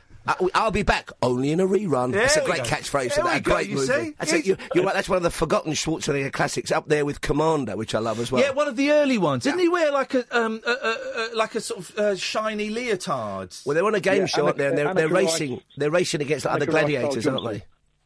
I'll 0.54 0.72
be 0.72 0.84
back 0.84 1.12
only 1.22 1.52
in 1.52 1.60
a 1.60 1.68
rerun. 1.68 2.12
There 2.12 2.22
That's 2.22 2.38
a 2.38 2.46
great 2.46 2.60
go. 2.60 2.70
catchphrase. 2.70 3.16
There 3.16 3.24
and 3.26 3.34
we 3.34 3.38
a 3.38 3.40
go, 3.42 3.54
great 3.54 3.70
you 3.70 3.76
movie. 3.76 3.88
see? 3.88 4.14
That's 4.20 4.34
it, 4.34 4.46
you, 4.46 4.58
you're 4.76 4.84
right. 4.84 4.94
That's 4.94 5.10
one 5.10 5.18
of 5.18 5.24
the 5.24 5.32
forgotten 5.32 5.74
Schwarzenegger 5.74 6.32
classics, 6.32 6.72
up 6.72 6.88
there 6.88 7.06
with 7.06 7.22
Commando, 7.22 7.76
which 7.76 7.96
I 7.96 8.00
love 8.00 8.20
as 8.20 8.32
well. 8.32 8.42
Yeah, 8.42 8.52
one 8.52 8.68
of 8.68 8.76
the 8.76 8.92
early 8.92 9.18
ones. 9.18 9.44
Didn't 9.44 9.60
he 9.60 9.70
wear 9.70 9.92
like 9.92 10.14
a 10.14 10.26
um 10.38 10.62
a, 10.66 10.70
a, 10.72 10.74
a, 10.74 11.36
like 11.36 11.56
a 11.56 11.62
sort 11.62 11.80
of 11.80 11.98
uh, 11.98 12.16
shiny 12.16 12.70
leotard? 12.70 13.56
Well, 13.66 13.76
they're 13.76 13.86
on 13.86 13.96
a 13.96 14.00
game 14.00 14.22
Yeah, 14.22 14.26
show, 14.28 14.38
Anna- 14.42 14.46
aren't 14.48 14.58
they? 14.58 14.68
And 14.68 14.78
they're, 14.78 14.94
they're 14.94 15.10
Karaj- 15.10 15.14
racing. 15.14 15.62
They're 15.78 15.92
racing 15.92 16.22
against 16.22 16.46
other 16.46 16.56
Anna 16.56 16.66
Karaj 16.66 16.70
gladiators, 16.72 17.28
aren't 17.28 17.46
they? 17.50 17.64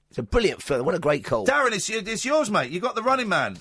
It's 0.10 0.20
a 0.20 0.24
brilliant 0.24 0.62
film. 0.62 0.86
What 0.86 0.94
a 0.96 1.00
great 1.00 1.24
call. 1.26 1.46
Darren, 1.48 1.72
it's, 1.74 1.90
it's 1.90 2.24
yours, 2.24 2.52
mate. 2.52 2.70
You 2.72 2.80
got 2.80 2.94
the 2.96 3.02
running 3.04 3.30
man. 3.30 3.58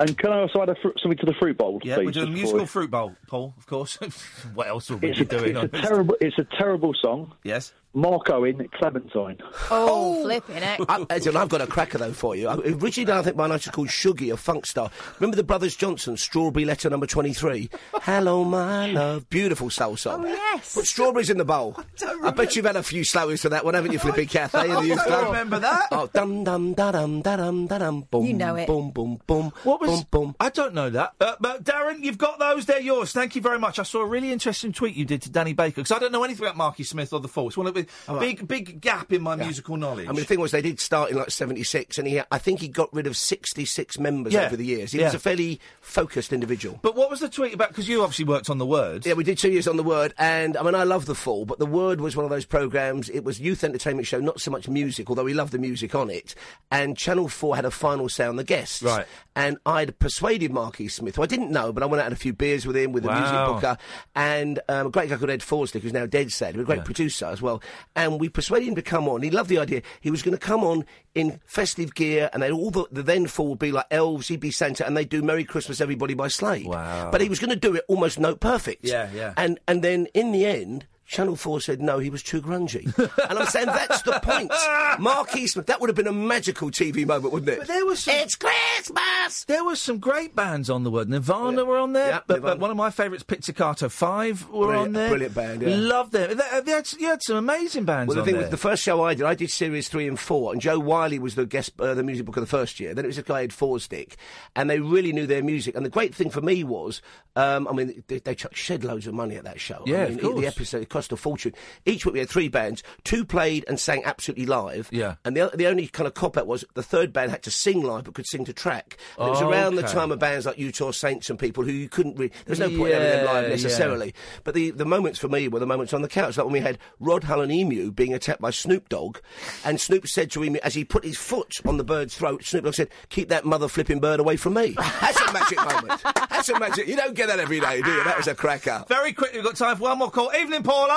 And 0.00 0.16
can 0.18 0.32
I 0.32 0.40
also 0.40 0.62
add 0.62 0.70
a 0.70 0.74
fr- 0.74 0.88
something 1.00 1.18
to 1.18 1.26
the 1.26 1.34
fruit 1.34 1.58
bowl, 1.58 1.78
Yeah, 1.84 1.96
please? 1.96 2.06
we're 2.06 2.10
doing 2.12 2.28
a 2.28 2.30
musical 2.32 2.66
fruit 2.66 2.90
bowl, 2.90 3.14
Paul. 3.28 3.54
Of 3.58 3.66
course. 3.66 3.96
what 4.54 4.66
else 4.66 4.90
would 4.90 5.02
we 5.02 5.10
It's 5.10 5.18
be 5.18 5.24
a, 5.26 5.28
doing? 5.28 5.54
it's, 5.56 5.64
a 5.64 5.68
this? 5.68 5.80
terrible, 5.82 6.16
it's 6.20 6.38
a 6.38 6.44
terrible 6.58 6.94
song. 6.94 7.34
Yes. 7.44 7.72
Mark 7.94 8.30
Owen, 8.30 8.68
Clementine. 8.72 9.36
Oh, 9.70 10.22
flipping 10.22 10.56
it. 10.56 10.80
I, 10.88 11.04
Ed, 11.10 11.26
I've 11.28 11.48
got 11.48 11.60
a 11.60 11.66
cracker 11.66 11.98
though 11.98 12.12
for 12.12 12.34
you. 12.34 12.48
I, 12.48 12.54
originally, 12.56 13.12
I 13.12 13.22
think 13.22 13.36
my 13.36 13.46
night 13.46 13.66
is 13.66 13.68
called 13.70 13.88
Shuggy 13.88 14.32
a 14.32 14.36
funk 14.36 14.64
star. 14.66 14.90
Remember 15.20 15.36
the 15.36 15.42
Brothers 15.42 15.76
Johnson, 15.76 16.16
Strawberry 16.16 16.64
Letter 16.64 16.88
Number 16.88 17.06
Twenty 17.06 17.34
Three. 17.34 17.68
Hello, 18.02 18.44
my 18.44 18.86
love, 18.90 19.28
beautiful 19.28 19.68
soul 19.68 19.96
song. 19.96 20.24
Oh, 20.24 20.28
yes. 20.28 20.74
Put 20.74 20.86
strawberries 20.86 21.28
in 21.28 21.36
the 21.36 21.44
bowl. 21.44 21.78
I, 22.24 22.30
bet 22.30 22.56
you've 22.56 22.64
had 22.64 22.76
a 22.76 22.82
few 22.82 23.02
slowies 23.02 23.42
to 23.42 23.50
that 23.50 23.64
one, 23.64 23.74
haven't 23.74 23.92
you, 23.92 23.98
Flippy 24.00 24.24
Cathay? 24.26 24.70
in 24.70 24.74
the 24.76 24.86
youth 24.86 25.00
I 25.00 25.06
club? 25.06 25.26
remember 25.26 25.58
that. 25.58 25.88
Oh, 25.92 26.08
dum 26.12 26.44
dum 26.44 26.72
da 26.74 26.92
dum 26.92 27.20
da 27.20 27.36
dum 27.36 27.66
da 27.66 27.78
dum. 27.78 28.06
Boom, 28.10 28.24
You 28.24 28.32
know 28.34 28.56
it. 28.56 28.66
Boom, 28.66 28.90
boom, 28.90 29.20
boom. 29.26 29.52
What 29.64 29.80
was? 29.82 29.90
Boom, 29.90 30.06
boom. 30.10 30.36
I 30.40 30.48
don't 30.48 30.72
know 30.72 30.88
that. 30.90 31.12
Uh, 31.20 31.34
but 31.40 31.62
Darren, 31.64 32.02
you've 32.02 32.18
got 32.18 32.38
those. 32.38 32.64
They're 32.64 32.80
yours. 32.80 33.12
Thank 33.12 33.36
you 33.36 33.42
very 33.42 33.58
much. 33.58 33.78
I 33.78 33.82
saw 33.82 34.00
a 34.00 34.06
really 34.06 34.32
interesting 34.32 34.72
tweet 34.72 34.96
you 34.96 35.04
did 35.04 35.20
to 35.22 35.30
Danny 35.30 35.52
Baker 35.52 35.82
because 35.82 35.92
I 35.92 35.98
don't 35.98 36.12
know 36.12 36.24
anything 36.24 36.44
about 36.46 36.56
Marky 36.56 36.84
Smith 36.84 37.12
or 37.12 37.20
the 37.20 37.28
Fall. 37.28 37.48
It's 37.48 37.56
one 37.56 37.66
of 37.66 37.76
the 38.06 38.12
Oh, 38.12 38.18
big, 38.20 38.46
big 38.48 38.80
gap 38.80 39.12
in 39.12 39.22
my 39.22 39.36
musical 39.36 39.76
knowledge. 39.76 40.06
I 40.08 40.12
mean, 40.12 40.20
the 40.20 40.24
thing 40.24 40.40
was, 40.40 40.50
they 40.52 40.62
did 40.62 40.80
start 40.80 41.10
in 41.10 41.16
like 41.16 41.30
'76, 41.30 41.98
and 41.98 42.06
he, 42.08 42.20
I 42.30 42.38
think 42.38 42.60
he 42.60 42.68
got 42.68 42.92
rid 42.92 43.06
of 43.06 43.16
66 43.16 43.98
members 43.98 44.32
Yeah. 44.32 44.46
over 44.46 44.56
the 44.56 44.64
years. 44.64 44.92
He 44.92 44.98
Yeah. 44.98 45.06
was 45.06 45.14
a 45.14 45.18
fairly 45.18 45.60
focused 45.80 46.32
individual. 46.32 46.78
But 46.82 46.94
what 46.96 47.10
was 47.10 47.20
the 47.20 47.28
tweet 47.28 47.54
about? 47.54 47.68
Because 47.68 47.88
you 47.88 48.02
obviously 48.02 48.24
worked 48.24 48.50
on 48.50 48.58
the 48.58 48.66
Word. 48.66 49.04
Yeah, 49.06 49.14
we 49.14 49.24
did 49.24 49.38
two 49.38 49.50
years 49.50 49.66
on 49.68 49.76
the 49.76 49.82
Word, 49.82 50.14
and 50.18 50.56
I 50.56 50.62
mean, 50.62 50.74
I 50.74 50.84
love 50.84 51.06
the 51.06 51.14
Fall, 51.14 51.44
but 51.44 51.58
the 51.58 51.66
Word 51.66 52.00
was 52.00 52.16
one 52.16 52.24
of 52.24 52.30
those 52.30 52.44
programs. 52.44 53.08
It 53.10 53.24
was 53.24 53.40
youth 53.40 53.64
entertainment 53.64 54.06
show, 54.06 54.20
not 54.20 54.40
so 54.40 54.50
much 54.50 54.68
music, 54.68 55.08
although 55.08 55.24
we 55.24 55.34
loved 55.34 55.52
the 55.52 55.58
music 55.58 55.94
on 55.94 56.10
it. 56.10 56.34
And 56.70 56.96
Channel 56.96 57.28
Four 57.28 57.56
had 57.56 57.64
a 57.64 57.70
final 57.70 58.08
say 58.08 58.24
on 58.26 58.36
the 58.36 58.44
guests, 58.44 58.82
Right. 58.82 59.06
And 59.34 59.56
I'd 59.64 59.98
persuaded 59.98 60.52
Marky 60.52 60.88
Smith, 60.88 61.16
who 61.16 61.22
I 61.22 61.26
didn't 61.26 61.50
know, 61.50 61.72
but 61.72 61.82
I 61.82 61.86
went 61.86 62.00
out 62.00 62.06
and 62.06 62.12
had 62.12 62.18
a 62.18 62.20
few 62.20 62.32
beers 62.34 62.66
with 62.66 62.76
him, 62.76 62.92
with 62.92 63.02
the 63.04 63.10
music 63.12 63.32
booker, 63.46 63.78
and 64.14 64.60
um, 64.68 64.88
a 64.88 64.90
great 64.90 65.08
guy 65.08 65.16
called 65.16 65.30
Ed 65.30 65.40
Forsley, 65.40 65.80
who's 65.80 65.92
now 65.92 66.06
dead, 66.06 66.32
sad, 66.32 66.56
a 66.56 66.64
great 66.64 66.84
producer 66.84 67.26
as 67.26 67.40
well. 67.40 67.62
And 67.94 68.20
we 68.20 68.28
persuaded 68.28 68.68
him 68.68 68.74
to 68.76 68.82
come 68.82 69.08
on. 69.08 69.22
He 69.22 69.30
loved 69.30 69.48
the 69.48 69.58
idea. 69.58 69.82
He 70.00 70.10
was 70.10 70.22
going 70.22 70.36
to 70.36 70.44
come 70.44 70.64
on 70.64 70.84
in 71.14 71.40
festive 71.44 71.94
gear, 71.94 72.30
and 72.32 72.42
then 72.42 72.52
all 72.52 72.70
the, 72.70 72.86
the 72.90 73.02
then 73.02 73.26
four 73.26 73.50
would 73.50 73.58
be 73.58 73.72
like 73.72 73.86
elves. 73.90 74.28
He'd 74.28 74.40
be 74.40 74.50
Santa, 74.50 74.86
and 74.86 74.96
they'd 74.96 75.08
do 75.08 75.22
"Merry 75.22 75.44
Christmas, 75.44 75.80
Everybody" 75.80 76.14
by 76.14 76.28
Slade. 76.28 76.66
Wow! 76.66 77.10
But 77.10 77.20
he 77.20 77.28
was 77.28 77.38
going 77.38 77.50
to 77.50 77.56
do 77.56 77.74
it 77.74 77.84
almost 77.88 78.18
note 78.18 78.40
perfect. 78.40 78.84
Yeah, 78.84 79.10
yeah. 79.14 79.34
And 79.36 79.60
and 79.68 79.82
then 79.82 80.06
in 80.14 80.32
the 80.32 80.46
end. 80.46 80.86
Channel 81.12 81.36
4 81.36 81.60
said 81.60 81.82
no, 81.82 81.98
he 81.98 82.08
was 82.08 82.22
too 82.22 82.40
grungy. 82.40 82.86
and 83.28 83.38
I'm 83.38 83.46
saying 83.46 83.66
that's 83.66 84.00
the 84.00 84.18
point. 84.22 84.50
Mark 84.98 85.36
Eastman, 85.36 85.66
that 85.66 85.78
would 85.78 85.90
have 85.90 85.94
been 85.96 86.06
a 86.06 86.12
magical 86.12 86.70
TV 86.70 87.06
moment, 87.06 87.34
wouldn't 87.34 87.50
it? 87.50 87.58
But 87.58 87.68
there 87.68 87.84
was 87.84 88.00
some, 88.00 88.14
It's 88.14 88.34
Christmas! 88.34 89.44
There 89.44 89.62
was 89.62 89.78
some 89.78 89.98
great 89.98 90.34
bands 90.34 90.70
on 90.70 90.84
the 90.84 90.90
word. 90.90 91.10
Nirvana 91.10 91.66
were 91.66 91.76
on 91.76 91.92
there, 91.92 92.08
Yeah, 92.08 92.20
but, 92.26 92.40
but 92.40 92.58
one 92.58 92.70
of 92.70 92.78
my 92.78 92.88
favourites, 92.90 93.22
Pizzicato 93.24 93.90
5, 93.90 94.48
were 94.48 94.66
Brilliant- 94.68 94.86
on 94.86 94.92
there. 94.94 95.08
brilliant 95.10 95.34
band, 95.34 95.62
yeah. 95.62 95.76
Love 95.76 96.12
them. 96.12 96.30
They, 96.38 96.60
they 96.64 96.72
had, 96.72 96.90
you 96.98 97.06
had 97.08 97.22
some 97.22 97.36
amazing 97.36 97.84
bands 97.84 98.08
Well, 98.08 98.16
the 98.16 98.24
thing 98.24 98.34
there. 98.34 98.44
was, 98.44 98.50
the 98.50 98.56
first 98.56 98.82
show 98.82 99.02
I 99.04 99.12
did, 99.12 99.26
I 99.26 99.34
did 99.34 99.50
series 99.50 99.88
three 99.88 100.08
and 100.08 100.18
four, 100.18 100.52
and 100.54 100.62
Jo 100.62 100.78
Whiley 100.78 101.18
was 101.18 101.34
the 101.34 101.44
guest, 101.44 101.72
uh, 101.78 101.92
the 101.92 102.02
music 102.02 102.24
book 102.24 102.38
of 102.38 102.42
the 102.42 102.46
first 102.46 102.80
year. 102.80 102.94
Then 102.94 103.04
it 103.04 103.08
was 103.08 103.18
a 103.18 103.22
guy 103.22 103.36
who 103.36 103.42
had 103.42 103.52
four 103.52 103.78
stick, 103.80 104.16
and 104.56 104.70
they 104.70 104.80
really 104.80 105.12
knew 105.12 105.26
their 105.26 105.42
music. 105.42 105.76
And 105.76 105.84
the 105.84 105.90
great 105.90 106.14
thing 106.14 106.30
for 106.30 106.40
me 106.40 106.64
was, 106.64 107.02
um, 107.36 107.68
I 107.68 107.72
mean, 107.72 108.02
they, 108.08 108.18
they 108.18 108.34
chucked 108.34 108.56
shed 108.56 108.82
loads 108.82 109.06
of 109.06 109.12
money 109.12 109.36
at 109.36 109.44
that 109.44 109.60
show. 109.60 109.82
Yeah, 109.86 109.98
I 109.98 110.04
of 110.04 110.20
course. 110.22 110.40
The 110.40 110.46
episode 110.46 110.82
it 110.82 110.88
cost 111.02 111.12
a 111.12 111.16
fortune. 111.16 111.52
Each 111.84 112.06
week 112.06 112.12
we 112.14 112.18
had 112.20 112.28
three 112.28 112.48
bands. 112.48 112.82
Two 113.02 113.24
played 113.24 113.64
and 113.66 113.78
sang 113.80 114.02
absolutely 114.04 114.46
live. 114.46 114.88
Yeah. 114.92 115.16
And 115.24 115.36
the, 115.36 115.50
the 115.54 115.66
only 115.66 115.88
kind 115.88 116.06
of 116.06 116.14
cop 116.14 116.36
out 116.36 116.46
was 116.46 116.64
the 116.74 116.82
third 116.82 117.12
band 117.12 117.32
had 117.32 117.42
to 117.42 117.50
sing 117.50 117.82
live 117.82 118.04
but 118.04 118.14
could 118.14 118.26
sing 118.26 118.44
to 118.44 118.52
track. 118.52 118.96
And 119.18 119.26
it 119.28 119.30
was 119.30 119.42
around 119.42 119.74
the 119.74 119.82
time 119.82 120.12
of 120.12 120.18
bands 120.20 120.46
like 120.46 120.58
Utah 120.58 120.92
Saints 120.92 121.28
and 121.28 121.38
people 121.38 121.64
who 121.64 121.72
you 121.72 121.88
couldn't 121.88 122.16
really. 122.16 122.28
There 122.46 122.52
was 122.52 122.60
no 122.60 122.68
point 122.68 122.92
in 122.92 123.00
having 123.00 123.08
them 123.10 123.24
Yeah, 123.26 123.32
live 123.32 123.42
yeah. 123.44 123.48
necessarily. 123.50 124.14
But 124.44 124.54
the, 124.54 124.70
the 124.70 124.84
moments 124.84 125.18
for 125.18 125.28
me 125.28 125.48
were 125.48 125.58
the 125.58 125.66
moments 125.66 125.92
on 125.92 126.02
the 126.02 126.08
couch, 126.08 126.36
like 126.36 126.44
when 126.46 126.52
we 126.52 126.60
had 126.60 126.78
Rod 127.00 127.24
Hull 127.24 127.40
and 127.40 127.50
Emu 127.50 127.90
being 127.90 128.14
attacked 128.14 128.40
by 128.40 128.50
Snoop 128.50 128.88
Dogg, 128.88 129.18
and 129.64 129.80
Snoop 129.80 130.06
said 130.06 130.30
to 130.32 130.42
him 130.42 130.54
as 130.56 130.74
he 130.74 130.84
put 130.84 131.04
his 131.04 131.16
foot 131.18 131.52
on 131.66 131.78
the 131.78 131.84
bird's 131.84 132.16
throat, 132.16 132.44
Snoop 132.44 132.64
Dogg 132.64 132.74
said, 132.74 132.90
"Keep 133.08 133.28
that 133.30 133.44
mother 133.44 133.66
flipping 133.68 133.98
bird 134.00 134.20
away 134.20 134.36
from 134.36 134.54
me." 134.54 134.74
That's 135.00 135.20
a 135.20 135.32
magic 135.32 135.58
moment. 135.72 136.02
That's 136.30 136.48
a 136.48 136.58
magic. 136.60 136.86
You 136.86 136.96
don't 136.96 137.14
get 137.14 137.26
that 137.28 137.40
every 137.40 137.58
day, 137.60 137.82
do 137.82 137.90
you? 137.90 138.04
That 138.04 138.16
was 138.16 138.28
a 138.28 138.34
cracker. 138.34 138.84
Very 138.88 139.12
quickly, 139.12 139.38
we've 139.38 139.44
got 139.44 139.56
time 139.56 139.76
for 139.76 139.82
one 139.84 139.98
more 139.98 140.10
call. 140.10 140.30
Evening, 140.38 140.62
Paula. 140.62 140.91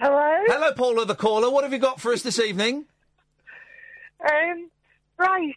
Hello. 0.00 0.36
Hello, 0.46 0.72
Paula, 0.74 1.04
the 1.06 1.14
caller. 1.14 1.50
What 1.50 1.64
have 1.64 1.72
you 1.72 1.78
got 1.78 2.00
for 2.00 2.12
us 2.12 2.22
this 2.22 2.38
evening? 2.38 2.84
Um, 4.20 4.70
right. 5.18 5.54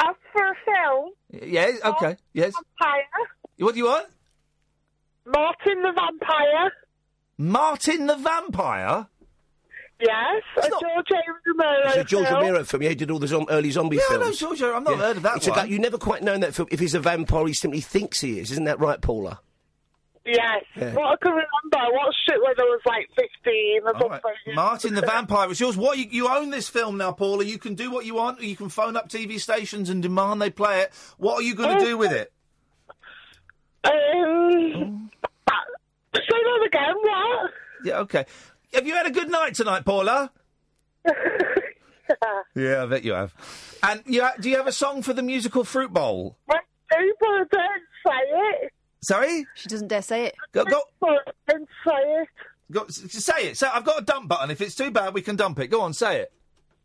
As 0.00 0.14
for 0.32 0.42
a 0.44 0.54
film, 0.64 1.12
Yeah, 1.50 1.70
okay, 1.84 2.16
yes. 2.32 2.54
Vampire, 2.54 3.02
What 3.58 3.72
do 3.72 3.78
you 3.78 3.86
want? 3.86 4.06
Martin 5.26 5.82
the 5.82 5.92
Vampire. 5.92 6.72
Martin 7.38 8.06
the 8.06 8.16
Vampire? 8.16 9.06
Yes, 10.00 10.42
a 10.56 10.68
George 10.68 11.10
A. 11.10 11.20
Romero 11.46 11.88
It's 11.88 11.96
a 11.96 12.04
George 12.04 12.26
film. 12.28 12.40
Romero 12.40 12.64
film. 12.64 12.82
Yeah, 12.82 12.88
he 12.90 12.94
did 12.94 13.10
all 13.10 13.18
the 13.18 13.26
zom- 13.28 13.46
early 13.50 13.70
zombie 13.70 13.96
Yeah, 13.96 14.02
I 14.10 14.14
know 14.14 14.20
films. 14.24 14.38
George 14.38 14.62
I've 14.62 14.82
not 14.82 14.96
heard 14.98 15.16
of 15.18 15.22
that 15.24 15.36
It's 15.38 15.48
one. 15.48 15.68
you 15.68 15.78
never 15.78 15.98
quite 15.98 16.22
know 16.22 16.32
in 16.34 16.40
that 16.40 16.54
film 16.54 16.68
if 16.70 16.80
he's 16.80 16.94
a 16.94 17.00
vampire. 17.00 17.46
He 17.48 17.52
simply 17.52 17.80
thinks 17.80 18.20
he 18.20 18.38
is. 18.38 18.50
Isn't 18.52 18.64
that 18.64 18.78
right, 18.80 19.00
Paula? 19.00 19.40
Yes. 20.32 20.64
Yeah. 20.76 20.94
What 20.94 21.06
I 21.12 21.16
can 21.22 21.32
remember, 21.32 21.92
what 21.92 22.14
shit 22.26 22.36
it 22.36 22.42
when 22.42 22.54
I 22.58 22.62
was 22.62 22.80
like 22.86 23.08
15 23.16 23.80
or 23.84 23.96
All 23.96 24.08
right. 24.08 24.22
something. 24.22 24.54
Martin 24.54 24.94
the 24.94 25.00
Vampire 25.02 25.50
is 25.50 25.58
yours. 25.60 25.76
What 25.76 25.98
you, 25.98 26.06
you 26.10 26.28
own 26.28 26.50
this 26.50 26.68
film 26.68 26.96
now, 26.96 27.12
Paula? 27.12 27.44
You 27.44 27.58
can 27.58 27.74
do 27.74 27.90
what 27.90 28.04
you 28.06 28.14
want. 28.14 28.40
You 28.40 28.56
can 28.56 28.68
phone 28.68 28.96
up 28.96 29.08
TV 29.08 29.40
stations 29.40 29.90
and 29.90 30.02
demand 30.02 30.40
they 30.40 30.50
play 30.50 30.80
it. 30.82 30.92
What 31.18 31.40
are 31.40 31.42
you 31.42 31.54
going 31.54 31.78
to 31.78 31.84
do 31.84 31.96
with 31.98 32.12
it? 32.12 32.32
Um, 33.84 35.10
say 36.14 36.20
that 36.28 36.66
again, 36.66 36.94
what? 37.00 37.50
Yeah, 37.84 37.98
okay. 38.00 38.26
Have 38.74 38.86
you 38.86 38.94
had 38.94 39.06
a 39.06 39.10
good 39.10 39.30
night 39.30 39.54
tonight, 39.54 39.84
Paula? 39.84 40.30
Yeah, 42.56 42.82
I 42.82 42.86
bet 42.86 43.04
you 43.04 43.12
have. 43.12 43.32
And 43.84 44.02
you, 44.04 44.22
ha- 44.22 44.34
do 44.40 44.50
you 44.50 44.56
have 44.56 44.66
a 44.66 44.72
song 44.72 45.02
for 45.02 45.12
the 45.12 45.22
musical 45.22 45.62
Fruit 45.62 45.92
Bowl? 45.92 46.36
People 46.50 47.44
don't 47.52 47.82
say 48.04 48.12
it. 48.64 48.72
Sorry? 49.02 49.46
She 49.54 49.68
doesn't 49.68 49.88
dare 49.88 50.02
say 50.02 50.26
it. 50.26 50.34
Go, 50.52 50.64
go, 50.64 50.82
Don't 51.48 51.68
say 51.86 51.92
it. 51.94 52.28
go 52.70 52.82
s- 52.84 53.02
s- 53.04 53.24
say 53.24 53.48
it. 53.48 53.56
Say, 53.56 53.66
I've 53.72 53.84
got 53.84 54.02
a 54.02 54.04
dump 54.04 54.28
button. 54.28 54.50
If 54.50 54.60
it's 54.60 54.74
too 54.74 54.90
bad, 54.90 55.14
we 55.14 55.22
can 55.22 55.36
dump 55.36 55.58
it. 55.58 55.68
Go 55.68 55.80
on, 55.80 55.92
say 55.94 56.20
it. 56.20 56.32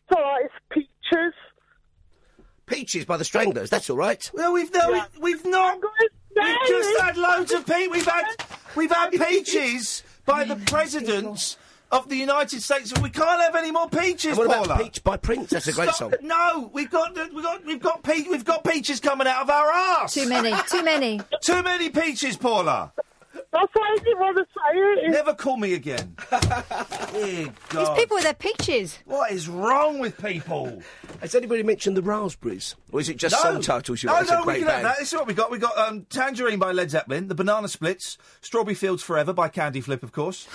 It's 0.10 0.18
alright, 0.18 0.46
it's 0.46 0.54
peaches. 0.70 1.34
Peaches 2.68 3.06
by 3.06 3.18
the 3.18 3.26
Stranglers. 3.26 3.70
That's 3.70 3.90
all 3.90 3.98
right. 3.98 4.30
Well, 4.34 4.54
we've 4.54 4.74
no, 4.74 4.92
we, 4.92 5.34
we've 5.34 5.46
not. 5.46 5.80
We've 6.36 6.58
just 6.68 7.00
had 7.02 7.16
loads 7.18 7.52
of 7.52 7.66
pe- 7.66 7.88
We've 7.88 8.06
had 8.06 8.26
we've 8.76 8.92
had 8.92 9.12
peaches 9.12 10.04
by 10.26 10.44
the 10.46 10.56
presidents 10.56 11.58
of 11.92 12.10
the 12.10 12.16
United 12.16 12.62
States, 12.62 12.92
and 12.92 13.04
we 13.04 13.10
can't 13.10 13.42
have 13.42 13.56
any 13.56 13.72
more 13.72 13.90
peaches. 13.90 14.38
And 14.38 14.48
what 14.48 14.66
about 14.66 14.82
Peach 14.82 15.04
by 15.04 15.18
Prince? 15.18 15.50
That's 15.50 15.68
a 15.68 15.74
great 15.74 15.90
Stop- 15.90 16.12
song. 16.12 16.14
No, 16.22 16.70
we've 16.74 16.90
got 16.90 17.16
we've 17.34 17.44
got 17.44 17.66
we've 17.66 17.82
got 17.82 18.04
pe- 18.04 18.28
we've 18.30 18.46
got 18.46 18.64
peaches 18.64 19.00
coming 19.00 19.28
out 19.28 19.44
of 19.44 19.50
our 19.50 19.68
arse. 19.68 20.14
Too 20.14 20.28
many. 20.28 20.54
Too 20.70 20.84
many. 20.84 21.22
Too 21.42 21.64
many 21.64 21.90
peaches, 21.90 22.38
Paula. 22.38 22.92
That's 23.52 23.74
why 23.74 23.96
I 23.98 24.04
didn't 24.04 24.20
want 24.20 24.38
to 24.38 24.44
say 24.44 25.06
it. 25.06 25.12
Never 25.12 25.34
call 25.34 25.56
me 25.56 25.74
again. 25.74 26.16
Dear 27.12 27.54
These 27.70 27.90
people 27.96 28.16
with 28.16 28.24
their 28.24 28.34
peaches. 28.34 29.00
What 29.06 29.32
is 29.32 29.48
wrong 29.48 30.00
with 30.00 30.18
people? 30.18 30.82
Has 31.22 31.36
anybody 31.36 31.64
mentioned 31.64 31.96
the 31.96 32.02
Raspberries? 32.02 32.76
Or 32.92 33.00
is 33.00 33.08
it 33.08 33.16
just 33.18 33.34
no. 33.34 33.54
song 33.54 33.62
titles 33.62 34.04
you 34.04 34.08
no, 34.08 34.14
like? 34.14 34.24
It's 34.24 34.32
a 34.32 34.34
no, 34.34 34.40
we 34.42 34.46
great 34.46 34.60
can 34.60 34.68
have 34.68 34.76
band. 34.76 34.86
that. 34.86 34.98
This 35.00 35.08
is 35.08 35.14
what 35.18 35.28
we 35.28 35.34
got. 35.34 35.52
We 35.52 35.58
got 35.58 35.78
um, 35.78 36.06
Tangerine 36.10 36.60
by 36.60 36.74
Led 36.74 36.92
Zeppelin, 36.92 37.30
The 37.30 37.36
Banana 37.36 37.68
Splits, 37.70 38.18
Strawberry 38.42 38.76
Fields 38.76 39.04
Forever 39.04 39.32
by 39.32 39.48
Candy 39.48 39.80
Flip, 39.80 40.04
of 40.04 40.12
course, 40.12 40.48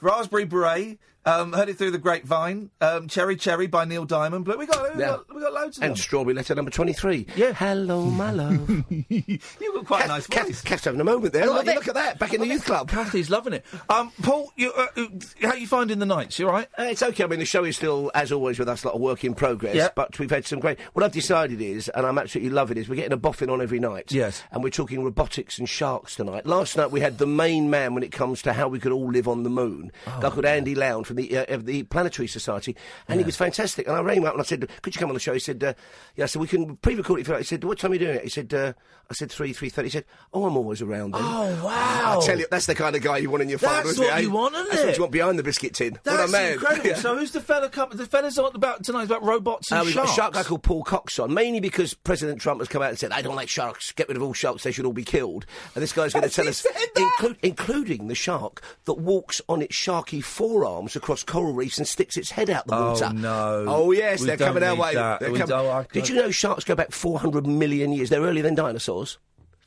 Raspberry 0.00 0.44
Beret, 0.44 0.98
um, 1.26 1.52
Heard 1.52 1.68
It 1.68 1.78
Through 1.78 1.92
the 1.92 1.98
Grapevine, 1.98 2.70
um, 2.80 3.08
Cherry 3.08 3.36
Cherry 3.36 3.66
by 3.66 3.84
Neil 3.84 4.04
Diamond. 4.04 4.44
But 4.44 4.58
we 4.58 4.66
got 4.66 4.94
we 4.94 5.00
Yeah. 5.00 5.08
got, 5.08 5.34
we 5.34 5.40
got 5.40 5.52
loads 5.52 5.78
of 5.78 5.82
And 5.84 5.90
them. 5.92 5.96
Strawberry 5.96 6.34
Letter 6.34 6.54
number 6.54 6.70
23. 6.70 7.26
Yeah. 7.36 7.52
Hello, 7.52 8.04
my 8.06 8.30
love. 8.32 8.84
You've 9.08 9.40
got 9.74 9.86
quite 9.86 10.04
a 10.04 10.08
nice 10.08 10.26
Kath, 10.26 10.46
voice. 10.46 10.60
Kath's 10.62 10.84
having 10.84 11.00
a 11.00 11.04
moment 11.04 11.32
there. 11.32 11.46
Look, 11.46 11.66
look 11.66 11.88
at 11.88 11.94
that. 11.94 12.18
Back 12.18 12.34
in 12.34 12.40
the 12.40 12.46
youth 12.46 12.64
club. 12.64 12.88
Kathy's 12.88 13.30
loving 13.30 13.52
it. 13.54 13.64
Um, 13.88 14.12
Paul, 14.22 14.52
you, 14.56 14.72
uh, 14.72 14.86
uh, 14.96 15.06
how 15.42 15.54
you 15.54 15.66
finding 15.66 15.98
the 15.98 16.06
nights? 16.06 16.38
You 16.38 16.46
all 16.46 16.52
right? 16.52 16.68
Uh, 16.78 16.84
it's 16.84 17.02
okay. 17.02 17.24
I 17.24 17.26
mean, 17.26 17.38
the 17.38 17.44
show 17.44 17.64
is 17.64 17.76
still, 17.76 18.10
as 18.14 18.30
always, 18.32 18.58
with 18.58 18.68
us, 18.68 18.84
a 18.84 18.88
lot 18.88 18.94
of 18.94 19.00
work 19.00 19.24
in 19.24 19.34
progress. 19.34 19.74
Yeah. 19.74 19.88
But 19.94 20.18
we've 20.18 20.30
had 20.30 20.46
some 20.46 20.60
great. 20.60 20.78
What 20.92 21.04
I've 21.04 21.12
decided 21.12 21.60
is, 21.60 21.88
and 21.88 22.06
I'm 22.06 22.18
absolutely 22.18 22.50
loving, 22.50 22.76
is 22.76 22.88
we're 22.88 22.96
getting 22.96 23.12
a 23.12 23.16
boffin 23.16 23.50
on 23.50 23.60
every 23.62 23.78
night. 23.80 24.12
Yes. 24.12 24.42
And 24.52 24.62
we're 24.62 24.70
talking 24.70 25.02
robotics 25.04 25.58
and 25.58 25.68
sharks 25.68 26.16
tonight. 26.16 26.46
Last 26.46 26.76
night 26.76 26.90
we 26.90 27.00
had 27.00 27.18
the 27.18 27.26
main 27.26 27.70
man 27.70 27.94
when 27.94 28.02
it 28.02 28.12
comes 28.12 28.42
to 28.42 28.52
how 28.52 28.68
we 28.68 28.78
could 28.78 28.92
all 28.92 29.10
live 29.10 29.26
on 29.28 29.42
the 29.42 29.50
moon. 29.50 29.90
Oh, 30.06 30.30
called 30.34 30.44
Andy 30.44 30.74
Lown 30.74 31.04
from 31.04 31.13
the 31.16 31.36
uh, 31.38 31.54
of 31.54 31.66
the 31.66 31.82
Planetary 31.84 32.28
Society, 32.28 32.76
and 33.08 33.18
he 33.20 33.24
was 33.24 33.36
fantastic. 33.36 33.86
And 33.86 33.96
I 33.96 34.00
rang 34.00 34.18
him 34.18 34.24
up 34.24 34.32
and 34.34 34.40
I 34.40 34.44
said, 34.44 34.68
"Could 34.82 34.94
you 34.94 34.98
come 35.00 35.10
on 35.10 35.14
the 35.14 35.20
show?" 35.20 35.32
He 35.32 35.38
said, 35.40 35.62
uh, 35.62 35.74
"Yeah." 36.16 36.26
So 36.26 36.40
we 36.40 36.46
can 36.46 36.76
pre-record 36.76 37.18
it. 37.18 37.22
If 37.22 37.28
you 37.28 37.34
like. 37.34 37.42
He 37.42 37.46
said, 37.46 37.64
"What 37.64 37.78
time 37.78 37.90
are 37.92 37.94
you 37.94 38.00
doing 38.00 38.16
it?" 38.16 38.24
He 38.24 38.30
said, 38.30 38.52
uh, 38.54 38.72
"I 39.10 39.14
said 39.14 39.30
three, 39.30 39.52
three 39.52 39.68
thirty. 39.68 39.86
He 39.88 39.92
said, 39.92 40.04
"Oh, 40.32 40.46
I'm 40.46 40.56
always 40.56 40.82
around." 40.82 41.12
Then. 41.14 41.22
Oh, 41.24 41.64
wow. 41.64 42.20
I 42.20 42.26
tell 42.26 42.38
you, 42.38 42.46
that's 42.50 42.66
the 42.66 42.74
kind 42.74 42.94
of 42.96 43.02
guy 43.02 43.18
you 43.18 43.30
want 43.30 43.42
in 43.42 43.48
your 43.48 43.58
phone. 43.58 43.84
That's 43.84 43.98
it, 43.98 44.00
what 44.00 44.14
eh? 44.14 44.18
you 44.20 44.30
want, 44.30 44.54
isn't 44.54 44.68
That's 44.70 44.84
what 44.86 44.96
you 44.96 45.00
want 45.02 45.12
behind 45.12 45.38
the 45.38 45.42
biscuit 45.42 45.74
tin. 45.74 45.98
That's 46.04 46.18
what 46.18 46.28
a 46.28 46.32
man. 46.32 46.52
incredible. 46.54 46.84
Yeah. 46.90 46.96
So 46.96 47.16
who's 47.16 47.30
the 47.32 47.40
fella? 47.40 47.68
com- 47.70 47.90
The 47.92 48.04
fella's 48.06 48.38
on 48.38 48.50
about 48.54 48.84
tonight 48.84 49.04
about 49.04 49.22
robots 49.24 49.70
and 49.72 49.80
Uh, 49.80 49.90
sharks. 49.90 50.10
a 50.10 50.14
shark 50.14 50.34
guy 50.34 50.42
called 50.42 50.62
Paul 50.62 50.82
Cox 50.82 51.18
on, 51.18 51.32
mainly 51.32 51.60
because 51.60 51.94
President 51.94 52.40
Trump 52.40 52.60
has 52.60 52.68
come 52.68 52.82
out 52.82 52.90
and 52.90 52.98
said, 52.98 53.10
I 53.12 53.22
don't 53.22 53.36
like 53.36 53.48
sharks, 53.48 53.92
get 53.92 54.08
rid 54.08 54.16
of 54.16 54.22
all 54.22 54.32
sharks, 54.34 54.64
they 54.64 54.72
should 54.72 54.84
all 54.84 54.92
be 54.92 55.04
killed. 55.04 55.46
And 55.74 55.82
this 55.82 55.92
guy's 55.92 56.12
going 56.12 56.28
to 56.28 56.34
tell 56.34 56.46
us, 56.48 56.66
inclu- 56.96 57.36
including 57.42 58.08
the 58.08 58.14
shark 58.14 58.60
that 58.84 58.94
walks 58.94 59.40
on 59.48 59.62
its 59.62 59.74
sharky 59.76 60.22
forearms 60.22 60.94
across 61.04 61.22
coral 61.22 61.52
reefs 61.52 61.76
and 61.76 61.86
sticks 61.86 62.16
its 62.16 62.30
head 62.30 62.48
out 62.48 62.66
the 62.66 62.72
water. 62.74 63.04
Oh, 63.04 63.08
water. 63.08 63.12
no. 63.12 63.64
Oh, 63.68 63.90
yes, 63.92 64.20
We 64.22 64.26
they're 64.28 64.38
coming 64.38 64.62
our 64.62 64.74
way. 64.74 64.94
that. 64.94 65.20
We 65.30 65.38
com- 65.38 65.48
don't- 65.50 65.66
I 65.66 65.86
Did 65.92 66.08
you 66.08 66.14
know 66.14 66.30
sharks 66.30 66.64
go 66.64 66.74
back 66.74 66.92
400 66.92 67.46
million 67.46 67.92
years? 67.92 68.08
They're 68.08 68.22
earlier 68.22 68.42
than 68.42 68.54
dinosaurs. 68.54 69.18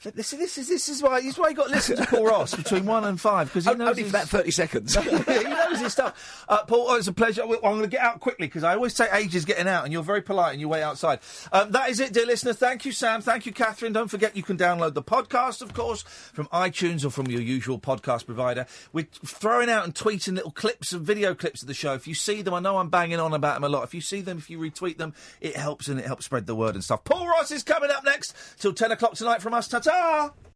This, 0.03 0.32
this 0.32 0.58
is 0.59 0.67
this 0.67 0.90
is 0.90 1.01
why 1.01 1.22
this 1.22 1.34
is 1.34 1.40
why 1.40 1.50
you 1.50 1.56
got 1.56 1.67
to 1.67 1.72
listen 1.72 1.98
to 1.98 2.06
Paul 2.06 2.26
Ross 2.26 2.53
between 2.53 2.85
one 2.85 3.03
and 3.06 3.19
five 3.19 3.48
because 3.48 3.66
he 3.66 3.74
knows 3.74 3.90
Only 3.90 4.03
his, 4.03 4.11
for 4.11 4.17
that 4.17 4.27
30 4.30 4.51
seconds. 4.51 4.95
he 5.03 5.43
knows 5.43 5.80
his 5.80 5.92
stuff. 5.92 6.45
Uh, 6.48 6.64
Paul, 6.66 6.85
oh, 6.90 6.95
it's 6.95 7.08
a 7.08 7.14
pleasure. 7.14 7.42
I'm 7.42 7.59
going 7.59 7.82
to 7.82 7.88
get 7.88 8.01
out 8.01 8.19
quickly 8.19 8.45
because 8.45 8.64
I 8.64 8.76
always 8.76 8.93
take 8.93 9.11
ages 9.14 9.43
getting 9.43 9.67
out, 9.67 9.85
and 9.85 9.92
you're 9.93 10.03
very 10.03 10.22
polite 10.22 10.51
and 10.51 10.61
you 10.61 10.69
wait 10.69 10.84
outside. 10.84 11.19
Um, 11.51 11.72
that 11.72 11.90
is 11.90 12.00
it, 12.00 12.14
dear 12.14 12.27
listener. 12.27 12.53
Thank 12.53 12.85
you, 12.85 12.92
Sam. 12.92 13.22
Thank 13.22 13.48
you, 13.48 13.51
Catherine. 13.51 13.92
Don't 13.92 14.08
forget 14.08 14.38
you 14.38 14.43
can 14.43 14.56
download 14.56 14.93
the 14.93 15.01
podcast, 15.01 15.64
of 15.64 15.74
course, 15.74 16.03
from 16.03 16.45
iTunes 16.48 17.03
or 17.03 17.09
from 17.09 17.27
your 17.27 17.42
usual 17.42 17.80
podcast 17.80 18.27
provider. 18.27 18.67
We're 18.93 19.08
throwing 19.26 19.69
out 19.69 19.84
and 19.84 19.95
tweeting 19.95 20.35
little 20.35 20.51
clips 20.51 20.93
and 20.93 21.01
video 21.01 21.34
clips 21.34 21.64
of 21.64 21.67
the 21.67 21.74
show. 21.74 21.93
If 21.93 22.08
you 22.08 22.14
see 22.14 22.43
them, 22.43 22.53
I 22.53 22.59
know 22.59 22.77
I'm 22.77 22.90
banging 22.90 23.19
on 23.19 23.34
about 23.34 23.56
them 23.56 23.64
a 23.64 23.69
lot. 23.69 23.84
If 23.84 23.95
you 23.95 24.01
see 24.01 24.22
them, 24.22 24.38
if 24.38 24.50
you 24.50 24.59
retweet 24.59 24.98
them, 24.98 25.16
it 25.42 25.56
helps 25.56 25.88
and 25.88 26.00
it 26.00 26.06
helps 26.06 26.26
spread 26.26 26.45
the 26.45 26.56
word 26.56 26.76
and 26.76 26.84
stuff. 26.84 27.03
Paul 27.03 27.27
Ross 27.27 27.50
is 27.50 27.64
coming 27.64 27.90
up 27.90 28.06
next 28.06 28.35
till 28.59 28.74
10 28.74 28.92
o'clock 28.92 29.16
tonight 29.16 29.42
from 29.42 29.56
us. 29.56 29.67
Ta 29.88 29.94
ta! 29.94 30.38